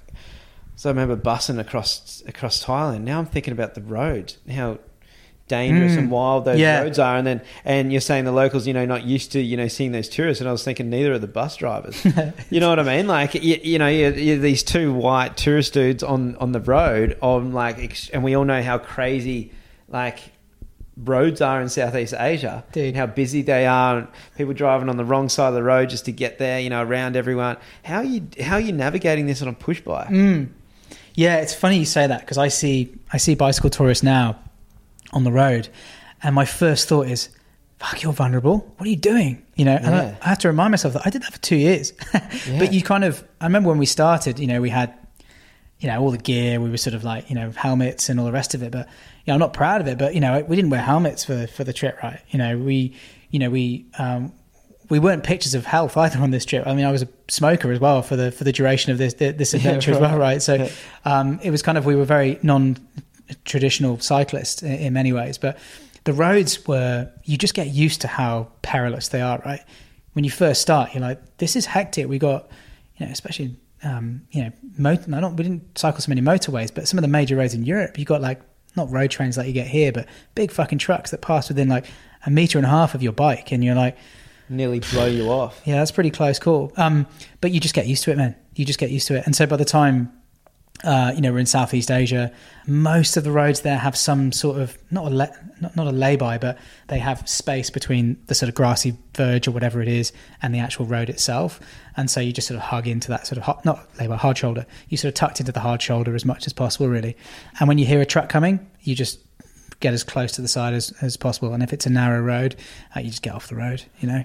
so 0.76 0.90
I 0.90 0.94
remember 0.94 1.16
bussing 1.16 1.60
across 1.60 2.24
across 2.28 2.64
Thailand. 2.64 3.02
Now 3.02 3.20
I'm 3.20 3.26
thinking 3.28 3.52
about 3.54 3.76
the 3.76 3.82
roads, 3.82 4.38
how 4.52 4.80
dangerous 5.48 5.94
Mm. 5.94 5.98
and 5.98 6.12
wild 6.12 6.46
those 6.46 6.60
Yeah. 6.60 6.82
roads 6.82 6.98
are, 6.98 7.18
and 7.18 7.28
then 7.28 7.42
and 7.66 7.92
you're 7.92 8.00
saying 8.02 8.24
the 8.26 8.32
locals, 8.32 8.66
you 8.66 8.74
know, 8.74 8.86
not 8.86 9.04
used 9.04 9.32
to 9.34 9.42
you 9.42 9.58
know 9.58 9.68
seeing 9.68 9.92
those 9.92 10.10
tourists, 10.10 10.40
and 10.42 10.48
I 10.48 10.52
was 10.52 10.64
thinking 10.64 10.90
neither 10.90 11.12
are 11.14 11.20
the 11.20 11.28
bus 11.28 11.56
drivers. 11.58 12.04
you 12.50 12.60
know 12.60 12.70
what 12.70 12.80
I 12.80 12.84
mean? 12.84 13.06
Like 13.08 13.36
you, 13.36 13.60
you 13.62 13.78
know, 13.78 13.88
you're, 13.88 14.14
you're 14.14 14.38
these 14.38 14.64
two 14.64 14.94
white 14.94 15.36
tourist 15.38 15.74
dudes 15.74 16.04
on 16.04 16.36
on 16.38 16.52
the 16.54 16.62
road, 16.62 17.18
on 17.22 17.52
like, 17.52 17.98
and 18.14 18.24
we 18.24 18.36
all 18.36 18.46
know 18.46 18.64
how 18.64 18.78
crazy 18.78 19.52
like 19.90 20.20
roads 20.98 21.42
are 21.42 21.62
in 21.62 21.70
Southeast 21.70 22.14
Asia, 22.18 22.64
Dude. 22.72 22.88
and 22.88 22.98
how 22.98 23.06
busy 23.06 23.42
they 23.42 23.66
are, 23.66 23.98
and 24.00 24.08
people 24.38 24.54
driving 24.54 24.90
on 24.90 24.98
the 24.98 25.06
wrong 25.06 25.30
side 25.30 25.50
of 25.50 25.54
the 25.54 25.64
road 25.64 25.90
just 25.90 26.06
to 26.06 26.12
get 26.12 26.38
there, 26.38 26.60
you 26.60 26.70
know, 26.70 26.84
around 26.84 27.16
everyone. 27.16 27.58
How 27.84 27.98
are 27.98 28.04
you 28.04 28.28
how 28.42 28.56
are 28.56 28.60
you 28.62 28.74
navigating 28.74 29.26
this 29.26 29.42
on 29.42 29.48
a 29.48 29.54
push 29.54 29.82
bike? 29.82 30.10
Mm. 30.10 30.50
Yeah, 31.14 31.38
it's 31.38 31.54
funny 31.54 31.78
you 31.78 31.86
say 31.86 32.08
that 32.08 32.22
because 32.22 32.38
I 32.38 32.48
see 32.48 32.94
I 33.12 33.18
see 33.18 33.36
bicycle 33.36 33.70
tourists 33.70 34.04
now 34.04 34.40
on 35.14 35.24
the 35.24 35.32
road, 35.32 35.70
and 36.24 36.34
my 36.36 36.46
first 36.46 36.88
thought 36.88 37.08
is, 37.08 37.30
"Fuck, 37.80 38.02
you're 38.04 38.14
vulnerable. 38.14 38.60
What 38.78 38.86
are 38.88 38.90
you 38.90 38.96
doing?" 38.96 39.46
You 39.56 39.66
know, 39.66 39.76
and 39.76 39.94
I, 39.94 40.18
I 40.22 40.30
have 40.30 40.40
to 40.40 40.48
remind 40.48 40.72
myself 40.72 40.94
that 40.96 41.04
I 41.06 41.10
did 41.10 41.22
that 41.24 41.34
for 41.34 41.40
two 41.42 41.58
years. 41.58 41.94
Yeah. 42.48 42.58
But 42.60 42.74
you 42.74 42.82
kind 42.82 43.04
of, 43.04 43.24
I 43.40 43.46
remember 43.46 43.70
when 43.70 43.78
we 43.78 43.86
started, 43.86 44.40
you 44.40 44.48
know, 44.48 44.62
we 44.62 44.70
had, 44.72 44.92
you 45.80 45.88
know, 45.88 46.00
all 46.02 46.10
the 46.10 46.18
gear. 46.18 46.60
We 46.60 46.72
were 46.72 46.78
sort 46.78 46.96
of 46.96 47.04
like, 47.04 47.30
you 47.30 47.36
know, 47.36 47.52
helmets 47.52 48.10
and 48.10 48.20
all 48.20 48.26
the 48.26 48.32
rest 48.32 48.56
of 48.56 48.64
it. 48.64 48.72
But 48.72 48.88
you 49.26 49.32
know, 49.32 49.34
I'm 49.34 49.40
not 49.40 49.54
proud 49.54 49.82
of 49.82 49.88
it. 49.88 49.98
But 49.98 50.14
you 50.14 50.22
know, 50.22 50.44
we 50.48 50.56
didn't 50.56 50.72
wear 50.72 50.82
helmets 50.82 51.24
for 51.24 51.48
for 51.48 51.64
the 51.64 51.74
trip, 51.74 52.02
right? 52.02 52.22
You 52.30 52.40
know, 52.40 52.58
we, 52.58 52.96
you 53.30 53.40
know, 53.40 53.50
we. 53.50 53.86
Um, 53.98 54.34
we 54.90 55.00
weren't 55.00 55.24
pictures 55.24 55.54
of 55.54 55.66
health 55.66 55.96
either 56.04 56.20
on 56.20 56.32
this 56.32 56.44
trip. 56.44 56.68
I 56.68 56.76
mean, 56.76 56.84
I 56.84 56.92
was 56.92 57.02
a 57.02 57.08
smoker 57.30 57.72
as 57.72 57.80
well 57.80 58.02
for 58.02 58.18
the 58.18 58.30
for 58.32 58.44
the 58.44 58.52
duration 58.52 58.92
of 58.92 58.98
this 58.98 59.14
this 59.14 59.54
adventure 59.56 59.92
as 59.92 60.00
well, 60.00 60.18
right? 60.18 60.42
So, 60.42 60.68
um, 61.06 61.40
it 61.42 61.50
was 61.50 61.62
kind 61.62 61.78
of 61.78 61.86
we 61.86 61.96
were 61.96 62.04
very 62.04 62.38
non-traditional 62.44 64.00
cyclists 64.00 64.62
in, 64.62 64.74
in 64.74 64.94
many 64.94 65.14
ways, 65.14 65.38
but 65.38 65.58
the 66.04 66.14
roads 66.14 66.68
were 66.68 67.10
you 67.24 67.38
just 67.38 67.54
get 67.54 67.68
used 67.68 68.02
to 68.02 68.08
how 68.08 68.50
perilous 68.64 69.08
they 69.08 69.22
are, 69.22 69.42
right? 69.46 69.62
When 70.12 70.26
you 70.26 70.32
first 70.32 70.62
start, 70.62 70.94
you're 70.94 71.02
like, 71.02 71.38
this 71.38 71.56
is 71.56 71.66
hectic. 71.66 72.10
We 72.10 72.20
got, 72.20 72.50
you 72.98 73.06
know, 73.06 73.12
especially 73.14 73.56
um, 73.84 74.28
you 74.32 74.44
know, 74.44 74.52
mot- 74.78 75.08
no, 75.08 75.20
not 75.20 75.38
we 75.38 75.44
didn't 75.44 75.78
cycle 75.78 76.02
so 76.02 76.10
many 76.10 76.22
motorways, 76.22 76.74
but 76.74 76.88
some 76.88 76.98
of 76.98 77.02
the 77.02 77.08
major 77.08 77.36
roads 77.36 77.54
in 77.54 77.64
Europe, 77.64 77.98
you 77.98 78.06
got 78.06 78.22
like 78.22 78.42
not 78.76 78.90
road 78.92 79.12
trains 79.12 79.38
like 79.38 79.48
you 79.48 79.54
get 79.54 79.68
here, 79.68 79.92
but 79.92 80.08
big 80.36 80.52
fucking 80.52 80.78
trucks 80.78 81.12
that 81.12 81.22
pass 81.22 81.50
within 81.50 81.68
like 81.70 81.86
a 82.26 82.30
meter 82.30 82.58
and 82.58 82.66
a 82.66 82.70
half 82.70 82.96
of 82.96 83.04
your 83.04 83.14
bike, 83.14 83.52
and 83.52 83.64
you're 83.64 83.76
like. 83.76 83.98
Nearly 84.50 84.80
blow 84.80 85.06
you 85.06 85.30
off. 85.30 85.62
Yeah, 85.64 85.76
that's 85.76 85.92
pretty 85.92 86.12
close 86.12 86.38
call. 86.38 86.74
Um, 86.76 87.08
but 87.40 87.52
you 87.52 87.62
just 87.62 87.74
get 87.74 87.88
used 87.88 88.04
to 88.04 88.12
it, 88.12 88.18
man. 88.18 88.36
You 88.56 88.66
just 88.66 88.80
get 88.80 88.92
used 88.92 89.08
to 89.08 89.16
it. 89.16 89.26
And 89.26 89.34
so 89.34 89.48
by 89.48 89.56
the 89.56 89.64
time, 89.64 90.12
uh, 90.84 91.12
you 91.14 91.22
know, 91.22 91.32
we're 91.32 91.40
in 91.40 91.46
Southeast 91.46 91.92
Asia, 91.92 92.32
most 92.66 93.18
of 93.18 93.24
the 93.24 93.32
roads 93.32 93.62
there 93.62 93.78
have 93.78 93.96
some 93.96 94.32
sort 94.32 94.60
of 94.60 94.78
not 94.90 95.12
a 95.12 95.16
le- 95.16 95.52
not, 95.60 95.76
not 95.76 95.88
a 95.88 95.92
lay-by, 95.92 96.38
but 96.38 96.58
they 96.88 97.00
have 97.00 97.28
space 97.30 97.70
between 97.70 98.18
the 98.28 98.36
sort 98.36 98.50
of 98.50 98.56
grassy 98.56 98.98
verge 99.16 99.48
or 99.48 99.52
whatever 99.52 99.82
it 99.82 99.88
is 99.88 100.12
and 100.42 100.56
the 100.56 100.60
actual 100.60 100.86
road 100.86 101.10
itself. 101.10 101.60
And 101.98 102.10
so 102.10 102.20
you 102.20 102.32
just 102.32 102.48
sort 102.48 102.58
of 102.58 102.64
hug 102.64 102.88
into 102.88 103.10
that 103.10 103.28
sort 103.28 103.42
of 103.42 103.66
not 103.66 103.88
lay-by, 104.00 104.16
hard 104.16 104.38
shoulder. 104.38 104.66
You 104.90 104.98
sort 104.98 105.10
of 105.10 105.16
tucked 105.16 105.40
into 105.40 105.52
the 105.52 105.60
hard 105.60 105.82
shoulder 105.82 106.16
as 106.16 106.26
much 106.26 106.48
as 106.48 106.54
possible, 106.54 106.88
really. 106.88 107.16
And 107.60 107.68
when 107.68 107.78
you 107.78 107.86
hear 107.86 108.02
a 108.02 108.06
truck 108.06 108.30
coming, 108.30 108.66
you 108.82 108.96
just 108.96 109.20
get 109.82 109.94
as 109.94 110.04
close 110.04 110.32
to 110.34 110.42
the 110.42 110.48
side 110.48 110.74
as, 110.74 110.94
as 111.02 111.18
possible. 111.18 111.54
And 111.54 111.62
if 111.62 111.74
it's 111.74 111.86
a 111.86 111.90
narrow 111.90 112.22
road, 112.22 112.56
uh, 112.96 113.02
you 113.02 113.10
just 113.10 113.24
get 113.24 113.34
off 113.34 113.48
the 113.48 113.56
road, 113.56 113.84
you 114.00 114.08
know 114.08 114.24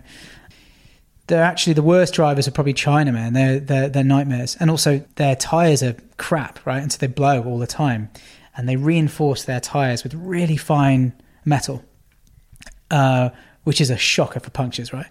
they're 1.27 1.43
actually 1.43 1.73
the 1.73 1.83
worst 1.83 2.15
drivers 2.15 2.47
are 2.47 2.53
probably 2.53 2.73
China, 2.73 3.13
man. 3.13 3.33
They're, 3.33 3.59
they're, 3.61 3.89
they're 3.89 4.05
nightmares. 4.05 4.57
And 4.61 4.71
also, 4.71 5.05
their 5.17 5.35
tyres 5.37 5.83
are 5.83 5.97
crap, 6.19 6.65
right? 6.65 6.83
And 6.83 6.93
so 6.93 6.99
they 6.99 7.09
blow 7.09 7.43
all 7.43 7.59
the 7.59 7.67
time. 7.67 8.11
And 8.57 8.69
they 8.69 8.77
reinforce 8.77 9.45
their 9.45 9.61
tyres 9.61 10.03
with 10.03 10.15
really 10.15 10.57
fine 10.57 11.13
metal, 11.45 11.85
uh, 12.91 13.31
which 13.65 13.81
is 13.81 13.91
a 13.91 13.97
shocker 13.97 14.41
for 14.41 14.51
punctures, 14.51 14.93
right? 14.93 15.07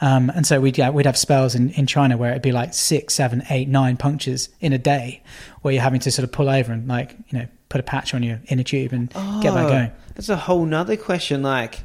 Um, 0.00 0.30
and 0.30 0.46
so 0.46 0.60
we'd, 0.60 0.76
yeah, 0.76 0.90
we'd 0.90 1.06
have 1.06 1.16
spells 1.16 1.54
in, 1.54 1.70
in 1.70 1.86
China 1.86 2.16
where 2.16 2.30
it'd 2.30 2.42
be 2.42 2.52
like 2.52 2.74
six, 2.74 3.14
seven, 3.14 3.42
eight, 3.50 3.68
nine 3.68 3.96
punctures 3.96 4.48
in 4.60 4.72
a 4.72 4.78
day 4.78 5.22
where 5.62 5.72
you're 5.72 5.82
having 5.82 6.00
to 6.00 6.10
sort 6.10 6.24
of 6.24 6.32
pull 6.32 6.48
over 6.48 6.72
and, 6.72 6.86
like, 6.86 7.16
you 7.28 7.38
know, 7.38 7.46
put 7.68 7.80
a 7.80 7.84
patch 7.84 8.12
on 8.14 8.22
your 8.22 8.40
inner 8.48 8.62
tube 8.62 8.92
and 8.92 9.08
get 9.42 9.54
that 9.54 9.66
Oh, 9.66 9.68
going. 9.68 9.90
That's 10.14 10.28
a 10.28 10.36
whole 10.36 10.64
nother 10.64 10.96
question. 10.96 11.42
Like, 11.42 11.80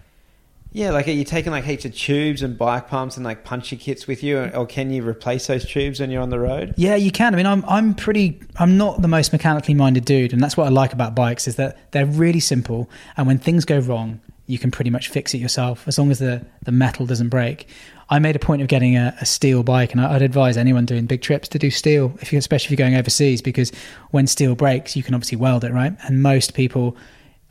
yeah, 0.72 0.92
like 0.92 1.08
are 1.08 1.12
you 1.12 1.24
taking 1.24 1.52
like 1.52 1.64
heaps 1.64 1.86
of 1.86 1.96
tubes 1.96 2.44
and 2.44 2.58
bike 2.58 2.88
pumps 2.88 3.18
and 3.18 3.26
like 3.26 3.44
punchy 3.44 3.76
kits 3.76 4.06
with 4.08 4.22
you, 4.24 4.40
or, 4.54 4.66
can 4.68 4.92
you 4.92 5.08
replace 5.08 5.48
those 5.48 5.66
tubes 5.66 6.00
when 6.00 6.12
you're 6.12 6.22
on 6.22 6.30
the 6.30 6.40
road? 6.40 6.74
Yeah, 6.78 6.96
you 6.96 7.12
can. 7.12 7.34
I 7.34 7.38
mean, 7.38 7.48
I'm 7.48 7.66
I'm 7.66 7.96
pretty. 7.96 8.40
I'm 8.58 8.78
not 8.78 9.02
the 9.02 9.08
most 9.08 9.34
mechanically 9.34 9.74
minded 9.74 10.06
dude, 10.06 10.32
and 10.32 10.42
that's 10.44 10.56
what 10.56 10.68
I 10.68 10.70
like 10.70 10.94
about 10.94 11.16
bikes 11.16 11.48
is 11.48 11.56
that 11.56 11.92
they're 11.92 12.06
really 12.06 12.40
simple. 12.40 12.90
And 13.18 13.26
when 13.26 13.40
things 13.40 13.66
go 13.66 13.80
wrong, 13.80 14.22
you 14.46 14.60
can 14.60 14.70
pretty 14.70 14.92
much 14.92 15.10
fix 15.10 15.34
it 15.34 15.40
yourself 15.40 15.88
as 15.88 15.98
long 15.98 16.12
as 16.12 16.20
the 16.20 16.46
the 16.64 16.72
metal 16.72 17.06
doesn't 17.06 17.30
break. 17.30 17.68
I 18.12 18.18
made 18.20 18.36
a 18.36 18.40
point 18.40 18.62
of 18.64 18.68
getting 18.68 18.96
a, 18.96 19.16
a 19.22 19.26
steel 19.26 19.62
bike, 19.64 19.92
and 19.92 20.02
I- 20.02 20.16
I'd 20.16 20.22
advise 20.24 20.58
anyone 20.58 20.86
doing 20.86 21.06
big 21.06 21.22
trips 21.22 21.48
to 21.50 21.60
do 21.60 21.70
steel, 21.70 22.12
if 22.22 22.34
you, 22.34 22.40
especially 22.40 22.74
if 22.74 22.80
you're 22.80 22.88
going 22.90 22.96
overseas, 22.96 23.42
because 23.42 23.72
when 24.12 24.26
steel 24.28 24.56
breaks, 24.56 24.96
you 24.96 25.04
can 25.04 25.14
obviously 25.14 25.38
weld 25.38 25.64
it, 25.64 25.72
right? 25.72 25.94
And 26.08 26.24
most 26.24 26.56
people 26.56 26.98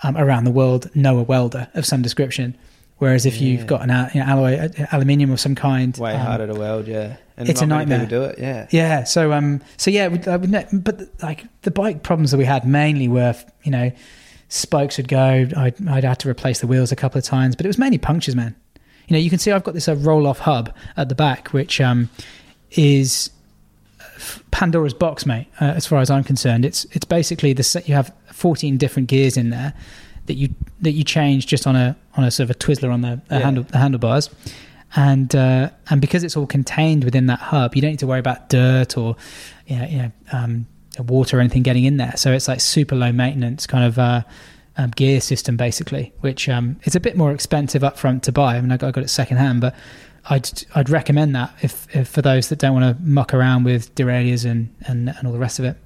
um, 0.03 0.16
around 0.16 0.45
the 0.45 0.51
world 0.51 0.90
know 0.97 1.19
a 1.19 1.23
welder 1.23 1.69
of 1.74 1.86
some 1.86 2.03
description. 2.03 2.57
Whereas 2.99 3.27
if 3.27 3.37
Yeah. 3.41 3.49
you've 3.49 3.66
got 3.66 3.89
an 3.89 4.11
you 4.12 4.20
know, 4.20 4.27
alloy, 4.27 4.57
uh, 4.59 4.87
aluminium 4.93 5.31
of 5.31 5.41
some 5.41 5.55
kind, 5.55 5.97
Way 5.97 6.15
um, 6.15 6.20
harder 6.20 6.47
to 6.49 6.55
weld, 6.55 6.89
yeah. 6.89 7.16
And 7.37 7.49
it's 7.49 7.62
a 7.62 7.66
nightmare. 7.66 8.05
Do 8.07 8.25
it, 8.25 8.39
yeah. 8.41 8.66
yeah. 8.70 9.05
So 9.05 9.33
um. 9.33 9.61
So 9.77 9.91
yeah. 9.93 10.09
We, 10.09 10.19
would 10.19 10.51
ne- 10.51 10.66
but 10.73 11.03
like 11.23 11.45
the 11.62 11.70
bike 11.70 12.03
problems 12.03 12.33
that 12.33 12.37
we 12.39 12.45
had 12.45 12.66
mainly 12.66 13.07
were 13.07 13.35
you 13.62 13.70
know 13.70 13.93
spokes 14.49 14.97
would 14.97 15.07
go. 15.07 15.47
I'd 15.57 15.89
I'd 15.89 16.03
had 16.03 16.19
to 16.20 16.29
replace 16.29 16.59
the 16.59 16.66
wheels 16.66 16.91
a 16.91 16.97
couple 16.97 17.16
of 17.19 17.25
times, 17.25 17.55
but 17.55 17.65
it 17.65 17.69
was 17.69 17.79
mainly 17.79 17.99
punctures, 17.99 18.35
man. 18.35 18.57
You 19.07 19.15
know, 19.15 19.20
you 19.20 19.31
can 19.31 19.39
see 19.39 19.53
I've 19.53 19.62
got 19.62 19.75
this 19.75 19.87
uh, 19.87 19.95
Rohloff 19.95 20.39
hub 20.39 20.75
at 20.97 21.09
the 21.09 21.15
back, 21.15 21.53
which 21.53 21.81
um 21.81 22.11
is 22.73 23.31
Pandora's 24.51 24.95
box, 24.95 25.25
mate. 25.25 25.47
Uh, 25.61 25.66
as 25.66 25.87
far 25.87 26.01
as 26.01 26.11
I'm 26.11 26.25
concerned, 26.25 26.65
it's 26.65 26.87
it's 26.87 27.05
basically 27.05 27.53
the 27.53 27.62
set. 27.62 27.89
You 27.89 27.95
have 27.95 28.12
14 28.33 28.77
different 28.79 29.09
gears 29.09 29.37
in 29.37 29.51
there 29.51 29.75
that 30.29 30.35
you 30.35 30.49
that 30.81 30.93
you 30.93 31.03
change 31.05 31.47
just 31.47 31.67
on 31.67 31.75
a 31.77 31.97
on 32.17 32.23
a 32.25 32.31
sort 32.31 32.49
of 32.49 32.57
a 32.57 32.59
Twizzler 32.59 32.93
on 32.93 33.01
the, 33.03 33.21
the 33.29 33.35
Yeah. 33.37 33.41
handle 33.41 33.65
the 33.65 33.79
handlebars, 33.79 34.31
and 34.97 35.35
uh, 35.35 35.71
and 35.91 36.01
because 36.01 36.23
it's 36.25 36.37
all 36.37 36.47
contained 36.47 37.05
within 37.05 37.27
that 37.27 37.41
hub, 37.41 37.75
you 37.75 37.83
don't 37.83 37.91
need 37.91 37.99
to 37.99 38.07
worry 38.07 38.21
about 38.21 38.49
dirt 38.49 38.97
or 38.97 39.17
you 39.67 39.77
know, 39.77 39.87
you 39.87 39.99
know 39.99 40.11
um, 40.33 40.67
water 40.99 41.37
or 41.39 41.41
anything 41.41 41.63
getting 41.63 41.85
in 41.85 41.97
there. 41.97 42.15
So 42.17 42.33
it's 42.33 42.49
like 42.49 42.61
super 42.61 42.95
low 42.97 43.13
maintenance 43.13 43.67
kind 43.67 43.85
of 43.85 43.99
uh, 43.99 44.23
um, 44.77 44.91
gear 44.91 45.21
system 45.21 45.57
basically, 45.57 46.13
which 46.21 46.49
um, 46.49 46.79
it's 46.85 46.95
a 46.97 47.01
bit 47.01 47.17
more 47.17 47.33
expensive 47.33 47.83
up 47.85 47.99
front 47.99 48.23
to 48.25 48.33
buy. 48.33 48.57
I 48.57 48.61
mean, 48.61 48.71
I 48.73 48.77
got, 48.77 48.89
I 48.89 48.91
got 48.93 49.05
it 49.05 49.09
second 49.11 49.37
hand, 49.39 49.61
but 49.61 49.75
I'd 50.31 50.49
I'd 50.75 50.91
recommend 50.91 51.35
that 51.35 51.53
if, 51.63 51.87
if 51.95 52.09
for 52.09 52.23
those 52.23 52.49
that 52.51 52.59
don't 52.59 52.75
want 52.75 52.97
to 52.97 53.03
muck 53.03 53.33
around 53.35 53.65
with 53.65 53.95
derailleurs 53.95 54.45
and, 54.45 54.75
and 54.87 55.09
and 55.09 55.27
all 55.27 55.33
the 55.33 55.39
rest 55.39 55.59
of 55.59 55.65
it. 55.65 55.77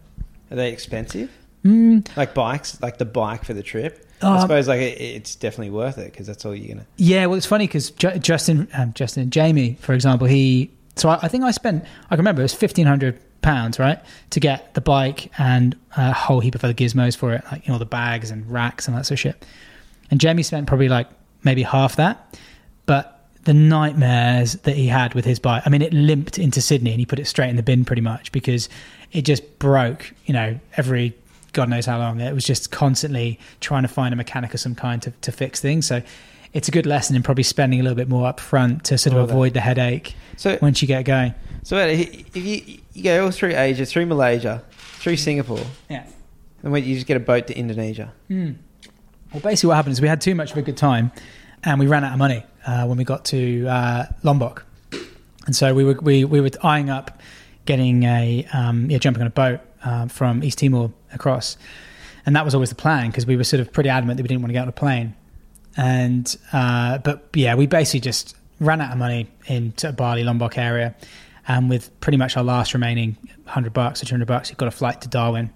Are 0.51 0.57
they 0.57 0.71
expensive? 0.73 1.31
Mm, 1.65 2.15
Like 2.17 2.35
bikes, 2.35 2.81
like 2.83 2.99
the 2.99 3.05
bike 3.05 3.45
for 3.45 3.55
the 3.55 3.63
trip. 3.63 4.05
Um, 4.23 4.37
I 4.37 4.41
suppose 4.41 4.69
like 4.69 4.81
it, 4.81 5.01
it's 5.01 5.35
definitely 5.35 5.71
worth 5.71 5.99
it 5.99 6.13
because 6.13 6.27
that's 6.27 6.45
all 6.45 6.55
you're 6.55 6.75
gonna. 6.75 6.87
Yeah, 6.97 7.27
well, 7.27 7.37
it's 7.37 7.47
funny 7.47 7.67
because 7.67 7.91
Justin, 7.91 8.69
um, 8.75 8.93
Justin, 8.95 9.31
Jamie, 9.31 9.77
for 9.81 9.93
example, 9.93 10.27
he. 10.27 10.71
So 10.97 11.09
I, 11.09 11.21
I 11.23 11.29
think 11.29 11.45
I 11.45 11.51
spent. 11.51 11.85
I 12.07 12.09
can 12.11 12.19
remember 12.19 12.43
it 12.43 12.45
was 12.45 12.55
fifteen 12.55 12.87
hundred 12.87 13.21
pounds, 13.43 13.79
right, 13.79 14.01
to 14.31 14.41
get 14.41 14.75
the 14.75 14.81
bike 14.81 15.31
and 15.39 15.77
a 15.97 16.13
whole 16.13 16.41
heap 16.41 16.55
of 16.55 16.65
other 16.65 16.75
gizmos 16.75 17.17
for 17.17 17.33
it, 17.33 17.45
like 17.51 17.67
you 17.67 17.73
know 17.73 17.79
the 17.79 17.85
bags 17.85 18.31
and 18.31 18.49
racks 18.51 18.89
and 18.89 18.97
that 18.97 19.07
sort 19.07 19.17
of 19.17 19.21
shit. 19.21 19.45
And 20.11 20.21
Jamie 20.21 20.43
spent 20.43 20.67
probably 20.67 20.89
like 20.89 21.09
maybe 21.43 21.63
half 21.63 21.97
that, 21.97 22.39
but 22.87 23.13
the 23.45 23.55
nightmares 23.55 24.55
that 24.59 24.77
he 24.77 24.87
had 24.87 25.15
with 25.15 25.25
his 25.25 25.39
bike. 25.39 25.63
I 25.67 25.71
mean, 25.71 25.83
it 25.83 25.93
limped 25.93 26.39
into 26.39 26.61
Sydney 26.61 26.93
and 26.93 27.01
he 27.01 27.07
put 27.07 27.19
it 27.19 27.27
straight 27.27 27.51
in 27.51 27.57
the 27.57 27.63
bin 27.63 27.85
pretty 27.85 28.03
much 28.03 28.31
because 28.31 28.69
it 29.11 29.23
just 29.23 29.59
broke. 29.59 30.13
You 30.27 30.35
know, 30.35 30.61
every 30.77 31.15
God 31.53 31.69
knows 31.69 31.87
how 31.87 31.99
long. 31.99 32.21
It 32.21 32.33
was 32.35 32.45
just 32.45 32.71
constantly 32.71 33.39
trying 33.61 33.83
to 33.83 33.89
find 33.89 34.13
a 34.13 34.17
mechanic 34.17 34.55
of 34.55 34.61
some 34.61 34.75
kind 34.75 35.01
to, 35.03 35.11
to 35.11 35.33
fix 35.33 35.61
things. 35.61 35.87
So 35.87 36.03
it's 36.53 36.69
a 36.69 36.71
good 36.71 36.87
lesson 36.87 37.15
in 37.17 37.23
probably 37.23 37.45
spending 37.45 37.81
a 37.81 37.83
little 37.83 37.97
bit 37.97 38.09
more 38.09 38.27
up 38.27 38.41
front 38.41 38.85
to 38.85 38.99
sort 38.99 39.13
of 39.15 39.21
All 39.21 39.27
that. 39.27 39.33
avoid 39.33 39.55
the 39.55 39.61
headache 39.61 40.15
So 40.37 40.59
once 40.63 40.83
you 40.83 40.89
get 40.89 41.05
going. 41.05 41.35
so 41.63 41.77
if 41.79 42.37
you, 42.37 42.79
you 42.93 43.03
go 43.03 43.25
all 43.25 43.31
through 43.31 43.55
Asia, 43.57 43.87
through 43.87 44.07
Malaysia, 44.07 44.63
through 44.99 45.17
Singapore, 45.17 45.65
Yeah. 45.89 46.05
and 46.63 46.75
you 46.87 46.95
just 46.95 47.07
get 47.07 47.17
a 47.17 47.21
boat 47.21 47.47
to 47.49 47.57
Indonesia. 47.57 48.13
Hmm. 48.29 48.53
Well, 49.33 49.41
basically, 49.41 49.69
what 49.69 49.77
happened 49.77 49.93
is 49.95 50.01
we 50.03 50.09
had 50.09 50.21
too 50.21 50.35
much 50.35 50.53
of 50.53 50.59
a 50.59 50.63
good 50.63 50.77
time, 50.77 51.11
and 51.65 51.81
we 51.81 51.87
ran 51.87 52.05
out 52.05 52.13
of 52.13 52.19
money 52.19 52.45
uh, 52.67 52.85
when 52.85 52.99
we 52.99 53.05
got 53.05 53.25
to 53.27 53.67
uh, 53.67 54.05
Lombok, 54.23 54.67
and 55.47 55.57
so 55.57 55.73
we 55.75 55.85
were 55.85 55.95
we, 56.03 56.25
we 56.27 56.41
were 56.43 56.51
eyeing 56.63 56.91
up 56.91 57.19
getting 57.65 58.03
a 58.03 58.47
um, 58.53 58.91
yeah 58.91 58.99
jumping 58.99 59.23
on 59.23 59.27
a 59.27 59.31
boat 59.31 59.61
um, 59.85 60.09
from 60.09 60.43
East 60.43 60.59
Timor 60.59 60.93
across, 61.13 61.57
and 62.27 62.37
that 62.37 62.45
was 62.45 62.55
always 62.55 62.71
the 62.71 62.77
plan 62.77 63.11
because 63.11 63.27
we 63.27 63.37
were 63.37 63.45
sort 63.45 63.61
of 63.61 63.73
pretty 63.73 63.89
adamant 63.89 64.17
that 64.17 64.23
we 64.23 64.29
didn't 64.29 64.43
want 64.43 64.51
to 64.51 64.55
get 64.55 64.63
on 64.63 64.69
a 64.69 64.73
plane, 64.73 65.15
and 65.77 66.37
uh, 66.53 66.99
but 66.99 67.29
yeah, 67.35 67.55
we 67.55 67.67
basically 67.67 68.01
just 68.01 68.37
ran 68.61 68.81
out 68.81 68.93
of 68.93 68.99
money 68.99 69.29
into 69.47 69.93
Bali 69.93 70.25
Lombok 70.25 70.59
area, 70.59 70.95
and 71.49 71.69
with 71.69 71.99
pretty 72.01 72.19
much 72.19 72.37
our 72.37 72.45
last 72.45 72.75
remaining 72.75 73.17
hundred 73.47 73.73
bucks 73.73 74.03
or 74.03 74.07
two 74.07 74.15
hundred 74.15 74.29
bucks, 74.29 74.51
we 74.51 74.57
got 74.57 74.69
a 74.69 74.73
flight 74.73 75.01
to 75.03 75.09
Darwin. 75.09 75.53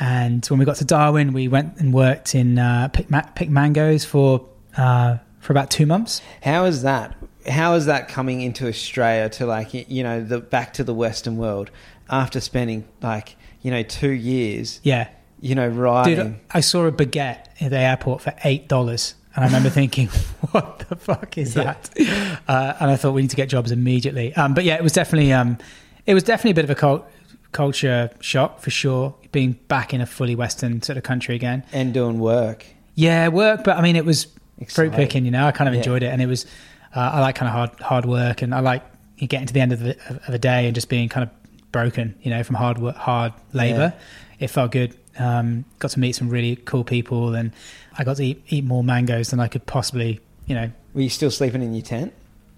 And 0.00 0.44
when 0.46 0.58
we 0.58 0.64
got 0.64 0.76
to 0.76 0.84
Darwin, 0.84 1.32
we 1.32 1.48
went 1.48 1.76
and 1.78 1.92
worked 1.92 2.34
in 2.34 2.58
uh, 2.58 2.88
pick, 2.88 3.10
ma- 3.10 3.28
pick 3.36 3.48
mangoes 3.50 4.04
for 4.04 4.48
uh, 4.76 5.18
for 5.38 5.52
about 5.52 5.70
two 5.70 5.86
months. 5.86 6.22
How 6.42 6.64
is 6.64 6.82
that? 6.82 7.16
How 7.48 7.74
is 7.74 7.86
that 7.86 8.08
coming 8.08 8.40
into 8.40 8.66
Australia 8.68 9.28
to 9.30 9.46
like 9.46 9.88
you 9.88 10.02
know 10.02 10.22
the 10.22 10.40
back 10.40 10.72
to 10.74 10.84
the 10.84 10.94
Western 10.94 11.36
world 11.36 11.70
after 12.08 12.40
spending 12.40 12.86
like 13.02 13.36
you 13.62 13.70
know 13.70 13.82
two 13.82 14.10
years 14.10 14.80
Yeah, 14.82 15.08
you 15.40 15.54
know 15.54 15.66
riding? 15.68 16.16
dude, 16.16 16.40
I 16.50 16.60
saw 16.60 16.86
a 16.86 16.92
baguette 16.92 17.46
at 17.60 17.70
the 17.70 17.78
airport 17.78 18.20
for 18.22 18.34
eight 18.44 18.68
dollars, 18.68 19.14
and 19.34 19.44
I 19.44 19.46
remember 19.48 19.70
thinking, 19.80 20.08
"What 20.50 20.84
the 20.88 20.96
fuck 20.96 21.38
is 21.38 21.54
Yeah. 21.56 21.74
that?" 21.96 22.40
Uh, 22.48 22.74
and 22.80 22.90
I 22.90 22.96
thought 22.96 23.12
we 23.12 23.22
need 23.22 23.30
to 23.30 23.36
get 23.36 23.48
jobs 23.48 23.70
immediately. 23.72 24.34
Um, 24.34 24.54
but 24.54 24.64
yeah, 24.64 24.74
it 24.74 24.82
was 24.82 24.92
definitely 24.92 25.32
um, 25.32 25.58
it 26.06 26.14
was 26.14 26.22
definitely 26.22 26.52
a 26.52 26.54
bit 26.54 26.64
of 26.64 26.70
a 26.70 26.74
cult- 26.74 27.08
culture 27.52 28.10
shock 28.20 28.60
for 28.60 28.70
sure, 28.70 29.14
being 29.30 29.52
back 29.68 29.92
in 29.94 30.00
a 30.00 30.06
fully 30.06 30.34
Western 30.34 30.82
sort 30.82 30.96
of 30.96 31.02
country 31.04 31.34
again. 31.34 31.62
and 31.72 31.92
doing 31.94 32.18
work. 32.18 32.66
Yeah, 32.94 33.28
work, 33.28 33.62
but 33.64 33.76
I 33.76 33.82
mean, 33.82 33.96
it 33.96 34.04
was 34.04 34.26
fruit 34.68 34.92
picking. 34.92 35.24
You 35.24 35.30
know, 35.30 35.46
I 35.46 35.52
kind 35.52 35.68
of 35.68 35.74
Yeah. 35.74 35.80
enjoyed 35.80 36.02
it, 36.02 36.06
and 36.08 36.20
it 36.22 36.26
was. 36.26 36.46
Uh, 36.94 37.00
I 37.14 37.20
like 37.20 37.36
kind 37.36 37.48
of 37.48 37.54
hard 37.54 37.80
hard 37.80 38.04
work, 38.04 38.42
and 38.42 38.54
I 38.54 38.60
like 38.60 38.82
getting 39.18 39.46
to 39.46 39.54
the 39.54 39.60
end 39.60 39.72
of, 39.72 39.80
the, 39.80 39.96
of 40.28 40.34
a 40.34 40.38
day 40.38 40.66
and 40.66 40.74
just 40.74 40.88
being 40.88 41.08
kind 41.08 41.22
of 41.22 41.41
broken. 41.72 42.14
You 42.22 42.30
know, 42.30 42.42
from 42.44 42.56
hard 42.56 42.78
work, 42.78 42.96
hard 42.96 43.32
labor. 43.52 43.94
It 44.38 44.48
felt 44.48 44.70
good. 44.72 44.96
Um, 45.18 45.64
got 45.78 45.90
to 45.92 46.00
meet 46.00 46.14
some 46.14 46.28
really 46.28 46.56
cool 46.56 46.84
people, 46.84 47.34
and 47.34 47.52
I 47.98 48.04
got 48.04 48.16
to 48.16 48.24
eat, 48.24 48.42
eat 48.48 48.64
more 48.64 48.82
mangoes 48.84 49.30
than 49.30 49.40
I 49.40 49.48
could 49.48 49.66
possibly. 49.66 50.20
You 50.46 50.54
know, 50.54 50.70
Were 50.94 51.02
you 51.02 51.08
still 51.08 51.30
sleeping 51.30 51.62
in 51.62 51.74
your 51.74 51.82
tent? 51.82 52.12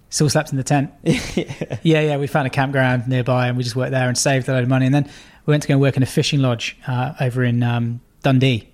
still 0.09 0.29
slept 0.29 0.51
in 0.51 0.57
the 0.57 0.63
tent. 0.63 0.91
yeah. 1.03 1.77
Yeah, 1.83 2.01
yeah. 2.01 2.17
We 2.17 2.27
found 2.27 2.47
a 2.47 2.49
campground 2.49 3.07
nearby, 3.07 3.47
and 3.47 3.57
we 3.57 3.63
just 3.63 3.75
worked 3.75 3.91
there 3.91 4.07
and 4.07 4.17
saved 4.17 4.47
a 4.47 4.53
load 4.53 4.63
of 4.63 4.69
money. 4.69 4.85
And 4.85 4.95
then 4.95 5.09
we 5.45 5.51
went 5.51 5.63
to 5.63 5.67
go 5.67 5.73
and 5.73 5.81
work 5.81 5.97
in 5.97 6.03
a 6.03 6.07
fishing 6.07 6.39
lodge 6.39 6.77
uh, 6.87 7.13
over 7.19 7.43
in 7.43 7.61
um, 7.63 7.99
Dundee, 8.23 8.69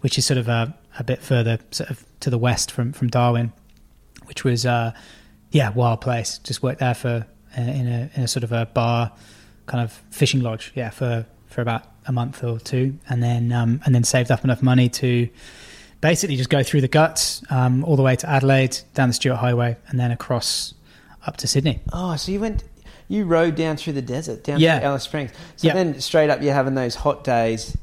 which 0.00 0.18
is 0.18 0.24
sort 0.24 0.38
of 0.38 0.48
a, 0.48 0.74
a 0.98 1.04
bit 1.04 1.20
further 1.20 1.58
sort 1.70 1.90
of 1.90 2.04
to 2.20 2.30
the 2.30 2.38
west 2.38 2.70
from 2.70 2.92
from 2.92 3.08
Darwin, 3.08 3.52
which 4.26 4.44
was 4.44 4.64
uh, 4.64 4.92
yeah, 5.50 5.70
wild 5.70 6.00
place. 6.00 6.38
Just 6.38 6.62
worked 6.62 6.80
there 6.80 6.94
for 6.94 7.26
uh, 7.58 7.60
in 7.60 7.88
a 7.88 8.10
in 8.14 8.22
a 8.22 8.28
sort 8.28 8.44
of 8.44 8.52
a 8.52 8.66
bar, 8.66 9.12
kind 9.66 9.82
of 9.82 9.92
fishing 10.10 10.40
lodge. 10.40 10.72
Yeah, 10.74 10.90
for 10.90 11.26
for 11.46 11.60
about 11.60 11.82
a 12.06 12.12
month 12.12 12.42
or 12.44 12.58
two, 12.58 12.98
and 13.08 13.22
then 13.22 13.52
um, 13.52 13.80
and 13.84 13.94
then 13.94 14.04
saved 14.04 14.30
up 14.30 14.44
enough 14.44 14.62
money 14.62 14.88
to 14.90 15.28
basically 16.00 16.36
just 16.36 16.50
go 16.50 16.62
through 16.62 16.80
the 16.82 16.88
guts 16.88 17.42
um, 17.50 17.82
all 17.84 17.96
the 17.96 18.02
way 18.02 18.14
to 18.16 18.28
Adelaide, 18.28 18.78
down 18.94 19.08
the 19.08 19.14
Stuart 19.14 19.36
Highway, 19.36 19.76
and 19.88 19.98
then 19.98 20.10
across 20.10 20.74
up 21.26 21.36
to 21.38 21.46
Sydney. 21.46 21.80
Oh, 21.92 22.14
so 22.16 22.30
you 22.30 22.40
went, 22.40 22.64
you 23.08 23.24
rode 23.24 23.54
down 23.54 23.78
through 23.78 23.94
the 23.94 24.02
desert, 24.02 24.44
down 24.44 24.60
Yeah. 24.60 24.78
through 24.80 24.88
Alice 24.88 25.02
Springs. 25.04 25.30
So 25.56 25.68
Yeah. 25.68 25.72
then 25.74 25.98
straight 26.00 26.28
up, 26.28 26.42
you're 26.42 26.52
having 26.52 26.74
those 26.74 26.94
hot 26.96 27.24
days, 27.24 27.74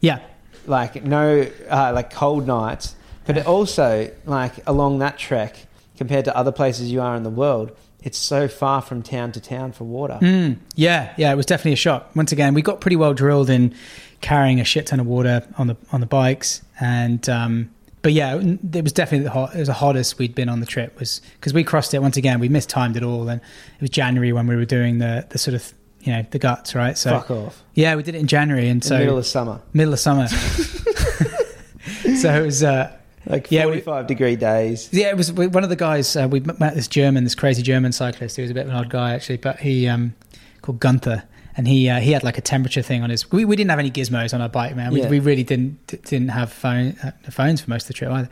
Yeah, 0.00 0.18
like 0.66 1.04
no, 1.04 1.46
uh, 1.70 1.92
like 1.94 2.12
cold 2.12 2.48
nights, 2.48 2.96
but 3.26 3.46
also 3.46 4.10
like 4.26 4.54
along 4.66 4.98
that 4.98 5.16
trek 5.16 5.66
compared 5.96 6.24
to 6.24 6.36
other 6.36 6.50
places 6.52 6.90
you 6.90 7.00
are 7.00 7.14
in 7.14 7.22
the 7.22 7.30
world, 7.30 7.70
it's 8.02 8.18
so 8.18 8.46
far 8.48 8.80
from 8.80 9.02
town 9.02 9.32
to 9.32 9.40
town 9.40 9.72
for 9.72 9.84
water. 9.84 10.18
Mm, 10.20 10.58
yeah, 10.76 11.12
yeah, 11.16 11.32
it 11.32 11.36
was 11.36 11.46
definitely 11.46 11.72
a 11.72 11.76
shock. 11.76 12.14
Once 12.14 12.32
again, 12.32 12.54
we 12.54 12.62
got 12.62 12.80
pretty 12.80 12.96
well 12.96 13.14
drilled 13.14 13.50
in 13.50 13.74
carrying 14.20 14.60
a 14.60 14.64
shit 14.64 14.86
ton 14.86 15.00
of 15.00 15.06
water 15.06 15.46
on 15.58 15.66
the 15.66 15.76
on 15.92 16.00
the 16.00 16.06
bikes, 16.06 16.62
and 16.80 17.28
um, 17.28 17.70
but 18.02 18.12
yeah, 18.12 18.36
it 18.36 18.82
was 18.82 18.92
definitely 18.92 19.24
the 19.24 19.30
hot. 19.30 19.54
It 19.54 19.58
was 19.58 19.68
the 19.68 19.74
hottest 19.74 20.18
we'd 20.18 20.34
been 20.34 20.48
on 20.48 20.60
the 20.60 20.66
trip. 20.66 20.98
Was 21.00 21.20
because 21.34 21.52
we 21.52 21.64
crossed 21.64 21.92
it 21.92 22.00
once 22.00 22.16
again. 22.16 22.38
We 22.38 22.48
mistimed 22.48 22.96
it 22.96 23.02
all, 23.02 23.28
and 23.28 23.40
it 23.40 23.80
was 23.80 23.90
January 23.90 24.32
when 24.32 24.46
we 24.46 24.56
were 24.56 24.64
doing 24.64 24.98
the 24.98 25.26
the 25.28 25.38
sort 25.38 25.54
of 25.54 25.72
you 26.00 26.12
know 26.12 26.24
the 26.30 26.38
guts, 26.38 26.74
right? 26.74 26.96
So 26.96 27.10
Fuck 27.10 27.30
off. 27.30 27.62
yeah, 27.74 27.96
we 27.96 28.02
did 28.04 28.14
it 28.14 28.18
in 28.18 28.28
January, 28.28 28.68
and 28.68 28.82
so 28.84 28.98
middle 28.98 29.18
of 29.18 29.26
summer, 29.26 29.60
middle 29.72 29.92
of 29.92 29.98
summer. 30.00 30.28
so 32.16 32.42
it 32.42 32.44
was. 32.44 32.62
Uh, 32.62 32.92
like 33.28 33.50
Yeah, 33.50 33.66
we- 33.66 33.72
45 33.80 34.06
degree 34.06 34.36
days. 34.36 34.88
yeah, 34.92 35.08
it 35.08 35.16
was 35.16 35.32
we- 35.32 35.46
one 35.46 35.62
of 35.64 35.70
the 35.70 35.76
guys. 35.76 36.16
Uh, 36.16 36.26
we 36.30 36.40
met 36.40 36.74
this 36.74 36.88
German, 36.88 37.24
this 37.24 37.34
crazy 37.34 37.62
German 37.62 37.92
cyclist. 37.92 38.36
He 38.36 38.42
was 38.42 38.50
a 38.50 38.54
bit 38.54 38.64
of 38.64 38.70
an 38.70 38.76
odd 38.76 38.90
guy 38.90 39.12
actually, 39.14 39.36
but 39.38 39.58
he 39.60 39.86
um, 39.88 40.14
called 40.62 40.80
Gunther, 40.80 41.22
and 41.56 41.68
he 41.68 41.88
uh, 41.88 42.00
he 42.00 42.12
had 42.12 42.24
like 42.24 42.38
a 42.38 42.40
temperature 42.42 42.82
thing 42.82 43.02
on 43.02 43.10
his. 43.10 43.30
We, 43.30 43.44
we 43.44 43.54
didn't 43.56 43.70
have 43.70 43.78
any 43.78 43.90
gizmos 43.90 44.32
on 44.34 44.40
our 44.40 44.48
bike, 44.48 44.74
man. 44.76 44.92
We, 44.92 45.02
Yeah. 45.02 45.08
we 45.08 45.20
really 45.20 45.44
didn't 45.44 45.86
didn't 46.04 46.28
have 46.28 46.52
phone 46.52 46.96
uh, 47.02 47.12
phones 47.30 47.60
for 47.60 47.70
most 47.70 47.84
of 47.84 47.88
the 47.88 47.94
trip 47.94 48.10
either. 48.10 48.28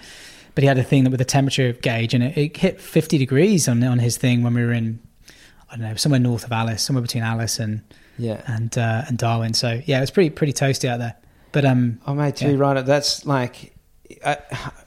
But 0.55 0.63
he 0.63 0.69
had 0.69 0.79
a 0.79 0.83
thing 0.83 1.05
that 1.05 1.11
with 1.11 1.21
a 1.21 1.25
temperature 1.27 1.73
gauge, 1.73 2.15
and 2.15 2.25
it, 2.25 2.37
it 2.39 2.57
hit 2.57 2.81
fifty 2.81 3.19
degrees 3.19 3.69
on 3.69 3.83
on 3.85 3.99
his 3.99 4.17
thing 4.17 4.43
when 4.43 4.55
we 4.55 4.65
were 4.65 4.73
in. 4.73 5.01
I 5.69 5.75
don't 5.77 5.85
know, 5.91 5.97
somewhere 5.97 6.21
north 6.21 6.45
of 6.45 6.53
Alice, 6.53 6.81
somewhere 6.81 7.03
between 7.03 7.25
Alice 7.25 7.59
and 7.59 7.83
Yeah. 8.19 8.41
and 8.47 8.77
uh, 8.79 9.03
and 9.09 9.19
Darwin. 9.19 9.53
So 9.53 9.83
yeah, 9.85 9.99
it 9.99 10.01
was 10.01 10.13
pretty 10.13 10.31
pretty 10.31 10.53
toasty 10.53 10.89
out 10.89 11.01
there. 11.01 11.17
But 11.53 11.65
um, 11.65 11.99
Oh, 12.07 12.15
mate, 12.15 12.37
too 12.37 12.53
Yeah. 12.53 12.57
right. 12.57 12.87
That's 12.87 13.27
like, 13.27 13.75
I, 14.25 14.37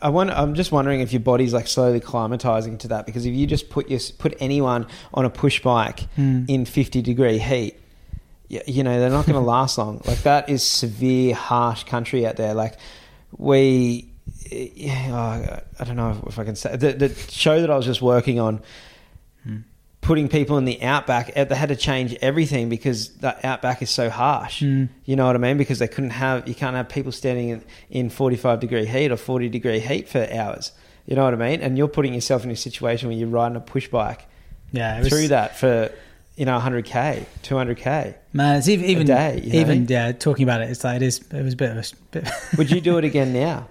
I 0.02 0.10
wonder, 0.10 0.34
I'm 0.34 0.54
just 0.56 0.72
wondering 0.72 1.02
if 1.02 1.12
your 1.12 1.20
body's 1.20 1.54
like 1.54 1.68
slowly 1.68 2.00
climatizing 2.00 2.80
to 2.80 2.88
that 2.90 3.06
because 3.06 3.26
if 3.26 3.34
you 3.34 3.46
just 3.48 3.70
put 3.70 3.90
your 3.90 4.00
put 4.18 4.36
anyone 4.40 4.88
on 5.14 5.26
a 5.26 5.30
push 5.30 5.62
bike 5.62 6.02
Hmm. 6.16 6.46
in 6.48 6.66
50 6.66 7.02
degree 7.02 7.38
heat, 7.38 7.76
you, 8.48 8.62
you 8.66 8.84
know 8.84 9.00
they're 9.00 9.10
not 9.10 9.26
going 9.26 9.34
to 9.42 9.46
last 9.46 9.78
long. 9.78 10.02
Like 10.06 10.20
that 10.24 10.50
is 10.50 10.64
severe, 10.64 11.36
harsh 11.36 11.84
country 11.84 12.26
out 12.26 12.38
there. 12.38 12.54
Like 12.54 12.76
we, 13.38 14.10
yeah, 14.50 15.10
oh, 15.12 15.60
I 15.80 15.84
don't 15.84 15.96
know 15.98 16.24
if 16.28 16.40
I 16.40 16.44
can 16.46 16.56
say 16.56 16.76
the, 16.78 16.94
the 16.94 17.10
show 17.10 17.60
that 17.62 17.70
I 17.70 17.76
was 17.76 17.86
just 17.86 18.02
working 18.02 18.40
on. 18.40 18.62
Putting 20.02 20.30
people 20.30 20.58
in 20.58 20.66
the 20.66 20.82
outback, 20.82 21.32
eh, 21.36 21.44
they 21.44 21.56
had 21.56 21.70
to 21.70 21.76
change 21.76 22.16
everything 22.22 22.70
because 22.70 23.10
the 23.18 23.46
outback 23.46 23.82
is 23.82 23.90
so 23.90 24.10
harsh. 24.10 24.64
Mm. 24.64 24.90
You 25.06 25.16
know 25.16 25.26
what 25.26 25.36
I 25.36 25.40
mean? 25.40 25.58
Because 25.58 25.80
they 25.80 25.88
couldn't 25.88 26.12
have, 26.12 26.48
you 26.48 26.56
can't 26.56 26.76
have 26.76 26.90
people 26.90 27.12
standing 27.12 27.50
in, 27.50 27.64
in 27.90 28.10
45 28.10 28.60
degree 28.60 28.86
heat 28.86 29.12
or 29.12 29.18
40 29.18 29.50
degree 29.50 29.80
heat 29.80 30.08
for 30.08 30.28
hours. 30.32 30.72
You 31.06 31.16
know 31.16 31.24
what 31.24 31.34
I 31.34 31.38
mean? 31.38 31.62
And 31.62 31.78
you're 31.78 31.88
putting 31.88 32.14
yourself 32.14 32.46
in 32.46 32.52
a 32.52 32.56
situation 32.56 33.10
where 33.10 33.18
you're 33.18 33.28
riding 33.28 33.56
a 33.56 33.62
push 33.62 33.88
bike 33.88 34.26
yeah, 34.72 35.00
was, 35.00 35.10
through 35.10 35.30
that 35.30 35.58
for, 35.58 35.92
you 36.36 36.46
know, 36.46 36.60
100K, 36.60 37.26
200K. 37.44 38.16
Man, 38.34 38.58
it's 38.58 38.68
even 38.68 38.86
even 38.86 39.08
day, 39.08 39.42
you 39.44 39.54
know? 39.54 39.60
even 39.60 39.88
yeah. 39.88 40.12
Talking 40.12 40.44
about 40.44 40.62
it, 40.62 40.70
it's 40.70 40.84
like 40.84 40.98
it 40.98 41.02
is. 41.02 41.20
It 41.32 41.44
was 41.44 41.54
a 41.54 41.58
bit 41.58 41.72
of 41.72 41.78
a 41.78 41.84
bit. 42.12 42.30
Would 42.58 42.72
you 42.72 42.80
do 42.80 42.98
it 42.98 43.06
again 43.06 43.34
now? 43.34 43.68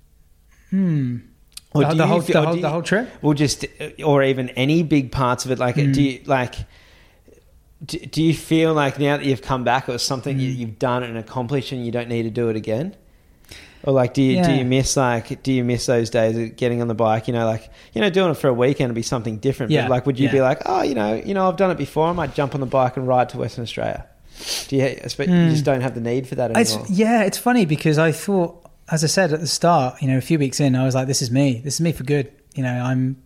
hmm. 0.70 1.18
Or 1.74 1.82
the, 1.84 1.88
do 1.90 1.96
the 1.96 2.04
you 2.04 2.08
whole, 2.08 2.20
the, 2.20 2.38
or 2.38 2.44
whole, 2.44 2.54
do 2.54 2.60
the 2.60 2.70
whole 2.70 2.82
trip. 2.82 3.10
Well, 3.22 3.34
just 3.34 3.64
or 4.04 4.22
even 4.22 4.48
any 4.50 4.82
big 4.82 5.10
parts 5.12 5.44
of 5.44 5.50
it. 5.50 5.58
Like, 5.58 5.76
Mm. 5.76 5.94
do 5.94 6.02
you 6.02 6.20
like? 6.26 6.54
Do, 7.84 7.98
do 7.98 8.22
you 8.22 8.32
feel 8.34 8.74
like 8.74 8.98
now 9.00 9.16
that 9.16 9.26
you've 9.26 9.42
come 9.42 9.64
back, 9.64 9.88
it 9.88 9.92
was 9.92 10.02
something 10.02 10.38
you, 10.38 10.52
Mm. 10.52 10.56
you've 10.58 10.78
done 10.78 11.02
and 11.02 11.18
accomplished, 11.18 11.72
and 11.72 11.84
you 11.84 11.90
don't 11.90 12.08
need 12.08 12.22
to 12.24 12.30
do 12.30 12.48
it 12.48 12.56
again? 12.56 12.94
Or 13.84 13.92
like, 13.92 14.14
do 14.14 14.22
you 14.22 14.44
do 14.44 14.52
you 14.52 14.64
miss 14.64 14.96
like 14.96 15.42
do 15.42 15.52
you 15.52 15.64
miss 15.64 15.86
those 15.86 16.08
days 16.08 16.36
of 16.38 16.54
getting 16.56 16.80
on 16.80 16.86
the 16.86 16.94
bike? 16.94 17.26
You 17.26 17.34
know, 17.34 17.44
like 17.46 17.68
you 17.92 18.00
know, 18.00 18.10
doing 18.10 18.30
it 18.30 18.34
for 18.36 18.46
a 18.46 18.52
weekend 18.54 18.90
would 18.90 18.94
be 18.94 19.02
something 19.02 19.38
different. 19.38 19.72
Yeah, 19.72 19.82
But 19.82 19.90
like, 19.90 20.06
would 20.06 20.20
you 20.20 20.28
be 20.30 20.40
like, 20.40 20.62
oh, 20.66 20.82
you 20.82 20.94
know, 20.94 21.14
you 21.14 21.34
know, 21.34 21.48
I've 21.48 21.56
done 21.56 21.72
it 21.72 21.78
before. 21.78 22.06
I 22.06 22.12
might 22.12 22.32
jump 22.34 22.54
on 22.54 22.60
the 22.60 22.66
bike 22.66 22.96
and 22.96 23.08
ride 23.08 23.28
to 23.30 23.38
Western 23.38 23.62
Australia. 23.64 24.06
Do 24.68 24.76
you? 24.76 24.84
I 24.84 25.08
suppose 25.08 25.26
You 25.26 25.34
Mm. 25.34 25.50
just 25.50 25.64
don't 25.64 25.80
have 25.80 25.96
the 25.96 26.00
need 26.00 26.28
for 26.28 26.36
that 26.36 26.56
It's, 26.56 26.70
anymore. 26.74 26.86
yeah, 26.90 27.22
it's 27.24 27.38
funny 27.38 27.64
because 27.66 27.98
I 27.98 28.12
thought, 28.12 28.61
as 28.92 29.02
I 29.02 29.08
said 29.08 29.32
at 29.32 29.40
the 29.40 29.46
start, 29.48 30.00
you 30.00 30.06
know, 30.08 30.18
a 30.18 30.20
few 30.20 30.38
weeks 30.38 30.60
in, 30.60 30.76
I 30.76 30.84
was 30.84 30.94
like, 30.94 31.08
"This 31.08 31.22
is 31.22 31.30
me. 31.30 31.60
This 31.64 31.74
is 31.74 31.80
me 31.80 31.90
for 31.92 32.04
good." 32.04 32.30
You 32.54 32.62
know, 32.62 32.72
I'm 32.72 33.20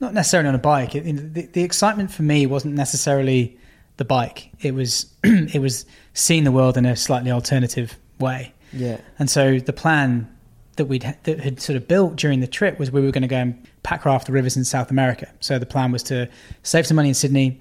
not 0.00 0.14
necessarily 0.14 0.48
on 0.48 0.54
a 0.54 0.58
bike. 0.58 0.94
It, 0.94 1.06
it- 1.06 1.34
the, 1.34 1.42
the 1.46 1.62
excitement 1.62 2.10
for 2.10 2.22
me 2.22 2.46
wasn't 2.46 2.74
necessarily 2.74 3.58
the 3.98 4.04
bike. 4.04 4.50
It 4.60 4.72
was 4.74 5.12
it 5.24 5.60
was 5.60 5.84
seeing 6.14 6.44
the 6.44 6.52
world 6.52 6.76
in 6.78 6.86
a 6.86 6.96
slightly 6.96 7.30
alternative 7.30 7.98
way. 8.18 8.54
Yeah. 8.72 9.00
And 9.18 9.28
so 9.28 9.58
the 9.58 9.72
plan 9.72 10.32
that 10.76 10.84
we'd 10.84 11.02
that 11.24 11.40
had 11.40 11.60
sort 11.60 11.76
of 11.76 11.88
built 11.88 12.14
during 12.16 12.38
the 12.40 12.46
trip 12.46 12.78
was 12.78 12.90
we 12.92 13.00
were 13.00 13.10
going 13.10 13.22
to 13.22 13.28
go 13.28 13.36
and 13.38 13.66
pack 13.82 14.04
raft 14.04 14.26
the 14.26 14.32
rivers 14.32 14.56
in 14.56 14.64
South 14.64 14.90
America. 14.90 15.28
So 15.40 15.58
the 15.58 15.66
plan 15.66 15.90
was 15.90 16.02
to 16.04 16.28
save 16.62 16.86
some 16.86 16.94
money 16.96 17.08
in 17.08 17.14
Sydney, 17.14 17.60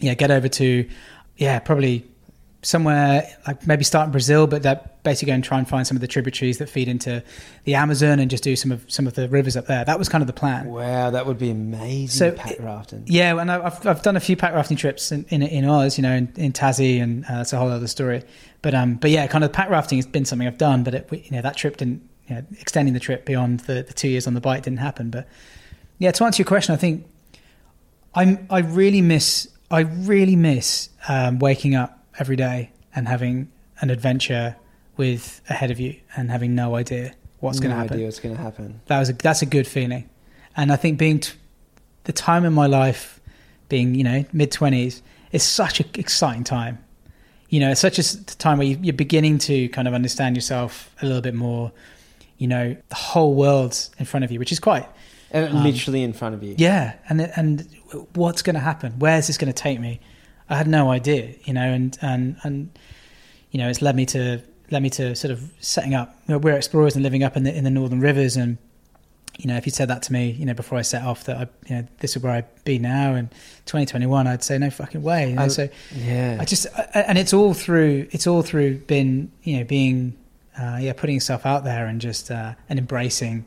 yeah, 0.00 0.12
get 0.14 0.30
over 0.30 0.48
to 0.48 0.86
yeah, 1.38 1.58
probably 1.60 2.04
somewhere 2.64 3.28
like 3.46 3.66
maybe 3.66 3.84
start 3.84 4.06
in 4.06 4.12
Brazil, 4.12 4.46
but 4.46 4.62
they're 4.62 4.80
basically 5.02 5.30
going 5.30 5.42
to 5.42 5.46
try 5.46 5.58
and 5.58 5.68
find 5.68 5.86
some 5.86 5.96
of 5.96 6.00
the 6.00 6.06
tributaries 6.06 6.58
that 6.58 6.68
feed 6.68 6.88
into 6.88 7.22
the 7.64 7.74
Amazon 7.74 8.18
and 8.18 8.30
just 8.30 8.42
do 8.42 8.56
some 8.56 8.72
of 8.72 8.90
some 8.90 9.06
of 9.06 9.14
the 9.14 9.28
rivers 9.28 9.56
up 9.56 9.66
there. 9.66 9.84
That 9.84 9.98
was 9.98 10.08
kind 10.08 10.22
of 10.22 10.26
the 10.26 10.32
plan. 10.32 10.66
Wow, 10.66 11.10
that 11.10 11.26
would 11.26 11.38
be 11.38 11.50
amazing. 11.50 12.08
So 12.08 12.32
pack 12.32 12.56
rafting. 12.58 13.04
Yeah, 13.06 13.38
and 13.38 13.50
I've 13.50 13.86
I've 13.86 14.02
done 14.02 14.16
a 14.16 14.20
few 14.20 14.36
pack 14.36 14.54
rafting 14.54 14.76
trips 14.76 15.12
in 15.12 15.24
in, 15.28 15.42
in 15.42 15.64
Oz, 15.64 15.98
you 15.98 16.02
know, 16.02 16.14
in, 16.14 16.32
in 16.36 16.52
Tassie, 16.52 17.02
and 17.02 17.24
uh, 17.26 17.38
that's 17.38 17.52
a 17.52 17.58
whole 17.58 17.70
other 17.70 17.86
story. 17.86 18.22
But 18.62 18.74
um, 18.74 18.94
but 18.94 19.10
yeah, 19.10 19.26
kind 19.26 19.44
of 19.44 19.52
pack 19.52 19.68
rafting 19.68 19.98
has 19.98 20.06
been 20.06 20.24
something 20.24 20.48
I've 20.48 20.58
done, 20.58 20.82
but 20.82 20.94
it, 20.94 21.08
you 21.12 21.30
know 21.32 21.42
that 21.42 21.56
trip 21.56 21.76
didn't, 21.76 22.08
you 22.26 22.36
know, 22.36 22.44
extending 22.58 22.94
the 22.94 23.00
trip 23.00 23.26
beyond 23.26 23.60
the, 23.60 23.82
the 23.82 23.92
two 23.92 24.08
years 24.08 24.26
on 24.26 24.34
the 24.34 24.40
bike 24.40 24.62
didn't 24.62 24.80
happen. 24.80 25.10
But 25.10 25.28
yeah, 25.98 26.10
to 26.12 26.24
answer 26.24 26.40
your 26.40 26.48
question, 26.48 26.74
I 26.74 26.78
think 26.78 27.06
I'm 28.14 28.46
I 28.48 28.60
really 28.60 29.02
miss 29.02 29.48
I 29.70 29.80
really 29.80 30.36
miss 30.36 30.88
um, 31.08 31.38
waking 31.38 31.74
up 31.74 32.03
every 32.18 32.36
day 32.36 32.70
and 32.94 33.08
having 33.08 33.50
an 33.80 33.90
adventure 33.90 34.56
with 34.96 35.40
ahead 35.48 35.70
of 35.70 35.80
you 35.80 35.96
and 36.16 36.30
having 36.30 36.54
no 36.54 36.76
idea 36.76 37.12
what's 37.40 37.58
going 37.60 37.70
to 37.70 37.76
no 37.76 37.82
happen. 37.82 37.94
idea 37.94 38.06
what's 38.06 38.20
going 38.20 38.36
to 38.36 38.40
happen. 38.40 38.80
that 38.86 38.98
was 38.98 39.10
a, 39.10 39.12
that's 39.14 39.42
a 39.42 39.46
good 39.46 39.66
feeling. 39.66 40.08
And 40.56 40.70
i 40.72 40.76
think 40.76 40.98
being 40.98 41.18
t- 41.20 41.32
the 42.04 42.12
time 42.12 42.44
in 42.44 42.52
my 42.52 42.66
life 42.66 43.20
being 43.68 43.94
you 43.94 44.04
know 44.04 44.24
mid 44.32 44.52
20s 44.52 45.00
is 45.32 45.42
such 45.42 45.80
an 45.80 45.86
exciting 45.94 46.44
time. 46.44 46.78
You 47.48 47.60
know 47.60 47.70
it's 47.70 47.80
such 47.80 47.98
a 47.98 48.24
time 48.36 48.58
where 48.58 48.66
you, 48.66 48.78
you're 48.82 48.92
beginning 48.94 49.38
to 49.38 49.68
kind 49.70 49.88
of 49.88 49.94
understand 49.94 50.36
yourself 50.36 50.94
a 51.02 51.06
little 51.06 51.22
bit 51.22 51.34
more 51.34 51.72
you 52.38 52.46
know 52.46 52.76
the 52.88 52.94
whole 52.94 53.34
world's 53.34 53.90
in 53.98 54.04
front 54.06 54.24
of 54.24 54.30
you 54.32 54.38
which 54.38 54.52
is 54.52 54.60
quite 54.60 54.86
And 55.30 55.56
Um, 55.56 55.64
literally 55.64 56.02
in 56.04 56.12
front 56.12 56.34
of 56.36 56.42
you. 56.42 56.54
yeah 56.58 56.94
and 57.08 57.20
and 57.36 57.66
what's 58.14 58.42
going 58.42 58.54
to 58.54 58.60
happen? 58.60 58.92
Where's 58.98 59.26
this 59.26 59.38
going 59.38 59.52
to 59.52 59.62
take 59.68 59.80
me 59.80 60.00
i 60.48 60.56
had 60.56 60.66
no 60.68 60.90
idea 60.90 61.34
you 61.44 61.52
know 61.52 61.62
and 61.72 61.96
and 62.02 62.36
and 62.42 62.78
you 63.50 63.58
know 63.58 63.68
it's 63.68 63.82
led 63.82 63.96
me 63.96 64.06
to 64.06 64.40
led 64.70 64.82
me 64.82 64.90
to 64.90 65.14
sort 65.14 65.30
of 65.30 65.42
setting 65.60 65.94
up 65.94 66.16
you 66.26 66.32
know, 66.34 66.38
we're 66.38 66.56
explorers 66.56 66.94
and 66.94 67.02
living 67.02 67.22
up 67.22 67.36
in 67.36 67.44
the 67.44 67.54
in 67.56 67.64
the 67.64 67.70
northern 67.70 68.00
rivers 68.00 68.36
and 68.36 68.58
you 69.38 69.48
know 69.48 69.56
if 69.56 69.66
you 69.66 69.72
said 69.72 69.88
that 69.88 70.02
to 70.02 70.12
me 70.12 70.30
you 70.30 70.46
know 70.46 70.54
before 70.54 70.78
i 70.78 70.82
set 70.82 71.02
off 71.02 71.24
that 71.24 71.36
i 71.36 71.46
you 71.68 71.76
know 71.76 71.86
this 72.00 72.16
is 72.16 72.22
where 72.22 72.32
i'd 72.32 72.64
be 72.64 72.78
now 72.78 73.14
in 73.14 73.26
2021 73.66 74.26
i'd 74.26 74.44
say 74.44 74.56
no 74.58 74.70
fucking 74.70 75.02
way 75.02 75.30
you 75.30 75.36
know? 75.36 75.42
I- 75.42 75.48
so 75.48 75.68
Yeah. 75.96 76.38
I 76.40 76.44
just 76.44 76.66
I- 76.76 77.00
and 77.08 77.18
it's 77.18 77.32
all 77.32 77.52
through 77.54 78.06
it's 78.12 78.26
all 78.26 78.42
through 78.42 78.78
been 78.78 79.30
you 79.42 79.58
know 79.58 79.64
being 79.64 80.16
uh, 80.56 80.78
yeah 80.80 80.92
putting 80.92 81.14
yourself 81.16 81.44
out 81.46 81.64
there 81.64 81.86
and 81.86 82.00
just 82.00 82.30
uh, 82.30 82.54
and 82.68 82.78
embracing 82.78 83.44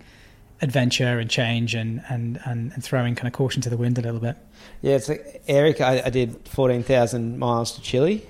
adventure 0.62 1.20
and 1.20 1.30
change 1.30 1.76
and, 1.76 2.02
and 2.10 2.40
and 2.46 2.72
and 2.74 2.84
throwing 2.84 3.16
kind 3.16 3.28
of 3.28 3.34
caution 3.34 3.62
to 3.62 3.70
the 3.70 3.78
wind 3.78 3.98
a 3.98 4.02
little 4.02 4.20
bit. 4.20 4.36
Yeah, 4.82 4.96
it's 4.96 5.10
like 5.10 5.44
Eric. 5.48 5.82
I, 5.82 6.02
I 6.06 6.10
did 6.10 6.48
fourteen 6.48 6.84
thousand 6.84 7.38
miles 7.40 7.72
to 7.74 7.82
Chile. 7.82 8.26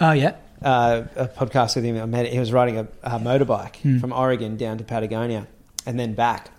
Oh 0.00 0.12
yeah, 0.12 0.34
Uh, 0.62 1.04
a 1.16 1.26
podcast 1.28 1.76
with 1.76 1.84
him. 1.84 1.96
I 2.00 2.06
met. 2.06 2.26
He 2.26 2.38
was 2.38 2.52
riding 2.52 2.78
a, 2.78 2.88
a 3.02 3.18
motorbike 3.18 3.76
Hmm. 3.76 3.98
from 3.98 4.12
Oregon 4.12 4.56
down 4.56 4.78
to 4.78 4.84
Patagonia, 4.84 5.46
and 5.86 5.98
then 5.98 6.14
back. 6.14 6.50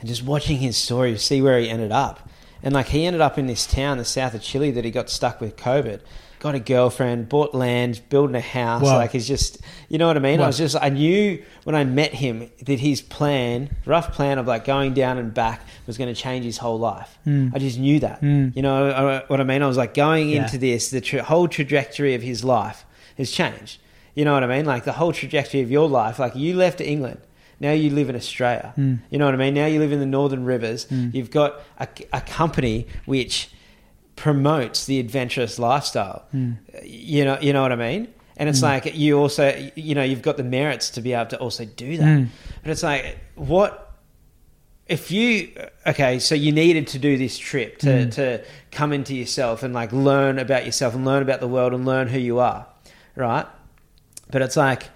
And 0.00 0.08
just 0.08 0.22
watching 0.22 0.58
his 0.58 0.76
story, 0.76 1.16
see 1.18 1.40
where 1.40 1.58
he 1.58 1.68
ended 1.70 1.92
up, 1.92 2.28
and 2.62 2.74
like 2.74 2.88
he 2.88 3.06
ended 3.06 3.20
up 3.22 3.38
in 3.38 3.46
this 3.46 3.66
town, 3.66 3.98
the 3.98 4.04
south 4.04 4.34
of 4.34 4.42
Chile, 4.42 4.70
that 4.72 4.84
he 4.84 4.90
got 4.90 5.08
stuck 5.10 5.40
with 5.40 5.56
COVID. 5.56 6.00
Got 6.44 6.54
a 6.54 6.60
girlfriend, 6.60 7.30
bought 7.30 7.54
land, 7.54 8.02
building 8.10 8.36
a 8.36 8.40
house. 8.40 8.82
Wow. 8.82 8.96
Like 8.98 9.12
he's 9.12 9.26
just, 9.26 9.62
you 9.88 9.96
know 9.96 10.06
what 10.06 10.16
I 10.18 10.20
mean. 10.20 10.42
I 10.42 10.46
was 10.46 10.58
just, 10.58 10.76
I 10.78 10.90
knew 10.90 11.42
when 11.64 11.74
I 11.74 11.84
met 11.84 12.12
him 12.12 12.50
that 12.66 12.78
his 12.80 13.00
plan, 13.00 13.70
rough 13.86 14.12
plan 14.12 14.38
of 14.38 14.46
like 14.46 14.66
going 14.66 14.92
down 14.92 15.16
and 15.16 15.32
back, 15.32 15.62
was 15.86 15.96
going 15.96 16.14
to 16.14 16.20
change 16.20 16.44
his 16.44 16.58
whole 16.58 16.78
life. 16.78 17.16
Hmm. 17.24 17.48
I 17.54 17.58
just 17.58 17.78
knew 17.78 17.98
that. 18.00 18.20
Mm. 18.20 18.54
You 18.54 18.60
know 18.60 19.24
what 19.26 19.40
I 19.40 19.44
mean? 19.44 19.62
I 19.62 19.66
was 19.66 19.78
like 19.78 19.94
going 19.94 20.28
Yeah. 20.28 20.42
into 20.42 20.58
this, 20.58 20.90
the 20.90 21.00
tra- 21.00 21.22
whole 21.22 21.48
trajectory 21.48 22.14
of 22.14 22.20
his 22.20 22.44
life 22.44 22.84
has 23.16 23.30
changed. 23.30 23.78
You 24.14 24.26
know 24.26 24.34
what 24.34 24.44
I 24.44 24.46
mean? 24.46 24.66
Like 24.66 24.84
the 24.84 24.92
whole 24.92 25.12
trajectory 25.14 25.62
of 25.62 25.70
your 25.70 25.88
life. 25.88 26.18
Like 26.18 26.36
you 26.36 26.56
left 26.56 26.82
England, 26.82 27.20
now 27.58 27.72
you 27.72 27.88
live 27.88 28.10
in 28.10 28.16
Australia. 28.16 28.74
Mm. 28.76 28.98
You 29.08 29.16
know 29.18 29.24
what 29.24 29.32
I 29.34 29.38
mean? 29.38 29.54
Now 29.54 29.64
you 29.64 29.78
live 29.80 29.92
in 29.92 30.00
the 30.00 30.04
Northern 30.18 30.44
Rivers. 30.44 30.84
Mm. 30.88 31.14
You've 31.14 31.30
got 31.30 31.54
a, 31.78 31.88
a 32.12 32.20
company 32.20 32.86
which 33.06 33.48
promotes 34.16 34.86
the 34.86 35.00
adventurous 35.00 35.58
lifestyle. 35.58 36.24
Mm. 36.34 36.56
You 36.84 37.24
know, 37.24 37.38
you 37.40 37.52
know 37.52 37.62
what 37.62 37.72
I 37.72 37.76
mean? 37.76 38.08
And 38.36 38.48
it's 38.48 38.60
Mm. 38.60 38.62
like 38.62 38.96
you 38.96 39.18
also, 39.18 39.70
you 39.74 39.94
know, 39.94 40.02
you've 40.02 40.22
got 40.22 40.36
the 40.36 40.44
merits 40.44 40.90
to 40.90 41.00
be 41.00 41.12
able 41.12 41.26
to 41.30 41.38
also 41.38 41.64
do 41.64 41.96
that. 41.98 42.04
Mm. 42.04 42.28
But 42.62 42.70
it's 42.70 42.82
like, 42.82 43.18
what 43.36 43.92
if 44.88 45.10
you 45.10 45.50
okay? 45.86 46.18
So 46.18 46.34
you 46.34 46.52
needed 46.52 46.88
to 46.88 46.98
do 46.98 47.16
this 47.16 47.38
trip 47.38 47.78
to 47.78 47.86
Mm. 47.86 48.10
to 48.16 48.44
come 48.70 48.92
into 48.92 49.14
yourself 49.14 49.62
and 49.62 49.72
like 49.72 49.92
learn 49.92 50.38
about 50.38 50.66
yourself 50.66 50.94
and 50.94 51.04
learn 51.04 51.22
about 51.22 51.40
the 51.40 51.48
world 51.48 51.72
and 51.72 51.84
learn 51.86 52.08
who 52.08 52.18
you 52.18 52.38
are, 52.40 52.66
right? 53.16 53.46
But 54.30 54.42
it's 54.42 54.56
like, 54.56 54.90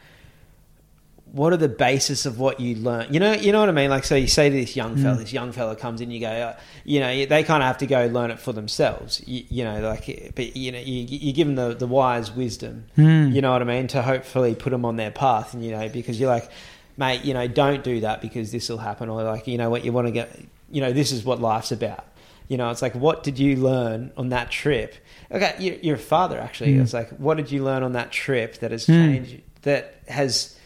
what 1.32 1.52
are 1.52 1.56
the 1.59 1.68
basis 1.68 2.26
of 2.26 2.38
what 2.38 2.59
you 2.60 2.76
learn? 2.76 3.12
You 3.12 3.20
know, 3.20 3.32
you 3.32 3.52
know 3.52 3.60
what 3.60 3.68
I 3.68 3.72
mean. 3.72 3.90
Like, 3.90 4.05
so 4.05 4.14
you 4.16 4.26
say 4.28 4.48
to 4.48 4.55
this 4.56 4.74
young 4.76 4.96
fella, 4.96 5.16
Mm. 5.16 5.20
this 5.20 5.32
young 5.32 5.52
fella 5.52 5.76
comes 5.76 6.00
in, 6.00 6.10
you 6.10 6.20
go, 6.20 6.28
uh, 6.28 6.56
you 6.84 7.00
know, 7.00 7.26
they 7.26 7.42
kind 7.44 7.62
of 7.62 7.66
have 7.66 7.78
to 7.78 7.86
go 7.86 8.06
learn 8.06 8.30
it 8.30 8.38
for 8.40 8.52
themselves. 8.52 9.22
You, 9.26 9.44
you 9.48 9.64
know, 9.64 9.80
like, 9.80 10.32
but 10.34 10.56
you 10.56 10.72
know, 10.72 10.78
you, 10.78 11.05
you 11.09 11.32
give 11.32 11.46
them 11.46 11.56
the, 11.56 11.74
the 11.74 11.86
wise 11.86 12.30
wisdom. 12.32 12.84
Mm. 12.96 13.34
You 13.34 13.42
know 13.42 13.52
what 13.52 13.62
I 13.62 13.66
mean? 13.66 13.86
To 13.88 14.02
hopefully 14.02 14.55
put 14.55 14.70
them 14.70 14.84
on 14.84 14.96
their 14.96 15.10
path, 15.10 15.55
and 15.55 15.64
you 15.64 15.70
know, 15.72 15.88
because 15.88 16.18
you're 16.18 16.30
like, 16.30 16.50
mate, 16.96 17.24
you 17.24 17.34
know, 17.34 17.46
don't 17.46 17.84
do 17.84 18.00
that 18.00 18.20
because 18.20 18.50
this 18.52 18.68
will 18.68 18.78
happen, 18.78 19.09
or 19.09 19.22
like, 19.22 19.46
you 19.46 19.59
know, 19.59 19.70
what 19.70 19.84
you 19.84 19.92
want 19.92 20.06
to 20.06 20.12
get, 20.12 20.30
you 20.70 20.80
know, 20.80 20.92
this 20.92 21.12
is 21.12 21.24
what 21.24 21.40
life's 21.40 21.72
about. 21.72 22.05
You 22.48 22.56
know, 22.56 22.70
it's 22.70 22.80
like, 22.80 22.94
what 22.94 23.22
did 23.22 23.38
you 23.38 23.56
learn 23.56 24.10
on 24.16 24.30
that 24.30 24.50
trip? 24.50 24.94
Okay, 25.30 25.55
you're, 25.59 25.74
you're 25.76 25.96
a 25.96 25.98
father, 25.98 26.40
actually. 26.40 26.72
Mm. 26.72 26.80
It's 26.82 26.94
like, 26.94 27.10
what 27.10 27.36
did 27.36 27.50
you 27.52 27.62
learn 27.62 27.82
on 27.82 27.92
that 27.92 28.10
trip 28.10 28.59
that 28.60 28.70
has 28.70 28.86
Mm. 28.86 28.94
changed, 28.94 29.42
that 29.62 29.94
has 30.09 30.56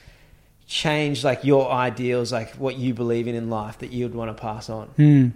changed 0.73 1.23
like 1.23 1.44
your 1.44 1.70
ideals, 1.70 2.32
like 2.32 2.55
what 2.55 2.77
you 2.77 2.94
believe 2.94 3.28
in 3.28 3.35
in 3.35 3.51
life 3.51 3.78
that 3.78 3.93
you 3.93 4.07
would 4.07 4.15
want 4.15 4.35
to 4.35 4.40
pass 4.40 4.70
on? 4.70 4.89
Mm. 4.99 5.32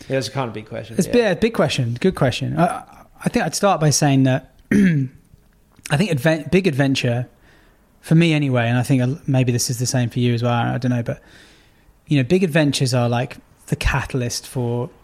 Yeah, 0.00 0.16
That's 0.16 0.28
a 0.28 0.32
kind 0.32 0.48
of 0.48 0.54
big 0.54 0.66
question. 0.66 0.96
It's 0.98 1.06
yeah. 1.06 1.30
a 1.30 1.36
big 1.36 1.54
question. 1.54 1.96
Good 2.00 2.16
question. 2.16 2.58
I, 2.58 2.84
I 3.24 3.28
think 3.28 3.44
I'd 3.44 3.54
start 3.54 3.80
by 3.80 3.90
saying 3.90 4.24
that 4.24 4.54
I 4.72 5.96
think 5.96 6.10
advent, 6.10 6.50
big 6.50 6.66
adventure, 6.66 7.28
for 8.00 8.14
me 8.14 8.32
anyway, 8.32 8.66
and 8.66 8.76
I 8.76 8.82
think 8.82 9.28
maybe 9.28 9.52
this 9.52 9.70
is 9.70 9.78
the 9.78 9.86
same 9.86 10.10
for 10.10 10.18
you 10.18 10.34
as 10.34 10.42
well. 10.42 10.52
I 10.52 10.78
don't 10.78 10.90
know, 10.90 11.02
but 11.02 11.22
you 12.06 12.16
know, 12.16 12.24
big 12.24 12.42
adventures 12.42 12.92
are 12.92 13.08
like 13.08 13.36
the 13.66 13.76
catalyst 13.76 14.48
for 14.48 14.86
a 14.86 14.99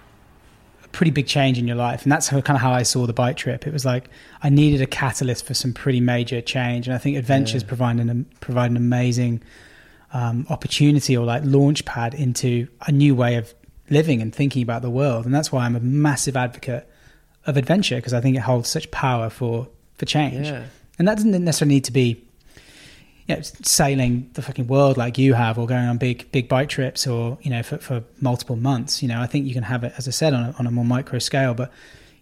pretty 0.97 1.11
big 1.11 1.27
change 1.27 1.59
in 1.59 1.67
your 1.67 1.77
life, 1.77 2.03
and 2.05 2.11
that's 2.13 2.29
how, 2.29 2.41
kind 2.41 2.57
of 2.57 2.63
how 2.63 2.73
I 2.73 2.83
saw 2.83 3.07
the 3.07 3.13
bike 3.13 3.37
trip. 3.37 3.67
It 3.67 3.73
was 3.73 3.85
like 3.85 4.09
I 4.43 4.49
needed 4.49 4.81
a 4.81 4.87
catalyst 4.87 5.45
for 5.47 5.55
some 5.55 5.73
pretty 5.75 6.01
major 6.01 6.41
change, 6.41 6.87
and 6.89 6.95
I 6.95 6.99
think 6.99 7.17
adventures 7.19 7.63
Yeah. 7.63 7.69
provide 7.69 7.97
an 8.01 8.27
provide 8.41 8.71
an 8.71 8.77
amazing 8.77 9.43
um, 10.13 10.47
opportunity 10.49 11.17
or 11.17 11.27
like 11.27 11.43
launch 11.45 11.85
pad 11.85 12.15
into 12.15 12.69
a 12.87 12.93
new 12.93 13.15
way 13.15 13.35
of 13.37 13.55
living 13.91 14.23
and 14.23 14.35
thinking 14.35 14.63
about 14.63 14.81
the 14.83 14.91
world. 14.91 15.27
And 15.27 15.35
that's 15.35 15.53
why 15.53 15.65
I'm 15.67 15.77
a 15.77 15.81
massive 15.81 16.37
advocate 16.37 16.89
of 17.47 17.57
adventure 17.57 17.97
because 17.97 18.15
I 18.15 18.21
think 18.21 18.37
it 18.37 18.41
holds 18.41 18.69
such 18.69 18.91
power 18.91 19.29
for 19.31 19.69
for 19.99 20.07
change. 20.07 20.47
Yeah. 20.47 20.65
And 20.99 21.07
that 21.09 21.17
doesn't 21.17 21.33
necessarily 21.45 21.75
need 21.75 21.85
to 21.85 21.93
be 21.93 22.25
you 23.29 23.35
know, 23.37 23.43
sailing 23.43 24.31
the 24.35 24.43
fucking 24.43 24.67
world 24.69 24.97
like 24.97 25.19
you 25.19 25.35
have 25.35 25.59
or 25.59 25.67
going 25.67 25.87
on 25.87 25.99
big 25.99 26.31
big 26.33 26.49
bike 26.49 26.69
trips 26.69 27.07
or 27.07 27.39
you 27.43 27.51
know 27.51 27.63
for, 27.63 27.79
for 27.79 28.05
multiple 28.21 28.57
months. 28.57 29.03
You 29.03 29.09
know, 29.09 29.21
I 29.21 29.27
think 29.27 29.47
you 29.47 29.55
can 29.55 29.65
have 29.65 29.83
it 29.85 29.93
as 29.99 30.07
I 30.07 30.13
said 30.13 30.33
on 30.35 30.45
a, 30.47 30.55
on 30.59 30.67
a 30.67 30.71
more 30.71 30.85
micro 30.85 31.19
scale. 31.19 31.55
But 31.55 31.73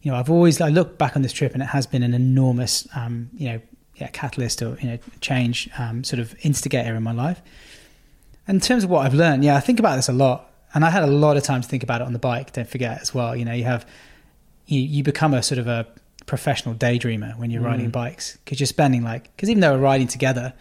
you 0.03 0.11
know, 0.11 0.17
I've 0.19 0.31
always 0.31 0.61
I 0.61 0.69
look 0.69 0.97
back 0.99 1.17
on 1.17 1.23
this 1.23 1.33
trip 1.33 1.53
and 1.55 1.63
it 1.63 1.67
has 1.67 1.87
been 1.87 2.03
an 2.03 2.15
enormous 2.15 2.87
um, 2.97 3.31
you 3.37 3.49
know 3.51 3.61
yeah, 3.97 4.09
catalyst 4.09 4.61
or 4.63 4.77
you 4.81 4.89
know 4.89 4.99
change 5.21 5.69
um, 5.79 6.03
sort 6.05 6.21
of 6.21 6.35
instigator 6.43 6.95
in 6.95 7.03
my 7.03 7.13
life. 7.13 7.41
In 8.49 8.61
terms 8.61 8.85
of 8.85 8.91
what 8.91 9.07
I've 9.07 9.15
learned, 9.15 9.45
yeah, 9.45 9.57
I 9.57 9.61
think 9.61 9.79
about 9.79 9.97
this 9.97 10.09
a 10.09 10.13
lot. 10.13 10.51
And 10.75 10.85
I 10.85 10.91
had 10.91 11.03
a 11.05 11.07
lot 11.07 11.37
of 11.37 11.45
time 11.45 11.61
to 11.63 11.69
think 11.69 11.83
about 11.83 12.01
it 12.01 12.05
on 12.07 12.13
the 12.13 12.19
bike. 12.19 12.53
Don't 12.53 12.69
forget 12.69 13.01
as 13.01 13.15
well. 13.15 13.37
You 13.37 13.45
know, 13.45 13.53
you 13.53 13.65
have 13.65 13.87
you 14.67 14.81
you 14.81 15.03
become 15.05 15.33
a 15.35 15.43
sort 15.43 15.59
of 15.59 15.67
a 15.69 15.87
professional 16.27 16.75
daydreamer 16.75 17.37
when 17.39 17.51
you're 17.51 17.63
Mm. 17.63 17.67
riding 17.67 17.91
bikes 17.91 18.39
because 18.45 18.59
you're 18.59 18.67
spending 18.67 19.05
like 19.05 19.25
because 19.37 19.49
even 19.51 19.61
though 19.61 19.75
we're 19.75 19.79
riding 19.81 20.09
together, 20.09 20.53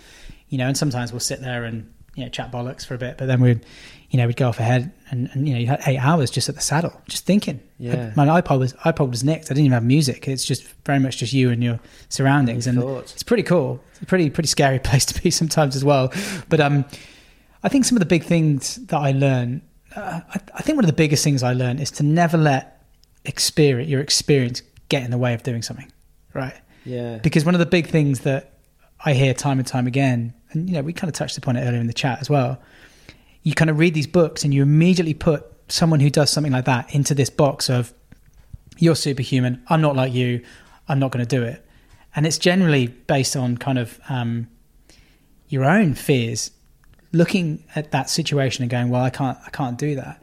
you 0.54 0.60
know, 0.60 0.68
and 0.68 0.78
sometimes 0.78 1.12
we'll 1.12 1.20
sit 1.20 1.42
there 1.42 1.64
and 1.64 1.92
you 2.14 2.24
know 2.24 2.30
chat 2.30 2.52
bollocks 2.52 2.86
for 2.86 2.94
a 2.94 2.98
bit, 3.00 3.18
but 3.18 3.26
then 3.26 3.42
we'd 3.42 3.66
you 4.12 4.20
know 4.20 4.28
we'd 4.28 4.38
go 4.38 4.50
off 4.50 4.60
ahead 4.60 4.92
and, 5.10 5.28
and 5.34 5.48
you 5.48 5.56
know 5.56 5.60
you 5.60 5.66
had 5.66 5.82
eight 5.88 5.98
hours 5.98 6.30
just 6.30 6.48
at 6.48 6.54
the 6.54 6.62
saddle, 6.62 7.02
just 7.08 7.26
thinking. 7.26 7.60
Yeah. 7.80 8.14
my 8.16 8.28
iPod 8.40 8.60
was 8.60 8.74
iPod 8.74 9.10
was 9.10 9.24
nicked. 9.24 9.46
I 9.46 9.56
didn't 9.56 9.66
even 9.66 9.72
have 9.72 9.84
music. 9.84 10.28
It's 10.28 10.46
just 10.46 10.64
very 10.86 11.00
much 11.00 11.18
just 11.18 11.34
you 11.34 11.50
and 11.50 11.64
your 11.64 11.80
surroundings, 12.10 12.68
Your 12.68 12.88
and 12.88 13.00
it's 13.00 13.24
pretty 13.24 13.42
cool. 13.42 13.84
It's 13.94 14.04
a 14.04 14.06
pretty 14.06 14.30
pretty 14.30 14.46
scary 14.46 14.78
place 14.90 15.06
to 15.06 15.20
be 15.20 15.32
sometimes 15.32 15.76
as 15.76 15.84
well. 15.84 16.14
But 16.50 16.60
um, 16.60 16.86
I 17.64 17.70
think 17.70 17.86
some 17.86 17.96
of 17.96 18.00
the 18.00 18.06
big 18.06 18.24
things 18.24 18.76
that 18.76 18.98
I 19.00 19.12
learned, 19.12 19.62
uh, 19.96 20.22
I, 20.30 20.40
I 20.54 20.62
think 20.62 20.76
one 20.76 20.86
of 20.86 20.92
the 20.92 20.94
biggest 20.94 21.24
things 21.24 21.42
I 21.42 21.54
learned 21.54 21.80
is 21.82 21.90
to 21.92 22.04
never 22.04 22.38
let 22.38 22.86
experience 23.26 23.90
your 23.90 24.02
experience 24.02 24.62
get 24.90 25.02
in 25.02 25.10
the 25.10 25.18
way 25.18 25.34
of 25.34 25.42
doing 25.42 25.64
something, 25.64 25.92
right? 26.36 26.54
Yeah. 26.86 27.18
Because 27.18 27.44
one 27.44 27.56
of 27.56 27.60
the 27.60 27.66
big 27.66 27.88
things 27.88 28.20
that 28.20 28.53
I 29.06 29.14
hear 29.14 29.34
time 29.34 29.60
and 29.60 29.68
time 29.68 29.88
again, 29.88 30.34
and 30.52 30.70
you 30.70 30.76
know, 30.76 30.82
we 30.82 30.94
kind 30.94 31.10
of 31.10 31.14
touched 31.16 31.38
upon 31.38 31.56
it 31.58 31.62
earlier 31.62 31.80
in 31.82 31.88
the 31.88 31.94
chat 31.94 32.20
as 32.22 32.30
well. 32.30 32.62
You 33.44 33.54
kind 33.54 33.70
of 33.70 33.78
read 33.78 33.94
these 33.94 34.08
books 34.08 34.44
and 34.44 34.54
you 34.54 34.62
immediately 34.62 35.14
put 35.14 35.46
someone 35.68 36.00
who 36.00 36.10
does 36.10 36.30
something 36.30 36.54
like 36.54 36.66
that 36.66 36.94
into 36.94 37.14
this 37.14 37.30
box 37.30 37.70
of 37.70 37.94
you're 38.78 38.96
superhuman, 38.96 39.62
I'm 39.68 39.82
not 39.82 39.96
like 39.96 40.14
you, 40.14 40.42
I'm 40.88 41.00
not 41.00 41.12
going 41.12 41.26
to 41.26 41.36
do 41.36 41.44
it. 41.44 41.66
And 42.16 42.26
it's 42.26 42.38
generally 42.38 42.88
based 42.88 43.36
on 43.36 43.58
kind 43.58 43.78
of 43.78 44.00
um, 44.10 44.48
your 45.50 45.66
own 45.66 45.94
fears, 45.96 46.52
looking 47.12 47.64
at 47.76 47.92
that 47.92 48.10
situation 48.10 48.64
and 48.64 48.70
going, 48.70 48.90
"Well, 48.90 49.02
I 49.02 49.10
can't, 49.10 49.38
I 49.46 49.50
can't 49.50 49.78
do 49.78 49.96
that." 49.96 50.22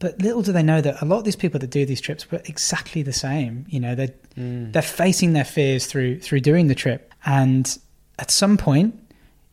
But 0.00 0.22
little 0.22 0.42
do 0.42 0.52
they 0.52 0.62
know 0.62 0.80
that 0.80 1.02
a 1.02 1.04
lot 1.04 1.18
of 1.18 1.24
these 1.24 1.36
people 1.36 1.58
that 1.60 1.70
do 1.70 1.84
these 1.84 2.00
trips 2.00 2.30
were 2.30 2.40
exactly 2.44 3.02
the 3.02 3.12
same. 3.12 3.66
You 3.68 3.80
know, 3.80 3.94
they're 3.94 4.14
Mm. 4.36 4.72
they're 4.72 4.82
facing 4.82 5.32
their 5.32 5.44
fears 5.44 5.86
through 5.86 6.20
through 6.20 6.40
doing 6.40 6.68
the 6.68 6.74
trip, 6.74 7.07
and 7.24 7.78
at 8.18 8.30
some 8.30 8.56
point, 8.56 8.98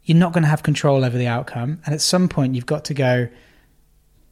you're 0.04 0.18
not 0.18 0.34
going 0.34 0.44
to 0.44 0.50
have 0.50 0.64
control 0.64 1.04
over 1.04 1.18
the 1.18 1.28
outcome. 1.28 1.82
And 1.86 1.94
at 1.94 2.02
some 2.02 2.30
point, 2.30 2.56
you've 2.56 2.66
got 2.66 2.86
to 2.86 2.94
go. 2.94 3.28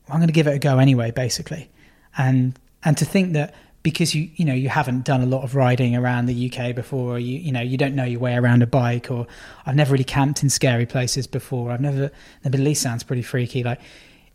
I'm 0.10 0.18
going 0.18 0.28
to 0.28 0.34
give 0.34 0.48
it 0.48 0.56
a 0.56 0.60
go 0.60 0.80
anyway, 0.80 1.12
basically, 1.12 1.70
and 2.18 2.58
and 2.84 2.98
to 2.98 3.06
think 3.06 3.34
that 3.34 3.56
because 3.84 4.16
you 4.16 4.30
you 4.36 4.46
know 4.46 4.54
you 4.54 4.70
haven't 4.70 5.06
done 5.06 5.22
a 5.22 5.26
lot 5.26 5.44
of 5.44 5.56
riding 5.56 5.96
around 5.96 6.26
the 6.26 6.52
UK 6.52 6.76
before, 6.76 7.16
or 7.16 7.20
you 7.20 7.38
you 7.38 7.52
know 7.52 7.62
you 7.62 7.78
don't 7.78 7.96
know 7.96 8.04
your 8.04 8.20
way 8.20 8.36
around 8.36 8.64
a 8.64 8.68
bike, 8.68 9.10
or 9.10 9.28
I've 9.66 9.76
never 9.76 9.92
really 9.92 10.04
camped 10.04 10.44
in 10.44 10.50
scary 10.50 10.86
places 10.86 11.28
before. 11.28 11.72
I've 11.72 11.82
never 11.82 12.12
the 12.42 12.50
Middle 12.50 12.68
East 12.68 12.82
sounds 12.82 13.04
pretty 13.04 13.22
freaky. 13.22 13.64
Like 13.64 13.80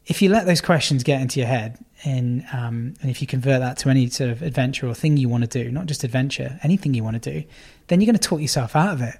if 0.09 0.20
you 0.22 0.30
let 0.30 0.47
those 0.47 0.60
questions 0.60 1.02
get 1.05 1.20
into 1.20 1.39
your 1.39 1.47
head, 1.48 1.78
and 2.05 2.44
um, 2.52 2.94
and 3.01 3.10
if 3.10 3.20
you 3.20 3.26
convert 3.26 3.60
that 3.60 3.76
to 3.78 3.89
any 3.90 4.09
sort 4.09 4.30
of 4.30 4.43
adventure 4.43 4.89
or 4.89 4.94
thing 4.94 5.16
you 5.16 5.28
want 5.28 5.48
to 5.51 5.64
do, 5.64 5.70
not 5.70 5.86
just 5.86 6.02
adventure, 6.02 6.59
anything 6.64 6.94
you 6.94 7.05
want 7.05 7.22
to 7.22 7.30
do, 7.32 7.44
then 7.89 8.01
you're 8.01 8.06
going 8.06 8.18
to 8.18 8.28
talk 8.28 8.40
yourself 8.40 8.74
out 8.74 8.94
of 8.94 9.02
it. 9.02 9.14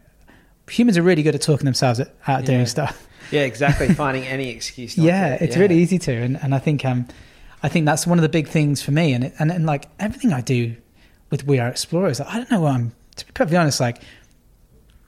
Humans 0.70 0.98
are 0.98 1.02
really 1.02 1.23
good 1.23 1.35
at 1.35 1.43
talking 1.43 1.65
themselves 1.66 2.01
out 2.27 2.40
of 2.40 2.44
doing 2.44 2.66
stuff. 2.66 3.05
Yeah, 3.31 3.43
exactly. 3.43 3.89
Finding 3.93 4.24
any 4.24 4.48
excuse. 4.48 4.97
Not 4.97 5.05
yeah, 5.05 5.35
it's 5.35 5.55
Yeah. 5.55 5.60
really 5.60 5.77
easy 5.77 5.98
to, 5.98 6.12
and, 6.15 6.43
and 6.43 6.55
I 6.55 6.59
think 6.59 6.82
um, 6.86 7.06
I 7.62 7.69
think 7.69 7.85
that's 7.85 8.06
one 8.06 8.16
of 8.16 8.23
the 8.23 8.28
big 8.31 8.48
things 8.48 8.81
for 8.81 8.90
me, 8.90 9.12
and 9.12 9.24
it, 9.24 9.35
and 9.39 9.52
and 9.52 9.66
like 9.66 9.85
everything 9.98 10.32
I 10.32 10.40
do 10.40 10.77
with 11.28 11.47
We 11.47 11.59
Are 11.59 11.69
Explorers, 11.69 12.20
I 12.23 12.36
don't 12.36 12.51
know. 12.51 12.60
What 12.62 12.73
I'm 12.74 12.93
to 13.16 13.27
be 13.27 13.32
perfectly 13.32 13.59
honest, 13.59 13.81
like 13.81 14.01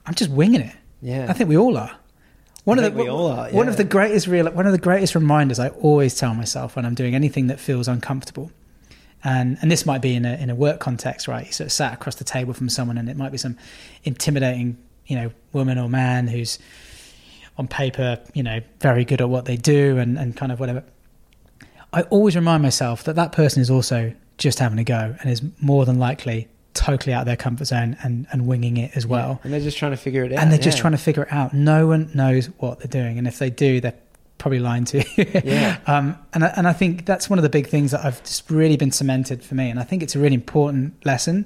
I'm 0.05 0.13
just 0.13 0.29
winging 0.29 0.61
it. 0.61 0.75
Yeah. 1.01 1.25
I 1.29 1.33
think 1.33 1.49
we 1.49 1.57
all 1.57 1.77
are. 1.77 1.91
One 2.63 2.79
I 2.79 2.83
of 2.83 2.95
the 2.95 3.11
are, 3.11 3.49
one 3.49 3.67
of 3.67 3.77
the 3.77 3.83
greatest 3.83 4.27
real 4.27 4.49
one 4.51 4.65
of 4.65 4.71
the 4.71 4.77
greatest 4.77 5.15
reminders 5.15 5.59
I 5.59 5.69
always 5.69 6.15
tell 6.15 6.33
myself 6.35 6.75
when 6.75 6.85
I'm 6.85 6.95
doing 6.95 7.15
anything 7.15 7.47
that 7.47 7.59
feels 7.59 7.87
uncomfortable. 7.87 8.51
And 9.23 9.57
and 9.61 9.71
this 9.71 9.85
might 9.85 10.01
be 10.01 10.15
in 10.15 10.25
a 10.25 10.33
in 10.33 10.49
a 10.49 10.55
work 10.55 10.79
context, 10.79 11.27
right? 11.27 11.45
You 11.45 11.51
sort 11.51 11.67
of 11.67 11.71
sat 11.71 11.93
across 11.93 12.15
the 12.15 12.23
table 12.23 12.53
from 12.53 12.69
someone 12.69 12.97
and 12.97 13.09
it 13.09 13.17
might 13.17 13.31
be 13.31 13.37
some 13.37 13.57
intimidating, 14.03 14.77
you 15.07 15.15
know, 15.15 15.31
woman 15.53 15.77
or 15.77 15.89
man 15.89 16.27
who's 16.27 16.59
on 17.57 17.67
paper, 17.67 18.19
you 18.33 18.43
know, 18.43 18.61
very 18.79 19.05
good 19.05 19.21
at 19.21 19.29
what 19.29 19.45
they 19.45 19.57
do 19.57 19.97
and, 19.97 20.17
and 20.17 20.37
kind 20.37 20.51
of 20.51 20.59
whatever. 20.59 20.83
I 21.93 22.03
always 22.03 22.35
remind 22.35 22.63
myself 22.63 23.03
that 23.03 23.15
that 23.15 23.31
person 23.33 23.61
is 23.61 23.69
also 23.69 24.13
just 24.37 24.59
having 24.59 24.79
a 24.79 24.83
go 24.83 25.15
and 25.19 25.29
is 25.29 25.41
more 25.59 25.85
than 25.85 25.99
likely 25.99 26.47
totally 26.73 27.13
out 27.13 27.21
of 27.21 27.25
their 27.25 27.35
comfort 27.35 27.65
zone 27.65 27.97
and, 28.03 28.27
and 28.31 28.47
winging 28.47 28.77
it 28.77 28.91
as 28.95 29.05
well 29.05 29.39
And 29.43 29.51
they're 29.51 29.59
just 29.59 29.77
trying 29.77 29.91
to 29.91 29.97
figure 29.97 30.23
it 30.23 30.31
out. 30.33 30.39
and 30.39 30.51
they're 30.51 30.59
just 30.59 30.77
yeah. 30.77 30.81
trying 30.81 30.93
to 30.93 30.97
figure 30.97 31.23
it 31.23 31.31
out. 31.31 31.53
No 31.53 31.87
one 31.87 32.09
knows 32.13 32.47
what 32.59 32.79
they're 32.79 32.87
doing, 32.87 33.17
and 33.17 33.27
if 33.27 33.39
they 33.39 33.49
do, 33.49 33.81
they're 33.81 33.93
probably 34.37 34.59
lying 34.59 34.85
to 34.85 34.97
you. 34.99 35.25
Yeah. 35.43 35.77
um, 35.85 36.17
and 36.33 36.43
I, 36.43 36.47
and 36.55 36.67
I 36.67 36.73
think 36.73 37.05
that's 37.05 37.29
one 37.29 37.37
of 37.39 37.43
the 37.43 37.49
big 37.49 37.67
things 37.67 37.91
that 37.91 38.03
I've 38.05 38.23
just 38.23 38.49
really 38.49 38.77
been 38.77 38.91
cemented 38.91 39.43
for 39.43 39.55
me, 39.55 39.69
and 39.69 39.79
I 39.79 39.83
think 39.83 40.01
it's 40.01 40.15
a 40.15 40.19
really 40.19 40.35
important 40.35 41.05
lesson 41.05 41.45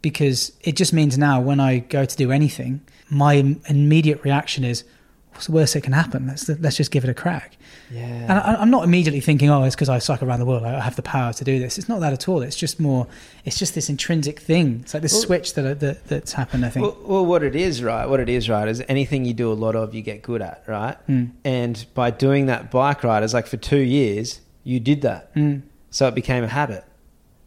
because 0.00 0.52
it 0.62 0.76
just 0.76 0.92
means 0.92 1.18
now 1.18 1.40
when 1.40 1.60
I 1.60 1.78
go 1.78 2.04
to 2.04 2.16
do 2.16 2.32
anything, 2.32 2.80
my 3.10 3.34
immediate 3.68 4.22
reaction 4.24 4.64
is, 4.64 4.84
"What's 5.32 5.46
the 5.46 5.52
worst 5.52 5.74
that 5.74 5.82
can 5.82 5.92
happen? 5.92 6.26
Let's 6.26 6.48
let's 6.48 6.76
just 6.76 6.90
give 6.90 7.04
it 7.04 7.10
a 7.10 7.14
crack." 7.14 7.56
Yeah. 7.92 8.04
And 8.04 8.32
I, 8.32 8.54
I'm 8.60 8.70
not 8.70 8.84
immediately 8.84 9.20
thinking, 9.20 9.50
"Oh, 9.50 9.64
it's 9.64 9.74
because 9.74 9.88
I 9.88 9.98
cycle 9.98 10.26
around 10.26 10.40
the 10.40 10.46
world. 10.46 10.64
I 10.64 10.80
have 10.80 10.96
the 10.96 11.02
power 11.02 11.32
to 11.34 11.44
do 11.44 11.58
this." 11.58 11.76
It's 11.78 11.88
not 11.88 12.00
that 12.00 12.12
at 12.12 12.28
all. 12.28 12.40
It's 12.42 12.56
just 12.56 12.80
more. 12.80 13.06
It's 13.44 13.58
just 13.58 13.74
this 13.74 13.90
intrinsic 13.90 14.40
thing. 14.40 14.80
It's 14.82 14.94
like 14.94 15.02
this 15.02 15.12
Well- 15.12 15.22
switch 15.22 15.54
that, 15.54 15.80
that 15.80 16.06
that's 16.06 16.32
happened. 16.32 16.64
I 16.64 16.70
think. 16.70 16.84
Well, 16.86 16.96
well, 17.04 17.26
what 17.26 17.42
it 17.42 17.54
is, 17.54 17.82
right? 17.82 18.06
What 18.08 18.20
it 18.20 18.28
is, 18.28 18.48
right, 18.48 18.66
is 18.68 18.82
anything 18.88 19.24
you 19.24 19.34
do 19.34 19.52
a 19.52 19.54
lot 19.54 19.76
of, 19.76 19.94
you 19.94 20.00
get 20.02 20.22
good 20.22 20.40
at, 20.42 20.62
right? 20.66 20.96
Mm. 21.08 21.30
And 21.44 21.84
by 21.94 22.10
doing 22.10 22.46
that 22.46 22.70
bike 22.70 23.04
ride, 23.04 23.22
it's 23.22 23.34
like 23.34 23.46
for 23.46 23.58
two 23.58 23.80
years, 23.80 24.40
you 24.64 24.80
did 24.80 25.02
that, 25.02 25.34
Mm. 25.34 25.62
so 25.90 26.08
it 26.08 26.14
became 26.14 26.44
a 26.44 26.48
habit. 26.48 26.84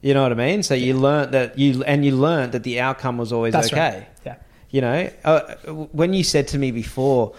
You 0.01 0.13
know 0.13 0.21
what 0.21 0.31
I 0.31 0.35
mean? 0.35 0.61
So 0.61 0.75
you 0.75 0.93
learnt 0.93 1.31
that 1.31 1.57
you, 1.57 1.83
and 1.85 2.05
you 2.05 2.15
learnt 2.15 2.51
that 2.51 2.61
the 2.63 2.79
outcome 2.79 3.17
was 3.17 3.33
always 3.33 3.53
That's 3.53 3.73
okay. 3.73 3.79
right. 3.79 4.07
Yeah. 4.25 4.35
You 4.69 4.81
know, 4.81 5.09
uh, 5.23 5.39
when 5.93 6.13
you 6.13 6.23
said 6.23 6.47
to 6.49 6.59
me 6.59 6.69
before, 6.71 7.33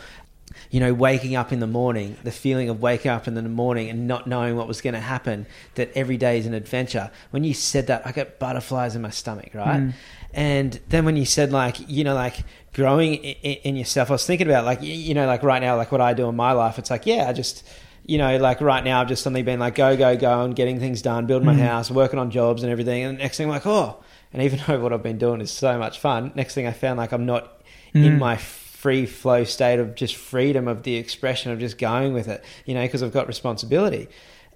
you 0.70 0.80
know, 0.80 0.92
waking 0.94 1.36
up 1.36 1.52
in 1.52 1.60
the 1.60 1.66
morning, 1.66 2.16
the 2.24 2.30
feeling 2.32 2.68
of 2.68 2.80
waking 2.82 3.10
up 3.10 3.26
in 3.28 3.34
the 3.34 3.42
morning 3.42 3.88
and 3.90 4.06
not 4.08 4.26
knowing 4.26 4.56
what 4.56 4.66
was 4.68 4.80
going 4.80 4.94
to 4.94 5.00
happen, 5.00 5.46
that 5.76 5.90
every 5.94 6.16
day 6.16 6.38
is 6.38 6.46
an 6.46 6.54
adventure. 6.54 7.10
When 7.30 7.44
you 7.44 7.54
said 7.54 7.86
that, 7.86 8.06
I 8.06 8.12
got 8.12 8.38
butterflies 8.38 8.96
in 8.96 9.02
my 9.02 9.10
stomach, 9.10 9.50
right? 9.54 9.80
Mm. 9.82 9.92
And 10.34 10.80
then 10.88 11.04
when 11.04 11.16
you 11.16 11.24
said 11.24 11.52
like, 11.52 11.76
you 11.88 12.04
know, 12.04 12.14
like 12.14 12.44
growing 12.74 13.14
in, 13.14 13.54
in 13.64 13.76
yourself, 13.76 14.10
I 14.10 14.14
was 14.14 14.26
thinking 14.26 14.46
about 14.48 14.64
like, 14.64 14.80
you 14.82 15.14
know, 15.14 15.26
like 15.26 15.42
right 15.42 15.62
now, 15.62 15.76
like 15.76 15.92
what 15.92 16.00
I 16.00 16.12
do 16.14 16.28
in 16.28 16.36
my 16.36 16.52
life, 16.52 16.78
it's 16.78 16.90
like, 16.90 17.06
yeah, 17.06 17.28
I 17.28 17.32
just, 17.32 17.66
you 18.04 18.18
know, 18.18 18.36
like 18.36 18.60
right 18.60 18.84
now, 18.84 19.00
I've 19.00 19.08
just 19.08 19.22
suddenly 19.22 19.42
been 19.42 19.58
like, 19.60 19.74
go, 19.76 19.96
go, 19.96 20.16
go, 20.16 20.42
and 20.44 20.54
getting 20.54 20.78
things 20.78 21.00
done, 21.02 21.26
building 21.26 21.46
my 21.46 21.54
Mm. 21.54 21.66
house, 21.66 21.90
working 21.90 22.18
on 22.18 22.30
jobs 22.30 22.62
and 22.62 22.70
everything. 22.70 23.02
And 23.04 23.18
the 23.18 23.22
next 23.22 23.36
thing, 23.38 23.46
I'm 23.46 23.50
like, 23.52 23.66
oh, 23.66 24.02
and 24.32 24.42
even 24.42 24.60
though 24.66 24.78
what 24.80 24.92
I've 24.92 25.02
been 25.02 25.18
doing 25.18 25.40
is 25.40 25.50
so 25.50 25.78
much 25.78 25.98
fun, 26.00 26.32
next 26.34 26.54
thing 26.54 26.66
I 26.66 26.72
found 26.72 26.98
like 26.98 27.12
I'm 27.12 27.24
not 27.26 27.52
in 27.94 28.16
Mm. 28.16 28.18
my 28.18 28.36
free 28.76 29.06
flow 29.06 29.42
state 29.44 29.78
of 29.78 29.94
just 29.94 30.14
freedom 30.16 30.68
of 30.68 30.82
the 30.82 30.96
expression 30.96 31.50
of 31.50 31.58
just 31.58 31.78
going 31.78 32.12
with 32.12 32.28
it, 32.28 32.44
you 32.66 32.74
know, 32.74 32.82
because 32.82 33.02
I've 33.02 33.12
got 33.12 33.26
responsibility. 33.26 34.08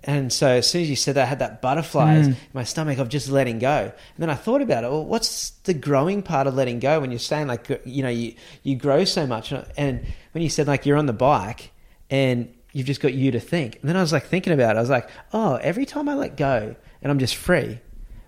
And 0.05 0.33
so 0.33 0.47
as 0.49 0.67
soon 0.71 0.83
as 0.83 0.91
you 0.91 0.97
said 0.97 1.17
that, 1.17 1.23
I 1.25 1.27
had 1.27 1.41
that 1.41 1.61
butterflies 1.61 2.27
Mm. 2.27 2.31
in 2.31 2.37
my 2.55 2.65
stomach 2.65 2.99
of 2.99 3.09
just 3.09 3.29
letting 3.31 3.59
go. 3.59 3.77
And 3.85 3.93
then 4.19 4.31
I 4.31 4.35
thought 4.35 4.63
about 4.63 4.85
it. 4.85 4.91
Well, 4.91 5.05
what's 5.05 5.51
the 5.65 5.75
growing 5.75 6.23
part 6.23 6.47
of 6.47 6.55
letting 6.55 6.79
go 6.81 7.01
when 7.01 7.11
you're 7.11 7.19
saying 7.19 7.49
like, 7.49 7.83
you 7.85 8.03
know, 8.03 8.09
you, 8.09 8.35
you 8.63 8.77
grow 8.77 9.05
so 9.05 9.27
much. 9.27 9.53
And 9.77 10.07
when 10.33 10.43
you 10.43 10.49
said 10.49 10.67
like 10.67 10.87
you're 10.87 10.97
on 10.97 11.07
the 11.07 11.13
bike 11.13 11.71
and 12.09 12.53
you've 12.73 12.87
just 12.87 13.01
got 13.01 13.13
you 13.15 13.31
to 13.33 13.41
think. 13.41 13.79
And 13.81 13.89
then 13.89 13.97
I 13.97 14.01
was 14.01 14.13
like 14.13 14.25
thinking 14.27 14.53
about 14.53 14.77
it. 14.77 14.79
I 14.79 14.81
was 14.81 14.91
like, 14.91 15.09
oh, 15.33 15.57
every 15.57 15.85
time 15.87 16.09
I 16.09 16.15
let 16.15 16.37
go 16.37 16.75
and 17.03 17.13
I'm 17.13 17.19
just 17.19 17.37
free, 17.37 17.81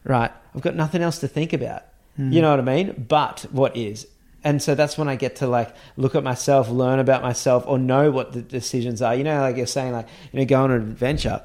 right? 0.05 0.31
I've 0.55 0.62
got 0.62 0.74
nothing 0.74 1.01
else 1.02 1.20
to 1.20 1.28
think 1.28 1.52
about. 1.55 1.85
Mm. 2.19 2.32
You 2.35 2.43
know 2.43 2.51
what 2.51 2.59
I 2.60 2.62
mean? 2.62 3.06
But 3.09 3.47
what 3.51 3.77
is? 3.77 4.06
And 4.44 4.60
so 4.60 4.74
that's 4.74 4.98
when 4.98 5.09
I 5.09 5.16
get 5.16 5.36
to 5.36 5.47
like 5.47 5.74
look 5.97 6.14
at 6.14 6.24
myself, 6.24 6.69
learn 6.69 6.98
about 6.98 7.23
myself, 7.23 7.64
or 7.66 7.78
know 7.78 8.10
what 8.10 8.32
the 8.32 8.43
decisions 8.43 9.01
are. 9.01 9.14
You 9.14 9.24
know, 9.24 9.40
like 9.40 9.56
you're 9.56 9.66
saying, 9.66 9.93
like 9.93 10.09
you 10.32 10.40
know, 10.40 10.44
go 10.47 10.64
on 10.64 10.70
an 10.70 10.82
adventure. 10.82 11.43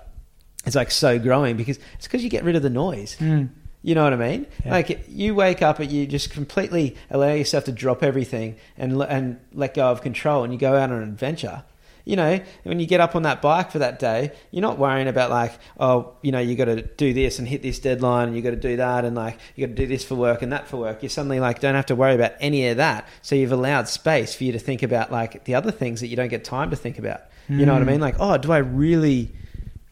It's 0.66 0.76
like 0.76 0.92
so 0.92 1.20
growing 1.20 1.56
because 1.56 1.80
it's 1.96 2.08
because 2.08 2.24
you 2.24 2.30
get 2.30 2.44
rid 2.44 2.56
of 2.56 2.64
the 2.64 2.70
noise. 2.70 3.16
Mm. 3.20 3.50
You 3.84 3.96
know 3.96 4.04
what 4.04 4.14
I 4.14 4.18
mean? 4.18 4.48
Yeah. 4.66 4.72
Like 4.72 5.06
you 5.08 5.36
wake 5.36 5.62
up 5.62 5.80
and 5.80 5.92
you 5.92 6.08
just 6.08 6.32
completely 6.32 6.96
allow 7.10 7.32
yourself 7.34 7.66
to 7.66 7.72
drop 7.72 8.04
everything 8.04 8.58
and 8.78 9.02
and 9.04 9.40
let 9.54 9.76
go 9.76 9.92
of 9.92 10.02
control, 10.02 10.44
and 10.44 10.52
you 10.52 10.60
go 10.60 10.76
out 10.76 10.92
on 10.92 11.02
an 11.02 11.04
adventure. 11.04 11.64
You 12.08 12.16
know, 12.16 12.40
when 12.64 12.80
you 12.80 12.86
get 12.88 13.02
up 13.02 13.16
on 13.18 13.24
that 13.24 13.42
bike 13.42 13.70
for 13.70 13.80
that 13.80 14.00
day, 14.00 14.32
you're 14.52 14.62
not 14.62 14.78
worrying 14.80 15.10
about 15.10 15.30
like, 15.30 15.52
oh, 15.78 16.14
you 16.22 16.32
know, 16.32 16.40
you 16.40 16.56
got 16.56 16.66
to 16.66 16.82
do 16.82 17.14
this 17.14 17.38
and 17.38 17.46
hit 17.48 17.62
this 17.62 17.80
deadline, 17.80 18.30
and 18.30 18.36
you 18.38 18.42
got 18.42 18.52
to 18.52 18.56
do 18.56 18.78
that, 18.78 19.04
and 19.04 19.14
like 19.16 19.38
you 19.56 19.68
got 19.68 19.76
to 19.76 19.82
do 19.84 19.88
this 19.88 20.06
for 20.06 20.16
work 20.16 20.42
and 20.42 20.54
that 20.54 20.68
for 20.70 20.78
work. 20.78 21.04
You 21.04 21.10
suddenly 21.10 21.40
like 21.42 21.60
don't 21.60 21.76
have 21.76 21.88
to 21.88 21.96
worry 21.96 22.16
about 22.16 22.32
any 22.40 22.68
of 22.70 22.78
that. 22.78 23.08
So 23.22 23.36
you've 23.36 23.52
allowed 23.52 23.90
space 23.90 24.34
for 24.34 24.46
you 24.46 24.54
to 24.54 24.60
think 24.60 24.84
about 24.84 25.12
like 25.12 25.44
the 25.44 25.56
other 25.56 25.70
things 25.72 26.00
that 26.00 26.08
you 26.08 26.16
don't 26.16 26.30
get 26.30 26.46
time 26.46 26.70
to 26.70 26.78
think 26.78 26.98
about. 26.98 27.22
You 27.50 27.66
know 27.66 27.74
what 27.74 27.82
I 27.82 27.86
Mm. 27.86 27.90
mean? 27.90 28.00
Like, 28.02 28.16
oh, 28.20 28.38
do 28.38 28.52
I 28.54 28.58
really, 28.60 29.32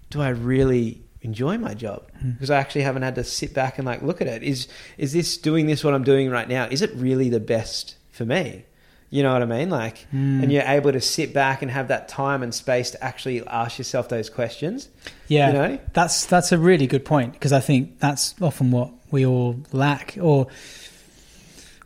do 0.10 0.22
I 0.22 0.30
really 0.30 1.02
enjoy 1.22 1.58
my 1.58 1.74
job? 1.74 2.04
Mm. 2.24 2.34
Because 2.34 2.50
I 2.50 2.58
actually 2.60 2.84
haven't 2.84 3.02
had 3.04 3.16
to 3.16 3.24
sit 3.24 3.54
back 3.54 3.78
and 3.78 3.86
like 3.86 4.02
look 4.02 4.22
at 4.22 4.28
it. 4.28 4.42
Is 4.42 4.68
is 4.98 5.12
this 5.14 5.38
doing 5.38 5.66
this 5.68 5.84
what 5.84 5.94
I'm 5.94 6.04
doing 6.04 6.30
right 6.30 6.48
now? 6.48 6.66
Is 6.72 6.82
it 6.82 6.92
really 6.96 7.30
the 7.30 7.40
best 7.42 7.96
for 8.12 8.24
me? 8.26 8.64
You 9.12 9.24
know 9.24 9.32
what 9.34 9.42
I 9.44 9.46
mean? 9.46 9.70
Like, 9.70 10.08
Mm. 10.14 10.44
and 10.44 10.52
you're 10.52 10.64
able 10.64 10.92
to 10.92 11.00
sit 11.00 11.34
back 11.34 11.62
and 11.62 11.72
have 11.72 11.88
that 11.90 12.08
time 12.10 12.44
and 12.44 12.54
space 12.54 12.92
to 12.92 13.04
actually 13.04 13.46
ask 13.48 13.78
yourself 13.78 14.10
those 14.10 14.30
questions. 14.30 14.90
Yeah, 15.28 15.48
You 15.48 15.54
know? 15.54 15.80
that's 15.94 16.26
that's 16.26 16.52
a 16.52 16.58
really 16.58 16.88
good 16.88 17.06
point 17.06 17.34
because 17.34 17.54
I 17.54 17.60
think 17.62 18.00
that's 18.00 18.34
often 18.42 18.72
what 18.72 18.92
we 19.12 19.26
all 19.26 19.56
lack, 19.72 20.18
or 20.20 20.48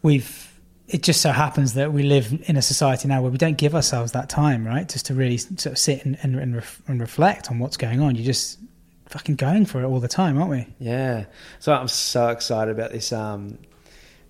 we've. 0.01 0.45
It 0.87 1.03
just 1.03 1.21
so 1.21 1.31
happens 1.31 1.75
that 1.75 1.93
we 1.93 2.01
live 2.01 2.33
in 2.47 2.57
a 2.57 2.63
society 2.63 3.07
now 3.07 3.21
where 3.21 3.29
we 3.29 3.37
don't 3.37 3.59
give 3.59 3.75
ourselves 3.75 4.13
that 4.13 4.27
time, 4.27 4.65
right? 4.65 4.89
Just 4.89 5.05
to 5.05 5.13
really 5.13 5.37
sort 5.37 5.67
of 5.67 5.77
sit 5.77 6.03
and 6.03 6.17
and, 6.23 6.35
and, 6.35 6.55
ref, 6.55 6.81
and 6.87 6.99
reflect 6.99 7.51
on 7.51 7.59
what's 7.59 7.77
going 7.77 8.01
on. 8.01 8.15
You're 8.15 8.25
just 8.25 8.57
fucking 9.05 9.35
going 9.35 9.65
for 9.67 9.81
it 9.83 9.85
all 9.85 9.99
the 9.99 10.07
time, 10.07 10.39
aren't 10.39 10.49
we? 10.49 10.65
Yeah. 10.79 11.25
So 11.59 11.73
I'm 11.73 11.87
so 11.87 12.29
excited 12.29 12.71
about 12.71 12.91
this 12.91 13.13
um 13.13 13.59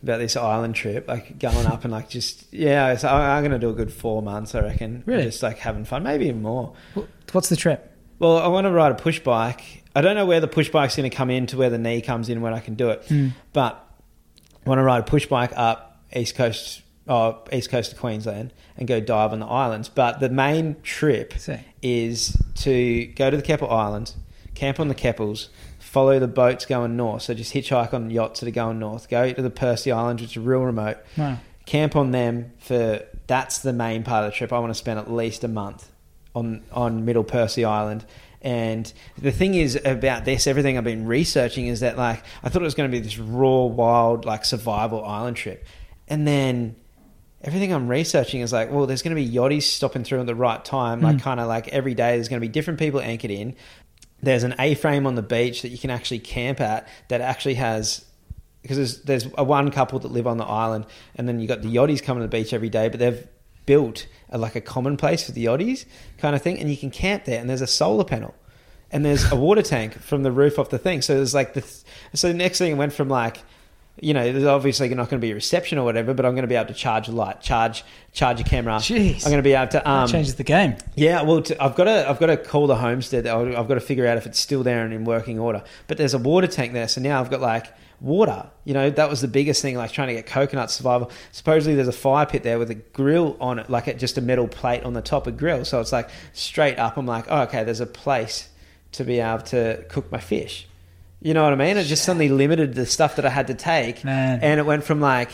about 0.03 0.19
this 0.19 0.35
island 0.37 0.75
trip, 0.75 1.07
like 1.07 1.37
going 1.39 1.65
up 1.65 1.83
and 1.83 1.91
like 1.91 2.09
just 2.09 2.45
yeah. 2.53 2.95
So 2.95 3.07
I- 3.07 3.35
I'm 3.37 3.43
going 3.43 3.51
to 3.51 3.59
do 3.59 3.69
a 3.69 3.73
good 3.73 3.91
four 3.91 4.21
months, 4.21 4.55
I 4.55 4.61
reckon. 4.61 5.03
Really? 5.05 5.23
Just 5.23 5.43
like 5.43 5.57
having 5.57 5.85
fun, 5.85 6.03
maybe 6.03 6.25
even 6.27 6.41
more. 6.41 6.73
What's 7.31 7.49
the 7.49 7.55
trip? 7.55 7.91
Well, 8.19 8.37
I 8.37 8.47
want 8.47 8.65
to 8.65 8.71
ride 8.71 8.91
a 8.91 8.95
push 8.95 9.19
bike. 9.19 9.83
I 9.95 10.01
don't 10.01 10.15
know 10.15 10.25
where 10.25 10.39
the 10.39 10.47
push 10.47 10.69
bike's 10.69 10.95
going 10.95 11.09
to 11.09 11.15
come 11.15 11.29
in 11.29 11.47
to 11.47 11.57
where 11.57 11.69
the 11.69 11.77
knee 11.77 12.01
comes 12.01 12.29
in 12.29 12.41
when 12.41 12.53
I 12.53 12.59
can 12.59 12.75
do 12.75 12.89
it, 12.89 13.03
Mm. 13.07 13.31
but 13.53 13.85
I 14.65 14.69
want 14.69 14.79
to 14.79 14.83
ride 14.83 14.99
a 14.99 15.03
push 15.03 15.25
bike 15.25 15.51
up 15.55 16.01
east 16.15 16.35
coast, 16.35 16.81
oh, 17.07 17.39
east 17.51 17.69
coast 17.69 17.93
of 17.93 17.99
Queensland, 17.99 18.53
and 18.77 18.87
go 18.87 18.99
dive 18.99 19.31
on 19.33 19.39
the 19.39 19.45
islands. 19.45 19.89
But 19.89 20.19
the 20.19 20.29
main 20.29 20.75
trip 20.83 21.33
Sick. 21.37 21.61
is 21.81 22.37
to 22.55 23.05
go 23.15 23.29
to 23.29 23.37
the 23.37 23.43
Keppel 23.43 23.69
Islands, 23.69 24.15
camp 24.53 24.79
on 24.79 24.89
the 24.89 24.95
Keppels, 24.95 25.47
follow 25.89 26.19
the 26.19 26.27
boats 26.27 26.65
going 26.65 26.95
north. 26.95 27.23
So 27.23 27.33
just 27.33 27.53
hitchhike 27.53 27.93
on 27.93 28.09
yachts 28.11 28.39
that 28.41 28.47
are 28.47 28.51
going 28.51 28.77
north. 28.79 29.09
Go 29.09 29.31
to 29.33 29.41
the 29.41 29.49
Percy 29.49 29.91
Islands, 29.91 30.21
which 30.21 30.37
are 30.37 30.41
real 30.41 30.61
remote. 30.61 30.97
Wow. 31.17 31.37
Camp 31.65 31.95
on 31.95 32.11
them 32.11 32.51
for 32.59 33.01
that's 33.27 33.59
the 33.59 33.73
main 33.73 34.03
part 34.03 34.25
of 34.25 34.31
the 34.31 34.35
trip. 34.37 34.53
I 34.53 34.59
want 34.59 34.71
to 34.71 34.75
spend 34.77 34.99
at 34.99 35.11
least 35.11 35.43
a 35.43 35.47
month 35.47 35.89
on 36.35 36.63
on 36.71 37.05
Middle 37.05 37.23
Percy 37.23 37.65
Island. 37.65 38.05
And 38.41 38.91
the 39.17 39.31
thing 39.31 39.53
is 39.55 39.77
about 39.83 40.23
this, 40.25 40.47
everything 40.47 40.77
I've 40.77 40.83
been 40.83 41.05
researching 41.05 41.67
is 41.67 41.81
that 41.81 41.97
like 41.97 42.23
I 42.43 42.49
thought 42.49 42.61
it 42.61 42.65
was 42.65 42.75
going 42.75 42.89
to 42.89 42.95
be 42.95 43.01
this 43.03 43.17
raw, 43.17 43.65
wild, 43.65 44.25
like 44.25 44.45
survival 44.45 45.03
island 45.03 45.37
trip, 45.37 45.65
and 46.07 46.25
then 46.27 46.75
everything 47.41 47.73
I'm 47.73 47.87
researching 47.87 48.41
is 48.41 48.51
like, 48.51 48.69
well, 48.71 48.85
there's 48.85 49.01
going 49.01 49.15
to 49.15 49.21
be 49.21 49.29
yachties 49.29 49.63
stopping 49.63 50.03
through 50.03 50.19
at 50.21 50.25
the 50.25 50.35
right 50.35 50.63
time, 50.65 51.01
like 51.01 51.17
Mm. 51.17 51.21
kind 51.21 51.39
of 51.39 51.47
like 51.47 51.67
every 51.69 51.93
day. 51.93 52.15
There's 52.15 52.27
going 52.29 52.41
to 52.41 52.45
be 52.45 52.51
different 52.51 52.79
people 52.79 52.99
anchored 52.99 53.31
in. 53.31 53.55
There's 54.21 54.43
an 54.43 54.55
A-frame 54.59 55.07
on 55.07 55.15
the 55.15 55.21
beach 55.21 55.61
that 55.61 55.69
you 55.69 55.77
can 55.77 55.89
actually 55.89 56.19
camp 56.19 56.59
at 56.59 56.87
that 57.07 57.21
actually 57.21 57.55
has 57.55 58.05
because 58.61 58.77
there's 58.77 59.01
there's 59.03 59.27
a 59.37 59.43
one 59.43 59.71
couple 59.71 59.99
that 59.99 60.11
live 60.11 60.27
on 60.27 60.37
the 60.37 60.45
island, 60.45 60.85
and 61.15 61.27
then 61.27 61.39
you 61.39 61.47
got 61.47 61.61
the 61.61 61.73
yachties 61.73 62.03
coming 62.03 62.21
to 62.21 62.27
the 62.27 62.37
beach 62.37 62.53
every 62.53 62.69
day, 62.69 62.89
but 62.89 62.99
they've 62.99 63.27
built 63.65 64.07
a, 64.29 64.37
like 64.37 64.55
a 64.55 64.61
common 64.61 64.97
place 64.97 65.25
for 65.25 65.31
the 65.31 65.45
yachties 65.45 65.85
kind 66.17 66.35
of 66.35 66.41
thing, 66.41 66.59
and 66.59 66.69
you 66.69 66.77
can 66.77 66.91
camp 66.91 67.25
there, 67.25 67.39
and 67.39 67.49
there's 67.49 67.61
a 67.61 67.67
solar 67.67 68.03
panel. 68.03 68.33
And 68.91 69.05
there's 69.05 69.31
a 69.31 69.35
water 69.35 69.61
tank 69.61 69.93
from 69.99 70.23
the 70.23 70.31
roof 70.31 70.57
of 70.57 70.69
the 70.69 70.79
thing. 70.79 71.03
So 71.03 71.13
there's 71.13 71.35
like 71.35 71.53
the 71.53 71.61
so 72.15 72.27
the 72.27 72.33
next 72.33 72.57
thing 72.57 72.75
went 72.75 72.91
from 72.91 73.07
like 73.07 73.43
you 74.01 74.13
know, 74.13 74.31
there's 74.31 74.45
obviously 74.45 74.89
not 74.89 75.09
going 75.09 75.19
to 75.19 75.25
be 75.25 75.31
a 75.31 75.35
reception 75.35 75.77
or 75.77 75.83
whatever, 75.83 76.13
but 76.13 76.25
I'm 76.25 76.33
going 76.33 76.43
to 76.43 76.47
be 76.47 76.55
able 76.55 76.67
to 76.67 76.73
charge 76.73 77.07
a 77.07 77.11
light, 77.11 77.41
charge 77.41 77.83
charge 78.11 78.39
a 78.39 78.43
camera. 78.43 78.75
Jeez. 78.75 79.25
I'm 79.25 79.31
going 79.31 79.37
to 79.37 79.43
be 79.43 79.53
able 79.53 79.67
to 79.67 79.81
That 79.83 79.87
um, 79.87 80.07
changes 80.07 80.35
the 80.35 80.43
game. 80.43 80.75
yeah, 80.95 81.21
well, 81.21 81.43
I've 81.59 81.75
got 81.75 81.83
to 81.85 82.09
I've 82.09 82.19
got 82.19 82.27
to 82.27 82.37
call 82.37 82.67
the 82.67 82.75
homestead. 82.75 83.27
I've 83.27 83.55
I've 83.55 83.67
got 83.67 83.75
to 83.75 83.81
figure 83.81 84.07
out 84.07 84.17
if 84.17 84.25
it's 84.25 84.39
still 84.39 84.63
there 84.63 84.83
and 84.83 84.93
in 84.93 85.05
working 85.05 85.39
order. 85.39 85.63
But 85.87 85.97
there's 85.97 86.13
a 86.13 86.19
water 86.19 86.47
tank 86.47 86.73
there, 86.73 86.87
so 86.87 87.01
now 87.01 87.19
I've 87.19 87.29
got 87.29 87.41
like 87.41 87.67
water. 88.01 88.49
You 88.63 88.73
know, 88.73 88.89
that 88.89 89.09
was 89.09 89.21
the 89.21 89.27
biggest 89.27 89.61
thing, 89.61 89.75
like 89.75 89.91
trying 89.91 90.07
to 90.07 90.13
get 90.13 90.25
coconut 90.25 90.71
survival. 90.71 91.11
Supposedly, 91.31 91.75
there's 91.75 91.87
a 91.87 91.91
fire 91.91 92.25
pit 92.25 92.43
there 92.43 92.57
with 92.57 92.71
a 92.71 92.75
grill 92.75 93.35
on 93.41 93.59
it, 93.59 93.69
like 93.69 93.87
a, 93.87 93.93
just 93.93 94.17
a 94.17 94.21
metal 94.21 94.47
plate 94.47 94.83
on 94.83 94.93
the 94.93 95.01
top 95.01 95.27
of 95.27 95.37
grill. 95.37 95.65
So 95.65 95.79
it's 95.81 95.91
like 95.91 96.09
straight 96.33 96.79
up. 96.79 96.97
I'm 96.97 97.05
like, 97.05 97.25
oh, 97.27 97.41
okay, 97.41 97.63
there's 97.63 97.81
a 97.81 97.85
place 97.85 98.49
to 98.93 99.03
be 99.03 99.19
able 99.19 99.43
to 99.43 99.83
cook 99.89 100.11
my 100.11 100.19
fish. 100.19 100.68
You 101.21 101.33
know 101.33 101.43
what 101.43 101.51
I 101.53 101.57
mean? 101.57 101.75
It 101.77 101.83
just 101.83 102.03
suddenly 102.05 102.29
limited 102.29 102.75
the 102.75 102.85
stuff 102.85 103.17
that 103.17 103.25
I 103.25 103.29
had 103.29 103.47
to 103.47 103.53
take, 103.53 104.03
Man. 104.05 104.39
and 104.41 104.59
it 104.59 104.65
went 104.65 104.83
from 104.85 105.01
like 105.01 105.29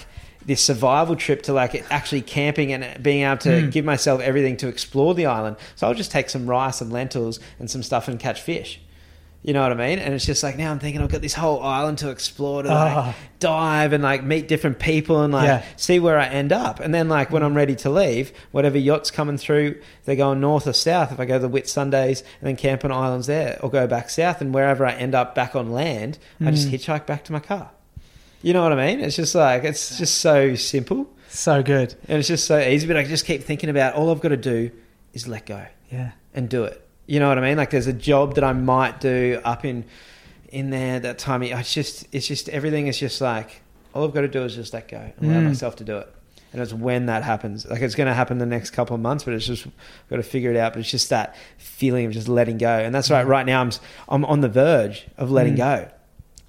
this 0.45 0.61
survival 0.61 1.15
trip 1.15 1.43
to 1.43 1.53
like 1.53 1.85
actually 1.91 2.21
camping 2.21 2.71
and 2.73 3.01
being 3.03 3.23
able 3.23 3.37
to 3.37 3.49
Mm. 3.49 3.71
give 3.71 3.85
myself 3.85 4.21
everything 4.21 4.57
to 4.57 4.67
explore 4.67 5.13
the 5.15 5.25
island. 5.27 5.57
So 5.75 5.87
I'll 5.87 5.93
just 5.93 6.11
take 6.11 6.29
some 6.29 6.47
rice 6.47 6.81
and 6.81 6.91
lentils 6.93 7.39
and 7.59 7.69
some 7.69 7.81
stuff 7.83 8.07
and 8.07 8.19
catch 8.19 8.41
fish. 8.41 8.79
You 9.45 9.53
know 9.53 9.61
what 9.61 9.71
I 9.71 9.75
mean? 9.75 9.99
And 9.99 10.11
it's 10.15 10.25
just 10.25 10.41
like 10.41 10.57
now 10.57 10.71
I'm 10.71 10.79
thinking 10.79 11.03
I've 11.03 11.11
got 11.11 11.21
this 11.21 11.35
whole 11.35 11.61
island 11.61 11.99
to 11.99 12.09
explore 12.09 12.63
to 12.63 12.69
like 12.69 12.95
Ah. 12.97 13.15
dive 13.39 13.93
and 13.93 14.01
like 14.01 14.23
meet 14.23 14.47
different 14.47 14.79
people 14.79 15.21
and 15.21 15.31
like 15.31 15.45
Yeah. 15.47 15.63
see 15.75 15.99
where 15.99 16.17
I 16.17 16.25
end 16.25 16.51
up. 16.51 16.79
And 16.79 16.91
then 16.95 17.09
like 17.09 17.29
when 17.29 17.43
I'm 17.43 17.53
ready 17.53 17.75
to 17.75 17.91
leave, 17.91 18.33
whatever 18.51 18.79
yacht's 18.79 19.11
coming 19.11 19.37
through, 19.37 19.75
they're 20.05 20.15
going 20.15 20.39
north 20.39 20.65
or 20.65 20.73
south. 20.73 21.11
If 21.11 21.19
I 21.19 21.25
go 21.25 21.39
to 21.39 21.47
the 21.47 21.49
Whitsundays 21.61 22.21
and 22.41 22.47
then 22.47 22.55
camp 22.55 22.83
on 22.83 22.91
islands 22.91 23.27
there, 23.27 23.59
or 23.61 23.69
go 23.69 23.85
back 23.85 24.09
south 24.09 24.41
and 24.41 24.51
wherever 24.51 24.83
I 24.83 24.93
end 24.93 25.13
up 25.13 25.35
back 25.35 25.55
on 25.55 25.71
land, 25.71 26.17
I 26.43 26.49
just 26.49 26.67
Mm. 26.69 26.71
hitchhike 26.79 27.05
back 27.05 27.23
to 27.25 27.31
my 27.31 27.39
car. 27.39 27.69
You 28.41 28.53
know 28.53 28.63
what 28.63 28.71
I 28.73 28.87
mean? 28.87 28.99
It's 28.99 29.15
just 29.15 29.35
like 29.35 29.63
it's 29.63 29.99
just 29.99 30.15
so 30.19 30.55
simple 30.55 31.07
So 31.29 31.61
good. 31.61 31.93
and 32.09 32.17
it's 32.17 32.27
just 32.27 32.45
so 32.45 32.57
easy. 32.59 32.87
But 32.87 32.97
I 32.97 33.03
just 33.03 33.25
keep 33.25 33.43
thinking 33.43 33.69
about 33.69 33.93
all 33.93 34.09
I've 34.09 34.21
got 34.21 34.29
to 34.29 34.37
do 34.37 34.71
is 35.13 35.27
let 35.27 35.45
go 35.45 35.61
Yeah. 35.91 36.11
and 36.33 36.49
do 36.49 36.63
it. 36.63 36.81
You 37.07 37.19
know 37.19 37.29
what 37.29 37.37
I 37.37 37.41
mean? 37.41 37.57
Like 37.57 37.69
there's 37.69 37.87
a 37.87 37.93
job 37.93 38.35
that 38.35 38.43
I 38.43 38.53
might 38.53 38.99
do 38.99 39.39
up 39.43 39.63
in 39.65 39.85
in 40.49 40.69
there 40.69 40.99
that 41.01 41.17
time. 41.19 41.43
It's 41.43 41.73
just 41.73 42.07
it's 42.11 42.27
just 42.27 42.49
everything 42.49 42.87
is 42.87 42.97
just 42.97 43.21
like 43.21 43.61
all 43.93 44.03
I've 44.05 44.13
got 44.13 44.21
to 44.21 44.27
do 44.27 44.43
is 44.43 44.55
just 44.55 44.73
let 44.73 44.87
go 44.87 44.97
and 45.17 45.31
allow 45.31 45.41
Mm. 45.41 45.47
myself 45.47 45.75
to 45.77 45.83
do 45.83 45.97
it. 45.97 46.11
And 46.51 46.61
it's 46.61 46.73
when 46.73 47.07
that 47.07 47.23
happens. 47.23 47.65
Like 47.65 47.81
it's 47.81 47.95
going 47.95 48.07
to 48.07 48.13
happen 48.13 48.37
the 48.37 48.45
next 48.45 48.69
couple 48.71 48.95
of 48.95 49.01
months, 49.01 49.23
but 49.25 49.33
it's 49.33 49.45
just 49.45 49.67
I've 49.67 49.73
got 50.09 50.15
to 50.17 50.23
figure 50.23 50.51
it 50.51 50.57
out. 50.57 50.73
But 50.73 50.79
it's 50.79 50.89
just 50.91 51.09
that 51.09 51.35
feeling 51.57 52.05
of 52.05 52.11
just 52.13 52.27
letting 52.27 52.57
go. 52.57 52.69
And 52.79 52.95
that's 52.95 53.11
right. 53.11 53.25
Right 53.27 53.45
now 53.45 53.61
I'm 53.61 53.71
I'm 54.09 54.25
on 54.25 54.41
the 54.41 54.49
verge 54.49 55.05
of 55.17 55.29
letting 55.31 55.53
Mm. 55.55 55.57
go, 55.57 55.87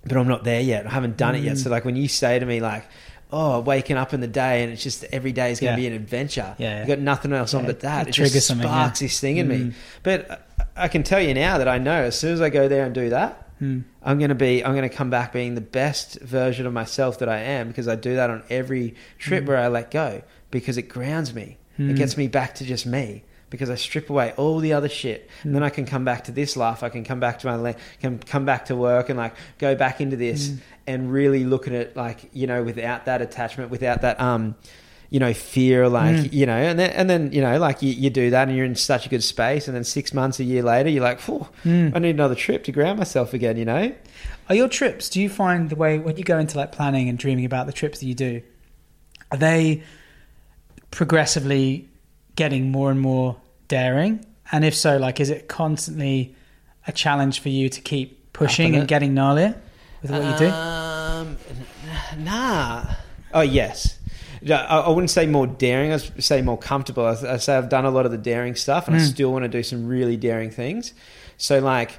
but 0.05 0.17
I'm 0.17 0.29
not 0.29 0.45
there 0.45 0.61
yet. 0.61 0.87
I 0.87 0.91
haven't 0.91 1.17
done 1.17 1.35
it 1.35 1.43
yet. 1.43 1.57
Mm. 1.57 1.65
So 1.65 1.71
like 1.71 1.85
when 1.85 1.97
you 1.97 2.09
say 2.09 2.39
to 2.39 2.47
me 2.47 2.61
like. 2.61 2.85
Oh, 3.33 3.59
waking 3.59 3.97
up 3.97 4.15
in 4.15 4.21
the 4.21 4.29
day 4.29 4.63
and 4.63 4.73
it's 4.73 4.85
just 4.85 5.03
every 5.11 5.33
day 5.33 5.51
is 5.51 5.59
going 5.59 5.73
to 5.75 5.77
be 5.77 5.89
an 5.89 5.93
adventure. 5.95 6.55
Yeah, 6.59 6.69
yeah. 6.71 6.79
You've 6.79 6.87
got 6.89 7.01
nothing 7.01 7.33
else 7.33 7.55
on 7.55 7.63
Yeah, 7.63 7.67
but 7.67 7.81
that. 7.81 8.07
it 8.07 8.11
It, 8.11 8.13
triggers 8.15 8.33
just 8.35 8.47
sparks 8.47 9.03
yeah. 9.03 9.05
this 9.05 9.19
thing 9.19 9.39
in 9.39 9.49
me. 9.49 9.59
Mm. 9.59 9.75
But 10.05 10.46
I 10.77 10.89
can 10.89 11.03
tell 11.03 11.21
you 11.21 11.35
now 11.35 11.59
that 11.59 11.69
I 11.69 11.79
know 11.79 12.03
as 12.05 12.19
soon 12.19 12.33
as 12.35 12.41
I 12.41 12.51
go 12.51 12.69
there 12.69 12.85
and 12.85 12.95
do 12.95 13.11
that, 13.11 13.43
Mm. 13.59 13.85
I'm 14.03 14.19
going 14.19 14.29
to 14.29 14.35
be 14.35 14.63
I'm 14.63 14.73
going 14.75 14.87
to 14.87 14.95
come 14.95 15.09
back 15.09 15.33
being 15.33 15.55
the 15.55 15.63
best 15.63 16.21
version 16.21 16.67
of 16.67 16.75
myself 16.75 17.21
that 17.21 17.29
I 17.31 17.39
am 17.39 17.69
because 17.69 17.89
I 17.89 17.95
do 17.97 18.15
that 18.17 18.29
on 18.29 18.43
every 18.51 18.95
trip 19.19 19.45
Mm. 19.45 19.47
where 19.47 19.57
I 19.57 19.69
let 19.69 19.91
go 19.91 20.21
because 20.51 20.77
it 20.77 20.91
grounds 20.91 21.33
me. 21.35 21.57
Mm. 21.79 21.91
It 21.93 21.97
gets 21.97 22.19
me 22.19 22.29
back 22.29 22.55
to 22.57 22.65
just 22.67 22.85
me 22.85 23.25
because 23.49 23.71
I 23.71 23.77
strip 23.77 24.11
away 24.11 24.35
all 24.37 24.59
the 24.59 24.75
other 24.75 24.91
shit 24.91 25.31
and 25.43 25.55
then 25.55 25.63
I 25.63 25.71
can 25.71 25.87
come 25.87 26.05
back 26.05 26.25
to 26.25 26.33
this 26.33 26.55
life. 26.55 26.83
I 26.83 26.91
can 26.91 27.03
come 27.03 27.19
back 27.19 27.39
to 27.39 27.47
my 27.47 27.55
la- 27.55 27.73
can 28.03 28.19
come 28.19 28.45
back 28.45 28.67
to 28.67 28.77
work 28.77 29.09
and 29.09 29.17
like 29.17 29.35
go 29.57 29.75
back 29.75 30.03
into 30.03 30.17
this 30.17 30.49
Mm. 30.51 30.59
and 30.89 31.11
really 31.11 31.45
look 31.45 31.67
at 31.67 31.73
it 31.73 31.97
like 31.97 32.29
you 32.35 32.47
know 32.47 32.63
without 32.63 33.07
that 33.07 33.23
attachment, 33.23 33.71
without 33.71 34.03
that 34.03 34.21
um 34.21 34.55
you 35.11 35.21
know 35.21 35.33
fear 35.33 35.89
like 35.89 36.17
Mm. 36.17 36.33
you 36.33 36.47
know 36.47 36.57
and 36.57 36.79
then 36.79 36.91
and 36.91 37.09
then 37.09 37.31
you 37.33 37.41
know 37.41 37.59
like 37.59 37.81
you, 37.83 37.91
you 37.93 38.11
do 38.11 38.31
that 38.31 38.49
and 38.49 38.57
you're 38.57 38.67
in 38.67 38.75
such 38.75 39.07
a 39.07 39.09
good 39.09 39.23
space 39.23 39.69
and 39.69 39.77
then 39.77 39.85
six 39.85 40.13
months 40.13 40.41
a 40.41 40.45
year 40.45 40.63
later 40.63 40.89
you're 40.89 41.03
like 41.03 41.21
Phew, 41.21 41.47
Mm. 41.65 41.93
I 41.95 41.99
need 42.01 42.11
another 42.17 42.35
trip 42.35 42.65
to 42.65 42.73
ground 42.73 42.99
myself 42.99 43.33
again 43.35 43.57
you 43.57 43.65
know 43.65 43.93
Are 44.49 44.55
your 44.55 44.69
trips? 44.69 45.09
Do 45.09 45.21
you 45.21 45.29
find 45.29 45.71
the 45.71 45.77
way 45.77 45.99
when 45.99 46.17
you 46.17 46.25
go 46.25 46.39
into 46.39 46.57
like 46.57 46.73
planning 46.73 47.09
and 47.09 47.19
dreaming 47.19 47.45
about 47.45 47.67
the 47.67 47.73
trips 47.73 47.99
that 48.01 48.07
you 48.07 48.15
do, 48.15 48.43
are 49.33 49.39
they 49.39 49.83
progressively 50.91 51.89
getting 52.37 52.71
more 52.71 52.91
and 52.91 53.01
more 53.01 53.37
daring? 53.69 54.25
And 54.53 54.65
if 54.65 54.75
so, 54.75 54.97
like, 54.99 55.19
is 55.21 55.31
it 55.31 55.49
constantly 55.49 56.35
a 56.87 56.93
challenge 56.93 57.41
for 57.41 57.49
you 57.49 57.69
to 57.69 57.81
keep 57.81 58.33
pushing 58.33 58.75
and 58.75 58.85
it. 58.85 58.89
getting 58.89 59.15
gnarlier 59.15 59.57
with 60.03 60.11
what 60.13 60.23
you 60.23 60.39
do? 60.47 60.51
um 60.53 61.37
n- 62.15 62.25
nah 62.25 62.85
oh 63.35 63.41
yes 63.41 63.96
Yeah, 64.49 64.61
I 64.63 64.79
I 64.81 64.89
wouldn't 64.91 65.11
say 65.11 65.27
more 65.27 65.47
daring. 65.47 65.93
I'd 65.93 66.23
say 66.23 66.41
more 66.43 66.57
comfortable. 66.59 67.05
I 67.05 67.35
I 67.35 67.37
say 67.39 67.57
I've 67.57 67.69
done 67.69 67.85
a 67.85 67.91
lot 67.91 68.07
of 68.07 68.13
the 68.13 68.19
daring 68.19 68.55
stuff, 68.55 68.87
and 68.87 68.97
I 68.97 69.01
Mm. 69.01 69.09
still 69.11 69.33
want 69.33 69.43
to 69.43 69.49
do 69.49 69.63
some 69.63 69.87
really 69.89 70.17
daring 70.17 70.51
things. 70.51 70.95
So, 71.37 71.59
like, 71.59 71.99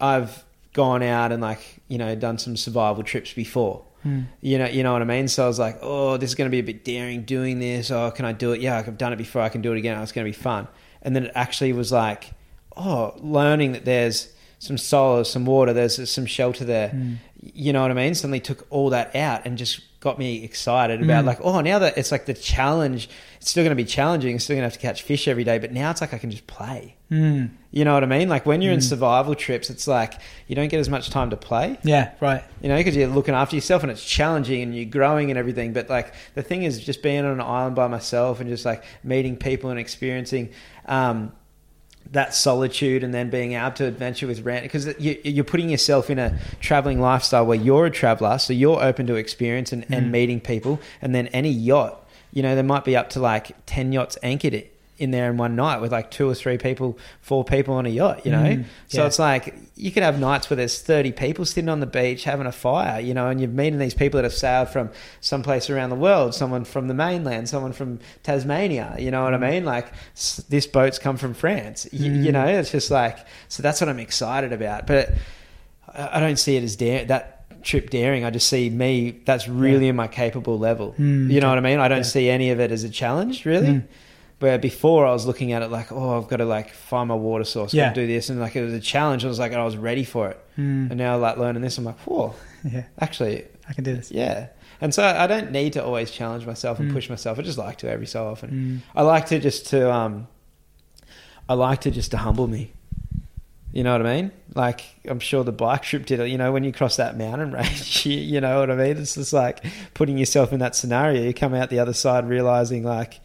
I've 0.00 0.44
gone 0.72 1.02
out 1.02 1.32
and 1.32 1.42
like 1.42 1.80
you 1.88 1.98
know 1.98 2.14
done 2.14 2.38
some 2.38 2.56
survival 2.56 3.02
trips 3.02 3.32
before. 3.32 3.82
Mm. 4.06 4.26
You 4.40 4.58
know, 4.58 4.66
you 4.66 4.82
know 4.82 4.92
what 4.92 5.02
I 5.02 5.06
mean. 5.06 5.28
So 5.28 5.44
I 5.44 5.48
was 5.48 5.58
like, 5.58 5.78
oh, 5.82 6.16
this 6.16 6.30
is 6.30 6.34
going 6.34 6.50
to 6.50 6.54
be 6.54 6.58
a 6.60 6.62
bit 6.62 6.84
daring 6.84 7.22
doing 7.22 7.58
this. 7.58 7.90
Oh, 7.90 8.10
can 8.10 8.24
I 8.24 8.32
do 8.32 8.52
it? 8.52 8.60
Yeah, 8.60 8.78
I've 8.78 8.96
done 8.98 9.12
it 9.12 9.16
before. 9.16 9.42
I 9.42 9.48
can 9.50 9.60
do 9.62 9.72
it 9.72 9.78
again. 9.78 9.98
Oh, 9.98 10.02
it's 10.02 10.12
going 10.12 10.24
to 10.24 10.38
be 10.38 10.42
fun. 10.42 10.68
And 11.02 11.14
then 11.14 11.24
it 11.26 11.32
actually 11.34 11.72
was 11.74 11.92
like, 11.92 12.30
oh, 12.76 13.12
learning 13.18 13.72
that 13.72 13.84
there's 13.84 14.32
some 14.58 14.78
solace, 14.78 15.30
some 15.30 15.44
water, 15.44 15.72
there's 15.74 16.10
some 16.10 16.24
shelter 16.26 16.64
there. 16.64 16.88
Mm. 16.90 17.16
You 17.42 17.72
know 17.74 17.82
what 17.82 17.90
I 17.90 17.94
mean? 17.94 18.14
Suddenly 18.14 18.40
took 18.40 18.66
all 18.70 18.88
that 18.90 19.14
out 19.16 19.42
and 19.44 19.58
just 19.58 19.80
got 20.00 20.18
me 20.18 20.42
excited 20.42 21.02
about 21.02 21.24
Mm. 21.24 21.26
like 21.26 21.38
oh 21.42 21.60
now 21.60 21.78
that 21.78 21.98
it's 21.98 22.10
like 22.10 22.24
the 22.24 22.32
challenge 22.34 23.08
it's 23.38 23.50
still 23.50 23.62
going 23.62 23.76
to 23.76 23.82
be 23.82 23.84
challenging 23.84 24.34
it's 24.36 24.44
still 24.44 24.54
going 24.54 24.62
to 24.62 24.66
have 24.66 24.72
to 24.72 24.78
catch 24.78 25.02
fish 25.02 25.28
every 25.28 25.44
day 25.44 25.58
but 25.58 25.72
now 25.72 25.90
it's 25.90 26.00
like 26.00 26.14
i 26.14 26.18
can 26.18 26.30
just 26.30 26.46
play 26.46 26.96
Mm. 27.12 27.50
you 27.72 27.84
know 27.84 27.92
what 27.94 28.02
i 28.02 28.06
mean 28.06 28.28
like 28.28 28.46
when 28.46 28.62
you're 28.62 28.72
in 28.72 28.78
Mm. 28.78 28.88
survival 28.88 29.34
trips 29.34 29.68
it's 29.68 29.86
like 29.86 30.14
you 30.46 30.54
don't 30.56 30.68
get 30.68 30.80
as 30.80 30.88
much 30.88 31.10
time 31.10 31.28
to 31.30 31.36
play 31.36 31.76
Yeah, 31.82 32.12
right. 32.20 32.42
you 32.62 32.68
know 32.70 32.76
because 32.76 32.96
you're 32.96 33.08
looking 33.08 33.34
after 33.34 33.56
yourself 33.56 33.82
and 33.82 33.92
it's 33.92 34.04
challenging 34.04 34.62
and 34.62 34.74
you're 34.74 34.84
growing 34.86 35.30
and 35.30 35.38
everything 35.38 35.72
but 35.74 35.90
like 35.90 36.14
the 36.34 36.42
thing 36.42 36.62
is 36.62 36.78
just 36.80 37.02
being 37.02 37.24
on 37.26 37.32
an 37.32 37.40
island 37.40 37.76
by 37.76 37.86
myself 37.88 38.40
and 38.40 38.48
just 38.48 38.64
like 38.64 38.84
meeting 39.04 39.36
people 39.36 39.68
and 39.70 39.78
experiencing 39.78 40.48
um, 40.86 41.32
that 42.12 42.34
solitude 42.34 43.04
and 43.04 43.14
then 43.14 43.30
being 43.30 43.52
able 43.52 43.70
to 43.70 43.84
adventure 43.86 44.26
with 44.26 44.40
rent 44.40 44.64
because 44.64 44.86
you, 44.98 45.16
you're 45.22 45.44
putting 45.44 45.68
yourself 45.70 46.10
in 46.10 46.18
a 46.18 46.36
traveling 46.60 47.00
lifestyle 47.00 47.46
where 47.46 47.56
you're 47.58 47.86
a 47.86 47.90
traveler 47.90 48.36
so 48.38 48.52
you're 48.52 48.82
open 48.82 49.06
to 49.06 49.14
experience 49.14 49.72
and, 49.72 49.84
and 49.90 50.06
Mm. 50.06 50.10
meeting 50.10 50.40
people 50.40 50.80
and 51.00 51.14
then 51.14 51.28
any 51.28 51.50
yacht 51.50 52.04
you 52.32 52.42
know 52.42 52.54
there 52.56 52.64
might 52.64 52.84
be 52.84 52.96
up 52.96 53.10
to 53.10 53.20
like 53.20 53.54
10 53.66 53.92
yachts 53.92 54.18
anchored 54.24 54.64
in 55.00 55.10
there 55.10 55.30
in 55.30 55.36
one 55.38 55.56
night 55.56 55.80
with 55.80 55.90
like 55.90 56.10
two 56.10 56.28
or 56.28 56.34
three 56.34 56.58
people 56.58 56.98
four 57.22 57.42
people 57.44 57.74
on 57.74 57.86
a 57.86 57.88
yacht 57.88 58.24
you 58.24 58.30
know? 58.30 58.38
Mm, 58.42 58.64
so 58.88 59.06
it's 59.06 59.18
like 59.18 59.54
you 59.74 59.90
could 59.90 60.02
have 60.02 60.20
nights 60.20 60.50
where 60.50 60.56
there's 60.56 60.80
30 60.80 61.12
people 61.12 61.44
sitting 61.46 61.68
on 61.70 61.80
the 61.80 61.86
beach 61.86 62.24
having 62.24 62.46
a 62.46 62.52
fire 62.52 63.00
you 63.00 63.14
know 63.14 63.28
and 63.28 63.40
you're 63.40 63.48
meeting 63.48 63.78
these 63.78 63.94
people 63.94 64.18
that 64.18 64.24
have 64.24 64.34
sailed 64.34 64.68
from 64.68 64.90
someplace 65.20 65.70
around 65.70 65.88
the 65.90 65.96
world 65.96 66.34
someone 66.34 66.64
from 66.64 66.86
the 66.86 66.94
mainland 66.94 67.48
someone 67.48 67.72
from 67.72 67.98
tasmania 68.22 68.94
you 68.98 69.10
know 69.10 69.24
what 69.24 69.34
i 69.34 69.38
mean? 69.38 69.64
Like 69.64 69.90
s- 70.14 70.44
this 70.48 70.66
boat's 70.66 70.98
come 70.98 71.16
from 71.16 71.32
france 71.34 71.86
y- 71.92 71.98
you 72.00 72.10
Mm. 72.30 72.32
know? 72.32 72.46
It's 72.46 72.70
just 72.70 72.90
like 72.90 73.18
so 73.48 73.62
that's 73.62 73.80
what 73.80 73.88
i'm 73.88 73.98
excited 73.98 74.52
about 74.52 74.86
but 74.86 75.10
i 75.92 76.20
don't 76.20 76.38
see 76.38 76.56
it 76.56 76.62
as 76.62 76.76
dare 76.76 77.04
that 77.06 77.36
trip 77.62 77.90
daring. 77.90 78.24
I 78.24 78.30
just 78.30 78.48
see 78.48 78.70
me 78.70 79.20
that's 79.26 79.46
really 79.46 79.88
in 79.88 79.94
my 79.94 80.08
capable 80.08 80.58
level. 80.58 80.94
Mm, 80.98 81.30
you 81.30 81.40
know 81.42 81.50
what 81.50 81.58
i 81.58 81.60
mean? 81.60 81.78
I 81.78 81.88
don't 81.88 81.98
Yeah. 81.98 82.02
see 82.04 82.30
any 82.30 82.50
of 82.52 82.58
it 82.60 82.72
as 82.72 82.84
a 82.84 82.88
challenge 82.88 83.44
really. 83.44 83.66
Mm. 83.68 83.82
Where 84.40 84.58
before 84.58 85.06
I 85.06 85.12
was 85.12 85.26
looking 85.26 85.52
at 85.52 85.62
it 85.62 85.70
like, 85.70 85.92
oh, 85.92 86.16
I've 86.18 86.28
got 86.28 86.38
to 86.38 86.44
like 86.44 86.72
find 86.72 87.08
my 87.08 87.14
water 87.14 87.44
source, 87.44 87.72
Yeah. 87.72 87.92
do 87.92 88.06
this, 88.06 88.28
and 88.30 88.40
like 88.40 88.56
it 88.56 88.62
was 88.64 88.72
a 88.74 88.80
challenge. 88.80 89.24
I 89.24 89.28
was 89.28 89.38
like, 89.38 89.52
I 89.52 89.64
was 89.64 89.76
ready 89.76 90.02
for 90.04 90.28
it, 90.30 90.38
Mm. 90.58 90.90
and 90.90 90.96
now 90.96 91.16
like 91.18 91.36
learning 91.36 91.62
this, 91.62 91.78
I'm 91.78 91.84
like, 91.84 91.98
whoa, 92.00 92.34
Yeah, 92.64 92.84
actually, 92.98 93.44
I 93.68 93.72
can 93.74 93.84
do 93.84 93.94
this. 93.94 94.10
yeah. 94.10 94.48
And 94.82 94.94
so 94.94 95.04
I 95.04 95.26
don't 95.26 95.52
need 95.52 95.74
to 95.74 95.84
always 95.84 96.10
challenge 96.10 96.46
myself 96.46 96.80
and 96.80 96.90
Mm. 96.90 96.94
push 96.94 97.10
myself. 97.10 97.38
I 97.38 97.42
just 97.42 97.58
like 97.58 97.76
to 97.78 97.90
every 97.90 98.06
so 98.06 98.26
often. 98.26 98.50
Mm. 98.50 98.98
I 98.98 99.02
like 99.02 99.26
to 99.26 99.38
just 99.38 99.66
to 99.68 99.92
um, 99.92 100.26
I 101.48 101.54
like 101.54 101.82
to 101.82 101.90
just 101.90 102.10
to 102.12 102.16
humble 102.16 102.46
me. 102.46 102.72
You 103.72 103.84
know 103.84 103.92
what 103.92 104.04
I 104.06 104.16
mean? 104.16 104.32
Like 104.54 104.80
I'm 105.06 105.20
sure 105.20 105.44
the 105.44 105.52
bike 105.52 105.82
trip 105.82 106.06
did 106.06 106.18
it. 106.18 106.28
You 106.28 106.38
know, 106.38 106.50
when 106.50 106.64
you 106.64 106.72
cross 106.72 106.96
that 106.96 107.16
mountain 107.18 107.52
range, 107.58 108.06
you, 108.06 108.14
you 108.18 108.40
know 108.40 108.60
what 108.60 108.70
I 108.70 108.74
mean. 108.74 108.96
It's 108.96 109.14
just 109.16 109.32
like 109.34 109.64
putting 109.94 110.16
yourself 110.18 110.52
in 110.52 110.60
that 110.60 110.74
scenario. 110.74 111.22
You 111.22 111.34
come 111.34 111.54
out 111.54 111.68
the 111.70 111.78
other 111.78 111.92
side 111.92 112.26
realizing 112.28 112.82
like 112.82 113.20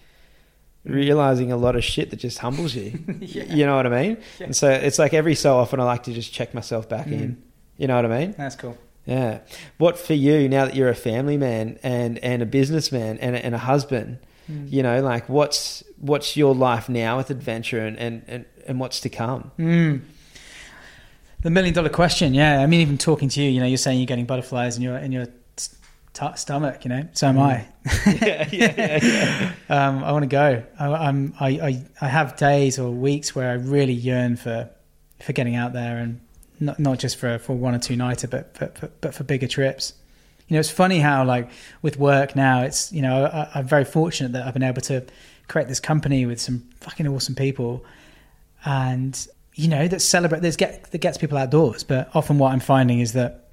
realizing 0.86 1.52
a 1.52 1.58
lot 1.58 1.76
of 1.76 1.84
shit 1.84 2.10
that 2.12 2.18
just 2.18 2.38
humbles 2.40 2.76
you. 2.76 2.98
You 3.22 3.66
know 3.66 3.76
what 3.76 3.86
I 3.88 3.90
mean? 4.02 4.18
Yeah. 4.40 4.46
And 4.46 4.56
so 4.56 4.70
it's 4.70 4.98
like 5.00 5.14
every 5.14 5.36
so 5.36 5.58
often 5.58 5.80
I 5.80 5.84
like 5.84 6.04
to 6.04 6.14
just 6.14 6.32
check 6.32 6.54
myself 6.54 6.88
back 6.88 7.08
Mm. 7.08 7.12
in. 7.14 7.44
You 7.78 7.88
know 7.88 7.96
what 7.96 8.06
I 8.06 8.20
mean? 8.20 8.36
That's 8.38 8.56
cool. 8.56 8.78
Yeah. 9.06 9.40
What 9.78 9.98
for 10.00 10.14
you 10.14 10.48
now 10.50 10.66
that 10.66 10.76
you're 10.76 10.90
a 10.90 10.96
family 10.96 11.38
man 11.38 11.78
and 11.84 12.18
and 12.20 12.42
a 12.42 12.46
businessman 12.46 13.18
and 13.20 13.36
a, 13.36 13.46
and 13.46 13.54
a 13.54 13.60
husband? 13.60 14.20
Mm. 14.50 14.72
You 14.72 14.84
know, 14.84 15.02
like 15.02 15.28
what's 15.28 15.84
what's 16.00 16.38
your 16.38 16.56
life 16.56 16.88
now 16.90 17.18
with 17.18 17.30
adventure 17.30 17.80
and 17.86 17.98
and 18.00 18.24
and, 18.28 18.46
and 18.68 18.80
what's 18.80 19.00
to 19.02 19.10
come? 19.10 19.52
Mm. 19.60 20.02
The 21.42 21.50
million 21.52 21.74
dollar 21.74 21.90
question, 21.90 22.34
yeah. 22.34 22.62
I 22.62 22.66
mean, 22.66 22.82
even 22.82 22.98
talking 22.98 23.30
to 23.30 23.42
you, 23.42 23.50
you 23.52 23.60
know, 23.60 23.68
you're 23.68 23.78
saying 23.78 24.00
you're 24.00 24.08
getting 24.08 24.26
butterflies 24.26 24.78
in 24.78 24.84
your 24.84 24.98
in 24.98 25.12
your 25.12 25.28
t- 26.16 26.26
stomach, 26.36 26.86
you 26.86 26.90
know. 26.90 27.08
So 27.14 27.28
am 27.28 27.38
I. 27.38 27.68
yeah, 28.08 28.48
yeah, 28.52 28.74
yeah, 28.78 29.00
yeah. 29.04 29.54
um, 29.70 30.04
I 30.04 30.12
want 30.12 30.24
to 30.24 30.28
go. 30.28 30.64
I, 30.80 30.88
I'm, 30.88 31.34
I, 31.40 31.48
I, 31.50 31.86
I 32.02 32.08
have 32.08 32.38
days 32.38 32.80
or 32.80 32.90
weeks 32.90 33.36
where 33.36 33.52
I 33.52 33.56
really 33.56 33.94
yearn 33.94 34.38
for, 34.38 34.70
for 35.22 35.34
getting 35.34 35.56
out 35.56 35.74
there 35.74 35.98
and 35.98 36.22
not, 36.60 36.80
not 36.80 37.00
just 37.00 37.18
for, 37.18 37.38
for 37.38 37.54
one 37.54 37.76
or 37.76 37.80
two 37.80 37.96
nighter, 37.96 38.28
but, 38.28 38.58
but, 38.58 38.80
but, 38.80 39.02
but 39.02 39.14
for 39.14 39.24
bigger 39.24 39.48
trips. 39.48 39.94
You 40.48 40.56
know, 40.56 40.60
it's 40.60 40.72
funny 40.72 41.00
how 41.00 41.26
like 41.26 41.50
with 41.82 41.98
work 41.98 42.36
now, 42.36 42.62
it's, 42.62 42.92
you 42.94 43.02
know, 43.02 43.26
I, 43.26 43.50
I'm 43.56 43.68
very 43.68 43.86
fortunate 43.86 44.32
that 44.32 44.48
I've 44.48 44.54
been 44.54 44.64
able 44.64 44.82
to 44.84 45.06
create 45.48 45.68
this 45.68 45.80
company 45.80 46.26
with 46.26 46.40
some 46.40 46.60
fucking 46.80 47.08
awesome 47.08 47.36
people 47.36 47.84
and, 48.64 49.28
you 49.54 49.68
know, 49.68 49.88
that 49.88 50.02
celebrate, 50.02 50.42
that, 50.42 50.58
get, 50.58 50.92
that 50.92 50.98
gets 51.00 51.18
people 51.18 51.38
outdoors. 51.38 51.84
But 51.84 52.10
often 52.16 52.38
what 52.38 52.54
I'm 52.54 52.60
finding 52.60 53.00
is 53.00 53.14
that 53.14 53.50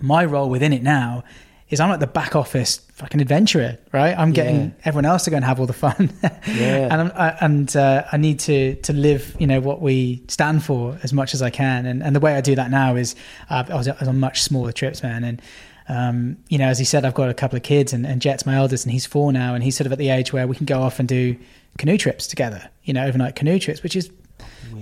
my 0.00 0.24
role 0.24 0.50
within 0.50 0.72
it 0.72 0.82
now 0.82 1.24
is 1.72 1.80
I'm 1.80 1.88
like 1.90 1.98
the 2.00 2.06
back 2.06 2.36
office 2.36 2.76
fucking 2.94 3.20
adventurer, 3.20 3.78
right? 3.92 4.16
I'm 4.16 4.32
getting 4.32 4.60
Yeah. 4.60 4.70
everyone 4.84 5.06
else 5.06 5.24
to 5.24 5.30
go 5.30 5.36
and 5.36 5.44
have 5.44 5.58
all 5.58 5.66
the 5.66 5.72
fun, 5.72 6.10
Yeah. 6.46 6.88
and 6.92 6.94
I'm, 6.94 7.12
I, 7.16 7.28
and 7.40 7.76
uh, 7.76 8.04
I 8.12 8.16
need 8.18 8.38
to 8.40 8.76
to 8.76 8.92
live, 8.92 9.34
you 9.40 9.46
know, 9.46 9.60
what 9.60 9.80
we 9.80 10.22
stand 10.28 10.62
for 10.62 10.98
as 11.02 11.12
much 11.12 11.34
as 11.34 11.42
I 11.42 11.50
can. 11.50 11.86
And 11.86 12.02
and 12.02 12.14
the 12.14 12.20
way 12.20 12.36
I 12.36 12.40
do 12.40 12.54
that 12.54 12.70
now 12.70 12.94
is 12.96 13.16
uh, 13.50 13.64
I, 13.68 13.74
was, 13.74 13.88
I 13.88 13.96
was 13.98 14.08
on 14.08 14.20
much 14.20 14.42
smaller 14.42 14.70
trips, 14.72 15.02
man. 15.02 15.24
And 15.24 15.42
um, 15.88 16.36
you 16.48 16.58
know, 16.58 16.66
as 16.68 16.78
he 16.78 16.84
said, 16.84 17.04
I've 17.04 17.14
got 17.14 17.28
a 17.28 17.34
couple 17.34 17.56
of 17.56 17.62
kids, 17.64 17.92
and, 17.92 18.06
and 18.06 18.22
Jet's 18.22 18.46
my 18.46 18.54
eldest, 18.54 18.84
and 18.84 18.92
he's 18.92 19.04
four 19.06 19.32
now, 19.32 19.54
and 19.54 19.64
he's 19.64 19.76
sort 19.76 19.86
of 19.86 19.92
at 19.92 19.98
the 19.98 20.10
age 20.10 20.32
where 20.32 20.46
we 20.46 20.54
can 20.54 20.66
go 20.66 20.80
off 20.80 21.00
and 21.00 21.08
do 21.08 21.36
canoe 21.78 21.96
trips 21.98 22.26
together, 22.28 22.68
you 22.84 22.92
know, 22.94 23.04
overnight 23.06 23.34
canoe 23.34 23.58
trips, 23.58 23.82
which 23.82 23.96
is 23.96 24.08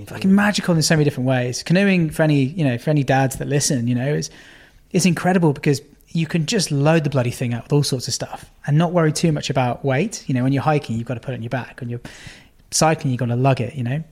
fucking 0.06 0.34
magical 0.34 0.74
in 0.74 0.82
so 0.82 0.94
many 0.94 1.04
different 1.04 1.26
ways. 1.28 1.62
Canoeing 1.62 2.10
for 2.10 2.22
any, 2.22 2.42
you 2.44 2.64
know, 2.64 2.76
for 2.78 2.90
any 2.90 3.02
dads 3.04 3.36
that 3.36 3.48
listen, 3.48 3.86
you 3.88 3.94
know, 3.94 4.12
is 4.14 4.28
is 4.92 5.06
incredible 5.06 5.52
because 5.52 5.80
you 6.12 6.27
can 6.27 6.47
just 6.47 6.70
load 6.70 7.05
the 7.05 7.11
bloody 7.11 7.31
thing 7.31 7.55
up 7.55 7.65
with 7.65 7.73
all 7.73 7.82
sorts 7.82 8.09
of 8.09 8.15
stuff 8.15 8.51
and 8.66 8.77
not 8.77 8.93
worry 8.93 9.12
too 9.12 9.32
much 9.32 9.49
about 9.49 9.85
weight. 9.85 10.24
You 10.27 10.35
know, 10.35 10.43
when 10.43 10.53
you're 10.53 10.62
hiking, 10.62 10.97
you've 10.97 11.07
got 11.07 11.15
to 11.15 11.20
put 11.20 11.32
it 11.32 11.37
on 11.37 11.43
your 11.43 11.51
back. 11.51 11.81
When 11.81 11.89
you're 11.89 12.01
cycling, 12.70 13.12
you've 13.12 13.20
got 13.20 13.27
to 13.27 13.37
lug 13.37 13.61
it. 13.61 13.74
You 13.74 13.85
know, 13.85 14.05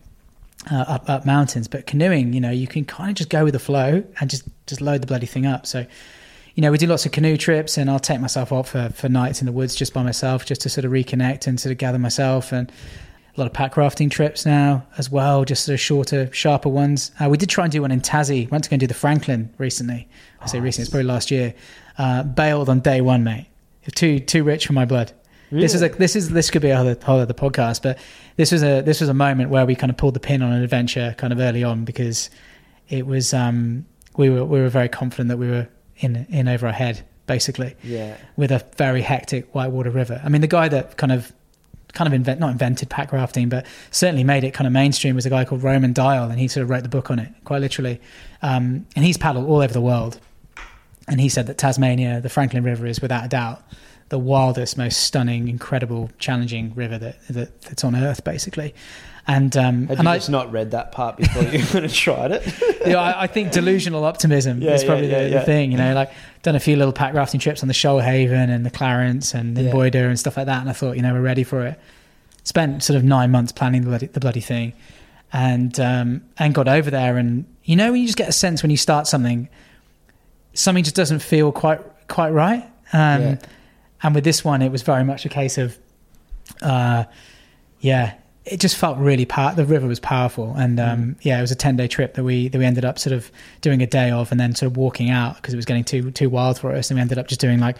uh, 0.70 0.84
up 0.86 1.10
up 1.10 1.26
mountains. 1.26 1.66
But 1.68 1.86
canoeing, 1.86 2.32
you 2.32 2.40
know, 2.40 2.50
you 2.50 2.66
can 2.66 2.84
kind 2.84 3.10
of 3.10 3.16
just 3.16 3.30
go 3.30 3.44
with 3.44 3.54
the 3.54 3.58
flow 3.58 4.04
and 4.20 4.30
just 4.30 4.44
just 4.66 4.80
load 4.80 5.02
the 5.02 5.06
bloody 5.06 5.26
thing 5.26 5.46
up. 5.46 5.66
So. 5.66 5.86
You 6.54 6.62
know, 6.62 6.72
we 6.72 6.78
do 6.78 6.88
lots 6.88 7.06
of 7.06 7.12
canoe 7.12 7.36
trips, 7.36 7.78
and 7.78 7.88
I'll 7.88 8.00
take 8.00 8.18
myself 8.20 8.50
off 8.50 8.70
for, 8.70 8.88
for 8.92 9.08
nights 9.08 9.40
in 9.40 9.46
the 9.46 9.52
woods 9.52 9.76
just 9.76 9.94
by 9.94 10.02
myself, 10.02 10.44
just 10.44 10.60
to 10.62 10.68
sort 10.68 10.84
of 10.84 10.90
reconnect 10.90 11.46
and 11.46 11.60
sort 11.60 11.70
of 11.70 11.78
gather 11.78 12.00
myself. 12.00 12.50
And 12.50 12.72
a 13.36 13.40
lot 13.40 13.46
of 13.46 13.52
pack 13.52 13.76
rafting 13.76 14.10
trips 14.10 14.44
now 14.44 14.84
as 14.96 15.08
well, 15.08 15.44
just 15.44 15.64
sort 15.64 15.74
of 15.74 15.80
shorter, 15.80 16.28
sharper 16.32 16.68
ones. 16.68 17.12
Uh, 17.20 17.28
we 17.28 17.36
did 17.36 17.48
try 17.48 17.64
and 17.64 17.72
do 17.72 17.82
one 17.82 17.92
in 17.92 18.00
Tassie. 18.00 18.50
Went 18.50 18.64
to 18.64 18.70
go 18.70 18.74
and 18.74 18.80
do 18.80 18.88
the 18.88 18.94
Franklin 18.94 19.54
recently. 19.58 20.08
I 20.40 20.46
say 20.46 20.58
recently, 20.58 20.82
it's 20.82 20.90
probably 20.90 21.04
last 21.04 21.30
year. 21.30 21.54
Uh, 21.98 22.22
bailed 22.22 22.68
on 22.68 22.80
day 22.80 23.00
one, 23.00 23.24
mate. 23.24 23.46
Too 23.94 24.20
too 24.20 24.44
rich 24.44 24.66
for 24.66 24.72
my 24.72 24.84
blood. 24.84 25.12
This 25.50 25.74
is 25.74 25.82
a 25.82 25.88
this 25.88 26.14
is 26.14 26.28
this 26.30 26.50
could 26.50 26.62
be 26.62 26.70
a 26.70 26.76
whole, 26.76 26.94
whole 27.02 27.20
other 27.20 27.34
podcast, 27.34 27.82
but 27.82 27.98
this 28.36 28.52
was 28.52 28.62
a 28.62 28.82
this 28.82 29.00
was 29.00 29.08
a 29.08 29.14
moment 29.14 29.50
where 29.50 29.64
we 29.66 29.74
kind 29.74 29.90
of 29.90 29.96
pulled 29.96 30.14
the 30.14 30.20
pin 30.20 30.42
on 30.42 30.52
an 30.52 30.62
adventure 30.62 31.14
kind 31.18 31.32
of 31.32 31.38
early 31.40 31.64
on 31.64 31.84
because 31.84 32.28
it 32.88 33.06
was 33.06 33.32
um, 33.34 33.86
we 34.16 34.28
were 34.30 34.44
we 34.44 34.60
were 34.60 34.68
very 34.68 34.88
confident 34.90 35.28
that 35.30 35.38
we 35.38 35.48
were 35.48 35.66
in 35.96 36.26
in 36.30 36.48
over 36.48 36.66
our 36.66 36.72
head 36.72 37.02
basically 37.26 37.74
Yeah. 37.82 38.16
with 38.36 38.50
a 38.52 38.64
very 38.76 39.02
hectic 39.02 39.54
whitewater 39.54 39.90
river. 39.90 40.20
I 40.24 40.28
mean, 40.28 40.40
the 40.42 40.46
guy 40.46 40.68
that 40.68 40.96
kind 40.98 41.12
of 41.12 41.32
kind 41.94 42.06
of 42.06 42.12
invent 42.12 42.40
not 42.40 42.50
invented 42.52 42.90
pack 42.90 43.12
rafting, 43.12 43.48
but 43.48 43.64
certainly 43.90 44.24
made 44.24 44.44
it 44.44 44.52
kind 44.52 44.66
of 44.66 44.72
mainstream 44.74 45.14
was 45.14 45.24
a 45.26 45.30
guy 45.30 45.44
called 45.46 45.62
Roman 45.62 45.94
Dial, 45.94 46.30
and 46.30 46.38
he 46.38 46.46
sort 46.48 46.62
of 46.64 46.70
wrote 46.70 46.82
the 46.82 46.88
book 46.90 47.10
on 47.10 47.18
it 47.18 47.32
quite 47.44 47.62
literally. 47.62 48.00
Um, 48.42 48.86
and 48.94 49.04
he's 49.04 49.16
paddled 49.16 49.46
all 49.48 49.62
over 49.62 49.72
the 49.72 49.80
world, 49.80 50.20
and 51.08 51.20
he 51.20 51.28
said 51.28 51.46
that 51.46 51.58
Tasmania, 51.58 52.20
the 52.20 52.28
Franklin 52.28 52.62
River, 52.64 52.86
is 52.86 53.00
without 53.00 53.24
a 53.24 53.28
doubt 53.28 53.62
the 54.10 54.18
wildest, 54.18 54.78
most 54.78 55.02
stunning, 55.02 55.48
incredible, 55.48 56.10
challenging 56.18 56.74
river 56.74 56.96
that, 56.98 57.16
that 57.28 57.60
that's 57.62 57.84
on 57.84 57.94
Earth, 57.94 58.24
basically. 58.24 58.74
And 59.26 59.54
um, 59.58 59.88
and 59.90 60.08
I, 60.08 60.16
just 60.16 60.30
not 60.30 60.50
read 60.50 60.70
that 60.70 60.90
part 60.92 61.18
before 61.18 61.42
you 61.42 61.58
would 61.74 61.82
have 61.82 61.92
tried 61.92 62.30
it? 62.32 62.86
know, 62.86 62.98
I, 62.98 63.24
I 63.24 63.26
think 63.26 63.52
delusional 63.52 64.04
optimism 64.06 64.62
Yeah, 64.62 64.72
is 64.72 64.84
probably 64.84 65.10
yeah, 65.10 65.24
the, 65.24 65.28
yeah. 65.28 65.38
the 65.40 65.44
thing. 65.44 65.70
You 65.70 65.76
know, 65.76 65.92
like 65.94 66.10
done 66.42 66.56
a 66.56 66.60
few 66.60 66.76
little 66.76 66.94
pack 66.94 67.12
rafting 67.12 67.38
trips 67.38 67.60
on 67.62 67.68
the 67.68 67.74
Shoalhaven 67.74 68.48
and 68.48 68.64
the 68.64 68.70
Clarence 68.70 69.34
and 69.34 69.54
the 69.54 69.64
Yeah. 69.64 69.72
Boyder 69.72 70.08
and 70.08 70.18
stuff 70.18 70.38
like 70.38 70.46
that, 70.46 70.60
and 70.62 70.70
I 70.70 70.72
thought, 70.72 70.96
you 70.96 71.02
know, 71.02 71.12
we're 71.12 71.20
ready 71.20 71.44
for 71.44 71.66
it. 71.66 71.78
Spent 72.44 72.82
sort 72.82 72.96
of 72.96 73.04
nine 73.04 73.30
months 73.30 73.52
planning 73.52 73.82
the 73.82 73.88
bloody, 73.88 74.06
the 74.06 74.20
bloody 74.20 74.40
thing, 74.40 74.72
and 75.30 75.78
um, 75.78 76.22
and 76.38 76.54
got 76.54 76.66
over 76.66 76.90
there, 76.90 77.18
and 77.18 77.44
you 77.64 77.76
know, 77.76 77.92
when 77.92 78.00
you 78.00 78.06
just 78.06 78.16
get 78.16 78.30
a 78.30 78.32
sense 78.32 78.62
when 78.62 78.70
you 78.70 78.78
start 78.78 79.06
something, 79.06 79.50
something 80.58 80.84
just 80.84 80.96
doesn't 80.96 81.20
feel 81.20 81.52
quite 81.52 81.80
quite 82.08 82.30
right. 82.30 82.62
Um, 82.92 83.22
Yeah. 83.22 83.36
And 84.02 84.14
with 84.14 84.24
this 84.24 84.44
one, 84.44 84.62
it 84.62 84.70
was 84.70 84.82
very 84.82 85.02
much 85.02 85.24
a 85.24 85.28
case 85.28 85.58
of, 85.58 85.76
uh, 86.62 87.02
yeah, 87.80 88.14
it 88.44 88.60
just 88.60 88.76
felt 88.76 88.96
really 88.96 89.24
power. 89.26 89.54
The 89.54 89.64
river 89.64 89.86
was 89.88 89.98
powerful, 90.00 90.54
and 90.56 90.78
um, 90.80 91.16
yeah, 91.20 91.36
it 91.36 91.40
was 91.42 91.50
a 91.50 91.56
ten 91.56 91.76
day 91.76 91.86
trip 91.88 92.14
that 92.14 92.24
we 92.24 92.48
that 92.48 92.56
we 92.58 92.64
ended 92.64 92.84
up 92.84 92.98
sort 92.98 93.12
of 93.12 93.30
doing 93.60 93.82
a 93.82 93.86
day 93.86 94.10
of, 94.10 94.30
and 94.30 94.40
then 94.40 94.54
sort 94.54 94.70
of 94.70 94.76
walking 94.76 95.10
out 95.10 95.36
because 95.36 95.52
it 95.52 95.56
was 95.56 95.66
getting 95.66 95.84
too 95.84 96.10
too 96.12 96.30
wild 96.30 96.58
for 96.58 96.72
us, 96.72 96.90
and 96.90 96.96
we 96.96 97.02
ended 97.02 97.18
up 97.18 97.26
just 97.26 97.40
doing 97.40 97.58
like, 97.58 97.76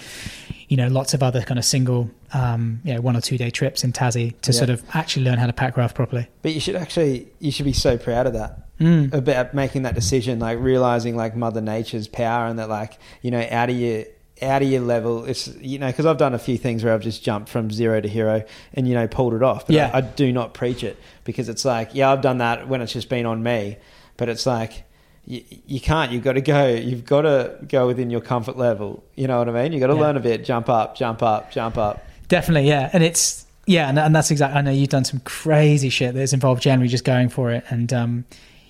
you 0.69 0.77
know, 0.77 0.89
lots 0.89 1.15
of 1.15 1.23
other 1.23 1.41
kind 1.43 1.59
of 1.59 1.65
single, 1.65 2.11
um, 2.35 2.81
you 2.85 2.93
know, 2.93 3.01
one 3.01 3.17
or 3.17 3.21
two 3.21 3.39
day 3.39 3.49
trips 3.49 3.83
in 3.85 3.93
Tassie 3.93 4.39
to 4.43 4.53
Yeah. 4.53 4.59
sort 4.59 4.71
of 4.71 4.83
actually 4.93 5.25
learn 5.25 5.39
how 5.39 5.47
to 5.47 5.53
pack 5.55 5.77
raft 5.77 5.95
properly. 5.95 6.27
But 6.43 6.53
you 6.53 6.61
should 6.61 6.77
actually, 6.77 7.29
you 7.39 7.51
should 7.51 7.65
be 7.65 7.73
so 7.73 7.97
proud 7.97 8.27
of 8.27 8.33
that. 8.35 8.68
Mm. 8.81 9.13
about 9.13 9.55
making 9.55 9.83
that 9.83 9.95
decision, 9.95 10.39
like 10.39 10.59
realizing 10.61 11.17
like 11.17 11.35
Mother 11.35 11.61
Nature's 11.61 12.07
power, 12.07 12.47
and 12.47 12.59
that 12.59 12.69
like 12.69 12.99
you 13.23 13.31
know 13.31 13.45
out 13.51 13.71
of 13.71 13.77
your 13.77 14.05
out 14.41 14.63
of 14.63 14.69
your 14.69 14.83
level. 14.83 15.25
It's 15.25 15.49
you 15.57 15.79
know 15.81 15.89
because 15.89 16.07
I've 16.07 16.17
done 16.19 16.33
a 16.35 16.39
few 16.39 16.57
things 16.57 16.85
where 16.85 16.95
I've 16.95 17.03
just 17.03 17.25
jumped 17.25 17.49
from 17.49 17.71
zero 17.73 18.01
to 18.01 18.09
hero 18.09 18.45
and 18.75 18.87
you 18.87 18.95
know 18.95 19.09
pulled 19.09 19.35
it 19.35 19.43
off. 19.43 19.67
But 19.67 19.75
Yeah. 19.75 19.91
I, 19.93 19.99
I 19.99 20.01
do 20.03 20.33
not 20.33 20.55
preach 20.55 20.85
it 20.85 20.97
because 21.25 21.49
it's 21.49 21.65
like 21.65 21.91
yeah 21.93 22.13
I've 22.13 22.21
done 22.23 22.39
that 22.39 22.69
when 22.69 22.81
it's 22.81 22.93
just 22.93 23.09
been 23.09 23.27
on 23.27 23.43
me, 23.43 23.79
but 24.17 24.29
it's 24.29 24.47
like. 24.47 24.85
You, 25.27 25.43
you 25.67 25.79
can't. 25.79 26.11
You've 26.11 26.25
got 26.25 26.35
to 26.35 26.41
go. 26.41 26.69
You've 26.69 27.05
got 27.05 27.23
to 27.23 27.59
go 27.69 27.87
within 27.87 28.09
your 28.09 28.23
comfort 28.23 28.57
level. 28.57 29.05
You 29.15 29.27
know 29.27 29.37
what 29.39 29.47
I 29.51 29.53
mean? 29.53 29.73
You've 29.75 29.81
got 29.81 29.89
to 29.89 29.95
Yeah. 29.95 30.01
learn 30.01 30.17
a 30.17 30.21
bit. 30.21 30.43
Jump 30.43 30.71
up, 30.71 30.97
jump 30.97 31.23
up, 31.23 31.51
jump 31.51 31.77
up. 31.77 32.03
Definitely, 32.29 32.67
yeah. 32.67 32.89
And 32.95 33.05
it's 33.05 33.45
yeah, 33.67 33.91
and, 33.91 33.99
and 33.99 34.17
that's 34.17 34.31
exactly. 34.31 34.59
I 34.59 34.63
know 34.63 34.71
you've 34.71 34.89
done 34.89 35.05
some 35.05 35.21
crazy 35.27 35.91
shit 35.91 36.15
that's 36.15 36.33
involved 36.33 36.63
generally 36.63 36.89
just 36.89 37.05
going 37.05 37.29
for 37.29 37.51
it, 37.51 37.63
and 37.69 37.93
um, 37.93 38.25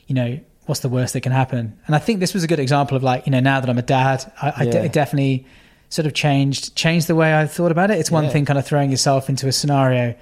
you 0.09 0.15
know 0.17 0.41
what's 0.67 0.81
the 0.81 0.89
worst 0.89 1.13
that 1.15 1.21
can 1.23 1.33
happen. 1.33 1.79
And 1.87 1.95
I 1.95 1.99
think 2.01 2.19
this 2.21 2.35
was 2.35 2.43
a 2.45 2.47
good 2.47 2.59
example 2.59 2.97
of 2.97 3.03
like 3.05 3.25
you 3.27 3.31
know 3.33 3.41
now 3.41 3.61
that 3.61 3.71
I'm 3.71 3.79
a 3.79 3.83
dad, 3.83 4.31
I, 4.43 4.53
I 4.57 4.63
Yeah. 4.65 4.89
definitely 4.89 5.47
sort 5.91 6.05
of 6.07 6.13
changed 6.15 6.75
changed 6.75 7.07
the 7.07 7.15
way 7.15 7.35
I 7.39 7.47
thought 7.47 7.71
about 7.71 7.91
it. 7.93 7.99
It's 7.99 8.11
one 8.11 8.25
Yeah. 8.25 8.31
thing 8.31 8.45
kind 8.45 8.59
of 8.59 8.67
throwing 8.67 8.91
yourself 8.91 9.29
into 9.29 9.47
a 9.47 9.53
scenario. 9.53 10.15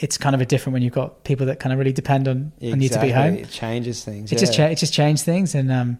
It's 0.00 0.16
kind 0.18 0.34
of 0.36 0.40
a 0.40 0.46
different 0.46 0.74
when 0.74 0.82
you've 0.82 0.92
got 0.92 1.24
people 1.24 1.46
that 1.46 1.58
kind 1.58 1.72
of 1.72 1.78
really 1.80 1.92
depend 1.92 2.28
on, 2.28 2.52
on 2.62 2.80
you 2.80 2.88
to 2.90 3.00
be 3.00 3.08
Exactly. 3.08 3.10
home. 3.12 3.34
It 3.34 3.50
changes 3.50 4.04
things. 4.04 4.30
It 4.30 4.38
just 4.38 4.54
cha- 4.54 4.66
it 4.66 4.76
just 4.76 4.92
changed 4.92 5.24
things, 5.24 5.56
and 5.56 5.72
um, 5.72 5.98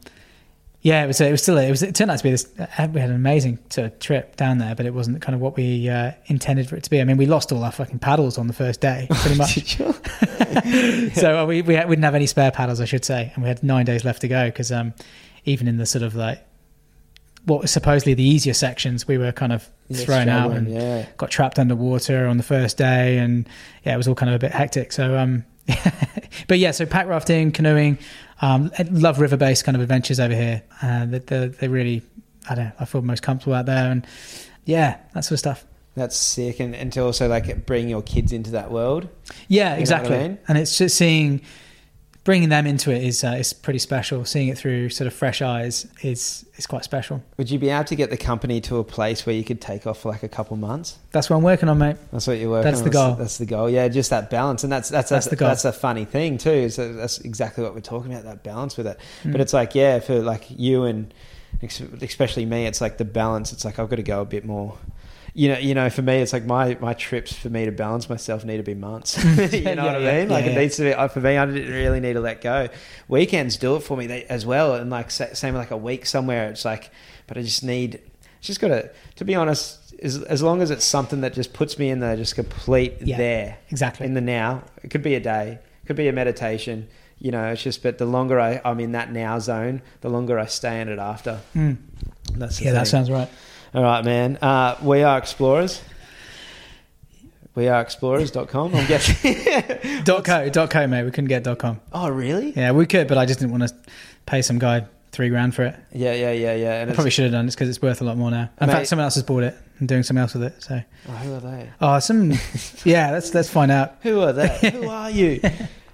yeah, 0.81 1.03
it 1.03 1.09
was 1.09 1.21
it 1.21 1.31
was 1.31 1.43
still 1.43 1.59
it 1.59 1.71
was 1.71 1.83
it 1.83 1.95
turned 1.95 2.11
out 2.11 2.19
to 2.19 2.25
be 2.25 2.31
this. 2.31 2.49
uh, 2.59 2.89
We 2.93 3.01
had 3.01 3.11
an 3.11 3.17
amazing 3.17 3.59
sort 3.69 3.93
of 3.93 3.99
trip 3.99 4.37
down 4.37 4.59
there, 4.59 4.77
but 4.77 4.87
it 4.87 4.95
wasn't 4.95 5.21
kind 5.21 5.35
of 5.35 5.41
what 5.41 5.57
we 5.57 5.89
uh, 5.89 6.13
intended 6.27 6.69
for 6.69 6.77
it 6.77 6.85
to 6.85 6.91
be. 6.91 7.01
I 7.01 7.05
mean, 7.05 7.17
we 7.17 7.27
lost 7.27 7.51
all 7.51 7.65
our 7.65 7.73
fucking 7.73 7.99
paddles 7.99 8.39
on 8.39 8.47
the 8.47 8.53
first 8.53 8.81
day, 8.81 9.09
pretty 9.11 9.37
much. 9.37 9.77
so 11.15 11.43
uh, 11.43 11.47
we 11.47 11.63
we, 11.63 11.75
didn't 11.75 12.03
have 12.03 12.15
any 12.15 12.27
spare 12.27 12.53
paddles, 12.53 12.81
I 12.81 12.85
should 12.85 13.05
say, 13.05 13.33
and 13.35 13.43
we 13.43 13.49
had 13.49 13.63
nine 13.65 13.87
days 13.87 14.05
left 14.05 14.21
to 14.21 14.29
go 14.29 14.47
because 14.47 14.71
um, 14.71 14.95
even 15.45 15.67
in 15.67 15.79
the 15.79 15.87
sort 15.87 16.05
of 16.05 16.15
like 16.15 16.45
what 17.45 17.63
was 17.63 17.71
supposedly 17.73 18.15
the 18.15 18.23
easier 18.23 18.55
sections, 18.55 19.09
we 19.09 19.19
were 19.19 19.33
kind 19.33 19.53
of 19.53 19.69
thrown 19.93 20.29
out 20.29 20.53
and 20.53 20.69
yeah. 20.69 21.07
got 21.17 21.31
trapped 21.31 21.59
underwater 21.59 22.27
on 22.27 22.37
the 22.37 22.43
first 22.45 22.77
day, 22.77 23.19
and 23.19 23.49
yeah, 23.85 23.95
it 23.95 23.97
was 23.97 24.07
all 24.07 24.15
kind 24.15 24.31
of 24.31 24.37
a 24.37 24.39
bit 24.39 24.53
hectic. 24.53 24.93
So, 24.93 25.17
um, 25.17 25.45
but 26.47 26.59
yeah, 26.59 26.71
so 26.71 26.87
pack 26.87 27.09
rafting, 27.09 27.51
canoeing, 27.51 27.99
um, 28.41 28.71
love 28.91 29.21
river 29.21 29.37
based 29.37 29.65
kind 29.65 29.77
of 29.77 29.83
adventures 29.83 30.21
over 30.21 30.35
here. 30.35 30.63
Uh, 30.83 31.07
they, 31.07 31.19
they, 31.49 31.69
really, 31.69 32.03
I 32.49 32.55
don't 32.55 32.65
know, 32.67 32.73
I 32.79 32.85
feel 32.85 33.03
most 33.03 33.23
comfortable 33.23 33.55
out 33.55 33.67
there, 33.67 33.91
and 33.91 34.07
yeah, 34.65 34.99
that 35.15 35.25
sort 35.25 35.33
of 35.33 35.39
stuff. 35.41 35.65
That's 35.97 36.17
sick, 36.17 36.61
and, 36.61 36.77
and 36.77 36.93
to 36.93 37.01
also 37.01 37.29
like 37.29 37.67
bring 37.67 37.89
your 37.89 38.03
kids 38.03 38.33
into 38.33 38.53
that 38.53 38.71
world. 38.71 39.09
Yeah, 39.49 39.71
what 39.71 39.79
I 39.79 39.81
exactly. 39.81 40.19
mean? 40.19 40.39
And 40.47 40.57
it's 40.57 40.79
just 40.79 40.97
seeing, 40.97 41.41
bringing 42.29 42.51
them 42.51 42.67
into 42.67 42.91
it 42.91 43.03
is 43.03 43.25
uh, 43.25 43.29
is 43.29 43.55
pretty 43.55 43.79
special. 43.79 44.23
Seeing 44.23 44.49
it 44.49 44.59
through 44.59 44.91
sort 44.91 45.07
of 45.07 45.15
fresh 45.15 45.41
eyes 45.41 45.87
is 46.03 46.45
is 46.59 46.67
quite 46.67 46.85
special. 46.85 47.23
Would 47.39 47.51
you 47.51 47.59
be 47.59 47.71
able 47.71 47.85
to 47.85 47.97
get 47.97 48.11
the 48.11 48.19
company 48.19 48.61
to 48.69 48.77
a 48.77 48.85
place 48.85 49.25
where 49.25 49.35
you 49.35 49.43
could 49.43 49.63
take 49.63 49.87
off 49.87 50.01
for 50.01 50.11
like 50.11 50.23
a 50.23 50.29
couple 50.29 50.55
months? 50.59 50.99
That's 51.11 51.31
what 51.31 51.37
I'm 51.37 51.43
working 51.43 51.71
on, 51.71 51.79
mate. 51.79 51.97
That's 52.13 52.27
what 52.27 52.37
you're 52.37 52.51
working 52.51 52.67
on. 52.67 52.73
That's 52.75 52.81
on. 52.81 52.85
the 52.85 52.91
goal. 52.91 53.15
That's 53.15 53.39
the 53.39 53.47
goal. 53.47 53.71
Yeah, 53.71 53.89
just 53.89 54.11
that 54.11 54.29
balance, 54.29 54.63
and 54.63 54.71
that's 54.71 54.91
that's 54.91 55.09
That's 55.09 55.25
that's, 55.25 55.31
the 55.31 55.37
goal. 55.37 55.49
that's 55.49 55.65
a 55.65 55.73
funny 55.73 56.05
thing 56.05 56.37
too. 56.37 56.69
So 56.69 56.93
that's 56.93 57.19
exactly 57.21 57.65
what 57.65 57.73
we're 57.73 57.81
talking 57.81 58.13
about. 58.13 58.25
That 58.25 58.45
balance 58.45 58.77
with 58.77 58.89
it. 58.89 59.01
Mm. 59.25 59.33
But 59.33 59.41
it's 59.41 59.55
like 59.55 59.75
yeah, 59.75 59.99
for 59.99 60.21
like 60.21 60.49
you 60.51 60.85
and 60.85 61.15
especially 61.63 62.45
me, 62.45 62.67
it's 62.67 62.83
like 62.83 62.99
the 62.99 63.07
balance. 63.07 63.55
It's 63.55 63.65
like 63.65 63.79
I've 63.79 63.89
got 63.89 63.97
to 63.97 64.03
go 64.03 64.21
a 64.21 64.27
bit 64.27 64.45
more. 64.45 64.77
You 65.35 65.51
know, 65.51 65.59
you 65.59 65.75
know, 65.75 65.89
for 65.91 66.03
me, 66.03 66.17
it's 66.19 66.33
like 66.33 66.45
my 66.47 66.77
my 66.81 66.95
trips 66.95 67.33
for 67.33 67.49
me 67.51 67.65
to 67.67 67.71
balance 67.73 68.09
myself 68.09 68.45
need 68.45 68.57
to 68.57 68.63
be 68.63 68.75
months. 68.75 69.23
you 69.25 69.35
know 69.35 69.37
Yeah, 69.45 69.85
what 69.85 69.95
I 69.97 69.99
yeah, 69.99 70.19
mean? 70.21 70.29
Like 70.29 70.45
yeah, 70.45 70.51
it 70.51 70.55
yeah. 70.55 70.61
needs 70.61 70.77
to 70.77 70.83
be. 70.85 70.95
uh, 70.95 71.09
For 71.09 71.21
me, 71.21 71.37
I 71.37 71.47
didn't 71.47 71.73
really 71.73 72.01
need 72.01 72.15
to 72.15 72.21
let 72.21 72.41
go. 72.41 72.69
Weekends 73.09 73.57
do 73.57 73.77
it 73.77 73.81
for 73.81 73.97
me 73.97 74.07
they, 74.07 74.25
as 74.25 74.45
well, 74.47 74.75
and 74.75 74.91
like 74.91 75.11
sa- 75.11 75.35
same 75.35 75.55
like 75.55 75.71
a 75.71 75.77
week 75.77 76.07
somewhere. 76.07 76.49
It's 76.49 76.65
like, 76.65 76.91
but 77.27 77.37
I 77.39 77.43
just 77.43 77.63
need. 77.63 78.01
It's 78.39 78.47
just 78.47 78.61
got 78.61 78.69
to. 78.69 78.91
To 79.17 79.25
be 79.25 79.35
honest, 79.35 79.95
as 80.03 80.23
as 80.23 80.43
long 80.43 80.63
as 80.63 80.71
it's 80.71 80.85
something 80.85 81.21
that 81.21 81.35
just 81.35 81.53
puts 81.53 81.79
me 81.79 81.91
in 81.91 82.01
the 82.01 82.17
just 82.17 82.35
complete 82.35 82.95
Yeah, 83.03 83.17
there 83.19 83.59
Exactly. 83.71 84.07
in 84.07 84.15
the 84.15 84.21
now. 84.21 84.63
It 84.83 84.91
could 84.91 85.03
be 85.03 85.15
a 85.15 85.21
day, 85.21 85.59
it 85.83 85.87
could 85.87 85.97
be 85.97 86.09
a 86.09 86.13
meditation. 86.13 86.89
You 87.21 87.33
know, 87.33 87.49
it's 87.53 87.63
just. 87.63 87.83
But 87.83 87.99
the 87.99 88.07
longer 88.07 88.39
I, 88.41 88.61
I'm 88.65 88.79
in 88.81 88.93
that 88.93 89.13
now 89.13 89.39
zone, 89.41 89.83
the 90.01 90.09
longer 90.09 90.39
I 90.39 90.47
stay 90.47 90.81
in 90.81 90.89
it 90.89 90.99
after. 91.01 91.41
Mm. 91.55 91.77
That's 92.35 92.61
Yeah, 92.61 92.73
that 92.73 92.87
sounds 92.87 93.11
right. 93.11 93.29
All 93.75 93.83
right, 93.83 94.05
man. 94.05 94.37
Uh, 94.41 94.77
we 94.83 95.03
are 95.03 95.19
explorers. 95.19 95.83
We 97.55 97.69
are 97.69 97.81
explorers.com. 97.81 98.75
I'm 98.75 98.87
guessing. 98.87 100.03
Dot 100.05 100.25
co, 100.25 100.49
dot 100.49 100.71
co, 100.71 100.87
mate. 100.87 101.05
We 101.05 101.11
couldn't 101.11 101.29
get 101.29 101.43
dot 101.43 101.59
com. 101.59 101.81
oh, 101.93 102.09
really? 102.09 102.53
Yeah, 102.53 102.73
we 102.73 102.87
could, 102.87 103.09
but 103.09 103.19
I 103.19 103.27
just 103.27 103.41
didn't 103.41 103.53
want 103.59 103.69
to 103.69 103.75
pay 104.27 104.43
some 104.43 104.59
guy 104.59 104.87
three 105.13 105.29
grand 105.29 105.55
for 105.55 105.65
it. 105.65 105.75
Yeah, 105.93 106.15
yeah, 106.15 106.31
yeah, 106.33 106.55
yeah. 106.55 106.81
And 106.83 106.91
I 106.91 106.95
probably 106.95 107.11
should 107.11 107.25
have 107.25 107.33
done 107.33 107.47
this 107.47 107.55
because 107.57 107.69
it's 107.69 107.83
worth 107.83 108.01
a 108.01 108.05
lot 108.05 108.17
more 108.17 108.31
now. 108.31 108.49
In 108.61 108.69
Mate- 108.69 108.73
fact, 108.75 108.87
someone 108.89 109.05
else 109.05 109.17
has 109.17 109.25
bought 109.25 109.43
it 109.43 109.57
and 109.81 109.89
doing 109.89 110.03
something 110.03 110.21
else 110.21 110.35
with 110.35 110.45
it. 110.45 110.63
So, 110.63 110.81
oh, 111.09 111.13
who 111.13 111.35
are 111.35 111.41
they? 111.41 111.71
oh, 111.81 111.99
some, 111.99 112.33
yeah, 112.85 113.11
let's 113.11 113.35
let's 113.35 113.51
find 113.51 113.71
out. 113.73 113.97
Who 114.03 114.21
are 114.21 114.33
they? 114.33 114.49
who 114.73 114.89
are 114.89 115.11
you? 115.11 115.41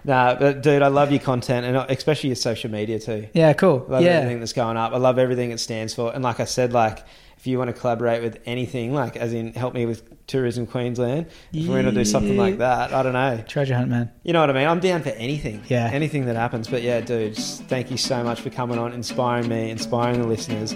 Nah, 0.05 0.35
but 0.35 0.63
dude, 0.63 0.83
I 0.83 0.89
love 0.89 1.11
your 1.11 1.21
content 1.21 1.65
and 1.65 1.91
especially 1.91 2.29
your 2.29 2.37
social 2.37 2.71
media 2.71 2.99
too. 2.99 3.27
Yeah, 3.33 3.55
cool. 3.55 3.87
love 3.89 4.03
yeah, 4.03 4.11
everything 4.11 4.41
that's 4.41 4.53
going 4.53 4.77
up. 4.77 4.93
I 4.93 4.99
love 4.99 5.19
everything 5.19 5.51
it 5.51 5.61
stands 5.61 5.95
for. 5.95 6.15
And 6.15 6.23
like 6.23 6.41
I 6.41 6.45
said, 6.45 6.75
like 6.75 7.03
if 7.45 7.49
you 7.49 7.59
want 7.59 7.69
to 7.69 7.79
collaborate 7.79 8.23
with 8.23 8.41
anything, 8.47 8.95
like 8.95 9.19
as 9.19 9.35
in 9.35 9.53
help 9.53 9.75
me 9.75 9.85
with 9.85 10.27
tourism 10.27 10.67
Queensland, 10.67 11.27
if 11.53 11.69
we're 11.69 11.83
going 11.83 11.85
to 11.85 11.93
do 11.93 12.03
something 12.03 12.39
like 12.39 12.57
that, 12.57 12.91
I 12.91 13.03
don't 13.03 13.13
know. 13.13 13.45
treasure 13.47 13.75
hunt, 13.75 13.91
man. 13.91 14.11
You 14.23 14.33
know 14.33 14.41
what 14.41 14.49
I 14.49 14.55
mean? 14.55 14.67
I'm 14.67 14.81
down 14.81 15.03
for 15.03 15.11
anything. 15.11 15.63
Yeah. 15.69 15.91
Anything 15.93 16.25
that 16.25 16.37
happens. 16.37 16.69
But 16.69 16.81
yeah, 16.81 17.03
dude, 17.03 17.37
thank 17.37 17.91
you 17.91 17.99
so 17.99 18.25
much 18.25 18.41
for 18.41 18.49
coming 18.49 18.79
on, 18.79 18.95
inspiring 18.95 19.47
me, 19.47 19.69
inspiring 19.71 20.23
the 20.23 20.27
listeners. 20.27 20.73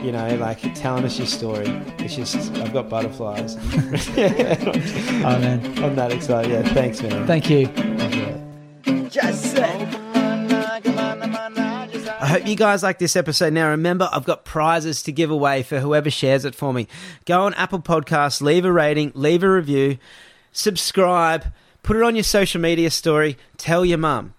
You 0.00 0.12
know, 0.12 0.36
like 0.36 0.60
telling 0.76 1.04
us 1.04 1.18
your 1.18 1.26
story. 1.26 1.66
It's 1.98 2.14
just, 2.14 2.52
I've 2.58 2.72
got 2.72 2.88
butterflies. 2.88 3.56
Oh 5.24 5.38
man, 5.38 5.60
I'm 5.84 5.96
that 5.96 6.12
excited. 6.12 6.52
Yeah, 6.52 6.62
thanks, 6.72 7.02
man. 7.02 7.26
thank 7.26 7.50
you. 7.50 7.66
Just 9.08 9.56
say. 9.56 10.01
I 12.22 12.26
hope 12.26 12.46
you 12.46 12.54
guys 12.54 12.84
like 12.84 13.00
this 13.00 13.16
episode. 13.16 13.52
Now, 13.52 13.70
remember, 13.70 14.08
I've 14.12 14.24
got 14.24 14.44
prizes 14.44 15.02
to 15.02 15.12
give 15.12 15.28
away 15.28 15.64
for 15.64 15.80
whoever 15.80 16.08
shares 16.08 16.44
it 16.44 16.54
for 16.54 16.72
me. 16.72 16.86
Go 17.24 17.42
on 17.42 17.54
Apple 17.54 17.80
Podcasts, 17.80 18.40
leave 18.40 18.64
a 18.64 18.70
rating, 18.70 19.10
leave 19.16 19.42
a 19.42 19.50
review, 19.50 19.98
subscribe, 20.52 21.52
put 21.82 21.96
it 21.96 22.02
on 22.04 22.14
your 22.14 22.22
social 22.22 22.60
media 22.60 22.92
story, 22.92 23.36
tell 23.56 23.84
your 23.84 23.98
mum. 23.98 24.34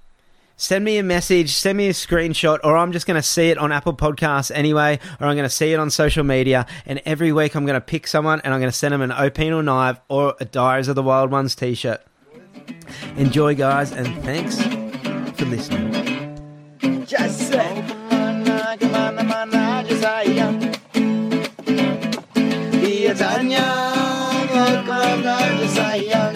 Send 0.55 0.85
me 0.85 0.97
a 0.97 1.03
message, 1.03 1.49
send 1.49 1.77
me 1.77 1.89
a 1.89 1.91
screenshot, 1.91 2.59
or 2.63 2.77
I'm 2.77 2.93
just 2.93 3.05
going 3.05 3.21
to 3.21 3.27
see 3.27 3.49
it 3.49 3.57
on 3.57 3.73
Apple 3.73 3.93
Podcasts 3.93 4.49
anyway, 4.55 4.97
or 5.19 5.27
I'm 5.27 5.35
going 5.35 5.43
to 5.43 5.49
see 5.49 5.73
it 5.73 5.77
on 5.77 5.89
social 5.89 6.23
media. 6.23 6.65
And 6.85 7.01
every 7.03 7.33
week 7.33 7.53
I'm 7.53 7.65
going 7.65 7.73
to 7.73 7.81
pick 7.81 8.07
someone 8.07 8.39
and 8.45 8.53
I'm 8.53 8.61
going 8.61 8.71
to 8.71 8.77
send 8.77 8.93
them 8.93 9.01
an 9.01 9.09
Opinel 9.09 9.61
knife 9.61 9.99
or 10.07 10.35
a 10.39 10.45
Diaries 10.45 10.87
of 10.87 10.95
the 10.95 11.03
Wild 11.03 11.31
Ones 11.31 11.53
t 11.53 11.73
shirt. 11.73 12.01
Enjoy, 13.17 13.55
guys, 13.55 13.91
and 13.91 14.07
thanks 14.23 14.61
for 15.37 15.45
listening. 15.45 16.02
kadarnya 23.43 23.67
karena 24.87 25.37
sayang. 25.67 26.35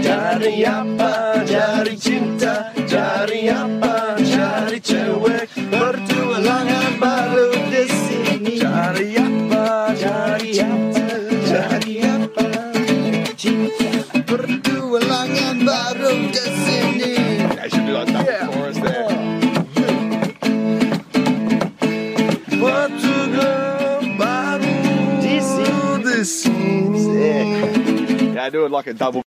Dari 0.00 0.64
apa 0.64 1.25
Yeah, 28.36 28.50
do 28.50 28.66
it 28.66 28.70
like 28.70 28.86
a 28.86 28.92
double 28.92 29.22